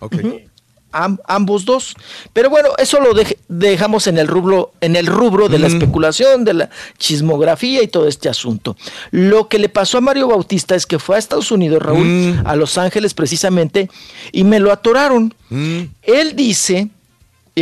Okay. 0.00 0.20
Uh 0.20 0.22
-huh. 0.22 0.48
Ambos 0.90 1.64
dos. 1.64 1.94
Pero 2.32 2.50
bueno, 2.50 2.70
eso 2.78 2.98
lo 3.00 3.10
dejamos 3.48 4.06
en 4.06 4.18
el 4.18 4.26
rubro, 4.26 4.72
en 4.80 4.96
el 4.96 5.06
rubro 5.06 5.48
de 5.48 5.58
la 5.58 5.66
especulación, 5.66 6.44
de 6.44 6.54
la 6.54 6.70
chismografía 6.96 7.82
y 7.82 7.88
todo 7.88 8.08
este 8.08 8.28
asunto. 8.28 8.76
Lo 9.10 9.48
que 9.48 9.58
le 9.58 9.68
pasó 9.68 9.98
a 9.98 10.00
Mario 10.00 10.28
Bautista 10.28 10.74
es 10.74 10.86
que 10.86 10.98
fue 10.98 11.16
a 11.16 11.18
Estados 11.18 11.50
Unidos, 11.50 11.82
Raúl, 11.82 12.06
mm. 12.06 12.42
a 12.46 12.56
Los 12.56 12.78
Ángeles 12.78 13.14
precisamente, 13.14 13.90
y 14.32 14.44
me 14.44 14.60
lo 14.60 14.72
atoraron. 14.72 15.34
Mm. 15.50 15.82
Él 16.02 16.34
dice, 16.34 16.88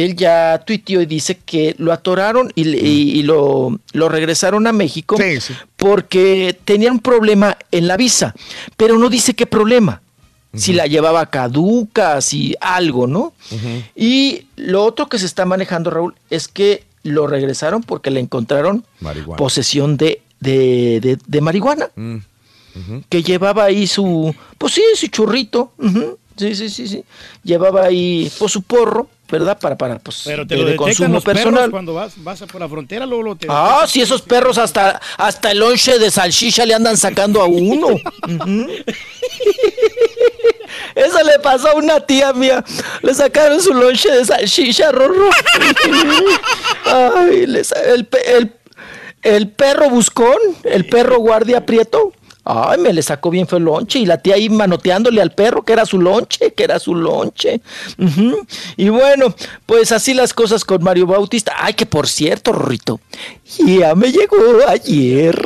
él 0.05 0.15
ya 0.15 0.63
tuiteó 0.65 1.01
y 1.01 1.07
dice 1.07 1.39
que 1.45 1.75
lo 1.79 1.93
atoraron 1.93 2.53
y, 2.55 3.23
lo, 3.23 3.79
regresaron 3.93 4.67
a 4.67 4.73
México 4.73 5.17
porque 5.77 6.59
tenía 6.65 6.93
un 6.93 7.01
problema 7.01 7.57
en 7.71 7.89
la 7.89 7.97
visa, 7.97 8.35
pero 8.77 8.99
no 8.99 9.09
dice 9.09 9.35
qué 9.35 9.47
problema. 9.47 10.03
Si 10.55 10.73
la 10.73 10.87
llevaba 10.87 11.27
caduca, 11.27 12.21
si 12.21 12.55
algo, 12.61 13.07
¿no? 13.07 13.35
Y 13.95 14.47
lo 14.57 14.85
otro 14.85 15.09
que 15.09 15.19
se 15.19 15.27
está 15.27 15.45
manejando, 15.45 15.91
Raúl, 15.91 16.15
es 16.31 16.49
que 16.49 16.85
lo 17.03 17.27
regresaron 17.27 17.83
porque 17.83 18.11
le 18.11 18.21
encontraron 18.21 18.85
posesión 19.37 19.97
de, 19.97 20.23
de, 20.41 21.01
de, 21.01 21.19
de 21.27 21.41
marihuana. 21.41 21.91
Que 23.09 23.23
llevaba 23.23 23.65
ahí 23.65 23.87
su, 23.87 24.35
pues 24.59 24.75
sí, 24.75 24.83
su 24.95 25.07
churrito. 25.09 25.73
Sí, 26.37 26.55
sí, 26.55 26.69
sí, 26.69 26.89
sí. 26.89 27.05
Llevaba 27.43 27.85
ahí, 27.85 28.31
pues 28.39 28.53
su 28.53 28.63
porro. 28.63 29.09
¿Verdad? 29.29 29.59
Para, 29.59 29.77
para, 29.77 29.99
pues, 29.99 30.23
Pero 30.25 30.47
te 30.47 30.55
de, 30.55 30.63
lo 30.63 30.77
consumo 30.77 31.21
personal. 31.21 31.69
Cuando 31.69 31.95
vas, 31.95 32.15
vas 32.23 32.41
por 32.43 32.61
la 32.61 32.69
frontera, 32.69 33.07
luego 33.07 33.25
lo 33.25 33.35
te 33.35 33.49
Ah, 33.51 33.85
sí, 33.89 34.01
esos 34.01 34.23
perros 34.23 34.57
hasta, 34.57 35.01
hasta 35.17 35.51
el 35.51 35.59
lonche 35.59 35.99
de 35.99 36.13
salchicha 36.13 36.65
le 36.65 36.75
andan 36.75 36.97
sacando 36.97 37.43
a 37.43 37.47
uno. 37.47 37.89
uh 38.29 38.67
eso 40.97 41.23
le 41.23 41.39
pasó 41.39 41.69
a 41.69 41.75
una 41.75 42.01
tía 42.01 42.33
mía. 42.33 42.65
Le 43.03 43.15
sacaron 43.15 43.61
su 43.61 43.73
lonche 43.73 44.11
de 44.11 44.25
salchicha, 44.25 44.91
rorro. 44.91 45.29
Ay, 46.85 47.45
el, 47.45 47.57
el, 48.27 48.53
el 49.23 49.51
perro 49.51 49.91
buscón, 49.91 50.39
el 50.65 50.87
perro 50.87 51.19
guardia 51.19 51.65
prieto 51.65 52.13
Ay, 52.49 52.79
me 52.79 52.93
le 52.93 53.03
sacó 53.03 53.29
bien 53.29 53.49
fue 53.49 53.59
lonche. 53.59 53.99
Y 53.99 54.07
la 54.07 54.19
tía 54.19 54.37
ahí 54.37 54.49
manoteándole 54.49 55.21
al 55.21 55.33
perro 55.33 55.65
que 55.65 55.73
era 55.73 55.85
su 55.85 56.01
lonche, 56.01 56.53
que 56.55 56.63
era 56.63 56.79
su 56.79 56.95
lonche. 56.95 57.61
Y 58.77 58.89
bueno, 58.89 59.35
pues 59.67 59.91
así 59.91 60.15
las 60.15 60.33
cosas 60.33 60.65
con 60.65 60.83
Mario 60.83 61.07
Bautista. 61.07 61.55
Ay, 61.59 61.75
que 61.75 61.87
por 61.87 62.07
cierto, 62.07 62.53
Rorrito, 62.53 63.01
ya 63.59 63.97
me 63.97 64.13
llegó 64.13 64.37
ayer 64.69 65.37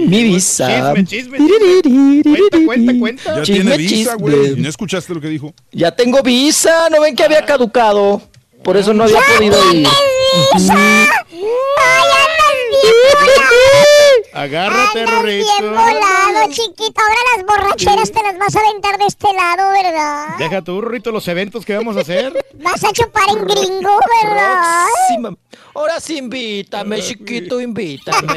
mi 0.00 0.24
visa. 0.24 0.92
Chisme, 0.94 1.38
chisme, 1.38 1.38
chisme. 1.38 2.22
Cuenta, 2.24 2.58
cuenta, 2.66 2.98
cuenta. 2.98 3.36
Ya 3.36 3.42
tiene 3.42 3.76
visa, 3.76 4.14
güey. 4.16 4.56
¿No 4.56 4.68
escuchaste 4.68 5.14
lo 5.14 5.20
que 5.20 5.28
dijo? 5.28 5.54
Ya 5.70 5.94
tengo 5.94 6.20
visa. 6.22 6.88
¿No 6.90 7.00
ven 7.00 7.14
que 7.14 7.22
había 7.22 7.40
ah. 7.40 7.46
caducado? 7.46 8.22
Por 8.64 8.76
eso 8.76 8.92
no 8.92 9.04
había 9.04 9.20
podido 9.36 9.72
ir. 9.72 9.86
¡Visa! 10.54 10.74
¡Ay, 10.74 11.06
Agárrate, 14.32 15.06
Rorrito. 15.06 15.46
bien 15.60 15.70
volado, 15.70 16.50
chiquito. 16.50 17.00
Ahora 17.00 17.20
las 17.36 17.46
borracheras 17.46 18.12
te 18.12 18.22
las 18.22 18.38
vas 18.38 18.56
a 18.56 18.60
aventar 18.60 18.98
de 18.98 19.06
este 19.06 19.32
lado, 19.32 19.70
¿verdad? 19.70 20.38
Deja 20.38 20.62
tú, 20.62 20.80
Rorrito, 20.80 21.10
los 21.10 21.26
eventos 21.28 21.64
que 21.64 21.76
vamos 21.76 21.96
a 21.96 22.00
hacer. 22.00 22.32
vas 22.54 22.84
a 22.84 22.92
chupar 22.92 23.28
en 23.30 23.44
gringo, 23.46 23.98
¿verdad? 24.22 24.86
Próxima. 25.08 25.36
Ahora 25.74 26.00
sí 26.00 26.18
invítame, 26.18 27.00
chiquito, 27.00 27.60
invítame. 27.60 28.28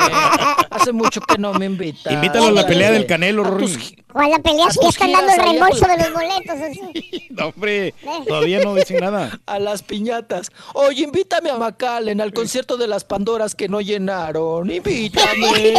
Hace 0.69 0.91
mucho 0.91 1.21
que 1.21 1.37
no 1.37 1.53
me 1.53 1.65
invitan. 1.65 2.13
Invítalo 2.13 2.47
a 2.47 2.51
la 2.51 2.65
pelea 2.65 2.91
del 2.91 3.05
Canelo, 3.05 3.43
Rorrito. 3.43 4.03
O 4.13 4.19
a 4.19 4.27
la 4.27 4.39
pelea 4.39 4.69
si 4.69 4.79
ya 4.81 4.89
están 4.89 5.11
dando 5.11 5.33
el 5.33 5.39
reembolso 5.39 5.87
de 5.87 5.97
los 5.97 6.13
boletos, 6.13 6.55
así. 6.61 7.27
no, 7.31 7.47
hombre, 7.47 7.95
todavía 8.27 8.63
no 8.63 8.75
dicen 8.75 8.97
nada. 8.99 9.39
A 9.47 9.57
las 9.57 9.81
piñatas. 9.81 10.51
Oye, 10.73 11.03
invítame 11.03 11.49
a 11.49 11.57
Macalen 11.57 12.21
al 12.21 12.31
concierto 12.31 12.77
de 12.77 12.87
las 12.87 13.03
Pandoras 13.03 13.55
que 13.55 13.67
no 13.67 13.81
llenaron. 13.81 14.69
Invítame. 14.69 15.73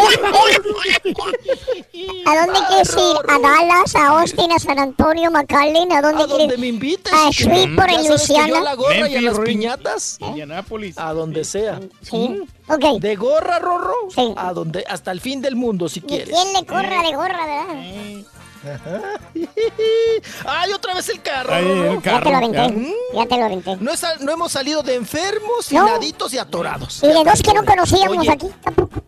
¿A 2.27 2.47
dónde 2.47 2.61
quieres 2.69 2.95
ir? 2.97 3.17
¿A 3.29 3.39
Dallas? 3.39 3.95
¿A 3.97 4.09
Austin? 4.21 4.53
¿A 4.53 4.59
San 4.59 4.79
Antonio? 4.79 5.31
McAllen? 5.31 5.93
¿A 5.93 6.01
dónde 6.03 6.23
¿A 6.23 6.27
quieres 6.27 6.49
donde 6.49 6.59
me 6.59 6.67
invites? 6.69 7.13
¿A 7.13 7.33
Sweet 7.33 7.75
por 7.77 7.91
el 7.91 8.07
Luciana? 8.09 8.59
a 8.59 9.21
las 9.21 9.37
Ruiz. 9.37 9.49
piñatas? 9.49 10.17
Indianápolis. 10.21 10.99
A 10.99 11.13
donde 11.13 11.45
sea. 11.45 11.81
¿Sí? 12.03 12.17
¿Mm? 12.17 12.73
Ok. 12.73 13.01
¿De 13.01 13.17
gorra, 13.17 13.59
Rorro? 13.59 13.95
Sí. 14.15 14.33
A 14.37 14.53
donde, 14.53 14.85
hasta 14.89 15.11
el 15.13 15.21
fin 15.21 15.41
del 15.43 15.57
mundo, 15.57 15.89
si 15.89 16.01
quieres. 16.01 16.31
¿Quién 16.35 16.53
le 16.53 16.67
corra 16.67 17.03
de 17.03 17.15
gorra, 17.15 17.47
verdad? 17.47 18.25
¡Ay, 20.47 20.73
otra 20.73 20.95
vez 20.95 21.09
el 21.09 21.21
carro! 21.21 22.01
Ya 22.03 22.21
te 22.21 22.31
lo 22.31 22.37
aventé. 22.37 22.69
¿Mm? 22.69 22.93
Ya, 23.15 23.27
te 23.27 23.37
lo 23.37 23.45
aventé. 23.45 23.77
No, 23.77 23.93
hemos 24.33 24.53
salido 24.53 24.83
de 24.83 24.95
enfermos, 24.95 25.71
hiladitos 25.71 26.33
y 26.35 26.39
atorados. 26.39 27.03
Y 27.03 27.09
de 27.09 27.25
dos 27.25 27.43
que 27.43 27.53
no 27.53 27.65
conocíamos 27.65 28.29
aquí 28.29 28.49
tampoco. 28.63 29.03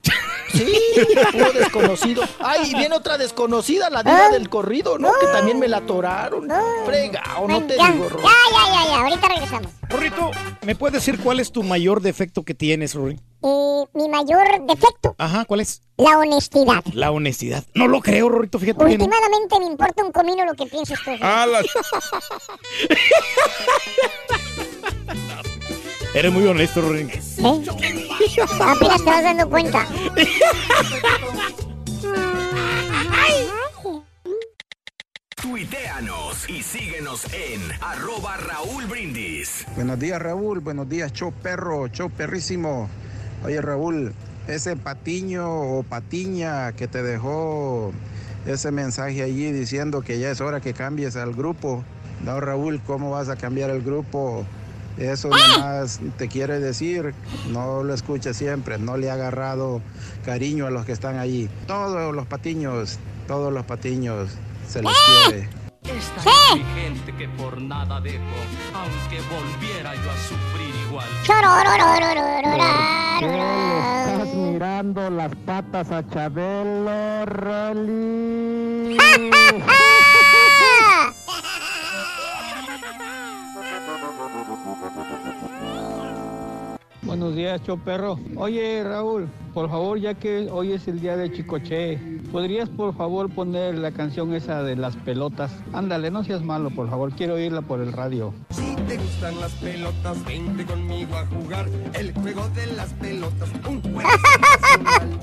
Sí, 0.53 0.75
uno 1.35 1.53
desconocido. 1.53 2.23
Ay, 2.39 2.71
y 2.71 2.75
viene 2.75 2.95
otra 2.95 3.19
desconocida, 3.19 3.91
la 3.91 4.03
diva 4.03 4.27
ah. 4.27 4.31
del 4.31 4.49
corrido, 4.49 4.99
¿no? 4.99 5.13
Que 5.21 5.27
también 5.27 5.59
me 5.59 5.69
la 5.69 5.79
atoraron. 5.79 6.51
Oh. 6.51 6.87
Frega, 6.87 7.23
no 7.47 7.63
te 7.65 7.75
digo, 7.75 8.09
Rory. 8.09 8.23
Ya, 8.23 8.31
ya, 8.53 8.85
ya, 8.85 8.91
ya. 8.91 8.99
Ahorita 9.01 9.29
regresamos. 9.29 9.73
Rorrito, 9.89 10.31
¿me 10.63 10.75
puedes 10.75 10.95
decir 10.95 11.21
cuál 11.21 11.41
es 11.41 11.53
tu 11.53 11.63
mayor 11.63 12.01
defecto 12.01 12.45
que 12.45 12.55
tienes, 12.55 12.95
Rory? 12.95 13.21
eh, 13.47 13.85
mi 13.95 14.09
mayor 14.09 14.67
defecto. 14.67 15.15
Ajá, 15.19 15.45
¿cuál 15.45 15.61
es? 15.61 15.83
La 15.97 16.19
honestidad. 16.19 16.85
La 16.93 17.13
honestidad. 17.13 17.65
No 17.75 17.87
lo 17.87 18.01
creo, 18.01 18.29
Rorito, 18.29 18.59
fíjate. 18.59 18.85
Últimamente 18.85 19.55
no. 19.55 19.61
me 19.61 19.67
importa 19.67 20.05
un 20.05 20.11
comino 20.13 20.45
lo 20.45 20.55
que 20.55 20.67
pienses 20.67 20.99
tú. 21.05 21.13
¿eh? 21.13 21.21
Eres 26.15 26.33
muy 26.33 26.47
honesto, 26.47 26.81
Rorín. 26.81 27.11
¿Eh? 27.11 27.21
Apenas 28.61 29.05
te 29.05 29.11
vas 29.11 29.23
dando 29.23 29.49
cuenta. 29.49 29.87
Tuiteanos 35.37 36.49
y 36.49 36.63
síguenos 36.63 37.25
en 37.33 37.61
Raúl 37.81 38.87
Brindis. 38.87 39.67
Buenos 39.77 39.99
días, 39.99 40.21
Raúl. 40.21 40.61
Buenos 40.61 40.89
días, 40.89 41.13
show 41.13 41.33
perro, 41.33 41.89
show 41.89 42.11
perrísimo. 42.11 42.89
Oye 43.45 43.61
Raúl, 43.61 44.13
ese 44.49 44.77
patiño 44.77 45.49
o 45.49 45.83
patiña 45.83 46.73
que 46.73 46.89
te 46.89 47.03
dejó 47.03 47.93
ese 48.47 48.71
mensaje 48.71 49.23
allí 49.23 49.53
diciendo 49.53 50.03
que 50.03 50.19
ya 50.19 50.31
es 50.31 50.41
hora 50.41 50.61
que 50.61 50.73
cambies 50.73 51.17
al 51.17 51.35
grupo. 51.35 51.85
No, 52.25 52.41
Raúl, 52.41 52.81
¿cómo 52.87 53.11
vas 53.11 53.29
a 53.29 53.37
cambiar 53.37 53.71
el 53.71 53.83
grupo? 53.83 54.45
Eso 54.99 55.29
¡Ah! 55.33 55.39
nomás 55.57 56.01
te 56.17 56.29
quiere 56.29 56.59
decir, 56.59 57.13
no 57.51 57.83
lo 57.83 57.93
escuche 57.93 58.33
siempre, 58.33 58.79
no 58.79 58.97
le 58.97 59.11
ha 59.11 59.15
agarrado 59.15 59.83
cariño 60.25 60.67
a 60.67 60.71
los 60.71 60.87
que 60.87 60.93
están 60.93 61.19
allí. 61.19 61.51
Todos 61.67 62.15
los 62.15 62.27
patiños, 62.27 62.99
todos 63.27 63.53
los 63.53 63.67
patiños 63.67 64.31
se 64.67 64.83
les 64.83 64.93
¡Ah! 64.93 65.29
quiere. 65.29 65.49
Es 65.89 66.11
tan 66.11 66.25
¿Sí? 66.25 66.31
inteligente 66.59 67.15
que 67.17 67.29
por 67.29 67.61
nada 67.61 68.01
dejo, 68.01 68.19
aunque 68.75 69.21
volviera 69.31 69.95
yo 69.95 70.11
a 70.11 70.17
sufrir 70.17 70.75
igual. 70.89 71.07
Estás 74.11 74.35
mirando 74.35 75.11
las 75.11 75.35
patas 75.47 75.91
a 75.91 76.07
Chabelo, 76.09 77.25
Rolly? 77.27 78.97
Buenos 87.07 87.37
días, 87.37 87.63
show 87.63 87.79
perro. 87.79 88.19
Oye, 88.35 88.83
Raúl, 88.83 89.29
por 89.55 89.71
favor, 89.71 89.97
ya 90.01 90.15
que 90.15 90.49
hoy 90.51 90.73
es 90.73 90.89
el 90.89 91.01
día 91.01 91.17
de 91.17 91.31
Chicoche, 91.33 91.99
¿podrías 92.33 92.69
por 92.69 92.97
favor 92.97 93.31
poner 93.31 93.79
la 93.79 93.93
canción 93.93 94.35
esa 94.35 94.65
de 94.65 94.75
las 94.75 94.97
pelotas? 94.97 95.53
Ándale, 95.73 96.11
no 96.11 96.25
seas 96.25 96.43
malo, 96.43 96.71
por 96.71 96.91
favor, 96.91 97.13
quiero 97.13 97.35
oírla 97.35 97.63
por 97.63 97.81
el 97.81 97.93
radio. 97.93 98.35
Si 98.51 98.75
te 98.89 98.97
gustan 98.97 99.39
las 99.41 99.53
pelotas, 99.53 100.25
vente 100.25 100.67
conmigo 100.67 101.15
a 101.17 101.25
jugar 101.27 101.67
el 101.95 102.13
juego 102.13 102.49
de 102.49 102.67
las 102.73 102.93
pelotas. 102.95 103.51
Un 103.69 103.81
juego. 103.83 104.11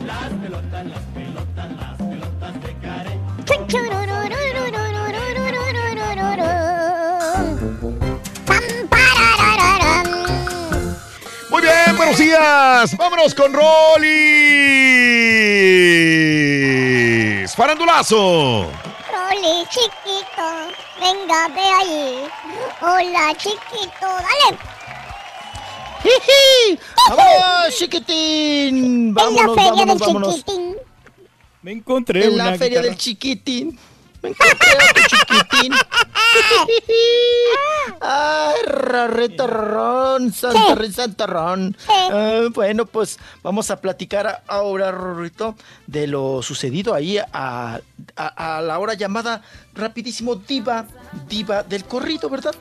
Las 0.05 0.29
pelotas, 0.41 0.85
las 0.87 1.03
pelotas, 1.13 1.71
las 1.79 1.97
pelotas 1.97 2.63
de 2.63 2.73
Karen. 2.81 3.19
Buenos 12.03 12.19
días. 12.19 12.97
Vámonos 12.97 13.33
con 13.33 13.53
Rolis. 13.53 13.95
Farandulazo. 17.55 18.63
Rolly, 19.11 19.65
chiquito, 19.69 20.45
venga, 20.99 21.47
ve 21.49 21.61
ahí. 21.61 22.23
Hola, 22.81 23.33
chiquito, 23.37 24.01
dale. 24.01 24.57
¡Jiji! 26.03 26.79
¡Vámonos, 27.09 27.77
chiquitín! 27.77 29.13
Vámonos, 29.13 29.55
feria 29.55 29.71
vámonos, 29.71 29.99
del 29.99 30.07
vámonos. 30.07 30.35
chiquitín. 30.35 30.75
Me 31.61 31.71
encontré 31.71 32.25
En 32.25 32.33
una 32.33 32.51
la 32.51 32.57
feria 32.57 32.67
guitarra. 32.81 32.87
del 32.89 32.97
chiquitín. 32.97 33.79
Me 34.23 34.29
encontré 34.29 34.69
a 34.71 34.93
tu 34.93 35.01
chiquitín. 35.01 35.73
Ay, 38.01 38.55
rarrito, 38.67 39.47
ron, 39.47 40.33
santarrón, 40.33 40.93
santarrón. 40.93 41.77
Ah, 41.89 42.41
bueno, 42.53 42.85
pues 42.85 43.17
vamos 43.41 43.69
a 43.71 43.79
platicar 43.79 44.43
ahora, 44.47 44.91
Rorrito, 44.91 45.55
de 45.87 46.07
lo 46.07 46.41
sucedido 46.41 46.93
ahí 46.93 47.17
a, 47.17 47.79
a- 48.15 48.57
a 48.57 48.61
la 48.61 48.79
hora 48.79 48.93
llamada 48.95 49.41
rapidísimo 49.73 50.35
diva, 50.35 50.85
diva 51.27 51.63
del 51.63 51.85
corrido, 51.85 52.29
¿verdad? 52.29 52.55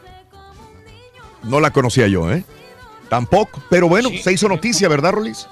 No 1.42 1.58
la 1.60 1.70
conocía 1.70 2.06
yo, 2.06 2.30
¿eh? 2.32 2.44
Tampoco. 3.08 3.60
Pero 3.68 3.88
bueno, 3.88 4.10
se 4.22 4.32
hizo 4.32 4.48
noticia, 4.48 4.88
¿verdad, 4.88 5.12
Rolis? 5.12 5.46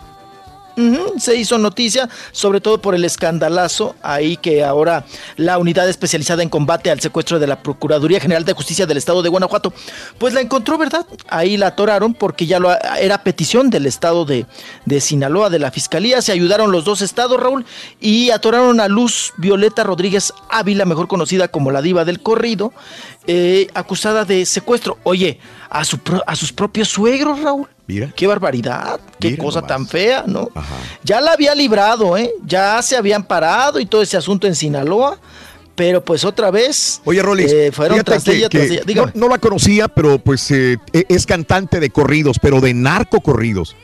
Se 1.18 1.36
hizo 1.36 1.58
noticia, 1.58 2.08
sobre 2.32 2.60
todo 2.60 2.80
por 2.80 2.94
el 2.94 3.04
escandalazo 3.04 3.94
ahí 4.02 4.36
que 4.36 4.64
ahora 4.64 5.04
la 5.36 5.58
unidad 5.58 5.88
especializada 5.88 6.42
en 6.42 6.48
combate 6.48 6.90
al 6.90 7.00
secuestro 7.00 7.38
de 7.38 7.46
la 7.46 7.62
Procuraduría 7.62 8.20
General 8.20 8.44
de 8.44 8.52
Justicia 8.52 8.86
del 8.86 8.96
Estado 8.96 9.22
de 9.22 9.28
Guanajuato, 9.28 9.72
pues 10.18 10.34
la 10.34 10.40
encontró, 10.40 10.78
¿verdad? 10.78 11.06
Ahí 11.28 11.56
la 11.56 11.68
atoraron 11.68 12.14
porque 12.14 12.46
ya 12.46 12.58
lo, 12.58 12.70
era 12.98 13.22
petición 13.22 13.70
del 13.70 13.86
Estado 13.86 14.24
de, 14.24 14.46
de 14.84 15.00
Sinaloa, 15.00 15.50
de 15.50 15.58
la 15.58 15.70
Fiscalía, 15.70 16.22
se 16.22 16.32
ayudaron 16.32 16.72
los 16.72 16.84
dos 16.84 17.02
estados, 17.02 17.40
Raúl, 17.40 17.66
y 18.00 18.30
atoraron 18.30 18.80
a 18.80 18.88
Luz 18.88 19.32
Violeta 19.36 19.84
Rodríguez 19.84 20.32
Ávila, 20.48 20.84
mejor 20.84 21.08
conocida 21.08 21.48
como 21.48 21.70
la 21.70 21.82
diva 21.82 22.04
del 22.04 22.20
corrido, 22.20 22.72
eh, 23.26 23.68
acusada 23.74 24.24
de 24.24 24.44
secuestro. 24.46 24.98
Oye, 25.02 25.38
a, 25.68 25.84
su 25.84 25.98
pro- 25.98 26.22
a 26.26 26.34
sus 26.36 26.52
propios 26.52 26.88
suegros, 26.88 27.40
Raúl. 27.40 27.68
Mira. 27.86 28.12
Qué 28.14 28.26
barbaridad, 28.26 29.00
qué 29.18 29.30
Mira 29.32 29.42
cosa 29.42 29.60
nomás. 29.60 29.68
tan 29.76 29.86
fea, 29.88 30.24
¿no? 30.26 30.48
Ya 31.02 31.20
la 31.20 31.32
había 31.32 31.54
librado, 31.54 32.16
¿eh? 32.16 32.30
Ya 32.46 32.80
se 32.82 32.96
habían 32.96 33.24
parado 33.24 33.80
y 33.80 33.86
todo 33.86 34.00
ese 34.02 34.16
asunto 34.16 34.46
en 34.46 34.54
Sinaloa, 34.54 35.18
pero 35.74 36.04
pues 36.04 36.24
otra 36.24 36.50
vez. 36.52 37.00
Oye, 37.04 37.20
Rolis, 37.20 37.50
eh, 37.52 37.70
fueron 37.72 38.02
tras 38.04 38.22
que- 38.22 38.36
ella, 38.36 38.48
que 38.48 38.58
tras 38.58 38.70
ella. 38.86 39.06
No, 39.06 39.10
no 39.14 39.28
la 39.28 39.38
conocía, 39.38 39.88
pero 39.88 40.18
pues 40.20 40.48
eh, 40.52 40.76
e- 40.92 41.04
es 41.08 41.26
cantante 41.26 41.80
de 41.80 41.90
corridos, 41.90 42.38
pero 42.40 42.60
de 42.60 42.74
narcocorridos. 42.74 43.74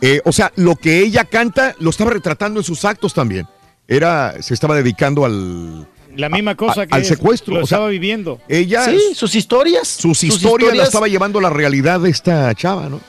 Eh, 0.00 0.20
o 0.24 0.30
sea, 0.32 0.52
lo 0.56 0.76
que 0.76 1.00
ella 1.00 1.24
canta 1.24 1.74
lo 1.80 1.90
estaba 1.90 2.10
retratando 2.12 2.60
en 2.60 2.64
sus 2.64 2.84
actos 2.84 3.14
también. 3.14 3.48
Era, 3.88 4.34
se 4.42 4.52
estaba 4.54 4.76
dedicando 4.76 5.24
al, 5.24 5.86
La 6.16 6.28
misma 6.28 6.54
cosa 6.54 6.82
a- 6.82 6.86
que 6.86 6.94
al 6.94 7.02
es- 7.02 7.08
secuestro. 7.08 7.54
Lo 7.54 7.62
o 7.64 7.66
sea, 7.66 7.76
estaba 7.76 7.88
viviendo. 7.90 8.40
ella, 8.48 8.84
Sí, 8.86 8.98
sus 9.14 9.34
historias. 9.34 9.86
sus 9.88 10.22
historias 10.24 10.76
la 10.76 10.84
estaba 10.84 11.08
llevando 11.08 11.38
a 11.38 11.42
la 11.42 11.50
realidad 11.50 12.00
de 12.00 12.10
esta 12.10 12.54
chava, 12.54 12.88
¿no? 12.88 13.00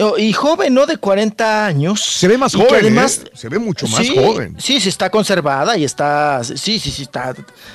Oh, 0.00 0.18
Y 0.18 0.32
joven, 0.32 0.74
¿no? 0.74 0.84
De 0.86 0.96
40 0.96 1.64
años. 1.66 2.02
Se 2.02 2.26
ve 2.26 2.36
más 2.36 2.54
joven, 2.56 2.98
¿eh? 2.98 3.06
Se 3.34 3.48
ve 3.48 3.58
mucho 3.60 3.86
más 3.86 4.04
sí, 4.04 4.14
joven. 4.16 4.56
Sí, 4.58 4.80
sí, 4.80 4.88
está 4.88 5.10
conservada 5.10 5.76
y 5.76 5.84
está. 5.84 6.42
Sí, 6.42 6.80
sí, 6.80 6.90
sí, 6.90 7.02
está. 7.02 7.34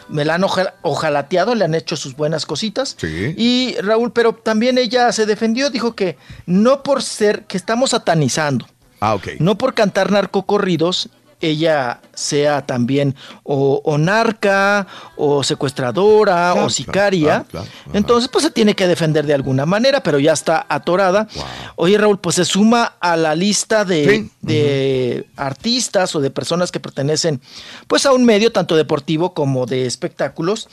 Me 0.09 0.25
la 0.25 0.35
han 0.35 0.43
oja- 0.43 0.73
ojalateado, 0.81 1.55
le 1.55 1.63
han 1.63 1.73
hecho 1.73 1.95
sus 1.95 2.15
buenas 2.17 2.45
cositas. 2.45 2.97
Sí. 2.99 3.33
Y 3.37 3.75
Raúl, 3.81 4.11
pero 4.11 4.33
también 4.33 4.77
ella 4.77 5.11
se 5.13 5.25
defendió, 5.25 5.69
dijo 5.69 5.95
que 5.95 6.17
no 6.45 6.83
por 6.83 7.01
ser, 7.01 7.43
que 7.45 7.55
estamos 7.55 7.91
satanizando. 7.91 8.67
Ah, 8.99 9.15
ok. 9.15 9.27
No 9.39 9.57
por 9.57 9.73
cantar 9.73 10.11
narcocorridos, 10.11 11.09
ella 11.49 12.01
sea 12.13 12.65
también 12.65 13.15
o, 13.43 13.81
o 13.83 13.97
narca, 13.97 14.87
o 15.17 15.43
secuestradora, 15.43 16.51
Claro, 16.53 16.65
o 16.65 16.69
sicaria. 16.69 17.45
claro, 17.49 17.67
claro, 17.83 17.97
Entonces, 17.97 18.29
pues 18.31 18.43
se 18.45 18.51
tiene 18.51 18.75
que 18.75 18.87
defender 18.87 19.25
de 19.25 19.33
alguna 19.33 19.65
manera, 19.65 20.01
pero 20.03 20.19
ya 20.19 20.33
está 20.33 20.65
atorada. 20.69 21.27
Oye, 21.75 21.97
Raúl, 21.97 22.19
pues 22.19 22.35
se 22.37 22.45
suma 22.45 22.93
a 22.99 23.15
la 23.17 23.35
lista 23.35 23.85
de, 23.85 24.03
Sí. 24.07 24.31
de 24.41 25.27
artistas 25.35 26.15
o 26.15 26.19
de 26.21 26.29
personas 26.29 26.71
que 26.71 26.79
pertenecen 26.79 27.41
pues 27.87 28.05
a 28.05 28.11
un 28.13 28.25
medio 28.25 28.51
tanto 28.51 28.75
deportivo 28.75 29.33
como 29.33 29.65
de 29.65 29.85
espectáculos 29.85 30.67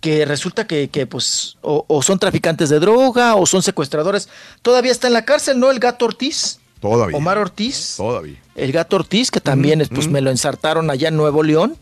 que 0.00 0.24
resulta 0.24 0.66
que, 0.66 0.88
que, 0.88 1.06
pues 1.06 1.58
o, 1.60 1.84
o 1.86 2.02
son 2.02 2.18
traficantes 2.18 2.70
de 2.70 2.80
droga 2.80 3.34
o 3.34 3.44
son 3.44 3.62
secuestradores. 3.62 4.28
Todavía 4.62 4.92
está 4.92 5.08
en 5.08 5.12
la 5.12 5.26
cárcel, 5.26 5.60
¿no? 5.60 5.70
El 5.70 5.78
gato 5.78 6.06
Ortiz. 6.06 6.59
Todavía. 6.80 7.16
Omar 7.16 7.36
Ortiz. 7.38 7.94
Todavía. 7.98 8.36
El 8.56 8.72
gato 8.72 8.96
Ortiz, 8.96 9.30
que 9.30 9.40
también 9.40 9.86
pues, 9.94 10.08
me 10.08 10.20
lo 10.20 10.30
ensartaron 10.30 10.90
allá 10.90 11.08
en 11.08 11.16
Nuevo 11.16 11.42
León 11.42 11.76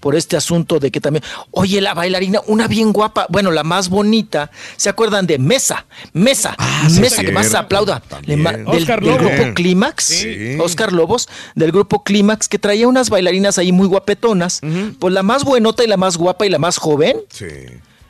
por 0.00 0.14
este 0.16 0.36
asunto 0.36 0.78
de 0.80 0.90
que 0.90 1.00
también. 1.00 1.22
Oye, 1.52 1.80
la 1.80 1.94
bailarina, 1.94 2.40
una 2.46 2.66
bien 2.68 2.92
guapa, 2.92 3.26
bueno, 3.30 3.50
la 3.52 3.62
más 3.64 3.88
bonita. 3.88 4.50
¿Se 4.76 4.88
acuerdan 4.88 5.26
de 5.26 5.38
Mesa? 5.38 5.86
Mesa, 6.12 6.54
Ah, 6.58 6.88
sí, 6.90 7.00
Mesa, 7.00 7.22
que 7.22 7.32
más 7.32 7.46
cierto, 7.46 7.64
aplauda. 7.64 8.02
Le 8.26 8.36
ma- 8.36 8.52
del, 8.52 8.66
Oscar 8.66 9.00
del 9.00 9.18
grupo 9.18 9.54
Clímax, 9.54 10.04
Sí. 10.04 10.56
Oscar 10.60 10.92
Lobos, 10.92 11.28
del 11.54 11.70
grupo 11.72 12.02
Clímax, 12.04 12.48
que 12.48 12.58
traía 12.58 12.86
unas 12.88 13.08
bailarinas 13.10 13.56
ahí 13.58 13.70
muy 13.72 13.86
guapetonas. 13.86 14.60
Pues 14.98 15.14
la 15.14 15.22
más 15.22 15.44
buenota 15.44 15.84
y 15.84 15.86
la 15.86 15.96
más 15.96 16.16
guapa 16.16 16.44
y 16.46 16.48
la 16.50 16.58
más 16.58 16.76
joven. 16.76 17.16
Sí. 17.30 17.46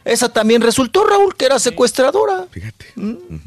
Esa 0.04 0.30
también 0.30 0.62
resultó, 0.62 1.04
Raúl, 1.06 1.36
que 1.36 1.44
era 1.44 1.58
secuestradora. 1.58 2.46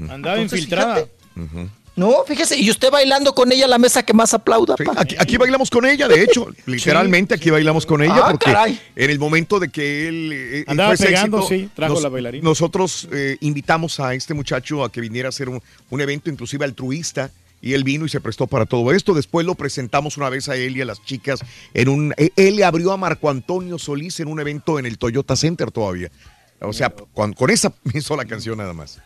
Andaba 0.09 0.35
Entonces, 0.35 0.59
infiltrada. 0.59 0.95
fíjate. 1.35 1.69
No, 1.95 2.23
fíjese, 2.25 2.57
y 2.59 2.69
usted 2.71 2.89
bailando 2.89 3.35
con 3.35 3.51
ella 3.51 3.67
la 3.67 3.77
mesa 3.77 4.01
que 4.03 4.13
más 4.13 4.33
aplauda. 4.33 4.75
Aquí, 4.97 5.15
aquí 5.19 5.37
bailamos 5.37 5.69
con 5.69 5.85
ella, 5.85 6.07
de 6.07 6.23
hecho, 6.23 6.47
literalmente 6.65 7.35
aquí 7.35 7.51
bailamos 7.51 7.85
con 7.85 8.01
ella, 8.01 8.15
Ah, 8.23 8.31
porque 8.31 8.45
caray. 8.45 8.79
en 8.95 9.09
el 9.11 9.19
momento 9.19 9.59
de 9.59 9.69
que 9.69 10.07
él 10.07 10.31
eh, 10.33 10.63
Andaba 10.67 10.89
fuese 10.89 11.05
pegando, 11.05 11.37
éxito, 11.39 11.55
sí, 11.55 11.69
trajo 11.75 12.01
la 12.01 12.09
bailarina. 12.09 12.43
Nosotros 12.43 13.07
eh, 13.11 13.37
invitamos 13.41 13.99
a 13.99 14.15
este 14.15 14.33
muchacho 14.33 14.83
a 14.83 14.91
que 14.91 15.01
viniera 15.01 15.27
a 15.27 15.29
hacer 15.29 15.49
un, 15.49 15.61
un 15.91 16.01
evento 16.01 16.29
inclusive 16.31 16.65
altruista. 16.65 17.29
Y 17.61 17.75
él 17.75 17.85
vino 17.85 18.05
y 18.05 18.09
se 18.09 18.19
prestó 18.19 18.45
para 18.45 18.65
todo 18.65 18.91
esto. 18.91 19.13
Después 19.13 19.45
lo 19.45 19.55
presentamos 19.55 20.17
una 20.17 20.27
vez 20.29 20.49
a 20.49 20.57
él 20.57 20.75
y 20.75 20.81
a 20.81 20.85
las 20.85 21.01
chicas 21.05 21.39
en 21.73 21.87
un. 21.87 22.13
eh, 22.17 22.29
Él 22.35 22.57
le 22.57 22.65
abrió 22.65 22.91
a 22.91 22.97
Marco 22.97 23.29
Antonio 23.29 23.79
Solís 23.79 24.19
en 24.19 24.27
un 24.27 24.37
evento 24.41 24.79
en 24.79 24.85
el 24.85 24.97
Toyota 24.97 25.37
Center 25.37 25.71
todavía. 25.71 26.11
O 26.59 26.73
sea, 26.73 26.89
con, 26.89 27.31
con 27.31 27.49
esa 27.51 27.71
sola 28.01 28.25
canción 28.25 28.57
nada 28.57 28.73
más. 28.73 28.97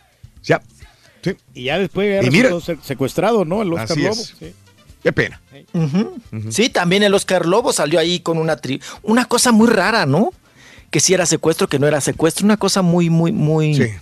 O 0.41 0.43
sea, 0.47 0.59
sí. 1.21 1.35
Y 1.53 1.63
ya 1.65 1.79
después 1.79 2.21
ya 2.21 2.27
Y 2.27 2.31
mira- 2.31 2.51
secuestrado, 2.83 3.45
¿no? 3.45 3.61
El 3.61 3.73
Oscar 3.73 3.91
Así 3.91 4.01
Lobo. 4.01 4.13
es. 4.13 4.33
sí. 4.39 4.53
Qué 5.03 5.13
pena. 5.13 5.39
Sí, 6.49 6.69
también 6.69 7.03
el 7.03 7.13
Oscar 7.13 7.45
Lobo 7.45 7.71
salió 7.71 7.99
ahí 7.99 8.19
con 8.19 8.37
una 8.37 8.57
tri 8.57 8.81
una 9.03 9.25
cosa 9.25 9.51
muy 9.51 9.67
rara, 9.67 10.05
¿no? 10.05 10.31
Que 10.91 10.99
si 10.99 11.13
era 11.13 11.25
secuestro, 11.25 11.67
que 11.67 11.79
no 11.79 11.87
era 11.87 12.01
secuestro, 12.01 12.45
una 12.45 12.57
cosa 12.57 12.81
muy, 12.81 13.09
muy, 13.09 13.31
muy, 13.31 13.93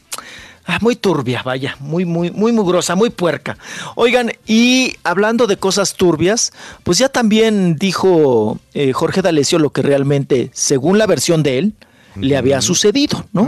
ah, 0.66 0.78
muy 0.82 0.96
turbia, 0.96 1.44
vaya, 1.44 1.76
muy, 1.80 2.06
muy, 2.06 2.32
muy 2.32 2.52
mugrosa, 2.54 2.96
muy 2.96 3.10
puerca. 3.10 3.58
Oigan, 3.96 4.32
y 4.48 4.96
hablando 5.04 5.48
de 5.48 5.58
cosas 5.58 5.94
turbias, 5.96 6.54
pues 6.84 6.98
ya 6.98 7.10
también 7.10 7.76
dijo 7.76 8.60
eh, 8.74 8.94
Jorge 8.94 9.22
D'Alessio 9.22 9.60
lo 9.60 9.72
que 9.72 9.82
realmente, 9.82 10.50
según 10.54 10.98
la 10.98 11.06
versión 11.08 11.44
de 11.44 11.58
él, 11.60 11.74
le 12.20 12.38
había 12.38 12.62
sucedido, 12.62 13.26
¿no? 13.34 13.48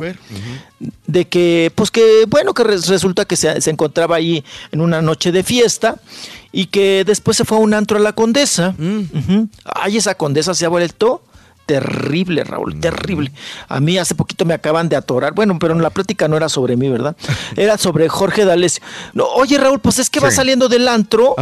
de 1.08 1.26
que, 1.28 1.72
pues 1.76 1.90
que, 1.92 2.26
bueno, 2.28 2.54
que 2.54 2.64
res- 2.64 2.88
resulta 2.88 3.26
que 3.26 3.36
se, 3.36 3.62
se 3.62 3.70
encontraba 3.72 4.16
ahí 4.18 4.44
en 4.72 4.82
una 4.82 5.02
noche 5.02 5.32
de 5.32 5.44
fiesta 5.44 5.96
y 6.52 6.68
que 6.68 7.04
después 7.06 7.38
se 7.38 7.46
fue 7.46 7.58
a 7.58 7.62
un 7.62 7.74
antro 7.74 7.98
a 7.98 8.02
la 8.02 8.14
condesa. 8.14 8.76
Ujú. 8.78 9.48
Ay, 9.66 9.98
esa 9.98 10.16
condesa 10.16 10.54
se 10.54 10.66
ha 10.66 10.70
vuelto 10.70 11.24
terrible, 11.66 12.44
Raúl, 12.46 12.80
terrible. 12.80 13.32
A 13.68 13.80
mí 13.82 13.98
hace 13.98 14.16
poquito 14.16 14.46
me 14.46 14.54
acaban 14.54 14.88
de 14.88 14.96
atorar, 14.96 15.34
bueno, 15.34 15.58
pero 15.60 15.76
la 15.76 15.90
plática 15.90 16.28
no 16.30 16.38
era 16.38 16.48
sobre 16.48 16.78
mí, 16.78 16.88
¿verdad? 16.90 17.16
Era 17.58 17.78
sobre 17.78 18.08
Jorge 18.08 18.46
D'Alessio. 18.46 18.82
No, 19.14 19.26
oye, 19.26 19.58
Raúl, 19.58 19.80
pues 19.80 20.00
es 20.00 20.10
que 20.10 20.20
va 20.22 20.30
Sí. 20.30 20.38
saliendo 20.38 20.70
del 20.70 20.88
antro 20.88 21.36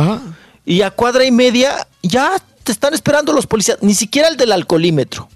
y 0.65 0.81
a 0.81 0.89
cuadra 0.91 1.25
y 1.25 1.31
media 1.31 1.87
ya 2.01 2.31
te 2.63 2.71
están 2.71 2.95
esperando 2.95 3.33
los 3.33 3.45
policías, 3.45 3.77
ni 3.81 3.93
siquiera 3.93 4.27
el 4.27 4.37
del 4.37 4.51
alcoholímetro. 4.51 5.29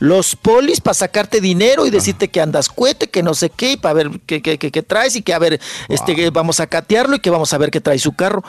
Los 0.00 0.34
polis 0.34 0.80
para 0.80 0.94
sacarte 0.94 1.40
dinero 1.40 1.86
y 1.86 1.90
decirte 1.90 2.28
que 2.28 2.40
andas 2.40 2.68
cuete, 2.68 3.08
que 3.08 3.22
no 3.22 3.34
sé 3.34 3.50
qué, 3.50 3.72
y 3.72 3.76
para 3.76 3.92
ver 3.94 4.10
qué, 4.26 4.42
qué- 4.42 4.58
qué- 4.58 4.70
qué 4.72 4.82
traes 4.82 5.14
y 5.14 5.22
que 5.22 5.32
a 5.34 5.38
ver, 5.38 5.60
este, 5.88 6.16
que 6.16 6.30
vamos 6.30 6.58
a 6.58 6.66
catearlo 6.66 7.16
y 7.16 7.20
que 7.20 7.30
vamos 7.30 7.52
a 7.52 7.58
ver 7.58 7.70
qué 7.70 7.80
trae 7.80 7.98
su 7.98 8.12
carro. 8.14 8.42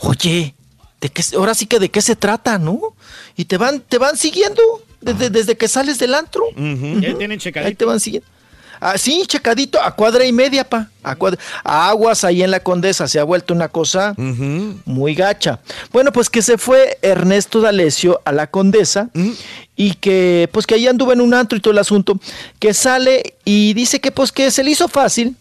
Oye, 0.00 0.54
¿de 1.00 1.08
qué, 1.10 1.22
ahora 1.36 1.54
sí 1.54 1.66
que 1.66 1.78
de 1.78 1.90
qué 1.90 2.00
se 2.02 2.16
trata, 2.16 2.58
¿no? 2.58 2.80
Y 3.36 3.44
te 3.44 3.58
van, 3.58 3.80
te 3.80 3.98
van 3.98 4.16
siguiendo 4.16 4.62
desde, 5.00 5.30
desde 5.30 5.56
que 5.56 5.68
sales 5.68 5.98
del 5.98 6.14
antro. 6.14 6.44
Ya 6.56 7.14
tienen 7.16 7.32
Ahí 7.32 7.38
checadito. 7.38 7.76
te 7.78 7.84
van 7.84 8.00
siguiendo. 8.00 8.28
Ah, 8.80 8.98
sí, 8.98 9.24
checadito, 9.26 9.80
a 9.82 9.94
cuadra 9.94 10.24
y 10.24 10.32
media, 10.32 10.64
pa. 10.64 10.88
A 11.02 11.14
cuadra- 11.16 11.38
Aguas 11.64 12.24
ahí 12.24 12.42
en 12.42 12.50
la 12.50 12.60
Condesa, 12.60 13.06
se 13.08 13.18
ha 13.18 13.24
vuelto 13.24 13.54
una 13.54 13.68
cosa 13.68 14.14
muy 14.16 15.14
gacha. 15.14 15.60
Bueno, 15.92 16.12
pues 16.12 16.28
que 16.30 16.42
se 16.42 16.58
fue 16.58 16.98
Ernesto 17.02 17.60
D'Alessio 17.60 18.20
a 18.24 18.32
la 18.32 18.48
Condesa 18.48 19.08
y 19.76 19.94
que, 19.94 20.48
pues 20.52 20.66
que 20.66 20.74
ahí 20.74 20.86
anduvo 20.86 21.12
en 21.12 21.20
un 21.20 21.32
antro 21.34 21.56
y 21.56 21.60
todo 21.60 21.72
el 21.72 21.78
asunto, 21.78 22.18
que 22.58 22.74
sale 22.74 23.34
y 23.44 23.72
dice 23.74 24.00
que, 24.00 24.10
pues 24.10 24.32
que 24.32 24.50
se 24.50 24.64
le 24.64 24.70
hizo 24.72 24.88
fácil 24.88 25.36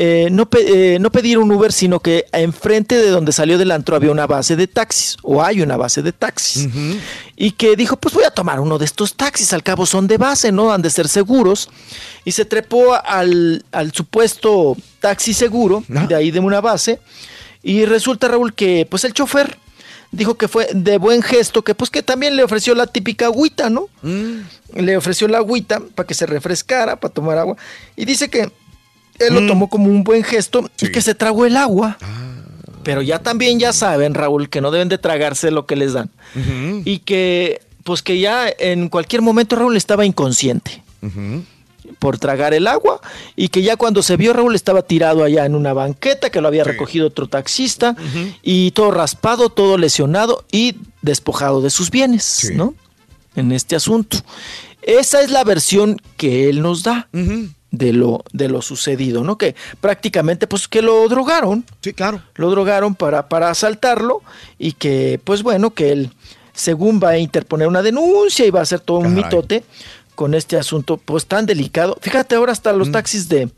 eh, 0.00 0.28
no, 0.30 0.48
pe- 0.48 0.94
eh, 0.94 0.98
no 1.00 1.10
pedir 1.10 1.38
un 1.38 1.50
Uber, 1.50 1.72
sino 1.72 1.98
que 1.98 2.24
enfrente 2.30 2.94
de 2.96 3.10
donde 3.10 3.32
salió 3.32 3.58
del 3.58 3.72
antro 3.72 3.96
había 3.96 4.12
una 4.12 4.28
base 4.28 4.54
de 4.54 4.68
taxis, 4.68 5.16
o 5.22 5.42
hay 5.42 5.60
una 5.60 5.76
base 5.76 6.02
de 6.02 6.12
taxis. 6.12 6.68
Y 7.36 7.50
que 7.52 7.74
dijo, 7.74 7.96
pues 7.96 8.14
voy 8.14 8.22
a 8.22 8.30
tomar 8.30 8.60
uno 8.60 8.78
de 8.78 8.84
estos 8.84 9.14
taxis, 9.14 9.52
al 9.52 9.64
cabo 9.64 9.86
son 9.86 10.06
de 10.06 10.16
base, 10.16 10.52
¿no? 10.52 10.72
Han 10.72 10.82
de 10.82 10.90
ser 10.90 11.08
seguros. 11.08 11.68
Y 12.24 12.30
se 12.30 12.44
trepó 12.44 12.94
al, 12.94 13.64
al 13.72 13.90
supuesto 13.92 14.76
taxi 15.00 15.34
seguro, 15.34 15.82
de 15.88 16.14
ahí 16.14 16.30
de 16.30 16.38
una 16.38 16.60
base. 16.60 17.00
Y 17.64 17.84
resulta, 17.84 18.28
Raúl, 18.28 18.54
que 18.54 18.86
pues 18.88 19.02
el 19.04 19.12
chofer 19.14 19.58
dijo 20.12 20.36
que 20.36 20.46
fue 20.46 20.68
de 20.72 20.96
buen 20.98 21.22
gesto, 21.22 21.62
que 21.62 21.74
pues 21.74 21.90
que 21.90 22.04
también 22.04 22.36
le 22.36 22.44
ofreció 22.44 22.74
la 22.76 22.86
típica 22.86 23.26
agüita, 23.26 23.68
¿no? 23.68 23.88
Le 24.74 24.96
ofreció 24.96 25.26
la 25.26 25.38
agüita 25.38 25.80
para 25.96 26.06
que 26.06 26.14
se 26.14 26.24
refrescara, 26.26 27.00
para 27.00 27.12
tomar 27.12 27.36
agua. 27.36 27.56
Y 27.96 28.04
dice 28.04 28.28
que 28.30 28.50
él 29.18 29.34
lo 29.34 29.46
tomó 29.46 29.68
como 29.68 29.86
un 29.86 30.04
buen 30.04 30.22
gesto 30.22 30.68
y 30.80 30.90
que 30.90 31.02
se 31.02 31.14
tragó 31.14 31.46
el 31.46 31.56
agua. 31.56 31.98
Pero 32.82 33.02
ya 33.02 33.18
también 33.18 33.58
ya 33.58 33.72
saben, 33.72 34.14
Raúl, 34.14 34.48
que 34.48 34.60
no 34.60 34.70
deben 34.70 34.88
de 34.88 34.98
tragarse 34.98 35.50
lo 35.50 35.66
que 35.66 35.76
les 35.76 35.92
dan. 35.92 36.10
Y 36.84 37.00
que 37.00 37.60
pues 37.84 38.02
que 38.02 38.20
ya 38.20 38.52
en 38.58 38.90
cualquier 38.90 39.22
momento 39.22 39.56
Raúl 39.56 39.76
estaba 39.76 40.04
inconsciente 40.04 40.82
por 41.98 42.18
tragar 42.18 42.52
el 42.52 42.66
agua 42.66 43.00
y 43.34 43.48
que 43.48 43.62
ya 43.62 43.76
cuando 43.76 44.02
se 44.02 44.18
vio 44.18 44.34
Raúl 44.34 44.54
estaba 44.54 44.82
tirado 44.82 45.24
allá 45.24 45.46
en 45.46 45.54
una 45.54 45.72
banqueta 45.72 46.28
que 46.28 46.42
lo 46.42 46.48
había 46.48 46.64
recogido 46.64 47.06
otro 47.06 47.28
taxista 47.28 47.96
y 48.42 48.72
todo 48.72 48.90
raspado, 48.90 49.48
todo 49.48 49.78
lesionado 49.78 50.44
y 50.52 50.76
despojado 51.00 51.62
de 51.62 51.70
sus 51.70 51.90
bienes, 51.90 52.50
¿no? 52.54 52.74
En 53.36 53.52
este 53.52 53.74
asunto. 53.74 54.18
Esa 54.82 55.22
es 55.22 55.30
la 55.30 55.44
versión 55.44 56.00
que 56.16 56.50
él 56.50 56.60
nos 56.60 56.82
da 56.82 57.08
de 57.70 57.92
lo 57.92 58.24
de 58.32 58.48
lo 58.48 58.62
sucedido, 58.62 59.24
¿no? 59.24 59.36
Que 59.38 59.54
prácticamente 59.80 60.46
pues 60.46 60.68
que 60.68 60.82
lo 60.82 61.08
drogaron. 61.08 61.64
Sí, 61.82 61.92
claro. 61.92 62.22
Lo 62.34 62.50
drogaron 62.50 62.94
para 62.94 63.28
para 63.28 63.50
asaltarlo 63.50 64.22
y 64.58 64.72
que 64.72 65.20
pues 65.22 65.42
bueno, 65.42 65.74
que 65.74 65.92
él 65.92 66.10
según 66.54 67.00
va 67.02 67.10
a 67.10 67.18
interponer 67.18 67.68
una 67.68 67.82
denuncia 67.82 68.46
y 68.46 68.50
va 68.50 68.60
a 68.60 68.62
hacer 68.62 68.80
todo 68.80 68.98
un 68.98 69.14
mitote 69.14 69.64
con 70.14 70.34
este 70.34 70.56
asunto 70.56 70.96
pues 70.96 71.26
tan 71.26 71.46
delicado. 71.46 71.96
Fíjate 72.00 72.34
ahora 72.34 72.52
hasta 72.52 72.72
los 72.72 72.90
taxis 72.90 73.28
de 73.28 73.48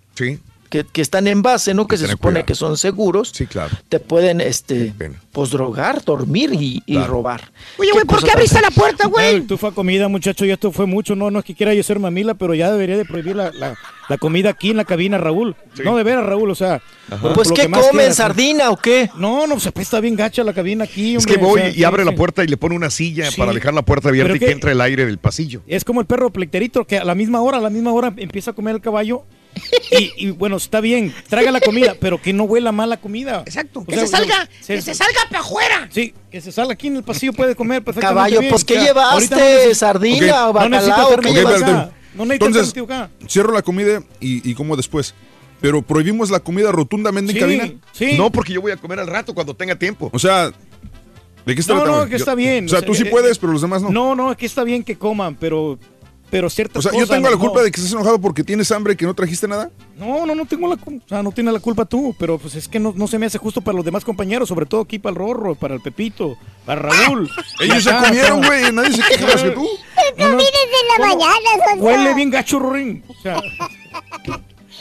que, 0.70 0.84
que 0.90 1.02
están 1.02 1.26
en 1.26 1.42
base, 1.42 1.74
¿no? 1.74 1.86
Que 1.86 1.98
se 1.98 2.06
supone 2.06 2.34
cuidado. 2.36 2.46
que 2.46 2.54
son 2.54 2.76
seguros. 2.78 3.32
Sí, 3.34 3.46
claro. 3.46 3.76
Te 3.88 4.00
pueden 4.00 4.40
este 4.40 4.94
pues 5.32 5.50
drogar, 5.50 6.02
dormir 6.04 6.50
y, 6.54 6.82
y 6.86 6.96
robar. 6.98 7.50
Oye, 7.78 7.90
güey, 7.92 8.04
¿por 8.04 8.22
qué 8.24 8.30
abriste 8.32 8.60
la 8.60 8.70
puerta, 8.70 9.06
güey? 9.08 9.42
Tú 9.42 9.58
fue 9.58 9.68
a 9.68 9.72
comida, 9.72 10.08
muchacho, 10.08 10.44
y 10.46 10.50
esto 10.50 10.72
fue 10.72 10.86
mucho. 10.86 11.14
No, 11.14 11.30
no 11.30 11.40
es 11.40 11.44
que 11.44 11.54
quiera 11.54 11.74
yo 11.74 11.82
ser 11.82 11.98
mamila, 11.98 12.34
pero 12.34 12.54
ya 12.54 12.70
debería 12.72 12.96
de 12.96 13.04
prohibir 13.04 13.36
la, 13.36 13.50
la- 13.52 13.76
la 14.08 14.18
comida 14.18 14.50
aquí 14.50 14.70
en 14.70 14.76
la 14.76 14.84
cabina, 14.84 15.18
Raúl. 15.18 15.54
No, 15.84 15.96
de 15.96 16.02
veras, 16.02 16.24
Raúl, 16.26 16.50
o 16.50 16.54
sea. 16.56 16.80
por- 17.20 17.32
Pues, 17.34 17.48
por 17.48 17.56
¿qué 17.56 17.66
que 17.66 17.70
comen, 17.70 18.12
sardina 18.14 18.70
o 18.70 18.76
qué? 18.76 19.08
No, 19.16 19.46
no, 19.46 19.60
se 19.60 19.70
está 19.76 20.00
bien 20.00 20.16
gacha 20.16 20.42
la 20.42 20.52
cabina 20.52 20.84
aquí, 20.84 21.14
Es 21.16 21.26
que 21.26 21.36
voy 21.36 21.60
o 21.60 21.62
sea, 21.62 21.68
y 21.70 21.74
sí, 21.74 21.84
abre 21.84 22.04
la 22.04 22.12
puerta 22.14 22.42
y 22.42 22.48
le 22.48 22.56
pone 22.56 22.74
una 22.74 22.90
silla 22.90 23.30
Sí. 23.30 23.38
para 23.40 23.52
dejar 23.52 23.72
la 23.74 23.82
puerta 23.82 24.08
abierta 24.08 24.28
Pero 24.32 24.36
y 24.36 24.40
que 24.40 24.46
que- 24.46 24.52
entre 24.52 24.72
el 24.72 24.80
aire 24.80 25.06
del 25.06 25.18
pasillo. 25.18 25.62
Es 25.68 25.84
como 25.84 26.00
el 26.00 26.06
perro 26.06 26.30
plecterito 26.30 26.84
que 26.86 26.98
a 26.98 27.04
la 27.04 27.14
misma 27.14 27.40
hora, 27.40 27.58
a 27.58 27.60
la 27.60 27.70
misma 27.70 27.92
hora 27.92 28.12
empieza 28.16 28.50
a 28.50 28.54
comer 28.54 28.74
el 28.76 28.80
caballo. 28.80 29.22
Y, 29.92 30.12
y, 30.28 30.30
bueno, 30.30 30.56
está 30.56 30.80
bien, 30.80 31.12
traga 31.28 31.50
la 31.50 31.60
comida, 31.60 31.96
pero 32.00 32.20
que 32.22 32.32
no 32.32 32.44
huela 32.44 32.70
mal 32.72 32.88
la 32.90 32.96
comida. 32.98 33.42
Exacto, 33.46 33.80
O 33.80 33.84
que 33.84 33.94
sea, 33.96 34.06
se 34.06 34.08
salga, 34.08 34.48
se- 34.60 34.74
que 34.76 34.82
se 34.82 34.94
salga 34.94 35.20
para 35.28 35.40
afuera. 35.40 35.88
Sí, 35.90 36.14
que 36.30 36.40
se 36.40 36.52
salga 36.52 36.74
aquí 36.74 36.86
en 36.86 36.96
el 36.96 37.02
pasillo, 37.02 37.32
puede 37.32 37.54
comer 37.56 37.82
perfectamente 37.82 38.14
Caballo, 38.16 38.38
bien. 38.40 38.50
pues, 38.50 38.64
¿qué 38.64 38.76
llevaste? 38.80 39.34
no 39.34 39.40
necesito- 39.40 39.74
¿Sardina 39.74 40.48
o 40.48 40.52
no 40.52 40.68
necesito 40.68 40.96
bacalao? 40.96 41.10
¿Qué 41.20 41.28
metido 41.28 41.42
llevaste? 41.42 41.70
acá. 41.70 41.90
No 42.14 42.24
necesito 42.24 42.46
Entonces, 42.46 42.82
acá. 42.82 43.10
cierro 43.28 43.52
la 43.52 43.62
comida 43.62 44.02
y, 44.20 44.48
y 44.48 44.54
como 44.54 44.76
después. 44.76 45.14
Pero 45.60 45.82
prohibimos 45.82 46.30
la 46.30 46.40
comida 46.40 46.72
rotundamente 46.72 47.32
en 47.32 47.38
cabina. 47.38 47.72
No, 48.16 48.30
porque 48.30 48.52
yo 48.52 48.60
voy 48.62 48.72
a 48.72 48.76
comer 48.76 49.00
al 49.00 49.06
rato 49.08 49.34
cuando 49.34 49.54
tenga 49.54 49.76
tiempo. 49.78 50.08
O 50.12 50.18
sea, 50.18 50.52
¿de 51.46 51.54
qué 51.54 51.60
está 51.60 51.74
No, 51.74 51.84
no, 51.84 52.04
que 52.06 52.12
Yo- 52.12 52.16
está 52.16 52.34
bien. 52.34 52.64
O 52.66 52.68
sea, 52.68 52.80
tú 52.82 52.94
sí 52.94 53.02
eh, 53.02 53.10
puedes, 53.10 53.38
pero 53.38 53.52
los 53.52 53.60
demás 53.62 53.82
no. 53.82 53.90
No, 53.90 54.14
no, 54.14 54.36
que 54.36 54.46
está 54.46 54.64
bien 54.64 54.82
que 54.84 54.96
coman, 54.96 55.34
pero, 55.34 55.78
pero 56.30 56.48
ciertas 56.48 56.78
O 56.78 56.82
sea, 56.82 56.92
yo 56.92 57.00
cosas. 57.04 57.16
tengo 57.16 57.28
la 57.28 57.36
no. 57.36 57.40
culpa 57.40 57.62
de 57.62 57.70
que 57.70 57.80
estés 57.80 57.92
enojado 57.92 58.20
porque 58.20 58.44
tienes 58.44 58.70
hambre 58.72 58.92
y 58.92 58.96
que 58.96 59.04
no 59.04 59.14
trajiste 59.14 59.48
nada. 59.48 59.70
No, 59.96 60.24
no, 60.26 60.34
no 60.34 60.46
tengo 60.46 60.68
la 60.68 60.76
culpa. 60.76 61.02
O 61.04 61.08
sea, 61.08 61.22
no 61.22 61.32
tiene 61.32 61.50
la 61.52 61.60
culpa 61.60 61.84
tú, 61.84 62.14
pero 62.18 62.38
pues 62.38 62.54
es 62.54 62.68
que 62.68 62.78
no, 62.78 62.92
no 62.96 63.06
se 63.06 63.18
me 63.18 63.26
hace 63.26 63.38
justo 63.38 63.60
para 63.60 63.76
los 63.76 63.84
demás 63.84 64.04
compañeros, 64.04 64.48
sobre 64.48 64.66
todo 64.66 64.82
aquí 64.82 64.98
para 64.98 65.10
el 65.12 65.16
Rorro, 65.18 65.54
para 65.54 65.74
el 65.74 65.80
Pepito, 65.80 66.36
para 66.64 66.82
Raúl. 66.82 67.28
Ellos 67.60 67.82
se 67.84 67.90
comieron, 67.90 68.40
no. 68.40 68.46
güey. 68.46 68.72
Nadie 68.72 68.92
se 68.92 69.02
queja 69.02 69.26
más 69.26 69.42
que 69.42 69.50
tú. 69.50 69.66
No 70.16 70.26
vienes 70.28 70.46
en 70.48 71.02
la 71.02 71.06
mañana. 71.08 71.36
Huele 71.78 72.14
bien 72.14 72.30
gacho, 72.30 72.58
Rorín. 72.58 73.04
O 73.06 73.14
sea, 73.22 73.40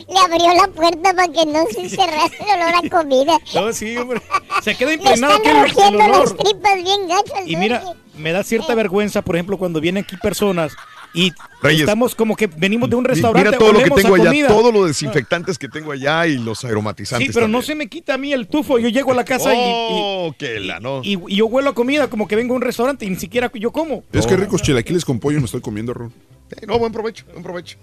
Le 0.08 0.18
abrió 0.18 0.54
la 0.56 0.68
puerta 0.70 1.14
para 1.14 1.28
que 1.28 1.46
no 1.46 1.66
se 1.68 1.90
cerrase 1.90 2.38
el 2.40 2.62
olor 2.62 2.86
a 2.86 2.90
comida. 2.90 3.38
no, 3.54 3.74
sí, 3.74 3.98
hombre. 3.98 4.22
Se 4.64 4.76
queda 4.76 4.90
Le 4.90 4.96
impregnado 4.96 5.36
están 5.36 5.44
que 5.44 5.52
el, 5.52 5.58
el 5.58 5.70
rugiendo 5.70 5.98
las 6.00 6.10
olor. 6.32 6.38
tripas 6.38 6.76
bien 6.76 7.08
gachas. 7.08 7.42
Y 7.48 7.56
mira, 7.58 7.84
me 8.18 8.32
da 8.32 8.44
cierta 8.44 8.74
vergüenza, 8.76 9.22
por 9.22 9.36
ejemplo, 9.36 9.58
cuando 9.58 9.82
vienen 9.82 10.04
aquí 10.06 10.16
personas 10.18 10.72
y 11.14 11.34
Reyes. 11.62 11.82
estamos 11.82 12.14
como 12.16 12.36
que 12.36 12.48
venimos 12.48 12.90
de 12.90 12.96
un 12.96 13.04
restaurante. 13.06 13.50
Mira 13.50 13.58
todo 13.60 13.74
lo 13.74 13.80
que 13.84 13.90
tengo 13.90 14.16
allá, 14.16 14.26
comida. 14.26 14.48
todos 14.48 14.74
los 14.74 14.88
desinfectantes 14.88 15.58
que 15.58 15.68
tengo 15.68 15.92
allá 15.92 16.28
y 16.28 16.38
los 16.38 16.64
aromatizantes. 16.66 17.28
Sí, 17.28 17.34
pero 17.34 17.48
no 17.48 17.62
se 17.62 17.74
me 17.76 17.88
quita 17.88 18.14
a 18.14 18.18
mí 18.18 18.32
el 18.34 18.48
tufo. 18.48 18.78
Yo 18.80 18.90
llego 18.90 19.12
a 19.12 19.16
la 19.16 19.26
casa 19.26 19.54
y- 19.54 19.58
Oh, 19.62 20.36
que 20.38 20.60
la 20.60 20.80
no. 20.80 21.02
y, 21.04 21.18
y 21.28 21.36
yo 21.38 21.48
huelo 21.48 21.72
a 21.72 21.74
comida 21.76 22.10
como 22.10 22.28
que 22.28 22.36
vengo 22.36 22.54
a 22.54 22.58
un 22.58 22.62
restaurante 22.62 23.06
y 23.06 23.10
ni 23.10 23.16
siquiera 23.16 23.52
yo 23.56 23.72
como. 23.72 24.04
Es 24.14 24.28
que 24.28 24.38
ricos 24.38 24.62
chilaquiles 24.62 25.04
con 25.06 25.20
pollo 25.20 25.40
me 25.40 25.46
estoy 25.46 25.62
comiendo, 25.62 25.94
Ron. 25.94 26.14
Eh, 26.52 26.66
no, 26.68 26.78
buen 26.80 26.92
provecho, 26.92 27.26
buen 27.32 27.44
provecho. 27.44 27.78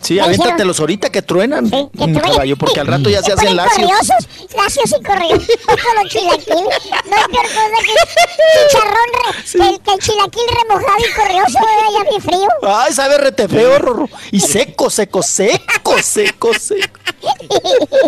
Sí, 0.00 0.18
aviéntatelos 0.18 0.78
ahorita 0.80 1.10
que 1.10 1.22
truenan, 1.22 1.68
que 1.68 1.76
mm, 1.76 1.90
truenen. 1.92 2.20
caballo, 2.20 2.56
porque 2.56 2.80
al 2.80 2.86
rato 2.86 3.10
ya 3.10 3.18
se 3.20 3.26
Se 3.26 3.32
hacen 3.32 3.56
lacios. 3.56 3.88
corriosos, 3.88 4.28
lacios 4.56 4.94
y 4.98 5.02
corriosos 5.04 5.48
con 5.66 6.02
los 6.02 6.12
chilaquiles. 6.12 6.54
No 6.54 7.16
hay 7.16 7.24
peor 7.30 7.46
cosa 7.46 7.78
que 7.82 7.94
chicharrón, 8.68 9.10
re- 9.12 9.42
que, 9.52 9.68
el, 9.74 9.80
que 9.80 9.92
el 9.92 9.98
chilaquil 9.98 10.42
remojado 10.62 10.98
y 10.98 11.12
corrioso, 11.14 11.58
eh, 11.58 11.92
ya 11.98 12.10
bien 12.10 12.22
frío. 12.22 12.48
Ay, 12.62 12.92
sabe 12.92 13.18
rete 13.18 13.48
feo, 13.48 13.78
Rorro. 13.78 14.08
Y 14.30 14.40
seco, 14.40 14.88
seco, 14.88 15.22
seco, 15.22 15.98
seco, 16.02 16.54
seco. 16.54 17.00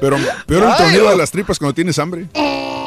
Pero 0.00 0.16
peor 0.46 0.62
el 0.62 0.68
no. 0.68 1.10
de 1.10 1.16
las 1.16 1.30
tripas 1.30 1.58
cuando 1.58 1.74
tienes 1.74 1.98
hambre. 1.98 2.26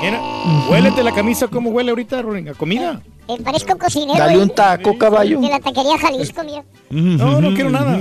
Mira, 0.02 0.22
huélete 0.70 1.04
la 1.04 1.14
camisa 1.14 1.48
como 1.48 1.70
huele 1.72 1.92
ahorita, 1.92 2.22
Rorín, 2.22 2.50
a 2.50 2.54
comida. 2.54 3.02
Eh, 3.28 3.38
parezco 3.44 3.78
cocinero. 3.78 4.18
Dale 4.20 4.34
eh, 4.34 4.38
un 4.38 4.50
taco, 4.50 4.98
caballo. 4.98 5.40
De 5.40 5.48
la 5.50 5.60
taquería 5.60 5.98
Jalisco, 5.98 6.44
mira. 6.44 6.64
No, 6.90 7.40
no 7.42 7.54
quiero 7.54 7.70
nada. 7.70 7.98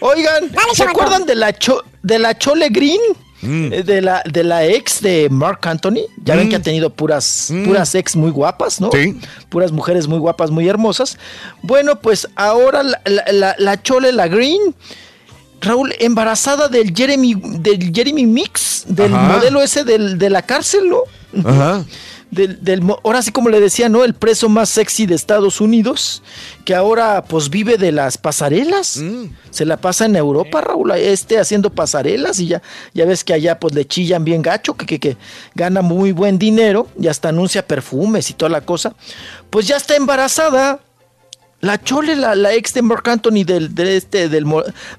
Oigan, 0.00 0.50
Dale, 0.52 0.74
¿se 0.74 0.84
acuerdan 0.84 1.26
de 1.26 1.34
la, 1.34 1.52
cho- 1.52 1.84
de 2.02 2.18
la 2.18 2.36
Chole 2.38 2.68
Green? 2.70 3.00
Mm. 3.40 3.72
Eh, 3.72 3.82
De 3.84 4.00
la, 4.00 4.22
de 4.24 4.42
la 4.42 4.64
ex 4.66 5.00
de 5.00 5.28
Mark 5.30 5.60
Anthony. 5.62 6.00
Ya 6.24 6.34
ven 6.34 6.48
que 6.48 6.56
ha 6.56 6.62
tenido 6.62 6.90
puras, 6.90 7.52
puras 7.64 7.94
ex 7.94 8.16
muy 8.16 8.30
guapas, 8.30 8.80
¿no? 8.80 8.88
Mm. 8.88 8.92
Sí. 8.92 9.20
Puras 9.48 9.70
mujeres 9.72 10.06
muy 10.08 10.18
guapas, 10.18 10.50
muy 10.50 10.68
hermosas. 10.68 11.18
Bueno, 11.62 12.00
pues 12.00 12.28
ahora 12.36 12.82
la, 12.82 13.00
la- 13.04 13.24
la- 13.32 13.56
la 13.58 13.82
Chole, 13.82 14.12
la 14.12 14.28
Green, 14.28 14.74
Raúl, 15.60 15.92
embarazada 15.98 16.68
del 16.68 16.94
Jeremy, 16.94 17.34
del 17.60 17.92
Jeremy 17.94 18.26
Mix, 18.26 18.84
del 18.88 19.12
Ajá. 19.14 19.34
modelo 19.36 19.60
ese 19.62 19.84
del- 19.84 20.18
de 20.18 20.30
la 20.30 20.42
cárcel, 20.42 20.88
¿no? 20.88 20.98
Ajá. 21.44 21.84
Del, 22.30 22.62
del 22.62 22.82
ahora 23.04 23.22
sí 23.22 23.32
como 23.32 23.48
le 23.48 23.58
decía, 23.58 23.88
¿no? 23.88 24.04
El 24.04 24.12
preso 24.12 24.50
más 24.50 24.68
sexy 24.68 25.06
de 25.06 25.14
Estados 25.14 25.62
Unidos, 25.62 26.22
que 26.66 26.74
ahora 26.74 27.24
pues 27.24 27.48
vive 27.48 27.78
de 27.78 27.90
las 27.90 28.18
pasarelas. 28.18 29.00
Se 29.48 29.64
la 29.64 29.78
pasa 29.78 30.04
en 30.04 30.14
Europa, 30.14 30.60
Raúl, 30.60 30.90
este 30.90 31.38
haciendo 31.38 31.70
pasarelas 31.70 32.38
y 32.38 32.48
ya, 32.48 32.60
ya 32.92 33.06
ves 33.06 33.24
que 33.24 33.32
allá 33.32 33.58
pues 33.58 33.74
le 33.74 33.86
chillan 33.86 34.24
bien 34.24 34.42
gacho, 34.42 34.74
que, 34.74 34.84
que, 34.84 35.00
que 35.00 35.16
gana 35.54 35.80
muy 35.80 36.12
buen 36.12 36.38
dinero 36.38 36.88
y 37.00 37.06
hasta 37.06 37.30
anuncia 37.30 37.66
perfumes 37.66 38.28
y 38.28 38.34
toda 38.34 38.50
la 38.50 38.60
cosa. 38.60 38.94
Pues 39.48 39.66
ya 39.66 39.76
está 39.76 39.96
embarazada. 39.96 40.80
La 41.60 41.82
Chole, 41.82 42.14
la, 42.14 42.36
la 42.36 42.52
ex 42.54 42.72
de 42.74 42.82
Mark 42.82 43.08
Anthony 43.08 43.42
del, 43.44 43.74
de 43.74 43.96
este, 43.96 44.28
del, 44.28 44.44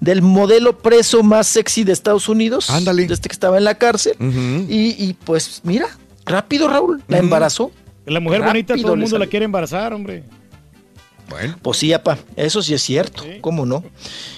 del 0.01 0.21
modelo 0.21 0.77
preso 0.77 1.23
más 1.23 1.47
sexy 1.47 1.85
de 1.85 1.93
Estados 1.93 2.27
Unidos. 2.27 2.69
Ándale. 2.69 3.07
De 3.07 3.13
este 3.13 3.29
que 3.29 3.33
estaba 3.33 3.57
en 3.57 3.63
la 3.63 3.75
cárcel. 3.75 4.15
Y, 4.19 4.95
y, 5.01 5.15
pues 5.23 5.61
mira, 5.63 5.87
rápido 6.25 6.67
Raúl, 6.67 7.03
la 7.07 7.17
embarazó. 7.17 7.71
La 8.05 8.19
mujer 8.19 8.41
bonita, 8.41 8.75
todo 8.75 8.93
el 8.93 8.99
mundo 9.01 9.17
la 9.19 9.27
quiere 9.27 9.45
embarazar, 9.45 9.93
hombre. 9.93 10.23
Bueno. 11.29 11.57
Pues 11.61 11.77
sí, 11.77 11.93
apa, 11.93 12.17
eso 12.35 12.61
sí 12.63 12.73
es 12.73 12.81
cierto, 12.81 13.23
¿cómo 13.41 13.65
no? 13.65 13.83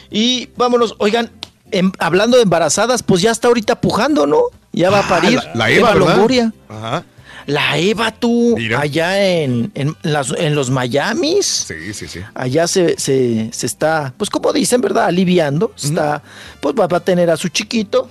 Y 0.10 0.50
vámonos, 0.58 0.95
oigan, 0.98 1.32
em- 1.72 1.92
hablando 2.00 2.35
de 2.35 2.43
embarazadas, 2.43 3.01
pues 3.01 3.22
ya 3.22 3.32
está 3.32 3.48
ahorita 3.48 3.80
pujando, 3.80 4.27
¿no? 4.27 4.43
Ya 4.74 4.90
va 4.90 5.00
a 5.00 5.08
parir. 5.08 5.40
Ah, 5.40 5.45
la, 5.53 5.56
la 5.56 5.69
Eva. 5.72 5.95
Longoria. 5.95 6.53
Ajá. 6.68 7.06
La 7.48 7.77
Eva, 7.77 8.11
tú, 8.11 8.56
Mira. 8.58 8.82
allá 8.82 9.26
en, 9.42 9.72
en, 9.74 9.95
las- 10.03 10.34
en 10.38 10.53
los 10.53 10.69
Miamis. 10.69 11.45
Sí, 11.45 11.93
sí, 11.93 12.08
sí. 12.10 12.19
Allá 12.35 12.68
se, 12.68 13.00
se, 13.00 13.50
se 13.53 13.66
está, 13.66 14.14
pues 14.18 14.30
como 14.30 14.51
dicen, 14.53 14.80
¿verdad? 14.82 15.06
Aliviando. 15.06 15.74
Está, 15.82 16.22
pues 16.60 16.76
va, 16.77 16.88
va 16.88 16.98
a 16.98 17.03
tener 17.03 17.30
a 17.32 17.38
su 17.38 17.48
chiquito. 17.50 18.10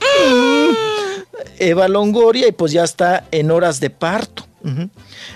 Eva 1.58 1.88
Longoria 1.88 2.48
y 2.48 2.52
pues 2.52 2.72
ya 2.72 2.84
está 2.84 3.24
en 3.30 3.50
horas 3.50 3.80
de 3.80 3.90
parto. 3.90 4.46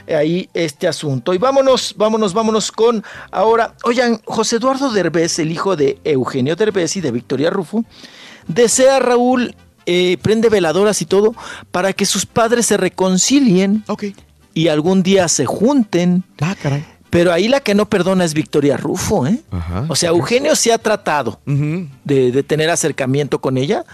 Ahí 0.07 0.51
este 0.53 0.87
asunto. 0.87 1.33
Y 1.33 1.39
vámonos, 1.39 1.95
vámonos, 1.97 2.35
vámonos 2.35 2.71
con 2.71 3.03
ahora. 3.31 3.75
Oigan, 3.85 4.21
José 4.25 4.57
Eduardo 4.57 4.91
Derbez, 4.91 5.39
el 5.39 5.51
hijo 5.51 5.77
de 5.77 5.99
Eugenio 6.05 6.57
Derbez 6.57 6.97
y 6.97 7.01
de 7.01 7.11
Victoria 7.11 7.51
Rufo, 7.51 7.85
desea 8.47 8.99
Raúl, 8.99 9.55
eh, 9.87 10.19
prende 10.21 10.51
veladoras 10.51 11.01
y 11.01 11.07
todo, 11.07 11.35
para 11.71 11.93
que 11.93 12.05
sus 12.05 12.27
padres 12.27 12.67
se 12.67 12.77
reconcilien 12.77 13.85
y 14.53 14.69
algún 14.69 15.03
día 15.03 15.29
se 15.29 15.47
junten. 15.47 16.25
Ah, 16.41 16.55
caray. 16.61 16.85
Pero 17.09 17.33
ahí 17.33 17.47
la 17.47 17.61
que 17.61 17.77
no 17.77 17.89
perdona 17.89 18.25
es 18.25 18.35
Victoria 18.35 18.77
Rufo, 18.77 19.25
¿eh? 19.25 19.41
O 19.87 19.95
sea, 19.95 20.11
Eugenio 20.11 20.57
sí 20.57 20.73
ha 20.73 20.79
tratado 20.79 21.41
de, 21.47 22.33
de 22.33 22.43
tener 22.43 22.71
acercamiento 22.71 23.41
con 23.41 23.57
ella, 23.57 23.85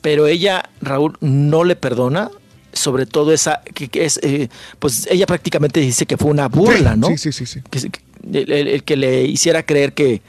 pero 0.00 0.26
ella, 0.26 0.68
Raúl, 0.80 1.16
no 1.20 1.64
le 1.64 1.76
perdona. 1.76 2.30
Sobre 2.72 3.06
todo 3.06 3.32
esa, 3.32 3.62
que, 3.74 3.88
que 3.88 4.04
es, 4.04 4.20
eh, 4.22 4.48
pues 4.78 5.08
ella 5.10 5.26
prácticamente 5.26 5.80
dice 5.80 6.04
que 6.06 6.16
fue 6.18 6.30
una 6.30 6.48
burla, 6.48 6.96
¿no? 6.96 7.08
Sí, 7.08 7.16
sí, 7.18 7.32
sí, 7.32 7.46
sí. 7.46 7.60
Que, 7.70 8.40
el 8.72 8.84
que 8.84 8.96
le 8.96 9.24
hiciera 9.24 9.64
creer 9.64 9.94
que, 9.94 10.20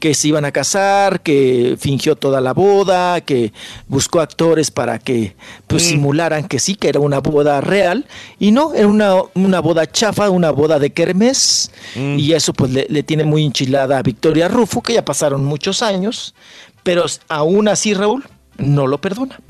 que 0.00 0.12
se 0.12 0.28
iban 0.28 0.44
a 0.44 0.50
casar, 0.50 1.20
que 1.22 1.76
fingió 1.78 2.16
toda 2.16 2.40
la 2.40 2.52
boda, 2.52 3.20
que 3.20 3.52
buscó 3.86 4.20
actores 4.20 4.70
para 4.72 4.98
que 4.98 5.34
pues, 5.68 5.84
Mm. 5.84 5.88
simularan 5.88 6.48
que 6.48 6.58
sí, 6.58 6.74
que 6.74 6.88
era 6.88 6.98
una 7.00 7.20
boda 7.20 7.60
real, 7.60 8.06
y 8.40 8.50
no, 8.50 8.74
era 8.74 8.88
una, 8.88 9.14
una 9.34 9.60
boda 9.60 9.86
chafa, 9.90 10.28
una 10.30 10.50
boda 10.50 10.78
de 10.80 10.90
kermés, 10.92 11.70
Mm. 11.94 12.18
y 12.18 12.32
eso 12.32 12.52
pues 12.52 12.72
le, 12.72 12.86
le 12.90 13.02
tiene 13.04 13.24
muy 13.24 13.44
enchilada 13.44 13.98
a 13.98 14.02
Victoria 14.02 14.48
Rufo, 14.48 14.82
que 14.82 14.94
ya 14.94 15.04
pasaron 15.04 15.44
muchos 15.44 15.80
años, 15.80 16.34
pero 16.82 17.06
aún 17.28 17.68
así, 17.68 17.94
Raúl, 17.94 18.24
no 18.58 18.86
lo 18.86 19.00
perdona. 19.00 19.40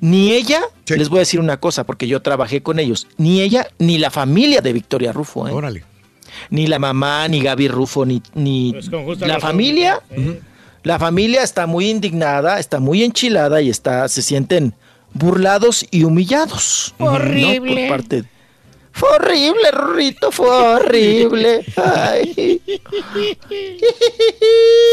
Ni 0.00 0.32
ella, 0.32 0.60
les 0.86 1.08
voy 1.08 1.18
a 1.18 1.20
decir 1.20 1.40
una 1.40 1.58
cosa, 1.58 1.84
porque 1.84 2.06
yo 2.08 2.22
trabajé 2.22 2.62
con 2.62 2.78
ellos, 2.78 3.06
ni 3.18 3.40
ella, 3.40 3.68
ni 3.78 3.98
la 3.98 4.10
familia 4.10 4.60
de 4.60 4.72
Victoria 4.72 5.12
Rufo. 5.12 5.46
¿eh? 5.48 5.52
Órale. 5.52 5.84
Ni 6.50 6.66
la 6.66 6.78
mamá, 6.78 7.28
ni 7.28 7.40
Gaby 7.40 7.68
Rufo, 7.68 8.04
ni, 8.04 8.22
ni 8.34 8.72
Pues 8.72 8.90
la 9.20 9.34
razón. 9.34 9.40
familia. 9.40 10.00
La 10.82 10.98
familia 10.98 11.42
está 11.42 11.66
muy 11.66 11.90
indignada, 11.90 12.60
está 12.60 12.78
muy 12.78 13.02
enchilada 13.02 13.60
y 13.60 13.70
está, 13.70 14.08
se 14.08 14.22
sienten 14.22 14.74
burlados 15.14 15.84
y 15.90 16.04
humillados. 16.04 16.94
¿no? 16.98 17.06
Horrible. 17.06 17.88
Por 17.88 17.96
parte 17.96 18.24
fue 18.96 19.08
horrible, 19.10 19.70
Rorrito, 19.70 20.32
fue 20.32 20.48
horrible. 20.48 21.64
Ay. 21.76 22.60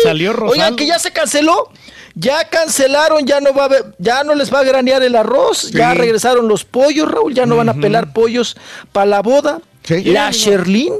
Salió 0.03 0.33
Rosaldo. 0.33 0.51
Oigan, 0.53 0.75
que 0.75 0.85
ya 0.85 0.99
se 0.99 1.11
canceló. 1.11 1.69
Ya 2.15 2.47
cancelaron, 2.47 3.25
ya 3.25 3.39
no 3.41 3.53
va 3.55 3.63
a 3.63 3.65
haber- 3.65 3.95
ya 3.97 4.23
no 4.23 4.35
les 4.35 4.53
va 4.53 4.59
a 4.59 4.63
granear 4.63 5.01
el 5.01 5.15
arroz, 5.15 5.71
ya 5.71 5.95
regresaron 5.95 6.47
los 6.47 6.63
pollos, 6.63 7.09
Raúl, 7.09 7.33
ya 7.33 7.47
no 7.47 7.55
van 7.57 7.69
a 7.69 7.73
pelar 7.73 8.13
pollos 8.13 8.55
para 8.91 9.07
la 9.07 9.21
boda. 9.23 9.61
La 10.13 10.29
Sherlyn, 10.31 10.93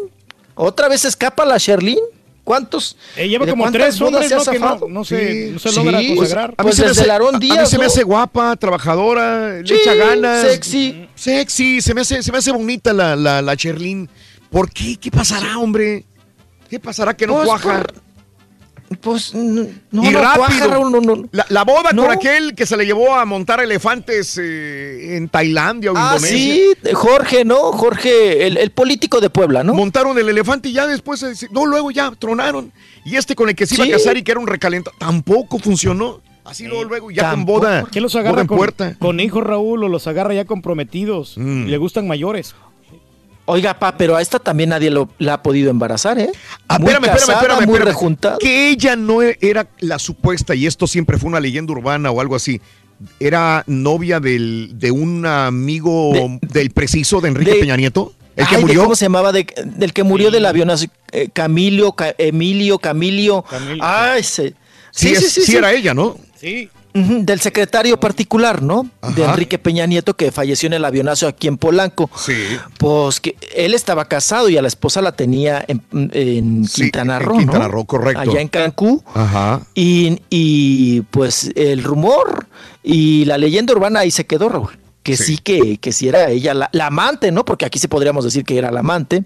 otra 0.55 0.87
vez 0.87 1.05
escapa 1.05 1.45
la 1.45 1.57
Sherlyn. 1.59 1.99
¿Cuántos? 2.43 2.97
Eh, 3.15 3.29
lleva 3.29 3.45
¿De 3.45 3.51
como 3.51 3.71
tres 3.71 3.99
hombres, 4.01 4.27
se 4.27 4.33
ha 4.35 4.37
¿no? 4.39 4.43
que 4.51 4.59
no, 4.59 4.79
no 4.89 5.05
se, 5.05 5.51
no 5.53 5.59
se 5.59 5.69
Sí, 5.69 5.75
logra 5.77 5.97
pues, 5.99 6.15
consagrar. 6.17 6.55
pues 6.57 6.75
se 6.75 6.83
me 6.83 6.89
hace- 6.89 7.09
a 7.11 7.19
mí 7.19 7.39
Díaz, 7.39 7.69
se 7.69 7.77
me 7.77 7.85
hace 7.85 8.03
guapa, 8.03 8.55
trabajadora, 8.57 9.61
le 9.61 9.67
Sí, 9.67 9.75
echa 9.81 9.93
ganas. 9.93 10.41
sexy. 10.41 11.07
Sexy, 11.15 11.81
se 11.81 11.93
me 11.93 12.01
hace, 12.01 12.21
se 12.21 12.31
me 12.33 12.39
hace 12.39 12.51
bonita 12.51 12.91
la, 12.91 13.15
la, 13.15 13.41
la 13.41 13.55
Sherlyn. 13.55 14.09
¿Por 14.51 14.69
qué? 14.71 14.97
¿Qué 14.97 15.09
pasará, 15.09 15.57
hombre? 15.57 16.03
¿Qué 16.69 16.79
pasará 16.79 17.15
que 17.15 17.25
no 17.27 17.35
Pues, 17.35 17.47
cuaja? 17.47 17.83
Pues 19.01 19.33
no, 19.33 19.65
no, 19.91 20.03
y 20.03 20.09
no 20.11 20.19
rápido. 20.21 20.45
cuaja, 20.45 20.67
Raúl, 20.67 20.91
no, 20.91 21.01
no. 21.01 21.27
La, 21.31 21.45
la 21.49 21.63
boda 21.63 21.91
No. 21.93 22.03
con 22.03 22.11
aquel 22.11 22.55
que 22.55 22.65
se 22.65 22.75
le 22.77 22.85
llevó 22.85 23.13
a 23.15 23.25
montar 23.25 23.61
elefantes 23.61 24.37
eh, 24.41 25.15
en 25.17 25.29
Tailandia 25.29 25.91
o 25.91 25.95
Ah, 25.97 26.13
Indonesia. 26.15 26.37
sí, 26.83 26.93
Jorge, 26.93 27.45
¿no? 27.45 27.71
Jorge, 27.73 28.47
el, 28.47 28.57
el 28.57 28.71
político 28.71 29.19
de 29.21 29.29
Puebla, 29.29 29.63
¿no? 29.63 29.73
Montaron 29.73 30.17
el 30.17 30.29
elefante 30.29 30.69
y 30.69 30.73
ya 30.73 30.87
después, 30.87 31.21
eh, 31.23 31.33
no, 31.51 31.65
luego 31.65 31.91
ya 31.91 32.11
tronaron. 32.17 32.71
Y 33.05 33.15
este 33.15 33.35
con 33.35 33.49
el 33.49 33.55
que 33.55 33.65
se 33.65 33.75
iba 33.75 33.85
Sí. 33.85 33.91
a 33.91 33.95
casar 33.95 34.17
y 34.17 34.23
que 34.23 34.31
era 34.31 34.39
un 34.39 34.47
recalentado, 34.47 34.95
tampoco 34.99 35.59
funcionó. 35.59 36.21
Así 36.45 36.65
luego, 36.67 36.83
luego, 36.83 37.09
ya 37.11 37.31
con 37.31 37.45
boda. 37.45 37.85
¿Qué 37.89 38.01
los 38.01 38.15
agarra 38.17 38.41
en 38.41 38.47
con, 38.47 38.57
puerta. 38.57 38.89
Mm. 38.89 38.93
con 38.99 39.19
hijos, 39.21 39.43
Raúl, 39.45 39.81
o 39.85 39.87
los 39.87 40.07
agarra 40.07 40.33
ya 40.33 40.43
comprometidos? 40.43 41.37
Y 41.37 41.41
le 41.65 41.77
gustan 41.77 42.05
mayores. 42.07 42.53
Oiga, 43.45 43.77
pa, 43.77 43.97
pero 43.97 44.15
a 44.15 44.21
esta 44.21 44.39
también 44.39 44.69
nadie 44.69 44.89
lo, 44.89 45.09
la 45.19 45.33
ha 45.33 45.43
podido 45.43 45.69
embarazar, 45.69 46.17
¿eh? 46.17 46.29
Ah, 46.67 46.79
Muy 46.79 46.87
espérame, 46.91 47.03
espérame, 47.05 47.19
casada, 47.19 47.33
espérame, 47.41 47.55
muy 47.67 47.73
espérame. 47.75 47.87
rejuntada. 47.93 48.37
Que 48.39 48.69
ella 48.69 48.95
no 48.95 49.21
era 49.21 49.67
la 49.79 49.99
supuesta, 49.99 50.55
y 50.55 50.65
esto 50.65 50.87
siempre 50.87 51.17
fue 51.17 51.29
una 51.29 51.39
leyenda 51.41 51.73
urbana 51.73 52.09
o 52.11 52.21
algo 52.21 52.35
así. 52.35 52.61
Era 53.19 53.63
novia 53.67 54.21
del, 54.21 54.71
de 54.79 54.91
un 54.91 55.25
amigo 55.25 56.13
del 56.41 56.71
preciso 56.71 57.19
de 57.19 57.29
Enrique 57.29 57.51
de- 57.55 57.59
Peña 57.59 57.75
Nieto. 57.75 58.13
El 58.35 58.47
que 58.47 58.55
Ay, 58.55 58.61
murió. 58.61 58.83
¿Cómo 58.83 58.95
se 58.95 59.05
llamaba? 59.05 59.31
De- 59.31 59.45
del 59.63 59.93
que 59.93 60.03
murió 60.03 60.31
del 60.31 60.45
avionazo. 60.45 60.85
eh, 61.11 61.29
Camilio, 61.33 61.91
Ca- 61.91 62.15
Emilio, 62.17 62.79
Camilio. 62.79 63.43
Ay, 63.81 64.23
se- 64.23 64.55
Sí, 64.91 65.09
es- 65.11 65.33
sí 65.33 65.55
era 65.55 65.71
ella, 65.73 65.93
¿no? 65.93 66.17
Sí. 66.39 66.69
Del 66.93 67.39
secretario 67.41 67.99
particular, 67.99 68.61
¿no? 68.61 68.87
De. 69.15 69.23
Enrique 69.23 69.57
Peña 69.57 69.85
Nieto, 69.87 70.15
que 70.15 70.31
falleció 70.31 70.67
en 70.67 70.73
el 70.73 70.85
avionazo 70.85 71.27
aquí 71.27 71.47
en 71.47 71.57
Polanco. 71.57 72.09
Sí. 72.15 72.35
Pues 72.77 73.19
que 73.19 73.35
él 73.55 73.73
estaba 73.73 74.05
casado 74.05 74.47
y 74.47 74.57
a 74.57 74.61
la 74.61 74.67
esposa 74.67 75.01
la 75.01 75.11
tenía 75.13 75.65
en, 75.67 75.81
en 75.91 76.65
Sí, 76.67 76.83
Quintana 76.83 77.17
en 77.17 77.23
Roo. 77.23 77.37
Quintana 77.39 77.65
¿no? 77.65 77.71
Roo, 77.71 77.85
correcto. 77.85 78.21
Allá 78.21 78.41
en 78.41 78.47
Cancún. 78.47 79.01
Ajá. 79.15 79.61
Y, 79.73 80.19
y, 80.29 81.01
pues 81.09 81.49
el 81.55 81.83
rumor 81.83 82.47
y 82.83 83.25
la 83.25 83.37
leyenda 83.39 83.73
urbana 83.73 84.01
ahí 84.01 84.11
se 84.11 84.25
quedó, 84.27 84.49
Raúl. 84.49 84.77
Que 85.01 85.17
sí, 85.17 85.37
que, 85.37 85.79
que 85.79 85.91
sí 85.91 86.07
era 86.07 86.29
ella 86.29 86.53
la, 86.53 86.69
la 86.71 86.87
amante, 86.87 87.31
¿no? 87.31 87.43
Porque 87.43 87.65
aquí 87.65 87.77
sí 87.79 87.87
podríamos 87.89 88.23
decir 88.23 88.45
que 88.45 88.57
era 88.57 88.71
la 88.71 88.79
amante 88.81 89.21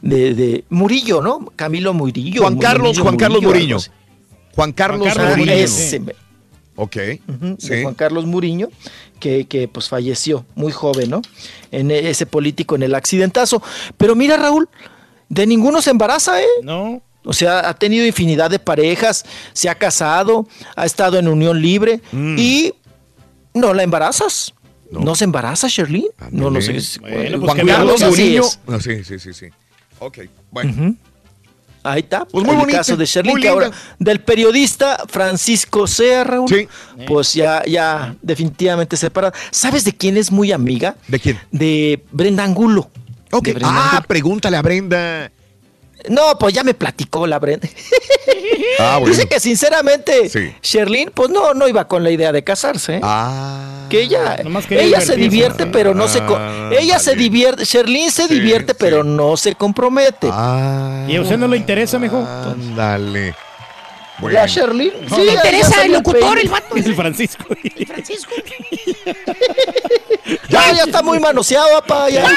de, 0.00 0.34
de 0.34 0.64
Murillo, 0.70 1.20
¿no? 1.22 1.52
Camilo 1.54 1.92
Murillo. 1.94 2.40
Juan 2.42 2.56
Carlos, 2.58 2.88
Murillo, 2.88 3.02
Juan 3.04 3.16
Carlos 3.18 3.42
Murillo. 3.42 3.78
Juan 4.56 4.72
Carlos, 4.72 5.08
Ah, 5.16 5.34
Muriño. 5.36 5.52
ese, 5.52 6.02
Ok. 6.76 6.96
Sí. 7.58 7.68
de 7.68 7.82
Juan 7.82 7.94
Carlos 7.94 8.24
Muriño, 8.26 8.68
que, 9.20 9.46
que, 9.46 9.68
pues 9.68 9.88
falleció 9.88 10.44
muy 10.54 10.72
joven, 10.72 11.10
¿no? 11.10 11.22
En 11.70 11.90
e- 11.90 12.08
ese 12.10 12.26
político, 12.26 12.74
en 12.76 12.82
el 12.82 12.94
accidentazo. 12.94 13.62
Pero 13.96 14.14
mira, 14.14 14.36
Raúl, 14.36 14.68
de 15.28 15.46
ninguno 15.46 15.82
se 15.82 15.90
embaraza, 15.90 16.40
¿eh? 16.42 16.46
No. 16.62 17.02
O 17.24 17.32
sea, 17.32 17.68
ha 17.68 17.74
tenido 17.74 18.04
infinidad 18.06 18.50
de 18.50 18.58
parejas, 18.58 19.24
se 19.52 19.68
ha 19.68 19.74
casado, 19.76 20.48
ha 20.74 20.84
estado 20.86 21.18
en 21.18 21.28
unión 21.28 21.60
libre 21.62 22.00
Mm. 22.10 22.36
y 22.38 22.74
no 23.54 23.74
la 23.74 23.82
embarazas. 23.82 24.54
No, 24.90 25.14
se 25.14 25.24
embaraza, 25.24 25.68
Sherlyn. 25.68 26.06
No, 26.30 26.50
no 26.50 26.60
sé. 26.60 26.78
Bueno, 27.00 27.38
Juan 27.40 27.56
Juan 27.56 27.66
Carlos 27.66 28.02
Muriño. 28.02 28.42
Ah, 28.66 28.78
sí, 28.80 29.04
sí, 29.04 29.18
sí, 29.18 29.32
sí. 29.32 29.46
Ok, 30.00 30.18
bueno. 30.50 30.70
Ujú. 30.72 30.96
Ahí 31.84 32.00
está. 32.00 32.24
Pues 32.24 32.44
muy 32.44 32.54
el 32.54 32.60
bonita, 32.60 32.78
caso 32.78 32.96
de 32.96 33.04
Sherlyn, 33.06 33.46
ahora 33.48 33.70
del 33.98 34.20
periodista 34.20 34.98
Francisco 35.08 35.86
Sea, 35.86 36.22
Raúl. 36.24 36.68
Pues 37.06 37.34
ya, 37.34 37.64
ya 37.66 38.14
definitivamente 38.22 38.96
separada. 38.96 39.34
¿Sabes 39.50 39.84
de 39.84 39.92
quién 39.92 40.16
es 40.16 40.30
muy 40.30 40.52
amiga? 40.52 40.96
¿De 41.08 41.18
quién? 41.18 41.40
De 41.50 42.04
Brenda 42.12 42.44
Angulo. 42.44 42.88
Ok. 43.32 43.46
De 43.46 43.52
Brenda 43.54 43.70
Ah, 43.74 43.84
Angulo. 43.90 44.04
pregúntale 44.06 44.56
a 44.56 44.62
Brenda. 44.62 45.32
No, 46.08 46.38
pues 46.38 46.54
ya 46.54 46.64
me 46.64 46.74
platicó 46.74 47.26
la 47.26 47.38
Brenda. 47.38 47.68
Ah, 48.78 48.96
bueno. 49.00 49.14
Dice 49.14 49.28
que 49.28 49.40
sinceramente 49.40 50.28
Sí. 50.28 50.54
Sherlyn, 50.62 51.10
pues 51.12 51.30
no, 51.30 51.54
no 51.54 51.68
iba 51.68 51.86
con 51.86 52.02
la 52.02 52.10
idea 52.10 52.32
de 52.32 52.42
casarse. 52.42 52.96
¿eh? 52.96 53.00
Ah. 53.02 53.86
Que 53.88 54.02
ella, 54.02 54.36
ella 54.70 55.00
se 55.00 55.16
divierte, 55.16 55.66
pero 55.66 55.94
no 55.94 56.08
se... 56.08 56.20
Ah, 56.20 56.70
ella 56.78 56.98
se 56.98 57.14
divierte, 57.14 57.64
Sherlyn 57.64 58.10
se 58.10 58.26
divierte, 58.28 58.74
pero 58.74 59.04
no 59.04 59.36
se 59.36 59.54
compromete. 59.54 60.28
Ah. 60.30 61.04
¿Y 61.08 61.16
a 61.16 61.20
usted 61.22 61.36
no 61.38 61.46
le 61.48 61.56
interesa, 61.56 61.98
mijo? 61.98 62.18
Ándale. 62.18 63.34
La 64.30 64.46
Sherlyn. 64.46 64.92
No 65.08 65.18
le 65.18 65.32
interesa 65.32 65.84
el 65.84 65.92
locutor, 65.92 66.38
el 66.38 66.48
vato. 66.48 66.76
El 66.76 66.94
Francisco. 66.94 67.44
Francisco. 67.86 68.32
Ya, 70.48 70.72
ya 70.72 70.84
está 70.84 71.02
muy 71.02 71.18
manoseado, 71.18 71.80
papá. 71.80 72.08
Ya, 72.08 72.22
Ya, 72.22 72.28
ya, 72.30 72.36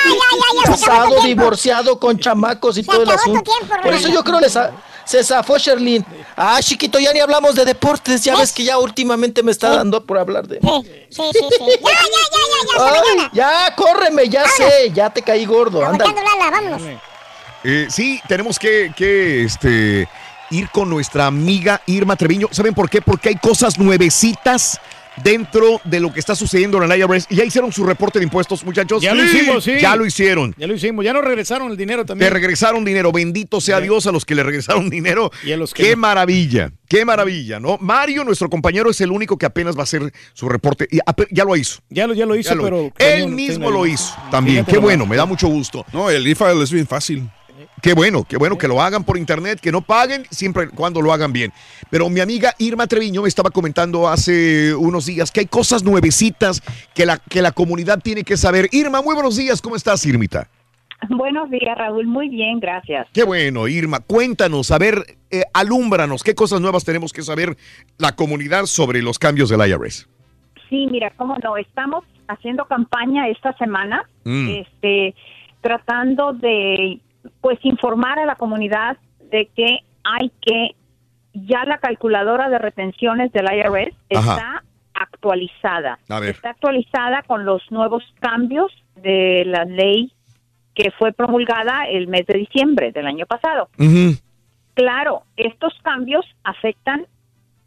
ya, 0.66 0.72
casado, 0.72 1.22
divorciado, 1.22 2.00
con 2.00 2.18
chamacos 2.18 2.78
y 2.78 2.84
todo 2.84 3.04
el 3.04 3.10
asunto. 3.10 3.44
tiempo, 3.44 3.76
Por 3.84 3.94
eso 3.94 4.10
yo 4.10 4.24
creo 4.24 4.40
que 4.40 4.50
se 4.50 5.24
zafó 5.24 5.58
Sherlyn. 5.58 6.06
Ah, 6.36 6.60
chiquito, 6.62 7.00
ya 7.00 7.14
ni 7.14 7.20
hablamos 7.20 7.56
de 7.56 7.66
deportes. 7.66 8.24
Ya 8.24 8.36
ves 8.36 8.52
que 8.52 8.64
ya 8.64 8.78
últimamente 8.78 9.44
me 9.44 9.52
está 9.52 9.70
dando 9.70 10.04
por 10.04 10.18
hablar 10.18 10.48
de. 10.48 10.60
Sí, 10.60 10.68
sí, 11.10 11.22
sí, 11.32 11.40
sí. 11.58 11.66
Ya, 11.82 11.90
ya, 11.90 12.00
ya, 12.32 12.44
ya, 12.52 12.78
ya, 12.78 13.02
Ay, 13.22 13.30
ya, 13.34 13.76
córreme, 13.76 14.28
ya 14.30 14.48
sé, 14.48 14.92
ya 14.94 15.10
te 15.10 15.22
caí 15.22 15.46
gordo. 15.46 15.86
Anda. 15.86 16.06
Vámonos. 16.52 16.82
Eh, 17.68 17.88
sí, 17.90 18.22
tenemos 18.28 18.60
que, 18.60 18.92
que, 18.96 19.44
este, 19.44 20.08
ir 20.52 20.70
con 20.70 20.90
nuestra 20.90 21.26
amiga 21.28 21.82
Irma 21.88 22.16
Treviño. 22.16 22.48
¿Saben 22.52 22.74
por 22.74 22.90
qué? 22.90 23.02
Porque 23.02 23.30
hay 23.30 23.36
cosas 23.36 23.78
nuevecitas 23.80 24.80
dentro 25.24 25.80
de 25.86 26.02
lo 26.02 26.12
que 26.12 26.20
está 26.20 26.36
sucediendo 26.36 26.82
en 26.84 26.92
el 26.92 27.00
IRS. 27.00 27.28
¿Ya 27.30 27.46
hicieron 27.46 27.72
su 27.72 27.86
reporte 27.86 28.20
de 28.20 28.26
impuestos, 28.26 28.66
muchachos? 28.66 29.02
Ya 29.02 29.14
lo 29.16 29.24
hicimos, 29.24 29.64
sí. 29.64 29.74
Ya 29.80 29.96
lo 29.96 30.06
hicieron. 30.06 30.54
Ya 30.58 30.68
lo 30.68 30.74
hicimos. 30.76 31.06
Ya 31.06 31.14
nos 31.14 31.24
regresaron 31.24 31.72
el 31.72 31.78
dinero 31.78 32.04
Te 32.04 32.10
también. 32.10 32.32
regresaron 32.34 32.84
dinero. 32.84 33.14
Bendito 33.14 33.62
sea 33.62 33.80
Dios 33.80 34.06
a 34.08 34.12
los 34.12 34.26
que 34.26 34.36
le 34.36 34.44
regresaron 34.44 34.90
dinero. 34.90 35.32
Y 35.46 35.54
a 35.54 35.58
los 35.58 35.74
que 35.74 35.84
Qué 35.84 35.92
no. 35.92 35.98
maravilla. 36.02 36.70
Qué 36.90 37.06
maravilla, 37.06 37.60
¿no? 37.62 37.78
Mario, 37.80 38.24
nuestro 38.26 38.50
compañero, 38.50 38.90
es 38.92 39.00
el 39.02 39.10
único 39.12 39.38
que 39.38 39.46
apenas 39.46 39.76
va 39.76 39.82
a 39.82 39.84
hacer 39.84 40.12
su 40.34 40.50
reporte. 40.50 40.86
Y 40.92 41.00
ya 41.32 41.46
lo 41.46 41.56
hizo. 41.56 41.80
Ya 41.90 42.08
lo, 42.08 42.14
ya 42.14 42.26
lo 42.26 42.36
hizo, 42.36 42.50
Ya 42.50 42.56
lo- 42.56 42.64
pero... 42.64 42.92
Él 43.00 43.30
mismo 43.30 43.72
lo 43.72 43.88
hizo 43.88 44.14
también. 44.30 44.66
Qué 44.66 44.78
bueno, 44.78 45.06
me 45.06 45.16
da 45.16 45.26
mucho 45.26 45.48
gusto. 45.48 45.86
No, 45.94 46.10
el 46.10 46.28
e-file 46.28 46.62
es 46.62 46.72
bien 46.72 46.86
fácil. 46.88 47.30
Qué 47.86 47.94
bueno, 47.94 48.24
qué 48.28 48.38
bueno 48.38 48.58
que 48.58 48.68
lo 48.68 48.82
hagan 48.82 49.04
por 49.04 49.16
internet, 49.16 49.60
que 49.60 49.72
no 49.72 49.80
paguen, 49.80 50.26
siempre 50.32 50.64
y 50.64 50.68
cuando 50.70 51.04
lo 51.04 51.14
hagan 51.14 51.32
bien. 51.32 51.54
Pero 51.92 52.10
mi 52.10 52.20
amiga 52.20 52.56
Irma 52.58 52.88
Treviño 52.88 53.22
me 53.22 53.28
estaba 53.28 53.52
comentando 53.52 54.08
hace 54.08 54.74
unos 54.74 55.06
días 55.06 55.30
que 55.32 55.42
hay 55.42 55.46
cosas 55.46 55.84
nuevecitas 55.84 56.64
que 56.96 57.06
la, 57.06 57.20
que 57.20 57.44
la 57.44 57.52
comunidad 57.52 58.00
tiene 58.00 58.24
que 58.24 58.38
saber. 58.38 58.70
Irma, 58.72 59.04
muy 59.04 59.14
buenos 59.14 59.38
días, 59.38 59.62
¿cómo 59.62 59.76
estás, 59.76 60.04
Irmita? 60.08 60.50
Buenos 61.10 61.48
días, 61.52 61.78
Raúl. 61.78 62.08
Muy 62.08 62.28
bien, 62.30 62.60
gracias. 62.60 63.08
Qué 63.14 63.24
bueno, 63.24 63.68
Irma. 63.68 64.00
Cuéntanos, 64.00 64.72
a 64.72 64.80
ver, 64.80 65.06
eh, 65.30 65.44
alúmbranos, 65.54 66.24
¿qué 66.24 66.34
cosas 66.34 66.62
nuevas 66.62 66.86
tenemos 66.86 67.14
que 67.14 67.22
saber 67.22 67.56
la 68.00 68.16
comunidad 68.16 68.66
sobre 68.66 69.04
los 69.04 69.20
cambios 69.20 69.50
del 69.50 69.60
IRS? 69.62 70.10
Sí, 70.72 70.88
mira, 70.90 71.14
cómo 71.18 71.38
no, 71.44 71.56
estamos 71.58 72.04
haciendo 72.30 72.66
campaña 72.66 73.28
esta 73.28 73.56
semana, 73.60 74.10
Mm. 74.24 74.50
este, 74.50 75.14
tratando 75.62 76.34
de, 76.34 77.00
pues, 77.42 77.60
informar 77.64 78.20
a 78.20 78.26
la 78.26 78.36
comunidad 78.36 78.98
de 79.30 79.50
que 79.56 79.80
hay 80.04 80.32
que, 80.42 80.76
ya 81.34 81.66
la 81.66 81.80
calculadora 81.80 82.50
de 82.50 82.60
retenciones 82.60 83.32
del 83.34 83.46
IRS 83.46 83.96
Ajá. 84.16 84.36
está 84.36 84.64
actualizada. 84.94 86.00
Está 86.24 86.52
actualizada 86.52 87.24
con 87.24 87.46
los 87.46 87.62
nuevos 87.72 88.04
cambios 88.20 88.72
de 88.96 89.44
la 89.46 89.66
ley 89.66 90.14
que 90.74 90.92
fue 90.92 91.14
promulgada 91.14 91.86
el 91.86 92.08
mes 92.08 92.26
de 92.28 92.38
diciembre 92.38 92.92
del 92.92 93.08
año 93.08 93.26
pasado. 93.26 93.70
Claro, 94.74 95.24
estos 95.38 95.74
cambios 95.84 96.26
afectan 96.44 97.08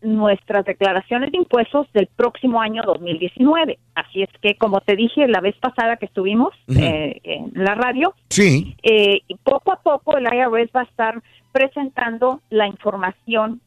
nuestras 0.01 0.65
declaraciones 0.65 1.33
de 1.33 1.39
impuestos 1.39 1.87
del 1.93 2.07
próximo 2.07 2.61
año 2.61 2.83
2019. 2.85 3.79
Así 3.95 4.23
es 4.23 4.29
que, 4.41 4.55
como 4.57 4.81
te 4.81 4.95
dije 4.97 5.27
la 5.27 5.41
vez 5.41 5.57
pasada 5.57 5.97
que 5.97 6.07
estuvimos 6.07 6.55
eh, 6.69 7.21
en 7.25 7.51
la 7.55 7.75
radio, 7.75 8.15
Sí. 8.31 8.77
eh, 8.83 9.21
poco 9.43 9.73
a 9.73 9.81
poco 9.83 10.17
el 10.17 10.25
IRS 10.25 10.71
va 10.75 10.81
a 10.83 10.85
estar 10.85 11.23
presentando 11.53 12.41
la 12.51 12.67
información 12.67 13.61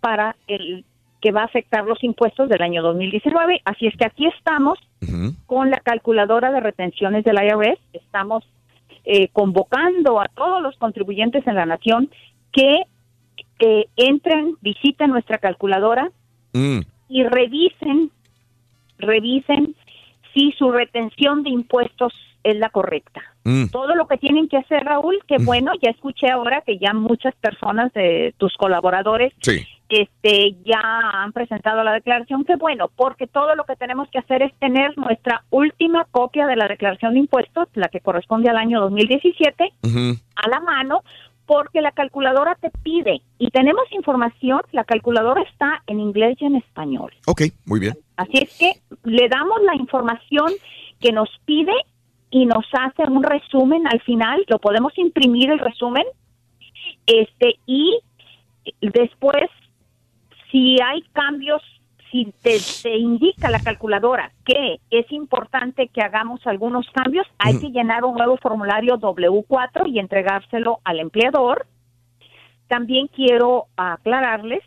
para 0.00 0.36
el 0.46 0.84
que 1.20 1.32
va 1.32 1.42
a 1.42 1.46
afectar 1.46 1.84
los 1.84 2.02
impuestos 2.04 2.48
del 2.48 2.62
año 2.62 2.80
2019. 2.82 3.60
Así 3.64 3.86
es 3.88 3.96
que 3.96 4.06
aquí 4.06 4.26
estamos 4.38 4.78
con 5.46 5.70
la 5.70 5.80
calculadora 5.80 6.50
de 6.52 6.60
retenciones 6.60 7.24
del 7.24 7.36
IRS. 7.42 7.78
Estamos 7.92 8.44
eh, 9.04 9.28
convocando 9.32 10.20
a 10.20 10.26
todos 10.28 10.62
los 10.62 10.76
contribuyentes 10.76 11.46
en 11.46 11.56
la 11.56 11.66
nación 11.66 12.08
que 12.52 12.82
eh, 13.58 13.86
entren, 13.96 14.54
visiten 14.60 15.10
nuestra 15.10 15.38
calculadora 15.38 16.10
Mm. 16.52 16.80
y 17.08 17.24
revisen, 17.24 18.10
revisen 18.98 19.74
si 20.34 20.52
su 20.52 20.70
retención 20.72 21.42
de 21.42 21.50
impuestos 21.50 22.12
es 22.42 22.56
la 22.56 22.70
correcta. 22.70 23.20
Mm. 23.44 23.66
Todo 23.70 23.94
lo 23.94 24.06
que 24.06 24.16
tienen 24.18 24.48
que 24.48 24.56
hacer, 24.56 24.84
Raúl, 24.84 25.18
que 25.26 25.36
bueno, 25.38 25.72
ya 25.82 25.90
escuché 25.90 26.30
ahora 26.30 26.62
que 26.62 26.78
ya 26.78 26.92
muchas 26.94 27.34
personas 27.36 27.92
de 27.92 28.34
tus 28.38 28.54
colaboradores 28.56 29.32
Sí. 29.40 29.66
este 29.88 30.54
ya 30.64 30.80
han 30.82 31.32
presentado 31.32 31.82
la 31.82 31.92
declaración, 31.92 32.44
que 32.44 32.56
bueno, 32.56 32.90
porque 32.94 33.26
todo 33.26 33.54
lo 33.56 33.64
que 33.64 33.74
tenemos 33.76 34.08
que 34.10 34.18
hacer 34.18 34.42
es 34.42 34.52
tener 34.58 34.96
nuestra 34.98 35.44
última 35.50 36.04
copia 36.10 36.46
de 36.46 36.56
la 36.56 36.68
declaración 36.68 37.14
de 37.14 37.20
impuestos, 37.20 37.68
la 37.74 37.88
que 37.88 38.00
corresponde 38.00 38.50
al 38.50 38.56
año 38.58 38.80
2017, 38.80 39.72
a 40.36 40.48
la 40.48 40.60
mano, 40.60 41.02
porque 41.48 41.80
la 41.80 41.92
calculadora 41.92 42.56
te 42.56 42.70
pide, 42.82 43.22
y 43.38 43.50
tenemos 43.50 43.90
información, 43.92 44.60
la 44.72 44.84
calculadora 44.84 45.42
está 45.42 45.82
en 45.86 45.98
inglés 45.98 46.36
y 46.40 46.44
en 46.44 46.56
español. 46.56 47.10
Ok, 47.26 47.42
muy 47.64 47.80
bien. 47.80 47.94
Así 48.18 48.34
es 48.34 48.58
que 48.58 48.72
le 49.04 49.28
damos 49.30 49.62
la 49.62 49.74
información 49.74 50.52
que 51.00 51.10
nos 51.10 51.30
pide 51.46 51.72
y 52.30 52.44
nos 52.44 52.66
hace 52.72 53.10
un 53.10 53.22
resumen 53.22 53.86
al 53.86 54.00
final, 54.02 54.44
lo 54.46 54.58
podemos 54.58 54.92
imprimir 54.98 55.50
el 55.50 55.58
resumen, 55.58 56.04
este 57.06 57.54
y 57.64 57.98
después 58.82 59.48
si 60.52 60.76
hay 60.84 61.00
cambios, 61.12 61.62
si 62.10 62.32
te, 62.42 62.58
te 62.82 62.96
indica 62.96 63.50
la 63.50 63.60
calculadora 63.60 64.32
que 64.44 64.80
es 64.90 65.10
importante 65.12 65.88
que 65.88 66.02
hagamos 66.02 66.46
algunos 66.46 66.86
cambios, 66.90 67.26
hay 67.38 67.58
que 67.58 67.70
llenar 67.70 68.04
un 68.04 68.16
nuevo 68.16 68.36
formulario 68.38 68.98
W4 68.98 69.88
y 69.92 69.98
entregárselo 69.98 70.80
al 70.84 71.00
empleador. 71.00 71.66
También 72.66 73.08
quiero 73.08 73.66
aclararles 73.76 74.62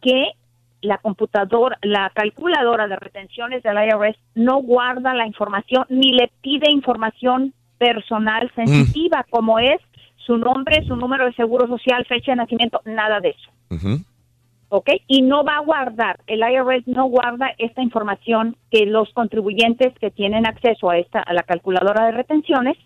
que 0.00 0.32
la 0.80 0.98
computadora, 0.98 1.78
la 1.82 2.10
calculadora 2.14 2.86
de 2.86 2.96
retenciones 2.96 3.62
del 3.62 3.76
IRS 3.76 4.16
no 4.34 4.62
guarda 4.62 5.14
la 5.14 5.26
información 5.26 5.84
ni 5.88 6.12
le 6.12 6.30
pide 6.40 6.70
información 6.70 7.52
personal 7.78 8.50
sensitiva 8.54 9.24
como 9.30 9.58
es 9.58 9.80
su 10.16 10.36
nombre, 10.36 10.84
su 10.86 10.94
número 10.96 11.24
de 11.24 11.32
seguro 11.32 11.66
social, 11.66 12.04
fecha 12.06 12.32
de 12.32 12.36
nacimiento, 12.36 12.80
nada 12.84 13.20
de 13.20 13.30
eso. 13.30 13.50
¿Ok? 14.68 14.90
Y 15.06 15.22
no 15.22 15.44
va 15.44 15.56
a 15.56 15.60
guardar, 15.60 16.20
el 16.26 16.40
IRS 16.40 16.86
no 16.86 17.06
guarda 17.06 17.50
esta 17.58 17.82
información 17.82 18.56
que 18.70 18.86
los 18.86 19.12
contribuyentes 19.12 19.94
que 19.98 20.10
tienen 20.10 20.46
acceso 20.46 20.90
a 20.90 20.98
esta, 20.98 21.20
a 21.20 21.32
la 21.32 21.42
calculadora 21.42 22.06
de 22.06 22.12
retenciones, 22.12 22.76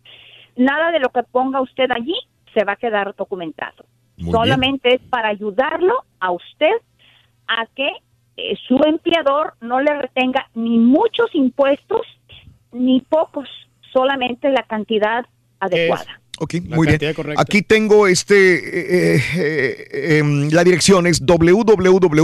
nada 0.57 0.91
de 0.91 1.01
lo 1.01 1.09
que 1.11 1.23
ponga 1.23 1.61
usted 1.61 1.91
allí 1.91 2.15
se 2.55 2.65
va 2.65 2.73
a 2.73 2.77
quedar 2.77 3.15
documentado. 3.17 3.85
Muy 4.17 4.31
Solamente 4.31 4.94
es 4.94 5.01
para 5.02 5.28
ayudarlo 5.28 6.05
a 6.20 6.31
usted 6.31 6.75
a 7.49 7.67
que 7.75 7.91
eh, 8.36 8.57
su 8.67 8.78
empleador 8.85 9.55
no 9.61 9.81
le 9.81 9.94
retenga 9.94 10.49
ni 10.55 10.78
muchos 10.78 11.35
impuestos 11.35 12.02
ni 12.73 13.01
pocos, 13.01 13.49
solamente 13.93 14.49
la 14.51 14.62
cantidad 14.62 15.27
adecuada. 15.61 16.22
Ok, 16.39 16.55
muy 16.69 16.86
bien. 16.86 16.99
Aquí 17.36 17.62
tengo 17.62 18.07
este, 18.07 18.55
eh, 18.55 19.17
eh, 19.17 19.89
eh, 19.93 20.19
em, 20.19 20.49
la 20.51 20.65
dirección 20.65 21.07
es 21.07 21.25
www.irs.gov 21.25 22.23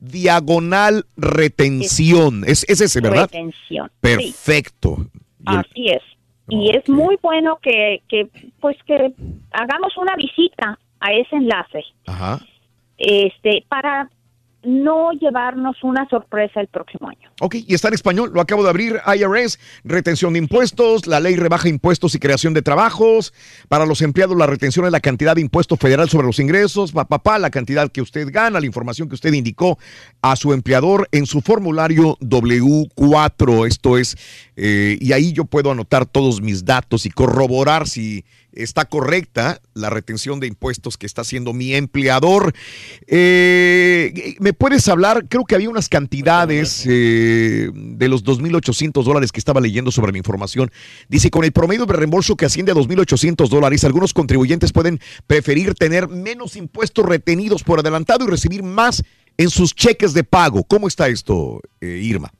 diagonal 0.00 1.06
retención. 1.16 2.44
Es, 2.46 2.64
es 2.68 2.80
ese, 2.80 3.00
¿verdad? 3.00 3.30
Retención. 3.30 3.90
Perfecto. 4.00 5.06
Así 5.46 5.86
es. 5.86 6.02
Y 6.48 6.76
es 6.76 6.88
muy 6.88 7.18
bueno 7.22 7.58
que, 7.62 8.02
que, 8.08 8.28
pues 8.60 8.76
que 8.86 9.12
hagamos 9.50 9.96
una 9.96 10.14
visita 10.16 10.78
a 11.00 11.12
ese 11.12 11.36
enlace, 11.36 11.84
Ajá. 12.06 12.40
este, 12.98 13.64
para 13.68 14.10
no 14.64 15.12
llevarnos 15.12 15.76
una 15.82 16.08
sorpresa 16.08 16.60
el 16.60 16.68
próximo 16.68 17.08
año. 17.08 17.30
Ok, 17.40 17.56
y 17.66 17.74
está 17.74 17.88
en 17.88 17.94
español, 17.94 18.30
lo 18.32 18.40
acabo 18.40 18.62
de 18.62 18.70
abrir, 18.70 19.00
IRS, 19.06 19.58
retención 19.84 20.32
de 20.32 20.38
impuestos, 20.38 21.06
la 21.06 21.20
ley 21.20 21.36
rebaja 21.36 21.68
impuestos 21.68 22.14
y 22.14 22.18
creación 22.18 22.54
de 22.54 22.62
trabajos, 22.62 23.32
para 23.68 23.86
los 23.86 24.02
empleados 24.02 24.36
la 24.36 24.46
retención 24.46 24.86
es 24.86 24.92
la 24.92 25.00
cantidad 25.00 25.34
de 25.34 25.40
impuesto 25.40 25.76
federal 25.76 26.08
sobre 26.08 26.26
los 26.26 26.38
ingresos, 26.38 26.92
papá, 26.92 27.38
la 27.38 27.50
cantidad 27.50 27.90
que 27.90 28.02
usted 28.02 28.28
gana, 28.30 28.60
la 28.60 28.66
información 28.66 29.08
que 29.08 29.14
usted 29.14 29.32
indicó 29.32 29.78
a 30.22 30.36
su 30.36 30.52
empleador 30.52 31.08
en 31.12 31.26
su 31.26 31.40
formulario 31.40 32.16
W4, 32.20 33.66
esto 33.66 33.98
es, 33.98 34.16
eh, 34.56 34.98
y 35.00 35.12
ahí 35.12 35.32
yo 35.32 35.44
puedo 35.44 35.70
anotar 35.70 36.06
todos 36.06 36.40
mis 36.40 36.64
datos 36.64 37.06
y 37.06 37.10
corroborar 37.10 37.86
si 37.88 38.24
está 38.54 38.84
correcta 38.86 39.60
la 39.74 39.90
retención 39.90 40.40
de 40.40 40.46
impuestos 40.46 40.96
que 40.96 41.06
está 41.06 41.22
haciendo 41.22 41.52
mi 41.52 41.74
empleador. 41.74 42.52
Eh, 43.06 44.36
¿Me 44.40 44.52
puedes 44.52 44.88
hablar? 44.88 45.26
Creo 45.28 45.44
que 45.44 45.54
había 45.54 45.70
unas 45.70 45.88
cantidades 45.88 46.86
eh, 46.88 47.70
de 47.74 48.08
los 48.08 48.24
2.800 48.24 49.02
dólares 49.02 49.32
que 49.32 49.40
estaba 49.40 49.60
leyendo 49.60 49.90
sobre 49.90 50.12
mi 50.12 50.18
información. 50.18 50.70
Dice, 51.08 51.30
con 51.30 51.44
el 51.44 51.52
promedio 51.52 51.86
de 51.86 51.94
reembolso 51.94 52.36
que 52.36 52.46
asciende 52.46 52.72
a 52.72 52.74
2.800 52.74 53.48
dólares, 53.48 53.84
algunos 53.84 54.12
contribuyentes 54.12 54.72
pueden 54.72 55.00
preferir 55.26 55.74
tener 55.74 56.08
menos 56.08 56.56
impuestos 56.56 57.04
retenidos 57.04 57.62
por 57.62 57.80
adelantado 57.80 58.24
y 58.24 58.30
recibir 58.30 58.62
más 58.62 59.02
en 59.36 59.50
sus 59.50 59.74
cheques 59.74 60.14
de 60.14 60.24
pago. 60.24 60.64
¿Cómo 60.64 60.88
está 60.88 61.08
esto, 61.08 61.60
eh, 61.80 62.00
Irma? 62.02 62.32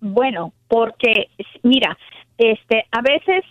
Bueno, 0.00 0.52
porque 0.68 1.28
mira, 1.62 1.96
este, 2.36 2.84
a 2.90 3.02
veces 3.02 3.44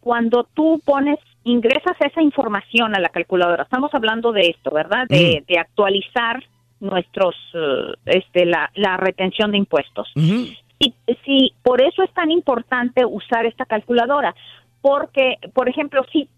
cuando 0.00 0.44
tú 0.54 0.80
pones, 0.84 1.18
ingresas 1.44 1.96
esa 2.00 2.22
información 2.22 2.94
a 2.94 3.00
la 3.00 3.08
calculadora, 3.08 3.64
estamos 3.64 3.92
hablando 3.94 4.30
de 4.32 4.50
esto, 4.50 4.70
¿verdad? 4.70 5.06
De, 5.08 5.42
de 5.48 5.58
actualizar 5.58 6.42
nuestros, 6.80 7.34
eh, 7.54 7.94
este, 8.06 8.46
la, 8.46 8.70
la 8.74 8.96
retención 8.96 9.50
de 9.50 9.58
impuestos. 9.58 10.10
Y 10.16 10.94
sí, 11.24 11.52
por 11.62 11.82
eso 11.82 12.02
es 12.02 12.12
tan 12.12 12.30
importante 12.30 13.04
usar 13.04 13.44
esta 13.46 13.66
calculadora, 13.66 14.34
porque, 14.80 15.36
por 15.52 15.68
ejemplo, 15.68 16.04
si, 16.10 16.28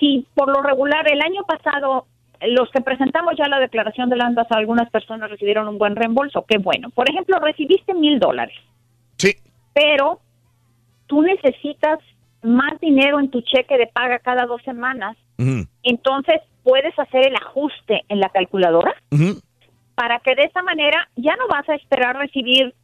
si 0.00 0.26
por 0.34 0.48
lo 0.48 0.62
regular 0.62 1.06
el 1.10 1.20
año 1.20 1.42
pasado 1.44 2.06
los 2.44 2.68
que 2.72 2.80
presentamos 2.80 3.34
ya 3.38 3.46
la 3.46 3.60
declaración 3.60 4.10
de 4.10 4.16
landas, 4.16 4.48
algunas 4.50 4.90
personas 4.90 5.30
recibieron 5.30 5.68
un 5.68 5.78
buen 5.78 5.94
reembolso. 5.94 6.44
Qué 6.48 6.58
bueno. 6.58 6.90
Por 6.90 7.08
ejemplo, 7.08 7.38
recibiste 7.38 7.94
mil 7.94 8.18
dólares. 8.18 8.56
Sí. 9.16 9.36
Pero 9.72 10.18
tú 11.06 11.22
necesitas 11.22 12.00
más 12.42 12.78
dinero 12.80 13.20
en 13.20 13.30
tu 13.30 13.40
cheque 13.40 13.78
de 13.78 13.86
paga 13.86 14.18
cada 14.18 14.46
dos 14.46 14.62
semanas. 14.62 15.16
Entonces, 15.82 16.40
puedes 16.62 16.96
hacer 16.98 17.26
el 17.26 17.34
ajuste 17.34 18.02
en 18.08 18.20
la 18.20 18.28
calculadora 18.28 18.94
para 19.94 20.20
que 20.20 20.34
de 20.34 20.44
esa 20.44 20.62
manera 20.62 21.08
ya 21.16 21.34
no 21.36 21.48
vas 21.48 21.68
a 21.68 21.74
esperar 21.74 22.16
recibir 22.16 22.74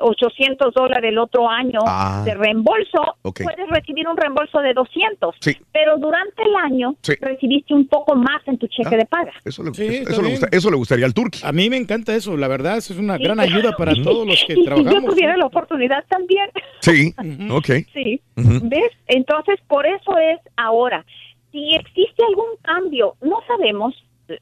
800 0.00 0.72
dólares 0.74 1.10
el 1.10 1.18
otro 1.18 1.48
año 1.48 1.80
Ah. 1.86 2.22
de 2.24 2.34
reembolso, 2.34 3.16
puedes 3.22 3.68
recibir 3.68 4.08
un 4.08 4.16
reembolso 4.16 4.58
de 4.60 4.72
200, 4.74 5.34
Sí. 5.40 5.56
pero 5.72 5.98
durante 5.98 6.42
el 6.42 6.54
año 6.56 6.94
Sí. 7.02 7.14
recibiste 7.20 7.74
un 7.74 7.86
poco 7.86 8.14
más 8.16 8.40
en 8.46 8.58
tu 8.58 8.66
cheque 8.68 8.96
de 8.96 9.06
paga. 9.06 9.32
Eso 9.44 9.62
le, 9.62 9.74
Sí, 9.74 9.86
eso- 9.86 10.22
le 10.22 10.30
gusta- 10.30 10.48
eso 10.50 10.70
le 10.70 10.76
gustaría 10.76 11.06
al 11.06 11.14
turqui. 11.14 11.40
A 11.44 11.52
mí 11.52 11.68
me 11.70 11.76
encanta 11.76 12.14
eso, 12.14 12.36
la 12.36 12.48
verdad, 12.48 12.78
eso 12.78 12.92
es 12.92 12.98
una 12.98 13.16
Sí, 13.16 13.24
gran 13.24 13.36
claro. 13.36 13.50
ayuda 13.52 13.72
para 13.76 13.92
todos 14.02 14.26
los 14.26 14.42
que 14.46 14.52
y 14.54 14.56
si 14.56 14.64
yo 14.64 14.74
trabajamos. 14.74 15.14
tuviera 15.14 15.36
la 15.36 15.46
oportunidad 15.46 16.04
también. 16.08 16.48
Sí, 16.80 17.14
ok. 17.50 17.86
Sí. 17.92 18.20
¿Ves? 18.36 18.92
Entonces, 19.06 19.60
por 19.68 19.86
eso 19.86 20.16
es 20.18 20.38
ahora. 20.56 21.04
Si 21.52 21.74
existe 21.74 22.24
algún 22.28 22.46
cambio, 22.62 23.14
no 23.20 23.38
sabemos. 23.46 23.94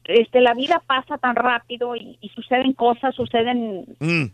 Este, 0.03 0.39
la 0.39 0.53
vida 0.53 0.81
pasa 0.85 1.17
tan 1.17 1.35
rápido 1.35 1.95
y, 1.95 2.17
y 2.21 2.29
suceden 2.29 2.73
cosas, 2.73 3.15
suceden 3.15 3.85
Mm, 3.99 4.25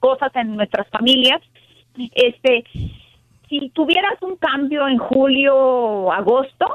cosas 0.00 0.34
en 0.36 0.56
nuestras 0.56 0.88
familias. 0.88 1.40
Este, 2.14 2.64
si 3.48 3.70
tuvieras 3.70 4.20
un 4.22 4.36
cambio 4.36 4.86
en 4.86 4.98
julio 4.98 5.56
o 5.56 6.12
agosto, 6.12 6.66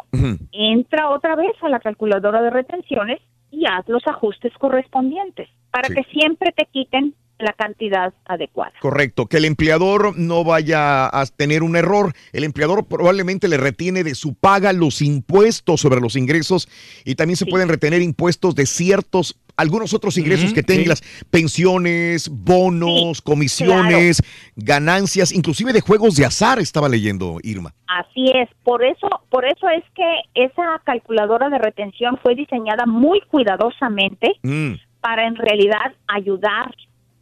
entra 0.51 1.09
otra 1.09 1.35
vez 1.35 1.51
a 1.61 1.69
la 1.69 1.79
calculadora 1.79 2.41
de 2.41 2.49
retenciones 2.49 3.21
y 3.51 3.65
haz 3.65 3.87
los 3.87 4.05
ajustes 4.07 4.51
correspondientes 4.57 5.49
para 5.71 5.87
Sí. 5.87 5.95
que 5.95 6.03
siempre 6.11 6.51
te 6.51 6.65
quiten 6.65 7.13
la 7.39 7.53
cantidad 7.53 8.13
adecuada. 8.25 8.73
Correcto, 8.79 9.25
que 9.25 9.37
el 9.37 9.45
empleador 9.45 10.17
no 10.17 10.43
vaya 10.43 11.05
a 11.07 11.25
tener 11.25 11.63
un 11.63 11.75
error. 11.75 12.13
El 12.31 12.43
empleador 12.43 12.85
probablemente 12.85 13.47
le 13.47 13.57
retiene 13.57 14.03
de 14.03 14.15
su 14.15 14.33
paga 14.35 14.73
los 14.73 15.01
impuestos 15.01 15.81
sobre 15.81 15.99
los 15.99 16.15
ingresos 16.15 16.69
y 17.05 17.15
también 17.15 17.37
se 17.37 17.45
pueden 17.45 17.69
retener 17.69 18.01
impuestos 18.01 18.55
de 18.55 18.65
ciertos, 18.65 19.39
algunos 19.57 19.93
otros 19.93 20.17
ingresos 20.17 20.53
que 20.53 20.63
tengas, 20.63 20.99
sí. 20.99 21.25
pensiones, 21.29 22.29
bonos, 22.29 23.21
comisiones, 23.21 24.21
ganancias, 24.55 25.31
inclusive 25.31 25.73
de 25.73 25.81
juegos 25.81 26.15
de 26.15 26.25
azar, 26.25 26.59
estaba 26.59 26.87
leyendo 26.87 27.39
Irma. 27.43 27.73
Así 27.87 28.31
es, 28.33 28.49
por 28.63 28.83
eso, 28.83 29.07
por 29.29 29.45
eso 29.45 29.67
es 29.69 29.83
que 29.93 30.43
esa 30.45 30.81
calculadora 30.83 31.49
de 31.49 31.59
retención 31.59 32.17
fue 32.23 32.33
diseñada 32.33 32.85
muy 32.85 33.21
cuidadosamente 33.21 34.33
Mm, 34.43 34.73
para 35.01 35.25
en 35.27 35.35
realidad 35.35 35.93
ayudar 36.07 36.73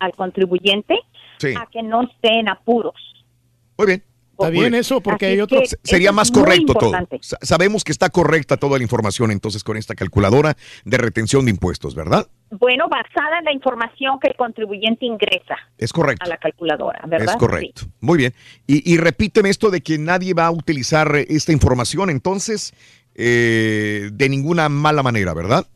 al 0.01 0.13
contribuyente 0.13 0.95
sí, 1.37 1.53
a 1.55 1.65
que 1.71 1.81
no 1.83 2.03
esté 2.03 2.39
en 2.39 2.49
apuros. 2.49 2.93
muy 3.77 3.87
bien. 3.87 4.03
Está 4.31 4.49
bien 4.49 4.71
bien. 4.71 4.75
eso, 4.75 5.01
porque 5.01 5.27
Así 5.39 5.55
hay 5.55 5.65
Se- 5.67 5.77
Sería 5.83 6.11
más 6.11 6.31
correcto 6.31 6.73
todo. 6.73 6.91
Sabemos 7.41 7.83
que 7.83 7.91
está 7.91 8.09
correcta 8.09 8.57
toda 8.57 8.77
la 8.79 8.83
información 8.83 9.29
entonces 9.29 9.63
con 9.63 9.77
esta 9.77 9.93
calculadora 9.93 10.55
de 10.83 10.97
retención 10.97 11.45
de 11.45 11.51
impuestos, 11.51 11.93
¿verdad? 11.93 12.25
Bueno, 12.49 12.85
basada 12.89 13.37
en 13.37 13.45
la 13.45 13.53
información 13.53 14.19
que 14.19 14.29
el 14.29 14.35
contribuyente 14.35 15.05
ingresa 15.05 15.57
Es 15.77 15.93
correcto. 15.93 16.25
a 16.25 16.27
la 16.29 16.37
calculadora, 16.37 17.03
¿verdad? 17.05 17.35
Es 17.35 17.35
correcto. 17.35 17.83
Muy 17.99 18.17
bien. 18.17 18.33
Y, 18.65 18.91
y 18.91 18.97
repíteme 18.97 19.49
esto 19.49 19.69
de 19.69 19.81
que 19.81 19.99
nadie 19.99 20.33
va 20.33 20.47
a 20.47 20.51
utilizar 20.51 21.15
eh, 21.15 21.27
esta 21.29 21.51
información, 21.51 22.09
entonces, 22.09 22.73
eh, 23.13 24.09
de 24.11 24.27
ninguna 24.29 24.69
mala 24.69 25.03
manera, 25.03 25.35
¿verdad? 25.35 25.67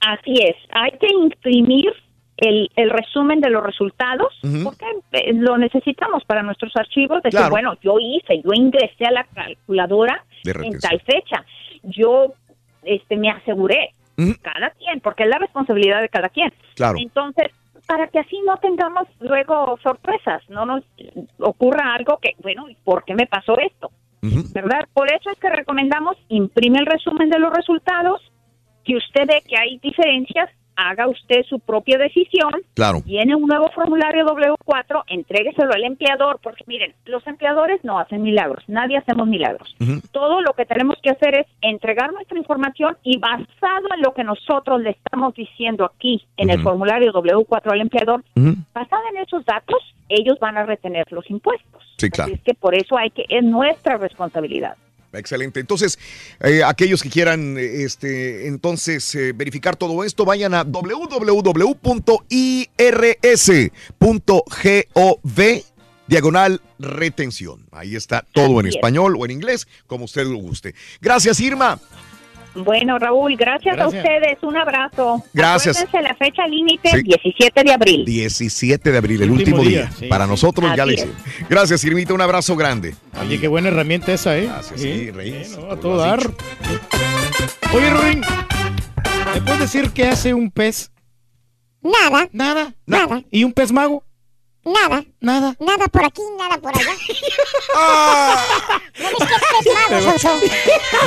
Así 0.00 0.34
es, 0.34 0.54
hay 0.70 0.92
que 0.92 1.08
imprimir 1.12 1.90
el, 2.36 2.70
el 2.76 2.90
resumen 2.90 3.40
de 3.40 3.50
los 3.50 3.62
resultados 3.62 4.38
porque 4.64 4.86
eh, 5.12 5.32
lo 5.34 5.58
necesitamos 5.58 6.24
para 6.24 6.42
nuestros 6.42 6.74
archivos. 6.76 7.22
Decir, 7.22 7.38
Claro. 7.38 7.50
bueno, 7.50 7.74
yo 7.82 7.96
hice, 8.00 8.40
yo 8.42 8.52
ingresé 8.54 9.06
a 9.06 9.10
la 9.10 9.24
calculadora 9.24 10.24
De 10.44 10.52
en 10.52 10.78
tal 10.78 11.00
fecha, 11.02 11.44
yo 11.82 12.32
este 12.82 13.16
me 13.16 13.30
aseguré, 13.30 13.90
cada 14.42 14.70
quien, 14.70 15.00
porque 15.00 15.24
es 15.24 15.28
la 15.28 15.38
responsabilidad 15.38 16.00
de 16.00 16.08
cada 16.08 16.28
quien. 16.28 16.52
Claro. 16.74 16.96
Entonces, 16.98 17.50
para 17.86 18.06
que 18.08 18.20
así 18.20 18.40
no 18.46 18.56
tengamos 18.58 19.08
luego 19.20 19.78
sorpresas, 19.82 20.42
no 20.48 20.64
nos 20.66 20.84
ocurra 21.38 21.94
algo 21.94 22.18
que, 22.18 22.34
bueno, 22.42 22.68
¿y 22.68 22.74
¿por 22.76 23.04
qué 23.04 23.14
me 23.14 23.26
pasó 23.26 23.58
esto? 23.58 23.90
¿verdad? 24.52 24.86
Por 24.94 25.12
eso 25.12 25.30
es 25.30 25.38
que 25.40 25.50
recomendamos 25.50 26.16
imprime 26.28 26.78
el 26.78 26.86
resumen 26.86 27.28
de 27.28 27.40
los 27.40 27.52
resultados. 27.52 28.22
Si 28.86 28.96
usted 28.96 29.26
ve 29.26 29.42
que 29.46 29.56
hay 29.56 29.78
diferencias, 29.78 30.48
haga 30.76 31.08
usted 31.08 31.42
su 31.48 31.58
propia 31.60 31.98
decisión. 31.98 32.52
Claro. 32.74 33.00
Tiene 33.04 33.34
un 33.34 33.46
nuevo 33.46 33.68
formulario 33.74 34.26
W4, 34.26 35.04
entrégueselo 35.08 35.72
al 35.72 35.84
empleador, 35.84 36.40
porque 36.42 36.64
miren, 36.66 36.94
los 37.04 37.26
empleadores 37.26 37.84
no 37.84 37.98
hacen 37.98 38.22
milagros, 38.22 38.64
nadie 38.66 38.96
hacemos 38.96 39.26
milagros. 39.26 39.74
Todo 40.12 40.40
lo 40.40 40.52
que 40.52 40.66
tenemos 40.66 40.96
que 41.02 41.10
hacer 41.10 41.34
es 41.34 41.46
entregar 41.60 42.12
nuestra 42.12 42.38
información 42.38 42.96
y 43.02 43.18
basado 43.18 43.88
en 43.94 44.02
lo 44.02 44.14
que 44.14 44.24
nosotros 44.24 44.80
le 44.80 44.90
estamos 44.90 45.34
diciendo 45.34 45.84
aquí 45.84 46.24
en 46.36 46.50
el 46.50 46.62
formulario 46.62 47.12
W4 47.12 47.72
al 47.72 47.80
empleador, 47.80 48.24
basado 48.72 49.02
en 49.12 49.22
esos 49.22 49.44
datos, 49.44 49.78
ellos 50.08 50.38
van 50.40 50.58
a 50.58 50.64
retener 50.64 51.10
los 51.10 51.28
impuestos. 51.30 51.82
Sí, 51.96 52.10
claro. 52.10 52.32
Es 52.32 52.40
que 52.42 52.54
por 52.54 52.74
eso 52.74 52.98
hay 52.98 53.10
que, 53.10 53.24
es 53.28 53.42
nuestra 53.44 53.96
responsabilidad. 53.96 54.76
Excelente. 55.12 55.60
Entonces, 55.60 55.98
eh, 56.40 56.62
aquellos 56.64 57.02
que 57.02 57.10
quieran, 57.10 57.58
eh, 57.58 57.82
este, 57.84 58.46
entonces, 58.46 59.14
eh, 59.14 59.32
verificar 59.34 59.76
todo 59.76 60.04
esto, 60.04 60.24
vayan 60.24 60.54
a 60.54 60.64
www.irs.gov 60.64 61.72
diagonal 66.06 66.60
retención. 66.78 67.66
Ahí 67.70 67.96
está 67.96 68.26
todo 68.32 68.60
en 68.60 68.66
español 68.66 69.14
o 69.18 69.24
en 69.24 69.30
inglés, 69.30 69.66
como 69.86 70.04
usted 70.04 70.26
lo 70.26 70.36
guste. 70.36 70.74
Gracias, 71.00 71.40
Irma. 71.40 71.80
Bueno, 72.54 72.98
Raúl, 72.98 73.34
gracias, 73.36 73.76
Gracias. 73.76 74.04
a 74.04 74.08
ustedes. 74.08 74.38
Un 74.42 74.56
abrazo. 74.56 75.24
Gracias. 75.32 75.78
Acuérdense 75.80 76.08
la 76.08 76.14
fecha 76.16 76.46
límite, 76.46 76.90
Sí. 76.90 77.02
17 77.02 77.64
de 77.64 77.72
abril. 77.72 78.04
17 78.04 78.92
de 78.92 78.98
abril, 78.98 79.22
el 79.22 79.30
Último 79.30 79.56
último 79.58 79.70
día. 79.70 79.86
día, 79.88 79.92
sí. 79.98 80.06
Para 80.06 80.26
nosotros 80.26 80.70
ya 80.76 80.82
Así 80.82 80.90
le 80.90 80.94
es. 81.02 81.06
hicimos. 81.08 81.48
Gracias, 81.48 81.84
Irmita. 81.84 82.12
Un 82.14 82.20
abrazo 82.20 82.54
grande. 82.56 82.94
Oye, 83.20 83.40
qué 83.40 83.48
buena 83.48 83.68
herramienta 83.68 84.12
esa, 84.12 84.36
¿eh? 84.36 84.46
Gracias, 84.46 84.80
sí. 84.80 85.10
Sí, 85.10 85.56
no, 85.58 85.72
a 85.72 85.76
todo 85.80 85.96
dar. 85.96 86.18
dicho. 86.20 86.36
Oye, 87.74 87.90
Ruin, 87.90 88.20
¿me 89.34 89.40
puedes 89.40 89.60
decir 89.60 89.90
qué 89.92 90.08
hace 90.08 90.34
un 90.34 90.50
pez? 90.50 90.90
Nada, 91.80 92.28
Nada. 92.32 92.74
Nada. 92.86 93.22
¿Y 93.30 93.44
un 93.44 93.52
pez 93.52 93.72
mago? 93.72 94.04
Nada, 94.64 95.04
Nada. 95.20 95.54
nada 95.60 95.88
por 95.88 96.04
aquí, 96.04 96.22
nada 96.38 96.58
por 96.58 96.76
allá. 96.76 96.90
Ah. 97.74 98.44
¿No 98.98 99.08
ves 99.08 99.16
que 99.18 99.70
es 99.70 99.74
mago, 99.90 100.02
Sonso? 100.02 100.28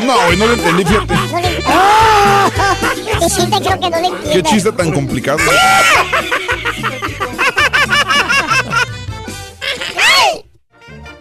No, 0.03 0.32
no 0.32 0.45
lo 0.48 0.53
entendí, 0.53 0.84
fíjate. 0.85 1.14
No 1.14 1.40
le 1.40 1.64
¡Ah! 1.67 2.50
Y 3.22 3.30
sí 3.30 3.45
te 3.50 3.58
creo 3.61 3.80
que 3.80 3.90
no 3.90 3.98
le 4.01 4.09
Qué 4.09 4.16
entiendes. 4.16 4.51
chiste 4.51 4.72
tan 4.72 4.92
complicado. 4.92 5.38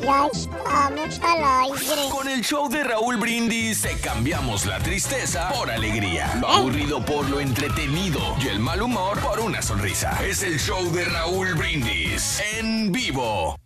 Ya 0.05 0.27
estamos 0.27 1.21
al 1.23 1.45
aire. 1.63 2.11
Con 2.11 2.29
el 2.29 2.43
show 2.43 2.69
de 2.69 2.85
Raúl 2.85 3.17
Brindis 3.17 3.81
te 3.81 3.99
cambiamos 4.07 4.67
la 4.67 4.79
tristeza 4.79 5.49
por 5.49 5.71
alegría, 5.71 6.31
lo 6.43 6.49
aburrido 6.49 7.03
por 7.03 7.27
lo 7.31 7.41
entretenido 7.41 8.21
y 8.45 8.49
el 8.49 8.61
mal 8.61 8.83
humor 8.83 9.19
por 9.21 9.41
una 9.41 9.63
sonrisa. 9.63 10.19
Es 10.23 10.43
el 10.43 10.59
show 10.59 10.93
de 10.93 11.07
Raúl 11.07 11.55
Brindis 11.55 12.43
en 12.59 12.93
vivo. 12.93 13.57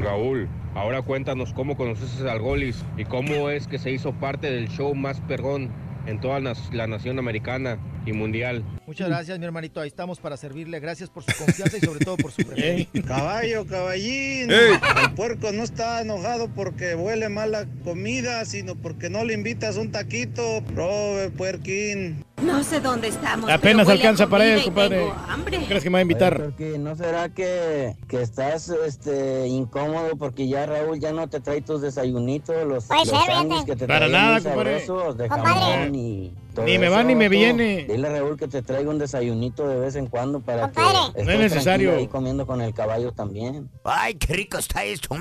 Raúl, 0.00 0.48
ahora 0.76 1.02
cuéntanos 1.02 1.52
cómo 1.52 1.76
conoces 1.76 2.20
al 2.20 2.38
Golis 2.38 2.84
y 2.96 3.04
cómo 3.04 3.50
es 3.50 3.66
que 3.66 3.80
se 3.80 3.90
hizo 3.90 4.12
parte 4.12 4.52
del 4.52 4.68
show 4.68 4.94
más 4.94 5.20
perrón 5.22 5.72
en 6.06 6.20
toda 6.20 6.40
la 6.40 6.86
nación 6.86 7.18
americana 7.18 7.78
y 8.06 8.12
mundial. 8.12 8.64
Muchas 8.86 9.08
gracias, 9.08 9.38
mi 9.38 9.44
hermanito. 9.44 9.80
Ahí 9.80 9.88
estamos 9.88 10.18
para 10.20 10.36
servirle. 10.36 10.80
Gracias 10.80 11.08
por 11.10 11.22
su 11.22 11.32
confianza 11.36 11.76
y 11.76 11.80
sobre 11.80 12.04
todo 12.04 12.16
por 12.16 12.32
su 12.32 12.42
preferencia. 12.46 13.02
Caballo, 13.02 13.66
caballín. 13.66 14.50
Ey. 14.50 14.72
El 15.04 15.12
puerco 15.14 15.52
no 15.52 15.62
está 15.62 16.00
enojado 16.00 16.48
porque 16.48 16.94
huele 16.94 17.28
mal 17.28 17.52
la 17.52 17.66
comida, 17.84 18.44
sino 18.44 18.74
porque 18.74 19.08
no 19.10 19.24
le 19.24 19.34
invitas 19.34 19.76
un 19.76 19.92
taquito. 19.92 20.62
Robe, 20.74 21.30
puerquín. 21.30 22.24
No 22.42 22.64
sé 22.64 22.80
dónde 22.80 23.06
estamos. 23.08 23.48
Apenas 23.48 23.88
alcanza 23.88 24.26
para 24.26 24.44
él, 24.52 24.64
compadre. 24.64 24.98
tengo 24.98 25.14
hambre. 25.28 25.58
¿Qué 25.60 25.66
crees 25.66 25.82
que 25.84 25.90
me 25.90 25.94
va 25.94 25.98
a 26.00 26.02
invitar? 26.02 26.52
No 26.78 26.96
será 26.96 27.28
que, 27.28 27.94
que 28.08 28.20
estás 28.20 28.68
este, 28.84 29.46
incómodo 29.46 30.16
porque 30.16 30.48
ya 30.48 30.66
Raúl 30.66 30.98
ya 30.98 31.12
no 31.12 31.28
te 31.28 31.38
trae 31.38 31.60
tus 31.60 31.80
desayunitos, 31.82 32.66
los, 32.66 32.86
Puede 32.86 33.04
los 33.48 33.64
que 33.64 33.76
te 33.76 33.86
Para 33.86 34.08
traen 34.08 34.12
nada, 34.12 34.40
compadre. 34.40 34.80
de 34.80 35.28
Compadre. 35.28 35.91
Jamón 35.92 35.94
y, 35.94 36.32
todo 36.51 36.51
Ni 36.64 36.78
me 36.78 36.88
va 36.88 37.02
ni 37.02 37.14
me 37.14 37.28
viene. 37.28 37.86
Dile 37.88 38.08
a 38.08 38.12
Raúl 38.12 38.36
que 38.38 38.48
te 38.48 38.62
traiga 38.62 38.90
un 38.90 38.98
desayunito 38.98 39.66
de 39.66 39.76
vez 39.78 39.96
en 39.96 40.06
cuando 40.06 40.40
para 40.40 40.70
que 40.70 40.80
No 40.80 41.08
estés 41.08 41.28
es 41.28 41.38
necesario. 41.38 41.96
ahí 41.96 42.06
comiendo 42.08 42.46
con 42.46 42.60
el 42.60 42.74
caballo 42.74 43.12
también. 43.12 43.70
Ay, 43.84 44.14
qué 44.14 44.34
rico 44.34 44.58
está 44.58 44.84
esto. 44.84 45.16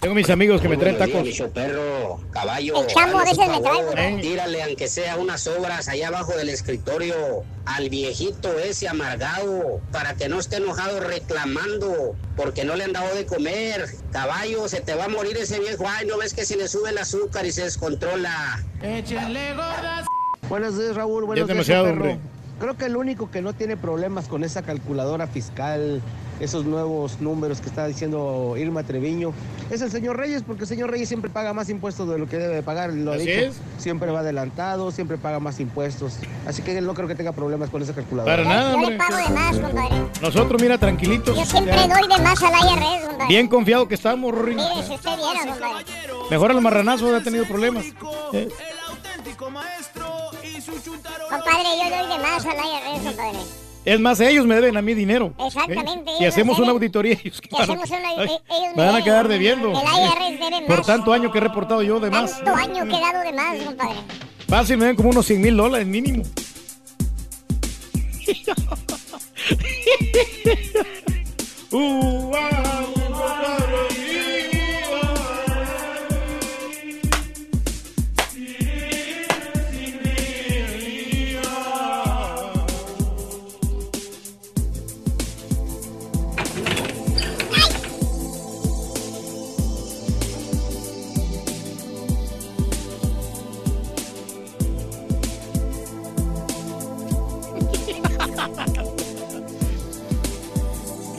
Tengo 0.00 0.14
mis 0.14 0.30
amigos 0.30 0.60
que 0.60 0.68
me 0.68 0.76
traen 0.76 0.98
tacos. 0.98 1.26
perro, 1.52 2.20
caballo. 2.30 2.80
El 2.80 2.86
chamo 2.86 3.18
a 3.18 3.24
dale 3.24 3.30
veces 3.30 3.44
su 3.44 3.50
me 3.50 3.60
trae, 3.60 3.74
favor, 3.74 3.92
güey. 3.96 4.20
Tírale, 4.20 4.62
aunque 4.62 4.88
sea 4.88 5.16
unas 5.16 5.46
obras 5.46 5.88
allá 5.88 6.08
abajo 6.08 6.32
del 6.36 6.48
escritorio 6.48 7.14
al 7.66 7.90
viejito 7.90 8.58
ese 8.58 8.88
amargado 8.88 9.80
para 9.92 10.14
que 10.14 10.28
no 10.28 10.38
esté 10.38 10.56
enojado 10.56 11.00
reclamando 11.00 12.14
porque 12.36 12.64
no 12.64 12.76
le 12.76 12.84
han 12.84 12.92
dado 12.92 13.14
de 13.14 13.26
comer. 13.26 13.86
Caballo, 14.12 14.68
se 14.68 14.80
te 14.80 14.94
va 14.94 15.04
a 15.06 15.08
morir 15.08 15.36
ese 15.36 15.58
viejo. 15.60 15.84
Ay, 15.86 16.06
no 16.06 16.18
ves 16.18 16.34
que 16.34 16.44
se 16.46 16.56
le 16.56 16.68
sube 16.68 16.90
el 16.90 16.98
azúcar 16.98 17.44
y 17.46 17.52
se 17.52 17.64
descontrola. 17.64 18.64
Échenle 18.82 19.54
gordas. 19.54 20.06
Buenos 20.48 20.78
días, 20.78 20.96
Raúl. 20.96 21.24
Buenos 21.24 21.46
días, 21.46 21.48
demasiado, 21.48 21.84
perro. 21.84 21.96
hombre. 22.10 22.18
Creo 22.58 22.76
que 22.76 22.86
el 22.86 22.96
único 22.96 23.30
que 23.30 23.40
no 23.40 23.52
tiene 23.52 23.76
problemas 23.76 24.26
con 24.26 24.42
esa 24.42 24.62
calculadora 24.62 25.28
fiscal, 25.28 26.02
esos 26.40 26.64
nuevos 26.64 27.20
números 27.20 27.60
que 27.60 27.68
está 27.68 27.86
diciendo 27.86 28.54
Irma 28.58 28.82
Treviño, 28.82 29.32
es 29.70 29.80
el 29.80 29.92
señor 29.92 30.16
Reyes, 30.16 30.42
porque 30.44 30.62
el 30.62 30.68
señor 30.68 30.90
Reyes 30.90 31.06
siempre 31.06 31.30
paga 31.30 31.52
más 31.52 31.68
impuestos 31.68 32.08
de 32.08 32.18
lo 32.18 32.26
que 32.26 32.36
debe 32.36 32.56
de 32.56 32.62
pagar. 32.64 32.92
Lo 32.92 33.12
ha 33.12 33.14
Así 33.14 33.26
dicho. 33.26 33.38
es. 33.46 33.60
Siempre 33.78 34.10
va 34.10 34.20
adelantado, 34.20 34.90
siempre 34.90 35.18
paga 35.18 35.38
más 35.38 35.60
impuestos. 35.60 36.14
Así 36.48 36.62
que 36.62 36.76
él 36.76 36.84
no 36.84 36.94
creo 36.94 37.06
que 37.06 37.14
tenga 37.14 37.30
problemas 37.30 37.70
con 37.70 37.80
esa 37.82 37.94
calculadora. 37.94 38.36
Para 38.38 38.48
nada, 38.48 38.72
Yo 38.72 38.78
le 38.78 38.84
hombre. 38.86 38.98
pago 38.98 39.16
de 39.16 39.28
más, 39.34 39.58
compadre. 39.58 40.02
Nosotros, 40.20 40.60
mira, 40.60 40.78
tranquilitos. 40.78 41.36
Yo 41.36 41.44
siempre 41.44 41.74
ya. 41.76 41.86
doy 41.86 42.08
de 42.08 42.22
más 42.24 42.42
al 42.42 42.52
IRS, 42.54 43.06
compadre. 43.06 43.26
Bien 43.28 43.46
confiado 43.46 43.86
que 43.86 43.94
estamos, 43.94 44.34
Rory. 44.34 44.56
Mire, 44.56 44.82
si 44.84 44.94
usted 44.94 45.10
viera, 45.16 45.40
compadre. 45.46 45.84
Mejor 46.28 46.50
el 46.50 46.60
marranazo 46.60 47.14
ha 47.14 47.22
tenido 47.22 47.44
problemas. 47.44 47.84
Eh, 48.32 48.48
Compadre, 51.30 51.68
yo 51.82 51.90
doy 51.96 52.16
de 52.16 52.22
más 52.22 52.44
al 52.46 52.56
IRS, 52.56 53.04
compadre. 53.04 53.38
Es 53.84 53.98
más, 54.00 54.20
ellos 54.20 54.44
me 54.44 54.54
deben 54.54 54.76
a 54.76 54.82
mí 54.82 54.92
dinero. 54.92 55.32
Exactamente, 55.38 56.10
¿eh? 56.10 56.16
Ellos 56.20 56.34
hacemos 56.34 56.58
una 56.58 56.72
auditoría, 56.72 57.12
ellos, 57.24 57.40
Si 57.42 57.56
hacemos 57.56 57.88
una... 57.88 58.08
Ay, 58.08 58.16
eh, 58.18 58.40
ellos 58.50 58.76
me 58.76 58.84
van 58.84 58.96
a 58.96 59.02
quedar 59.04 59.28
debiendo. 59.28 59.70
El 59.70 59.76
IRS 59.76 60.40
debe 60.40 60.66
Por 60.66 60.78
más. 60.78 60.86
tanto 60.86 61.12
año 61.12 61.32
que 61.32 61.38
he 61.38 61.40
reportado 61.40 61.82
yo 61.82 61.98
de 61.98 62.10
más. 62.10 62.36
Tanto 62.36 62.54
año 62.54 62.84
que 62.86 62.96
he 62.96 63.00
dado 63.00 63.20
de 63.20 63.32
más, 63.32 63.58
compadre. 63.62 63.96
Fácil, 64.46 64.78
me 64.78 64.86
den 64.86 64.96
como 64.96 65.10
unos 65.10 65.24
100 65.26 65.40
mil 65.40 65.56
dólares 65.56 65.86
mínimo. 65.86 66.22
Uh, 71.70 72.32
ah, 72.34 72.97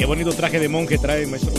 bonito 0.10 0.34
traje 0.34 0.58
de 0.60 0.68
monje 0.68 0.98
trae, 0.98 1.28
maestro. 1.28 1.54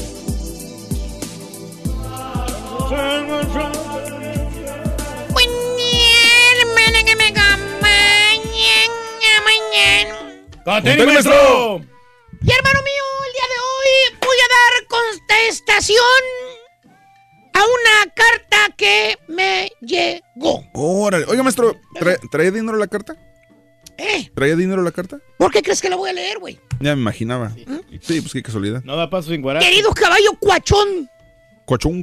hermana 6.61 7.05
que 7.05 7.15
me 7.15 7.27
acompañen 7.29 8.91
mañana. 9.47 10.17
¡Contenido, 10.65 11.07
maestro! 11.07 11.81
Y 12.43 12.51
hermano 12.51 12.81
mío, 12.83 13.07
el 13.27 13.33
día 13.37 13.47
de 13.53 13.59
hoy 13.69 14.19
voy 14.21 14.39
a 14.45 14.49
dar 14.59 14.75
contestación 14.89 16.23
a 17.55 17.61
una 17.61 18.13
carta 18.13 18.75
que 18.77 19.17
me 19.29 19.71
llegó. 19.81 20.65
Órale. 20.75 21.25
Oiga, 21.27 21.45
maestro, 21.45 21.77
¿trae- 22.01 22.19
¿traía 22.33 22.51
dinero 22.51 22.77
la 22.79 22.89
carta? 22.89 23.15
¿Eh? 24.01 24.31
¿Traía 24.35 24.57
dinero 24.57 24.83
la 24.83 24.93
carta? 24.93 25.19
¿Por 25.37 25.51
qué 25.53 25.63
crees 25.63 25.83
que 25.83 25.91
la 25.91 25.97
voy 25.97 26.09
a 26.09 26.13
leer, 26.15 26.39
güey? 26.39 26.59
Ya 26.81 26.97
me 26.97 27.03
imaginaba. 27.03 27.53
Sí, 28.01 28.21
pues 28.23 28.33
qué 28.33 28.43
casualidad. 28.43 28.83
No 28.85 28.97
da 28.97 29.11
paso 29.11 29.31
sin 29.31 29.43
guarache. 29.43 29.69
Querido 29.69 29.93
caballo 29.93 30.31
cuachón, 30.39 30.89
un 31.85 32.03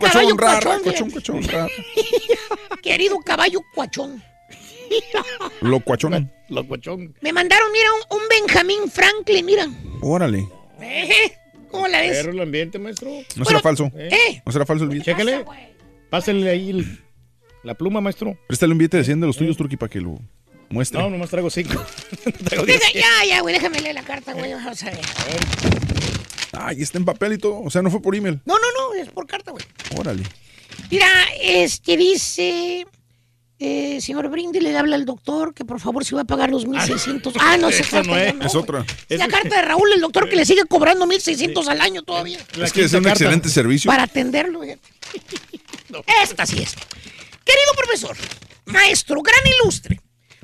cochón, 0.00 0.38
rara, 0.38 0.78
cuachón, 0.82 1.10
cochón, 1.10 1.10
fíjate. 1.10 1.10
cochón, 1.12 1.42
rara. 1.44 1.68
querido 2.82 3.18
caballo 3.20 3.60
cuachón. 3.74 4.22
Lo 5.62 5.80
cuachón. 5.80 6.30
Lo 6.48 6.66
cuachón. 6.66 7.14
Me 7.22 7.32
mandaron, 7.32 7.72
mira, 7.72 7.88
un, 8.10 8.18
un 8.18 8.22
Benjamín 8.28 8.90
Franklin, 8.90 9.44
mira. 9.46 9.66
Órale. 10.02 10.48
Eh, 10.80 11.32
¿Cómo 11.70 11.88
la 11.88 12.00
ves? 12.00 12.18
Perro 12.18 12.32
el 12.32 12.40
ambiente, 12.40 12.78
maestro. 12.78 13.10
No 13.36 13.44
será 13.44 13.60
falso. 13.60 13.90
¿Eh? 13.96 14.42
No 14.44 14.52
será 14.52 14.64
falso 14.66 14.84
el 14.84 14.90
billete. 14.90 15.10
Chécale. 15.12 15.44
Pásale 16.10 16.48
ahí 16.48 16.70
el- 16.70 17.04
la 17.62 17.74
pluma, 17.74 18.00
maestro. 18.00 18.38
Préstale 18.46 18.72
un 18.72 18.78
billete 18.78 18.98
de 18.98 19.04
100 19.04 19.20
de 19.20 19.26
los 19.26 19.36
tuyos, 19.36 19.56
Turki, 19.56 19.76
para 19.76 19.90
que 19.90 20.00
lo 20.00 20.18
muestre. 20.70 20.98
No, 21.00 21.10
nomás 21.10 21.30
traigo 21.30 21.50
cinco. 21.50 21.84
Deja- 22.66 22.92
ya, 22.94 23.24
ya, 23.26 23.40
güey, 23.40 23.54
déjame 23.54 23.80
leer 23.80 23.94
la 23.94 24.02
carta, 24.02 24.32
güey. 24.32 24.52
Vamos 24.52 24.82
a 24.82 24.86
ver. 24.86 25.00
Ay, 26.52 26.82
está 26.82 26.98
en 26.98 27.04
papel 27.04 27.34
y 27.34 27.38
todo. 27.38 27.60
O 27.62 27.70
sea, 27.70 27.82
no 27.82 27.90
fue 27.90 28.00
por 28.02 28.14
email. 28.16 28.40
No, 28.44 28.54
no, 28.54 28.66
no, 28.76 28.94
es 29.00 29.08
por 29.10 29.26
carta, 29.26 29.50
güey. 29.50 29.64
Órale. 29.96 30.22
Mira, 30.90 31.08
este 31.40 31.96
dice. 31.96 32.86
Eh, 33.60 34.00
señor 34.00 34.28
Brindy, 34.28 34.60
le 34.60 34.76
habla 34.78 34.94
al 34.94 35.04
doctor 35.04 35.52
que 35.52 35.64
por 35.64 35.80
favor 35.80 36.04
se 36.04 36.14
va 36.14 36.20
a 36.20 36.24
pagar 36.24 36.48
los 36.48 36.64
1600. 36.64 37.34
Ah, 37.40 37.56
no, 37.56 37.68
esa 37.68 37.82
carta 37.82 38.08
no 38.08 38.16
es. 38.16 38.34
Es 38.46 38.54
otra. 38.54 38.86
Es 39.08 39.18
la 39.18 39.26
carta 39.26 39.56
de 39.56 39.62
Raúl, 39.62 39.92
el 39.92 40.00
doctor 40.00 40.28
que 40.30 40.36
le 40.36 40.46
sigue 40.46 40.64
cobrando 40.68 41.06
1600 41.06 41.66
al 41.66 41.80
año 41.80 42.02
todavía. 42.02 42.38
Es 42.60 42.72
que 42.72 42.84
es 42.84 42.92
un 42.92 43.08
excelente 43.08 43.48
servicio. 43.48 43.90
Para 43.90 44.04
atenderlo. 44.04 44.60
fíjate. 44.62 44.80
Esta 46.22 46.46
sí 46.46 46.58
es. 46.60 46.74
Querido 47.44 47.72
profesor, 47.76 48.16
maestro, 48.66 49.22
gran 49.22 49.40
ilustre, 49.60 50.00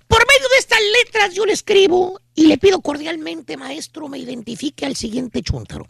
por 0.08 0.18
medio 0.26 0.48
de 0.48 0.58
estas 0.58 0.80
letras 1.02 1.34
yo 1.34 1.46
le 1.46 1.52
escribo 1.52 2.20
y 2.34 2.46
le 2.46 2.58
pido 2.58 2.80
cordialmente, 2.80 3.56
maestro, 3.56 4.08
me 4.08 4.18
identifique 4.18 4.84
al 4.86 4.96
siguiente 4.96 5.42
chúntaro. 5.42 5.86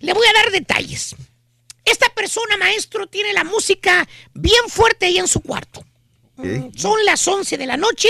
Le 0.00 0.12
voy 0.12 0.26
a 0.26 0.32
dar 0.32 0.50
detalles. 0.50 1.14
Esta 1.84 2.08
persona, 2.14 2.56
maestro, 2.56 3.06
tiene 3.06 3.32
la 3.32 3.44
música 3.44 4.08
bien 4.32 4.68
fuerte 4.68 5.06
ahí 5.06 5.18
en 5.18 5.28
su 5.28 5.40
cuarto. 5.40 5.84
Son 6.76 7.04
las 7.04 7.26
11 7.28 7.56
de 7.58 7.66
la 7.66 7.76
noche 7.76 8.08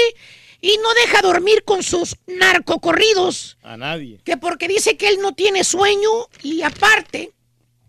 y 0.60 0.78
no 0.78 0.94
deja 0.94 1.20
dormir 1.20 1.62
con 1.64 1.82
sus 1.82 2.16
narcocorridos 2.26 3.58
A 3.62 3.76
nadie. 3.76 4.18
que 4.24 4.38
porque 4.38 4.66
dice 4.66 4.96
que 4.96 5.08
él 5.08 5.18
no 5.20 5.34
tiene 5.34 5.62
sueño 5.62 6.08
y 6.42 6.62
aparte, 6.62 7.32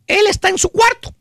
él 0.08 0.28
está 0.28 0.50
en 0.50 0.58
su 0.58 0.70
cuarto. 0.70 1.16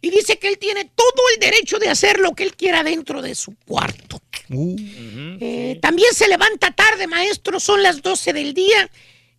Y 0.00 0.10
dice 0.10 0.38
que 0.38 0.48
él 0.48 0.58
tiene 0.58 0.84
todo 0.94 1.22
el 1.34 1.40
derecho 1.40 1.78
de 1.78 1.88
hacer 1.88 2.18
lo 2.20 2.32
que 2.32 2.42
él 2.44 2.56
quiera 2.56 2.82
dentro 2.82 3.20
de 3.22 3.34
su 3.34 3.54
cuarto. 3.66 4.20
Eh, 4.52 5.78
también 5.80 6.12
se 6.12 6.26
levanta 6.28 6.70
tarde, 6.72 7.06
maestro, 7.06 7.60
son 7.60 7.82
las 7.82 8.02
12 8.02 8.32
del 8.32 8.52
día 8.54 8.90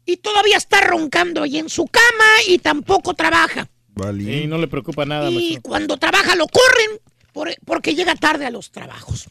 y 0.05 0.17
todavía 0.17 0.55
está 0.57 0.81
roncando 0.81 1.43
ahí 1.43 1.57
en 1.57 1.69
su 1.69 1.85
cama 1.87 2.25
y 2.47 2.59
tampoco 2.59 3.13
trabaja. 3.13 3.69
Y 4.17 4.47
no 4.47 4.57
le 4.57 4.67
preocupa 4.67 5.03
nada, 5.05 5.29
Y 5.29 5.35
maestro. 5.35 5.61
cuando 5.63 5.97
trabaja 5.97 6.35
lo 6.35 6.47
corren 6.47 6.99
por- 7.33 7.53
porque 7.65 7.93
llega 7.93 8.15
tarde 8.15 8.45
a 8.45 8.51
los 8.51 8.71
trabajos. 8.71 9.27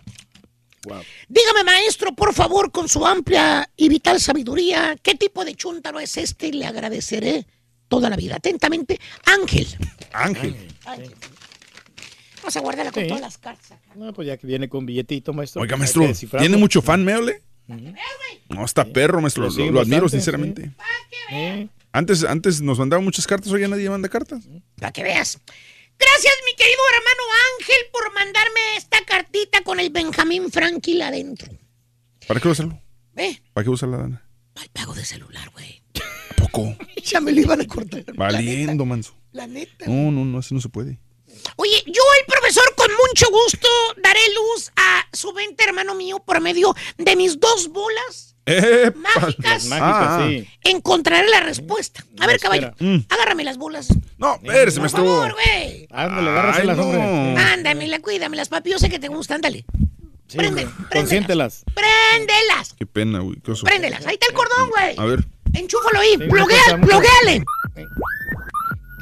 Wow. 0.85 1.03
Dígame, 1.29 1.65
maestro, 1.65 2.15
por 2.15 2.35
favor, 2.35 2.71
con 2.71 2.89
su 2.89 3.07
amplia 3.07 3.69
y 3.77 3.89
vital 3.89 4.21
sabiduría, 4.21 4.97
¿qué 5.03 5.15
tipo 5.15 5.45
de 5.45 5.55
chúntaro 5.55 5.99
es 6.01 6.17
este? 6.17 6.53
Le 6.53 6.67
agradeceré 6.67 7.47
toda 7.91 8.09
la 8.09 8.17
vida. 8.17 8.37
Atentamente, 8.37 8.99
Ángel. 9.25 9.67
Ángel. 10.13 10.57
Vamos 12.39 12.57
a 12.57 12.61
guardarla 12.61 12.93
con 12.93 13.03
Sí. 13.03 13.09
todas 13.09 13.21
las 13.21 13.37
cartas. 13.37 13.79
No, 13.97 14.15
pues 14.15 14.27
ya 14.29 14.39
que 14.39 14.47
viene 14.47 14.69
con 14.71 14.87
billetito, 14.87 15.35
maestro. 15.35 15.61
Oiga, 15.61 15.77
maestro. 15.77 16.07
¿tiene 16.39 16.57
mucho 16.57 16.81
fan, 16.81 17.05
Meole? 17.05 17.43
No, 18.49 18.65
está 18.65 18.85
perro, 18.87 19.21
maestro. 19.21 19.43
Lo 19.43 19.49
Lo, 19.51 19.55
siguen 19.55 19.75
lo 19.75 19.81
admiro, 19.81 20.03
bastante, 20.05 20.17
sinceramente. 20.23 20.71
Eh, 21.31 21.69
Antes, 21.93 22.25
antes 22.25 22.61
nos 22.63 22.79
mandaban 22.79 23.05
muchas 23.05 23.27
cartas, 23.27 23.51
hoy 23.53 23.61
ya 23.63 23.69
nadie 23.69 23.91
manda 23.91 24.09
cartas. 24.09 24.45
Para 24.79 24.93
que 24.93 25.03
veas. 25.03 25.39
Gracias, 25.99 26.35
mi 26.47 26.55
querido 26.57 26.79
hermano 26.97 27.23
Ángel, 27.59 27.77
por 27.93 28.15
mandarme 28.15 28.61
esta 28.77 29.05
cartita 29.05 29.63
con 29.63 29.79
el 29.81 29.91
Benjamín 29.91 30.51
Franklin 30.51 31.03
adentro. 31.03 31.53
¿Para 32.27 32.41
qué 32.41 32.49
usarlo? 32.49 32.81
¿Eh? 33.17 33.39
¿Para 33.53 33.65
qué 33.65 33.71
usar 33.71 33.89
la 33.91 33.99
dana? 33.99 34.23
Pago 34.73 34.95
de 34.95 35.05
celular, 35.05 35.51
güey. 35.51 35.83
Ya 37.05 37.21
me 37.21 37.33
lo 37.33 37.41
iban 37.41 37.61
a 37.61 37.67
cortar. 37.67 38.05
Valiendo, 38.15 38.85
manso. 38.85 39.15
La 39.33 39.47
neta. 39.47 39.87
No, 39.87 40.11
no, 40.11 40.25
no, 40.25 40.39
así 40.39 40.55
no 40.55 40.61
se 40.61 40.69
puede. 40.69 40.99
Oye, 41.57 41.83
yo, 41.87 42.03
el 42.21 42.27
profesor, 42.27 42.65
con 42.77 42.89
mucho 43.09 43.27
gusto 43.31 43.69
daré 44.03 44.21
luz 44.35 44.71
a 44.77 45.07
su 45.13 45.33
venta, 45.33 45.65
hermano 45.65 45.95
mío, 45.95 46.21
por 46.25 46.41
medio 46.41 46.75
de 46.99 47.17
mis 47.17 47.39
dos 47.41 47.69
bolas. 47.69 48.37
Eh, 48.47 48.91
Mágicas. 48.97 49.65
Mágicas, 49.67 50.23
sí. 50.29 50.49
Encontraré 50.65 51.29
la 51.29 51.41
respuesta. 51.41 52.05
A 52.19 52.27
ver, 52.27 52.41
caballo, 52.41 52.73
Mm. 52.81 52.97
agárrame 53.09 53.45
las 53.45 53.59
bolas. 53.59 53.89
No, 54.19 54.35
espérese, 54.43 54.81
Por 54.81 54.81
maestro. 54.83 55.05
favor, 55.05 55.33
güey. 55.35 55.87
Ándale, 55.91 56.31
agárraselas, 56.31 56.79
Ay, 56.79 56.85
no. 56.85 57.39
Ándamela, 57.41 58.01
cuídamelas, 58.01 58.49
papi. 58.49 58.71
Yo 58.71 58.79
sé 58.79 58.91
que 58.91 58.99
te 58.99 59.09
gustan, 59.09 59.37
ándale. 59.37 59.65
Préndela, 60.35 60.71
Consiéntelas. 60.93 61.65
préndelas, 61.75 62.75
Qué 62.79 62.87
pena, 62.87 63.19
güey. 63.21 63.37
qué 63.41 63.51
oso. 63.53 63.65
préndelas. 63.67 64.05
Ahí 64.07 64.15
está 64.15 64.27
el 64.29 64.35
cordón, 64.35 64.71
güey. 64.71 64.95
A 64.99 65.05
ver. 65.05 65.25
Enchúfalo 65.55 65.99
ahí, 66.01 66.17
Sí, 66.19 66.29
pluguea, 66.29 66.81
plugueale. 66.81 67.45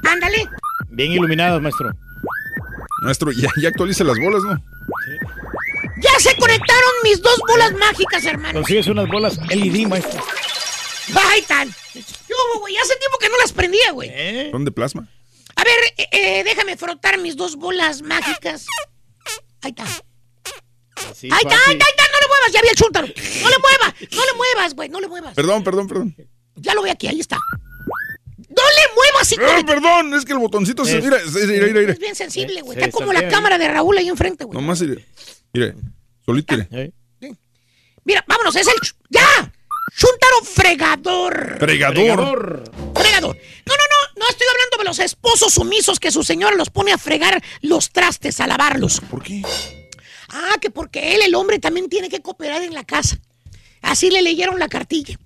Ándale. 0.05 0.49
Bien 0.91 1.12
iluminadas, 1.12 1.60
maestro. 1.60 1.93
Maestro, 3.02 3.31
ya, 3.33 3.49
ya 3.62 3.68
actualice 3.68 4.05
las 4.05 4.18
bolas, 4.18 4.43
¿no? 4.43 4.57
Ya 6.01 6.10
se 6.20 6.36
conectaron 6.36 6.91
mis 7.02 7.20
dos 7.20 7.39
bolas 7.49 7.73
mágicas, 7.75 8.25
hermano. 8.25 8.60
Consigues 8.60 8.86
unas 8.86 9.09
bolas 9.09 9.39
LED, 9.49 9.86
maestro. 9.86 10.23
Ahí 11.28 11.41
están. 11.41 11.68
Yo, 11.94 12.36
güey, 12.60 12.77
hace 12.77 12.97
tiempo 12.97 13.18
que 13.18 13.28
no 13.28 13.36
las 13.39 13.52
prendía, 13.52 13.93
güey. 13.93 14.10
¿Eh? 14.12 14.49
¿Son 14.52 14.65
de 14.65 14.70
plasma? 14.70 15.09
A 15.57 15.65
ver, 15.65 15.78
eh, 15.97 16.09
eh, 16.12 16.44
déjame 16.44 16.77
frotar 16.77 17.18
mis 17.18 17.36
dos 17.36 17.57
bolas 17.57 18.02
mágicas. 18.02 18.67
Ahí 19.62 19.70
está. 19.70 19.85
Ahí 19.85 21.10
está, 21.10 21.25
ahí 21.25 21.39
está, 21.41 21.57
ahí 21.67 21.75
está, 21.77 22.05
no 22.12 22.20
le 22.20 22.28
muevas, 22.28 22.52
ya 22.52 22.62
vi 22.62 22.68
el 22.68 22.75
chúntaro. 22.77 23.07
No 23.07 23.49
le 23.51 23.59
muevas, 23.59 23.94
no 24.12 24.27
le 24.27 24.33
muevas, 24.36 24.75
güey, 24.75 24.89
no 24.89 25.01
le 25.01 25.09
muevas. 25.09 25.35
Perdón, 25.35 25.65
perdón, 25.65 25.89
perdón. 25.89 26.17
Ya 26.61 26.75
lo 26.75 26.83
ve 26.83 26.91
aquí, 26.91 27.07
ahí 27.09 27.20
está. 27.20 27.37
No 28.37 28.62
le 28.62 28.95
muevas, 28.95 29.33
hijo 29.33 29.43
Ah, 29.47 29.57
de- 29.57 29.65
perdón, 29.65 30.15
es 30.15 30.25
que 30.25 30.33
el 30.33 30.39
botoncito 30.39 30.85
se. 30.85 30.99
Es- 30.99 31.05
Mira, 31.05 31.19
se- 31.20 31.47
mira, 31.47 31.67
mira, 31.67 31.81
mira. 31.81 31.93
Es 31.93 31.99
bien 31.99 32.15
sensible, 32.15 32.61
güey. 32.62 32.78
Se 32.78 32.85
Está 32.87 32.93
como 32.99 33.12
la 33.12 33.28
cámara 33.28 33.59
de 33.59 33.69
Raúl 33.69 33.97
ahí 33.99 34.09
enfrente, 34.09 34.45
güey. 34.45 34.55
Nomás, 34.59 34.81
mire. 34.81 35.07
Mire, 35.53 35.75
solito, 36.25 36.55
mire. 36.57 36.69
¿Eh? 36.73 36.93
Mira, 38.05 38.25
vámonos, 38.27 38.57
es 38.57 38.67
el... 38.67 38.75
¡Ya! 39.11 39.53
Chúntaro 39.95 40.43
fregador. 40.45 41.57
Fregador. 41.59 42.65
Fregador. 42.95 43.37
No, 43.67 43.75
no, 43.75 43.85
no, 43.85 44.20
no 44.20 44.28
estoy 44.31 44.47
hablando 44.51 44.77
de 44.78 44.85
los 44.85 44.99
esposos 44.99 45.53
sumisos 45.53 45.99
que 46.01 46.11
su 46.11 46.23
señora 46.23 46.57
los 46.57 46.70
pone 46.70 46.93
a 46.93 46.99
fregar 46.99 47.43
los 47.62 47.91
trastes, 47.91 48.41
a 48.41 48.47
lavarlos. 48.47 49.01
¿Por 49.11 49.23
qué? 49.23 49.43
Ah, 50.31 50.55
que 50.61 50.70
porque 50.70 51.15
él, 51.15 51.23
el 51.23 51.35
hombre, 51.35 51.59
también 51.59 51.89
tiene 51.89 52.09
que 52.09 52.20
cooperar 52.23 52.62
en 52.62 52.73
la 52.75 52.85
casa. 52.85 53.19
Así 53.83 54.11
le 54.11 54.23
leyeron 54.23 54.59
la 54.59 54.69
cartilla. 54.69 55.19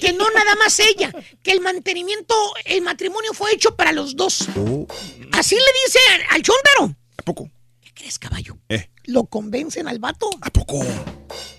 Que 0.00 0.12
no 0.12 0.28
nada 0.30 0.54
más 0.56 0.78
ella, 0.80 1.12
que 1.42 1.52
el 1.52 1.60
mantenimiento, 1.60 2.34
el 2.64 2.82
matrimonio 2.82 3.32
fue 3.32 3.52
hecho 3.52 3.76
para 3.76 3.92
los 3.92 4.16
dos. 4.16 4.46
Oh, 4.56 4.86
Así 5.32 5.54
le 5.54 5.60
dice 5.84 5.98
al, 6.30 6.42
al. 6.82 6.96
¿A 7.18 7.22
poco? 7.22 7.50
¿Qué 7.80 7.92
crees, 7.94 8.18
caballo? 8.18 8.58
Eh. 8.68 8.90
Lo 9.04 9.26
convencen 9.26 9.86
al 9.86 9.98
vato. 9.98 10.28
¿A 10.40 10.50
poco? 10.50 10.84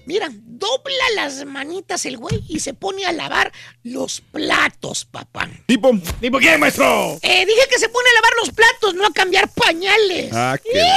Mira, 0.05 0.29
dobla 0.31 1.03
las 1.15 1.45
manitas 1.45 2.05
el 2.05 2.17
güey 2.17 2.43
y 2.47 2.59
se 2.59 2.73
pone 2.73 3.05
a 3.05 3.11
lavar 3.11 3.51
los 3.83 4.21
platos, 4.21 5.05
papá. 5.05 5.49
¿Tipo? 5.65 5.91
¿Tipo 6.19 6.37
quién, 6.39 6.59
maestro? 6.59 7.17
Eh, 7.21 7.45
dije 7.45 7.67
que 7.69 7.79
se 7.79 7.89
pone 7.89 8.09
a 8.09 8.13
lavar 8.13 8.31
los 8.37 8.51
platos, 8.51 8.95
no 8.95 9.05
a 9.05 9.13
cambiar 9.13 9.49
pañales. 9.53 10.31
Ah, 10.33 10.57
qué. 10.63 10.81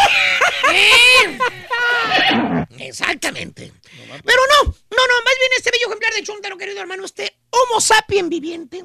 Eh. 0.72 1.38
Exactamente. 2.78 3.72
Pero 4.24 4.42
no, 4.64 4.64
no, 4.70 4.72
no, 5.06 5.14
más 5.24 5.34
bien 5.38 5.50
este 5.56 5.70
bello 5.70 5.86
ejemplar 5.86 6.12
de 6.14 6.22
Chuntaro, 6.22 6.56
querido 6.58 6.80
hermano, 6.80 7.04
este 7.04 7.36
Homo 7.50 7.80
sapien 7.80 8.28
viviente. 8.28 8.84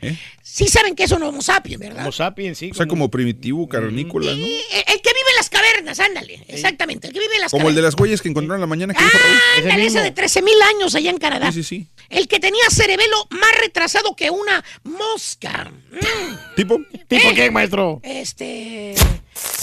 ¿Eh? 0.00 0.18
Sí 0.42 0.68
saben 0.68 0.94
que 0.94 1.04
es 1.04 1.12
un 1.12 1.22
Homo 1.22 1.40
sapien, 1.40 1.80
¿verdad? 1.80 2.00
Como 2.00 2.12
sapiens, 2.12 2.58
sí. 2.58 2.70
O 2.70 2.74
sea, 2.74 2.86
como 2.86 3.10
primitivo, 3.10 3.66
cavernícola, 3.68 4.32
¿no? 4.34 4.46
Eh, 4.46 4.60
El 4.88 5.00
que 5.00 5.10
vive 5.10 5.30
en 5.30 5.36
las 5.36 5.48
cavernas, 5.48 5.98
ándale. 6.00 6.44
Exactamente, 6.48 7.06
el 7.06 7.12
que 7.14 7.20
vive 7.20 7.34
en 7.36 7.40
las 7.40 7.50
Como 7.50 7.68
el 7.68 7.74
de 7.74 7.80
cavernas. 7.80 7.94
las 7.94 8.00
huellas 8.00 8.20
que 8.20 8.28
encontraron 8.28 8.56
en 8.56 8.60
la 8.60 8.66
mañana 8.66 8.92
que 8.92 9.02
dijo 9.02 9.16
Raúl. 9.16 9.38
Ándale, 9.70 9.86
ese 9.86 10.00
de 10.02 10.10
13 10.10 10.42
mil 10.42 10.60
años 10.62 10.94
allá 10.94 11.08
en 11.10 11.18
Canadá. 11.18 11.52
Sí, 11.52 11.62
sí, 11.62 11.78
sí. 11.80 11.88
El 12.10 12.28
que 12.28 12.38
tenía 12.38 12.64
cerebelo 12.70 13.26
más 13.30 13.52
retrasado 13.60 14.14
que 14.14 14.28
una 14.30 14.62
mosca. 14.82 15.72
Mm. 15.92 16.54
¿Tipo? 16.56 16.78
¿Tipo 17.08 17.28
Eh. 17.30 17.32
quién, 17.34 17.52
maestro? 17.52 18.00
Este. 18.02 18.94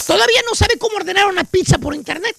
Todavía 0.08 0.42
no 0.50 0.56
sabe 0.56 0.78
cómo 0.80 0.96
ordenar 0.98 1.28
una 1.28 1.44
pizza 1.44 1.78
por 1.78 1.94
internet. 1.94 2.36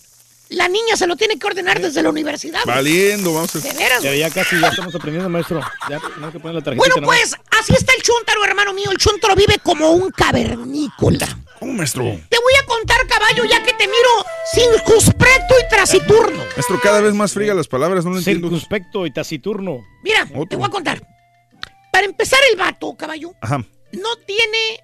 La 0.52 0.68
niña 0.68 0.96
se 0.96 1.06
lo 1.06 1.16
tiene 1.16 1.38
que 1.38 1.46
ordenar 1.46 1.80
desde 1.80 2.02
la 2.02 2.10
universidad. 2.10 2.60
Valiendo, 2.66 3.32
vamos 3.32 3.54
a 3.56 3.58
De 3.58 3.72
veras, 3.72 4.02
Ya, 4.02 4.30
casi 4.30 4.60
ya 4.60 4.68
estamos 4.68 4.94
aprendiendo, 4.94 5.28
maestro. 5.28 5.60
Ya 5.88 5.98
tenemos 5.98 6.32
que 6.32 6.40
poner 6.40 6.56
la 6.56 6.62
tarjetita. 6.62 6.76
Bueno, 6.76 6.94
nomás. 6.96 7.18
pues 7.18 7.34
así 7.58 7.72
está 7.72 7.92
el 7.96 8.02
chúntaro, 8.02 8.44
hermano 8.44 8.74
mío. 8.74 8.90
El 8.90 8.98
chúntaro 8.98 9.34
vive 9.34 9.56
como 9.62 9.90
un 9.92 10.10
cavernícola. 10.10 11.38
¿Cómo, 11.58 11.72
maestro? 11.72 12.04
Te 12.04 12.36
voy 12.38 12.52
a 12.60 12.66
contar, 12.66 13.06
caballo, 13.06 13.44
ya 13.44 13.62
que 13.62 13.72
te 13.72 13.86
miro 13.86 14.26
circunspecto 14.52 15.54
y 15.58 15.68
taciturno. 15.70 16.38
Maestro, 16.38 16.80
cada 16.80 17.00
vez 17.00 17.14
más 17.14 17.32
fría 17.32 17.54
las 17.54 17.68
palabras, 17.68 18.04
no 18.04 18.10
lo 18.10 18.18
entiendo. 18.18 18.48
Circunspecto 18.48 19.06
y 19.06 19.12
taciturno. 19.12 19.78
Mira, 20.02 20.26
te 20.48 20.56
voy 20.56 20.66
a 20.66 20.70
contar. 20.70 21.06
Para 21.92 22.06
empezar, 22.06 22.40
el 22.50 22.58
vato, 22.58 22.94
caballo, 22.96 23.32
Ajá. 23.40 23.58
no 23.92 24.16
tiene 24.26 24.80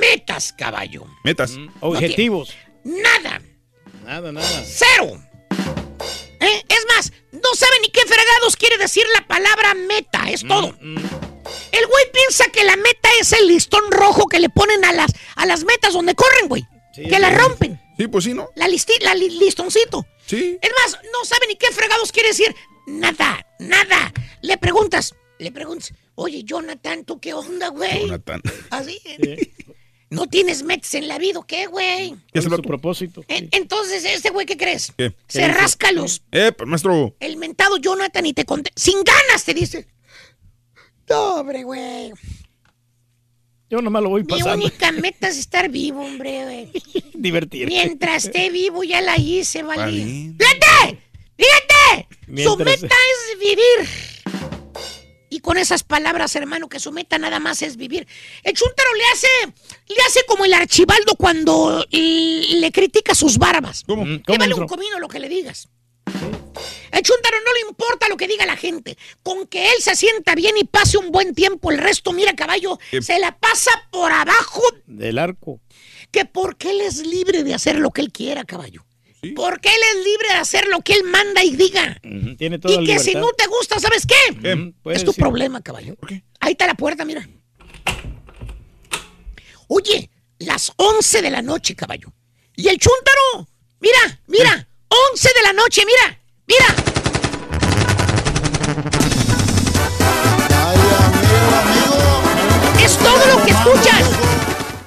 metas, 0.00 0.52
caballo. 0.52 1.06
Metas. 1.24 1.56
Objetivos. 1.80 2.54
Nada. 2.84 3.40
Nada, 4.04 4.32
nada. 4.32 4.64
Cero. 4.64 5.22
¿Eh? 6.40 6.64
Es 6.68 6.86
más, 6.94 7.12
no 7.32 7.54
sabe 7.54 7.72
ni 7.82 7.88
qué 7.90 8.00
fregados 8.06 8.56
quiere 8.56 8.76
decir 8.78 9.04
la 9.14 9.26
palabra 9.26 9.74
meta, 9.74 10.28
es 10.30 10.42
todo. 10.46 10.72
Mm, 10.80 10.96
El 11.72 11.86
güey 11.86 12.04
piensa 12.12 12.46
que 12.52 12.64
la 12.64 12.76
meta 12.76 13.08
es 13.20 13.32
el 13.32 13.46
listón 13.48 13.90
rojo 13.90 14.26
que 14.26 14.40
le 14.40 14.48
ponen 14.48 14.84
a 14.84 14.92
las, 14.92 15.12
a 15.36 15.46
las 15.46 15.64
metas 15.64 15.92
donde 15.92 16.14
corren, 16.14 16.48
güey. 16.48 16.66
Sí, 16.94 17.04
que 17.08 17.18
la 17.18 17.30
sí. 17.30 17.36
rompen. 17.36 17.80
Sí, 17.96 18.08
pues 18.08 18.24
sí, 18.24 18.34
¿no? 18.34 18.48
La, 18.56 18.66
listi- 18.68 19.00
la 19.00 19.14
li- 19.14 19.30
listoncito. 19.38 20.04
Sí. 20.26 20.58
Es 20.60 20.70
más, 20.82 20.98
no 21.12 21.24
sabe 21.24 21.46
ni 21.46 21.56
qué 21.56 21.70
fregados 21.70 22.10
quiere 22.10 22.30
decir. 22.30 22.54
Nada, 22.86 23.46
nada. 23.60 24.12
Le 24.40 24.58
preguntas, 24.58 25.14
le 25.38 25.52
preguntas, 25.52 25.92
oye, 26.16 26.42
Jonathan, 26.42 27.04
¿tú 27.04 27.20
qué 27.20 27.32
onda, 27.34 27.68
güey? 27.68 28.00
Jonathan. 28.02 28.42
Así. 28.70 29.00
No 30.12 30.26
tienes 30.26 30.62
metas 30.62 30.94
en 30.94 31.08
la 31.08 31.18
vida, 31.18 31.38
¿o 31.38 31.46
¿qué, 31.46 31.66
güey? 31.66 32.10
¿Qué 32.32 32.38
es 32.38 32.44
¿Cuál 32.44 32.46
el 32.46 32.52
es 32.52 32.56
su 32.56 32.62
propósito? 32.62 33.24
En- 33.28 33.48
Entonces, 33.52 34.04
¿este 34.04 34.30
güey 34.30 34.44
qué 34.46 34.56
crees? 34.56 34.92
¿Qué? 34.96 35.14
Se 35.26 35.48
rasca 35.48 35.90
los 35.92 36.22
Eh, 36.32 36.52
pues, 36.52 36.68
maestro. 36.68 37.14
el 37.18 37.36
mentado 37.38 37.78
Jonathan 37.78 38.26
y 38.26 38.34
te 38.34 38.44
conté. 38.44 38.70
Sin 38.76 39.02
ganas, 39.04 39.44
te 39.44 39.54
dice. 39.54 39.86
No, 41.08 41.36
hombre, 41.36 41.62
güey. 41.64 42.12
Yo 43.70 43.80
nomás 43.80 44.02
lo 44.02 44.10
voy 44.10 44.20
Mi 44.22 44.26
pasando. 44.28 44.66
única 44.66 44.92
meta 44.92 45.28
es 45.28 45.38
estar 45.38 45.70
vivo, 45.70 46.02
hombre, 46.04 46.44
güey. 46.44 46.82
Divertir. 47.14 47.68
Mientras 47.68 48.26
esté 48.26 48.50
vivo, 48.50 48.84
ya 48.84 49.00
la 49.00 49.16
hice, 49.18 49.62
¿vale? 49.62 49.92
¡Fíjate! 50.38 50.98
¡Fíjate! 51.38 52.42
Su 52.44 52.56
meta 52.58 52.86
es 52.86 53.38
vivir. 53.40 53.88
Y 55.32 55.40
con 55.40 55.56
esas 55.56 55.82
palabras, 55.82 56.36
hermano, 56.36 56.68
que 56.68 56.78
su 56.78 56.92
meta 56.92 57.16
nada 57.16 57.40
más 57.40 57.62
es 57.62 57.78
vivir. 57.78 58.06
El 58.42 58.52
chúntaro 58.52 58.90
le 58.94 59.04
hace, 59.14 59.26
le 59.88 59.96
hace 60.06 60.20
como 60.26 60.44
el 60.44 60.52
archibaldo 60.52 61.14
cuando 61.16 61.86
le 61.90 62.70
critica 62.70 63.14
sus 63.14 63.38
barbas. 63.38 63.82
¿Cómo? 63.86 64.04
Mm, 64.04 64.16
Te 64.18 64.22
¿Cómo, 64.26 64.38
vale 64.38 64.52
un 64.52 64.66
comino 64.66 64.98
lo 64.98 65.08
que 65.08 65.18
le 65.20 65.30
digas. 65.30 65.68
El 66.90 67.02
chúntaro 67.02 67.38
no 67.46 67.52
le 67.54 67.60
importa 67.70 68.10
lo 68.10 68.18
que 68.18 68.28
diga 68.28 68.44
la 68.44 68.58
gente. 68.58 68.98
Con 69.22 69.46
que 69.46 69.70
él 69.70 69.76
se 69.80 69.96
sienta 69.96 70.34
bien 70.34 70.54
y 70.58 70.64
pase 70.64 70.98
un 70.98 71.10
buen 71.10 71.34
tiempo, 71.34 71.70
el 71.70 71.78
resto, 71.78 72.12
mira, 72.12 72.34
caballo, 72.36 72.78
¿Qué? 72.90 73.00
se 73.00 73.18
la 73.18 73.38
pasa 73.38 73.70
por 73.90 74.12
abajo. 74.12 74.60
Del 74.84 75.18
arco. 75.18 75.60
Que 76.10 76.26
porque 76.26 76.72
él 76.72 76.82
es 76.82 77.06
libre 77.06 77.42
de 77.42 77.54
hacer 77.54 77.76
lo 77.78 77.90
que 77.90 78.02
él 78.02 78.12
quiera, 78.12 78.44
caballo. 78.44 78.84
Sí. 79.22 79.30
Porque 79.32 79.68
él 79.68 79.80
es 79.90 80.04
libre 80.04 80.28
de 80.30 80.34
hacer 80.34 80.66
lo 80.66 80.80
que 80.80 80.94
él 80.94 81.04
manda 81.04 81.44
y 81.44 81.54
diga. 81.54 81.96
Ujú, 82.04 82.34
Tiene 82.36 82.58
toda 82.58 82.74
Y 82.74 82.76
la 82.78 82.80
que 82.80 82.86
libertad. 82.86 83.04
si 83.04 83.14
no 83.14 83.28
te 83.36 83.46
gusta, 83.46 83.78
¿sabes 83.78 84.04
qué? 84.04 84.14
Es 84.90 85.04
tu 85.04 85.10
decir. 85.12 85.14
problema, 85.22 85.62
caballo. 85.62 85.94
¿Por 85.94 86.08
qué? 86.08 86.24
Ahí 86.40 86.52
está 86.52 86.66
la 86.66 86.74
puerta, 86.74 87.04
mira. 87.04 87.26
Oye, 89.68 90.10
las 90.38 90.72
11 90.76 91.22
de 91.22 91.30
la 91.30 91.40
noche, 91.40 91.76
caballo. 91.76 92.12
Y 92.56 92.66
el 92.68 92.78
chúntaro, 92.78 93.48
mira, 93.78 94.20
mira, 94.26 94.68
11 95.12 95.28
de 95.36 95.42
la 95.42 95.52
noche, 95.52 95.82
mira, 95.86 96.20
mira. 96.48 96.74
Es 102.84 102.96
todo 102.98 103.26
lo 103.36 103.44
que 103.44 103.50
escuchas. 103.52 104.10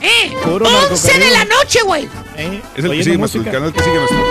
¿Eh? 0.01 0.33
Puro 0.43 0.65
11 0.89 1.17
de 1.19 1.31
la 1.31 1.45
noche, 1.45 1.79
güey. 1.83 2.07
¿Eh? 2.37 2.61
Es 2.75 2.85
el 2.85 2.91
que 2.91 3.03
sigue, 3.03 3.17
maestro. 3.17 3.41
El 3.41 3.51
canal 3.51 3.73
que 3.73 3.83
sigue, 3.83 3.97
maestro. 3.97 4.25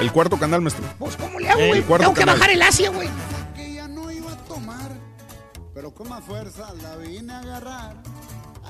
El 0.00 0.12
cuarto 0.12 0.38
canal, 0.38 0.60
maestro. 0.60 0.84
Pues, 0.98 1.16
¿cómo 1.16 1.38
le 1.40 1.48
hago, 1.48 1.58
güey? 1.66 1.82
Tengo 1.82 2.14
que 2.14 2.20
canal. 2.20 2.38
bajar 2.38 2.50
el 2.50 2.62
Asia, 2.62 2.90
güey. 2.90 3.08
que 3.56 3.74
ya 3.74 3.88
no 3.88 4.10
iba 4.10 4.32
a 4.32 4.36
tomar, 4.44 4.90
pero 5.74 5.90
con 5.92 6.08
más 6.08 6.24
fuerza 6.24 6.72
la 6.82 6.96
vine 6.96 7.32
a 7.32 7.38
agarrar. 7.40 7.96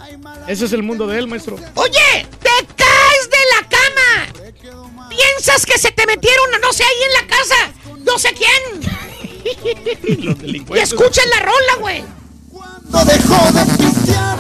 Ay, 0.01 0.17
mala 0.17 0.47
Ese 0.49 0.65
es 0.67 0.73
el 0.73 0.83
mundo 0.83 1.07
de 1.07 1.19
él, 1.19 1.27
maestro. 1.29 1.57
Oye, 1.75 2.27
te 2.41 2.67
caes 2.77 3.31
de 3.31 3.37
la 3.61 3.69
cama. 3.69 5.09
Piensas 5.09 5.67
que 5.67 5.77
se 5.79 5.91
te 5.91 6.07
metieron, 6.07 6.47
no 6.63 6.73
sé, 6.73 6.85
ahí 6.85 7.03
en 7.07 7.13
la 7.29 7.37
casa. 7.37 7.73
No 8.05 8.19
sé 8.19 8.33
quién. 8.33 8.81
Los 10.25 10.77
Y 10.77 10.79
escuchas 10.81 11.27
la 11.27 11.41
rola, 11.41 11.77
güey. 11.81 12.05
No 12.91 13.05
dejó 13.05 13.53
de 13.53 13.65
pistear, 13.77 14.39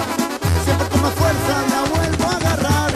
siempre 0.64 0.88
con 0.88 1.02
más 1.02 1.14
fuerza 1.14 1.64
la 1.70 1.82
vuelvo 1.90 2.24
a 2.24 2.36
agarrar. 2.36 2.87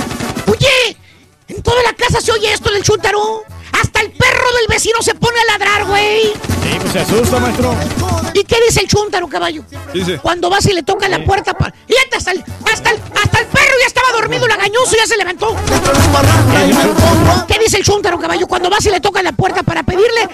En 1.54 1.62
toda 1.62 1.82
la 1.82 1.92
casa 1.92 2.20
se 2.22 2.32
oye 2.32 2.50
esto 2.50 2.70
del 2.70 2.82
chúntaro. 2.82 3.42
Hasta 3.78 4.00
el 4.00 4.10
perro 4.12 4.52
del 4.56 4.66
vecino 4.68 4.98
se 5.02 5.14
pone 5.14 5.38
a 5.40 5.44
ladrar, 5.52 5.84
güey. 5.86 6.32
pues 6.80 6.92
se 6.92 7.00
asusta, 7.00 7.38
maestro. 7.38 7.74
¿Y 8.32 8.44
qué 8.44 8.56
dice 8.66 8.80
el 8.80 8.88
chúntaro, 8.88 9.28
caballo? 9.28 9.64
Dice. 9.92 10.18
Cuando 10.18 10.48
vas 10.48 10.64
y 10.66 10.72
le 10.72 10.82
toca 10.82 11.08
la 11.08 11.22
puerta 11.24 11.52
para... 11.52 11.74
Y 11.86 11.94
hasta 12.16 12.30
el, 12.32 12.42
hasta, 12.72 12.90
el, 12.90 13.00
hasta 13.22 13.38
el 13.40 13.46
perro 13.46 13.72
ya 13.80 13.86
estaba 13.86 14.12
dormido, 14.12 14.46
lagañoso, 14.46 14.96
ya 14.96 15.06
se 15.06 15.16
levantó. 15.18 15.54
¿Qué 17.48 17.58
dice 17.58 17.78
el 17.78 17.84
chúntaro, 17.84 18.18
caballo? 18.18 18.46
Cuando 18.46 18.70
vas 18.70 18.84
y 18.86 18.90
le 18.90 19.00
toca 19.00 19.22
la 19.22 19.32
puerta 19.32 19.62
para 19.62 19.82
pedirle 19.82 20.28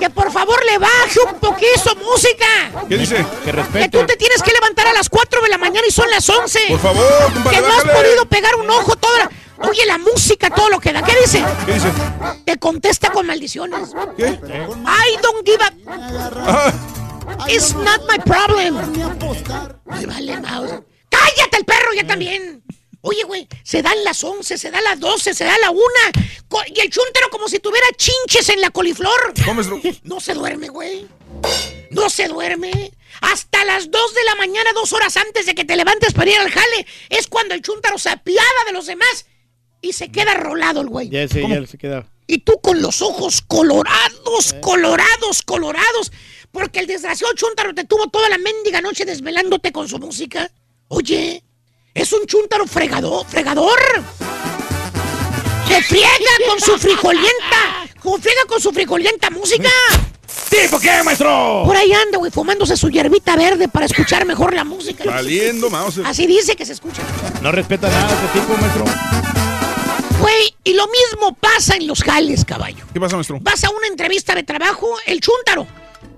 que 0.00 0.10
por 0.10 0.32
favor 0.32 0.58
le 0.64 0.78
baje 0.78 1.20
un 1.32 1.38
poquito 1.38 1.94
música. 1.96 2.46
¿Qué 2.88 2.96
dice? 2.96 3.16
Que 3.16 3.44
Que 3.44 3.52
respete. 3.52 3.88
tú 3.90 4.06
te 4.06 4.16
tienes 4.16 4.42
que 4.42 4.52
levantar 4.52 4.86
a 4.88 4.92
las 4.92 5.08
4 5.08 5.42
de 5.42 5.48
la 5.48 5.58
mañana 5.58 5.86
y 5.88 5.92
son 5.92 6.10
las 6.10 6.28
11. 6.28 6.58
Por 6.70 6.80
favor, 6.80 7.32
compadre, 7.32 7.56
Que 7.58 7.62
no 7.62 7.72
has 7.74 7.84
podido 7.84 8.26
pegar 8.26 8.54
un 8.56 8.70
ojo 8.70 8.96
toda 8.96 9.18
la... 9.18 9.30
Oye, 9.58 9.86
la 9.86 9.98
música, 9.98 10.50
todo 10.50 10.68
lo 10.68 10.80
que 10.80 10.92
da. 10.92 11.02
¿Qué 11.02 11.14
dice? 11.20 11.44
¿Qué 11.66 11.74
dice? 11.74 11.88
Te 12.44 12.58
contesta 12.58 13.10
con 13.12 13.26
maldiciones. 13.26 13.90
¿Qué? 14.16 14.24
I 14.26 15.16
don't 15.22 15.46
give 15.46 15.62
a... 15.62 16.72
It's 17.48 17.74
not 17.74 18.02
my 18.08 18.18
problem. 18.18 18.76
Ay, 19.90 20.06
vale, 20.06 20.40
mouse. 20.40 20.72
¡Cállate 21.08 21.56
el 21.58 21.64
perro 21.64 21.92
ya 21.94 22.06
también! 22.06 22.62
Oye, 23.06 23.22
güey, 23.24 23.46
se 23.62 23.82
dan 23.82 24.02
las 24.02 24.24
11, 24.24 24.56
se 24.56 24.70
da 24.70 24.80
las 24.80 24.98
12, 24.98 25.34
se 25.34 25.44
da 25.44 25.56
la 25.58 25.70
1. 25.70 25.80
Co- 26.48 26.62
Y 26.74 26.80
el 26.80 26.88
chúntaro 26.90 27.28
como 27.30 27.48
si 27.48 27.58
tuviera 27.58 27.86
chinches 27.96 28.48
en 28.48 28.60
la 28.62 28.70
coliflor. 28.70 29.34
¿Cómo 29.44 29.60
es, 29.60 29.68
No 30.04 30.20
se 30.20 30.32
duerme, 30.34 30.68
güey. 30.68 31.06
No 31.90 32.08
se 32.08 32.28
duerme. 32.28 32.92
Hasta 33.20 33.64
las 33.66 33.90
2 33.90 34.14
de 34.14 34.24
la 34.24 34.34
mañana, 34.36 34.70
dos 34.74 34.92
horas 34.94 35.16
antes 35.18 35.44
de 35.46 35.54
que 35.54 35.64
te 35.64 35.76
levantes 35.76 36.14
para 36.14 36.30
ir 36.30 36.38
al 36.38 36.50
jale, 36.50 36.86
es 37.10 37.26
cuando 37.28 37.54
el 37.54 37.62
chúntaro 37.62 37.98
se 37.98 38.08
apiada 38.10 38.64
de 38.66 38.72
los 38.72 38.86
demás 38.86 39.26
y 39.84 39.92
se 39.92 40.10
queda 40.10 40.34
rolado 40.34 40.80
el 40.80 40.88
güey. 40.88 41.08
Ya, 41.10 41.28
sí, 41.28 41.42
ya 41.48 41.66
se 41.66 41.78
queda. 41.78 42.06
Y 42.26 42.38
tú 42.38 42.58
con 42.62 42.80
los 42.80 43.02
ojos 43.02 43.42
colorados, 43.46 44.54
colorados, 44.60 45.42
colorados, 45.42 46.10
porque 46.50 46.80
el 46.80 46.86
desgraciado 46.86 47.34
chúntaro 47.34 47.74
te 47.74 47.84
tuvo 47.84 48.08
toda 48.08 48.28
la 48.30 48.38
mendiga 48.38 48.80
noche 48.80 49.04
desvelándote 49.04 49.72
con 49.72 49.88
su 49.88 49.98
música. 49.98 50.50
Oye, 50.88 51.44
es 51.92 52.12
un 52.12 52.26
chúntaro 52.26 52.66
fregador, 52.66 53.26
fregador. 53.26 53.78
Que 55.68 55.82
friega 55.82 56.08
con 56.48 56.60
su 56.60 56.78
frijolienta, 56.78 57.88
con 58.02 58.20
friega 58.20 58.44
con 58.48 58.60
su 58.60 58.72
frijolienta 58.72 59.30
música. 59.30 59.70
¿Tipo 60.48 60.78
qué, 60.78 61.02
maestro? 61.02 61.62
Por 61.66 61.76
ahí 61.76 61.92
anda, 61.92 62.18
güey, 62.18 62.30
fumándose 62.30 62.76
su 62.76 62.88
hierbita 62.88 63.36
verde 63.36 63.68
para 63.68 63.86
escuchar 63.86 64.24
mejor 64.24 64.54
la 64.54 64.64
música. 64.64 65.04
Valiendo, 65.04 65.68
mouse. 65.68 66.00
Así 66.04 66.26
dice 66.26 66.56
que 66.56 66.64
se 66.64 66.72
escucha. 66.72 67.02
No 67.42 67.52
respeta 67.52 67.88
nada 67.88 68.08
este 68.12 68.40
tipo, 68.40 68.56
maestro. 68.56 69.23
Güey, 70.24 70.54
y 70.64 70.72
lo 70.72 70.86
mismo 70.86 71.34
pasa 71.34 71.76
en 71.76 71.86
los 71.86 72.02
jales, 72.02 72.46
caballo. 72.46 72.82
¿Qué 72.94 72.98
pasa, 72.98 73.16
maestro? 73.16 73.38
Vas 73.42 73.62
a 73.64 73.68
una 73.70 73.88
entrevista 73.88 74.34
de 74.34 74.42
trabajo, 74.42 74.88
el 75.06 75.20
chúntaro. 75.20 75.66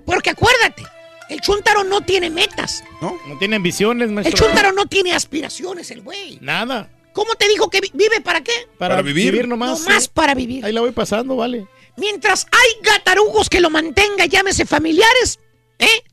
Porque 0.05 0.29
acuérdate, 0.29 0.83
el 1.29 1.41
chúntaro 1.41 1.83
no 1.83 1.99
tiene 1.99 2.29
metas. 2.29 2.85
¿No? 3.01 3.17
No 3.27 3.37
tiene 3.37 3.57
ambiciones, 3.57 4.07
El 4.07 4.13
maestro. 4.15 4.45
chúntaro 4.47 4.71
no 4.71 4.85
tiene 4.85 5.13
aspiraciones, 5.13 5.91
el 5.91 6.03
güey. 6.03 6.37
Nada. 6.39 6.89
¿Cómo 7.11 7.35
te 7.35 7.49
dijo 7.49 7.69
que 7.69 7.81
vi- 7.81 7.91
vive 7.93 8.21
para 8.21 8.39
qué? 8.41 8.53
Para, 8.77 8.95
Para 8.95 9.01
vivir. 9.01 9.31
vivir. 9.33 9.47
nomás. 9.49 9.81
Nomás 9.81 10.03
sí. 10.05 10.09
para 10.13 10.33
vivir. 10.35 10.63
Ahí 10.63 10.71
la 10.71 10.79
voy 10.79 10.91
pasando, 10.91 11.35
vale. 11.35 11.67
Mientras 11.97 12.45
hay 12.51 12.81
gatarugos 12.83 13.49
que 13.49 13.59
lo 13.59 13.69
mantenga, 13.69 14.25
llámese 14.25 14.65
familiares, 14.65 15.37
¿eh? 15.79 16.03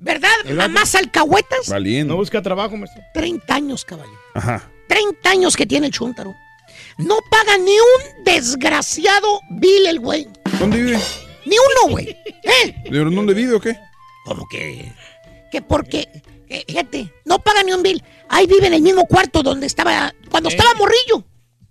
¿Verdad? 0.00 0.32
El. 0.44 0.56
Mamás 0.56 0.94
alcahuetas. 0.96 1.68
No 1.68 1.74
Valiendo. 1.74 2.14
busca 2.16 2.42
trabajo, 2.42 2.76
maestro. 2.76 3.00
30 3.14 3.54
años, 3.54 3.84
caballo. 3.86 4.12
Ajá. 4.34 4.70
30 4.88 5.30
años 5.30 5.56
que 5.56 5.64
tiene 5.64 5.86
el 5.86 5.92
chúntaro. 5.94 6.34
No 6.98 7.18
paga 7.30 7.56
ni 7.58 7.72
un 7.78 8.24
desgraciado 8.24 9.40
bill 9.50 9.86
el 9.86 10.00
güey. 10.00 10.28
¿Dónde 10.58 10.82
vive? 10.82 10.98
Ni 11.46 11.56
uno, 11.56 11.92
güey. 11.92 12.08
¿Eh? 12.42 12.74
¿De 12.90 12.98
dónde 12.98 13.34
vive 13.34 13.54
o 13.54 13.60
qué? 13.60 13.76
¿Cómo 14.24 14.46
que? 14.48 14.92
Que 15.50 15.62
porque, 15.62 16.08
que, 16.48 16.64
fíjate, 16.66 17.12
no 17.24 17.38
paga 17.38 17.62
ni 17.62 17.72
un 17.72 17.82
bill. 17.82 18.02
Ahí 18.28 18.46
vive 18.46 18.66
en 18.66 18.74
el 18.74 18.82
mismo 18.82 19.06
cuarto 19.06 19.42
donde 19.42 19.66
estaba, 19.66 20.12
cuando 20.30 20.50
¿Eh? 20.50 20.52
estaba 20.54 20.74
morrillo. 20.74 21.24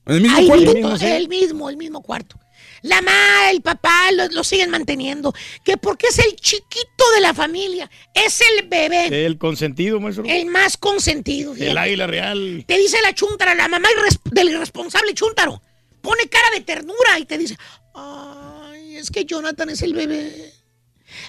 ¿En 0.06 0.16
el 0.16 0.22
mismo 0.22 0.38
Ahí 0.38 0.48
cuarto? 0.48 0.74
vive 0.74 0.82
to- 0.82 1.06
el 1.06 1.28
mismo, 1.28 1.70
el 1.70 1.78
mismo 1.78 2.02
cuarto. 2.02 2.40
La 2.84 3.02
mamá, 3.02 3.52
el 3.52 3.62
papá 3.62 4.12
lo, 4.12 4.28
lo 4.30 4.44
siguen 4.44 4.70
manteniendo. 4.70 5.34
Que 5.64 5.78
porque 5.78 6.08
es 6.08 6.20
el 6.20 6.36
chiquito 6.36 7.12
de 7.16 7.22
la 7.22 7.34
familia. 7.34 7.90
Es 8.14 8.42
el 8.42 8.68
bebé. 8.68 9.26
El 9.26 9.38
consentido, 9.38 10.00
maestro. 10.00 10.24
El 10.26 10.46
más 10.46 10.78
consentido. 10.78 11.56
El 11.56 11.78
águila 11.78 12.08
real. 12.08 12.64
Te 12.68 12.78
dice 12.78 13.02
la 13.02 13.14
chuntara, 13.14 13.56
la 13.56 13.68
mamá 13.68 13.90
del 14.32 14.50
irresponsable 14.50 15.14
chúntaro. 15.14 15.62
Pone 16.02 16.28
cara 16.30 16.50
de 16.54 16.62
ternura 16.62 17.20
y 17.20 17.26
te 17.26 17.38
dice, 17.38 17.58
ay, 17.94 18.98
es 18.98 19.12
que 19.12 19.26
Jonathan 19.26 19.70
es 19.70 19.82
el 19.82 19.94
bebé. 19.94 20.54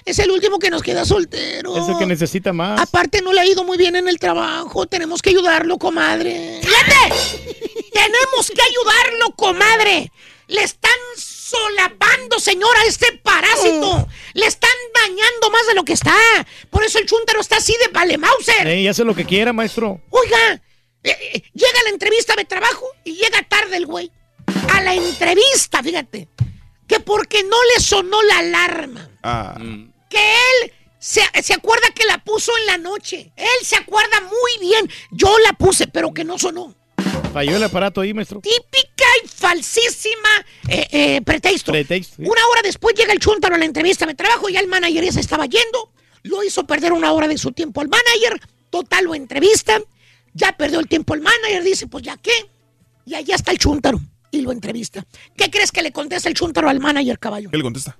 Es 0.05 0.19
el 0.19 0.29
último 0.31 0.59
que 0.59 0.69
nos 0.69 0.81
queda 0.81 1.05
soltero. 1.05 1.75
Es 1.77 1.87
el 1.87 1.97
que 1.97 2.05
necesita 2.05 2.53
más. 2.53 2.79
Aparte 2.79 3.21
no 3.21 3.33
le 3.33 3.41
ha 3.41 3.45
ido 3.45 3.63
muy 3.63 3.77
bien 3.77 3.95
en 3.95 4.07
el 4.07 4.19
trabajo. 4.19 4.85
Tenemos 4.87 5.21
que 5.21 5.31
ayudarlo, 5.31 5.77
comadre. 5.77 6.59
¡Fíjate! 6.61 7.15
Tenemos 7.93 8.51
que 8.53 8.61
ayudarlo, 8.61 9.35
comadre. 9.35 10.11
Le 10.47 10.63
están 10.63 10.91
solapando, 11.49 12.39
señora, 12.39 12.83
este 12.85 13.11
parásito. 13.23 14.07
Le 14.33 14.45
están 14.45 14.69
dañando 14.93 15.49
más 15.51 15.65
de 15.67 15.73
lo 15.75 15.83
que 15.83 15.93
está. 15.93 16.15
Por 16.69 16.83
eso 16.83 16.99
el 16.99 17.05
chúntaro 17.05 17.41
está 17.41 17.57
así 17.57 17.73
de 17.81 17.87
vale 17.89 18.17
Mauser. 18.17 18.67
Ey, 18.67 18.87
hace 18.87 19.03
lo 19.03 19.15
que 19.15 19.25
quiera, 19.25 19.53
maestro. 19.53 20.01
Oiga, 20.09 20.61
eh, 21.03 21.17
eh, 21.33 21.43
llega 21.53 21.83
la 21.83 21.89
entrevista 21.89 22.35
de 22.35 22.45
trabajo 22.45 22.85
y 23.03 23.15
llega 23.15 23.41
tarde 23.47 23.77
el 23.77 23.85
güey. 23.85 24.11
A 24.73 24.81
la 24.81 24.93
entrevista, 24.93 25.81
fíjate. 25.81 26.27
Que 26.87 26.99
porque 26.99 27.43
no 27.43 27.57
le 27.73 27.81
sonó 27.81 28.21
la 28.23 28.39
alarma. 28.39 29.09
Ah. 29.23 29.55
Que 30.09 30.17
él 30.19 30.73
se, 30.97 31.21
se 31.43 31.53
acuerda 31.53 31.87
que 31.93 32.05
la 32.05 32.17
puso 32.23 32.51
en 32.59 32.65
la 32.65 32.77
noche. 32.77 33.31
Él 33.35 33.65
se 33.65 33.75
acuerda 33.75 34.21
muy 34.21 34.67
bien. 34.67 34.89
Yo 35.11 35.37
la 35.39 35.53
puse, 35.53 35.87
pero 35.87 36.13
que 36.13 36.23
no 36.23 36.37
sonó. 36.39 36.75
Falló 37.31 37.57
el 37.57 37.63
aparato 37.63 38.01
ahí, 38.01 38.13
maestro. 38.13 38.41
Típica 38.41 39.05
y 39.23 39.27
falsísima 39.27 40.29
eh, 40.67 40.87
eh, 40.91 41.21
pretexto. 41.21 41.71
Pretexto, 41.71 42.15
sí. 42.17 42.23
Una 42.23 42.45
hora 42.51 42.61
después 42.63 42.95
llega 42.95 43.13
el 43.13 43.19
chúntaro 43.19 43.55
a 43.55 43.57
la 43.57 43.65
entrevista 43.65 44.05
de 44.05 44.15
trabajo 44.15 44.49
y 44.49 44.53
ya 44.53 44.59
el 44.59 44.67
manager 44.67 45.03
ya 45.03 45.11
se 45.11 45.19
estaba 45.19 45.45
yendo. 45.45 45.91
Lo 46.23 46.43
hizo 46.43 46.65
perder 46.65 46.91
una 46.91 47.11
hora 47.13 47.27
de 47.27 47.37
su 47.37 47.51
tiempo 47.51 47.81
al 47.81 47.87
manager. 47.87 48.41
Total, 48.69 49.05
lo 49.05 49.15
entrevista. 49.15 49.79
Ya 50.33 50.55
perdió 50.57 50.79
el 50.79 50.87
tiempo 50.87 51.13
el 51.13 51.21
manager. 51.21 51.63
Dice, 51.63 51.87
pues 51.87 52.03
ya 52.03 52.17
qué. 52.17 52.49
Y 53.05 53.15
allá 53.15 53.35
está 53.35 53.51
el 53.51 53.57
chúntaro. 53.57 53.99
Y 54.31 54.41
lo 54.41 54.51
entrevista. 54.51 55.05
¿Qué 55.35 55.49
crees 55.49 55.71
que 55.71 55.81
le 55.81 55.91
contesta 55.91 56.29
el 56.29 56.35
chúntaro 56.35 56.69
al 56.69 56.79
manager, 56.79 57.17
caballo? 57.19 57.49
¿Qué 57.49 57.57
le 57.57 57.63
contesta? 57.63 57.97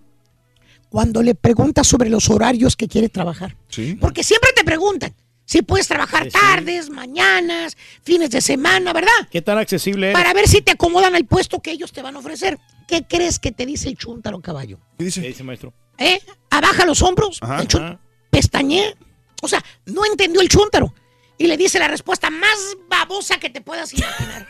Cuando 0.90 1.22
le 1.22 1.36
pregunta 1.36 1.84
sobre 1.84 2.10
los 2.10 2.30
horarios 2.30 2.76
que 2.76 2.88
quiere 2.88 3.10
trabajar. 3.10 3.56
Sí. 3.70 3.96
Porque 4.00 4.24
siempre 4.24 4.52
te 4.56 4.64
preguntan 4.64 5.14
si 5.50 5.64
puedes 5.64 5.88
trabajar 5.88 6.28
tardes, 6.28 6.92
mañanas, 6.92 7.76
fines 8.04 8.30
de 8.30 8.40
semana, 8.40 8.94
¿verdad? 8.94 9.10
¿Qué 9.32 9.42
tan 9.42 9.58
accesible 9.58 10.12
Para 10.14 10.30
eres? 10.30 10.42
ver 10.44 10.48
si 10.48 10.62
te 10.62 10.74
acomodan 10.74 11.16
al 11.16 11.26
puesto 11.26 11.60
que 11.60 11.72
ellos 11.72 11.92
te 11.92 12.04
van 12.04 12.16
a 12.16 12.20
ofrecer. 12.20 12.60
¿Qué 12.88 13.04
crees 13.10 13.40
que 13.40 13.52
te 13.52 13.66
dice 13.66 13.90
el 13.90 13.98
chúntaro, 13.98 14.40
caballo? 14.42 14.78
¿Qué 15.00 15.10
¿Qué 15.10 15.22
dice? 15.22 15.44
maestro? 15.44 15.74
¿Eh? 15.98 16.22
Abaja 16.52 16.86
los 16.86 17.02
hombros. 17.02 17.40
Ajá. 17.42 17.62
el 17.64 17.68
chun- 17.68 17.82
Ajá. 17.84 18.00
pestañea. 18.30 18.94
O 19.42 19.48
sea, 19.48 19.64
no 19.88 20.06
entendió 20.06 20.40
el 20.42 20.50
chúntaro. 20.50 20.94
Y 21.40 21.48
le 21.48 21.58
dice 21.58 21.80
la 21.80 21.88
respuesta 21.88 22.30
más 22.30 22.60
babosa 22.88 23.40
que 23.40 23.50
te 23.50 23.62
puedas 23.62 23.92
imaginar. 23.92 24.48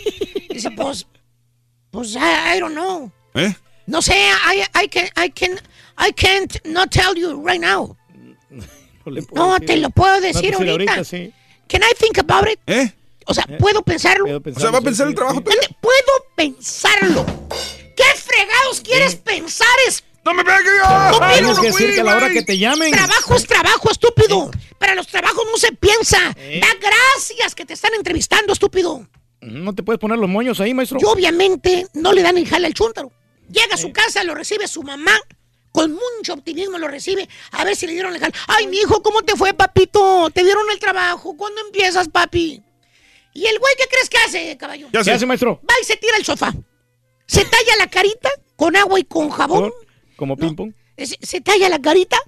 dice, 0.50 0.70
pues, 0.72 1.06
pues, 1.90 2.14
I, 2.14 2.56
I 2.56 2.60
don't 2.60 2.74
know. 2.74 3.10
¿Eh? 3.32 3.54
No 3.86 4.02
sé, 4.02 4.12
I, 4.14 4.60
I, 4.84 4.88
can, 4.88 5.06
I, 5.16 5.30
can, 5.30 5.52
I 5.98 6.12
can't 6.12 6.62
not 6.66 6.90
tell 6.90 7.14
you 7.14 7.42
right 7.42 7.60
now. 7.60 7.96
No, 9.04 9.12
le 9.12 9.22
puedo 9.22 9.46
No, 9.46 9.52
decir. 9.54 9.66
te 9.66 9.76
lo 9.78 9.90
puedo 9.90 10.14
No, 10.14 10.20
decir 10.20 10.54
pues, 10.56 10.68
ahorita. 10.70 11.04
sí. 11.04 11.32
Can 11.68 11.82
I 11.82 11.94
think 11.98 12.18
about 12.18 12.48
it? 12.48 12.58
¿Eh? 12.66 12.92
O 13.26 13.34
sea, 13.34 13.46
¿puedo 13.58 13.82
pensarlo? 13.82 14.24
Puedo 14.42 14.56
O 14.56 14.60
sea, 14.60 14.70
¿va 14.70 14.78
a 14.78 14.82
pensar 14.82 15.06
sí, 15.06 15.10
el 15.10 15.14
trabajo 15.16 15.38
sí. 15.38 15.74
¿Puedo 15.80 16.26
pensarlo? 16.36 17.24
¿Qué 17.96 18.04
fregados 18.16 18.80
quieres 18.82 19.16
pensar? 19.16 19.66
Es 19.86 20.02
¡No 20.24 20.34
me 20.34 20.44
pegue! 20.44 20.56
Estúpido, 20.56 21.32
Tienes 21.32 21.50
que 21.50 21.56
no 21.56 21.62
decir 21.62 21.94
que 21.94 22.00
a 22.00 22.04
la 22.04 22.16
hora 22.16 22.30
que 22.30 22.42
te 22.42 22.56
llamen. 22.58 22.92
Trabajo 22.92 23.34
es 23.34 23.46
trabajo, 23.46 23.90
estúpido. 23.90 24.50
Para 24.78 24.94
los 24.94 25.06
trabajos 25.08 25.42
no 25.50 25.56
se 25.56 25.72
piensa. 25.72 26.18
¿Eh? 26.36 26.60
Da 26.60 26.68
gracias 26.80 27.54
que 27.54 27.64
te 27.64 27.74
están 27.74 27.92
entrevistando, 27.94 28.52
estúpido. 28.52 29.06
No 29.40 29.74
te 29.74 29.82
puedes 29.82 29.98
poner 29.98 30.18
los 30.18 30.28
moños 30.28 30.60
ahí, 30.60 30.74
maestro. 30.74 30.98
Y 31.00 31.04
obviamente 31.04 31.86
no 31.94 32.12
le 32.12 32.22
dan 32.22 32.38
el 32.38 32.46
jale 32.48 32.66
al 32.68 32.74
chúntaro. 32.74 33.10
Llega 33.48 33.74
a 33.74 33.76
su 33.78 33.92
casa, 33.92 34.22
lo 34.22 34.34
recibe 34.36 34.68
su 34.68 34.82
mamá. 34.84 35.12
Con 35.72 35.92
mucho 35.92 36.34
optimismo 36.34 36.78
lo 36.78 36.86
recibe. 36.88 37.28
A 37.52 37.64
ver 37.64 37.74
si 37.74 37.86
le 37.86 37.92
dieron 37.94 38.12
el 38.14 38.20
jale. 38.20 38.34
Ay, 38.46 38.66
mi 38.66 38.76
hijo, 38.76 39.02
¿cómo 39.02 39.22
te 39.22 39.34
fue, 39.36 39.54
papito? 39.54 40.28
¿Te 40.30 40.44
dieron 40.44 40.64
el 40.70 40.78
trabajo? 40.78 41.34
¿Cuándo 41.36 41.60
empiezas, 41.62 42.08
papi? 42.08 42.62
Y 43.34 43.46
el 43.46 43.58
güey, 43.58 43.74
¿qué 43.78 43.84
crees 43.90 44.10
que 44.10 44.18
hace, 44.18 44.56
caballo? 44.58 44.88
Ya 44.92 45.02
¿Qué 45.02 45.12
hace, 45.12 45.24
maestro? 45.24 45.60
Va 45.68 45.74
y 45.80 45.84
se 45.84 45.96
tira 45.96 46.16
al 46.16 46.24
sofá. 46.24 46.52
Se 47.26 47.44
talla 47.46 47.76
la 47.78 47.86
carita 47.88 48.28
con 48.56 48.76
agua 48.76 49.00
y 49.00 49.04
con 49.04 49.30
jabón. 49.30 49.72
Como 50.16 50.36
ping 50.36 50.54
pong. 50.54 50.72
Se, 50.98 51.16
se 51.22 51.40
talla 51.40 51.70
la 51.70 51.80
carita 51.80 52.18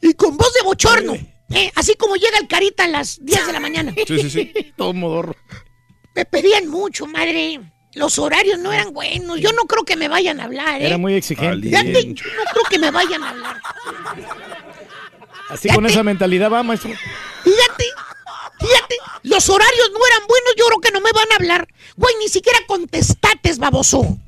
y 0.00 0.14
con 0.14 0.36
voz 0.36 0.54
de 0.54 0.62
bochorno. 0.62 1.14
eh, 1.50 1.72
así 1.74 1.94
como 1.94 2.14
llega 2.14 2.38
el 2.38 2.46
carita 2.46 2.84
a 2.84 2.88
las 2.88 3.18
10 3.24 3.46
de 3.48 3.52
la 3.52 3.58
mañana. 3.60 3.92
Sí, 4.06 4.18
sí, 4.20 4.30
sí. 4.30 4.52
Todo 4.76 4.92
modorro. 4.94 5.34
Me 6.14 6.24
pedían 6.24 6.68
mucho, 6.68 7.06
madre. 7.06 7.60
Los 7.94 8.18
horarios 8.18 8.58
no 8.58 8.72
eran 8.72 8.92
buenos. 8.92 9.40
Yo 9.40 9.52
no 9.52 9.62
creo 9.64 9.84
que 9.84 9.96
me 9.96 10.08
vayan 10.08 10.40
a 10.40 10.44
hablar, 10.44 10.82
¿eh? 10.82 10.86
Era 10.86 10.98
muy 10.98 11.14
exigente. 11.14 11.68
Fíjate, 11.68 12.14
yo 12.14 12.24
no 12.24 12.44
creo 12.52 12.64
que 12.68 12.78
me 12.78 12.90
vayan 12.90 13.22
a 13.22 13.30
hablar. 13.30 13.60
Así 15.48 15.68
con 15.68 15.86
esa 15.86 16.02
mentalidad 16.02 16.50
va, 16.50 16.62
maestro. 16.62 16.90
Fíjate, 17.44 17.84
fíjate, 18.58 18.96
los 19.22 19.48
horarios 19.48 19.90
no 19.92 19.98
eran 20.06 20.26
buenos, 20.26 20.54
yo 20.56 20.66
creo 20.66 20.80
que 20.80 20.90
no 20.90 21.00
me 21.00 21.12
van 21.12 21.30
a 21.32 21.36
hablar. 21.36 21.68
Güey, 21.96 22.14
ni 22.18 22.28
siquiera 22.28 22.58
contestates, 22.66 23.58
baboso. 23.58 24.18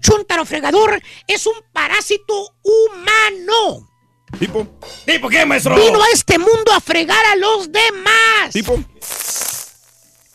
Chuntaro 0.00 0.44
fregador 0.44 1.00
es 1.26 1.46
un 1.46 1.54
parásito 1.72 2.54
humano. 2.62 3.88
¿Tipo? 4.38 4.66
¿Tipo 5.04 5.28
qué, 5.28 5.46
maestro? 5.46 5.76
Vino 5.76 6.02
a 6.02 6.08
este 6.12 6.38
mundo 6.38 6.72
a 6.72 6.80
fregar 6.80 7.24
a 7.26 7.36
los 7.36 7.70
demás. 7.70 8.52
¿Tipo? 8.52 8.82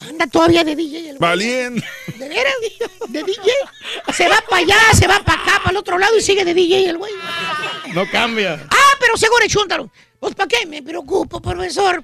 Anda 0.07 0.27
todavía 0.27 0.63
de 0.63 0.75
DJ 0.75 0.97
el 0.97 1.17
güey. 1.17 1.19
Valiente. 1.19 1.85
¿De 2.17 2.30
veras? 2.30 2.53
¿De 3.07 3.23
DJ? 3.23 3.43
Se 4.13 4.27
va 4.27 4.41
para 4.49 4.61
allá, 4.61 4.77
se 4.93 5.07
va 5.07 5.23
para 5.23 5.41
acá, 5.41 5.57
para 5.59 5.71
el 5.71 5.77
otro 5.77 5.97
lado 5.97 6.17
y 6.17 6.21
sigue 6.21 6.43
de 6.43 6.53
DJ 6.53 6.89
el 6.89 6.97
güey. 6.97 7.13
No 7.93 8.09
cambia. 8.09 8.65
Ah, 8.69 8.95
pero 8.99 9.17
seguro, 9.17 9.45
Chuntaro. 9.47 9.91
Pues 10.19 10.35
¿para 10.35 10.47
qué 10.47 10.65
me 10.65 10.81
preocupo, 10.81 11.41
profesor? 11.41 12.03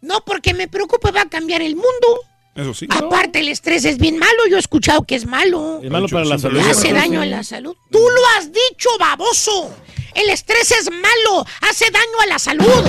No 0.00 0.24
porque 0.24 0.54
me 0.54 0.68
preocupe 0.68 1.10
va 1.10 1.22
a 1.22 1.28
cambiar 1.28 1.62
el 1.62 1.76
mundo. 1.76 2.20
Eso 2.54 2.72
sí. 2.74 2.86
Aparte, 2.90 3.40
el 3.40 3.48
estrés 3.48 3.84
es 3.84 3.98
bien 3.98 4.18
malo. 4.18 4.46
Yo 4.48 4.56
he 4.56 4.60
escuchado 4.60 5.02
que 5.02 5.14
es 5.16 5.26
malo. 5.26 5.80
Es 5.82 5.90
malo 5.90 6.08
para 6.08 6.24
la 6.24 6.38
salud. 6.38 6.60
Hace 6.60 6.92
daño 6.92 7.20
a 7.20 7.26
la 7.26 7.42
salud. 7.42 7.76
Tú 7.90 7.98
lo 7.98 8.20
has 8.38 8.50
dicho, 8.52 8.88
baboso. 8.98 9.74
El 10.14 10.30
estrés 10.30 10.70
es 10.70 10.90
malo. 10.90 11.44
Hace 11.62 11.90
daño 11.90 12.20
a 12.22 12.26
la 12.26 12.38
salud. 12.38 12.84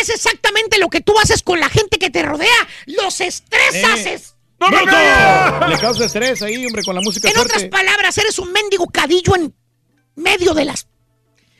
Es 0.00 0.08
exactamente 0.08 0.78
lo 0.78 0.88
que 0.88 1.00
tú 1.02 1.12
haces 1.18 1.42
con 1.42 1.60
la 1.60 1.68
gente 1.68 1.98
que 1.98 2.08
te 2.10 2.22
rodea. 2.22 2.68
Los 2.86 3.20
estresas. 3.20 4.00
Eh. 4.06 4.14
es- 4.14 4.30
¡Bruto! 4.58 5.66
Le 5.68 5.78
causa 5.78 6.06
estrés 6.06 6.40
ahí, 6.42 6.64
hombre, 6.64 6.82
con 6.84 6.94
la 6.94 7.02
música 7.02 7.28
En 7.28 7.36
otras 7.36 7.52
fuerte. 7.52 7.68
palabras, 7.68 8.16
eres 8.16 8.38
un 8.38 8.50
mendigo 8.52 8.86
cadillo 8.86 9.34
en 9.36 9.54
medio 10.14 10.54
de 10.54 10.64
las... 10.64 10.86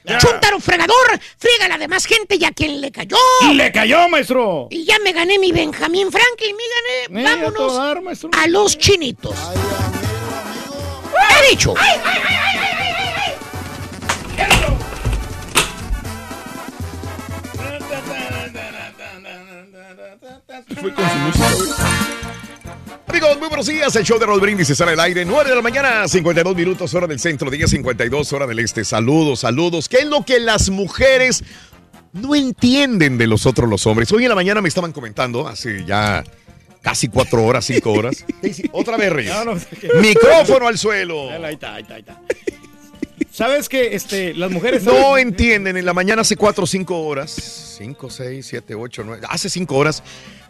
Chuntaro 0.06 0.60
fregador, 0.60 1.18
friega 1.38 1.64
a 1.64 1.68
la 1.68 1.78
demás 1.78 2.04
gente 2.04 2.36
y 2.36 2.44
a 2.44 2.52
quien 2.52 2.80
le 2.80 2.92
cayó. 2.92 3.16
¡Le 3.54 3.72
cayó, 3.72 4.06
maestro! 4.08 4.68
Y 4.70 4.84
ya 4.84 4.98
me 4.98 5.12
gané 5.12 5.38
mi 5.38 5.50
Benjamín 5.50 6.10
Franklin, 6.12 6.54
me 6.56 7.16
gané. 7.16 7.22
Eh, 7.22 7.26
a 7.26 7.36
Vámonos 7.36 7.76
dar, 7.76 8.02
a 8.38 8.46
los 8.48 8.76
chinitos. 8.76 9.34
He 11.30 11.50
dicho. 11.50 11.74
Fue 20.80 20.92
con 20.92 21.08
su 21.08 21.16
música. 21.16 22.14
Amigos, 23.14 23.38
muy 23.38 23.46
buenos 23.46 23.66
días. 23.66 23.94
El 23.94 24.02
show 24.02 24.18
de 24.18 24.26
Roll 24.26 24.40
Brindis 24.40 24.68
está 24.70 24.90
al 24.90 24.98
aire. 24.98 25.24
9 25.24 25.48
de 25.48 25.54
la 25.54 25.62
mañana, 25.62 26.08
52 26.08 26.56
minutos, 26.56 26.92
hora 26.94 27.06
del 27.06 27.20
centro, 27.20 27.48
día 27.48 27.68
52, 27.68 28.32
hora 28.32 28.44
del 28.44 28.58
este. 28.58 28.84
Saludos, 28.84 29.38
saludos. 29.38 29.88
¿Qué 29.88 29.98
es 29.98 30.06
lo 30.06 30.24
que 30.24 30.40
las 30.40 30.68
mujeres 30.68 31.44
no 32.12 32.34
entienden 32.34 33.16
de 33.16 33.28
los 33.28 33.46
otros 33.46 33.70
los 33.70 33.86
hombres? 33.86 34.10
Hoy 34.10 34.24
en 34.24 34.30
la 34.30 34.34
mañana 34.34 34.60
me 34.60 34.66
estaban 34.66 34.90
comentando, 34.90 35.46
hace 35.46 35.84
ya 35.84 36.24
casi 36.82 37.06
cuatro 37.06 37.44
horas, 37.44 37.64
cinco 37.66 37.92
horas. 37.92 38.24
Otra 38.72 38.96
vez, 38.96 39.12
Reyes. 39.12 39.32
No, 39.32 39.54
no, 39.54 39.60
Micrófono 40.00 40.66
al 40.66 40.76
suelo. 40.76 41.30
Ahí 41.30 41.54
está, 41.54 41.74
ahí 41.76 41.82
está, 41.82 41.94
ahí 41.94 42.00
está. 42.00 42.20
¿Sabes 43.30 43.68
que 43.68 43.94
este, 43.94 44.34
las 44.34 44.50
mujeres... 44.50 44.84
No 44.84 45.16
entienden, 45.18 45.76
en 45.76 45.84
la 45.84 45.92
mañana 45.94 46.22
hace 46.22 46.36
cuatro 46.36 46.64
o 46.64 46.66
cinco 46.66 47.00
horas, 47.00 47.74
cinco, 47.78 48.10
seis, 48.10 48.46
siete, 48.46 48.74
ocho, 48.74 49.02
nueve, 49.04 49.26
hace 49.28 49.50
cinco 49.50 49.76
horas, 49.76 50.02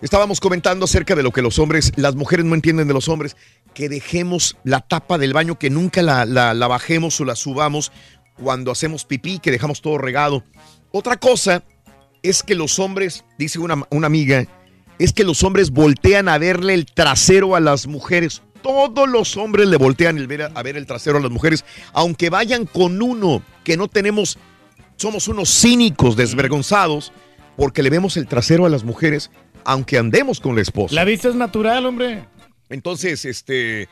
estábamos 0.02 0.40
comentando 0.40 0.84
acerca 0.84 1.14
de 1.14 1.22
lo 1.22 1.30
que 1.30 1.42
los 1.42 1.58
hombres, 1.58 1.92
las 1.96 2.14
mujeres 2.14 2.44
no 2.44 2.54
entienden 2.54 2.86
de 2.88 2.94
los 2.94 3.08
hombres, 3.08 3.36
que 3.72 3.88
dejemos 3.88 4.56
la 4.64 4.80
tapa 4.80 5.18
del 5.18 5.32
baño, 5.32 5.58
que 5.58 5.70
nunca 5.70 6.02
la, 6.02 6.24
la- 6.26 6.54
la 6.54 6.66
bajemos 6.68 7.18
o 7.20 7.24
la 7.24 7.36
subamos 7.36 7.90
cuando 8.42 8.70
hacemos 8.70 9.04
pipí, 9.04 9.38
que 9.38 9.50
dejamos 9.50 9.80
todo 9.80 9.96
regado. 9.98 10.44
Otra 10.90 11.16
cosa 11.16 11.62
es 12.22 12.42
que 12.42 12.54
los 12.54 12.78
hombres, 12.78 13.24
dice 13.38 13.58
una, 13.58 13.82
una 13.90 14.06
amiga, 14.06 14.46
es 14.98 15.12
que 15.12 15.24
los 15.24 15.42
hombres 15.42 15.70
voltean 15.70 16.28
a 16.28 16.38
verle 16.38 16.74
el 16.74 16.86
trasero 16.86 17.56
a 17.56 17.60
las 17.60 17.86
mujeres. 17.86 18.42
Todos 18.64 19.06
los 19.08 19.36
hombres 19.36 19.68
le 19.68 19.76
voltean 19.76 20.16
el 20.16 20.26
ver 20.26 20.42
a, 20.42 20.46
a 20.46 20.62
ver 20.62 20.78
el 20.78 20.86
trasero 20.86 21.18
a 21.18 21.20
las 21.20 21.30
mujeres, 21.30 21.66
aunque 21.92 22.30
vayan 22.30 22.64
con 22.64 23.00
uno 23.02 23.42
que 23.62 23.76
no 23.76 23.88
tenemos, 23.88 24.38
somos 24.96 25.28
unos 25.28 25.50
cínicos, 25.50 26.16
desvergonzados, 26.16 27.12
porque 27.58 27.82
le 27.82 27.90
vemos 27.90 28.16
el 28.16 28.26
trasero 28.26 28.64
a 28.64 28.70
las 28.70 28.82
mujeres, 28.82 29.30
aunque 29.64 29.98
andemos 29.98 30.40
con 30.40 30.56
la 30.56 30.62
esposa. 30.62 30.94
La 30.94 31.04
vista 31.04 31.28
es 31.28 31.34
natural, 31.34 31.84
hombre. 31.84 32.24
Entonces, 32.70 33.26
este, 33.26 33.82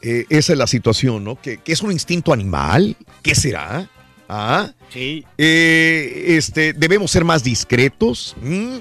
eh, 0.00 0.24
esa 0.30 0.52
es 0.52 0.58
la 0.58 0.66
situación, 0.66 1.22
¿no? 1.22 1.40
Que, 1.40 1.58
que 1.58 1.72
es 1.72 1.82
un 1.82 1.92
instinto 1.92 2.32
animal. 2.32 2.96
¿Qué 3.22 3.34
será? 3.34 3.90
¿Ah? 4.28 4.72
Sí. 4.90 5.24
Eh, 5.36 6.24
este, 6.28 6.72
debemos 6.72 7.10
ser 7.10 7.24
más 7.24 7.44
discretos. 7.44 8.34
¿Mm? 8.42 8.78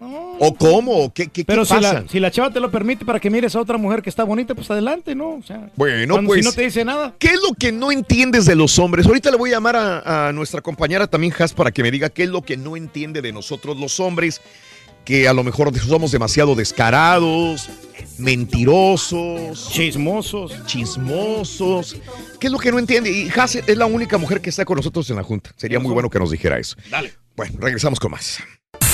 ¿O 0.00 0.54
cómo? 0.56 1.04
¿O 1.04 1.12
¿Qué, 1.12 1.24
qué, 1.24 1.30
qué 1.30 1.44
Pero 1.44 1.64
si 1.64 1.74
pasa? 1.74 1.92
la, 2.02 2.08
si 2.08 2.20
la 2.20 2.30
chava 2.30 2.52
te 2.52 2.60
lo 2.60 2.70
permite 2.70 3.04
para 3.04 3.18
que 3.20 3.30
mires 3.30 3.54
a 3.56 3.60
otra 3.60 3.76
mujer 3.78 4.00
que 4.02 4.10
está 4.10 4.24
bonita, 4.24 4.54
pues 4.54 4.70
adelante, 4.70 5.14
¿no? 5.14 5.30
O 5.36 5.42
sea, 5.42 5.68
Bueno, 5.76 6.14
cuando- 6.14 6.28
pues. 6.28 6.40
Si 6.40 6.44
no 6.46 6.52
te 6.54 6.62
dice 6.62 6.84
nada. 6.84 7.14
¿Qué 7.18 7.28
es 7.28 7.40
lo 7.46 7.54
que 7.54 7.72
no 7.72 7.90
entiendes 7.90 8.46
de 8.46 8.54
los 8.54 8.78
hombres? 8.78 9.06
Ahorita 9.06 9.30
le 9.30 9.36
voy 9.36 9.50
a 9.50 9.54
llamar 9.54 9.76
a, 9.76 10.28
a 10.28 10.32
nuestra 10.32 10.60
compañera 10.60 11.06
también, 11.06 11.32
Has, 11.38 11.52
para 11.52 11.70
que 11.72 11.82
me 11.82 11.90
diga 11.90 12.08
qué 12.10 12.24
es 12.24 12.28
lo 12.28 12.42
que 12.42 12.56
no 12.56 12.76
entiende 12.76 13.22
de 13.22 13.32
nosotros 13.32 13.76
los 13.76 13.98
hombres, 14.00 14.40
que 15.04 15.26
a 15.26 15.32
lo 15.32 15.42
mejor 15.42 15.76
somos 15.78 16.12
demasiado 16.12 16.54
descarados, 16.54 17.68
mentirosos, 18.18 19.70
chismosos. 19.72 20.52
Chismosos. 20.66 21.96
¿Qué 22.38 22.46
es 22.48 22.52
lo 22.52 22.58
que 22.58 22.70
no 22.70 22.78
entiende? 22.78 23.10
Y 23.10 23.28
Has 23.36 23.56
es 23.56 23.76
la 23.76 23.86
única 23.86 24.18
mujer 24.18 24.40
que 24.40 24.50
está 24.50 24.64
con 24.64 24.76
nosotros 24.76 25.08
en 25.10 25.16
la 25.16 25.22
Junta. 25.22 25.50
Sería 25.56 25.80
muy 25.80 25.92
bueno 25.92 26.10
que 26.10 26.18
nos 26.18 26.30
dijera 26.30 26.58
eso. 26.58 26.76
Dale. 26.90 27.12
Bueno, 27.36 27.54
regresamos 27.60 27.98
con 28.00 28.10
más. 28.12 28.38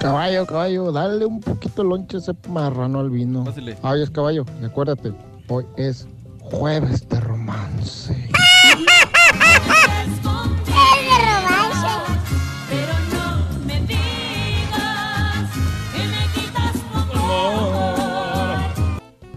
Caballo, 0.00 0.46
caballo, 0.46 0.90
dale 0.90 1.26
un 1.26 1.42
poquito 1.42 1.84
lonche 1.84 2.16
a 2.16 2.20
ese 2.20 2.32
marrano 2.48 3.00
al 3.00 3.10
vino. 3.10 3.44
Ay, 3.82 4.02
es 4.02 4.08
caballo, 4.10 4.46
y 4.62 4.64
acuérdate, 4.64 5.12
hoy 5.48 5.66
es 5.76 6.06
jueves 6.50 7.08
de 7.08 7.20
romance. 7.20 8.28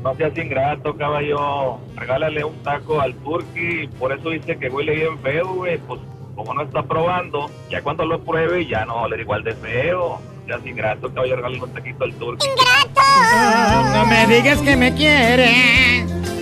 No 0.03 0.15
seas 0.15 0.35
ingrato, 0.38 0.98
caballo. 0.98 1.77
Regálale 1.95 2.43
un 2.43 2.56
taco 2.64 2.99
al 2.99 3.14
turqui. 3.15 3.88
Por 3.99 4.11
eso 4.11 4.30
dice 4.30 4.57
que 4.57 4.69
huele 4.69 4.95
bien 4.95 5.19
feo, 5.19 5.53
güey. 5.53 5.77
Pues 5.77 6.01
como 6.35 6.53
no 6.53 6.64
está 6.64 6.81
probando, 6.83 7.51
ya 7.69 7.81
cuando 7.81 8.06
lo 8.06 8.19
pruebe 8.23 8.65
ya 8.65 8.85
no 8.85 8.95
va 8.95 9.01
a 9.01 9.03
oler 9.03 9.19
igual 9.19 9.43
de 9.43 9.53
feo. 9.53 10.19
No 10.19 10.45
seas 10.48 10.65
ingrato, 10.65 11.14
caballo. 11.14 11.35
Regálale 11.35 11.64
un 11.64 11.73
taquito 11.73 12.03
al 12.03 12.14
turqui. 12.15 12.48
No 13.93 14.06
me 14.07 14.27
digas 14.27 14.59
que 14.61 14.75
me 14.75 14.93
quieres. 14.95 16.40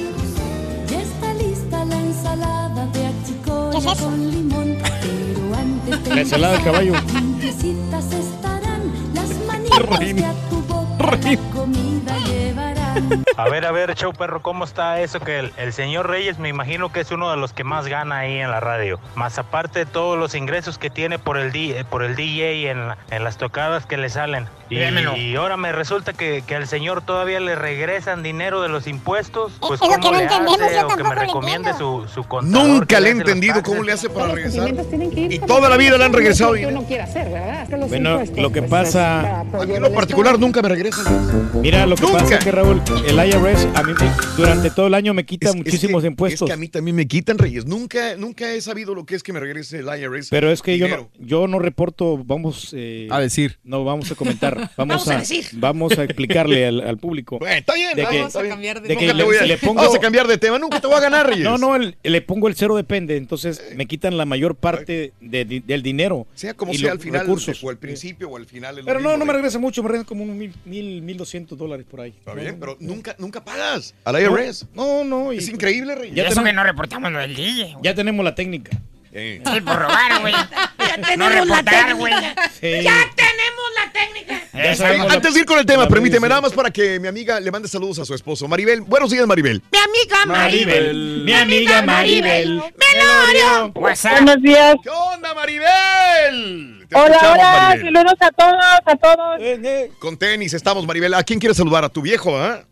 ensalada 2.76 2.86
de 2.92 3.08
achicoya 3.08 3.96
con 3.96 4.32
limón. 4.32 4.78
Pero 5.02 5.56
antes 5.56 6.04
de 6.04 6.16
La 6.16 6.22
ensalada 6.22 6.54
del 6.54 6.64
caballo. 6.64 6.94
limpiecitas 7.14 8.12
estarán 8.12 9.14
las 9.14 9.30
manitas 9.48 10.00
que 10.00 10.26
a 10.26 10.34
tu 10.50 10.62
boca 10.64 11.16
la 11.16 11.38
comida 11.52 12.18
llevarán. 12.26 13.24
A 13.38 13.50
ver, 13.50 13.66
a 13.66 13.72
ver, 13.72 13.96
Chau 13.96 14.12
Perro, 14.14 14.42
¿cómo 14.42 14.66
está 14.66 15.00
eso 15.02 15.20
que 15.22 15.40
el, 15.40 15.54
el 15.58 15.72
señor 15.74 16.10
Reyes 16.10 16.38
me 16.40 16.50
imagino 16.50 16.92
que 16.92 17.00
es 17.00 17.12
uno 17.12 17.32
de 17.32 17.38
los 17.38 17.54
que 17.54 17.64
más 17.64 17.88
gana 17.88 18.20
ahí 18.20 18.38
en 18.40 18.52
la 18.52 18.60
radio? 18.60 19.00
Más 19.16 19.40
aparte 19.40 19.80
de 19.80 19.86
todos 19.86 20.18
los 20.18 20.36
ingresos 20.36 20.78
que 20.78 20.90
tiene 20.90 21.18
por 21.20 21.38
el, 21.38 21.52
di- 21.52 21.74
por 21.90 22.04
el 22.04 22.16
DJ 22.16 22.70
en, 22.70 22.90
la- 22.90 22.98
en 23.12 23.24
las 23.24 23.38
tocadas 23.38 23.86
que 23.86 23.98
le 23.98 24.10
salen. 24.10 24.48
Y, 24.70 25.36
ahora 25.36 25.58
me 25.58 25.72
resulta 25.72 26.14
que, 26.14 26.44
que 26.46 26.56
al 26.56 26.68
señor 26.68 27.02
todavía 27.02 27.40
le 27.40 27.56
regresan 27.56 28.22
dinero 28.24 28.62
de 28.62 28.70
los 28.70 28.86
impuestos. 28.88 29.54
Pues 29.60 29.82
es 29.82 29.88
lo 29.88 29.96
¿cómo 29.96 30.02
que 30.04 30.12
no 30.12 30.20
entendemos, 30.22 30.62
hace? 30.62 30.76
yo 30.76 30.88
O 30.88 30.96
que 30.96 31.04
me 31.04 31.16
recomiende 31.16 31.74
su, 31.74 32.06
su 32.14 32.24
contador. 32.24 32.68
Nunca 32.68 33.00
le 33.00 33.10
he 33.10 33.12
entendido 33.12 33.64
cómo 33.64 33.84
le 33.84 33.94
hace 33.94 34.10
para 34.10 34.34
regresar. 34.34 34.70
Y 34.70 35.36
Y 35.36 35.40
toda 35.40 35.70
la 35.70 35.78
vida 35.78 35.98
le 35.98 36.06
han 36.06 36.14
regresado 36.14 36.52
Lo 36.52 36.54
que 36.56 36.60
dinero. 36.62 36.80
uno 36.80 36.88
quiere 36.88 37.04
hacer, 37.04 37.30
¿verdad? 37.32 37.64
Es 37.64 37.70
que 37.70 37.78
los 37.78 37.90
Bueno, 37.90 38.20
lo 38.38 38.52
que 38.52 38.62
pues, 38.62 38.70
pasa- 38.72 39.44
En 39.68 39.82
lo 39.82 39.92
particular 39.94 40.38
nunca 40.40 40.62
me 40.62 40.70
regresan. 40.70 41.52
Mira, 41.62 41.86
lo 41.86 41.96
que 41.96 42.04
Nunca. 42.04 42.20
pasa 42.20 42.36
es 42.36 42.44
que 42.44 42.52
Raúl, 42.52 42.82
el 43.08 43.16
IRS 43.16 43.68
a 43.76 43.84
mí 43.84 43.94
durante 44.38 44.70
todo 44.70 44.88
el 44.88 44.94
año 44.94 45.14
me 45.14 45.26
quita 45.26 45.48
Es- 45.50 45.56
es 45.56 45.58
muchísimos 45.58 46.02
que- 46.04 46.08
impuestos. 46.08 46.42
Es 46.42 46.48
que 46.50 46.54
a 46.54 46.58
mí 46.58 46.68
también 46.70 46.96
me 46.96 47.08
quitan, 47.08 47.38
Reyes. 47.38 47.66
Nunca, 47.66 48.16
nunca 48.18 48.52
he 48.52 48.62
sabido 48.62 48.94
lo 48.96 49.06
que 49.06 49.16
es 49.16 49.24
que 49.24 49.34
me 49.34 49.40
regrese 49.40 49.80
el 49.80 49.86
IRS. 49.88 50.30
Pero 50.30 50.52
es 50.52 50.62
que 50.62 50.78
yo 50.78 50.88
no, 50.88 51.10
yo 51.20 51.48
no 51.48 51.60
reporto, 51.60 52.18
vamos 52.24 52.74
eh, 52.78 53.08
A 53.10 53.20
decir. 53.20 53.60
No, 53.64 53.84
vamos 53.84 54.12
a 54.12 54.16
comentar. 54.16 54.59
Vamos, 54.60 54.76
Vamos 54.78 55.08
a 55.10 55.16
a, 55.16 55.20
decir. 55.20 55.46
vamos 55.54 55.98
a 55.98 56.04
explicarle 56.04 56.66
al, 56.68 56.82
al 56.82 56.98
público. 56.98 57.40
Bueno, 57.40 57.56
está 57.56 57.74
bien, 57.76 57.96
de 57.96 58.06
que, 58.06 58.20
está 58.22 58.42
bien. 58.42 58.60
de 58.62 58.96
que 58.98 59.08
te 59.08 59.14
le, 59.14 59.24
voy 59.24 59.38
a- 59.38 59.44
le 59.46 59.58
pongo, 59.58 59.76
Vamos 59.76 59.96
a 59.96 60.00
cambiar 60.00 60.28
de 60.28 60.38
tema. 60.38 60.60
Nunca 60.60 60.80
te 60.82 60.88
voy 60.88 60.96
a 60.98 61.00
ganar, 61.00 61.28
Reyes. 61.28 61.44
No, 61.44 61.58
no, 61.58 61.76
el- 61.76 61.96
le 62.04 62.22
pongo 62.22 62.48
el 62.48 62.56
cero 62.56 62.76
depende, 62.76 63.18
entonces 63.18 63.62
me 63.76 63.86
quitan 63.86 64.18
la 64.18 64.26
mayor 64.26 64.56
parte 64.56 65.14
de- 65.22 65.46
de- 65.46 65.62
del 65.66 65.82
dinero. 65.84 66.28
Sea 66.36 66.54
como 66.54 66.74
sea 66.74 66.92
al 66.92 67.00
final, 67.00 67.22
recursos. 67.22 67.64
o 67.64 67.70
al 67.70 67.78
principio 67.78 68.30
o 68.30 68.38
al 68.38 68.46
final. 68.46 68.82
Pero 68.86 69.00
no, 69.00 69.12
no 69.12 69.18
me 69.20 69.26
Reyes. 69.26 69.36
regresa 69.36 69.60
mucho, 69.60 69.82
me 69.84 69.90
regresa 69.90 70.08
como 70.08 70.24
unos 70.24 70.36
mil, 70.36 70.54
mil, 70.66 71.02
mil 71.02 71.18
doscientos 71.18 71.58
dólares 71.58 71.86
por 71.90 72.02
ahí. 72.02 72.14
Está 72.18 72.34
bien, 72.34 72.58
pero 72.60 72.78
nunca, 72.80 73.16
nunca 73.20 73.44
pagas 73.44 73.94
al 74.04 74.22
IRS. 74.22 74.66
No, 74.74 75.04
no. 75.04 75.32
Es 75.32 75.48
increíble, 75.50 75.96
Reyes. 75.96 76.16
Ya 76.16 76.24
eso 76.24 76.30
tenemos- 76.36 76.50
que 76.50 76.54
no 76.56 76.64
reportamos 76.64 77.12
lo 77.12 77.20
del 77.20 77.36
DJ. 77.36 77.76
Ya 77.82 77.94
tenemos 77.96 78.24
la 78.24 78.36
técnica. 78.36 78.72
Eh. 79.12 79.42
Sí, 79.44 79.62
por 79.62 79.76
robar, 79.76 80.22
güey. 80.22 80.34
Ya 80.34 80.98
No 80.98 81.08
tenemos 81.08 81.48
la 81.48 81.56
reportar, 81.62 81.96
güey. 81.96 82.14
Sí. 82.60 82.82
Ya 82.84 82.96
tenemos 83.16 83.66
la 83.76 83.92
técnica. 83.92 85.10
Antes 85.14 85.34
de 85.34 85.40
ir 85.40 85.46
con 85.46 85.58
el 85.58 85.66
tema, 85.66 85.84
la 85.84 85.90
permíteme 85.90 86.20
medicina. 86.22 86.30
nada 86.30 86.42
más 86.42 86.54
para 86.54 86.70
que 86.72 87.00
mi 87.00 87.08
amiga 87.08 87.40
le 87.40 87.50
mande 87.52 87.68
saludos 87.68 88.00
a 88.00 88.06
su 88.06 88.14
esposo. 88.14 88.48
Maribel, 88.48 88.82
buenos 88.82 89.10
días, 89.12 89.26
Maribel. 89.26 89.62
Mi 89.72 89.78
amiga 89.80 90.26
Maribel. 90.26 90.76
Maribel. 90.76 91.24
Mi 91.26 91.34
amiga 91.34 91.82
Maribel. 91.82 92.56
Melorio. 92.78 93.72
Buenos 93.74 94.42
días. 94.42 94.76
¿Qué 94.84 94.90
onda, 94.90 95.34
Maribel? 95.34 96.86
Te 96.90 96.96
Hola, 96.96 97.20
hola, 97.34 97.52
Maribel. 97.70 97.94
saludos 97.94 98.16
a 98.20 98.32
todos, 98.32 98.64
a 98.86 98.96
todos. 98.96 99.38
Eh, 99.40 99.92
Con 100.00 100.18
tenis 100.18 100.54
estamos, 100.54 100.86
Maribel. 100.86 101.14
¿A 101.14 101.24
quién 101.24 101.40
quieres 101.40 101.58
saludar? 101.58 101.84
¿A 101.84 101.90
tu 101.90 102.02
viejo, 102.02 102.38
ah? 102.38 102.64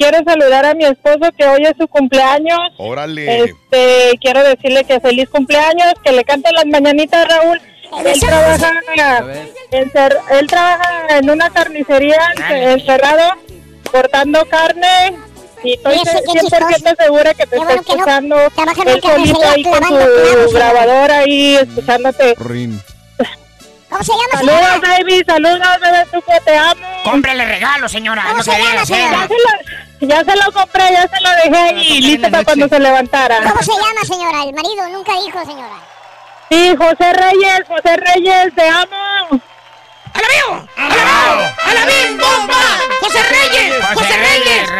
Quiero 0.00 0.24
saludar 0.24 0.64
a 0.64 0.72
mi 0.74 0.86
esposo 0.86 1.30
que 1.36 1.44
hoy 1.46 1.62
es 1.66 1.74
su 1.78 1.86
cumpleaños. 1.86 2.58
Órale. 2.78 3.44
Este, 3.44 4.18
quiero 4.18 4.42
decirle 4.42 4.82
que 4.84 4.98
feliz 4.98 5.28
cumpleaños, 5.28 5.92
que 6.02 6.12
le 6.12 6.24
canten 6.24 6.54
las 6.54 6.64
mañanitas, 6.64 7.28
Raúl. 7.28 7.60
Él 8.06 8.18
trabaja, 8.18 8.72
encer- 9.72 10.16
él 10.30 10.46
trabaja 10.46 11.18
en 11.18 11.28
una 11.28 11.50
carnicería 11.50 12.16
ence- 12.34 12.72
encerrado, 12.80 13.34
cortando 13.92 14.46
carne. 14.46 15.18
Y 15.62 15.74
estoy 15.74 15.96
Ese, 15.96 16.22
qué 16.32 16.40
100% 16.40 16.96
segura 16.96 17.34
que 17.34 17.46
te 17.46 17.56
está 17.56 17.56
bueno 17.58 17.74
no 17.74 17.80
escuchando. 17.82 18.36
en 18.40 18.52
una 18.62 18.72
Él 18.72 19.00
solito 19.02 19.44
ahí 19.50 19.62
con 19.64 19.74
su 19.74 19.88
clavos, 19.88 20.54
grabadora 20.54 21.18
ahí 21.18 21.56
escuchándote. 21.56 22.34
Rin. 22.38 22.80
¿Cómo 23.90 24.04
se 24.04 24.12
llama, 24.12 24.24
Saludos, 24.34 24.60
señora? 24.70 24.98
baby, 24.98 25.22
saludos, 25.26 25.68
bebé, 25.82 26.06
tú 26.12 26.22
que 26.22 26.40
te 26.44 26.56
amo. 26.56 26.86
Cómprale 27.04 27.44
regalo, 27.44 27.88
señora. 27.88 28.22
¿Cómo 28.22 28.36
No 28.36 28.42
se 28.44 28.50
llama, 28.52 28.86
señora? 28.86 29.28
Ya 30.00 30.24
se, 30.24 30.34
lo, 30.36 30.50
compré, 30.52 30.82
ya 30.92 31.06
se 31.08 31.20
lo 31.20 31.30
dejé 31.30 31.56
ahí, 31.56 32.00
listo 32.00 32.30
para 32.30 32.42
cuando 32.42 32.68
se 32.68 32.80
levantara. 32.80 33.42
¿Cómo 33.42 33.62
se 33.62 33.72
llama, 33.72 34.02
señora? 34.06 34.44
El 34.44 34.54
marido 34.54 34.88
nunca 34.88 35.12
dijo, 35.20 35.44
señora. 35.44 35.76
Sí, 36.48 36.74
José 36.76 37.12
Reyes, 37.12 37.62
José 37.68 37.96
Reyes, 37.96 38.54
te 38.54 38.68
amo. 38.68 39.40
¡Alabío! 40.14 40.68
¡Alabao! 40.76 41.50
¡Alabín, 41.64 42.18
bomba! 42.18 42.78
¡José 43.00 43.22
Reyes! 43.22 43.84
¡José 43.94 44.16
Reyes! 44.16 44.70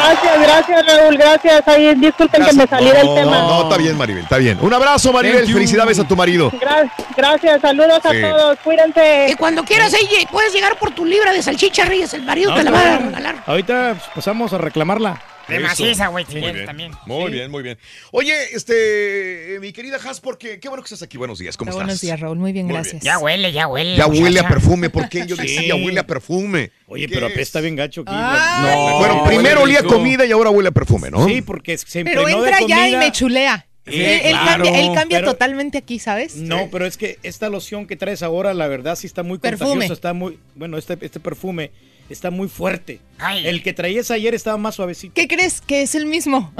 Gracias, 0.00 0.40
gracias, 0.40 0.86
Raúl, 0.86 1.16
gracias. 1.16 1.68
Ahí, 1.68 1.94
disculpen 1.96 2.44
que 2.44 2.52
me 2.52 2.66
salí 2.66 2.90
del 2.90 3.06
no, 3.06 3.14
tema. 3.14 3.38
No, 3.38 3.62
está 3.64 3.76
bien, 3.76 3.96
Maribel, 3.98 4.22
está 4.22 4.38
bien. 4.38 4.58
Un 4.60 4.72
abrazo, 4.72 5.12
Maribel. 5.12 5.46
Felicidades 5.52 5.98
a 5.98 6.04
tu 6.04 6.16
marido. 6.16 6.50
Gra- 6.52 6.90
gracias, 7.16 7.60
saludos 7.60 8.00
a 8.04 8.10
todos, 8.10 8.58
cuídense. 8.64 9.28
Y 9.30 9.34
cuando 9.34 9.64
quieras, 9.64 9.94
puedes 10.30 10.52
llegar 10.52 10.76
por 10.76 10.90
tu 10.92 11.04
libra 11.04 11.32
de 11.32 11.42
salchicha, 11.42 11.84
Reyes. 11.84 12.14
El 12.14 12.22
marido 12.22 12.50
No, 12.50 12.56
te 12.56 12.64
la 12.64 12.70
no, 12.70 12.76
va 12.76 12.82
a 12.82 12.98
no. 12.98 13.06
regalar. 13.06 13.34
Ahorita 13.46 13.94
pues, 13.98 14.10
pasamos 14.14 14.52
a 14.52 14.58
reclamarla. 14.58 15.20
De 15.50 15.56
Eso. 15.56 15.66
maciza, 15.66 16.06
güey, 16.08 16.24
si 16.26 16.36
Muy 16.38 16.52
bien, 16.52 16.64
también. 16.66 16.92
Muy 17.06 17.26
Sí. 17.26 17.32
bien, 17.32 17.50
muy 17.50 17.62
bien. 17.62 17.78
Oye, 18.12 18.34
este, 18.54 19.58
mi 19.60 19.72
querida 19.72 19.96
Has, 19.96 20.20
qué, 20.38 20.58
qué 20.60 20.68
bueno 20.68 20.82
que 20.82 20.86
estás 20.86 21.02
aquí. 21.02 21.18
Buenos 21.18 21.38
días, 21.38 21.56
¿cómo 21.56 21.70
estás? 21.70 21.84
Buenos 21.84 22.00
días, 22.00 22.18
Raúl. 22.20 22.38
Muy 22.38 22.52
bien, 22.52 22.66
Muy 22.66 22.74
gracias. 22.74 23.02
Ya 23.02 23.18
huele, 23.18 23.52
ya 23.52 23.66
huele. 23.66 23.96
Ya 23.96 24.06
huele 24.06 24.40
a 24.40 24.48
perfume, 24.48 24.90
¿por 24.90 25.08
qué? 25.08 25.26
Yo 25.26 25.36
Sí. 25.36 25.42
decía, 25.42 25.74
huele 25.74 26.00
a 26.00 26.06
perfume. 26.06 26.70
Oye, 26.86 27.06
¿Qué 27.06 27.14
pero 27.14 27.26
es? 27.26 27.32
apesta 27.32 27.60
bien 27.60 27.76
gacho 27.76 28.02
aquí. 28.02 28.12
Ay. 28.14 28.62
No. 28.62 28.98
Bueno, 28.98 29.24
primero 29.26 29.62
olía 29.62 29.82
comida 29.82 30.24
y 30.24 30.32
ahora 30.32 30.50
huele 30.50 30.68
a 30.68 30.72
perfume, 30.72 31.10
¿no? 31.10 31.26
Sí, 31.26 31.42
porque 31.42 31.76
se 31.78 32.04
Pero 32.04 32.24
de 32.24 32.32
entra 32.32 32.58
ya 32.66 32.88
y 32.88 32.96
me 32.96 33.12
chulea. 33.12 33.66
Sí, 33.86 33.94
él, 33.96 34.20
él 34.24 34.30
claro, 34.32 34.62
cambia, 34.64 34.80
él 34.80 34.94
cambia 34.94 35.18
pero- 35.18 35.32
totalmente 35.32 35.78
aquí, 35.78 35.98
¿sabes? 35.98 36.36
No, 36.36 36.68
pero 36.70 36.86
es 36.86 36.96
que 36.96 37.18
esta 37.22 37.48
loción 37.48 37.86
que 37.86 37.96
traes 37.96 38.22
ahora, 38.22 38.52
la 38.54 38.68
verdad 38.68 38.94
sí 38.94 39.06
está 39.06 39.22
muy 39.22 39.38
Perfume. 39.38 39.70
contagiosa, 39.70 39.94
está 39.94 40.12
muy, 40.12 40.38
bueno, 40.54 40.76
este, 40.78 40.96
este 41.00 41.18
perfume 41.18 41.72
está 42.10 42.30
muy 42.30 42.48
fuerte. 42.48 43.00
Ay. 43.18 43.46
El 43.46 43.62
que 43.62 43.72
traías 43.74 44.10
ayer 44.10 44.34
estaba 44.34 44.56
más 44.56 44.74
suavecito. 44.76 45.12
¿Qué 45.14 45.28
crees? 45.28 45.60
Que 45.60 45.82
es 45.82 45.94
el 45.94 46.06
mismo. 46.06 46.52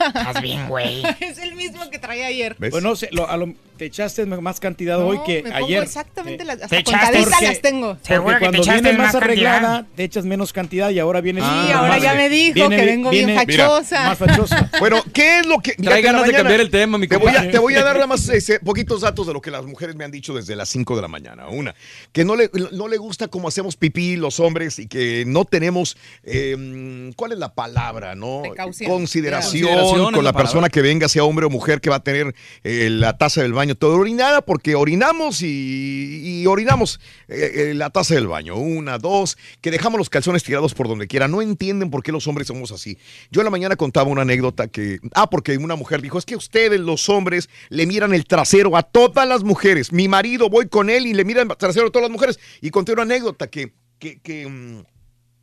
Estás 0.00 0.42
bien, 0.42 0.68
güey. 0.68 1.02
es 1.20 1.38
el 1.38 1.54
mismo 1.54 1.88
que 1.90 1.98
traía 1.98 2.26
ayer. 2.26 2.56
¿Ves? 2.58 2.70
Bueno, 2.72 2.96
se- 2.96 3.08
lo- 3.12 3.28
a 3.28 3.36
lo- 3.36 3.54
te 3.76 3.86
echaste 3.86 4.26
más 4.26 4.60
cantidad 4.60 4.98
No, 4.98 5.06
hoy 5.06 5.20
que 5.24 5.42
me 5.42 5.52
pongo 5.52 5.64
ayer. 5.66 5.82
exactamente 5.84 6.42
Eh, 6.42 6.46
las... 6.46 6.58
Te 6.58 6.64
Hasta 6.64 6.76
echaste 6.78 7.18
porque- 7.22 7.46
las 7.46 7.60
tengo. 7.62 7.94
Porque 7.94 8.04
que 8.04 8.14
te 8.14 8.38
cuando 8.40 8.58
echaste 8.58 8.72
vienes 8.82 8.98
más 8.98 9.14
más 9.14 9.22
cantidad. 9.22 9.54
arreglada, 9.54 9.86
te 9.96 10.04
echas 10.04 10.24
menos 10.26 10.52
cantidad 10.52 10.90
y 10.90 10.98
ahora 10.98 11.20
vienes. 11.20 11.44
Ah, 11.46 11.66
Y 11.68 11.72
ahora 11.72 11.98
ya 11.98 12.14
me 12.14 12.28
dijo 12.28 12.54
viene- 12.54 12.76
que 12.76 12.84
vengo 12.84 13.10
bien 13.10 13.34
fachosa. 13.34 14.06
Más 14.08 14.18
fachosa. 14.18 14.70
Bueno, 14.80 15.02
¿qué 15.14 15.38
es 15.38 15.46
lo 15.46 15.58
que... 15.60 15.74
Trae 15.74 16.02
ganas 16.02 16.26
de 16.26 16.32
cambiar 16.32 16.60
el 16.60 16.70
tema, 16.70 16.98
mi 16.98 17.06
Te 17.06 17.16
voy, 17.16 17.30
a, 17.34 17.50
te 17.50 17.58
voy 17.58 17.74
a 17.74 17.82
dar 17.84 17.94
nada 17.94 18.06
más 18.08 18.28
ese, 18.28 18.58
poquitos 18.60 19.02
datos 19.02 19.26
de 19.28 19.32
lo 19.32 19.40
que 19.40 19.50
las 19.52 19.64
mujeres 19.64 19.94
me 19.94 20.04
han 20.04 20.10
dicho 20.10 20.34
desde 20.34 20.56
las 20.56 20.68
5 20.70 20.96
de 20.96 21.02
la 21.02 21.08
mañana. 21.08 21.46
Una, 21.48 21.74
que 22.12 22.24
no 22.24 22.34
le, 22.36 22.50
no 22.72 22.88
le 22.88 22.96
gusta 22.98 23.28
cómo 23.28 23.46
hacemos 23.48 23.76
pipí 23.76 24.16
los 24.16 24.40
hombres 24.40 24.78
y 24.78 24.88
que 24.90 25.24
no 25.26 25.44
tenemos, 25.46 25.96
eh, 26.24 27.10
¿cuál 27.16 27.32
es 27.32 27.38
la 27.38 27.54
palabra? 27.54 28.14
no 28.14 28.42
Precaución. 28.42 28.90
Consideración, 28.90 30.12
con 30.12 30.24
la 30.24 30.30
la 30.30 30.36
persona 30.36 30.68
que 30.68 30.80
venga, 30.80 31.08
sea 31.08 31.24
hombre 31.24 31.46
o 31.46 31.50
mujer, 31.50 31.80
que 31.80 31.90
va 31.90 31.96
a 31.96 32.04
tener 32.04 32.34
eh, 32.62 32.88
la 32.90 33.18
taza 33.18 33.42
del 33.42 33.52
baño 33.52 33.74
todo 33.74 33.96
orinada, 33.96 34.42
porque 34.42 34.76
orinamos 34.76 35.42
y, 35.42 36.40
y 36.40 36.46
orinamos 36.46 37.00
eh, 37.28 37.70
eh, 37.70 37.74
la 37.74 37.90
taza 37.90 38.14
del 38.14 38.28
baño. 38.28 38.56
Una, 38.56 38.98
dos, 38.98 39.36
que 39.60 39.70
dejamos 39.70 39.98
los 39.98 40.08
calzones 40.08 40.44
tirados 40.44 40.74
por 40.74 40.88
donde 40.88 41.08
quiera. 41.08 41.26
No 41.26 41.42
entienden 41.42 41.90
por 41.90 42.02
qué 42.02 42.12
los 42.12 42.28
hombres 42.28 42.46
somos 42.46 42.70
así. 42.70 42.96
Yo 43.30 43.40
en 43.40 43.46
la 43.46 43.50
mañana 43.50 43.76
contaba 43.76 44.08
una 44.08 44.22
anécdota 44.22 44.68
que, 44.68 45.00
ah, 45.14 45.28
porque 45.28 45.56
una 45.56 45.74
mujer 45.74 46.00
dijo, 46.00 46.18
es 46.18 46.24
que 46.24 46.36
ustedes 46.36 46.78
los 46.78 47.08
hombres 47.08 47.48
le 47.68 47.86
miran 47.86 48.14
el 48.14 48.26
trasero 48.26 48.76
a 48.76 48.82
todas 48.84 49.26
las 49.26 49.42
mujeres. 49.42 49.92
Mi 49.92 50.06
marido, 50.06 50.48
voy 50.48 50.68
con 50.68 50.90
él 50.90 51.06
y 51.06 51.14
le 51.14 51.24
miran 51.24 51.50
el 51.50 51.56
trasero 51.56 51.88
a 51.88 51.90
todas 51.90 52.08
las 52.08 52.12
mujeres. 52.12 52.38
Y 52.60 52.70
conté 52.70 52.92
una 52.92 53.02
anécdota 53.02 53.48
que, 53.48 53.72
que, 54.00 54.20
que, 54.20 54.48
mm, 54.48 54.82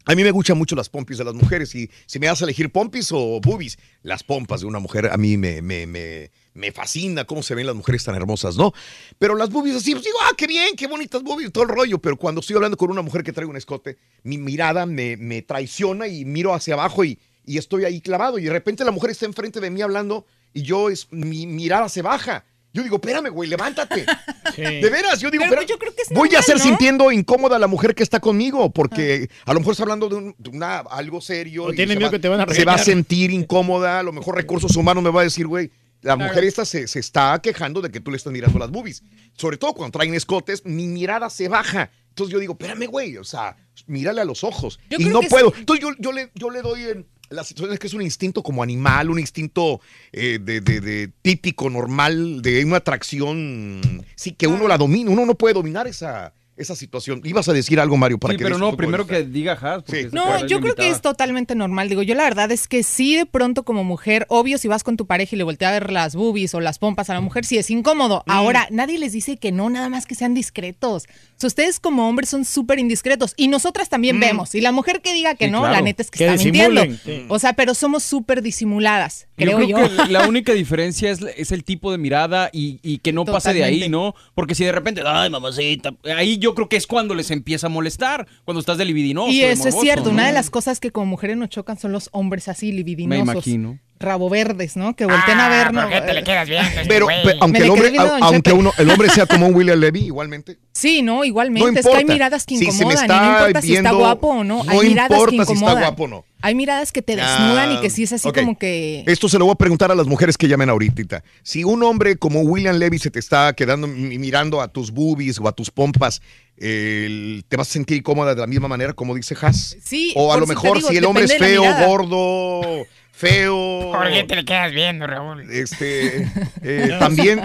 a 0.05 0.15
mí 0.15 0.23
me 0.23 0.31
gustan 0.31 0.57
mucho 0.57 0.75
las 0.75 0.89
pompis 0.89 1.17
de 1.17 1.23
las 1.23 1.33
mujeres 1.33 1.73
y 1.75 1.89
si 2.05 2.19
me 2.19 2.27
das 2.27 2.41
a 2.41 2.45
elegir 2.45 2.71
pompis 2.71 3.11
o 3.11 3.39
boobies, 3.41 3.77
las 4.03 4.23
pompas 4.23 4.61
de 4.61 4.67
una 4.67 4.79
mujer 4.79 5.09
a 5.11 5.17
mí 5.17 5.37
me, 5.37 5.61
me, 5.61 5.85
me, 5.85 6.31
me 6.53 6.71
fascina 6.71 7.25
cómo 7.25 7.43
se 7.43 7.55
ven 7.55 7.67
las 7.67 7.75
mujeres 7.75 8.03
tan 8.03 8.15
hermosas, 8.15 8.55
¿no? 8.57 8.73
Pero 9.19 9.35
las 9.35 9.49
boobies 9.49 9.75
así, 9.75 9.91
pues 9.91 10.05
digo, 10.05 10.17
ah, 10.23 10.33
qué 10.37 10.47
bien, 10.47 10.75
qué 10.75 10.87
bonitas 10.87 11.23
boobies, 11.23 11.51
todo 11.51 11.65
el 11.65 11.69
rollo, 11.69 11.99
pero 11.99 12.17
cuando 12.17 12.41
estoy 12.41 12.55
hablando 12.55 12.77
con 12.77 12.89
una 12.89 13.01
mujer 13.01 13.23
que 13.23 13.33
trae 13.33 13.45
un 13.45 13.57
escote, 13.57 13.97
mi 14.23 14.37
mirada 14.37 14.85
me, 14.85 15.17
me 15.17 15.41
traiciona 15.41 16.07
y 16.07 16.25
miro 16.25 16.53
hacia 16.53 16.73
abajo 16.73 17.03
y, 17.03 17.19
y 17.45 17.57
estoy 17.57 17.85
ahí 17.85 18.01
clavado 18.01 18.39
y 18.39 18.43
de 18.43 18.51
repente 18.51 18.83
la 18.85 18.91
mujer 18.91 19.11
está 19.11 19.25
enfrente 19.25 19.59
de 19.59 19.69
mí 19.69 19.81
hablando 19.81 20.25
y 20.53 20.63
yo, 20.63 20.89
es, 20.89 21.07
mi 21.11 21.45
mirada 21.47 21.89
se 21.89 22.01
baja. 22.01 22.45
Yo 22.77 22.83
digo, 22.83 22.97
espérame, 22.97 23.29
güey, 23.31 23.49
levántate. 23.49 24.05
De 24.55 24.89
veras, 24.89 25.19
yo 25.19 25.31
digo, 25.31 25.43
Pero 25.49 25.61
espera, 25.61 25.67
yo 25.67 25.79
creo 25.79 25.95
que 25.95 26.03
es 26.03 26.09
voy 26.09 26.29
a 26.35 26.39
¿no? 26.53 26.59
sintiendo 26.59 27.11
incómoda 27.11 27.55
a 27.55 27.59
la 27.59 27.67
mujer 27.67 27.95
que 27.95 28.03
está 28.03 28.19
conmigo, 28.19 28.71
porque 28.71 29.29
a 29.45 29.53
lo 29.53 29.59
mejor 29.59 29.71
está 29.71 29.83
hablando 29.83 30.09
de, 30.09 30.15
un- 30.15 30.35
de 30.37 30.49
una, 30.51 30.77
algo 30.77 31.19
serio. 31.21 31.65
O 31.65 31.73
y 31.73 31.75
tiene 31.75 31.93
se 31.93 31.97
miedo 31.97 32.09
va- 32.09 32.11
que 32.11 32.19
te 32.19 32.27
van 32.29 32.39
a 32.41 32.43
Se 32.43 32.63
va 32.65 32.73
a 32.73 32.75
regañar. 32.75 32.85
sentir 32.85 33.31
incómoda, 33.31 33.99
a 33.99 34.03
lo 34.03 34.11
mejor 34.13 34.35
recursos 34.35 34.75
humanos 34.75 35.03
me 35.03 35.09
va 35.09 35.21
a 35.21 35.23
decir, 35.23 35.47
güey, 35.47 35.71
la 36.01 36.15
Claro. 36.15 36.29
mujer 36.29 36.43
esta 36.43 36.63
se, 36.65 36.87
se 36.87 36.99
está 36.99 37.39
quejando 37.41 37.81
de 37.81 37.89
que 37.89 37.99
tú 37.99 38.11
le 38.11 38.17
estás 38.17 38.31
mirando 38.31 38.59
las 38.59 38.69
boobies. 38.69 39.01
Sobre 39.35 39.57
todo 39.57 39.73
cuando 39.73 39.97
traen 39.97 40.13
escotes, 40.13 40.63
mi 40.65 40.85
mirada 40.87 41.29
se 41.31 41.47
baja. 41.47 41.89
Entonces 42.09 42.31
yo 42.31 42.39
digo, 42.39 42.53
espérame, 42.53 42.85
güey, 42.87 43.17
o 43.17 43.23
sea, 43.23 43.57
mírale 43.87 44.21
a 44.21 44.25
los 44.25 44.43
ojos. 44.43 44.79
Yo 44.89 44.97
y 44.99 45.05
no 45.05 45.21
puedo. 45.21 45.49
sí. 45.51 45.55
Entonces 45.61 45.83
yo, 45.83 45.91
yo, 45.99 46.11
le, 46.11 46.29
yo 46.35 46.49
le 46.51 46.61
doy 46.61 47.05
en 47.29 47.35
las 47.35 47.47
situaciones 47.47 47.79
que 47.79 47.87
es 47.87 47.93
un 47.93 48.01
instinto 48.01 48.41
como 48.43 48.63
animal, 48.63 49.09
un 49.09 49.19
instinto 49.19 49.81
eh, 50.11 50.39
de, 50.41 50.61
de- 50.61 50.81
de 50.81 51.11
típico, 51.21 51.69
normal, 51.69 52.41
de 52.41 52.63
una 52.65 52.77
atracción, 52.77 53.81
sí, 54.15 54.31
que 54.31 54.47
uno 54.47 54.67
la 54.67 54.77
domina, 54.77 55.11
uno 55.11 55.25
no 55.25 55.35
puede 55.35 55.53
dominar 55.53 55.87
esa, 55.87 56.33
esa 56.57 56.75
situación. 56.75 57.21
Ibas 57.23 57.47
a 57.49 57.53
decir 57.53 57.79
algo, 57.79 57.97
Mario, 57.97 58.17
para 58.17 58.33
Sí, 58.33 58.37
que 58.37 58.43
pero 58.43 58.57
no, 58.57 58.75
primero 58.75 59.05
que 59.07 59.23
diga 59.23 59.55
puede 59.85 60.09
No, 60.11 60.45
yo 60.45 60.59
creo 60.59 60.75
que 60.75 60.89
es 60.89 61.01
totalmente 61.01 61.55
normal. 61.55 61.89
Digo, 61.89 62.01
yo 62.03 62.15
la 62.15 62.23
verdad 62.23 62.51
es 62.51 62.67
que 62.67 62.83
sí, 62.83 63.15
de 63.15 63.25
pronto 63.25 63.63
como 63.63 63.83
mujer, 63.83 64.25
obvio, 64.29 64.57
si 64.57 64.67
vas 64.67 64.83
con 64.83 64.97
tu 64.97 65.05
pareja 65.07 65.35
y 65.35 65.37
le 65.37 65.43
voltea 65.43 65.69
a 65.69 65.71
ver 65.73 65.91
las 65.91 66.15
boobies 66.15 66.53
o 66.53 66.59
las 66.59 66.79
pompas 66.79 67.09
a 67.09 67.13
la 67.13 67.21
mujer, 67.21 67.45
sí 67.45 67.57
es 67.57 67.69
incómodo. 67.69 68.23
Mm. 68.25 68.31
Ahora, 68.31 68.67
nadie 68.71 68.97
les 68.99 69.13
dice 69.13 69.37
que 69.37 69.51
no, 69.51 69.69
nada 69.69 69.89
más 69.89 70.05
que 70.05 70.15
sean 70.15 70.33
discretos. 70.33 71.03
O 71.07 71.39
sea, 71.39 71.47
ustedes 71.47 71.79
como 71.79 72.07
hombres 72.09 72.29
son 72.29 72.45
súper 72.45 72.79
indiscretos 72.79 73.33
y 73.37 73.47
nosotras 73.47 73.89
también 73.89 74.19
vemos. 74.19 74.55
Y 74.55 74.61
la 74.61 74.71
mujer 74.71 75.01
que 75.01 75.13
diga 75.13 75.35
que 75.35 75.45
Sí, 75.45 75.51
no, 75.51 75.59
claro. 75.59 75.75
la 75.75 75.81
neta 75.81 76.01
es 76.01 76.11
que, 76.11 76.17
Que 76.19 76.25
está 76.25 76.43
mintiendo. 76.43 76.81
disimulen, 76.81 76.99
sí. 77.21 77.25
O 77.29 77.39
sea, 77.39 77.53
pero 77.53 77.73
somos 77.73 78.03
súper 78.03 78.41
disimuladas, 78.41 79.27
Yo 79.37 79.55
creo 79.55 79.61
yo. 79.63 79.77
que 80.05 80.11
la 80.11 80.27
única 80.27 80.53
diferencia 80.53 81.11
es, 81.11 81.21
es 81.21 81.51
el 81.51 81.63
tipo 81.63 81.91
de 81.91 81.97
mirada 81.97 82.49
y, 82.51 82.79
y 82.83 82.97
que 82.99 83.13
no 83.13 83.23
pase 83.25 83.53
de 83.53 83.63
ahí. 83.63 83.87
¿no? 83.89 84.15
Porque 84.33 84.55
si 84.55 84.65
de 84.65 84.71
repente, 84.71 85.01
ay, 85.05 85.29
mamacita, 85.29 85.93
ahí 86.15 86.37
yo 86.37 86.46
creo 86.55 86.69
que 86.69 86.77
es 86.77 86.87
cuando 86.87 87.15
les 87.15 87.31
empieza 87.31 87.67
a 87.67 87.69
molestar, 87.69 88.27
cuando 88.45 88.59
estás 88.59 88.77
de 88.77 88.85
libidinoso. 88.85 89.31
Y 89.31 89.39
de 89.39 89.51
eso 89.51 89.67
es 89.67 89.79
cierto, 89.79 90.05
¿no? 90.05 90.11
una 90.11 90.27
de 90.27 90.33
las 90.33 90.49
cosas 90.49 90.79
que 90.79 90.91
como 90.91 91.05
mujeres 91.05 91.37
nos 91.37 91.49
chocan 91.49 91.77
son 91.77 91.91
los 91.91 92.09
hombres 92.11 92.47
así 92.47 92.71
libidinosos. 92.71 93.25
Me 93.25 93.31
imagino. 93.31 93.79
Rabo 93.99 94.29
verdes, 94.29 94.75
¿no? 94.77 94.95
Que 94.95 95.05
volteen 95.05 95.39
a 95.39 95.49
vernos. 95.49 95.85
¿Por 95.85 95.93
qué 95.93 96.01
te 96.01 96.13
le 96.13 96.23
quedas 96.23 96.47
viendo? 96.47 96.69
este 96.69 96.85
Pero, 96.87 97.07
aunque 97.41 97.63
el 97.63 97.69
hombre, 97.71 97.89
viendo 97.91 98.13
aunque 98.21 98.51
uno, 98.53 98.71
el 98.77 98.89
hombre 98.91 99.09
sea 99.09 99.25
como 99.25 99.47
un 99.47 99.55
William 99.55 99.79
Levy, 99.79 100.01
igualmente. 100.05 100.59
Sí, 100.73 101.01
no, 101.01 101.23
igualmente. 101.23 101.71
No 101.71 101.79
es 101.79 101.83
que 101.85 101.89
hay 101.91 101.95
importa. 102.01 102.13
miradas 102.13 102.45
que 102.45 102.57
Si 102.57 102.65
se 102.71 102.85
me 102.85 102.93
incomodan 102.93 103.05
y 103.05 103.25
no 103.25 103.31
importa 103.39 103.61
si 103.63 103.75
está 103.75 103.91
guapo 103.91 104.27
o 104.27 104.43
no. 104.43 104.63
no 104.63 104.71
Hay 104.71 104.89
miradas 104.89 105.09
que 105.09 105.15
importa 105.15 105.31
si 105.31 105.41
está 105.41 105.53
incomodan. 105.53 105.79
guapo 105.83 106.03
o 106.03 106.07
no. 106.07 106.25
Hay 106.39 106.53
miradas 106.53 106.91
que 106.91 107.01
te 107.01 107.15
desnudan 107.15 107.71
y 107.73 107.81
que 107.81 107.89
sí 107.89 108.03
es 108.03 108.13
así 108.13 108.27
ok. 108.27 108.35
como 108.39 108.57
que... 108.59 109.03
Esto 109.07 109.27
se 109.27 109.39
lo 109.39 109.45
voy 109.45 109.53
a 109.53 109.55
preguntar 109.55 109.91
a 109.91 109.95
las 109.95 110.05
mujeres 110.05 110.37
que 110.37 110.47
llamen 110.47 110.69
ahorita. 110.69 111.23
Si 111.41 111.63
un 111.63 111.81
hombre 111.81 112.17
como 112.17 112.41
William 112.41 112.75
Levy 112.75 112.99
se 112.99 113.09
te 113.09 113.17
está 113.17 113.53
quedando 113.53 113.87
mi- 113.87 114.19
mirando 114.19 114.61
a 114.61 114.67
tus 114.67 114.91
boobies 114.91 115.39
o 115.39 115.47
a 115.47 115.51
tus 115.51 115.71
pompas, 115.71 116.21
el- 116.57 117.43
¿te 117.47 117.57
vas 117.57 117.67
a 117.69 117.71
sentir 117.73 118.03
cómoda 118.03 118.35
de 118.35 118.41
la 118.41 118.47
misma 118.47 118.67
manera 118.67 118.93
como 118.93 119.15
dice 119.15 119.35
Haas? 119.41 119.77
Sí, 119.83 120.13
O 120.15 120.31
a 120.31 120.37
lo 120.37 120.45
mejor 120.45 120.77
digo, 120.77 120.89
si 120.89 120.97
el 120.97 121.05
hombre 121.05 121.23
es 121.25 121.35
feo, 121.37 121.63
gordo, 121.87 122.61
feo. 123.17 123.91
¿Por 123.91 124.11
qué 124.11 124.23
te 124.23 124.35
le 124.35 124.45
quedas 124.45 124.71
viendo, 124.71 125.07
Raúl? 125.07 125.49
Este, 125.51 126.27
eh, 126.61 126.95
también, 126.99 127.41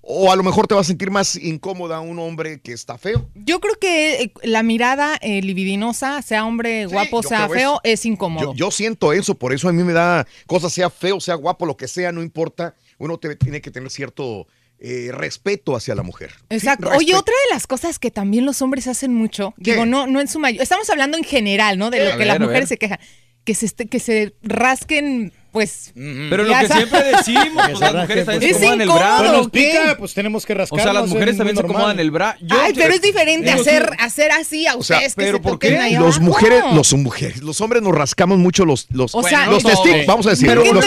o 0.00 0.32
a 0.32 0.36
lo 0.36 0.42
mejor 0.42 0.66
te 0.66 0.74
vas 0.74 0.86
a 0.86 0.88
sentir 0.88 1.10
más 1.10 1.36
incómoda 1.36 2.00
un 2.00 2.18
hombre 2.18 2.60
que 2.60 2.72
está 2.72 2.96
feo. 2.96 3.28
Yo 3.34 3.60
creo 3.60 3.78
que 3.78 4.22
eh, 4.22 4.32
la 4.42 4.62
mirada 4.62 5.16
eh, 5.20 5.42
libidinosa, 5.42 6.22
sea 6.22 6.44
hombre 6.46 6.86
guapo, 6.86 7.22
yo 7.22 7.28
sea 7.28 7.48
feo, 7.48 7.72
eso. 7.74 7.80
es 7.84 8.06
incómodo. 8.06 8.52
Yo, 8.52 8.66
yo 8.66 8.70
siento 8.70 9.12
eso, 9.12 9.34
por 9.34 9.52
eso 9.52 9.68
a 9.68 9.72
mí 9.72 9.82
me 9.82 9.92
da 9.92 10.26
cosa, 10.46 10.70
sea 10.70 10.88
feo, 10.90 11.20
sea 11.20 11.34
guapo, 11.34 11.66
lo 11.66 11.76
que 11.76 11.88
sea, 11.88 12.12
no 12.12 12.22
importa. 12.22 12.74
Uno 12.98 13.18
te- 13.18 13.36
tiene 13.36 13.60
que 13.60 13.70
tener 13.70 13.90
cierto 13.90 14.46
eh, 14.78 15.10
respeto 15.12 15.76
hacia 15.76 15.94
la 15.94 16.02
mujer. 16.02 16.32
Exacto. 16.48 16.90
Sí, 16.90 16.96
Oye, 16.98 17.14
otra 17.14 17.34
de 17.48 17.54
las 17.54 17.66
cosas 17.66 17.98
que 17.98 18.10
también 18.10 18.46
los 18.46 18.62
hombres 18.62 18.86
hacen 18.86 19.12
mucho, 19.12 19.54
¿Qué? 19.62 19.72
digo, 19.72 19.86
no, 19.86 20.06
no 20.06 20.20
en 20.20 20.28
su 20.28 20.38
mayor, 20.38 20.62
estamos 20.62 20.88
hablando 20.90 21.16
en 21.18 21.24
general, 21.24 21.78
¿no? 21.78 21.90
De 21.90 22.00
A 22.00 22.04
lo 22.04 22.10
que 22.12 22.16
ver, 22.18 22.26
las 22.26 22.40
mujeres 22.40 22.68
se 22.68 22.78
quejan, 22.78 22.98
que 23.46 23.54
se, 23.54 23.64
este- 23.66 23.86
que 23.86 23.98
se 24.00 24.34
rasquen, 24.42 25.32
pues. 25.52 25.92
Pero 25.94 26.42
lo 26.42 26.48
que 26.58 26.66
sabes. 26.66 26.72
siempre 26.72 27.02
decimos, 27.04 27.66
Que 27.66 27.72
pues 27.72 27.78
se 27.78 27.84
las 27.84 27.94
mujeres 27.94 28.26
también 28.26 28.52
pues. 28.52 28.58
se 28.60 28.66
acomodan 28.66 28.80
el 28.82 28.88
bra. 28.88 29.16
Pues 29.18 29.32
nos 29.32 29.48
¿qué? 29.50 29.70
pica, 29.70 29.96
pues 29.98 30.14
tenemos 30.14 30.44
que 30.44 30.52
O 30.52 30.56
rascarnos. 30.56 30.82
sea, 30.84 30.92
las 30.92 31.08
mujeres 31.08 31.32
es 31.32 31.38
también 31.38 31.56
se 31.56 31.62
acomodan 31.62 32.00
el 32.00 32.10
bra. 32.10 32.36
Yo- 32.42 32.56
Ay, 32.60 32.72
pero 32.74 32.92
es 32.92 33.00
diferente 33.00 33.48
Digo, 33.50 33.60
hacer, 33.62 33.88
sí. 33.90 33.96
hacer 34.04 34.32
así 34.32 34.66
a 34.66 34.74
O 34.74 34.82
sea, 34.82 34.96
ustedes 34.98 35.14
que 35.14 35.22
pero 35.22 35.36
se 35.38 35.42
¿por 35.42 35.52
toquen 35.52 35.78
qué? 35.80 35.90
Los 35.92 36.16
abajo. 36.16 36.20
mujeres, 36.20 36.62
los 36.74 36.92
mujeres, 36.94 37.42
los 37.42 37.60
hombres 37.62 37.82
nos 37.82 37.94
rascamos 37.94 38.36
mucho 38.38 38.66
los, 38.66 38.86
los, 38.90 39.14
O 39.14 39.22
sea, 39.22 39.46
los 39.46 39.62
no, 39.64 39.70
sí. 39.70 39.90
vamos 40.06 40.26
a 40.26 40.30
decir, 40.30 40.48
Pero 40.48 40.64
los. 40.72 40.84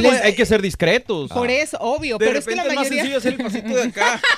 Les- 0.00 0.22
hay 0.22 0.34
que 0.34 0.46
ser 0.46 0.62
discretos. 0.62 1.30
Por 1.30 1.50
eso, 1.50 1.78
obvio, 1.80 2.18
De 2.18 2.26
pero 2.26 2.38
es 2.38 2.44
que 2.46 2.54
la 2.54 2.62
es 2.62 2.68
más 2.68 2.76
mayoría... 2.76 2.98
sencillo 3.02 3.18
hacer 3.18 3.32
el 3.32 3.42
pasito 3.42 3.74
de 3.74 3.82
acá. 3.84 4.20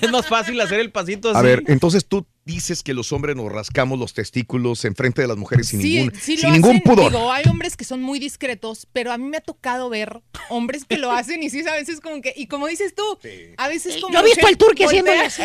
es 0.06 0.10
más 0.10 0.26
fácil 0.26 0.60
hacer 0.60 0.80
el 0.80 0.90
pasito 0.92 1.30
así. 1.30 1.38
A 1.38 1.42
ver, 1.42 1.62
entonces 1.66 2.06
tú 2.06 2.26
dices 2.44 2.82
que 2.82 2.94
los 2.94 3.12
hombres 3.12 3.36
nos 3.36 3.50
rascamos 3.52 3.98
los 3.98 4.12
testículos 4.14 4.84
enfrente 4.84 5.22
de 5.22 5.28
las 5.28 5.36
mujeres 5.36 5.68
sin 5.68 5.80
Sí, 5.80 5.96
ningún, 5.98 6.14
sí 6.20 6.36
lo 6.36 6.40
sin 6.42 6.52
ningún 6.52 6.70
hacen, 6.70 6.82
pudor. 6.82 7.12
Digo, 7.12 7.32
hay 7.32 7.44
hombres 7.48 7.76
que 7.76 7.84
son 7.84 8.02
muy 8.02 8.18
discretos, 8.18 8.88
pero 8.92 9.12
a 9.12 9.18
mí 9.18 9.24
me 9.28 9.36
ha 9.36 9.40
tocado 9.40 9.88
ver 9.88 10.20
hombres 10.48 10.84
que 10.84 10.98
lo 10.98 11.12
hacen 11.12 11.42
y 11.42 11.50
sí, 11.50 11.66
a 11.68 11.74
veces 11.74 12.00
como 12.00 12.20
que, 12.20 12.32
y 12.36 12.46
como 12.46 12.66
dices 12.66 12.94
tú, 12.94 13.18
a 13.56 13.68
veces 13.68 13.98
como 14.00 14.12
Yo 14.14 14.20
he 14.20 14.24
visto 14.24 14.46
al 14.46 14.56
turqui 14.56 14.84
haciendo 14.84 15.12
eso. 15.12 15.42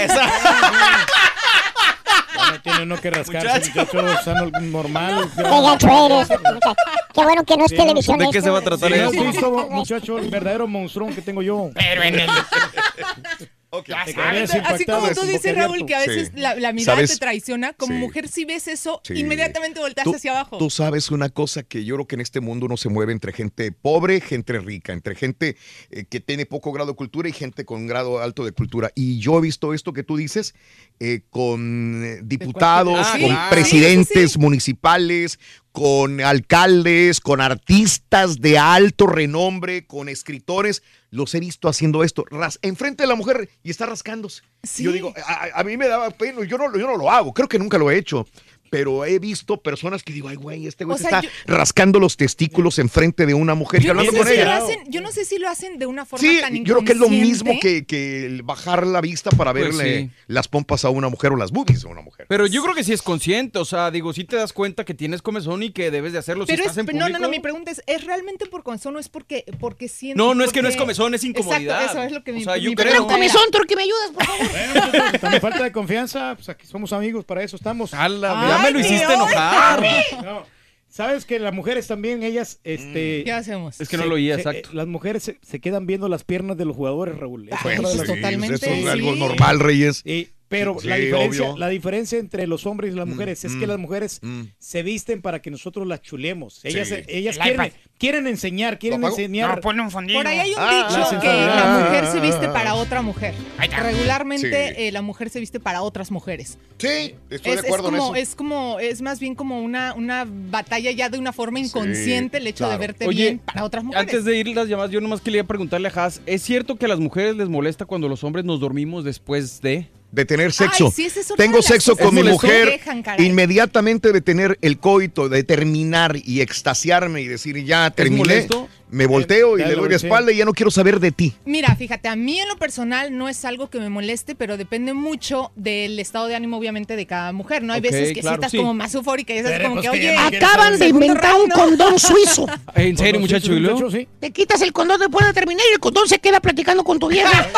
No 2.51 2.61
tiene 2.61 2.83
uno 2.83 2.99
que 3.01 3.09
rascarse, 3.11 3.69
muchacho, 3.69 4.23
sano, 4.23 4.51
normal. 4.61 5.29
Qué 5.35 7.23
bueno 7.23 7.43
que 7.45 7.57
no 7.57 7.65
es 7.65 7.71
Sí, 7.71 7.77
televisión. 7.77 8.17
¿de 8.19 8.25
qué 8.31 8.37
esto. 8.39 8.47
se 8.47 8.49
va 8.51 8.59
a 8.59 8.61
tratar 8.61 8.91
Sí, 8.93 8.99
no, 8.99 9.29
eso? 9.29 9.31
sí, 9.31 9.73
muchacho, 9.73 10.17
el 10.19 10.29
verdadero 10.29 10.67
monstruón 10.67 11.13
que 11.13 11.21
tengo 11.21 11.41
yo. 11.41 11.69
Pero 11.73 12.03
en 12.03 12.19
el... 12.19 12.29
Así 13.95 14.85
como 14.85 15.09
tú 15.09 15.21
dices, 15.25 15.55
Raúl, 15.55 15.85
que 15.85 15.95
a 15.95 15.99
veces 15.99 16.31
Sí. 16.33 16.39
la, 16.39 16.55
la 16.55 16.71
mirada 16.73 16.97
¿Sabes? 16.97 17.11
te 17.11 17.17
traiciona. 17.17 17.73
Como 17.73 17.93
Sí. 17.93 17.99
mujer, 17.99 18.27
si 18.27 18.45
ves 18.45 18.67
eso, 18.67 19.01
Sí. 19.03 19.13
inmediatamente 19.15 19.79
volteas 19.79 20.07
hacia 20.07 20.31
abajo. 20.31 20.57
Tú 20.57 20.69
sabes 20.69 21.11
una 21.11 21.29
cosa 21.29 21.63
que 21.63 21.83
yo 21.85 21.95
creo 21.95 22.07
que 22.07 22.15
en 22.15 22.21
este 22.21 22.39
mundo 22.39 22.67
no 22.67 22.77
se 22.77 22.89
mueve 22.89 23.11
entre 23.13 23.33
gente 23.33 23.71
pobre, 23.71 24.21
gente 24.21 24.57
rica, 24.59 24.93
entre 24.93 25.15
gente 25.15 25.57
eh, 25.91 26.05
que 26.05 26.19
tiene 26.19 26.45
poco 26.45 26.71
grado 26.71 26.91
de 26.91 26.95
cultura 26.95 27.29
y 27.29 27.31
gente 27.33 27.65
con 27.65 27.87
grado 27.87 28.19
alto 28.21 28.45
de 28.45 28.51
cultura. 28.51 28.91
Y 28.95 29.19
yo 29.19 29.37
he 29.37 29.41
visto 29.41 29.73
esto 29.73 29.93
que 29.93 30.03
tú 30.03 30.17
dices 30.17 30.53
eh, 30.99 31.21
con 31.29 32.03
eh, 32.05 32.19
diputados, 32.23 32.99
Ah, 33.07 33.17
con 33.19 33.35
presidentes 33.49 34.31
Sí, 34.31 34.33
sí, 34.35 34.39
municipales, 34.39 35.39
con 35.75 36.21
alcaldes, 36.21 37.19
con 37.19 37.41
artistas 37.41 38.39
de 38.39 38.57
alto 38.57 39.07
renombre, 39.07 39.85
con 39.85 40.07
escritores. 40.07 40.81
Los 41.11 41.35
he 41.35 41.39
visto 41.41 41.67
haciendo 41.67 42.03
esto, 42.03 42.23
ras- 42.31 42.59
enfrente 42.61 43.03
de 43.03 43.07
la 43.07 43.15
mujer 43.15 43.49
y 43.61 43.71
está 43.71 43.85
rascándose. 43.85 44.41
Sí. 44.63 44.83
Yo 44.83 44.91
digo, 44.93 45.13
a, 45.27 45.59
a 45.59 45.63
mí 45.65 45.75
me 45.77 45.87
daba 45.87 46.09
pena, 46.11 46.43
yo 46.45 46.57
no, 46.57 46.71
yo 46.77 46.87
no 46.87 46.95
lo 46.97 47.11
hago, 47.11 47.33
creo 47.33 47.47
que 47.49 47.59
nunca 47.59 47.77
lo 47.77 47.91
he 47.91 47.97
hecho. 47.97 48.25
Pero 48.69 49.05
he 49.05 49.19
visto 49.19 49.57
personas 49.61 50.03
que 50.03 50.11
digo, 50.11 50.27
ay, 50.27 50.35
güey, 50.35 50.67
este 50.67 50.83
güey 50.85 50.95
O 50.95 50.97
se 50.97 51.07
sea, 51.07 51.19
está 51.19 51.21
yo- 51.21 51.29
rascando 51.55 51.99
los 51.99 52.17
testículos 52.17 52.79
enfrente 52.79 53.25
de 53.25 53.33
una 53.33 53.55
mujer 53.55 53.81
y 53.81 53.85
Yo 53.85 53.93
no, 53.93 53.99
hablando 54.01 54.11
sé 54.11 54.17
con 54.17 54.27
si 54.27 54.35
lo 54.37 54.41
ella. 54.43 54.57
hacen, 54.57 54.79
yo 54.87 55.01
no 55.01 55.11
sé 55.11 55.25
si 55.25 55.37
lo 55.37 55.49
hacen 55.49 55.77
de 55.79 55.85
una 55.85 56.05
forma 56.05 56.27
Sí, 56.27 56.39
tan 56.41 56.55
yo 56.65 56.75
creo 56.75 56.85
que 56.85 56.91
es 56.93 56.97
lo 56.97 57.09
mismo 57.09 57.53
que, 57.61 57.85
que 57.85 58.25
el 58.25 58.43
bajar 58.43 58.85
la 58.87 59.01
vista 59.01 59.29
para 59.31 59.51
Pues 59.51 59.65
verle 59.77 60.01
sí. 60.05 60.11
las 60.27 60.47
pompas 60.47 60.83
a 60.85 60.89
una 60.89 61.09
mujer 61.09 61.31
o 61.31 61.35
las 61.37 61.51
boobies 61.51 61.85
a 61.85 61.87
una 61.87 62.01
mujer. 62.01 62.25
Pero 62.27 62.47
yo 62.47 62.61
creo 62.63 62.73
que 62.75 62.83
sí 62.83 62.91
es 62.93 63.01
consciente, 63.01 63.59
o 63.59 63.65
sea, 63.65 63.91
digo, 63.91 64.11
sí 64.13 64.23
te 64.23 64.35
das 64.35 64.51
cuenta 64.51 64.83
que 64.83 64.93
tienes 64.93 65.21
comezón 65.21 65.63
y 65.63 65.69
que 65.71 65.91
debes 65.91 66.11
de 66.13 66.19
hacerlo 66.19 66.45
Pero 66.45 66.57
si 66.57 66.61
es, 66.63 66.67
estás 66.71 66.77
en 66.77 66.85
no, 66.97 67.05
no, 67.05 67.07
no, 67.07 67.13
público. 67.17 67.29
mi 67.31 67.39
pregunta 67.39 67.71
es, 67.71 67.81
¿es 67.87 68.03
realmente 68.03 68.45
por 68.47 68.63
comezón 68.63 68.95
o 68.95 68.99
es 68.99 69.09
porque, 69.09 69.45
porque 69.59 69.87
siento? 69.87 70.21
No, 70.23 70.33
no 70.35 70.43
es 70.43 70.51
que 70.51 70.61
no 70.61 70.67
es 70.69 70.75
comezón, 70.75 71.13
es 71.13 71.23
incomodidad. 71.23 71.81
Exacto, 71.81 71.99
eso 71.99 72.07
es 72.07 72.11
lo 72.13 72.23
que 72.23 72.31
O 72.31 72.33
mi, 72.35 72.43
sea, 72.43 72.57
yo 72.57 72.69
mi 72.69 72.75
creo- 72.75 72.91
Pero 72.91 73.07
comezón, 73.07 73.41
turqui, 73.51 73.75
¿me 73.75 73.83
ayudas, 73.83 74.11
por 74.13 74.25
favor? 74.25 74.47
Bueno, 74.51 75.19
también 75.19 75.41
falta 75.41 75.63
de 75.63 75.71
confianza, 75.71 76.33
pues 76.35 76.49
aquí 76.49 76.65
somos 76.67 76.91
amigos, 76.93 77.25
para 77.25 77.43
eso 77.43 77.55
estamos. 77.55 77.93
Ala, 77.93 78.54
ya 78.57 78.63
me 78.63 78.71
lo 78.71 78.79
hiciste 78.79 78.97
Dios. 79.07 79.13
enojar. 79.13 79.81
No, 80.23 80.55
Sabes 80.87 81.25
que 81.25 81.39
las 81.39 81.53
mujeres 81.53 81.87
también, 81.87 82.23
ellas, 82.23 82.61
este... 82.63 83.23
¿Qué 83.25 83.31
hacemos? 83.33 83.81
Es 83.81 83.89
que 83.89 83.97
no 83.97 84.03
se- 84.03 84.09
lo 84.09 84.15
oía, 84.15 84.35
se- 84.35 84.41
exacto. 84.41 84.69
eh, 84.69 84.75
las 84.75 84.87
mujeres 84.87 85.23
se, 85.23 85.37
se 85.41 85.59
quedan 85.59 85.85
viendo 85.85 86.07
las 86.07 86.23
piernas 86.23 86.55
de 86.55 86.63
los 86.63 86.73
jugadores, 86.73 87.17
Raúl. 87.17 87.47
Esa 87.49 87.57
es 87.57 87.63
Bueno, 87.63 87.79
otra 87.81 87.89
de 87.91 87.97
pues 87.97 88.07
las- 88.09 88.17
totalmente, 88.17 88.55
eso 88.55 88.65
es 88.67 88.81
sí. 88.83 88.87
algo 88.87 89.15
normal, 89.15 89.59
Reyes. 89.59 90.01
Y- 90.05 90.29
pero 90.47 90.77
Sí, 90.79 90.87
la, 90.87 90.95
diferencia, 90.97 91.43
obvio. 91.43 91.57
la 91.57 91.69
diferencia 91.69 92.19
entre 92.19 92.45
los 92.47 92.65
hombres 92.65 92.93
y 92.93 92.95
las 92.95 93.07
mujeres 93.07 93.43
es 93.45 93.53
que 93.55 93.65
mm, 93.65 93.69
las 93.69 93.79
mujeres 93.79 94.19
mm. 94.21 94.41
se 94.59 94.83
visten 94.83 95.21
para 95.21 95.41
que 95.41 95.49
nosotros 95.51 95.87
las 95.87 96.01
chulemos. 96.01 96.63
Ellas, 96.63 96.87
Sí. 96.87 96.95
ellas 97.07 97.35
El 97.37 97.41
quieren, 97.43 97.73
quieren 97.97 98.27
enseñar, 98.27 98.77
quieren 98.79 99.03
enseñar. 99.03 99.55
No, 99.55 99.61
ponle 99.61 99.81
un 99.81 99.91
fondillo. 99.91 100.19
Por 100.19 100.27
ahí 100.27 100.39
hay 100.39 100.49
un 100.51 100.55
Ah, 100.59 100.85
dicho 100.87 101.13
la 101.13 101.19
que 101.19 101.27
la 101.27 101.79
mujer 101.85 102.05
se 102.11 102.19
viste 102.19 102.47
para 102.49 102.75
otra 102.75 103.01
mujer. 103.01 103.33
Regularmente 103.81 104.69
Sí. 104.69 104.83
eh, 104.83 104.91
la 104.91 105.01
mujer 105.01 105.29
se 105.29 105.39
viste 105.39 105.59
para 105.59 105.81
otras 105.81 106.11
mujeres. 106.11 106.57
Sí, 106.77 106.87
estoy 106.87 107.15
Es, 107.29 107.41
de 107.43 107.51
es 107.53 107.59
acuerdo 107.65 107.89
en 107.89 107.95
como, 107.95 108.15
eso. 108.15 108.15
es 108.15 108.35
como, 108.35 108.79
es 108.79 109.01
más 109.01 109.19
bien 109.19 109.35
como 109.35 109.61
una, 109.61 109.93
una 109.93 110.25
batalla 110.27 110.91
ya 110.91 111.09
de 111.09 111.17
una 111.17 111.33
forma 111.33 111.59
inconsciente 111.59 112.37
el 112.37 112.47
hecho 112.47 112.65
de 112.65 112.69
claro. 112.69 112.79
verte 112.79 113.07
Oye, 113.07 113.23
bien 113.23 113.39
para 113.39 113.63
otras 113.63 113.83
mujeres. 113.83 114.07
Antes 114.09 114.25
de 114.25 114.37
ir 114.37 114.47
las 114.49 114.67
llamadas, 114.67 114.91
yo 114.91 115.01
nomás 115.01 115.21
quería 115.21 115.43
preguntarle 115.43 115.87
a 115.87 115.91
Haas, 115.91 116.21
¿es 116.25 116.41
cierto 116.41 116.75
que 116.75 116.85
a 116.85 116.89
las 116.89 116.99
mujeres 116.99 117.35
les 117.35 117.47
molesta 117.49 117.85
cuando 117.85 118.07
los 118.09 118.23
hombres 118.23 118.45
nos 118.45 118.59
dormimos 118.59 119.03
después 119.03 119.61
de...? 119.61 119.87
De 120.15 120.25
tener 120.25 120.53
sexo. 120.53 120.85
Ay, 120.85 120.91
sí, 120.91 121.05
es 121.05 121.33
Tengo 121.35 121.61
sexo 121.61 121.97
con 121.97 122.15
mi 122.15 122.23
mujer, 122.23 122.79
inmediatamente 123.17 124.13
de 124.13 124.21
tener 124.21 124.57
el 124.61 124.79
coito, 124.79 125.27
de 125.27 125.43
terminar 125.43 126.15
y 126.23 126.39
extasiarme 126.39 127.21
y 127.21 127.27
decir 127.27 127.63
ya 127.65 127.91
terminé, 127.91 128.47
me 128.89 129.07
volteo 129.07 129.57
y 129.57 129.63
le 129.63 129.75
doy 129.75 129.89
la 129.89 129.95
espalda 129.97 130.31
y 130.31 130.37
ya 130.37 130.45
no 130.45 130.53
quiero 130.53 130.71
saber 130.71 130.99
de 131.01 131.11
ti. 131.11 131.33
Mira, 131.43 131.75
fíjate, 131.75 132.07
a 132.07 132.15
mí 132.15 132.39
en 132.39 132.47
lo 132.47 132.55
personal 132.55 133.17
no 133.17 133.27
es 133.27 133.43
algo 133.43 133.69
que 133.69 133.79
me 133.79 133.89
moleste, 133.89 134.35
pero 134.35 134.55
depende 134.55 134.93
mucho 134.93 135.51
del 135.55 135.99
estado 135.99 136.27
de 136.27 136.35
ánimo, 136.35 136.57
obviamente, 136.57 136.95
de 136.95 137.05
cada 137.05 137.33
mujer. 137.33 137.63
No 137.63 137.73
hay 137.73 137.81
veces 137.81 138.13
que 138.13 138.21
claro, 138.21 138.35
sí 138.35 138.39
estás 138.39 138.51
sí. 138.51 138.57
como 138.57 138.73
más 138.73 138.95
eufórica 138.95 139.33
y 139.33 139.39
es 139.39 139.43
Pero, 139.43 139.63
como 139.63 139.81
pues, 139.81 139.89
que, 139.89 139.89
oye, 139.89 140.15
Acaban 140.15 140.79
de 140.79 140.87
inventar 140.87 141.35
un 141.35 141.49
condón 141.49 141.99
suizo. 141.99 142.47
¿En 142.75 142.97
serio, 142.97 143.19
muchacho? 143.19 143.51
¿Y 143.53 143.59
luego? 143.59 143.89
Te 143.89 144.31
quitas 144.31 144.61
el 144.61 144.71
condón 144.71 144.99
después 144.99 145.25
de 145.25 145.33
terminar 145.33 145.65
y 145.69 145.73
el 145.73 145.79
condón 145.79 146.07
se 146.07 146.19
queda 146.19 146.39
platicando 146.39 146.83
con 146.83 146.97
tu 146.99 147.09
vieja. 147.09 147.49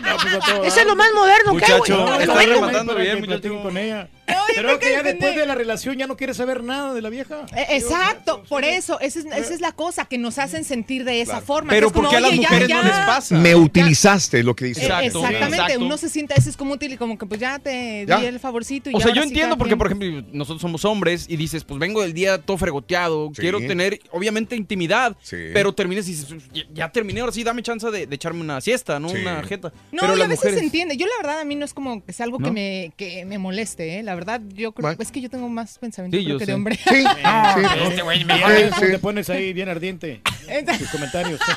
No, 0.00 0.16
pues, 0.16 0.72
Eso 0.72 0.80
es 0.80 0.86
lo 0.86 0.96
más 0.96 1.09
moderno 1.14 1.56
que 1.56 1.64
hay, 1.64 1.78
güey. 1.78 1.90
Muchacho, 1.90 2.04
Te 2.18 2.26
lo 2.26 2.32
está 2.32 2.34
vendo. 2.34 2.54
rematando 2.54 2.92
Para 2.92 3.02
bien, 3.04 3.14
que 3.16 3.20
muchacho. 3.20 3.40
platiquen 3.40 3.62
con 3.62 3.76
ella. 3.76 4.08
Creo 4.54 4.78
que 4.78 4.90
ya 4.92 5.02
después 5.02 5.34
de 5.36 5.46
la 5.46 5.54
relación 5.54 5.96
ya 5.96 6.06
no 6.06 6.16
quiere 6.16 6.34
saber 6.34 6.62
nada 6.62 6.94
de 6.94 7.02
la 7.02 7.08
vieja. 7.10 7.46
Eh, 7.56 7.66
Exacto, 7.70 8.42
por 8.48 8.64
eso, 8.64 8.98
esa 9.00 9.20
es, 9.20 9.24
esa 9.26 9.54
es 9.54 9.60
la 9.60 9.72
cosa, 9.72 10.04
que 10.04 10.18
nos 10.18 10.38
hacen 10.38 10.64
sentir 10.64 11.04
de 11.04 11.20
esa 11.20 11.40
forma. 11.40 11.70
Pero 11.70 11.86
que 11.86 11.86
es 11.88 11.92
como, 11.92 12.08
¿por 12.08 12.10
qué 12.10 12.16
a 12.16 12.20
las 12.20 12.34
mujeres 12.36 12.68
ya. 12.68 12.76
no 12.82 12.88
les 12.88 12.98
pasa? 13.06 13.34
Me 13.36 13.54
utilizaste, 13.54 14.40
es 14.40 14.44
lo 14.44 14.54
que 14.54 14.66
dice. 14.66 14.80
Eh, 14.82 14.84
Exacto, 14.84 15.18
Exactamente, 15.20 15.56
exacto. 15.56 15.84
uno 15.84 15.96
se 15.96 16.08
siente, 16.08 16.34
ese 16.36 16.50
es 16.50 16.56
como 16.56 16.74
útil 16.74 16.92
y 16.92 16.96
como 16.96 17.18
que 17.18 17.26
pues 17.26 17.40
ya 17.40 17.58
te 17.58 18.04
Ya. 18.06 18.18
di 18.18 18.26
el 18.26 18.40
favorcito 18.40 18.90
y 18.90 18.94
O 18.94 18.98
ya 18.98 19.06
sea, 19.06 19.14
yo 19.14 19.22
sí 19.22 19.28
entiendo 19.28 19.56
porque, 19.56 19.76
por 19.76 19.86
ejemplo, 19.86 20.24
nosotros 20.32 20.60
somos 20.60 20.84
hombres 20.84 21.26
y 21.28 21.36
dices, 21.36 21.64
pues 21.64 21.78
vengo 21.80 22.02
del 22.02 22.12
día 22.12 22.38
todo 22.38 22.56
fregoteado, 22.58 23.30
Sí. 23.34 23.40
quiero 23.42 23.58
tener, 23.58 24.00
obviamente, 24.10 24.56
intimidad, 24.56 25.16
Sí. 25.22 25.36
pero 25.52 25.72
terminas 25.72 26.06
y 26.08 26.12
dices, 26.12 26.28
ya, 26.52 26.62
ya 26.72 26.92
terminé, 26.92 27.20
ahora 27.20 27.32
sí, 27.32 27.42
dame 27.44 27.62
chance 27.62 27.90
de, 27.90 28.06
de 28.06 28.14
echarme 28.14 28.40
una 28.40 28.60
siesta, 28.60 28.98
no 29.00 29.08
Sí. 29.08 29.16
una 29.18 29.42
jeta. 29.42 29.72
No, 29.92 30.02
pero 30.02 30.16
y 30.16 30.22
a 30.22 30.26
veces 30.26 30.38
mujeres... 30.38 30.58
se 30.58 30.64
entiende. 30.64 30.96
Yo 30.96 31.06
la 31.06 31.12
verdad 31.20 31.40
a 31.40 31.44
mí 31.44 31.54
no 31.54 31.64
es 31.64 31.74
como 31.74 32.04
que 32.04 32.12
sea 32.12 32.24
algo 32.24 32.38
que 32.38 32.50
me 32.50 32.92
que 32.96 33.24
me 33.24 33.38
moleste, 33.38 33.98
¿eh? 33.98 34.02
La 34.02 34.14
verdad 34.14 34.19
yo 34.54 34.72
creo 34.72 34.82
Bueno. 34.82 34.96
es 35.00 35.10
que 35.12 35.20
yo 35.20 35.30
tengo 35.30 35.48
más 35.48 35.78
pensamiento 35.78 36.16
Sí, 36.16 36.24
creo 36.24 36.34
yo 36.34 36.38
que 36.38 36.44
sé. 36.46 36.50
de 36.50 36.54
hombre. 36.54 36.76
Sí, 36.76 37.04
No, 37.04 37.54
sí. 37.54 37.84
este 37.90 38.02
güey 38.02 38.24
te 38.92 38.98
pones 38.98 39.30
ahí 39.30 39.52
bien 39.52 39.68
ardiente. 39.68 40.20
Tus 40.78 40.88
comentarios. 40.88 41.40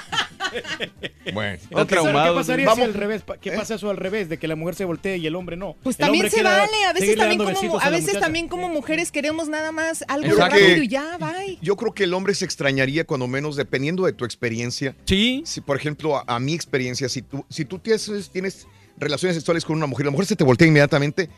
Bueno. 1.33 1.53
Están 1.56 1.82
Ok, 1.82 1.88
¿pero 1.90 2.01
traumados, 2.03 2.30
¿Qué 2.35 2.40
pasaría 2.42 2.66
güey. 2.66 2.75
si 2.75 2.82
al 2.83 2.93
revés? 2.93 3.24
¿Qué 3.42 3.51
pasa 3.53 3.75
eso 3.75 3.90
al 3.90 3.98
revés? 3.98 4.30
De 4.30 4.38
que 4.38 4.48
la 4.48 4.56
mujer 4.56 4.75
se 4.75 4.85
voltee 4.85 5.17
y 5.17 5.25
el 5.25 5.35
hombre 5.35 5.56
no. 5.58 5.75
Pues 5.82 5.95
El 6.00 6.06
también 6.06 6.30
se 6.30 6.43
vale, 6.43 6.72
a 6.88 6.93
veces 6.93 7.16
también 7.16 7.38
como 7.40 7.50
besitos 7.50 7.82
a 7.82 7.85
la 7.85 7.92
veces 7.92 8.08
muchacha. 8.08 8.19
también 8.25 8.48
como 8.48 8.69
mujeres 8.69 9.11
queremos 9.11 9.48
nada 9.50 9.72
más 9.72 10.03
algo 10.08 10.35
rápido 10.35 10.83
y 10.83 10.88
ya, 10.88 11.17
bye. 11.17 11.58
Yo 11.61 11.75
creo 11.75 11.93
que 11.93 12.03
el 12.03 12.14
hombre 12.14 12.35
se 12.35 12.45
extrañaría 12.45 13.06
cuando 13.06 13.27
menos, 13.27 13.56
dependiendo 13.56 14.06
de 14.06 14.14
tu 14.14 14.25
experiencia. 14.25 14.95
Sí. 15.06 15.42
Si, 15.45 15.61
por 15.61 15.75
ejemplo, 15.77 16.17
a, 16.17 16.24
a 16.27 16.40
mi 16.40 16.53
experiencia, 16.53 17.09
si 17.09 17.22
tú, 17.24 17.45
si 17.50 17.66
tú 17.66 17.80
tienes, 17.80 18.30
tienes 18.32 18.67
relaciones 18.98 19.35
sexuales 19.38 19.66
con 19.66 19.75
una 19.75 19.88
mujer, 19.88 20.06
la 20.06 20.11
mujer 20.11 20.27
se 20.27 20.35
te 20.35 20.43
voltea 20.43 20.67
inmediatamente 20.67 21.30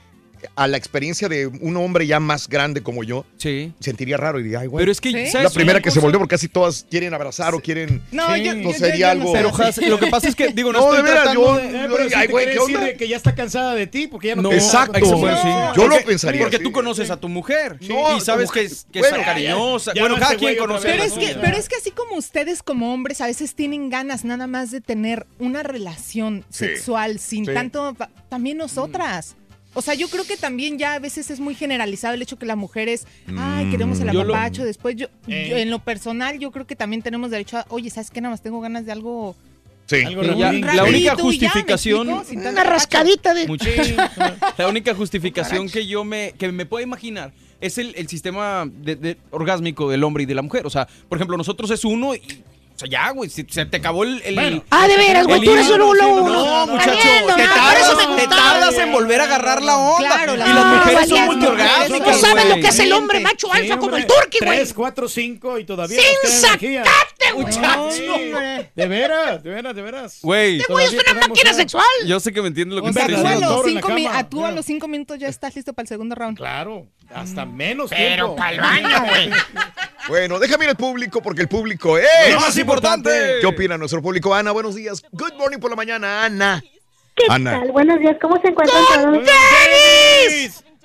a 0.56 0.68
la 0.68 0.78
experiencia 0.78 1.28
de 1.30 1.48
un 1.48 1.78
hombre 1.78 2.08
ya 2.08 2.20
más 2.20 2.48
grande 2.48 2.82
como 2.84 3.04
yo, 3.04 3.26
sí. 3.38 3.74
sentiría 3.80 4.18
raro 4.18 4.40
y 4.40 4.44
diría, 4.44 4.60
ay, 4.60 4.68
güey. 4.68 4.82
Pero 4.84 4.92
es 4.92 5.02
que, 5.02 5.10
Es 5.24 5.32
¿sabes 5.32 5.46
la 5.46 5.50
primera 5.56 5.80
que 5.80 5.92
se 5.92 6.00
volvió 6.00 6.20
porque 6.20 6.36
casi 6.36 6.48
todas 6.48 6.86
quieren 6.90 7.14
abrazar 7.14 7.54
o 7.56 7.60
quieren. 7.60 8.02
No, 8.12 8.36
yo- 8.38 8.44
yo- 8.44 8.56
no 8.56 8.72
yo- 8.72 8.78
sería 8.78 9.08
yo 9.08 9.12
algo. 9.12 9.32
sé. 9.32 9.38
Pero, 9.38 9.50
Has, 9.56 9.78
lo 9.78 10.00
que 10.00 10.08
pasa 10.08 10.28
es 10.28 10.36
que, 10.36 10.48
digo, 10.50 10.72
no, 10.72 10.80
No, 10.80 10.86
estoy 10.94 10.98
de 10.98 11.04
veras, 11.04 11.24
tratando 11.24 11.46
yo- 11.46 11.56
de- 11.58 11.66
Eh, 11.66 11.88
pero 11.90 12.10
sí 12.10 12.14
Ay, 12.16 12.28
te 12.28 12.32
güey, 12.34 12.46
quiere 12.46 12.52
¿qué 12.54 12.60
decir 12.60 12.76
onda? 12.78 12.88
de 12.88 12.98
que 12.98 13.08
ya 13.08 13.18
está 13.18 13.36
cansada 13.36 13.76
de 13.76 13.88
ti 13.88 14.08
porque 14.08 14.28
ya 14.30 14.36
no, 14.36 14.42
No, 14.44 14.52
Exacto. 14.52 15.00
No, 15.00 15.42
sí. 15.42 15.80
yo 15.82 15.88
lo 15.88 15.98
pensaría 16.06 16.42
Porque 16.42 16.60
tú 16.60 16.72
conoces 16.72 17.10
a 17.10 17.18
tu 17.18 17.28
mujer 17.30 17.78
No, 17.82 18.18
y 18.18 18.22
sabes 18.22 18.52
que 18.52 18.62
es, 18.62 18.86
cariñosa. 19.26 19.92
bueno, 19.98 20.16
no 20.16 20.20
cada 20.22 20.36
quien 20.36 20.56
conoce 20.58 20.88
Pero 20.90 21.04
es, 21.04 21.14
que, 21.14 21.28
suya. 21.28 21.38
pero 21.42 21.58
es 21.58 21.70
que 21.70 21.76
así 21.76 21.92
como 21.92 22.16
ustedes 22.18 22.64
como 22.64 22.94
hombres 22.94 23.22
a 23.22 23.28
veces 23.28 23.56
tienen 23.56 23.90
ganas 23.90 24.24
nada 24.26 24.48
más 24.48 24.72
de 24.72 24.82
tener 24.82 25.26
una 25.40 25.64
relación 25.64 26.46
Sí. 26.50 26.66
sexual 26.66 27.20
sin 27.20 27.46
Sí. 27.46 27.54
tanto, 27.54 27.96
también 28.30 28.58
nosotras. 28.58 29.36
O 29.76 29.82
sea, 29.82 29.94
yo 29.94 30.08
creo 30.08 30.24
que 30.26 30.38
también 30.38 30.80
ya 30.80 30.94
a 30.94 31.00
veces 31.00 31.30
es 31.30 31.40
muy 31.40 31.54
generalizado 31.54 32.14
el 32.16 32.22
hecho 32.22 32.38
que 32.40 32.46
la 32.46 32.56
mujer 32.56 32.88
es, 32.90 33.06
ay, 33.38 33.70
queremos 33.70 34.00
el 34.00 34.08
lo- 34.08 34.22
apapacho. 34.22 34.64
Después, 34.66 34.96
yo, 34.96 35.08
Eh. 35.28 35.48
yo, 35.50 35.58
en 35.58 35.70
lo 35.70 35.80
personal, 35.80 36.40
yo 36.40 36.50
creo 36.52 36.66
que 36.66 36.76
también 36.76 37.02
tenemos 37.02 37.30
derecho 37.30 37.58
a, 37.58 37.66
oye, 37.70 37.90
¿sabes 37.90 38.10
qué? 38.10 38.22
Nada 38.22 38.32
más 38.32 38.42
tengo 38.42 38.60
ganas 38.62 38.86
de 38.86 38.92
algo. 38.94 39.36
Sí. 39.88 39.98
Algo 40.04 40.24
ya, 40.24 40.32
la 40.34 40.50
única 40.50 40.68
rapidito 40.74 40.92
y 40.98 41.02
ya, 41.04 41.16
¿me 41.16 41.22
justificación- 41.22 42.10
explico? 42.20 42.50
Una 42.50 42.64
rascadita 42.64 43.34
de... 43.36 43.46
Mucho. 43.48 43.70
La 44.58 44.68
única 44.68 44.96
justificación 44.96 45.70
que 45.70 45.86
yo 45.86 46.04
me, 46.04 46.34
que 46.40 46.52
me 46.52 46.66
puedo 46.66 46.84
imaginar 46.84 47.32
es 47.62 47.78
el, 47.78 47.94
el 47.96 48.08
sistema 48.08 48.66
de, 48.68 48.96
de- 48.96 49.18
orgásmico 49.30 49.90
del 49.92 50.04
hombre 50.04 50.24
y 50.24 50.26
de 50.26 50.34
la 50.36 50.42
mujer. 50.42 50.66
O 50.66 50.70
sea, 50.72 50.88
por 51.08 51.18
ejemplo, 51.18 51.38
nosotros 51.38 51.70
es 51.72 51.86
uno 51.86 52.16
y. 52.16 52.22
O 52.76 52.78
sea, 52.78 52.90
ya, 52.90 53.10
güey, 53.12 53.30
si 53.30 53.46
se 53.50 53.66
te 53.66 53.78
acabó 53.78 54.04
el. 54.04 54.22
el- 54.26 54.36
Bueno. 54.36 54.64
Ah, 54.70 54.86
de 54.86 54.98
veras, 54.98 55.26
güey, 55.26 55.40
el 55.40 55.46
tú 55.46 55.54
eres 55.54 55.70
un 55.70 55.78
luego, 55.78 55.94
luego, 55.96 56.20
No, 56.28 56.64
uno. 56.66 56.68
muchacho, 56.74 56.92
te 57.38 57.48
tardas, 57.48 58.76
te 58.76 58.82
en 58.82 58.92
volver 58.92 59.22
a 59.22 59.24
agarrar 59.24 59.62
la 59.64 59.78
onda. 59.78 60.08
Claro, 60.10 60.34
y 60.36 60.38
la- 60.38 60.46
las 60.48 60.56
no, 60.56 60.76
mujeres 60.76 61.00
son 61.08 61.10
valiente, 61.18 61.26
multiorgásmicas. 61.36 62.08
No 62.08 62.14
sabes 62.28 62.46
lo 62.50 62.56
que 62.56 62.68
es 62.68 62.80
el 62.80 62.92
hombre 62.94 63.20
macho 63.22 63.48
Sí, 63.54 63.58
alfa 63.62 63.78
como 63.80 63.96
el 63.96 64.06
turqui, 64.06 64.40
güey. 64.42 64.58
Tres, 64.58 64.74
cuatro, 64.74 65.08
cinco 65.08 65.58
y 65.58 65.64
todavía 65.64 65.98
Sin 66.02 66.08
güey. 66.22 66.34
Sí, 67.92 68.08
De 68.76 68.88
veras, 68.88 69.42
de 69.42 69.50
veras, 69.50 69.76
de 69.76 69.82
veras. 69.82 70.20
Güey, 70.22 70.60
Este 70.60 70.74
güey 70.74 70.86
es 70.86 70.92
Todavía 70.92 71.12
una 71.14 71.28
máquina 71.30 71.54
sexual. 71.54 71.86
yo 72.06 72.20
sé 72.20 72.34
que 72.34 72.42
me 72.42 72.50
entiendes 72.50 72.76
lo 72.76 72.84
que 72.84 72.92
verdadero 72.92 73.64
diciendo. 73.64 74.10
a 74.12 74.24
tú 74.30 74.46
a 74.46 74.52
los 74.52 74.66
cinco 74.66 74.88
minutos 74.90 75.18
ya 75.18 75.28
estás 75.30 75.56
listo 75.56 75.72
para 75.74 75.84
el 75.84 75.88
segundo 75.88 76.14
round. 76.14 76.38
Claro, 76.38 76.88
hasta 77.14 77.46
menos 77.46 77.90
Pero 77.90 78.26
tiempo. 78.26 78.36
pa'l 78.36 78.60
baño, 78.60 79.06
güey. 79.08 79.30
Bueno, 80.08 80.38
déjame 80.38 80.66
ir 80.66 80.70
al 80.70 80.76
público 80.76 81.20
porque 81.20 81.42
el 81.42 81.48
público 81.48 81.98
es. 81.98 82.06
Importante. 82.70 83.10
¿Qué 83.42 83.46
opina 83.48 83.78
nuestro 83.78 84.02
público? 84.02 84.34
Ana, 84.34 84.52
buenos 84.52 84.76
días. 84.76 85.04
Good 85.12 85.34
morning 85.38 85.60
por 85.60 85.70
la 85.70 85.76
mañana, 85.76 86.26
Ana. 86.26 86.64
¿Qué 87.16 87.26
Ana. 87.30 87.60
tal? 87.60 87.72
Buenos 87.72 88.00
días, 88.00 88.18
¿cómo 88.22 88.40
se 88.42 88.48
encuentran 88.50 88.84
todos? 88.94 89.30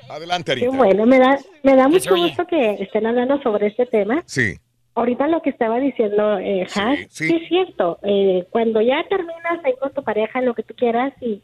Adelante, 0.09 0.55
Qué 0.57 0.65
Arita. 0.67 0.77
bueno, 0.77 1.07
me 1.07 1.19
da, 1.19 1.39
me 1.63 1.77
da 1.77 1.87
mucho 1.89 2.17
gusto 2.17 2.45
que 2.47 2.73
estén 2.81 3.07
hablando 3.07 3.41
sobre 3.43 3.69
este 3.69 3.87
tema. 3.87 4.23
Sí. 4.27 4.57
Ahorita 4.97 5.29
lo 5.29 5.41
que 5.41 5.51
estaba 5.51 5.79
diciendo 5.79 6.39
eh, 6.41 6.67
Has, 6.75 6.99
sí. 7.11 7.29
sí 7.29 7.37
es 7.41 7.49
cierto. 7.49 7.99
Eh, 8.03 8.45
cuando 8.51 8.81
ya 8.83 9.05
terminas 9.09 9.65
ahí 9.65 9.73
con 9.81 9.93
tu 9.95 10.03
pareja, 10.03 10.41
lo 10.41 10.55
que 10.55 10.65
tú 10.65 10.75
quieras, 10.75 11.13
y, 11.21 11.43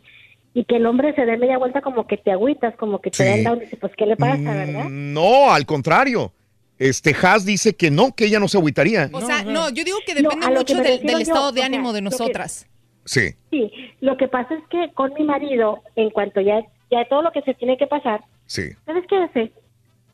y 0.52 0.64
que 0.64 0.76
el 0.76 0.86
hombre 0.86 1.14
se 1.14 1.24
dé 1.24 1.36
media 1.36 1.58
vuelta 1.58 1.80
como 1.80 2.08
que 2.08 2.16
te 2.16 2.32
agüitas, 2.32 2.74
como 2.76 3.00
que 3.00 3.10
te 3.12 3.18
Sí. 3.18 3.24
dan 3.24 3.44
down, 3.44 3.58
y 3.58 3.60
dices, 3.66 3.78
pues, 3.80 3.92
¿qué 3.96 4.04
le 4.04 4.16
pasa, 4.16 4.36
verdad? 4.36 4.84
Mm, 4.88 5.12
No, 5.14 5.52
al 5.52 5.64
contrario. 5.64 6.32
Este 6.78 7.14
Haas 7.22 7.44
dice 7.46 7.74
que 7.74 7.90
no, 7.90 8.14
que 8.14 8.26
ella 8.26 8.38
no 8.38 8.48
se 8.48 8.58
agüitaría. 8.58 9.08
O 9.12 9.20
sea, 9.22 9.42
no, 9.44 9.70
yo 9.70 9.82
digo 9.84 9.98
que 10.06 10.14
depende 10.14 10.46
mucho 10.48 10.64
que 10.64 10.74
del, 10.74 10.82
refiero 10.84 11.06
del 11.06 11.16
yo, 11.26 11.32
estado 11.32 11.48
o 11.48 11.52
de 11.52 11.58
sea, 11.60 11.66
ánimo 11.66 11.92
de 11.92 11.98
que- 12.00 12.04
nosotras. 12.04 12.66
Sí. 13.04 13.34
Sí, 13.50 13.70
lo 14.00 14.16
que 14.16 14.26
pasa 14.28 14.54
es 14.54 14.62
que 14.68 14.92
con 14.92 15.14
mi 15.14 15.24
marido, 15.24 15.82
en 15.94 16.10
cuanto 16.10 16.40
ya, 16.40 16.60
ya 16.90 17.04
todo 17.08 17.22
lo 17.22 17.30
que 17.32 17.40
se 17.42 17.54
tiene 17.54 17.78
que 17.78 17.86
pasar, 17.86 18.20
Sí. 18.46 18.70
¿sabes 18.84 19.04
qué 19.08 19.16
hace? 19.16 19.52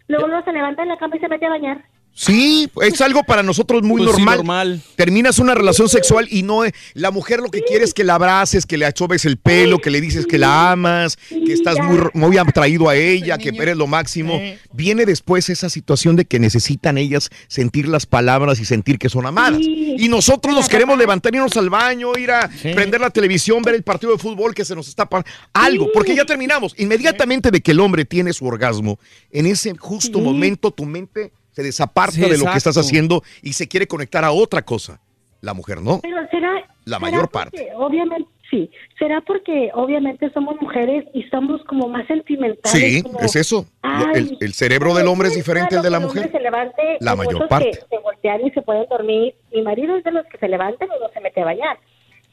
Luego 0.08 0.26
luego 0.28 0.44
se 0.44 0.52
levanta 0.52 0.82
en 0.82 0.88
la 0.88 0.98
cama 0.98 1.16
y 1.16 1.20
se 1.20 1.28
mete 1.28 1.46
a 1.46 1.50
bañar. 1.50 1.84
Sí, 2.14 2.68
es 2.82 3.00
algo 3.00 3.22
para 3.24 3.42
nosotros 3.42 3.82
muy 3.82 4.02
Pues 4.02 4.16
sí, 4.16 4.22
normal. 4.22 4.36
normal. 4.36 4.82
Terminas 4.96 5.38
una 5.38 5.54
relación 5.54 5.88
sexual 5.88 6.28
y 6.30 6.42
no 6.42 6.64
es- 6.64 6.72
la 6.92 7.10
mujer 7.10 7.40
lo 7.40 7.50
que 7.50 7.62
quiere 7.62 7.84
es 7.84 7.94
que 7.94 8.04
la 8.04 8.16
abraces, 8.16 8.66
que 8.66 8.76
le 8.76 8.84
achobes 8.84 9.24
el 9.24 9.38
pelo, 9.38 9.78
que 9.78 9.90
le 9.90 10.00
dices 10.00 10.26
que 10.26 10.36
la 10.36 10.72
amas, 10.72 11.16
que 11.16 11.52
estás 11.52 11.78
muy, 11.82 11.98
muy 12.12 12.36
atraído 12.36 12.88
a 12.90 12.96
ella, 12.96 13.38
que 13.38 13.48
eres 13.48 13.76
lo 13.76 13.86
máximo. 13.86 14.38
Viene 14.72 15.06
después 15.06 15.48
esa 15.48 15.70
situación 15.70 16.14
de 16.16 16.26
que 16.26 16.38
necesitan 16.38 16.98
ellas 16.98 17.30
sentir 17.48 17.88
las 17.88 18.04
palabras 18.04 18.60
y 18.60 18.66
sentir 18.66 18.98
que 18.98 19.08
son 19.08 19.24
amadas. 19.26 19.60
Y 19.62 20.08
nosotros 20.08 20.54
nos 20.54 20.68
queremos 20.68 20.98
levantar, 20.98 21.34
irnos 21.34 21.56
al 21.56 21.70
baño, 21.70 22.12
ir 22.18 22.30
a 22.30 22.48
prender 22.74 23.00
la 23.00 23.10
televisión, 23.10 23.62
ver 23.62 23.74
el 23.74 23.82
partido 23.84 24.12
de 24.12 24.18
fútbol 24.18 24.54
que 24.54 24.64
se 24.66 24.74
nos 24.74 24.86
está 24.88 25.08
algo, 25.54 25.88
porque 25.94 26.14
ya 26.14 26.24
terminamos. 26.26 26.74
Inmediatamente 26.76 27.50
de 27.50 27.60
que 27.62 27.70
el 27.72 27.80
hombre 27.80 28.04
tiene 28.04 28.32
su 28.34 28.46
orgasmo, 28.46 28.98
en 29.30 29.46
ese 29.46 29.74
justo 29.78 30.18
Sí. 30.18 30.24
momento 30.24 30.70
tu 30.70 30.84
mente 30.84 31.32
se 31.52 31.62
desaparta 31.62 32.12
Sí, 32.16 32.20
de 32.22 32.38
lo 32.38 32.50
que 32.50 32.58
estás 32.58 32.76
haciendo 32.76 33.22
y 33.42 33.52
se 33.52 33.68
quiere 33.68 33.86
conectar 33.86 34.24
a 34.24 34.32
otra 34.32 34.62
cosa. 34.62 35.00
La 35.40 35.54
mujer 35.54 35.80
no. 35.82 36.00
Pero 36.02 36.16
será... 36.30 36.52
La 36.84 36.96
será 36.96 36.98
mayor 36.98 37.30
porque, 37.30 37.38
parte. 37.38 37.68
Obviamente, 37.76 38.28
sí. 38.50 38.70
Será 38.98 39.20
porque 39.20 39.70
obviamente 39.74 40.30
somos 40.32 40.60
mujeres 40.60 41.04
y 41.14 41.22
somos 41.24 41.62
como 41.64 41.88
más 41.88 42.06
sentimentales. 42.06 42.70
Sí, 42.72 43.02
como, 43.02 43.20
es 43.20 43.36
eso. 43.36 43.66
ay, 43.82 44.04
el, 44.14 44.38
el 44.40 44.52
cerebro 44.52 44.94
del 44.94 45.06
hombre 45.06 45.28
es 45.28 45.34
diferente 45.36 45.76
al 45.76 45.82
de 45.82 45.90
la 45.90 46.00
mujer. 46.00 46.30
Se 46.30 46.40
levante, 46.40 46.96
La 47.00 47.14
mayor 47.14 47.48
parte. 47.48 47.70
Que 47.70 47.96
se 47.96 47.98
voltean 48.02 48.44
y 48.46 48.50
se 48.50 48.62
pueden 48.62 48.88
dormir. 48.88 49.34
Mi 49.52 49.62
marido 49.62 49.96
es 49.96 50.04
de 50.04 50.10
los 50.12 50.26
que 50.26 50.38
se 50.38 50.48
levantan 50.48 50.88
y 50.88 51.00
no 51.00 51.08
se 51.12 51.20
mete 51.20 51.40
a 51.40 51.44
bañar. 51.44 51.78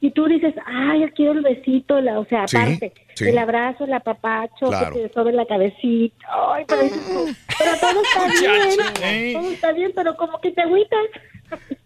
Y 0.02 0.12
tú 0.12 0.26
dices, 0.28 0.54
ay, 0.66 1.02
yo 1.02 1.08
quiero 1.14 1.34
el 1.34 1.42
besito, 1.42 2.00
la, 2.00 2.20
o 2.20 2.26
sea, 2.26 2.44
aparte, 2.44 2.94
sí. 3.16 3.26
el 3.28 3.38
abrazo, 3.38 3.84
el 3.84 3.92
apapacho, 3.94 4.68
Claro. 4.68 4.96
que 4.96 5.08
te 5.08 5.14
sobe 5.14 5.34
la 5.34 5.46
cabecita. 5.46 6.16
Ay, 6.54 6.64
pero 6.68 6.84
dices 6.84 7.06
tú, 7.06 7.26
pero 7.58 7.72
todo 7.82 8.02
está 8.04 8.28
bien, 8.40 9.34
todo 9.34 9.52
está 9.52 9.72
bien, 9.74 9.92
pero 9.94 10.16
como 10.16 10.40
que 10.40 10.52
te 10.52 10.62
agüitas. 10.62 11.00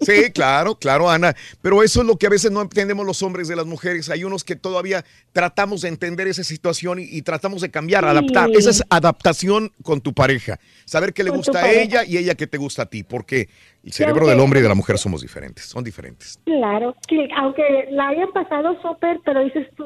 Sí, 0.01 0.32
claro, 0.33 0.75
claro, 0.75 1.09
Ana. 1.09 1.33
Pero 1.61 1.82
eso 1.82 2.01
es 2.01 2.08
lo 2.08 2.17
que 2.17 2.27
a 2.27 2.30
veces 2.30 2.51
no 2.51 2.61
entendemos 2.61 3.06
los 3.06 3.24
hombres 3.24 3.48
de 3.48 3.56
las 3.56 3.66
mujeres. 3.66 4.09
Hay 4.09 4.24
unos 4.25 4.43
que 4.43 4.56
todavía 4.56 5.06
tratamos 5.32 5.82
de 5.82 5.90
entender 5.90 6.27
esa 6.27 6.43
situación 6.43 7.00
y, 7.00 7.03
y 7.03 7.22
tratamos 7.22 7.61
de 7.61 7.72
cambiar, 7.72 8.03
Sí. 8.03 8.09
adaptar. 8.09 8.50
Esa 8.51 8.69
es 8.69 8.83
adaptación 8.90 9.72
con 9.82 10.01
tu 10.01 10.14
pareja. 10.14 10.59
Saber 10.85 11.14
qué 11.14 11.24
le 11.24 11.30
Con 11.30 11.38
gusta 11.40 11.64
a 11.64 11.72
ella 11.72 12.03
y 12.06 12.17
ella 12.17 12.35
qué 12.35 12.48
te 12.48 12.58
gusta 12.58 12.83
a 12.83 12.85
ti. 12.88 13.03
Porque 13.03 13.48
el 13.83 13.93
cerebro 13.93 14.27
del 14.27 14.40
hombre 14.40 14.59
y 14.59 14.64
de 14.64 14.69
la 14.69 14.75
mujer 14.75 14.98
somos 14.98 15.22
diferentes. 15.22 15.66
Son 15.66 15.83
diferentes. 15.83 16.40
Claro, 16.45 16.95
que 17.08 17.27
aunque 17.38 17.88
la 17.92 18.09
hayan 18.09 18.32
pasado 18.33 18.75
súper, 18.82 19.19
pero 19.24 19.43
dices 19.43 19.67
tú, 19.77 19.85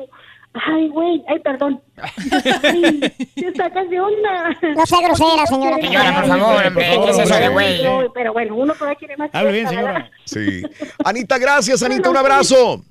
ay, 0.53 0.89
güey, 0.89 1.23
ay, 1.27 1.39
perdón. 1.39 1.81
Ay, 2.63 2.99
te 3.35 3.53
sacas 3.55 3.89
de 3.89 3.99
onda. 3.99 4.55
No 4.75 4.85
sea 4.85 4.99
grosera, 5.07 5.45
señora. 5.47 5.77
Señora, 5.77 6.15
por 6.21 6.27
favor, 6.39 6.65
hombre, 6.67 6.85
¿qué 7.03 7.09
es 7.09 7.19
eso 7.19 7.35
de 7.39 7.49
güey? 7.49 7.81
Pero 8.13 8.33
bueno, 8.33 8.55
uno 8.55 8.73
todavía 8.73 8.97
quiere 8.97 9.17
más. 9.17 9.29
Hable 9.33 9.51
bien, 9.51 9.67
señora. 9.69 10.09
Sí. 10.25 10.61
Anita, 11.03 11.37
gracias, 11.37 11.81
Anita. 11.83 12.09
Un 12.09 12.17
abrazo. 12.17 12.83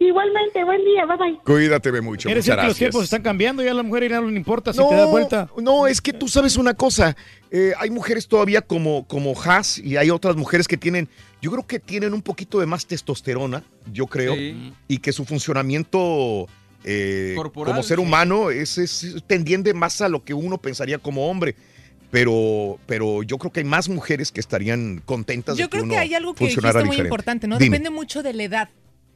Igualmente, 0.00 0.62
buen 0.62 0.84
día, 0.84 1.04
bye 1.06 1.16
bye. 1.16 1.38
Cuídate 1.44 1.90
mucho. 2.00 2.28
Muchas 2.28 2.44
que 2.44 2.50
los 2.50 2.56
gracias. 2.56 2.78
tiempos 2.78 3.02
están 3.04 3.20
cambiando, 3.22 3.64
ya 3.64 3.72
a 3.72 3.74
la 3.74 3.82
mujer 3.82 4.08
ya 4.08 4.20
no 4.20 4.28
le 4.28 4.36
importa 4.36 4.72
si 4.72 4.78
te 4.78 4.94
das 4.94 5.10
vuelta. 5.10 5.48
No, 5.60 5.88
es 5.88 6.00
que 6.00 6.12
tú 6.12 6.28
sabes 6.28 6.56
una 6.56 6.74
cosa. 6.74 7.16
eh, 7.50 7.72
hay 7.78 7.90
mujeres 7.90 8.28
todavía 8.28 8.60
como, 8.62 9.06
como 9.08 9.32
Haas 9.40 9.78
y 9.78 9.96
hay 9.96 10.10
otras 10.10 10.36
mujeres 10.36 10.68
que 10.68 10.76
tienen, 10.76 11.08
yo 11.42 11.50
creo 11.50 11.66
que 11.66 11.80
tienen 11.80 12.12
un 12.14 12.22
poquito 12.22 12.60
de 12.60 12.66
más 12.66 12.86
testosterona, 12.86 13.64
yo 13.92 14.06
creo, 14.06 14.34
Sí. 14.36 14.72
y 14.86 14.98
que 14.98 15.10
su 15.12 15.24
funcionamiento 15.24 16.46
eh, 16.84 17.34
Corporal, 17.36 17.72
como 17.74 17.82
ser 17.82 17.98
sí. 17.98 18.02
humano 18.02 18.50
es, 18.50 18.78
es 18.78 19.16
tendiente 19.26 19.74
más 19.74 20.00
a 20.00 20.08
lo 20.08 20.24
que 20.24 20.34
uno 20.34 20.58
pensaría 20.58 20.98
como 20.98 21.28
hombre. 21.28 21.54
Pero, 22.10 22.78
pero 22.86 23.22
yo 23.22 23.36
creo 23.36 23.52
que 23.52 23.60
hay 23.60 23.66
más 23.66 23.88
mujeres 23.88 24.32
que 24.32 24.40
estarían 24.40 25.02
contentas 25.04 25.56
de 25.56 25.62
Yo 25.62 25.68
que 25.68 25.72
creo 25.72 25.84
uno 25.84 25.92
que 25.92 25.98
hay 25.98 26.14
algo 26.14 26.32
que 26.32 26.44
dijiste 26.44 26.62
funcionara 26.62 26.80
muy 26.80 26.96
diferente. 26.96 27.08
importante, 27.08 27.46
¿no? 27.46 27.58
Dime. 27.58 27.76
Depende 27.76 27.90
mucho 27.90 28.22
de 28.22 28.32
la 28.32 28.42
edad. 28.44 28.68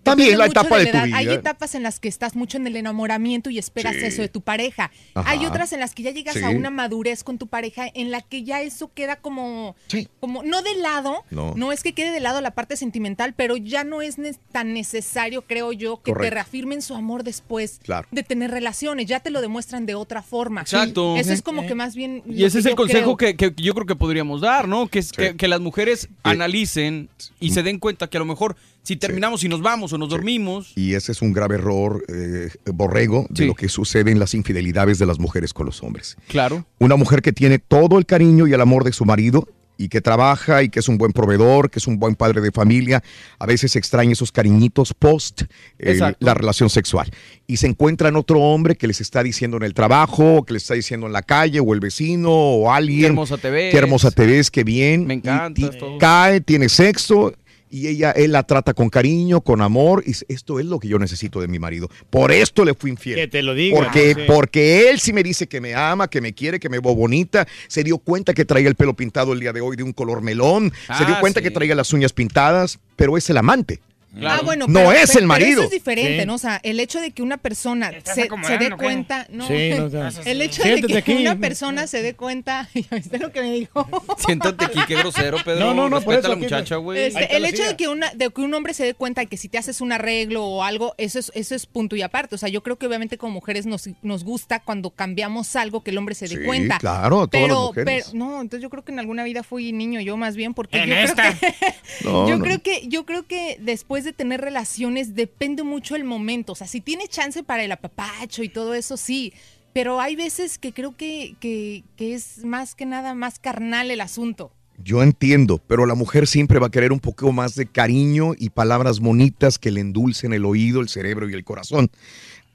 También 0.02 0.36
la 0.38 0.46
etapa 0.46 0.78
de 0.78 0.86
tu 0.86 0.92
la 0.92 1.04
edad. 1.06 1.16
Hay 1.16 1.26
vida. 1.26 1.34
etapas 1.36 1.74
en 1.74 1.82
las 1.82 2.00
que 2.00 2.08
estás 2.08 2.34
mucho 2.36 2.56
en 2.56 2.66
el 2.66 2.76
enamoramiento 2.76 3.50
y 3.50 3.58
esperas 3.58 3.94
Sí. 3.96 4.04
eso 4.04 4.22
de 4.22 4.28
tu 4.28 4.40
pareja. 4.40 4.90
Ajá. 5.14 5.30
Hay 5.30 5.46
otras 5.46 5.72
en 5.72 5.80
las 5.80 5.94
que 5.94 6.02
ya 6.02 6.10
llegas 6.10 6.36
a 6.42 6.50
una 6.50 6.70
madurez 6.70 7.22
con 7.24 7.38
tu 7.38 7.46
pareja 7.46 7.86
en 7.94 8.10
la 8.10 8.20
que 8.20 8.42
ya 8.42 8.62
eso 8.62 8.90
queda 8.94 9.16
como, 9.16 9.76
Sí. 9.88 10.08
como 10.20 10.42
no 10.42 10.62
de 10.62 10.74
lado, 10.76 11.24
No. 11.30 11.72
es 11.72 11.82
que 11.82 11.92
quede 11.92 12.10
de 12.10 12.20
lado 12.20 12.40
la 12.40 12.52
parte 12.52 12.76
sentimental, 12.76 13.34
pero 13.36 13.56
ya 13.56 13.84
no 13.84 14.02
es 14.02 14.18
ne- 14.18 14.34
tan 14.50 14.74
necesario, 14.74 15.42
creo 15.42 15.72
yo, 15.72 16.02
que 16.02 16.12
te 16.12 16.30
reafirmen 16.30 16.82
su 16.82 16.94
amor 16.94 17.22
después 17.24 17.80
Claro. 17.82 18.08
de 18.10 18.22
tener 18.22 18.50
relaciones, 18.50 19.06
ya 19.06 19.20
te 19.20 19.30
lo 19.30 19.40
demuestran 19.40 19.86
de 19.86 19.94
otra 19.94 20.22
forma. 20.22 20.62
Exacto. 20.62 21.16
Eso 21.16 21.32
es 21.32 21.42
como 21.42 21.66
que 21.66 21.74
más 21.74 21.94
bien... 21.94 22.22
Y 22.26 22.44
ese 22.44 22.58
es 22.58 22.66
el 22.66 22.74
consejo 22.74 23.16
que, 23.16 23.36
que 23.36 23.52
yo 23.56 23.74
creo 23.74 23.86
que 23.86 23.96
podríamos 23.96 24.40
dar, 24.40 24.66
¿no? 24.68 24.88
Que, 24.88 24.98
es 24.98 25.12
que, 25.12 25.36
que 25.36 25.48
las 25.48 25.60
mujeres 25.60 26.08
analicen 26.22 27.08
y 27.40 27.50
se 27.50 27.62
den 27.62 27.78
cuenta 27.78 28.08
que 28.08 28.16
a 28.16 28.20
lo 28.20 28.26
mejor 28.26 28.56
si 28.82 28.96
terminamos 28.96 29.44
y 29.44 29.48
nos 29.48 29.60
vamos 29.62 29.92
o 29.92 29.98
nos 29.98 30.08
dormimos. 30.08 30.72
Y 30.76 30.94
ese 30.94 31.12
es 31.12 31.22
un 31.22 31.32
grave 31.32 31.54
error, 31.56 32.04
eh, 32.08 32.50
borrego, 32.72 33.26
de 33.30 33.42
Sí. 33.42 33.46
lo 33.46 33.54
que 33.54 33.68
sucede 33.68 34.10
en 34.10 34.18
las 34.18 34.34
infidelidades 34.34 34.98
de 34.98 35.06
las 35.06 35.18
mujeres 35.18 35.52
con 35.54 35.66
los 35.66 35.82
hombres. 35.82 36.16
Claro. 36.28 36.66
Una 36.78 36.96
mujer 36.96 37.22
que 37.22 37.32
tiene 37.32 37.58
todo 37.58 37.98
el 37.98 38.06
cariño 38.06 38.46
y 38.46 38.52
el 38.52 38.60
amor 38.60 38.84
de 38.84 38.92
su 38.92 39.04
marido 39.04 39.48
y 39.78 39.88
que 39.88 40.00
trabaja 40.00 40.62
y 40.62 40.68
que 40.68 40.78
es 40.80 40.88
un 40.88 40.98
buen 40.98 41.12
proveedor, 41.12 41.70
que 41.70 41.78
es 41.80 41.86
un 41.88 41.98
buen 41.98 42.14
padre 42.14 42.40
de 42.40 42.52
familia, 42.52 43.02
a 43.38 43.46
veces 43.46 43.74
extraña 43.74 44.12
esos 44.12 44.30
cariñitos 44.30 44.92
post 44.94 45.42
eh, 45.78 45.98
la 46.20 46.34
relación 46.34 46.68
sexual. 46.70 47.10
Y 47.48 47.56
se 47.56 47.66
encuentra 47.66 48.08
en 48.08 48.16
otro 48.16 48.38
hombre 48.40 48.76
que 48.76 48.86
les 48.86 49.00
está 49.00 49.22
diciendo 49.24 49.56
en 49.56 49.62
el 49.64 49.74
trabajo, 49.74 50.36
o 50.36 50.44
que 50.44 50.52
les 50.52 50.62
está 50.64 50.74
diciendo 50.74 51.06
en 51.06 51.12
la 51.12 51.22
calle, 51.22 51.58
o 51.58 51.72
el 51.74 51.80
vecino, 51.80 52.30
o 52.30 52.70
alguien. 52.70 53.00
Qué 53.00 53.06
hermosa 53.06 53.38
te 53.38 53.50
ves. 53.50 53.72
Qué 53.72 53.78
hermosa 53.78 54.10
te 54.12 54.26
ves, 54.26 54.50
qué 54.50 54.62
bien. 54.62 55.06
Me 55.06 55.14
Y- 55.14 55.16
encantas, 55.16 55.74
y 55.74 55.78
todo. 55.78 55.98
cae, 55.98 56.40
tiene 56.40 56.68
sexo. 56.68 57.32
Y 57.74 57.88
ella, 57.88 58.10
él 58.10 58.32
la 58.32 58.42
trata 58.42 58.74
con 58.74 58.90
cariño, 58.90 59.40
con 59.40 59.62
amor. 59.62 60.04
Y 60.06 60.12
esto 60.32 60.60
es 60.60 60.66
lo 60.66 60.78
que 60.78 60.88
yo 60.88 60.98
necesito 60.98 61.40
de 61.40 61.48
mi 61.48 61.58
marido. 61.58 61.88
Por 62.10 62.30
esto 62.30 62.66
le 62.66 62.74
fui 62.74 62.90
infiel. 62.90 63.16
Que 63.16 63.28
te 63.28 63.42
lo 63.42 63.54
diga. 63.54 63.78
Porque, 63.78 64.14
Sí. 64.14 64.20
porque 64.26 64.90
él 64.90 65.00
sí 65.00 65.14
me 65.14 65.22
dice 65.22 65.46
que 65.46 65.58
me 65.62 65.74
ama, 65.74 66.06
que 66.08 66.20
me 66.20 66.34
quiere, 66.34 66.60
que 66.60 66.68
me 66.68 66.80
veo 66.80 66.94
bonita. 66.94 67.48
Se 67.68 67.82
dio 67.82 67.96
cuenta 67.96 68.34
que 68.34 68.44
traía 68.44 68.68
el 68.68 68.74
pelo 68.74 68.94
pintado 68.94 69.32
el 69.32 69.40
día 69.40 69.54
de 69.54 69.62
hoy 69.62 69.76
de 69.76 69.82
un 69.84 69.94
color 69.94 70.20
melón. 70.20 70.70
se 70.98 71.06
dio 71.06 71.14
Ah, 71.16 71.20
cuenta 71.20 71.40
sí. 71.40 71.44
que 71.44 71.50
traía 71.50 71.74
las 71.74 71.92
uñas 71.94 72.12
pintadas, 72.12 72.78
pero 72.96 73.16
es 73.16 73.30
el 73.30 73.38
amante. 73.38 73.80
Ah, 74.20 74.40
bueno, 74.44 74.66
no 74.68 74.80
pero- 74.80 74.92
es 74.92 75.06
pero- 75.08 75.20
el 75.20 75.26
marido. 75.26 75.48
Pero 75.48 75.60
eso 75.60 75.64
es 75.64 75.70
diferente, 75.70 76.20
Sí. 76.20 76.26
¿no? 76.26 76.34
O 76.34 76.38
sea, 76.38 76.60
el 76.62 76.80
hecho 76.80 77.00
de 77.00 77.12
que 77.12 77.22
una 77.22 77.38
persona 77.38 77.90
se, 78.04 78.14
se 78.14 78.58
dé 78.58 78.70
cuenta, 78.76 79.26
no, 79.30 79.46
Sí, 79.48 79.70
no, 79.76 79.88
no. 79.88 80.08
el 80.26 80.42
hecho 80.42 80.62
de 80.62 80.82
que 80.82 80.98
aquí. 80.98 81.12
una 81.14 81.36
persona 81.36 81.86
se 81.86 82.02
dé 82.02 82.14
cuenta, 82.14 82.68
¿viste 82.74 83.18
lo 83.18 83.32
que 83.32 83.40
me 83.40 83.52
dijo? 83.52 83.88
Siéntate 84.18 84.66
aquí, 84.66 84.80
qué 84.86 84.96
grosero, 84.96 85.38
Pedro. 85.44 85.60
No, 85.60 85.74
no, 85.74 85.88
no, 85.88 86.00
por 86.02 86.14
Respeta 86.14 86.18
eso 86.18 86.26
a 86.26 86.30
la 86.30 86.36
muchacha, 86.36 86.76
güey. 86.76 87.00
Este, 87.04 87.36
el 87.36 87.44
hecho 87.46 87.64
de 87.64 87.76
que, 87.76 87.88
una, 87.88 88.10
de 88.12 88.30
que 88.30 88.40
un 88.42 88.52
hombre 88.54 88.74
se 88.74 88.84
dé 88.84 88.94
cuenta 88.94 89.22
de 89.22 89.28
que 89.28 89.36
si 89.36 89.48
te 89.48 89.58
haces 89.58 89.80
un 89.80 89.92
arreglo 89.92 90.44
o 90.44 90.62
algo, 90.62 90.94
eso 90.98 91.18
es, 91.18 91.32
eso 91.34 91.54
es 91.54 91.66
punto 91.66 91.96
y 91.96 92.02
aparte. 92.02 92.34
O 92.34 92.38
sea, 92.38 92.48
yo 92.50 92.62
creo 92.62 92.76
que 92.76 92.86
obviamente 92.86 93.16
como 93.18 93.32
mujeres 93.32 93.64
nos, 93.66 93.88
nos 94.02 94.24
gusta 94.24 94.60
cuando 94.60 94.90
cambiamos 94.90 95.56
algo 95.56 95.82
que 95.82 95.90
el 95.90 95.98
hombre 95.98 96.14
se 96.14 96.28
dé 96.28 96.36
Sí, 96.36 96.44
cuenta. 96.44 96.78
claro, 96.78 97.26
todas 97.28 97.30
pero, 97.30 97.54
las 97.54 97.62
mujeres. 97.68 98.04
pero- 98.12 98.18
no, 98.18 98.40
entonces 98.42 98.62
yo 98.62 98.68
creo 98.70 98.84
que 98.84 98.92
en 98.92 98.98
alguna 98.98 99.24
vida 99.24 99.42
fui 99.42 99.72
niño 99.72 100.00
yo 100.00 100.16
más 100.16 100.36
bien 100.36 100.52
porque 100.54 100.78
En 100.82 100.88
yo 100.90 100.94
esta. 100.96 101.34
creo 101.38 101.52
que 101.52 101.74
No, 102.04 102.28
yo 102.28 102.36
no. 102.36 102.44
creo 102.44 102.62
que 102.62 102.86
yo 102.88 103.06
creo 103.06 103.26
que 103.26 103.56
después 103.60 104.01
de 104.04 104.12
tener 104.12 104.40
relaciones 104.40 105.14
depende 105.14 105.62
mucho 105.62 105.96
el 105.96 106.04
momento. 106.04 106.52
O 106.52 106.54
sea, 106.56 106.66
si 106.66 106.80
tiene 106.80 107.08
chance 107.08 107.42
para 107.42 107.64
el 107.64 107.72
apapacho 107.72 108.42
y 108.42 108.48
todo 108.48 108.74
eso, 108.74 108.96
sí. 108.96 109.32
Pero 109.72 110.00
hay 110.00 110.16
veces 110.16 110.58
que 110.58 110.72
creo 110.72 110.96
que, 110.96 111.36
que, 111.40 111.84
es 111.98 112.44
más 112.44 112.74
que 112.74 112.84
nada 112.84 113.14
más 113.14 113.38
carnal 113.38 113.90
el 113.90 114.00
asunto. 114.00 114.52
Yo 114.78 115.02
entiendo, 115.02 115.58
pero 115.66 115.86
la 115.86 115.94
mujer 115.94 116.26
siempre 116.26 116.58
va 116.58 116.66
a 116.66 116.70
querer 116.70 116.92
un 116.92 117.00
poco 117.00 117.32
más 117.32 117.54
de 117.54 117.66
cariño 117.66 118.32
y 118.36 118.50
palabras 118.50 119.00
bonitas 119.00 119.58
que 119.58 119.70
le 119.70 119.80
endulcen 119.80 120.32
el 120.32 120.44
oído, 120.44 120.80
el 120.80 120.88
cerebro 120.88 121.28
y 121.28 121.34
el 121.34 121.44
corazón. 121.44 121.90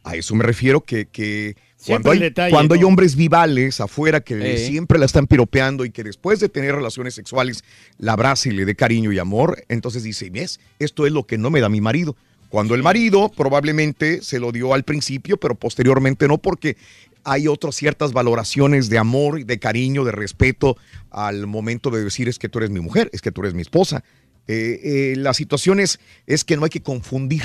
A 0.03 0.15
eso 0.15 0.35
me 0.35 0.43
refiero 0.43 0.81
que, 0.81 1.05
que 1.05 1.55
cuando, 1.85 2.11
hay, 2.11 2.17
el 2.17 2.23
detalle, 2.23 2.51
cuando 2.51 2.73
hay 2.73 2.81
¿no? 2.81 2.87
hombres 2.87 3.15
vivales 3.15 3.79
afuera 3.79 4.21
que 4.21 4.53
Eh. 4.53 4.57
siempre 4.57 4.97
la 4.99 5.05
están 5.05 5.27
piropeando 5.27 5.85
y 5.85 5.91
que 5.91 6.03
después 6.03 6.39
de 6.39 6.49
tener 6.49 6.73
relaciones 6.75 7.13
sexuales 7.13 7.63
la 7.97 8.13
abraza 8.13 8.49
y 8.49 8.53
le 8.53 8.65
dé 8.65 8.75
cariño 8.75 9.11
y 9.11 9.19
amor, 9.19 9.63
entonces 9.69 10.03
dice, 10.03 10.29
¿ves? 10.29 10.59
Esto 10.79 11.05
es 11.05 11.11
lo 11.13 11.25
que 11.25 11.37
no 11.37 11.49
me 11.49 11.61
da 11.61 11.69
mi 11.69 11.81
marido. 11.81 12.15
Cuando 12.49 12.75
el 12.75 12.81
marido 12.83 13.29
probablemente 13.29 14.21
se 14.21 14.39
lo 14.39 14.51
dio 14.51 14.73
al 14.73 14.83
principio, 14.83 15.37
pero 15.37 15.55
posteriormente 15.55 16.27
no, 16.27 16.37
porque 16.37 16.77
hay 17.23 17.47
otras 17.47 17.75
ciertas 17.75 18.13
valoraciones 18.13 18.89
de 18.89 18.97
amor, 18.97 19.39
y 19.39 19.43
de 19.43 19.59
cariño, 19.59 20.05
de 20.05 20.13
respeto 20.13 20.77
al 21.11 21.45
momento 21.45 21.89
de 21.89 22.03
decir 22.03 22.29
es 22.29 22.39
que 22.39 22.47
tú 22.47 22.59
eres 22.59 22.69
mi 22.69 22.79
mujer, 22.79 23.09
es 23.11 23.21
que 23.21 23.31
tú 23.31 23.41
eres 23.41 23.53
mi 23.53 23.61
esposa. 23.61 24.03
Eh, 24.47 24.79
eh, 24.81 25.13
la 25.17 25.33
situación 25.33 25.81
es, 25.81 25.99
es 26.25 26.45
que 26.45 26.55
no 26.55 26.63
hay 26.63 26.69
que 26.69 26.81
confundir 26.81 27.43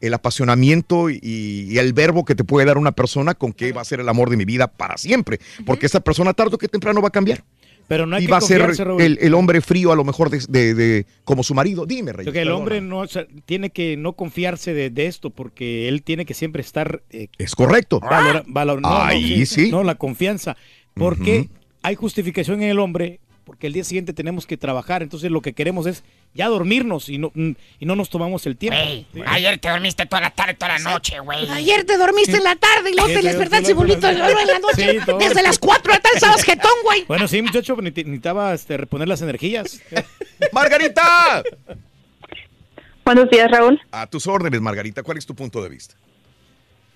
el 0.00 0.14
apasionamiento 0.14 1.10
y, 1.10 1.18
y 1.22 1.78
el 1.78 1.92
verbo 1.92 2.24
que 2.24 2.34
te 2.34 2.44
puede 2.44 2.66
dar 2.66 2.78
una 2.78 2.92
persona 2.92 3.34
con 3.34 3.52
que 3.52 3.72
va 3.72 3.80
a 3.82 3.84
ser 3.84 4.00
el 4.00 4.08
amor 4.08 4.30
de 4.30 4.36
mi 4.36 4.44
vida 4.44 4.68
para 4.68 4.96
siempre, 4.96 5.40
porque 5.66 5.86
esa 5.86 6.00
persona 6.00 6.32
tarde 6.34 6.54
o 6.54 6.58
que 6.58 6.68
temprano 6.68 7.00
va 7.02 7.08
a 7.08 7.12
cambiar. 7.12 7.42
Pero 7.88 8.04
no 8.04 8.16
hay 8.16 8.24
y 8.24 8.26
que 8.26 8.32
va 8.32 8.36
a 8.38 8.40
ser 8.42 8.60
el, 9.00 9.18
el 9.18 9.32
hombre 9.34 9.62
frío 9.62 9.90
a 9.92 9.96
lo 9.96 10.04
mejor 10.04 10.28
de, 10.28 10.40
de- 10.46 10.74
de- 10.74 11.06
como 11.24 11.42
su 11.42 11.54
marido. 11.54 11.86
Dime, 11.86 12.12
Rey. 12.12 12.26
Yo 12.26 12.32
que 12.34 12.42
el 12.42 12.50
hombre 12.50 12.82
no 12.82 12.98
o 12.98 13.06
sea, 13.06 13.26
tiene 13.46 13.70
que 13.70 13.96
no 13.96 14.12
confiarse 14.12 14.74
de, 14.74 14.90
de 14.90 15.06
esto 15.06 15.30
porque 15.30 15.88
él 15.88 16.02
tiene 16.02 16.26
que 16.26 16.34
siempre 16.34 16.60
estar 16.60 17.02
eh, 17.08 17.28
Es 17.38 17.54
correcto. 17.54 17.98
valor- 18.00 18.44
no, 18.82 18.90
no, 18.90 19.02
Ahí 19.02 19.46
sí. 19.46 19.70
No, 19.70 19.84
la 19.84 19.94
confianza. 19.94 20.54
Porque 20.92 21.48
hay 21.82 21.94
justificación 21.94 22.62
en 22.62 22.68
el 22.68 22.78
hombre, 22.78 23.20
porque 23.48 23.66
el 23.66 23.72
día 23.72 23.82
siguiente 23.82 24.12
tenemos 24.12 24.46
que 24.46 24.58
trabajar. 24.58 25.02
Entonces 25.02 25.30
lo 25.30 25.40
que 25.40 25.54
queremos 25.54 25.86
es 25.86 26.04
ya 26.34 26.48
dormirnos 26.48 27.08
y 27.08 27.16
no, 27.16 27.32
y 27.34 27.86
no 27.86 27.96
nos 27.96 28.10
tomamos 28.10 28.44
el 28.44 28.58
tiempo. 28.58 28.78
Güey, 28.78 29.06
ayer 29.26 29.56
te 29.56 29.70
dormiste 29.70 30.04
toda 30.04 30.20
la 30.20 30.30
tarde, 30.30 30.52
toda 30.52 30.76
la 30.76 30.80
noche, 30.80 31.18
güey. 31.20 31.48
Ayer 31.48 31.84
te 31.84 31.96
dormiste 31.96 32.36
en 32.36 32.44
la 32.44 32.56
tarde 32.56 32.90
y 32.90 32.94
luego 32.94 33.08
te 33.08 33.22
despertaste 33.22 33.72
dormir 33.72 33.96
en 34.04 34.46
la 34.46 34.58
noche. 34.58 35.00
sí. 35.00 35.12
Desde 35.18 35.42
las 35.42 35.58
4 35.58 35.82
de 35.82 35.96
la 35.96 36.02
tarde 36.02 36.16
estabas 36.16 36.44
jetón, 36.44 36.70
güey. 36.84 37.06
Bueno, 37.08 37.26
sí, 37.26 37.40
muchacho, 37.40 37.74
necesitaba, 37.76 38.52
este, 38.52 38.76
reponer 38.76 39.08
las 39.08 39.22
energías. 39.22 39.80
¡Margarita! 40.52 41.42
Buenos 43.02 43.30
días, 43.30 43.50
Raúl. 43.50 43.80
A 43.92 44.06
tus 44.06 44.26
órdenes, 44.26 44.60
Margarita. 44.60 45.02
¿Cuál 45.02 45.16
es 45.16 45.24
tu 45.24 45.34
punto 45.34 45.62
de 45.62 45.70
vista? 45.70 45.94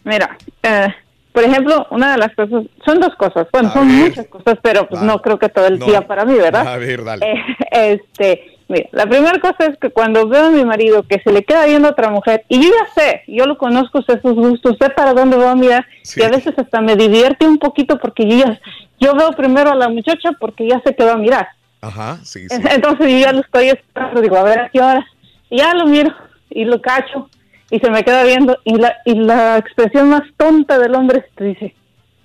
Mira, 0.04 0.36
eh, 0.62 0.88
por 1.32 1.42
ejemplo, 1.44 1.86
una 1.90 2.12
de 2.12 2.18
las 2.18 2.34
cosas, 2.34 2.64
son 2.84 3.00
dos 3.00 3.14
cosas, 3.16 3.46
bueno, 3.52 3.68
A 3.68 3.72
son 3.72 3.88
ver. 3.88 3.96
muchas 4.08 4.26
cosas, 4.26 4.58
pero 4.62 4.88
pues 4.88 5.00
no 5.02 5.20
creo 5.20 5.38
que 5.38 5.48
todo 5.48 5.66
el 5.66 5.78
No. 5.78 5.86
día 5.86 6.02
para 6.02 6.24
mí, 6.24 6.34
¿verdad? 6.34 6.66
A 6.68 6.76
ver, 6.76 7.02
dale. 7.04 7.26
Eh, 7.26 7.42
este, 7.72 8.58
mira, 8.68 8.88
la 8.92 9.06
primera 9.06 9.38
cosa 9.40 9.70
es 9.70 9.78
que 9.78 9.90
cuando 9.90 10.28
veo 10.28 10.46
a 10.46 10.50
mi 10.50 10.64
marido 10.64 11.02
que 11.04 11.20
se 11.24 11.32
le 11.32 11.42
queda 11.42 11.64
viendo 11.66 11.88
a 11.88 11.92
otra 11.92 12.10
mujer, 12.10 12.44
y 12.48 12.62
yo 12.62 12.68
ya 12.70 13.02
sé, 13.02 13.22
yo 13.28 13.46
lo 13.46 13.56
conozco, 13.58 14.02
sé 14.02 14.20
sus 14.20 14.34
gustos, 14.34 14.76
sé 14.80 14.90
para 14.90 15.14
dónde 15.14 15.36
va 15.36 15.52
a 15.52 15.56
mirar, 15.56 15.86
y 16.16 16.22
a 16.22 16.28
veces 16.28 16.54
hasta 16.58 16.80
me 16.80 16.96
divierte 16.96 17.46
un 17.46 17.58
poquito 17.58 17.98
porque 17.98 18.26
yo 18.28 18.36
ya, 18.44 18.60
yo 19.00 19.14
veo 19.14 19.32
primero 19.32 19.72
a 19.72 19.74
la 19.74 19.88
muchacha 19.88 20.32
porque 20.38 20.68
ya 20.68 20.80
sé 20.84 20.94
que 20.94 21.04
va 21.04 21.12
a 21.12 21.16
mirar. 21.16 21.48
Ajá, 21.80 22.18
sí, 22.22 22.46
sí. 22.48 22.56
Entonces 22.70 23.10
yo 23.10 23.18
ya 23.18 23.32
lo 23.32 23.40
estoy 23.40 23.68
esperando, 23.70 24.20
digo, 24.20 24.36
a 24.36 24.42
ver 24.44 24.58
a 24.60 24.68
qué 24.68 24.80
hora. 24.80 25.04
Y 25.50 25.58
ya 25.58 25.74
lo 25.74 25.86
miro 25.86 26.14
y 26.50 26.64
lo 26.64 26.80
cacho 26.80 27.28
y 27.72 27.78
se 27.80 27.90
me 27.90 28.04
queda 28.04 28.22
viendo 28.24 28.56
y 28.64 28.76
la, 28.76 28.94
y 29.06 29.14
la 29.14 29.56
expresión 29.56 30.10
más 30.10 30.22
tonta 30.36 30.78
del 30.78 30.94
hombre 30.94 31.24
te 31.34 31.44
dice, 31.44 31.74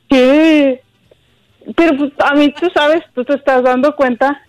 ¿qué? 0.10 0.82
Pero 1.76 1.98
pues, 1.98 2.12
a 2.20 2.34
mí 2.36 2.54
tú 2.60 2.70
sabes, 2.74 3.02
tú 3.16 3.24
te 3.26 3.34
estás 3.36 3.64
dando 3.64 3.96
cuenta 3.96 4.42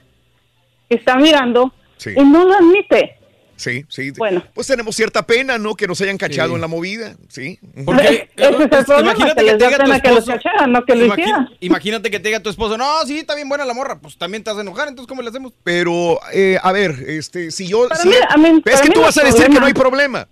que 0.91 0.97
está 0.97 1.17
mirando 1.17 1.73
Sí. 1.97 2.11
y 2.17 2.25
no 2.25 2.45
lo 2.45 2.55
admite. 2.55 3.15
Sí, 3.57 3.85
sí. 3.89 4.13
Bueno. 4.17 4.43
Pues 4.55 4.69
tenemos 4.69 4.95
cierta 4.95 5.27
pena, 5.27 5.59
¿no? 5.59 5.75
Que 5.75 5.89
nos 5.89 6.01
hayan 6.01 6.17
cachado 6.17 6.55
en 6.55 6.61
la 6.61 6.69
movida, 6.69 7.17
¿sí? 7.29 7.59
Porque, 7.85 8.03
Ese 8.07 8.29
es 8.37 8.61
el 8.61 8.69
pues, 8.69 8.85
problema, 8.85 9.01
imagínate 9.13 9.35
que 9.35 9.47
que 9.47 9.51
les 9.53 9.59
da 9.59 9.67
diga 9.67 9.79
tu 9.79 9.85
pena 9.85 10.01
que 10.01 10.09
los 10.11 10.19
esposo. 10.19 10.33
cacharan, 10.39 10.73
no 10.73 10.85
que 10.85 10.95
lo 10.95 11.07
Imagi- 11.07 11.21
hicieran. 11.21 11.49
Imagínate 11.59 12.11
que 12.11 12.21
te 12.21 12.29
diga 12.29 12.41
tu 12.41 12.51
esposo, 12.51 12.79
no, 12.79 13.05
sí, 13.05 13.19
está 13.19 13.35
bien 13.35 13.49
buena 13.49 13.65
la 13.65 13.75
morra, 13.75 13.99
pues 14.01 14.17
también 14.17 14.45
te 14.45 14.51
vas 14.51 14.59
a 14.59 14.63
enojar, 14.63 14.87
entonces 14.87 15.09
¿cómo 15.09 15.23
le 15.23 15.31
hacemos? 15.31 15.53
Pero, 15.65 16.21
eh, 16.33 16.57
a 16.63 16.71
ver, 16.71 16.93
este, 17.09 17.51
si 17.51 17.67
yo... 17.67 17.89
Para 17.89 18.01
si- 18.01 18.09
mí- 18.09 18.15
a 18.29 18.37
mí- 18.37 18.49
es 18.49 18.63
para 18.63 18.81
que 18.83 18.89
mí 18.91 18.95
tú 18.95 19.01
no 19.01 19.07
vas 19.07 19.19
a 19.19 19.25
decir 19.25 19.47
que 19.49 19.59
no 19.59 19.67
hay 19.67 19.75
problema. 19.75 20.29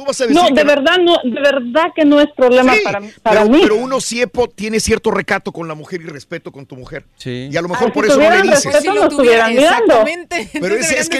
Tú 0.00 0.06
vas 0.06 0.18
a 0.20 0.26
decir 0.26 0.40
No, 0.40 0.48
que 0.48 0.54
de 0.54 0.64
verdad 0.64 0.96
no, 0.98 1.18
de 1.22 1.40
verdad 1.40 1.88
que 1.94 2.06
no 2.06 2.20
es 2.22 2.28
problema 2.34 2.72
Sí, 2.74 2.80
para, 2.82 3.00
para 3.22 3.40
pero, 3.42 3.52
mí. 3.52 3.60
pero 3.62 3.76
uno 3.76 4.00
siempre 4.00 4.48
tiene 4.54 4.80
cierto 4.80 5.10
recato 5.10 5.52
con 5.52 5.68
la 5.68 5.74
mujer 5.74 6.00
y 6.00 6.06
respeto 6.06 6.50
con 6.50 6.64
tu 6.64 6.74
mujer. 6.74 7.04
Y 7.24 7.54
a 7.54 7.60
lo 7.60 7.68
mejor 7.68 7.88
Ah, 7.90 7.92
por 7.92 8.06
si 8.06 8.10
eso 8.12 8.18
no 8.18 8.22
le 8.22 8.28
tuvieran 8.30 8.46
dices. 8.50 8.64
respeto, 8.72 8.94
no 8.94 9.08
estuvieran 9.08 9.54
mirando. 9.54 10.04
Pero 10.52 10.74
es, 10.74 10.90
es 10.92 11.08
que, 11.10 11.18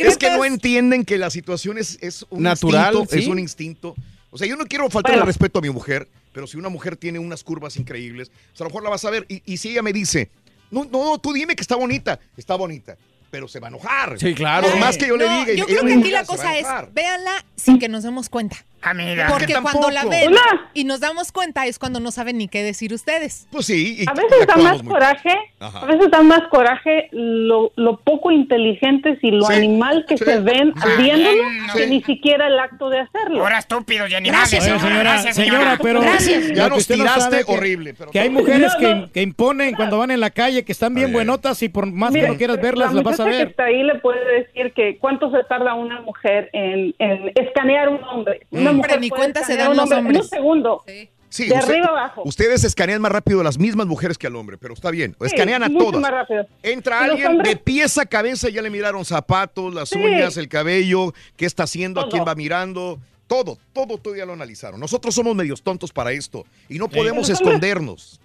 es 0.00 0.18
que 0.18 0.30
no 0.30 0.44
entienden 0.44 1.04
que 1.06 1.16
la 1.16 1.30
situación 1.30 1.78
es, 1.78 1.96
es 2.02 2.26
un 2.28 2.42
Natural, 2.42 2.92
instinto, 2.94 3.12
sí. 3.14 3.18
es 3.20 3.28
un 3.28 3.38
instinto. 3.38 3.94
O 4.30 4.36
sea, 4.36 4.46
yo 4.46 4.56
no 4.56 4.66
quiero 4.66 4.90
faltar 4.90 5.12
Bueno. 5.12 5.22
el 5.22 5.26
respeto 5.26 5.58
a 5.58 5.62
mi 5.62 5.70
mujer, 5.70 6.06
pero 6.34 6.46
si 6.46 6.58
una 6.58 6.68
mujer 6.68 6.96
tiene 6.96 7.18
unas 7.18 7.42
curvas 7.42 7.78
increíbles, 7.78 8.28
pues 8.50 8.60
a 8.60 8.64
lo 8.64 8.68
mejor 8.70 8.82
la 8.82 8.90
vas 8.90 9.04
a 9.06 9.10
ver. 9.10 9.24
Y, 9.30 9.42
y 9.46 9.56
si 9.56 9.70
ella 9.70 9.80
me 9.80 9.94
dice, 9.94 10.28
no, 10.70 10.84
no, 10.84 11.16
tú 11.18 11.32
dime 11.32 11.56
que 11.56 11.62
está 11.62 11.76
bonita, 11.76 12.20
está 12.36 12.54
bonita, 12.56 12.98
pero 13.30 13.48
se 13.48 13.60
va 13.60 13.68
a 13.68 13.70
enojar. 13.70 14.18
Sí, 14.18 14.34
claro. 14.34 14.68
Por 14.68 14.78
más 14.78 14.96
que 14.96 15.08
yo 15.08 15.16
le 15.16 15.28
diga. 15.28 15.54
yo 15.54 15.66
creo 15.66 15.84
que 15.84 15.94
aquí 15.94 16.10
la 16.10 16.24
cosa 16.24 16.56
es, 16.56 16.66
véanla 16.92 17.44
sin 17.56 17.78
que 17.78 17.88
nos 17.88 18.02
demos 18.02 18.28
cuenta. 18.28 18.56
Mira. 18.94 19.26
Porque 19.28 19.46
Que 19.46 19.54
cuando 19.60 19.90
la 19.90 20.04
ven 20.04 20.32
y 20.74 20.84
nos 20.84 21.00
damos 21.00 21.32
cuenta 21.32 21.66
es 21.66 21.78
cuando 21.78 22.00
no 22.00 22.10
saben 22.10 22.38
ni 22.38 22.48
qué 22.48 22.62
decir 22.62 22.94
ustedes. 22.94 23.48
Pues 23.50 23.66
sí. 23.66 24.04
A 24.06 24.14
veces 24.14 24.46
da 24.46 24.56
más 24.56 24.82
coraje, 24.82 25.34
Ajá. 25.58 25.80
a 25.80 25.84
veces 25.84 26.10
da 26.10 26.22
más 26.22 26.42
coraje 26.50 27.08
lo, 27.12 27.72
lo 27.76 27.98
poco 27.98 28.30
inteligentes 28.30 29.18
y 29.22 29.30
lo 29.32 29.46
Sí, 29.46 29.54
animal 29.54 30.04
que 30.08 30.16
sí. 30.16 30.24
se 30.24 30.40
ven 30.40 30.72
viéndolo 30.98 31.42
que 31.74 31.84
sí. 31.84 31.90
ni 31.90 32.02
siquiera 32.02 32.46
el 32.46 32.58
acto 32.58 32.88
de 32.90 33.00
hacerlo. 33.00 33.42
Ahora 33.42 33.58
estúpidos 33.58 34.10
y 34.10 34.14
animales. 34.14 34.52
Oye, 34.52 34.60
señora, 34.60 34.80
señora, 34.80 35.00
gracias, 35.00 35.36
señora. 35.36 35.58
señora, 35.58 35.78
pero 35.82 36.00
Gracias. 36.00 36.48
Ya 36.54 36.68
nos 36.68 36.88
no 36.88 36.94
tiraste 36.96 37.44
horrible, 37.46 37.94
pero 37.94 38.10
que 38.10 38.20
hay 38.20 38.30
mujeres 38.30 38.72
No, 38.74 38.78
que, 38.78 38.94
no. 38.94 39.12
que 39.12 39.22
imponen 39.22 39.74
cuando 39.74 39.98
van 39.98 40.10
en 40.10 40.20
la 40.20 40.30
calle, 40.30 40.64
que 40.64 40.72
están 40.72 40.94
bien 40.94 41.12
buenotas 41.12 41.62
y 41.62 41.68
por 41.68 41.86
más 41.86 42.12
que 42.12 42.26
no 42.28 42.36
quieras 42.36 42.60
verlas, 42.60 42.90
la 42.94 43.02
las 43.02 43.04
vas 43.04 43.20
a 43.20 43.24
muchacha 43.24 43.30
que 43.30 43.38
ver. 43.44 43.48
está 43.50 43.64
ahí 43.64 43.82
le 43.82 43.94
puede 43.96 44.24
decir 44.44 44.72
que 44.72 44.98
cuánto 44.98 45.30
se 45.30 45.42
tarda 45.44 45.74
una 45.74 46.00
mujer 46.02 46.48
en, 46.52 46.94
en 46.98 47.32
escanear 47.34 47.88
un 47.88 48.02
hombre. 48.04 48.46
Una 48.70 48.76
mujer 48.78 49.00
ni 49.00 49.08
cuenta 49.10 49.44
se 49.44 49.56
dan 49.56 49.76
los 49.76 49.90
En 49.90 49.98
hombres. 49.98 50.22
un 50.22 50.28
segundo. 50.28 50.82
Sí, 51.30 51.46
de 51.46 51.54
usted- 51.58 51.70
arriba 51.72 51.88
abajo. 51.88 52.22
Ustedes 52.24 52.64
escanean 52.64 53.02
más 53.02 53.12
rápido 53.12 53.40
a 53.42 53.44
las 53.44 53.58
mismas 53.58 53.86
mujeres 53.86 54.16
que 54.16 54.26
al 54.26 54.36
hombre, 54.36 54.56
pero 54.56 54.72
está 54.72 54.90
bien. 54.90 55.14
Sí, 55.20 55.26
Escanean 55.26 55.62
a 55.62 55.68
todas. 55.68 56.00
más 56.00 56.10
rápido. 56.10 56.46
Entra 56.62 57.06
Y 57.06 57.10
alguien 57.10 57.26
hombres- 57.28 57.50
de 57.50 57.56
pies 57.56 57.98
a 57.98 58.06
cabeza, 58.06 58.48
ya 58.48 58.62
le 58.62 58.70
miraron 58.70 59.04
zapatos, 59.04 59.74
las 59.74 59.90
Sí. 59.90 59.98
uñas, 59.98 60.38
el 60.38 60.48
cabello, 60.48 61.12
qué 61.36 61.44
está 61.44 61.64
haciendo, 61.64 62.00
a 62.00 62.04
Todo. 62.04 62.12
quién 62.12 62.24
va 62.26 62.34
mirando. 62.34 62.98
Todo, 63.26 63.58
todo, 63.74 63.98
todo 63.98 64.16
ya 64.16 64.24
lo 64.24 64.32
analizaron. 64.32 64.80
Nosotros 64.80 65.14
somos 65.14 65.34
medios 65.36 65.62
tontos 65.62 65.92
para 65.92 66.12
esto 66.12 66.44
y 66.66 66.78
no 66.78 66.86
Sí. 66.86 66.96
podemos 66.96 67.28
Los 67.28 67.38
hombres- 67.40 67.40
escondernos. 67.58 68.20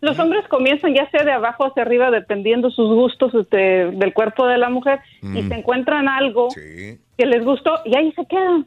Los 0.00 0.18
hombres 0.18 0.46
comienzan 0.48 0.94
ya 0.94 1.10
sea 1.10 1.24
de 1.24 1.32
abajo 1.32 1.66
hacia 1.66 1.82
arriba, 1.82 2.10
dependiendo 2.10 2.70
sus 2.70 2.88
gustos 2.94 3.34
este, 3.34 3.56
del 3.90 4.14
cuerpo 4.14 4.46
de 4.46 4.56
la 4.56 4.70
mujer, 4.70 5.00
y 5.20 5.26
Mm. 5.42 5.48
se 5.48 5.54
encuentran 5.54 6.08
algo 6.08 6.48
que 6.54 7.26
les 7.26 7.44
gustó 7.44 7.72
y 7.84 7.94
ahí 7.96 8.10
se 8.12 8.24
quedan. 8.26 8.64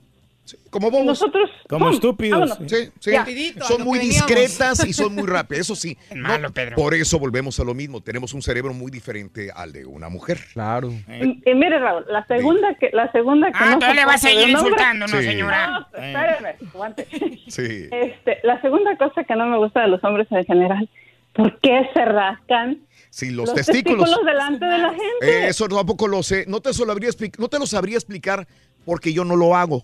Como 0.69 0.89
vos. 0.91 1.05
Nosotros. 1.05 1.49
Como 1.69 1.85
¡pum! 1.85 1.93
estúpidos. 1.93 2.57
Sí, 2.67 2.89
sí. 2.99 3.53
Son 3.61 3.83
muy 3.83 3.99
discretas 3.99 4.85
y 4.85 4.93
son 4.93 5.15
muy 5.15 5.27
rápidas. 5.27 5.61
Eso 5.61 5.75
sí. 5.75 5.97
no, 6.15 6.27
malo, 6.27 6.51
Pedro. 6.51 6.75
Por 6.75 6.93
eso 6.93 7.19
volvemos 7.19 7.59
a 7.59 7.63
lo 7.63 7.73
mismo. 7.73 8.01
Tenemos 8.01 8.33
un 8.33 8.41
cerebro 8.41 8.73
muy 8.73 8.91
diferente 8.91 9.51
al 9.53 9.71
de 9.71 9.85
una 9.85 10.09
mujer. 10.09 10.39
Claro. 10.53 10.91
Y, 10.91 11.49
y 11.49 11.53
mire, 11.55 11.79
Raúl, 11.79 12.05
la 12.09 12.25
segunda 12.27 12.75
que, 12.75 12.89
la 12.91 13.11
segunda 13.11 13.47
que 13.51 13.57
Ah, 13.59 13.77
no 13.79 13.93
le 13.93 14.05
va 14.05 14.13
a 14.13 14.17
seguir 14.17 14.57
Sí. 14.57 15.23
señora. 15.23 15.67
No, 15.67 15.85
espéreme, 15.93 16.55
aguante. 16.73 17.07
Sí. 17.47 17.87
Este, 17.91 18.37
la 18.43 18.61
segunda 18.61 18.95
cosa 18.97 19.23
que 19.23 19.35
no 19.35 19.45
me 19.47 19.57
gusta 19.57 19.81
de 19.81 19.87
los 19.89 20.03
hombres 20.03 20.27
en 20.31 20.45
general, 20.45 20.89
¿por 21.33 21.59
qué 21.59 21.89
se 21.93 22.05
rascan 22.05 22.79
Sí, 23.09 23.29
los, 23.31 23.53
testículos. 23.53 24.09
delante 24.25 24.65
de 24.65 24.77
la 24.77 24.89
gente? 24.89 25.03
Eh, 25.21 25.47
eso 25.49 25.67
tampoco 25.67 26.07
lo 26.07 26.23
sé. 26.23 26.45
No 26.47 26.61
te, 26.61 26.69
lo 26.69 26.73
sabría 26.73 27.09
no 27.37 27.49
te 27.49 27.59
lo 27.59 27.65
sabría 27.65 27.97
explicar 27.97 28.47
porque 28.85 29.11
yo 29.13 29.25
no 29.25 29.35
lo 29.35 29.55
hago. 29.55 29.83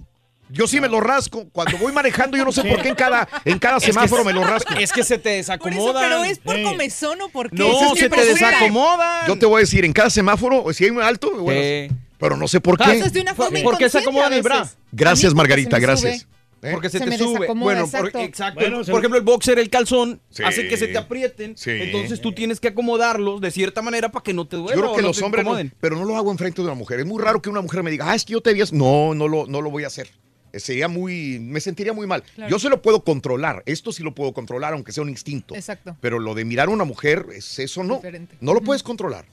Yo 0.50 0.68
sí 0.68 0.80
me 0.80 0.88
lo 0.88 1.00
rasco. 1.02 1.48
Cuando 1.52 1.78
voy 1.78 1.92
manejando, 1.92 2.38
yo 2.38 2.46
no 2.46 2.52
sé 2.52 2.64
por 2.64 2.82
qué 2.82 2.90
en 2.90 2.96
cada, 2.96 3.28
en 3.46 3.60
cada 3.60 3.78
Es 3.78 3.84
que 3.86 3.92
semáforo 3.94 4.24
me 4.24 4.34
lo 4.34 4.44
rasco. 4.44 4.74
Es 4.76 4.92
que 4.92 5.04
se 5.04 5.18
te 5.18 5.30
desacomoda. 5.30 6.02
pero 6.02 6.24
es 6.24 6.40
por 6.40 6.62
comezón 6.64 7.22
o 7.22 7.30
por 7.30 7.50
qué. 7.50 7.58
No, 7.58 7.96
se 7.96 8.10
te 8.10 8.26
desacomoda. 8.26 9.28
Yo 9.28 9.38
te 9.38 9.46
voy 9.46 9.58
a 9.58 9.60
decir, 9.62 9.86
en 9.86 9.94
cada 9.94 10.10
semáforo, 10.10 10.66
si 10.74 10.86
hay 10.86 10.90
un 10.92 11.02
alto, 11.02 11.30
Sí. 11.50 11.88
pero 12.18 12.38
no 12.38 12.48
sé 12.48 12.62
por 12.62 12.78
qué. 12.78 13.02
de 13.10 13.22
una 13.22 13.36
forma 13.36 13.60
¿Por 13.64 13.78
qué 13.78 13.90
se 13.90 14.00
acomoda 14.00 14.28
a 14.28 14.36
el 14.36 14.42
bra? 14.42 14.70
Gracias, 14.92 15.34
Margarita, 15.34 15.80
gracias. 15.80 16.28
¿Eh? 16.64 16.72
Porque 16.72 16.90
se, 16.90 16.98
Se 16.98 17.04
te 17.04 17.10
me 17.12 17.18
sube. 17.20 17.48
Bueno, 17.54 17.82
exacto. 17.86 18.14
por, 18.14 18.22
exacto. 18.22 18.60
Bueno, 18.60 18.84
se- 18.84 18.90
por 18.92 19.00
ejemplo, 19.00 19.20
el 19.20 19.24
boxer, 19.24 19.60
el 19.60 19.70
calzón, 19.70 20.20
Sí. 20.32 20.42
hace 20.44 20.68
que 20.68 20.76
se 20.76 20.88
te 20.88 20.98
aprieten. 20.98 21.56
Sí. 21.56 21.70
Entonces 21.70 22.20
tú 22.20 22.32
tienes 22.34 22.60
que 22.60 22.70
acomodarlos 22.70 23.42
de 23.42 23.52
cierta 23.52 23.84
manera 23.84 24.10
para 24.10 24.24
que 24.24 24.34
no 24.34 24.46
te 24.48 24.56
duela. 24.58 24.74
Yo 24.74 24.82
creo 24.82 24.92
o 24.92 24.96
que 24.96 25.04
no 25.04 25.10
los 25.10 25.22
hombres, 25.22 25.46
no- 25.46 25.56
pero 25.80 25.96
no 25.98 26.06
lo 26.06 26.18
hago 26.18 26.32
enfrente 26.32 26.60
de 26.62 26.66
una 26.68 26.74
mujer. 26.74 27.00
Es 27.00 27.06
muy 27.06 27.22
raro 27.22 27.44
que 27.44 27.52
una 27.52 27.62
mujer 27.62 27.84
me 27.84 27.92
diga, 27.92 28.10
ah, 28.10 28.16
es 28.16 28.26
que 28.26 28.34
yo 28.34 28.42
te 28.42 28.54
vi. 28.54 28.62
así". 28.62 28.76
No, 28.76 29.14
no 29.14 29.28
lo, 29.28 29.46
no 29.46 29.62
lo 29.62 29.70
voy 29.70 29.84
a 29.84 29.88
hacer. 29.88 30.10
Eh, 30.54 30.60
Sería 30.60 30.88
muy, 30.88 31.40
me 31.40 31.60
sentiría 31.60 31.94
muy 31.94 32.08
mal. 32.08 32.24
Claro. 32.36 32.52
Yo 32.52 32.60
se 32.60 32.70
lo 32.70 32.82
puedo 32.82 33.02
controlar. 33.04 33.64
Esto 33.66 33.92
sí 33.92 34.04
lo 34.04 34.14
puedo 34.14 34.34
controlar, 34.34 34.74
aunque 34.74 34.92
sea 34.92 35.04
un 35.04 35.10
instinto. 35.10 35.56
Exacto. 35.56 35.96
Pero 36.02 36.20
lo 36.20 36.36
de 36.36 36.46
mirar 36.46 36.68
a 36.68 36.72
una 36.72 36.84
mujer, 36.86 37.28
es 37.34 37.60
eso 37.60 37.84
no. 37.84 37.96
Diferente. 37.96 38.36
No 38.42 38.54
lo 38.54 38.62
puedes 38.62 38.84
controlar. 38.84 39.26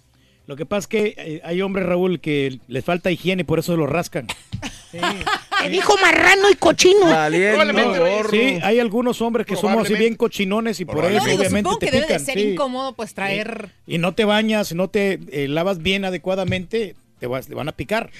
Lo 0.46 0.56
que 0.56 0.66
pasa 0.66 0.80
es 0.80 0.86
que 0.88 1.14
eh, 1.16 1.40
hay 1.42 1.62
hombres, 1.62 1.86
Raúl, 1.86 2.20
que 2.20 2.58
les 2.68 2.84
falta 2.84 3.10
higiene 3.10 3.42
y 3.42 3.44
por 3.44 3.58
eso 3.58 3.76
lo 3.76 3.86
rascan. 3.86 4.26
Me 5.62 5.70
dijo 5.70 5.94
marrano 6.00 6.50
y 6.50 6.54
cochino. 6.56 7.06
Sí, 8.30 8.58
hay 8.62 8.78
algunos 8.78 9.22
hombres 9.22 9.46
que 9.46 9.56
somos 9.56 9.84
así 9.86 9.94
bien 9.94 10.14
cochinones 10.14 10.78
y 10.80 10.84
por 10.84 11.04
eso 11.04 11.18
No, 11.18 11.24
digo, 11.24 11.40
obviamente 11.40 11.70
supongo 11.70 11.78
te 11.78 11.86
que 11.86 11.92
debe 11.92 12.12
de 12.12 12.18
ser 12.18 12.38
sí. 12.38 12.50
incómodo 12.50 12.92
pues 12.92 13.14
traer... 13.14 13.70
Y 13.86 13.98
no 13.98 14.14
te 14.14 14.24
bañas, 14.24 14.74
no 14.74 14.88
te 14.88 15.18
eh, 15.32 15.48
lavas 15.48 15.78
bien 15.78 16.04
adecuadamente, 16.04 16.94
te, 17.24 17.28
vas, 17.28 17.46
te 17.48 17.54
van 17.54 17.68
a 17.68 17.72
picar. 17.72 18.10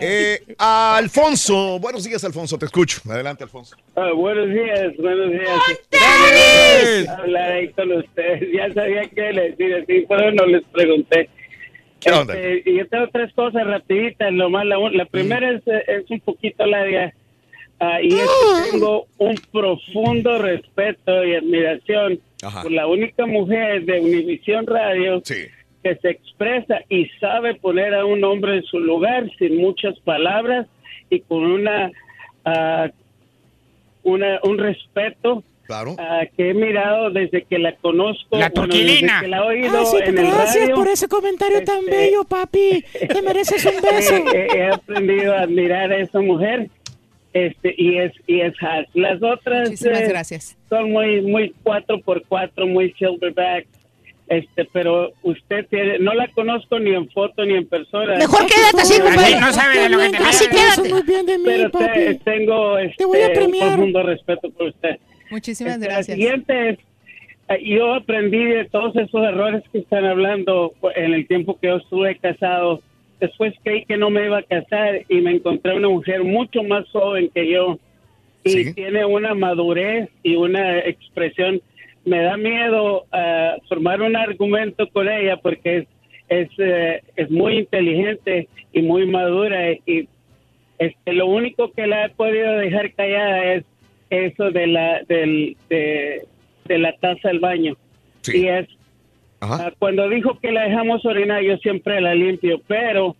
Eh, 0.00 0.38
Alfonso, 0.56 1.78
buenos 1.80 2.02
días, 2.04 2.24
Alfonso, 2.24 2.56
te 2.58 2.64
escucho. 2.64 3.02
Adelante, 3.10 3.44
Alfonso. 3.44 3.76
Ah, 3.94 4.10
buenos 4.14 4.48
días, 4.48 4.96
buenos 4.98 5.30
días. 5.32 7.08
Hablar 7.18 7.52
ahí 7.52 7.68
con 7.72 7.92
ustedes. 7.92 8.48
Ya 8.50 8.72
sabía 8.72 9.02
qué 9.14 9.32
les 9.34 9.58
decir, 9.58 9.74
así, 9.74 10.06
pero 10.08 10.32
no 10.32 10.46
les 10.46 10.62
pregunté. 10.72 11.28
¿Qué 12.00 12.10
onda? 12.10 12.34
Este, 12.40 12.70
y 12.70 12.78
yo 12.78 12.88
tengo 12.88 13.08
tres 13.12 13.30
cosas 13.34 13.66
rapiditas. 13.66 14.32
Nomás 14.32 14.64
la, 14.64 14.78
un- 14.78 14.96
la 14.96 15.04
primera 15.04 15.50
es, 15.50 15.60
eh, 15.66 15.82
es 15.88 16.10
un 16.10 16.20
poquito 16.20 16.64
larga. 16.64 17.12
ah, 17.80 18.00
y 18.00 18.08
es 18.14 18.22
que 18.64 18.70
tengo 18.72 19.06
un 19.18 19.34
profundo 19.52 20.38
respeto 20.38 21.22
y 21.22 21.34
admiración 21.34 22.18
Ajá. 22.42 22.62
por 22.62 22.72
la 22.72 22.86
única 22.86 23.26
mujer 23.26 23.84
de 23.84 24.00
Univisión 24.00 24.66
Radio 24.66 25.20
Sí. 25.22 25.48
Que 25.82 25.94
se 25.96 26.10
expresa 26.10 26.80
y 26.88 27.06
sabe 27.20 27.54
poner 27.54 27.94
a 27.94 28.04
un 28.04 28.24
hombre 28.24 28.56
en 28.56 28.62
su 28.64 28.78
lugar 28.80 29.30
sin 29.38 29.56
muchas 29.58 29.98
palabras 30.00 30.66
y 31.10 31.20
con 31.20 31.44
una, 31.44 31.90
una 34.02 34.40
un 34.42 34.58
respeto 34.58 35.42
Claro. 35.66 35.96
ah, 35.98 36.22
que 36.34 36.48
he 36.48 36.54
mirado 36.54 37.10
desde 37.10 37.42
que 37.42 37.58
la 37.58 37.74
conozco. 37.76 38.38
La 38.38 38.48
bueno, 38.48 38.72
turquilina. 38.72 39.20
la 39.28 39.36
he 39.36 39.40
oído 39.40 39.80
Ah, 39.80 39.84
sí, 39.84 39.98
en 40.02 40.16
el 40.16 40.26
gracias 40.28 40.62
radio. 40.62 40.74
por 40.76 40.88
ese 40.88 41.08
comentario 41.08 41.62
tan 41.62 41.80
Este- 41.80 41.90
bello, 41.90 42.24
papi. 42.24 42.82
Te 43.06 43.20
mereces 43.20 43.66
un 43.66 43.74
beso. 43.82 44.14
he, 44.34 44.46
he 44.60 44.68
aprendido 44.70 45.34
a 45.34 45.42
admirar 45.42 45.92
a 45.92 45.98
esa 45.98 46.20
mujer 46.22 46.70
este 47.34 47.74
y 47.76 47.98
es 47.98 48.12
y 48.26 48.40
es 48.40 48.54
las 48.94 49.22
otras 49.22 49.84
eh, 49.84 50.06
gracias. 50.08 50.56
son 50.70 50.90
muy 50.90 51.20
muy 51.20 51.54
cuatro 51.62 52.00
por 52.00 52.22
cuatro 52.26 52.66
muy 52.66 52.90
silverback 52.98 53.66
este 54.28 54.64
pero 54.72 55.10
usted 55.22 55.66
tiene 55.68 55.98
no 55.98 56.12
la 56.14 56.28
conozco 56.28 56.78
ni 56.78 56.90
en 56.94 57.08
foto 57.10 57.44
ni 57.44 57.54
en 57.54 57.66
persona 57.66 58.16
Mejor 58.16 58.40
quédate 58.46 58.82
así, 58.82 59.00
compadre. 59.00 59.34
Así 59.34 59.40
No 59.40 59.52
sabe 59.52 59.78
de 59.80 59.88
lo 59.88 59.98
que 59.98 60.08
te 60.10 60.16
Así 60.18 60.44
quédate. 60.48 60.88
muy 60.92 61.02
bien 61.02 61.26
de 61.26 61.38
mí, 61.38 61.44
pero 61.46 61.70
te- 61.70 61.78
papi. 61.78 62.18
tengo 62.24 62.78
este, 62.78 62.96
Te 62.98 63.04
voy 63.04 63.20
a 63.22 63.26
un 63.28 63.32
premiar. 63.34 63.68
profundo 63.74 64.02
respeto 64.02 64.50
por 64.50 64.68
usted 64.68 64.98
Muchísimas 65.30 65.74
Este, 65.74 65.86
gracias. 65.86 66.08
La 66.08 66.14
siguiente 66.24 66.68
es, 66.70 66.78
eh, 67.50 67.62
yo 67.64 67.94
aprendí 67.94 68.44
de 68.44 68.64
todos 68.66 68.96
esos 68.96 69.22
errores 69.24 69.62
que 69.72 69.78
están 69.78 70.04
hablando 70.06 70.72
en 70.96 71.12
el 71.14 71.26
tiempo 71.26 71.58
que 71.60 71.66
yo 71.68 71.76
estuve 71.76 72.16
casado. 72.16 72.80
Después 73.20 73.52
creí 73.62 73.84
que 73.84 73.96
no 73.98 74.08
me 74.10 74.24
iba 74.24 74.38
a 74.38 74.42
casar 74.42 75.02
y 75.08 75.16
me 75.20 75.32
encontré 75.32 75.74
una 75.74 75.88
mujer 75.88 76.24
mucho 76.24 76.62
más 76.62 76.88
joven 76.90 77.28
que 77.34 77.50
yo 77.50 77.78
y 78.44 78.50
Sí. 78.50 78.74
tiene 78.74 79.04
una 79.04 79.34
madurez 79.34 80.08
y 80.22 80.36
una 80.36 80.78
expresión. 80.78 81.60
Me 82.08 82.22
da 82.22 82.36
miedo 82.36 83.04
ah, 83.12 83.56
formar 83.68 84.00
un 84.02 84.16
argumento 84.16 84.88
con 84.88 85.08
ella 85.08 85.36
porque 85.36 85.78
es 85.78 85.86
es, 86.28 86.50
eh, 86.58 87.02
es 87.16 87.30
muy 87.30 87.56
inteligente 87.56 88.48
y 88.74 88.82
muy 88.82 89.06
madura 89.06 89.72
y 89.72 90.06
este, 90.78 91.12
lo 91.14 91.26
único 91.26 91.72
que 91.72 91.86
la 91.86 92.04
he 92.04 92.10
podido 92.10 92.52
dejar 92.58 92.92
callada 92.92 93.54
es 93.54 93.64
eso 94.10 94.50
de 94.50 94.66
la 94.66 95.00
del, 95.08 95.56
de, 95.70 96.26
de 96.66 96.78
la 96.78 96.92
taza 96.98 97.28
del 97.28 97.40
baño 97.40 97.76
Sí. 98.20 98.42
y 98.42 98.48
es 98.48 98.66
Ajá. 99.40 99.68
ah, 99.68 99.72
cuando 99.78 100.06
dijo 100.10 100.38
que 100.38 100.52
la 100.52 100.64
dejamos 100.64 101.06
orinar 101.06 101.42
yo 101.42 101.56
siempre 101.58 101.98
la 102.02 102.14
limpio 102.14 102.60
pero 102.66 103.16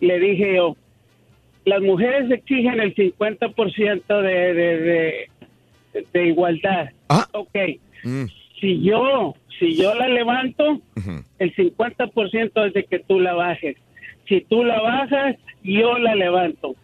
le 0.00 0.18
dije 0.18 0.56
yo 0.56 0.76
las 1.64 1.80
mujeres 1.80 2.30
exigen 2.30 2.78
el 2.80 2.94
50% 2.94 4.20
de, 4.22 4.54
de, 4.54 4.78
de, 5.94 6.06
de 6.12 6.26
igualdad 6.26 6.90
Ah. 7.08 7.26
ok 7.32 7.56
Mm, 8.02 8.24
si 8.60 8.82
yo 8.82 9.34
si 9.58 9.76
yo 9.76 9.94
la 9.94 10.08
levanto 10.08 10.80
ujú. 10.96 11.24
el 11.38 11.54
50% 11.54 12.66
es 12.66 12.72
de 12.72 12.84
que 12.84 12.98
tú 13.00 13.20
la 13.20 13.34
bajes. 13.34 13.76
Si 14.26 14.40
tú 14.42 14.64
la 14.64 14.80
bajas, 14.80 15.36
yo 15.62 15.98
la 15.98 16.14
levanto. 16.14 16.74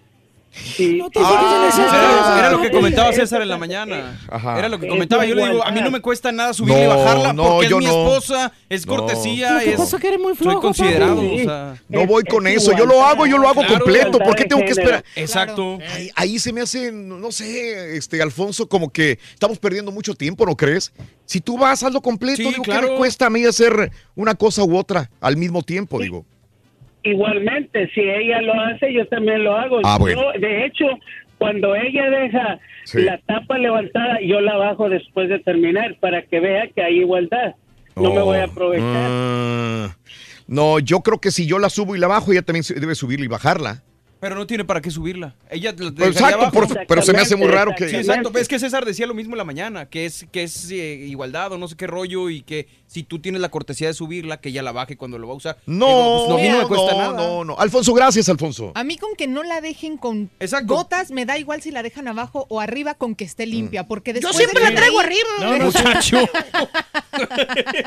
No 0.96 1.10
te 1.10 1.20
esas 1.20 1.92
Era, 1.92 2.38
era 2.38 2.50
lo 2.50 2.60
que 2.60 2.70
comentaba 2.70 3.12
César 3.12 3.42
en 3.42 3.48
la 3.48 3.56
mañana. 3.58 4.18
Ajá. 4.28 4.58
Era 4.58 4.68
lo 4.68 4.78
que 4.78 4.86
Es 4.86 4.92
comentaba. 4.92 5.24
Yo 5.24 5.34
le 5.34 5.46
digo, 5.48 5.64
a 5.64 5.70
mí 5.70 5.80
no 5.80 5.90
me 5.90 6.00
cuesta 6.00 6.32
nada 6.32 6.52
subirla 6.52 6.84
y 6.84 6.86
bajarla 6.86 7.32
no, 7.32 7.42
porque 7.44 7.68
yo 7.68 7.78
es 7.78 7.84
mi 7.84 7.90
esposa, 7.90 8.52
es 8.68 8.86
No. 8.86 8.96
cortesía, 8.96 9.52
Lo 9.54 9.60
que 9.60 9.70
es... 9.72 9.76
pasa 9.76 9.98
que 9.98 10.08
eres 10.08 10.20
muy 10.20 10.34
soy 10.34 10.44
flojo, 10.44 10.60
considerado, 10.60 11.16
papi. 11.16 11.40
o 11.40 11.44
sea... 11.44 11.82
No 11.88 12.06
voy 12.06 12.22
es 12.26 12.32
con 12.32 12.46
eso. 12.46 12.72
Yo 12.76 12.86
lo 12.86 13.04
hago, 13.04 13.26
yo 13.26 13.38
lo 13.38 13.48
hago 13.48 13.60
Claro, 13.60 13.78
completo. 13.84 14.18
¿Por 14.18 14.34
qué 14.36 14.44
tengo 14.44 14.62
que 14.62 14.70
esperar? 14.70 15.04
Exacto. 15.14 15.78
Ahí, 15.94 16.10
ahí 16.14 16.38
se 16.38 16.52
me 16.52 16.60
hace, 16.60 16.92
no 16.92 17.30
sé, 17.32 17.96
este 17.96 18.20
Alfonso, 18.22 18.68
como 18.68 18.90
que 18.90 19.18
estamos 19.32 19.58
perdiendo 19.58 19.90
mucho 19.92 20.14
tiempo, 20.14 20.46
¿no 20.46 20.56
crees? 20.56 20.92
Si 21.24 21.40
tú 21.40 21.58
vas, 21.58 21.82
hazlo 21.82 22.00
completo. 22.00 22.36
Sí, 22.36 22.48
digo, 22.48 22.62
¿qué 22.62 22.70
claro. 22.70 22.90
me 22.92 22.96
cuesta 22.96 23.26
a 23.26 23.30
mí 23.30 23.44
hacer 23.44 23.90
una 24.14 24.34
cosa 24.34 24.62
u 24.64 24.76
otra 24.76 25.10
al 25.20 25.36
mismo 25.36 25.62
tiempo? 25.62 25.98
Digo. 26.00 26.24
Igualmente, 27.10 27.88
si 27.94 28.00
ella 28.00 28.40
lo 28.42 28.52
hace, 28.60 28.92
yo 28.92 29.06
también 29.06 29.44
lo 29.44 29.56
hago. 29.56 29.80
Ah, 29.84 29.96
bueno. 29.98 30.32
Yo, 30.34 30.40
de 30.40 30.66
hecho, 30.66 30.84
cuando 31.38 31.74
ella 31.74 32.10
deja 32.10 32.58
Sí. 32.84 33.02
la 33.02 33.18
tapa 33.18 33.58
levantada, 33.58 34.18
yo 34.22 34.40
la 34.40 34.56
bajo 34.56 34.88
después 34.88 35.28
de 35.28 35.38
terminar 35.40 35.96
para 36.00 36.22
que 36.22 36.40
vea 36.40 36.68
que 36.74 36.82
hay 36.82 36.98
igualdad. 37.00 37.54
No 37.94 38.12
me 38.12 38.20
Oh, 38.20 38.24
voy 38.26 38.38
a 38.38 38.44
aprovechar. 38.44 38.86
ah. 39.10 39.96
no, 40.46 40.78
yo 40.78 41.00
creo 41.00 41.18
que 41.20 41.30
si 41.30 41.46
yo 41.46 41.58
la 41.58 41.70
subo 41.70 41.96
y 41.96 41.98
la 41.98 42.06
bajo, 42.08 42.30
ella 42.32 42.42
también 42.42 42.64
debe 42.78 42.94
subirla 42.94 43.24
y 43.24 43.28
bajarla. 43.28 43.82
Pero 44.18 44.34
no 44.34 44.46
tiene 44.46 44.64
para 44.64 44.80
qué 44.80 44.90
subirla. 44.90 45.34
Ella 45.50 45.72
la 45.78 45.90
Pues 45.92 46.08
exacto, 46.12 46.36
abajo. 46.38 46.52
por- 46.52 46.86
pero 46.86 47.02
se 47.02 47.12
me 47.12 47.18
hace 47.18 47.36
muy 47.36 47.48
raro 47.48 47.72
que- 47.76 47.86
Sí, 47.88 47.96
exacto. 47.96 48.32
Es 48.38 48.48
que 48.48 48.58
César 48.58 48.84
decía 48.86 49.06
lo 49.06 49.12
mismo 49.14 49.34
en 49.34 49.38
la 49.38 49.44
mañana, 49.44 49.86
que 49.90 50.06
es 50.06 50.26
que 50.32 50.42
es 50.44 50.70
eh, 50.70 50.76
igualdad 51.06 51.52
o 51.52 51.58
no 51.58 51.68
sé 51.68 51.76
qué 51.76 51.86
rollo 51.86 52.30
y 52.30 52.40
que 52.40 52.66
si 52.96 53.02
tú 53.02 53.18
tienes 53.18 53.42
la 53.42 53.50
cortesía 53.50 53.88
de 53.88 53.92
subirla, 53.94 54.40
que 54.40 54.48
ella 54.48 54.62
la 54.62 54.72
baje 54.72 54.96
cuando 54.96 55.18
lo 55.18 55.26
va 55.28 55.34
a 55.34 55.36
usar. 55.36 55.58
No, 55.66 55.86
Digo, 55.86 56.26
pues, 56.28 56.38
a 56.38 56.42
mí 56.42 56.48
no 56.48 56.56
me 56.56 56.62
no, 56.62 56.68
cuesta 56.68 56.92
no, 56.92 56.98
nada. 56.98 57.12
no, 57.28 57.44
no. 57.44 57.58
Alfonso, 57.58 57.92
gracias, 57.92 58.26
Alfonso. 58.30 58.72
A 58.74 58.84
mí 58.84 58.96
con 58.96 59.14
que 59.16 59.26
no 59.26 59.42
la 59.42 59.60
dejen 59.60 59.98
con 59.98 60.30
gotas, 60.64 61.10
me 61.10 61.26
da 61.26 61.36
igual 61.36 61.60
si 61.60 61.70
la 61.72 61.82
dejan 61.82 62.08
abajo 62.08 62.46
o 62.48 62.58
arriba 62.62 62.94
con 62.94 63.14
que 63.14 63.24
esté 63.24 63.44
limpia, 63.44 63.86
porque 63.86 64.14
después 64.14 64.34
siempre 64.34 64.60
de 64.60 64.64
la 64.64 64.70
que 64.70 64.76
traigo 64.76 64.98
ahí- 65.00 65.06
arriba, 65.06 65.28
No, 65.40 65.58
no, 65.58 65.64
muchacho. 65.66 66.18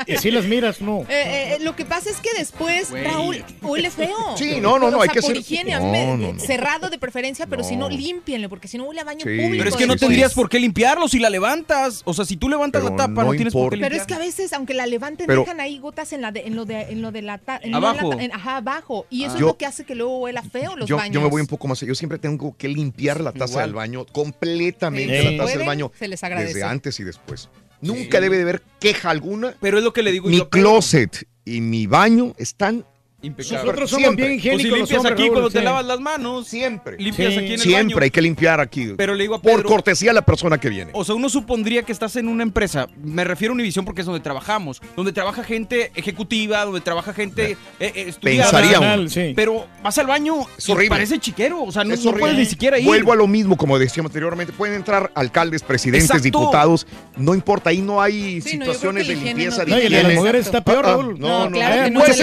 y 0.06 0.16
si 0.18 0.30
las 0.30 0.44
miras, 0.44 0.80
no. 0.80 1.00
Eh, 1.08 1.56
eh, 1.56 1.58
lo 1.60 1.74
que 1.76 1.84
pasa 1.84 2.10
es 2.10 2.16
que 2.18 2.30
después, 2.38 2.90
Güey. 2.90 3.04
Raúl, 3.04 3.44
huele 3.62 3.90
feo. 3.90 4.36
Sí, 4.36 4.60
no, 4.60 4.78
no, 4.78 4.90
no, 4.90 4.98
O 4.98 5.02
hay 5.02 5.08
que 5.08 5.20
por 5.20 5.30
ser- 5.32 5.38
higiene, 5.38 5.72
no, 5.72 6.16
no, 6.16 6.32
no. 6.34 6.40
cerrado 6.40 6.88
de 6.90 6.98
preferencia, 6.98 7.46
pero 7.46 7.64
si 7.64 7.76
no, 7.76 7.88
No. 7.88 7.96
límpienle, 7.96 8.48
porque 8.48 8.68
si 8.68 8.78
no 8.78 8.84
huele 8.84 9.00
a 9.00 9.04
baño 9.04 9.24
Sí. 9.24 9.36
público. 9.36 9.56
Pero 9.58 9.70
es 9.70 9.76
que 9.76 9.86
no 9.86 9.96
tendrías 9.96 10.34
por 10.34 10.48
qué 10.48 10.58
limpiarlo 10.60 11.08
si 11.08 11.18
la 11.18 11.30
levantas. 11.30 12.02
O 12.04 12.14
sea, 12.14 12.24
si 12.24 12.36
tú 12.36 12.48
levantas 12.48 12.82
Pero 12.82 12.96
la 12.96 13.06
tapa, 13.06 13.22
no, 13.24 13.28
no 13.30 13.34
tienes 13.34 13.52
por 13.52 13.72
qué. 13.74 13.80
Pero 13.80 13.96
es 13.96 14.06
que 14.06 14.14
a 14.14 14.18
veces, 14.18 14.52
aunque 14.52 14.74
la 14.74 14.86
levanten, 15.00 15.26
Pero- 15.26 15.40
dejan 15.42 15.60
ahí 15.60 15.78
gotas 15.78 16.12
en, 16.12 16.20
la 16.20 16.30
de, 16.30 16.40
en, 16.46 16.54
lo, 16.56 16.64
de, 16.64 16.82
en 16.82 17.00
lo 17.02 17.10
de 17.10 17.22
la 17.22 17.38
ta- 17.38 17.58
en 17.62 17.70
la 17.72 17.78
Abajo. 17.78 18.10
ta- 18.10 18.22
en- 18.22 18.32
ajá, 18.32 18.56
abajo. 18.58 19.06
Y 19.10 19.24
eso 19.24 19.32
Yo- 19.34 19.46
es 19.46 19.52
lo 19.52 19.56
que 19.56 19.66
hace 19.66 19.84
que 19.84 19.94
luego 19.94 20.18
huela 20.18 20.42
feo 20.42 20.76
los 20.76 20.88
Yo, 20.88 20.96
baños. 20.96 21.14
yo 21.14 21.20
me 21.22 21.28
voy 21.28 21.40
un 21.40 21.46
poco 21.46 21.66
más. 21.68 21.80
Yo 21.80 21.94
siempre 21.94 22.18
tengo 22.18 22.54
que 22.56 22.68
limpiar 22.68 23.20
la 23.20 23.32
taza 23.32 23.52
Igual. 23.54 23.66
del 23.66 23.74
baño 23.74 24.06
completamente, 24.12 25.22
Sí. 25.22 25.36
la 25.36 25.44
taza 25.44 25.58
del 25.58 25.66
baño. 25.66 25.90
Se 25.98 26.08
les 26.08 26.22
agradece. 26.22 26.54
Desde 26.54 26.64
antes 26.64 27.00
y 27.00 27.04
después. 27.04 27.48
Nunca 27.80 28.20
debe 28.20 28.36
de 28.36 28.42
haber 28.42 28.62
queja 28.78 29.10
alguna. 29.10 29.54
Pero 29.60 29.78
es 29.78 29.84
lo 29.84 29.92
que 29.92 30.02
le 30.02 30.12
digo 30.12 30.28
Mi 30.28 30.36
yo 30.38 30.48
Pedro. 30.50 30.68
closet 30.70 31.26
y 31.46 31.60
mi 31.62 31.86
baño 31.86 32.34
están 32.36 32.84
Impecable. 33.22 33.58
Nosotros 33.64 33.90
somos 33.90 34.16
bien 34.16 34.28
Pues 34.28 34.28
si 34.28 34.36
higiénicos 34.48 34.70
los 34.70 34.78
limpias 34.78 34.98
hombres, 34.98 35.12
aquí 35.12 35.22
Raúl, 35.22 35.32
cuando 35.32 35.50
te 35.50 35.62
lavas 35.62 35.84
las 35.84 36.00
manos. 36.00 36.48
Siempre. 36.48 36.96
Limpias 36.98 37.36
aquí 37.36 37.46
en 37.46 37.52
el 37.52 37.58
Siempre 37.60 37.94
baño. 37.94 38.04
hay 38.04 38.10
que 38.10 38.22
limpiar 38.22 38.60
aquí. 38.60 38.92
Pero 38.96 39.14
le 39.14 39.24
digo 39.24 39.34
a 39.34 39.42
Por 39.42 39.56
Pedro- 39.56 39.68
cortesía 39.68 40.10
a 40.10 40.14
la 40.14 40.22
persona 40.24 40.58
que 40.58 40.70
viene. 40.70 40.90
O 40.94 41.04
sea, 41.04 41.14
uno 41.14 41.28
supondría 41.28 41.82
que 41.82 41.92
estás 41.92 42.16
en 42.16 42.28
una 42.28 42.42
empresa, 42.42 42.88
me 43.02 43.24
refiero 43.24 43.52
a 43.52 43.54
Univisión 43.54 43.84
porque 43.84 44.00
es 44.00 44.06
donde 44.06 44.20
trabajamos, 44.20 44.80
donde 44.96 45.12
trabaja 45.12 45.44
gente 45.44 45.92
ejecutiva, 45.94 46.64
donde 46.64 46.80
trabaja 46.80 47.12
gente 47.12 47.52
eh, 47.52 47.56
eh, 47.94 48.04
estudiada. 48.08 48.50
Pensaría 48.50 48.80
uno. 48.94 49.32
Pero 49.36 49.66
vas 49.82 49.98
al 49.98 50.06
baño 50.06 50.46
Es 50.56 50.68
y 50.68 50.72
horrible. 50.72 50.88
parece 50.88 51.18
chiquero, 51.18 51.62
o 51.62 51.72
sea, 51.72 51.84
no, 51.84 51.92
Es 51.94 52.04
no 52.04 52.12
puedes 52.14 52.38
ni 52.38 52.46
siquiera 52.46 52.78
ir. 52.78 52.86
Vuelvo 52.86 53.12
a 53.12 53.16
lo 53.16 53.26
mismo, 53.26 53.56
como 53.56 53.78
decíamos 53.78 54.10
anteriormente. 54.10 54.52
Pueden 54.54 54.76
entrar 54.76 55.12
alcaldes, 55.14 55.62
presidentes, 55.62 56.04
Exacto. 56.08 56.24
diputados. 56.24 56.86
No, 57.16 57.34
importa, 57.34 57.68
ahí 57.70 57.82
no 57.82 58.00
hay 58.00 58.36
no, 58.36 58.42
situaciones 58.50 59.06
de 59.08 59.14
limpieza. 59.16 59.64
no 59.66 59.76
de 59.76 59.84
y 59.84 59.88
las 59.90 60.14
mujeres 60.14 60.46
está 60.46 60.62
peor, 60.64 60.86
Ah, 60.86 60.88
ah, 60.88 60.92
Raúl. 60.92 61.18
No, 61.18 61.50
no, 61.50 61.90
no. 61.90 62.04
que 62.04 62.14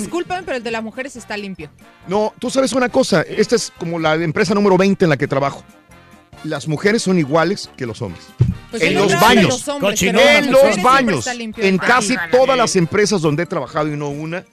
Disculpen, 0.00 0.44
pero 0.44 0.56
el 0.56 0.62
de 0.62 0.70
las 0.70 0.82
mujeres 0.82 1.16
está 1.16 1.36
limpio. 1.36 1.70
No, 2.06 2.32
tú 2.38 2.50
sabes 2.50 2.72
una 2.72 2.88
cosa. 2.88 3.22
Esta 3.22 3.56
es 3.56 3.72
como 3.78 3.98
la 3.98 4.14
empresa 4.14 4.54
número 4.54 4.76
20 4.76 5.04
en 5.04 5.08
la 5.10 5.16
que 5.16 5.28
trabajo. 5.28 5.64
Las 6.44 6.66
mujeres 6.66 7.02
son 7.02 7.18
iguales 7.18 7.70
que 7.76 7.86
los 7.86 8.02
hombres. 8.02 8.24
Pues 8.70 8.82
en 8.82 8.94
los 8.94 9.12
baños. 9.20 9.44
los 9.44 9.68
hombres, 9.68 10.02
en 10.02 10.50
los 10.50 10.82
baños. 10.82 11.18
está 11.20 11.34
limpio 11.34 11.62
En 11.62 11.74
el 11.74 11.80
casi 11.80 12.16
todas 12.30 12.56
las 12.56 12.74
empresas 12.74 13.20
donde 13.20 13.42
he 13.44 13.46
trabajado 13.46 13.88
y 13.92 13.96
no 13.96 14.08
una. 14.08 14.44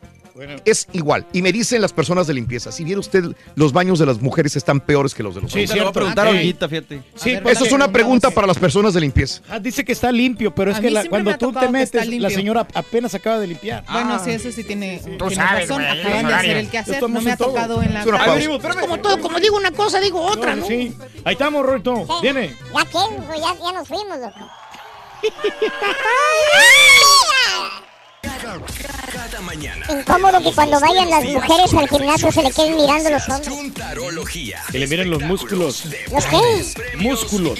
Es 0.65 0.87
igual. 0.93 1.25
Y 1.33 1.41
me 1.41 1.51
dicen 1.51 1.81
las 1.81 1.93
personas 1.93 2.27
de 2.27 2.33
limpieza, 2.33 2.71
si 2.71 2.83
viera 2.83 2.99
usted, 2.99 3.23
los 3.55 3.73
baños 3.73 3.99
de 3.99 4.05
las 4.05 4.21
mujeres 4.21 4.55
están 4.55 4.79
peores 4.79 5.13
que 5.13 5.23
los 5.23 5.35
de 5.35 5.41
los 5.41 5.51
Sí, 5.51 5.59
hombres. 5.59 5.71
Te 5.71 5.75
lo 5.77 5.83
voy 5.83 5.89
a 5.89 5.93
cierto. 5.93 5.99
preguntar 5.99 6.27
Sí. 6.27 6.35
ahorita, 6.37 6.69
fíjate. 6.69 7.01
Sí, 7.15 7.31
Eso 7.45 7.65
es 7.65 7.71
una 7.71 7.91
pregunta 7.91 8.29
para 8.31 8.47
las 8.47 8.57
personas 8.57 8.93
de 8.93 9.01
limpieza. 9.01 9.41
Ah, 9.49 9.59
dice 9.59 9.83
que 9.83 9.91
está 9.91 10.11
limpio, 10.11 10.53
pero 10.53 10.71
es 10.71 10.77
A 10.77 10.81
que 10.81 10.91
la- 10.91 11.05
cuando 11.05 11.31
me 11.31 11.37
tú 11.37 11.51
te 11.51 11.67
metes, 11.69 12.07
la 12.07 12.29
señora 12.29 12.67
apenas 12.73 13.13
acaba 13.15 13.39
de 13.39 13.47
limpiar. 13.47 13.83
Bueno, 13.91 14.19
sí, 14.23 14.31
eso 14.31 14.51
sí 14.51 14.63
tiene, 14.63 14.99
tiene 14.99 15.35
sabes, 15.35 15.67
razón. 15.69 15.83
güey, 15.83 15.99
Acaban 15.99 16.27
de 16.27 16.33
hacer 16.33 16.57
el 16.57 16.69
que 16.69 16.77
hacer. 16.77 16.93
Estamos 16.95 17.13
No 17.15 17.21
me 17.21 17.31
ha 17.31 17.37
todo. 17.37 17.49
tocado 17.49 17.81
en 17.83 17.93
la 17.93 18.01
Es 18.01 18.05
una 18.07 18.17
tarde. 18.17 18.47
pausa. 18.47 18.69
Es 18.69 18.75
como 18.75 18.99
todo, 18.99 19.19
como 19.21 19.39
digo 19.39 19.57
una 19.57 19.71
cosa, 19.71 19.99
digo 19.99 20.21
otra, 20.21 20.55
¿no? 20.55 20.65
Sí. 20.65 20.95
Ahí 21.25 21.33
estamos, 21.33 21.65
Rorito. 21.65 22.05
Viene. 22.21 22.55
Ya 22.73 22.85
que, 22.85 23.39
ya, 23.39 23.55
ya 23.61 23.71
nos 23.73 23.87
fuimos, 23.87 24.17
loco. 24.19 24.49
Cada 28.41 29.41
mañana. 29.41 29.85
Incómodo 29.89 30.41
que 30.41 30.53
cuando 30.53 30.79
vayan 30.79 31.09
las 31.09 31.25
mujeres 31.25 31.73
al 31.73 31.89
gimnasio 31.89 32.31
se 32.31 32.41
le 32.43 32.51
queden 32.51 32.75
mirando 32.77 33.09
los 33.09 33.27
hombres. 33.27 33.49
Juntarología. 33.49 34.59
Que 34.71 34.79
le 34.79 34.87
miren 34.87 35.09
los 35.09 35.21
músculos. 35.23 35.85
¿Los 36.11 36.25
qué? 36.25 36.97
Músculos. 36.97 37.59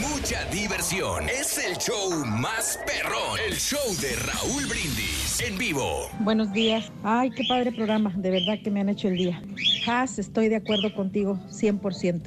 Mucha 0.00 0.44
diversión. 0.46 1.28
Es 1.28 1.58
el 1.58 1.76
show 1.76 2.10
más 2.24 2.78
perrón. 2.86 3.38
El 3.46 3.56
show 3.58 3.80
de 4.00 4.16
Raúl 4.16 4.64
Brindis. 4.66 5.40
En 5.46 5.58
vivo. 5.58 6.08
Buenos 6.20 6.50
días. 6.52 6.90
Ay, 7.02 7.30
qué 7.30 7.42
padre 7.46 7.70
programa. 7.72 8.10
De 8.16 8.30
verdad 8.30 8.54
que 8.62 8.70
me 8.70 8.80
han 8.80 8.88
hecho 8.88 9.08
el 9.08 9.16
día. 9.16 9.42
Has, 9.86 10.18
estoy 10.18 10.48
de 10.48 10.56
acuerdo 10.56 10.94
contigo, 10.94 11.38
100%. 11.50 12.22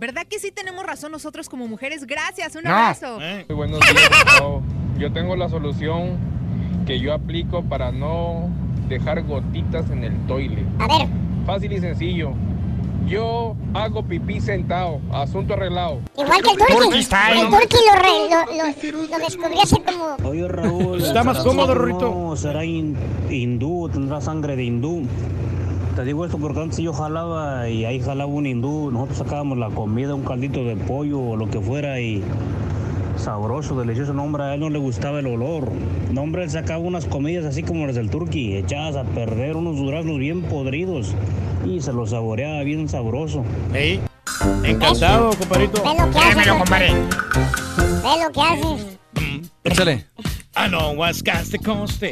¿Verdad 0.00 0.26
que 0.28 0.40
sí 0.40 0.50
tenemos 0.50 0.84
razón 0.84 1.12
nosotros 1.12 1.48
como 1.48 1.68
mujeres? 1.68 2.04
Gracias, 2.06 2.56
un 2.56 2.64
No. 2.64 2.70
abrazo. 2.70 3.18
Eh. 3.22 3.44
Muy 3.48 3.56
buenos 3.56 3.80
días. 3.80 4.10
Yo 4.98 5.12
tengo 5.12 5.36
la 5.36 5.48
solución 5.48 6.18
que 6.86 7.00
yo 7.00 7.12
aplico 7.14 7.62
para 7.62 7.92
no 7.92 8.48
dejar 8.88 9.22
gotitas 9.24 9.90
en 9.90 10.04
el 10.04 10.16
toilet. 10.26 10.64
A 10.78 10.86
ver. 10.86 11.08
Fácil 11.46 11.72
y 11.72 11.80
sencillo. 11.80 12.32
Yo 13.06 13.54
hago 13.74 14.02
pipí 14.02 14.40
sentado, 14.40 14.98
asunto 15.12 15.52
arreglado. 15.52 15.98
Igual 16.16 16.40
que 16.42 16.50
el 16.52 16.56
Turqui. 16.56 16.98
El 16.98 17.50
Turqui 17.50 17.76
lo, 17.86 18.00
re- 18.00 18.30
lo, 18.30 18.56
lo, 18.56 19.08
lo 19.08 19.18
descubrí 19.18 19.60
hace 19.62 19.76
como... 19.82 20.28
Oye, 20.30 20.48
Raúl. 20.48 21.02
Está 21.02 21.22
más 21.22 21.40
cómodo, 21.40 21.74
Rorrito. 21.74 22.10
No, 22.10 22.36
será 22.36 22.64
hin- 22.64 22.96
hindú, 23.28 23.90
tendrá 23.92 24.22
sangre 24.22 24.56
de 24.56 24.64
hindú. 24.64 25.02
Te 25.96 26.02
digo 26.04 26.24
esto 26.24 26.38
porque 26.38 26.60
antes 26.60 26.78
yo 26.78 26.94
jalaba 26.94 27.68
y 27.68 27.84
ahí 27.84 28.00
jalaba 28.00 28.30
un 28.30 28.46
hindú. 28.46 28.90
Nosotros 28.90 29.18
sacábamos 29.18 29.58
la 29.58 29.68
comida, 29.68 30.14
un 30.14 30.24
caldito 30.24 30.64
de 30.64 30.74
pollo 30.76 31.20
o 31.20 31.36
lo 31.36 31.50
que 31.50 31.60
fuera 31.60 32.00
y 32.00 32.24
sabroso, 33.16 33.78
delicioso. 33.78 34.12
No, 34.12 34.24
hombre, 34.24 34.42
a 34.44 34.54
él 34.54 34.60
no 34.60 34.70
le 34.70 34.78
gustaba 34.78 35.20
el 35.20 35.26
olor. 35.26 35.68
No, 36.12 36.22
hombre, 36.22 36.44
él 36.44 36.50
sacaba 36.50 36.78
unas 36.78 37.04
comidas 37.06 37.44
así 37.44 37.62
como 37.62 37.86
las 37.86 37.94
del 37.96 38.10
turqui, 38.10 38.56
echadas 38.56 38.96
a 38.96 39.04
perder, 39.04 39.56
unos 39.56 39.76
duraznos 39.76 40.18
bien 40.18 40.42
podridos 40.42 41.14
y 41.64 41.80
se 41.80 41.92
los 41.92 42.10
saboreaba 42.10 42.62
bien 42.62 42.88
sabroso. 42.88 43.44
Ey, 43.72 44.00
encantado, 44.64 45.30
compadrito. 45.38 45.82
Ve 45.82 45.94
lo 45.98 46.10
que 46.10 46.18
haces, 46.18 46.46
Turqui. 46.46 46.72
Ve 48.02 48.24
lo 48.24 48.32
que 48.32 48.40
haces. 48.40 48.98
Échale. 49.64 50.04
I 50.56 50.68
know 50.68 50.92
what's 50.92 51.22
got 51.22 51.44
the 51.50 51.58
gusta, 51.58 52.06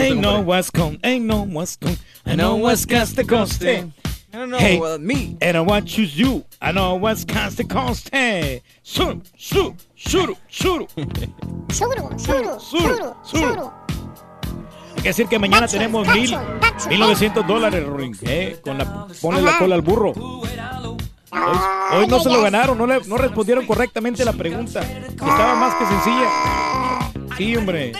Ain't 0.00 0.20
no 0.20 0.38
compadre. 0.38 0.44
what's 0.46 0.70
con, 0.70 0.98
ain't 1.04 1.26
no 1.26 1.42
what's 1.44 1.76
con. 1.76 1.96
I 2.26 2.34
know 2.34 2.56
what's 2.56 2.84
got 2.86 3.08
the 3.08 3.24
coste. 3.24 3.62
I 3.64 4.36
don't 4.36 4.50
know 4.50 4.58
Hey, 4.58 4.78
what 4.78 5.00
me. 5.00 5.36
and 5.40 5.56
I 5.56 5.60
want 5.60 5.86
choose 5.86 6.18
you. 6.18 6.44
I 6.60 6.72
know 6.72 6.96
what's 6.96 7.24
got 7.24 7.52
the 7.52 7.64
sur, 9.36 9.72
shuru, 9.98 10.36
shuru. 10.48 10.86
Suru, 11.72 12.18
suru, 12.18 12.60
suru, 12.60 13.14
suru. 13.24 13.72
Hay 14.96 15.02
que 15.02 15.08
decir 15.10 15.26
que 15.28 15.38
mañana 15.38 15.62
Tacho, 15.62 15.72
tenemos 15.72 16.06
tacho, 16.06 16.18
mil, 16.18 16.30
tacho, 16.60 16.88
mil 16.88 17.00
novecientos 17.00 17.46
dólares, 17.46 17.86
Ruin, 17.86 18.16
eh, 18.22 18.58
con 18.62 18.78
la, 18.78 19.06
ponle 19.20 19.42
la 19.42 19.58
cola 19.58 19.74
al 19.74 19.82
burro. 19.82 20.12
Hoy, 21.30 21.58
hoy 21.92 22.06
no 22.06 22.20
se 22.20 22.30
lo 22.30 22.42
ganaron, 22.42 22.78
no, 22.78 22.86
le, 22.86 23.00
no 23.06 23.16
respondieron 23.16 23.66
correctamente 23.66 24.24
la 24.24 24.32
pregunta. 24.32 24.80
que 24.80 25.08
Estaba 25.08 25.54
más 25.56 25.74
que 25.74 25.86
sencilla. 25.86 26.28
Sí, 27.36 27.56
hombre. 27.56 27.92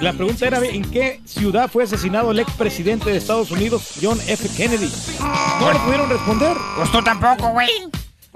La 0.00 0.12
pregunta 0.12 0.46
era, 0.46 0.58
¿en 0.64 0.88
qué 0.90 1.20
ciudad 1.24 1.68
fue 1.70 1.84
asesinado 1.84 2.30
el 2.30 2.38
expresidente 2.38 3.10
de 3.10 3.16
Estados 3.18 3.50
Unidos, 3.50 3.98
John 4.00 4.18
F. 4.28 4.48
Kennedy? 4.56 4.90
No 5.60 5.72
le 5.72 5.78
pudieron 5.80 6.08
responder. 6.08 6.56
Pues 6.76 6.90
tú 6.92 7.02
tampoco, 7.02 7.50
güey. 7.50 7.68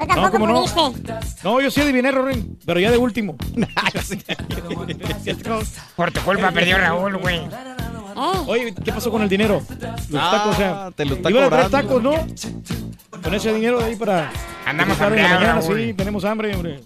No, 0.02 0.06
tampoco 0.14 0.30
¿cómo 0.32 0.46
no? 0.46 0.64
pudiste. 0.64 1.14
No, 1.44 1.60
yo 1.60 1.70
sí 1.70 1.80
adiviné, 1.80 2.10
Rorin, 2.12 2.58
pero 2.66 2.80
ya 2.80 2.90
de 2.90 2.98
último. 2.98 3.36
Por 5.96 6.10
tu 6.12 6.20
culpa 6.20 6.50
perdió 6.52 6.78
Raúl, 6.78 7.16
güey. 7.18 7.40
Oye, 8.46 8.74
¿qué 8.84 8.92
pasó 8.92 9.10
con 9.10 9.22
el 9.22 9.28
dinero? 9.28 9.62
Los 10.10 10.22
Ah, 10.22 10.30
tacos, 10.32 10.54
o 10.54 10.58
sea. 10.58 10.90
te 10.94 11.04
lo 11.04 11.14
está 11.16 11.30
iban 11.30 11.44
a 11.44 11.48
traer 11.48 11.70
cobrando. 11.70 11.88
tacos, 11.88 12.02
¿no? 12.02 12.12
Con 13.22 13.34
ese 13.34 13.52
dinero 13.54 13.78
de 13.80 13.84
ahí 13.86 13.96
para. 13.96 14.30
Andamos 14.66 15.00
hambriados, 15.00 15.32
mañana, 15.40 15.60
Raúl. 15.60 15.78
sí, 15.78 15.94
tenemos 15.94 16.24
hambre, 16.24 16.54
hombre. 16.54 16.74
Eh, 16.74 16.80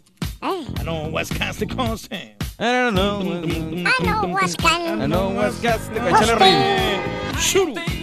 I 0.79 0.83
know 0.85 1.09
what's 1.11 1.31
got 1.31 1.57
the 1.59 1.67
cost. 1.67 2.11
I 2.13 2.35
don't 2.59 2.95
know. 2.95 3.21
I 3.21 4.05
know 4.05 4.29
what's 4.33 4.55
I 4.55 4.57
can. 4.63 5.11
know 5.11 5.31
what's 5.31 5.63
arriba. 5.65 7.03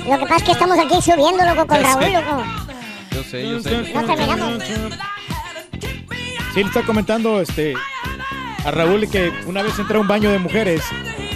Lo 0.05 0.17
que 0.19 0.25
pasa 0.25 0.35
es 0.37 0.43
que 0.43 0.51
estamos 0.51 0.77
aquí 0.77 1.01
subiendo, 1.01 1.43
loco, 1.45 1.65
con. 1.67 1.81
Raúl, 1.81 2.13
loco. 2.13 2.43
Yo 3.13 3.23
sé, 3.23 3.43
yo 3.49 3.59
sé. 3.61 3.93
No 3.93 4.05
terminamos. 4.05 4.63
Sí, 6.53 6.59
le 6.61 6.67
está 6.67 6.83
comentando 6.83 7.41
este 7.41 7.73
a 8.63 8.71
Raúl 8.71 9.09
que 9.09 9.31
una 9.45 9.61
vez 9.63 9.77
entré 9.79 9.97
a 9.97 9.99
un 10.01 10.07
baño 10.07 10.31
de 10.31 10.39
mujeres 10.39 10.81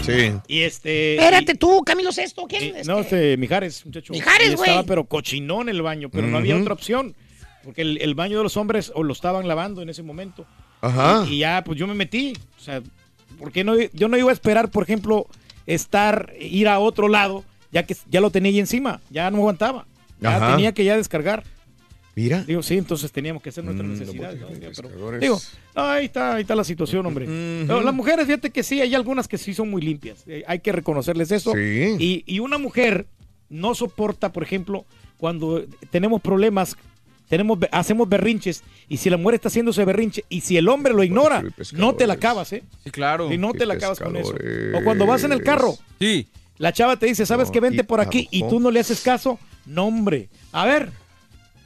Sí. 0.03 0.31
y 0.47 0.61
este. 0.61 1.15
Espérate 1.15 1.55
tú, 1.55 1.83
Camilo 1.83 2.11
Sesto, 2.11 2.45
¿quién? 2.47 2.63
y- 2.63 2.67
Este? 2.67 2.83
no, 2.85 2.99
este, 2.99 3.35
Mijares, 3.37 3.85
muchacho. 3.85 4.13
Mijares, 4.13 4.49
Y 4.51 4.53
Estaba 4.53 4.73
güey. 4.77 4.85
pero 4.87 5.03
cochinón 5.05 5.67
el 5.69 5.81
baño, 5.81 6.09
pero 6.09 6.27
no 6.27 6.37
había 6.37 6.55
otra 6.55 6.73
opción. 6.73 7.15
Porque 7.63 7.81
el, 7.81 7.97
el 8.01 8.15
baño 8.15 8.37
de 8.37 8.43
los 8.43 8.55
hombres 8.55 8.91
o 8.95 9.03
lo 9.03 9.11
estaban 9.11 9.47
lavando 9.47 9.81
en 9.81 9.89
ese 9.89 10.01
momento. 10.03 10.45
Ajá. 10.79 11.25
Y, 11.27 11.33
y 11.33 11.37
ya, 11.39 11.61
pues 11.65 11.77
yo 11.77 11.85
me 11.87 11.93
metí. 11.95 12.33
O 12.57 12.61
sea, 12.61 12.81
porque 13.37 13.65
no, 13.65 13.75
yo 13.91 14.07
no 14.07 14.15
iba 14.17 14.29
a 14.29 14.33
esperar, 14.33 14.71
por 14.71 14.83
ejemplo, 14.83 15.27
estar, 15.65 16.31
ir 16.39 16.69
a 16.69 16.79
otro 16.79 17.09
lado, 17.09 17.43
ya 17.73 17.83
que 17.83 17.97
ya 18.09 18.21
lo 18.21 18.29
tenía 18.31 18.51
ahí 18.51 18.59
encima, 18.59 19.01
ya 19.09 19.29
no 19.29 19.39
aguantaba. 19.39 19.85
Ya 20.21 20.37
Ajá. 20.37 20.51
tenía 20.55 20.71
que 20.71 20.85
ya 20.85 20.95
descargar. 20.95 21.43
Mira. 22.17 22.43
Digo, 22.43 22.63
sí, 22.63 22.75
entonces 22.79 23.11
teníamos 23.11 23.43
que 23.43 23.49
hacer 23.49 23.63
nuestras 23.63 23.87
Mm, 23.87 23.91
necesidades. 23.91 24.39
digo, 25.21 25.39
ahí 25.75 26.05
está, 26.05 26.33
ahí 26.33 26.41
está 26.41 26.55
la 26.55 26.63
situación, 26.63 27.05
hombre. 27.05 27.27
Las 27.67 27.93
mujeres, 27.93 28.25
fíjate 28.25 28.49
que 28.49 28.63
sí, 28.63 28.81
hay 28.81 28.95
algunas 28.95 29.27
que 29.27 29.37
sí 29.37 29.53
son 29.53 29.69
muy 29.69 29.83
limpias. 29.83 30.23
Eh, 30.25 30.43
hay 30.47 30.59
que 30.61 30.71
reconocerles 30.71 31.31
eso. 31.31 31.53
Sí. 31.53 31.95
Y, 31.99 32.23
y 32.25 32.39
una 32.39 32.57
mujer 32.57 33.05
no 33.49 33.75
soporta, 33.75 34.33
por 34.33 34.41
ejemplo, 34.41 34.85
cuando 35.17 35.63
tenemos 35.91 36.19
problemas, 36.19 36.75
tenemos, 37.29 37.59
hacemos 37.71 38.09
berrinches, 38.09 38.63
y 38.89 38.97
si 38.97 39.11
la 39.11 39.17
mujer 39.17 39.35
está 39.35 39.49
haciéndose 39.49 39.85
berrinche, 39.85 40.25
y 40.27 40.41
si 40.41 40.57
el 40.57 40.69
hombre 40.69 40.93
lo 40.95 41.03
ignora, 41.03 41.43
no 41.73 41.93
te 41.93 42.07
la 42.07 42.13
acabas, 42.13 42.51
¿eh? 42.51 42.63
Sí, 42.83 42.89
claro. 42.89 43.31
Y 43.31 43.37
no 43.37 43.53
te 43.53 43.67
la 43.67 43.75
acabas 43.75 43.99
con 43.99 44.15
eso. 44.17 44.33
O 44.73 44.83
cuando 44.83 45.05
vas 45.05 45.23
en 45.23 45.33
el 45.33 45.43
carro. 45.43 45.75
Sí. 45.99 46.27
La 46.57 46.73
chava 46.73 46.97
te 46.97 47.05
dice, 47.05 47.27
¿sabes 47.27 47.49
No, 47.49 47.51
qué? 47.53 47.59
Vente 47.59 47.83
por 47.83 48.01
aquí. 48.01 48.27
Y 48.31 48.41
tú 48.49 48.59
no 48.59 48.71
le 48.71 48.79
haces 48.79 49.01
caso. 49.01 49.37
No, 49.67 49.85
hombre. 49.85 50.29
A 50.51 50.65
ver. 50.65 50.89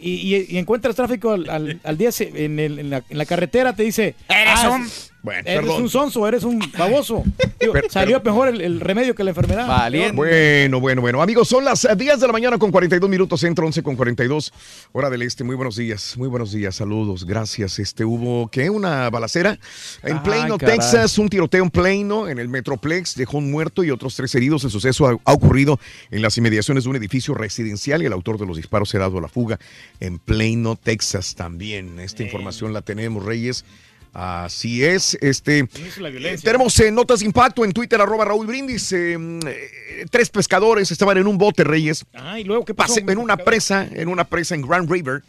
Y, 0.01 0.35
y- 0.35 0.47
y 0.49 0.57
encuentras 0.57 0.95
tráfico 0.95 1.31
al, 1.31 1.49
al- 1.49 1.79
al 1.83 1.97
día 1.97 2.09
en, 2.19 2.59
el- 2.59 2.79
en 2.79 2.89
la, 2.89 3.03
en 3.07 3.17
la 3.17 3.25
carretera, 3.25 3.73
te 3.75 3.83
dice... 3.83 4.15
Eres 4.27 4.59
"Ah, 4.63 4.69
un- 4.71 4.89
Bueno, 5.23 5.41
Eres 5.45 5.61
perdón. 5.61 5.83
un 5.83 5.89
sonso, 5.89 6.27
eres 6.27 6.43
un 6.43 6.59
baboso. 6.77 7.23
Digo, 7.59 7.73
salió 7.89 8.19
mejor 8.23 8.47
el, 8.47 8.59
el 8.61 8.79
remedio 8.79 9.13
que 9.13 9.23
la 9.23 9.29
enfermedad. 9.31 9.67
Bueno, 10.13 10.79
bueno, 10.79 11.01
bueno. 11.01 11.21
Amigos, 11.21 11.47
son 11.47 11.63
las 11.63 11.85
eh, 11.85 11.95
10 11.95 12.19
de 12.19 12.27
la 12.27 12.33
mañana 12.33 12.57
con 12.57 12.71
42 12.71 13.07
minutos, 13.09 13.39
centro 13.39 13.65
11 13.67 13.83
con 13.83 13.95
42, 13.95 14.51
hora 14.93 15.09
del 15.11 15.21
este. 15.21 15.43
Muy 15.43 15.55
buenos 15.55 15.75
días, 15.75 16.15
muy 16.17 16.27
buenos 16.27 16.51
días, 16.51 16.75
saludos, 16.75 17.25
gracias. 17.25 17.77
Este, 17.77 18.03
hubo, 18.03 18.49
¿qué? 18.49 18.71
Una 18.71 19.09
balacera 19.11 19.59
en 20.01 20.17
Ay, 20.17 20.23
Plano. 20.23 20.57
Texas, 20.57 21.17
un 21.19 21.29
tiroteo 21.29 21.63
en 21.63 21.69
Plano, 21.69 22.27
en 22.27 22.39
el 22.39 22.49
Metroplex, 22.49 23.15
dejó 23.15 23.37
un 23.37 23.51
muerto 23.51 23.83
y 23.83 23.91
otros 23.91 24.15
tres 24.15 24.33
heridos. 24.33 24.63
El 24.63 24.71
suceso 24.71 25.05
ha, 25.07 25.11
ha 25.23 25.33
ocurrido 25.33 25.79
en 26.09 26.23
las 26.23 26.35
inmediaciones 26.39 26.85
de 26.85 26.89
un 26.89 26.95
edificio 26.95 27.35
residencial 27.35 28.01
y 28.01 28.07
el 28.07 28.13
autor 28.13 28.39
de 28.39 28.47
los 28.47 28.57
disparos 28.57 28.89
se 28.89 28.97
ha 28.97 29.01
dado 29.01 29.19
a 29.19 29.21
la 29.21 29.27
fuga 29.27 29.59
en 29.99 30.17
Plano, 30.17 30.75
Texas 30.75 31.35
también. 31.35 31.99
Esta 31.99 32.23
información 32.23 32.73
la 32.73 32.81
tenemos, 32.81 33.23
Reyes. 33.23 33.65
Así 34.13 34.83
es, 34.83 35.17
este... 35.21 35.63
violencia. 36.09 36.45
Tenemos 36.51 36.77
eh, 36.81 36.91
notas 36.91 37.21
de 37.21 37.25
impacto 37.27 37.63
en 37.63 37.71
Twitter, 37.71 37.99
arroba 38.01 38.25
Raúl 38.25 38.45
Brindis. 38.45 38.91
eh, 38.91 39.13
eh, 39.15 40.05
tres 40.09 40.29
pescadores 40.29 40.91
estaban 40.91 41.17
en 41.17 41.27
un 41.27 41.37
bote, 41.37 41.63
Reyes. 41.63 42.03
Ah, 42.13 42.37
y 42.39 42.43
luego, 42.43 42.65
¿qué 42.65 42.73
pasó? 42.73 42.95
Pase- 42.95 43.09
en 43.11 43.17
una 43.17 43.37
presa, 43.37 43.87
en 43.89 44.09
una 44.09 44.25
presa 44.25 44.55
en 44.55 44.63
Grand 44.63 44.89
River. 44.91 45.23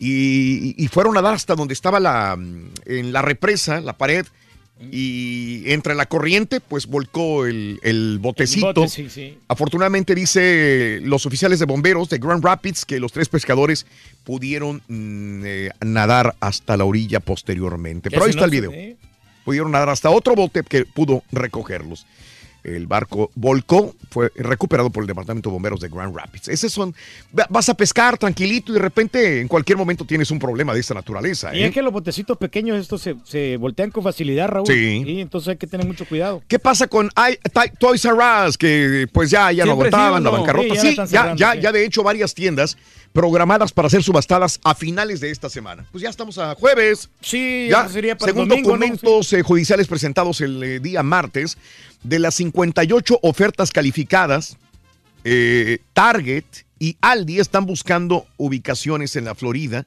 Y, 0.00 0.74
y 0.76 0.88
fueron 0.88 1.16
a 1.16 1.22
dar 1.22 1.34
hasta 1.34 1.54
donde 1.54 1.72
estaba 1.74 2.00
la, 2.00 2.34
mm, 2.36 2.70
en 2.86 3.12
la 3.12 3.22
represa, 3.22 3.80
la 3.80 3.96
pared. 3.96 4.26
Y 4.90 5.62
entre 5.72 5.94
la 5.94 6.06
corriente, 6.06 6.60
pues 6.60 6.86
volcó 6.86 7.46
el, 7.46 7.78
el 7.82 8.18
botecito. 8.20 8.66
bote, 8.74 8.88
sí, 8.88 9.08
sí. 9.08 9.38
Afortunadamente 9.48 10.14
dice 10.14 10.98
los 11.02 11.26
oficiales 11.26 11.58
de 11.60 11.64
bomberos 11.66 12.08
de 12.10 12.18
Grand 12.18 12.44
Rapids 12.44 12.84
que 12.84 12.98
los 13.00 13.12
tres 13.12 13.28
pescadores 13.28 13.86
pudieron 14.24 14.82
mm, 14.88 15.42
eh, 15.44 15.70
nadar 15.80 16.34
hasta 16.40 16.76
la 16.76 16.84
orilla 16.84 17.20
posteriormente. 17.20 18.10
Pero 18.10 18.24
ahí 18.24 18.30
está 18.30 18.40
no 18.40 18.44
el 18.46 18.50
se- 18.50 18.56
video 18.56 18.72
eh, 18.72 18.96
pudieron 19.44 19.70
nadar 19.70 19.90
hasta 19.90 20.10
otro 20.10 20.34
bote 20.34 20.62
que 20.68 20.84
pudo 20.84 21.22
recogerlos. 21.30 22.04
El 22.64 22.86
barco 22.86 23.30
volcó, 23.34 23.94
fue 24.10 24.32
recuperado 24.36 24.88
por 24.90 25.02
el 25.02 25.06
Departamento 25.06 25.50
de 25.50 25.52
Bomberos 25.52 25.80
de 25.80 25.88
Grand 25.88 26.16
Rapids. 26.16 26.48
Esos 26.48 26.72
son, 26.72 26.94
va- 27.38 27.46
vas 27.50 27.68
a 27.68 27.74
pescar 27.74 28.16
tranquilito 28.16 28.72
y 28.72 28.74
de 28.74 28.80
repente 28.80 29.40
en 29.40 29.48
cualquier 29.48 29.76
momento 29.76 30.04
tienes 30.06 30.30
un 30.30 30.38
problema 30.38 30.72
de 30.72 30.80
esta 30.80 30.94
naturaleza. 30.94 31.54
Y 31.54 31.62
¿eh? 31.62 31.66
es 31.66 31.72
que 31.74 31.82
los 31.82 31.92
botecitos 31.92 32.38
pequeños 32.38 32.78
estos 32.80 33.02
se, 33.02 33.16
se 33.24 33.56
voltean 33.58 33.90
con 33.90 34.02
facilidad, 34.02 34.48
Raúl. 34.48 34.66
Sí. 34.66 35.04
entonces 35.20 35.48
hay 35.50 35.56
que 35.58 35.66
tener 35.66 35.86
mucho 35.86 36.06
cuidado. 36.06 36.42
¿Qué 36.48 36.58
pasa 36.58 36.86
con 36.88 37.10
I- 37.16 37.38
Toys 37.78 38.04
R 38.04 38.16
Us? 38.48 38.56
Que 38.56 39.06
pues 39.12 39.30
ya, 39.30 39.52
ya 39.52 39.64
no 39.66 39.72
Siempre 39.72 39.90
sí, 39.90 39.94
aguantaban 39.96 40.26
¿o 40.26 40.30
la 40.32 40.38
bancarrota. 40.38 40.74
Sí, 40.74 40.94
ya 40.96 41.06
Sí, 41.06 41.12
ya, 41.12 41.22
cerrando, 41.36 41.60
ya, 41.60 41.72
de 41.72 41.84
hecho 41.84 42.02
varias 42.02 42.32
tiendas 42.34 42.76
programadas 43.12 43.72
para 43.72 43.88
ser 43.88 44.02
subastadas 44.02 44.58
a 44.64 44.74
finales 44.74 45.20
de 45.20 45.30
esta 45.30 45.48
semana. 45.48 45.84
Pues 45.92 46.02
ya 46.02 46.10
estamos 46.10 46.36
a 46.38 46.54
jueves. 46.54 47.08
Sí, 47.20 47.68
ya 47.70 47.88
sería 47.88 48.16
para 48.16 48.30
el 48.30 48.34
según 48.34 48.48
domingo, 48.48 48.70
¿no? 48.70 48.74
documentos 48.86 49.32
eh, 49.32 49.42
judiciales 49.42 49.86
presentados 49.86 50.40
el 50.40 50.62
eh, 50.62 50.80
día 50.80 51.02
martes, 51.02 51.56
de 52.04 52.18
las 52.20 52.34
58 52.36 53.18
ofertas 53.22 53.70
calificadas, 53.72 54.56
eh, 55.24 55.78
Target 55.92 56.44
y 56.78 56.96
Aldi 57.00 57.40
están 57.40 57.66
buscando 57.66 58.26
ubicaciones 58.36 59.16
en 59.16 59.24
la 59.24 59.34
Florida. 59.34 59.86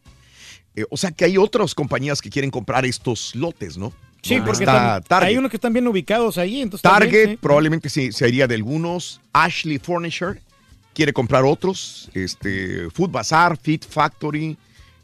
Eh, 0.76 0.86
o 0.90 0.98
sea 0.98 1.12
que 1.12 1.26
hay 1.26 1.38
otras 1.38 1.74
compañías 1.74 2.22
que 2.22 2.30
quieren 2.30 2.52
comprar 2.52 2.86
estos 2.86 3.34
lotes, 3.36 3.78
¿no? 3.78 3.94
Sí, 4.24 4.40
porque 4.44 4.64
está 4.64 5.00
tam- 5.00 5.08
Target. 5.08 5.28
hay 5.30 5.38
unos 5.38 5.50
que 5.52 5.58
están 5.58 5.74
bien 5.74 5.88
ubicados 5.88 6.38
ahí. 6.38 6.62
Entonces 6.62 6.82
Target 6.82 7.12
bien, 7.12 7.30
sí. 7.32 7.38
probablemente 7.42 7.90
sí, 7.90 8.12
sería 8.12 8.48
de 8.48 8.56
algunos. 8.56 9.22
Ashley 9.32 9.78
Furniture 9.80 10.42
quiere 10.94 11.14
comprar 11.14 11.46
otros. 11.46 12.10
Este, 12.14 12.90
Food 12.90 13.12
Bazaar, 13.12 13.58
Fit 13.62 13.86
Factory, 13.88 14.58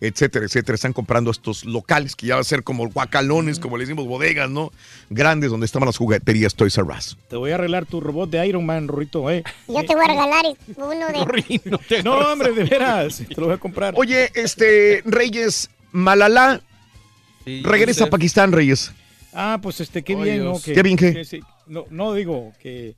etcétera, 0.08 0.46
etcétera. 0.46 0.76
Están 0.76 0.94
comprando 0.94 1.32
estos 1.32 1.66
locales 1.66 2.16
que 2.16 2.28
ya 2.28 2.36
va 2.36 2.42
a 2.42 2.44
ser 2.44 2.64
como 2.64 2.88
guacalones, 2.90 3.60
como 3.60 3.78
le 3.78 3.86
decimos, 3.86 4.06
bodegas, 4.06 4.50
¿no? 4.50 4.72
Grandes 5.10 5.50
donde 5.52 5.66
estaban 5.66 5.88
las 5.88 5.98
jugueterías 5.98 6.56
Toys 6.56 6.78
R 6.78 6.88
Us. 6.96 7.18
Te 7.30 7.36
voy 7.36 7.52
a 7.52 7.56
arreglar 7.56 7.86
tu 7.86 8.02
robot 8.02 8.30
de 8.30 8.46
Iron 8.48 8.66
Man, 8.66 8.88
Rorrito, 8.88 9.30
¿eh? 9.32 9.44
Yo 9.68 9.84
te 9.86 9.96
voy 9.96 10.06
a 10.06 10.08
regalar 10.08 10.46
uno 10.76 11.08
de... 11.08 12.04
No, 12.04 12.18
hombre, 12.18 12.52
de 12.52 12.64
veras. 12.66 13.24
Te 13.28 13.40
lo 13.42 13.48
voy 13.48 13.56
a 13.56 13.58
comprar. 13.60 13.94
Oye, 13.98 14.30
este, 14.36 15.02
Reyes, 15.06 15.70
Malala 15.92 16.62
regresa 17.46 18.06
a 18.06 18.10
Pakistán, 18.10 18.52
Reyes. 18.52 18.92
Ah, 19.34 19.60
pues 19.62 19.80
este, 19.82 20.04
qué 20.04 20.16
Oh, 20.16 20.22
bien, 20.22 20.44
¿no? 20.44 20.60
Que- 20.62 20.74
¿Qué 20.74 20.84
bien 20.84 20.96
qué? 20.98 21.14
que 21.14 21.26
sí. 21.26 21.40
No, 21.68 21.86
no 21.90 22.14
digo 22.14 22.52
que... 22.62 22.96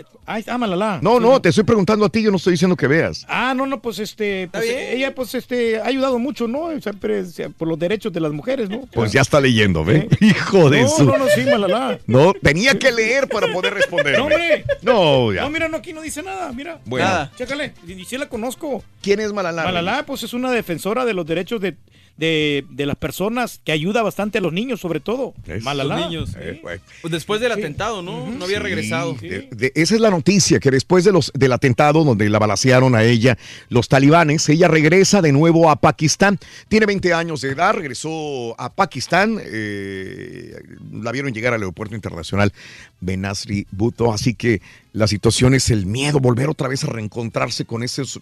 eh, 0.00 0.04
Ah, 0.26 0.40
ah, 0.46 0.58
Malala. 0.58 0.98
No, 1.02 1.18
no, 1.18 1.40
te 1.40 1.48
estoy 1.48 1.64
preguntando 1.64 2.04
a 2.04 2.08
ti, 2.08 2.22
yo 2.22 2.30
no 2.30 2.36
estoy 2.36 2.52
diciendo 2.52 2.76
que 2.76 2.86
veas. 2.86 3.24
Ah, 3.28 3.54
no, 3.56 3.66
no, 3.66 3.80
pues 3.80 3.98
este, 3.98 4.48
pues, 4.52 4.64
ella 4.64 5.14
pues 5.14 5.34
este 5.34 5.80
ha 5.80 5.86
ayudado 5.86 6.18
mucho, 6.18 6.46
¿no? 6.46 6.68
Siempre 6.80 7.24
por 7.56 7.68
los 7.68 7.78
derechos 7.78 8.12
de 8.12 8.20
las 8.20 8.32
mujeres, 8.32 8.68
¿no? 8.68 8.82
Pues 8.92 9.12
ya 9.12 9.20
está 9.22 9.40
leyendo, 9.40 9.84
¿ve? 9.84 10.08
Hijo 10.20 10.70
de 10.70 10.82
no, 10.82 10.88
su. 10.88 11.04
no, 11.04 11.18
no, 11.18 11.28
sí, 11.28 11.42
Malala. 11.44 11.98
No, 12.06 12.32
tenía 12.34 12.78
que 12.78 12.92
leer 12.92 13.28
para 13.28 13.52
poder 13.52 13.74
responder. 13.74 14.18
No, 14.18 14.24
hombre. 14.24 14.64
No, 14.82 15.32
ya. 15.32 15.42
No, 15.42 15.50
mira, 15.50 15.68
no, 15.68 15.78
aquí 15.78 15.92
no 15.92 16.02
dice 16.02 16.22
nada, 16.22 16.52
mira. 16.52 16.80
Bueno. 16.84 17.06
Nada. 17.06 17.32
Chécale, 17.36 17.72
y 17.86 18.04
sí 18.04 18.18
la 18.18 18.28
conozco. 18.28 18.84
¿Quién 19.02 19.20
es 19.20 19.32
Malala? 19.32 19.64
Malala, 19.64 20.04
pues 20.06 20.22
es 20.22 20.32
una 20.34 20.50
defensora 20.50 21.04
de 21.04 21.14
los 21.14 21.26
derechos 21.26 21.60
de, 21.60 21.76
de, 22.18 22.64
de 22.70 22.84
las 22.84 22.96
personas 22.96 23.60
que 23.64 23.72
ayuda 23.72 24.02
bastante 24.02 24.38
a 24.38 24.40
los 24.40 24.52
niños, 24.52 24.80
sobre 24.80 25.00
todo. 25.00 25.34
Malala. 25.62 25.96
Los 25.98 26.06
niños. 26.08 26.30
Eh, 26.38 26.58
pues. 26.60 26.80
Pues 27.00 27.12
después 27.12 27.40
del 27.40 27.52
atentado, 27.52 28.02
¿no? 28.02 28.26
No 28.30 28.44
había 28.44 28.58
Sí, 28.58 28.62
regresado. 28.64 29.14
de- 29.14 29.48
de- 29.50 29.72
esa 29.76 29.94
es 29.94 30.00
la 30.00 30.10
noticia, 30.10 30.58
que 30.58 30.70
después 30.70 31.04
de 31.04 31.12
los, 31.12 31.30
del 31.34 31.52
atentado 31.52 32.04
donde 32.04 32.28
la 32.28 32.38
balacearon 32.38 32.94
a 32.94 33.04
ella 33.04 33.38
los 33.68 33.88
talibanes, 33.88 34.48
ella 34.48 34.68
regresa 34.68 35.22
de 35.22 35.32
nuevo 35.32 35.70
a 35.70 35.76
Pakistán. 35.76 36.38
Tiene 36.68 36.86
20 36.86 37.14
años 37.14 37.40
de 37.40 37.50
edad, 37.52 37.72
regresó 37.74 38.60
a 38.60 38.72
Pakistán, 38.74 39.38
eh, 39.42 40.54
la 40.92 41.12
vieron 41.12 41.32
llegar 41.32 41.54
al 41.54 41.60
aeropuerto 41.60 41.94
internacional 41.94 42.52
Benazri 43.00 43.66
Bhutto, 43.70 44.12
así 44.12 44.34
que 44.34 44.60
la 44.92 45.06
situación 45.06 45.54
es 45.54 45.70
el 45.70 45.86
miedo, 45.86 46.18
volver 46.18 46.48
otra 46.48 46.66
vez 46.66 46.82
a 46.82 46.88
reencontrarse 46.88 47.64
con 47.64 47.84
esos, 47.84 48.20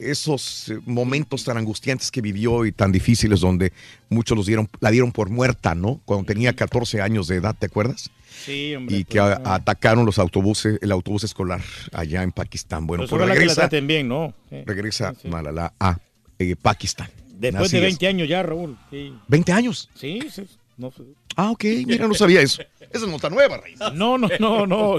esos 0.00 0.68
eh, 0.70 0.78
momentos 0.86 1.44
tan 1.44 1.56
angustiantes 1.56 2.10
que 2.10 2.20
vivió 2.20 2.64
y 2.66 2.72
tan 2.72 2.90
difíciles 2.92 3.40
donde 3.40 3.72
muchos 4.08 4.36
los 4.36 4.46
dieron, 4.46 4.68
la 4.80 4.90
dieron 4.90 5.12
por 5.12 5.28
muerta, 5.30 5.74
¿no? 5.74 6.00
Cuando 6.04 6.26
tenía 6.26 6.54
14 6.54 7.00
años 7.02 7.28
de 7.28 7.36
edad, 7.36 7.54
¿te 7.58 7.66
acuerdas? 7.66 8.10
Sí, 8.44 8.74
hombre. 8.74 8.96
y 8.96 9.04
que 9.04 9.18
a- 9.20 9.40
atacaron 9.44 10.06
los 10.06 10.18
autobuses, 10.18 10.78
el 10.80 10.92
autobús 10.92 11.24
escolar 11.24 11.60
allá 11.92 12.22
en 12.22 12.32
Pakistán. 12.32 12.86
Bueno, 12.86 13.02
Pues 13.02 13.10
pues 13.10 13.18
ojalá 13.20 13.34
que 13.34 13.46
la 13.46 13.54
regresa, 13.54 13.80
bien, 13.86 14.08
¿no? 14.08 14.32
Sí. 14.48 14.56
regresa 14.64 15.14
Malala 15.24 15.72
a 15.78 15.98
eh, 16.38 16.56
Pakistán. 16.56 17.08
Después 17.38 17.66
Así 17.66 17.72
de 17.76 17.88
es. 17.88 17.98
20 17.98 18.06
años 18.06 18.28
ya, 18.28 18.42
Raúl. 18.42 18.78
Sí, 18.90 19.12
20 19.28 19.52
años. 19.52 19.90
sí, 19.94 20.20
sí, 20.30 20.46
no 20.76 20.90
sé. 20.90 21.02
Ah, 21.36 21.50
ok, 21.50 21.64
mira, 21.86 22.06
no 22.06 22.14
sabía 22.14 22.40
eso. 22.40 22.62
Esa 22.80 23.04
es 23.04 23.08
nota 23.10 23.28
nueva, 23.28 23.58
Rey. 23.58 23.74
No, 23.94 24.16
no, 24.16 24.28
no, 24.38 24.66
no. 24.66 24.98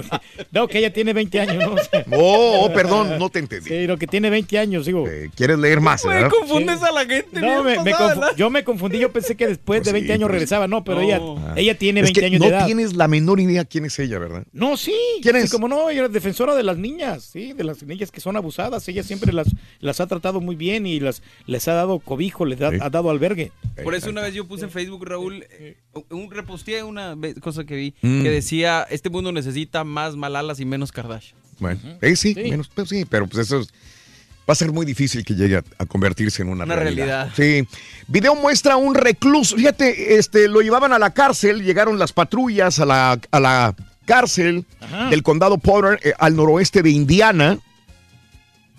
No, 0.52 0.68
que 0.68 0.78
ella 0.78 0.92
tiene 0.92 1.12
20 1.12 1.40
años, 1.40 1.56
¿no? 1.58 1.74
Oh, 2.16 2.64
oh, 2.66 2.72
perdón, 2.72 3.18
no 3.18 3.28
te 3.28 3.40
entendí. 3.40 3.68
Sí, 3.68 3.86
lo 3.86 3.96
que 3.98 4.06
tiene 4.06 4.30
20 4.30 4.58
años, 4.58 4.86
digo. 4.86 5.04
¿Quieres 5.34 5.58
leer 5.58 5.80
más, 5.80 6.04
verdad? 6.04 6.30
confundes 6.30 6.82
a 6.82 6.92
la 6.92 7.04
gente. 7.04 7.40
No, 7.40 7.62
me, 7.64 7.82
me 7.82 7.92
yo 8.36 8.50
me 8.50 8.62
confundí, 8.64 8.98
yo 8.98 9.12
pensé 9.12 9.36
que 9.36 9.46
después 9.48 9.82
de 9.84 9.92
20 9.92 10.12
años 10.12 10.30
regresaba, 10.30 10.68
no, 10.68 10.84
pero 10.84 11.00
ella, 11.00 11.20
ella 11.56 11.76
tiene 11.76 12.00
Es 12.00 12.04
20 12.06 12.20
que 12.20 12.26
años 12.26 12.40
no 12.40 12.46
de 12.46 12.52
edad. 12.52 12.66
tienes 12.66 12.94
la 12.94 13.08
menor 13.08 13.40
idea 13.40 13.64
quién 13.64 13.84
es 13.84 13.98
ella, 13.98 14.18
¿verdad? 14.18 14.44
No, 14.52 14.76
sí. 14.76 14.94
¿Quién 15.20 15.36
sí, 15.36 15.42
es? 15.42 15.50
como 15.52 15.68
no, 15.68 15.90
ella 15.90 16.06
es 16.06 16.12
defensora 16.12 16.54
de 16.54 16.62
las 16.62 16.78
niñas, 16.78 17.24
sí, 17.24 17.52
de 17.52 17.64
las 17.64 17.82
niñas 17.82 18.10
que 18.10 18.20
son 18.20 18.36
abusadas. 18.36 18.86
Ella 18.88 19.02
siempre 19.02 19.32
las, 19.32 19.48
las 19.80 20.00
ha 20.00 20.06
tratado 20.06 20.40
muy 20.40 20.54
bien 20.56 20.86
y 20.86 21.00
las, 21.00 21.22
les 21.46 21.66
ha 21.68 21.74
dado 21.74 21.98
cobijo, 21.98 22.44
les 22.44 22.60
ha, 22.60 22.68
ha 22.68 22.90
dado 22.90 23.10
albergue. 23.10 23.52
Por 23.82 23.94
eso 23.94 24.10
una 24.10 24.22
vez 24.22 24.34
yo 24.34 24.46
puse 24.46 24.64
en 24.64 24.70
Facebook, 24.70 25.04
Raúl, 25.06 25.44
eh, 25.50 25.76
un 26.10 26.30
reposteé 26.30 26.82
una 26.82 27.16
cosa 27.40 27.64
que 27.64 27.76
vi 27.76 27.94
Mm. 28.02 28.22
que 28.22 28.30
decía, 28.30 28.86
este 28.90 29.10
mundo 29.10 29.32
necesita 29.32 29.84
más 29.84 30.16
Malalas 30.16 30.58
y 30.60 30.64
menos 30.64 30.92
Kardashian. 30.92 31.36
Bueno, 31.58 31.80
eh, 32.00 32.16
sí, 32.16 32.34
menos, 32.34 32.68
pues 32.68 32.88
sí, 32.88 33.04
pero 33.04 33.26
pues 33.26 33.46
eso 33.46 33.60
es- 33.60 33.68
va 34.48 34.52
a 34.52 34.54
ser 34.56 34.72
muy 34.72 34.84
difícil 34.84 35.24
que 35.24 35.34
llegue 35.34 35.56
a, 35.58 35.64
a 35.78 35.86
convertirse 35.86 36.42
en 36.42 36.48
una, 36.48 36.64
Una 36.64 36.74
realidad. 36.76 37.30
Sí. 37.36 37.66
Video 38.08 38.34
muestra 38.34 38.74
a 38.74 38.76
un 38.76 38.94
recluso. 38.94 39.56
Fíjate, 39.56 40.16
este, 40.16 40.48
lo 40.48 40.60
llevaban 40.62 40.92
a 40.92 40.98
la 40.98 41.10
cárcel, 41.10 41.62
llegaron 41.62 41.98
las 41.98 42.12
patrullas 42.12 42.80
a 42.80 42.84
la, 42.86 43.20
a 43.30 43.40
la 43.40 43.76
cárcel 44.04 44.64
Ajá. 44.80 45.10
del 45.10 45.22
condado 45.22 45.58
Potter, 45.58 46.00
eh, 46.02 46.12
al 46.18 46.34
noroeste 46.34 46.82
de 46.82 46.90
Indiana. 46.90 47.58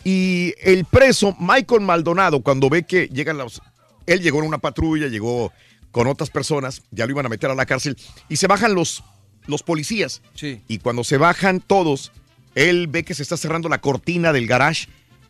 Y 0.04 0.54
el 0.62 0.84
preso, 0.86 1.36
Michael 1.40 1.82
Maldonado, 1.82 2.42
cuando 2.42 2.70
ve 2.70 2.84
que 2.84 3.08
llegan 3.08 3.38
los... 3.38 3.62
Él 4.06 4.20
llegó 4.22 4.40
en 4.40 4.48
una 4.48 4.58
patrulla, 4.58 5.08
llegó 5.08 5.54
con 5.94 6.08
otras 6.08 6.32
personas, 6.32 6.82
ya 6.92 7.06
lo 7.06 7.12
iban 7.12 7.28
a 7.28 7.30
meter 7.30 7.52
a 7.52 7.56
la 7.56 7.68
cárcel, 7.68 7.96
y 8.28 8.38
se 8.38 8.48
bajan 8.48 8.74
los, 8.74 9.04
los 9.46 9.62
policías. 9.62 10.24
Sí. 10.34 10.60
Y 10.68 10.80
cuando 10.80 11.04
se 11.04 11.18
bajan 11.18 11.62
todos, 11.62 12.12
él 12.56 12.88
ve 12.88 13.06
que 13.06 13.14
se 13.14 13.22
está 13.22 13.38
cerrando 13.38 13.70
la 13.70 13.80
cortina 13.80 14.34
del 14.34 14.48
garage 14.48 14.88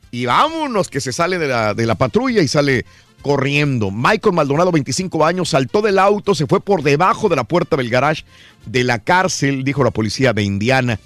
y 0.09 0.25
vámonos, 0.25 0.87
que 0.87 1.01
se 1.01 1.11
sale 1.11 1.37
de 1.37 1.47
la, 1.49 1.73
de 1.73 1.85
la 1.85 1.95
patrulla 1.95 2.41
y 2.41 2.47
sale 2.47 2.85
corriendo. 3.21 3.91
Michael 3.91 4.35
Maldonado, 4.35 4.71
25 4.71 5.25
años, 5.25 5.49
saltó 5.49 5.81
del 5.81 5.99
auto, 5.99 6.33
se 6.33 6.47
fue 6.47 6.61
por 6.61 6.81
debajo 6.81 7.27
de 7.27 7.35
la 7.35 7.43
puerta 7.43 7.75
del 7.75 7.89
garage 7.89 8.23
de 8.65 8.85
la 8.85 8.99
cárcel, 8.99 9.65
dijo 9.65 9.83
la 9.83 9.91
policía 9.91 10.31
de 10.31 10.43
Indiana. 10.43 10.97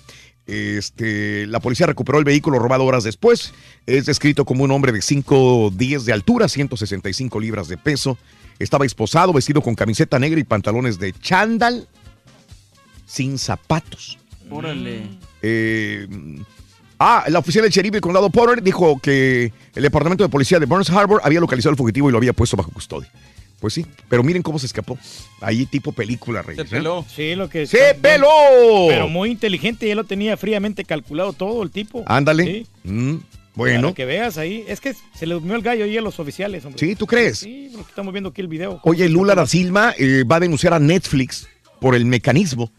Este, 0.46 1.48
la 1.48 1.60
policía 1.60 1.88
recuperó 1.88 2.20
el 2.20 2.26
vehículo 2.26 2.60
robado 2.60 2.86
horas 2.86 3.04
después. 3.04 3.54
Es 3.88 4.06
descrito 4.06 4.46
como 4.46 4.64
un 4.64 4.72
hombre 4.72 4.92
de 4.92 5.02
5 5.02 5.72
10 5.76 6.06
de 6.06 6.14
altura, 6.14 6.48
165 6.48 7.40
libras 7.40 7.68
de 7.68 7.78
peso. 7.78 8.20
Estaba 8.60 8.86
esposado, 8.86 9.34
vestido 9.34 9.62
con 9.62 9.76
camiseta 9.76 10.18
negra 10.20 10.40
y 10.40 10.44
pantalones 10.44 11.00
de 11.00 11.14
chándal, 11.14 11.88
sin 13.06 13.38
zapatos. 13.38 14.18
Órale. 14.50 15.04
Eh, 15.42 16.08
ah, 17.00 17.26
la 17.28 17.40
oficial 17.40 17.64
del 17.64 17.72
sheriff 17.72 17.92
del 17.92 18.02
condado 18.02 18.30
Porter 18.30 18.64
dijo 18.64 19.00
que 19.00 19.52
el 19.76 19.84
departamento 19.84 20.24
de 20.24 20.30
policía 20.30 20.60
de 20.60 20.66
Burns 20.66 20.90
Harbor 20.90 21.22
había 21.24 21.40
localizado 21.40 21.72
al 21.72 21.78
fugitivo 21.78 22.10
y 22.10 22.12
lo 22.12 22.18
había 22.18 22.34
puesto 22.34 22.58
bajo 22.58 22.72
custodia. 22.72 23.10
Pues 23.60 23.74
sí, 23.74 23.86
pero 24.08 24.22
miren 24.22 24.44
cómo 24.44 24.60
se 24.60 24.68
escapó. 24.68 25.00
Ahí 25.42 25.66
tipo 25.66 25.92
película, 25.92 26.44
Reyes. 26.44 26.72
¿eh? 26.72 26.84
Sí, 27.08 27.36
lo 27.36 27.50
que 27.50 27.66
¡Se 27.66 27.96
peló! 27.96 28.28
Pero 28.88 29.10
muy 29.10 29.32
inteligente, 29.32 29.88
ya 29.88 29.96
lo 29.96 30.04
tenía 30.04 30.38
fríamente 30.38 30.86
calculado 30.86 31.34
todo 31.34 31.64
el 31.64 31.72
tipo. 31.72 32.04
Ándale. 32.06 32.44
Sí. 32.44 32.68
Mm, 32.84 33.16
bueno. 33.58 33.82
Para 33.88 33.96
que 33.96 34.06
veas 34.06 34.38
ahí. 34.38 34.64
Es 34.68 34.80
que 34.80 34.94
se 34.94 35.26
le 35.26 35.34
durmió 35.34 35.56
el 35.56 35.62
gallo 35.62 35.84
ahí 35.84 35.98
a 35.98 36.02
los 36.02 36.20
oficiales, 36.20 36.64
hombre. 36.64 36.80
Sí, 36.80 36.96
¿tú 36.96 37.08
crees? 37.08 37.40
Sí, 37.40 37.70
porque 37.74 37.90
estamos 37.90 38.14
viendo 38.14 38.30
aquí 38.30 38.42
el 38.42 38.48
video. 38.48 38.80
Oye, 38.84 39.10
Lula 39.10 39.36
da 39.36 39.46
Silva 39.46 39.94
eh, 39.98 40.24
va 40.24 40.38
a 40.38 40.40
denunciar 40.40 40.74
a 40.74 40.80
Netflix 40.80 41.48
por 41.82 41.96
el 41.96 42.06
mecanismo. 42.06 42.72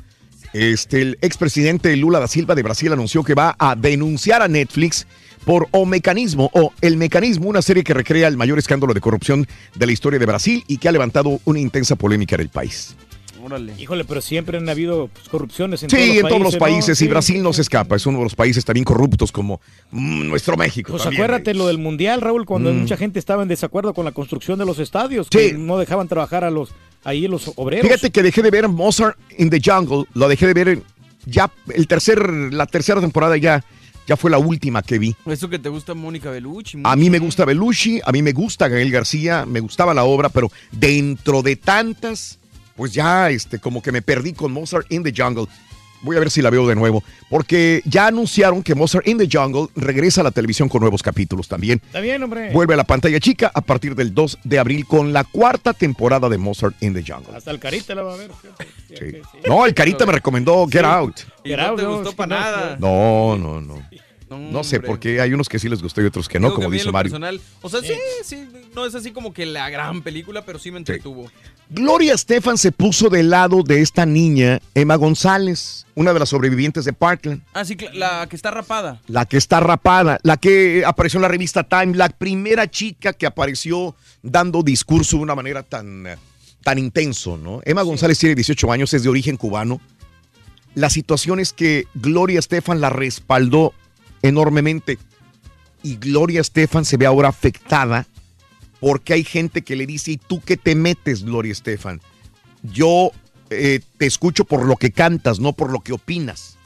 Este, 0.53 1.03
el 1.03 1.19
expresidente 1.21 1.95
Lula 1.97 2.21
da 2.21 2.29
Silva 2.29 2.55
de 2.55 2.63
Brasil 2.63 2.93
anunció 2.93 3.23
que 3.23 3.35
va 3.35 3.55
a 3.59 3.77
denunciar 3.77 4.41
a 4.41 4.49
Netflix 4.49 5.07
por 5.45 5.69
O 5.73 5.85
Mecanismo 5.85 6.51
o 6.55 6.73
El 6.81 6.97
Mecanismo, 6.97 7.49
una 7.49 7.63
serie 7.63 7.85
que 7.85 7.95
recrea 7.95 8.29
el 8.29 8.37
mayor 8.37 8.59
escándalo 8.59 8.95
de 8.95 9.01
corrupción 9.01 9.47
de 9.75 9.87
la 9.87 9.93
historia 9.93 10.19
de 10.19 10.27
Brasil 10.27 10.65
y 10.67 10.79
que 10.79 10.89
ha 10.89 10.93
levantado 10.93 11.41
una 11.45 11.59
intensa 11.59 11.97
polémica 11.97 12.37
en 12.37 12.43
el 12.43 12.49
país. 12.49 12.97
Órale. 13.49 13.75
Híjole, 13.79 14.05
pero 14.05 14.21
siempre 14.21 14.59
han 14.59 14.69
habido 14.69 15.09
pues, 15.09 15.29
corrupciones 15.29 15.83
en 15.83 15.89
Sí, 15.91 15.97
todos 15.97 16.07
los 16.07 16.17
en 16.17 16.23
países. 16.23 16.29
todos 16.31 16.43
los 16.45 16.53
¿no? 16.55 16.59
países, 16.59 17.01
y 17.01 17.05
Sí. 17.05 17.09
Brasil 17.09 17.43
no 17.43 17.53
se 17.53 17.63
escapa, 17.63 17.97
es 17.97 18.05
uno 18.07 18.19
de 18.19 18.25
los 18.25 18.35
países 18.35 18.65
también 18.65 18.85
corruptos 18.85 19.33
como 19.33 19.61
mm, 19.91 20.29
nuestro 20.29 20.57
México. 20.57 20.93
Pues 20.93 21.03
también. 21.05 21.23
acuérdate 21.23 21.55
lo 21.55 21.67
del 21.67 21.79
mundial, 21.79 22.21
Raúl, 22.21 22.45
cuando 22.45 22.73
Mm. 22.73 22.81
mucha 22.81 22.97
gente 22.99 23.19
estaba 23.19 23.43
en 23.43 23.49
desacuerdo 23.49 23.95
con 23.95 24.05
la 24.05 24.13
construcción 24.13 24.59
de 24.59 24.67
los 24.67 24.79
estadios, 24.79 25.29
que 25.31 25.55
no 25.55 25.79
dejaban 25.79 26.09
trabajar 26.09 26.45
a 26.45 26.51
los 26.51 26.71
ahí 27.05 27.27
los 27.29 27.51
obreros. 27.57 27.87
Fíjate 27.87 28.11
que 28.11 28.23
dejé 28.23 28.43
de 28.43 28.51
ver 28.51 28.69
Mozart 28.69 29.17
in 29.39 29.49
the 29.51 29.61
Jungle, 29.65 30.05
lo 30.15 30.29
dejé 30.29 30.47
de 30.47 30.55
ver 30.55 30.69
en- 30.69 30.83
ya 31.25 31.51
el 31.75 31.87
tercer, 31.87 32.29
la 32.53 32.67
tercera 32.67 33.01
temporada 33.01 33.37
ya, 33.37 33.65
ya 34.07 34.17
fue 34.17 34.31
la 34.31 34.39
última 34.39 34.83
que 34.83 34.99
vi. 34.99 35.15
Eso 35.27 35.49
que 35.49 35.59
te 35.59 35.69
gusta 35.69 35.95
Mónica 35.95 36.31
Bellucci. 36.31 36.79
A 36.85 36.97
mí 36.97 37.11
me 37.11 37.19
gusta 37.19 37.45
Belushi, 37.45 38.01
a 38.05 38.11
mí 38.13 38.23
me 38.23 38.33
gusta 38.33 38.67
Gael 38.69 38.91
García, 38.91 39.45
me 39.47 39.61
gustaba 39.61 39.93
la 39.95 40.05
obra, 40.05 40.29
pero 40.31 40.51
dentro 40.73 41.43
de 41.43 41.57
tantas, 41.57 42.38
pues 42.79 42.93
ya 42.95 43.29
este, 43.29 43.59
como 43.59 43.83
que 43.83 43.93
me 43.93 44.01
perdí 44.01 44.33
con 44.33 44.53
Mozart 44.53 44.91
in 44.91 45.03
the 45.03 45.13
Jungle. 45.15 45.47
Voy 46.01 46.15
a 46.17 46.21
ver 46.21 46.31
si 46.31 46.41
la 46.41 46.49
veo 46.51 46.65
de 46.69 46.77
nuevo, 46.77 47.03
porque 47.29 47.83
ya 47.85 48.07
anunciaron 48.07 48.63
que 48.63 48.77
Mozart 48.77 49.09
in 49.09 49.19
the 49.19 49.29
Jungle 49.31 49.67
regresa 49.75 50.21
a 50.21 50.25
la 50.25 50.31
televisión 50.31 50.69
con 50.69 50.81
nuevos 50.81 51.03
capítulos 51.03 51.49
también. 51.49 51.83
Está 51.85 51.99
bien, 51.99 52.23
hombre. 52.23 52.53
Vuelve 52.53 52.75
a 52.75 52.77
la 52.77 52.85
pantalla 52.85 53.19
chica 53.19 53.51
a 53.53 53.61
partir 53.61 53.97
del 53.97 54.15
2 54.15 54.39
de 54.45 54.59
abril 54.61 54.87
con 54.87 55.13
la 55.13 55.25
cuarta 55.25 55.73
temporada 55.75 56.29
de 56.29 56.39
Mozart 56.39 56.81
in 56.85 56.95
the 56.95 57.03
Jungle. 57.05 57.37
Hasta 57.37 57.51
el 57.51 57.59
carita 57.59 57.97
la 57.97 58.03
va 58.05 58.15
a 58.15 58.17
ver. 58.17 58.31
No, 59.49 59.67
el 59.67 59.75
Carita 59.75 60.07
me 60.07 60.13
recomendó 60.13 60.67
Get 60.69 60.83
Sí. 60.83 60.87
Out. 60.87 61.17
Y 61.45 61.57
no 61.57 61.75
te 61.75 61.85
gustó 61.85 62.13
para 62.15 62.39
nada. 62.39 62.77
No, 62.79 63.37
no, 63.37 63.61
no. 63.61 63.83
No 64.31 64.65
sé, 64.65 64.81
porque 64.81 65.21
hay 65.21 65.33
unos 65.33 65.49
que 65.49 65.59
sí 65.59 65.69
les 65.69 65.83
gustó 65.83 66.03
y 66.03 66.07
otros 66.07 66.29
que 66.29 66.39
no, 66.39 66.49
Digo 66.49 66.57
como 66.57 66.71
dice 66.71 66.91
Mario. 66.91 67.11
personal, 67.11 67.41
o 67.63 67.69
sea, 67.69 67.81
sí, 67.81 67.95
sí, 68.23 68.49
no 68.75 68.85
es 68.85 68.95
así 68.95 69.11
como 69.13 69.33
que 69.33 69.47
la 69.47 69.71
gran 69.71 70.03
película, 70.03 70.45
pero 70.45 70.59
sí 70.59 70.71
me 70.71 70.79
entretuvo. 70.79 71.31
Gloria 71.71 72.15
Estefan 72.15 72.57
se 72.57 72.73
puso 72.73 73.09
del 73.11 73.31
lado 73.31 73.63
de 73.63 73.83
esta 73.83 74.07
niña, 74.07 74.61
Emma 74.75 74.97
González, 74.97 75.87
una 75.95 76.13
de 76.13 76.19
las 76.19 76.31
sobrevivientes 76.31 76.85
de 76.85 76.93
Parkland. 76.93 77.43
Ah, 77.53 77.65
sí, 77.65 77.77
la 77.93 78.27
que 78.29 78.37
está 78.37 78.51
rapada. 78.51 79.01
La 79.07 79.27
que 79.27 79.37
está 79.37 79.61
rapada, 79.61 80.19
la 80.23 80.37
que 80.37 80.83
apareció 80.87 81.19
en 81.19 81.23
la 81.23 81.29
revista 81.29 81.65
Time, 81.65 81.95
la 81.95 82.09
primera 82.09 82.71
chica 82.71 83.13
que 83.13 83.27
apareció 83.27 83.95
dando 84.23 84.63
discurso 84.63 85.17
de 85.19 85.23
una 85.23 85.35
manera 85.35 85.63
tan, 85.63 86.07
eh, 86.07 86.17
tan 86.63 86.79
intenso, 86.79 87.37
¿no? 87.37 87.61
Emma 87.65 87.83
González 87.83 88.19
tiene 88.19 88.35
18 88.35 88.73
años, 88.73 88.95
es 88.95 89.03
de 89.03 89.09
origen 89.09 89.37
cubano. 89.37 89.81
La 90.75 90.91
situación 90.91 91.41
es 91.41 91.53
que 91.53 91.87
Gloria 91.95 92.39
Estefan 92.39 92.81
la 92.81 92.91
respaldó 92.91 93.75
enormemente 94.23 94.99
y 95.83 95.97
Gloria 95.97 96.41
Estefan 96.41 96.85
se 96.85 96.97
ve 96.97 97.07
ahora 97.07 97.29
afectada 97.29 98.07
porque 98.81 99.15
hay 99.15 99.25
gente 99.25 99.63
que 99.63 99.77
le 99.77 99.87
dice, 99.87 100.13
¿y 100.13 100.17
tú 100.17 100.41
qué 100.41 100.57
te 100.57 100.75
metes, 100.75 101.25
Gloria 101.25 101.53
Estefan? 101.53 102.01
Yo 102.63 103.11
eh, 103.51 103.81
te 103.97 104.07
escucho 104.07 104.45
por 104.45 104.65
lo 104.65 104.77
que 104.77 104.93
cantas, 104.93 105.41
no 105.41 105.53
por 105.53 105.71
lo 105.71 105.81
que 105.81 105.93
opinas. 105.93 106.57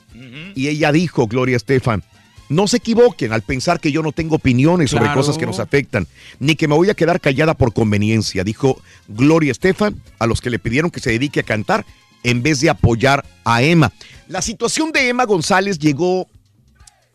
Y 0.55 0.69
ella 0.69 0.93
dijo, 0.93 1.27
Gloria 1.27 1.57
Estefan, 1.57 2.05
no 2.51 2.69
se 2.69 2.77
equivoquen 2.77 3.33
al 3.33 3.41
pensar 3.41 3.81
que 3.81 3.93
yo 3.93 4.03
no 4.03 4.13
tengo 4.13 4.37
opiniones 4.37 4.91
sobre 4.91 5.11
cosas 5.15 5.39
que 5.39 5.47
nos 5.47 5.59
afectan, 5.59 6.07
ni 6.39 6.55
que 6.55 6.69
me 6.69 6.75
voy 6.75 6.91
a 6.91 6.95
quedar 6.95 7.19
callada 7.19 7.55
por 7.55 7.73
conveniencia, 7.73 8.45
dijo 8.45 8.81
Gloria 9.09 9.53
Estefan 9.53 10.03
a 10.19 10.27
los 10.27 10.43
que 10.43 10.51
le 10.51 10.59
pidieron 10.59 10.91
que 10.91 11.01
se 11.01 11.11
dedique 11.11 11.41
a 11.41 11.45
cantar 11.45 11.87
en 12.25 12.43
vez 12.43 12.61
de 12.61 12.69
apoyar 12.69 13.25
a 13.45 13.63
Emma. 13.63 13.91
La 14.29 14.43
situación 14.43 14.93
de 14.93 15.09
Emma 15.09 15.25
González 15.25 15.79
llegó 15.79 16.29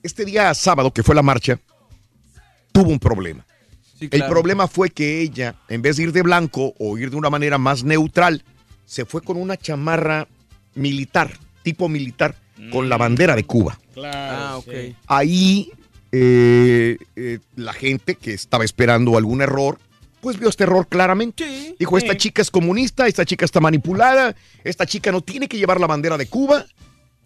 este 0.08 0.26
día 0.26 0.54
sábado, 0.54 0.92
que 0.92 1.04
fue 1.04 1.14
la 1.14 1.22
marcha, 1.22 1.60
tuvo 2.72 2.90
un 2.90 3.00
problema. 3.00 3.46
Sí, 4.00 4.06
El 4.06 4.10
claro. 4.10 4.32
problema 4.32 4.68
fue 4.68 4.90
que 4.90 5.22
ella, 5.22 5.56
en 5.70 5.82
vez 5.82 5.98
de 5.98 6.04
ir 6.04 6.12
de 6.12 6.22
blanco 6.22 6.74
o 6.80 6.98
ir 6.98 7.10
de 7.10 7.16
una 7.16 7.30
manera 7.30 7.58
más 7.58 7.84
neutral, 7.84 8.44
se 8.86 9.06
fue 9.06 9.22
con 9.22 9.38
una 9.38 9.58
chamarra 9.58 10.28
militar, 10.76 11.32
tipo 11.64 11.90
militar, 11.90 12.36
con 12.72 12.90
la 12.90 12.98
bandera 12.98 13.36
de 13.36 13.44
Cuba. 13.44 13.78
ah, 14.04 14.56
ok. 14.58 14.74
Ahí 15.08 15.72
eh, 16.12 16.98
eh, 17.16 17.40
la 17.56 17.74
gente 17.74 18.16
que 18.16 18.34
estaba 18.34 18.64
esperando 18.64 19.18
algún 19.18 19.42
error, 19.42 19.80
pues 20.22 20.40
vio 20.40 20.50
este 20.50 20.64
error 20.64 20.88
claramente. 20.88 21.76
Dijo, 21.78 21.98
esta 21.98 22.16
chica 22.16 22.42
es 22.42 22.50
comunista, 22.50 23.08
esta 23.08 23.26
chica 23.26 23.46
está 23.46 23.60
manipulada, 23.60 24.36
esta 24.64 24.86
chica 24.86 25.12
no 25.12 25.22
tiene 25.22 25.48
que 25.48 25.58
llevar 25.58 25.80
la 25.80 25.88
bandera 25.88 26.18
de 26.18 26.28
Cuba. 26.28 26.66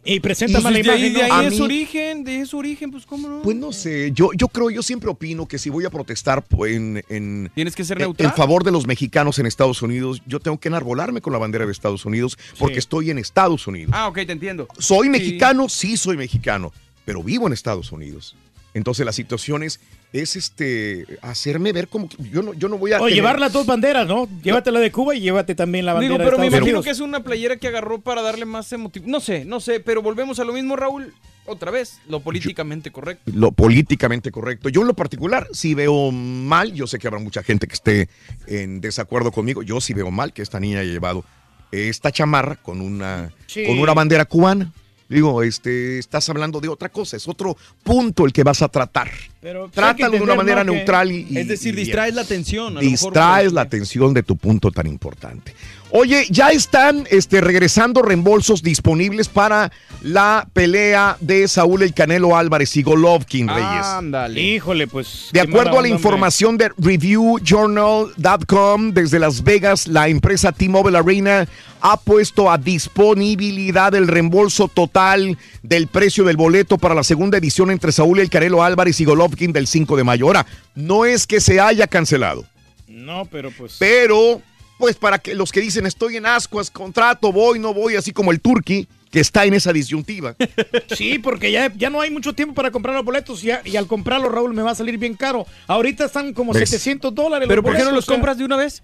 Y 0.03 0.19
presenta 0.19 0.53
Pues 0.53 0.63
mala 0.63 0.79
de 0.79 0.89
ahí, 0.91 1.05
imagen. 1.07 1.13
de 1.13 1.21
ahí 1.31 1.45
es 1.45 1.51
mí- 1.51 1.57
su 1.57 1.63
origen, 1.63 2.23
de 2.23 2.31
ahí 2.31 2.37
es 2.39 2.49
su 2.49 2.57
origen, 2.57 2.89
pues 2.89 3.05
cómo 3.05 3.29
no. 3.29 3.41
Pues 3.43 3.55
no 3.55 3.71
sé, 3.71 4.11
yo, 4.13 4.31
yo 4.35 4.47
creo, 4.47 4.71
yo 4.71 4.81
siempre 4.81 5.09
opino 5.11 5.47
que 5.47 5.59
si 5.59 5.69
voy 5.69 5.85
a 5.85 5.91
protestar 5.91 6.43
pues, 6.43 6.75
en, 6.75 7.03
en, 7.07 7.51
Tienes 7.53 7.75
que 7.75 7.83
ser 7.83 7.99
neutral. 7.99 8.29
en 8.29 8.35
favor 8.35 8.63
de 8.63 8.71
los 8.71 8.87
mexicanos 8.87 9.37
en 9.37 9.45
Estados 9.45 9.81
Unidos, 9.83 10.21
yo 10.25 10.39
tengo 10.39 10.59
que 10.59 10.69
enarbolarme 10.69 11.21
con 11.21 11.33
la 11.33 11.39
bandera 11.39 11.67
de 11.67 11.71
Estados 11.71 12.03
Unidos 12.05 12.37
porque 12.57 12.79
estoy 12.79 13.11
en 13.11 13.19
Estados 13.19 13.67
Unidos. 13.67 13.91
Ah, 13.93 14.07
ok, 14.07 14.15
te 14.25 14.31
entiendo. 14.31 14.67
¿Soy 14.79 15.03
Sí. 15.05 15.09
mexicano? 15.11 15.69
Sí, 15.69 15.95
soy 15.97 16.17
mexicano, 16.17 16.73
pero 17.05 17.21
vivo 17.21 17.45
en 17.45 17.53
Estados 17.53 17.91
Unidos. 17.91 18.35
Entonces 18.73 19.05
la 19.05 19.11
situación 19.11 19.61
es, 19.63 19.79
es 20.13 20.35
este, 20.35 21.05
hacerme 21.21 21.71
ver 21.71 21.87
como 21.87 22.09
que 22.09 22.17
yo 22.29 22.41
no, 22.41 22.53
yo 22.53 22.67
no 22.69 22.77
voy 22.77 22.91
a... 22.93 22.97
O 22.97 23.05
tener- 23.05 23.13
llevar 23.15 23.39
las 23.39 23.53
dos 23.53 23.65
banderas, 23.65 24.05
¿no? 24.07 24.27
Llévate 24.43 24.71
la 24.71 24.79
de 24.79 24.91
Cuba 24.91 25.15
y 25.15 25.21
llévate 25.21 25.55
también 25.55 25.85
la 25.85 25.93
bandera 25.93 26.15
Digo, 26.15 26.25
pero 26.25 26.37
de 26.37 26.41
me 26.41 26.47
imagino 26.47 26.65
Unidos. 26.65 26.85
que 26.85 26.91
es 26.91 26.99
una 26.99 27.23
playera 27.23 27.57
que 27.57 27.67
agarró 27.67 28.01
para 28.01 28.21
darle 28.21 28.45
más 28.45 28.71
emotivo. 28.73 29.05
No 29.07 29.19
sé, 29.21 29.45
no 29.45 29.59
sé, 29.59 29.79
pero 29.79 30.01
volvemos 30.01 30.39
a 30.39 30.43
lo 30.43 30.53
mismo, 30.53 30.75
Raúl. 30.75 31.13
Otra 31.47 31.71
vez, 31.71 31.99
lo 32.07 32.19
políticamente 32.19 32.91
correcto. 32.91 33.31
lo 33.33 33.51
políticamente 33.51 34.31
correcto. 34.31 34.69
Yo 34.69 34.81
en 34.81 34.87
lo 34.87 34.93
particular 34.93 35.47
sí 35.53 35.73
veo 35.73 36.11
mal, 36.11 36.71
yo 36.73 36.85
sé 36.85 36.99
que 36.99 37.07
habrá 37.07 37.19
mucha 37.19 37.41
gente 37.41 37.65
que 37.67 37.73
esté 37.73 38.09
en 38.47 38.79
desacuerdo 38.79 39.31
conmigo, 39.31 39.63
yo 39.63 39.81
sí 39.81 39.93
veo 39.93 40.11
mal 40.11 40.33
que 40.33 40.43
esta 40.43 40.59
niña 40.59 40.79
haya 40.81 40.91
llevado 40.91 41.25
esta 41.71 42.11
chamarra 42.11 42.57
con 42.57 42.79
una, 42.81 43.31
Sí. 43.47 43.65
con 43.65 43.79
una 43.79 43.93
bandera 43.93 44.25
cubana. 44.25 44.71
Digo, 45.11 45.43
este, 45.43 45.99
estás 45.99 46.27
hablando 46.29 46.59
de 46.61 46.69
otra 46.69 46.89
cosa, 46.89 47.17
es 47.17 47.27
otro 47.27 47.57
punto 47.83 48.25
el 48.25 48.31
que 48.33 48.43
vas 48.43 48.61
a 48.61 48.67
tratar. 48.69 49.09
Pero, 49.41 49.69
Trátalo 49.69 50.11
de 50.17 50.21
una 50.21 50.35
manera 50.35 50.63
neutral 50.63 51.11
y, 51.11 51.27
y- 51.29 51.37
Es 51.37 51.47
decir, 51.47 51.73
y 51.73 51.77
distraes 51.77 52.15
la 52.15 52.21
atención. 52.21 52.77
a 52.77 52.81
lo 52.81 52.89
mejor, 52.89 53.11
Distraes 53.13 53.51
la 53.53 53.61
atención 53.61 54.13
de 54.13 54.23
tu 54.23 54.37
punto 54.37 54.71
tan 54.71 54.87
importante. 54.87 55.53
Oye, 55.93 56.25
ya 56.29 56.51
están 56.51 57.05
este, 57.11 57.41
regresando 57.41 58.01
reembolsos 58.01 58.63
disponibles 58.63 59.27
para 59.27 59.73
la 60.01 60.47
pelea 60.53 61.17
de 61.19 61.45
Saúl 61.49 61.83
El 61.83 61.93
Canelo 61.93 62.37
Álvarez 62.37 62.77
y 62.77 62.81
Golovkin, 62.81 63.49
Reyes. 63.49 63.85
Ándale. 63.85 64.41
Híjole, 64.41 64.87
pues. 64.87 65.27
De 65.33 65.41
acuerdo 65.41 65.77
a 65.77 65.81
la 65.81 65.89
información 65.89 66.57
de 66.57 66.71
ReviewJournal.com, 66.77 68.93
desde 68.93 69.19
Las 69.19 69.43
Vegas, 69.43 69.85
la 69.87 70.07
empresa 70.07 70.53
T-Mobile 70.53 70.97
Arena 70.97 71.45
ha 71.81 71.97
puesto 71.97 72.49
a 72.49 72.57
disponibilidad 72.57 73.93
el 73.93 74.07
reembolso 74.07 74.69
total 74.69 75.37
del 75.61 75.87
precio 75.87 76.23
del 76.23 76.37
boleto 76.37 76.77
para 76.77 76.95
la 76.95 77.03
segunda 77.03 77.37
edición 77.37 77.69
entre 77.69 77.91
Saúl 77.91 78.19
El 78.19 78.29
Canelo 78.29 78.63
Álvarez 78.63 79.01
y 79.01 79.05
Golovkin 79.05 79.51
del 79.51 79.67
5 79.67 79.97
de 79.97 80.05
mayo. 80.05 80.27
Ahora, 80.27 80.45
no 80.73 81.03
es 81.05 81.27
que 81.27 81.41
se 81.41 81.59
haya 81.59 81.85
cancelado, 81.87 82.45
No, 82.87 83.25
pero 83.25 83.51
pues. 83.51 83.75
pero 83.77 84.41
pues 84.81 84.97
para 84.97 85.19
que 85.19 85.33
los 85.35 85.51
que 85.53 85.61
dicen 85.61 85.85
estoy 85.85 86.17
en 86.17 86.25
ascuas, 86.25 86.69
contrato, 86.69 87.31
voy, 87.31 87.59
no 87.59 87.73
voy, 87.73 87.95
así 87.95 88.11
como 88.11 88.31
el 88.31 88.41
Turqui, 88.41 88.87
que 89.09 89.19
está 89.21 89.45
en 89.45 89.53
esa 89.53 89.71
disyuntiva. 89.71 90.35
Sí, 90.95 91.19
porque 91.19 91.51
ya, 91.51 91.71
ya 91.75 91.89
no 91.89 92.01
hay 92.01 92.09
mucho 92.11 92.33
tiempo 92.33 92.53
para 92.53 92.71
comprar 92.71 92.95
los 92.95 93.05
boletos 93.05 93.43
y, 93.43 93.51
a- 93.51 93.61
y 93.63 93.77
al 93.77 93.87
comprarlos, 93.87 94.31
Raúl, 94.31 94.53
me 94.53 94.61
va 94.63 94.71
a 94.71 94.75
salir 94.75 94.97
bien 94.97 95.13
caro. 95.15 95.45
Ahorita 95.67 96.05
están 96.05 96.33
como 96.33 96.51
¿Ves? 96.53 96.69
700 96.69 97.15
dólares. 97.15 97.47
¿Pero 97.47 97.63
por 97.63 97.77
qué 97.77 97.83
no 97.83 97.91
los 97.91 98.03
o 98.03 98.07
sea, 98.07 98.15
compras 98.15 98.37
de 98.37 98.43
una 98.45 98.57
vez? 98.57 98.83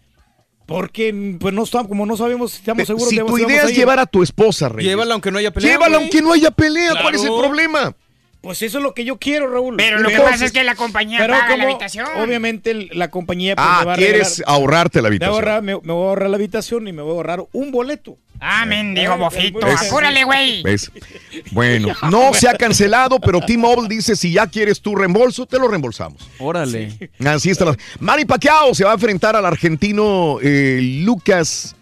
Porque 0.65 1.35
pues 1.39 1.53
no 1.53 1.63
estamos, 1.63 1.87
como 1.87 2.05
no 2.05 2.15
sabemos 2.17 2.51
si 2.51 2.57
estamos 2.59 2.85
seguros 2.85 3.09
si 3.09 3.15
de 3.15 3.21
tu 3.21 3.27
si 3.37 3.41
vamos 3.43 3.49
idea 3.51 3.63
a 3.63 3.69
es 3.69 3.75
llevar 3.75 3.99
a 3.99 4.05
tu 4.05 4.21
esposa, 4.21 4.67
Reyes. 4.69 4.89
Llévala 4.91 5.13
aunque 5.13 5.31
no 5.31 5.37
haya 5.39 5.51
pelea. 5.51 5.71
Llévala 5.71 5.95
güey. 5.97 6.01
aunque 6.03 6.21
no 6.21 6.33
haya 6.33 6.51
pelea, 6.51 6.91
¿cuál 7.01 7.15
es 7.15 7.21
el 7.21 7.27
Claro. 7.29 7.41
problema? 7.47 7.95
Pues 8.41 8.61
eso 8.61 8.77
es 8.77 8.83
lo 8.83 8.93
que 8.93 9.03
yo 9.03 9.17
quiero, 9.17 9.49
Raúl. 9.51 9.75
Pero 9.77 9.99
lo 9.99 10.09
que 10.09 10.19
pasa 10.19 10.45
es 10.45 10.51
que 10.51 10.63
la 10.63 10.75
compañía 10.75 11.19
pero 11.19 11.33
paga 11.33 11.49
la 11.49 11.63
como, 11.63 11.69
habitación. 11.75 12.07
Obviamente 12.17 12.73
la 12.93 13.09
compañía 13.09 13.55
pues, 13.55 13.67
me 13.67 13.85
va 13.85 13.91
Ah, 13.91 13.93
a 13.93 13.97
quieres 13.97 14.37
regalar- 14.39 14.55
ahorrarte 14.55 14.97
la 14.99 15.01
me, 15.03 15.07
habitación. 15.07 15.33
ahorrar, 15.35 15.61
me, 15.63 15.73
me 15.73 15.93
voy 15.93 16.05
a 16.05 16.09
ahorrar 16.09 16.29
la 16.29 16.35
habitación 16.37 16.87
y 16.87 16.93
me 16.93 17.01
voy 17.01 17.11
a 17.11 17.15
ahorrar 17.15 17.43
un 17.51 17.71
boleto. 17.71 18.17
Ah, 18.39 18.65
mendigo 18.67 19.13
Eh, 19.13 19.17
bofito. 19.17 19.59
Apúrale, 19.65 20.23
güey. 20.23 20.61
¿Ves? 20.61 20.91
Bueno, 21.51 21.89
no 22.11 22.33
se 22.35 22.47
ha 22.47 22.53
cancelado, 22.53 23.19
pero 23.19 23.41
T-Mobile 23.41 23.87
dice 23.89 24.15
si 24.15 24.31
ya 24.31 24.45
quieres 24.45 24.79
tu 24.79 24.95
reembolso, 24.95 25.47
te 25.47 25.57
lo 25.57 25.67
reembolsamos. 25.67 26.29
Órale. 26.37 27.09
Así 27.25 27.49
está. 27.49 27.65
la- 27.65 27.77
Manny 27.99 28.25
Pacquiao 28.25 28.75
se 28.75 28.83
va 28.83 28.91
a 28.91 28.93
enfrentar 28.93 29.35
al 29.35 29.45
argentino 29.45 30.37
eh, 30.43 30.79
Lucas 31.03 31.75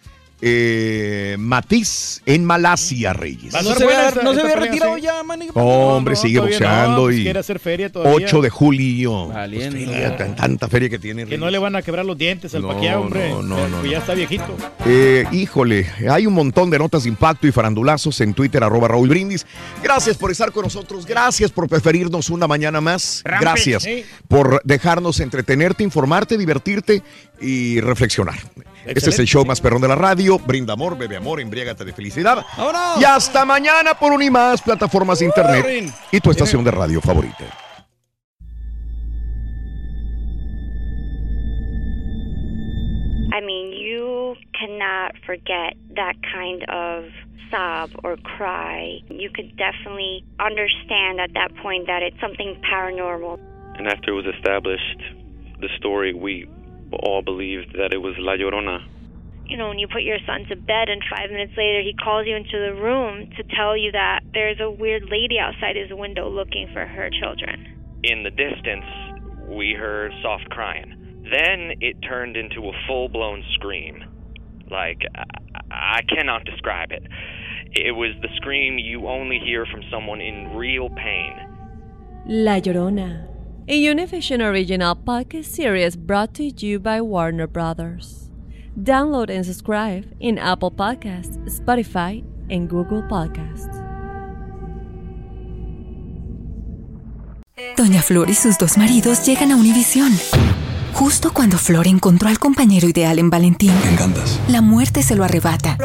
eh, 0.47 1.37
Matiz 1.39 2.21
en 2.27 2.45
Malasia, 2.45 3.13
Reyes. 3.13 3.51
No 3.51 3.73
se 3.73 3.83
buena 3.83 3.99
había, 3.99 4.09
esta- 4.09 4.21
no 4.21 4.29
se 4.33 4.37
esta 4.37 4.41
había 4.43 4.53
pelea, 4.55 4.69
retirado 4.71 4.95
sí. 4.97 5.01
ya, 5.01 5.23
Manny. 5.23 5.47
Hombre, 5.55 6.13
No, 6.13 6.21
sigue 6.21 6.39
boxeando 6.39 7.01
pues 7.05 7.15
y 7.17 7.23
quiere 7.23 7.39
hacer 7.39 7.57
feria 7.57 7.91
todavía. 7.91 8.27
8 8.27 8.41
de 8.41 8.49
julio. 8.51 9.29
Pues, 9.33 9.73
feria, 9.73 10.15
tan- 10.17 10.35
tanta 10.35 10.67
feria 10.67 10.87
que 10.87 10.99
tiene. 10.99 11.25
Que 11.25 11.37
no 11.39 11.45
Reyes. 11.47 11.51
le 11.53 11.57
van 11.57 11.75
a 11.75 11.81
quebrar 11.81 12.05
los 12.05 12.15
dientes 12.15 12.53
al 12.53 12.61
No, 12.61 12.67
Pacquiao, 12.67 13.01
hombre. 13.01 13.29
no, 13.29 13.41
no, 13.41 13.57
Eh, 13.57 13.69
no, 13.69 13.77
pues 13.79 13.91
ya 13.91 13.97
no. 13.97 14.01
está 14.03 14.13
viejito. 14.13 14.55
Eh, 14.85 15.25
híjole, 15.31 15.87
hay 16.11 16.27
un 16.27 16.33
montón 16.35 16.69
de 16.69 16.77
notas 16.77 17.03
de 17.03 17.09
impacto 17.09 17.47
y 17.47 17.51
farandulazos 17.51 18.21
en 18.21 18.35
Twitter, 18.35 18.63
arroba 18.63 18.87
Raúl 18.89 19.09
Brindis. 19.09 19.47
Gracias 19.81 20.15
por 20.15 20.29
estar 20.29 20.51
con 20.51 20.61
nosotros, 20.63 21.07
gracias 21.07 21.49
por 21.51 21.67
preferirnos 21.67 22.29
una 22.29 22.47
mañana 22.47 22.81
más. 22.81 23.21
Rampe, 23.25 23.45
Gracias 23.45 23.81
sí. 23.83 24.03
por 24.27 24.61
dejarnos 24.63 25.19
entretenerte, 25.21 25.83
informarte, 25.83 26.37
divertirte 26.37 27.01
y 27.41 27.81
reflexionar. 27.81 28.35
Este 28.35 28.51
es 28.51 28.85
el 28.85 29.23
Excelente, 29.23 29.31
show 29.31 29.45
más 29.45 29.59
perrón 29.61 29.81
de 29.81 29.87
la 29.87 29.95
radio. 29.95 30.37
Brinda 30.37 30.73
amor, 30.73 30.97
bebe 30.97 31.17
amor, 31.17 31.39
embriágate 31.39 31.83
de 31.83 31.93
felicidad. 31.93 32.45
¡Vámonos! 32.55 33.01
Y 33.01 33.03
hasta 33.03 33.43
mañana 33.43 33.95
por 33.95 34.11
un 34.11 34.21
y 34.21 34.29
más 34.29 34.61
plataformas 34.61 35.19
de 35.19 35.25
internet 35.25 35.91
y 36.11 36.19
tu 36.19 36.29
estación 36.29 36.63
de 36.63 36.71
radio 36.71 37.01
favorita. 37.01 37.45
I 43.33 43.41
mean, 43.41 43.71
you 43.73 44.35
cannot 44.53 45.13
forget 45.25 45.75
that 45.95 46.15
kind 46.31 46.63
of 46.69 47.05
sob 47.51 47.89
or 48.03 48.17
cry. 48.37 49.01
You 49.09 49.29
could 49.29 49.57
definitely 49.57 50.23
understand 50.39 51.19
at 51.19 51.33
that 51.33 51.55
point 51.61 51.87
that 51.87 52.01
it's 52.01 52.19
something 52.21 52.55
paranormal. 52.71 53.39
And 53.77 53.87
after 53.87 54.11
it 54.11 54.15
was 54.15 54.25
established, 54.25 55.01
the 55.59 55.69
story, 55.77 56.13
we 56.13 56.47
all 56.91 57.21
believed 57.21 57.73
that 57.73 57.93
it 57.93 57.97
was 57.97 58.15
La 58.17 58.33
Llorona. 58.33 58.85
You 59.45 59.57
know, 59.57 59.69
when 59.69 59.77
you 59.77 59.87
put 59.87 60.01
your 60.01 60.17
son 60.25 60.45
to 60.49 60.55
bed 60.55 60.89
and 60.89 61.01
five 61.09 61.29
minutes 61.29 61.53
later 61.55 61.81
he 61.81 61.93
calls 61.93 62.25
you 62.25 62.35
into 62.35 62.57
the 62.57 62.73
room 62.81 63.29
to 63.37 63.43
tell 63.55 63.77
you 63.77 63.91
that 63.91 64.21
there's 64.33 64.59
a 64.59 64.69
weird 64.69 65.03
lady 65.03 65.37
outside 65.39 65.75
his 65.75 65.89
window 65.91 66.29
looking 66.29 66.67
for 66.73 66.85
her 66.85 67.09
children. 67.21 68.01
In 68.03 68.23
the 68.23 68.31
distance, 68.31 68.85
we 69.47 69.73
heard 69.73 70.11
soft 70.21 70.49
crying. 70.49 71.23
Then 71.29 71.77
it 71.81 71.97
turned 72.01 72.37
into 72.37 72.67
a 72.69 72.71
full 72.87 73.09
blown 73.09 73.43
scream. 73.53 74.03
Like, 74.69 75.01
I-, 75.15 75.97
I 75.97 76.01
cannot 76.03 76.45
describe 76.45 76.91
it. 76.91 77.03
It 77.71 77.91
was 77.91 78.11
the 78.21 78.29
scream 78.37 78.77
you 78.79 79.07
only 79.07 79.39
hear 79.39 79.65
from 79.65 79.81
someone 79.91 80.21
in 80.21 80.55
real 80.55 80.89
pain. 80.89 81.33
La 82.27 82.59
Llorona, 82.59 83.27
a 83.67 83.81
Univision 83.81 84.41
original 84.41 84.95
podcast 84.95 85.45
series 85.45 85.95
brought 85.95 86.35
to 86.35 86.43
you 86.43 86.77
by 86.79 87.01
Warner 87.01 87.47
Brothers. 87.47 88.29
Download 88.79 89.31
and 89.31 89.43
subscribe 89.43 90.05
in 90.19 90.37
Apple 90.37 90.69
Podcasts, 90.69 91.35
Spotify, 91.49 92.23
and 92.51 92.69
Google 92.69 93.01
Podcasts. 93.01 93.81
Doña 97.75 98.03
Flor 98.03 98.29
y 98.29 98.35
sus 98.35 98.59
dos 98.59 98.77
maridos 98.77 99.25
llegan 99.25 99.51
a 99.51 99.55
Univisión. 99.55 100.11
Justo 100.95 101.33
cuando 101.33 101.57
Flor 101.57 101.87
encontró 101.87 102.29
al 102.29 102.39
compañero 102.39 102.87
ideal 102.87 103.19
en 103.19 103.29
Valentín, 103.29 103.73
Me 103.83 103.91
encantas. 103.91 104.39
la 104.47 104.61
muerte 104.61 105.03
se 105.03 105.15
lo 105.15 105.25
arrebata, 105.25 105.77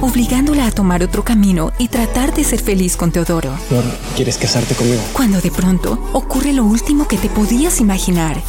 obligándola 0.00 0.66
a 0.66 0.70
tomar 0.70 1.02
otro 1.02 1.24
camino 1.24 1.72
y 1.76 1.88
tratar 1.88 2.32
de 2.32 2.44
ser 2.44 2.60
feliz 2.60 2.96
con 2.96 3.10
Teodoro. 3.10 3.52
Flor, 3.68 3.82
¿quieres 4.14 4.38
casarte 4.38 4.74
conmigo? 4.76 5.02
Cuando 5.12 5.40
de 5.40 5.50
pronto 5.50 5.98
ocurre 6.12 6.52
lo 6.52 6.64
último 6.64 7.08
que 7.08 7.18
te 7.18 7.28
podías 7.28 7.80
imaginar. 7.80 8.40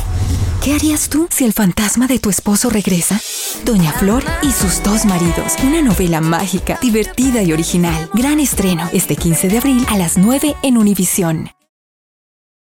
¿Qué 0.64 0.76
harías 0.76 1.10
tú 1.10 1.28
si 1.32 1.44
el 1.44 1.54
fantasma 1.54 2.06
de 2.06 2.20
tu 2.20 2.30
esposo 2.30 2.70
regresa? 2.70 3.20
Doña 3.66 3.92
Flor 3.94 4.24
y 4.44 4.52
sus 4.52 4.84
dos 4.84 5.06
maridos. 5.06 5.54
Una 5.64 5.82
novela 5.82 6.22
mágica, 6.22 6.78
divertida 6.82 7.42
y 7.42 7.52
original. 7.52 8.10
Gran 8.14 8.40
estreno 8.40 8.88
este 8.94 9.16
15 9.16 9.48
de 9.48 9.58
abril 9.58 9.86
a 9.90 9.98
las 9.98 10.18
9 10.18 10.56
en 10.62 10.78
Univisión. 10.78 11.50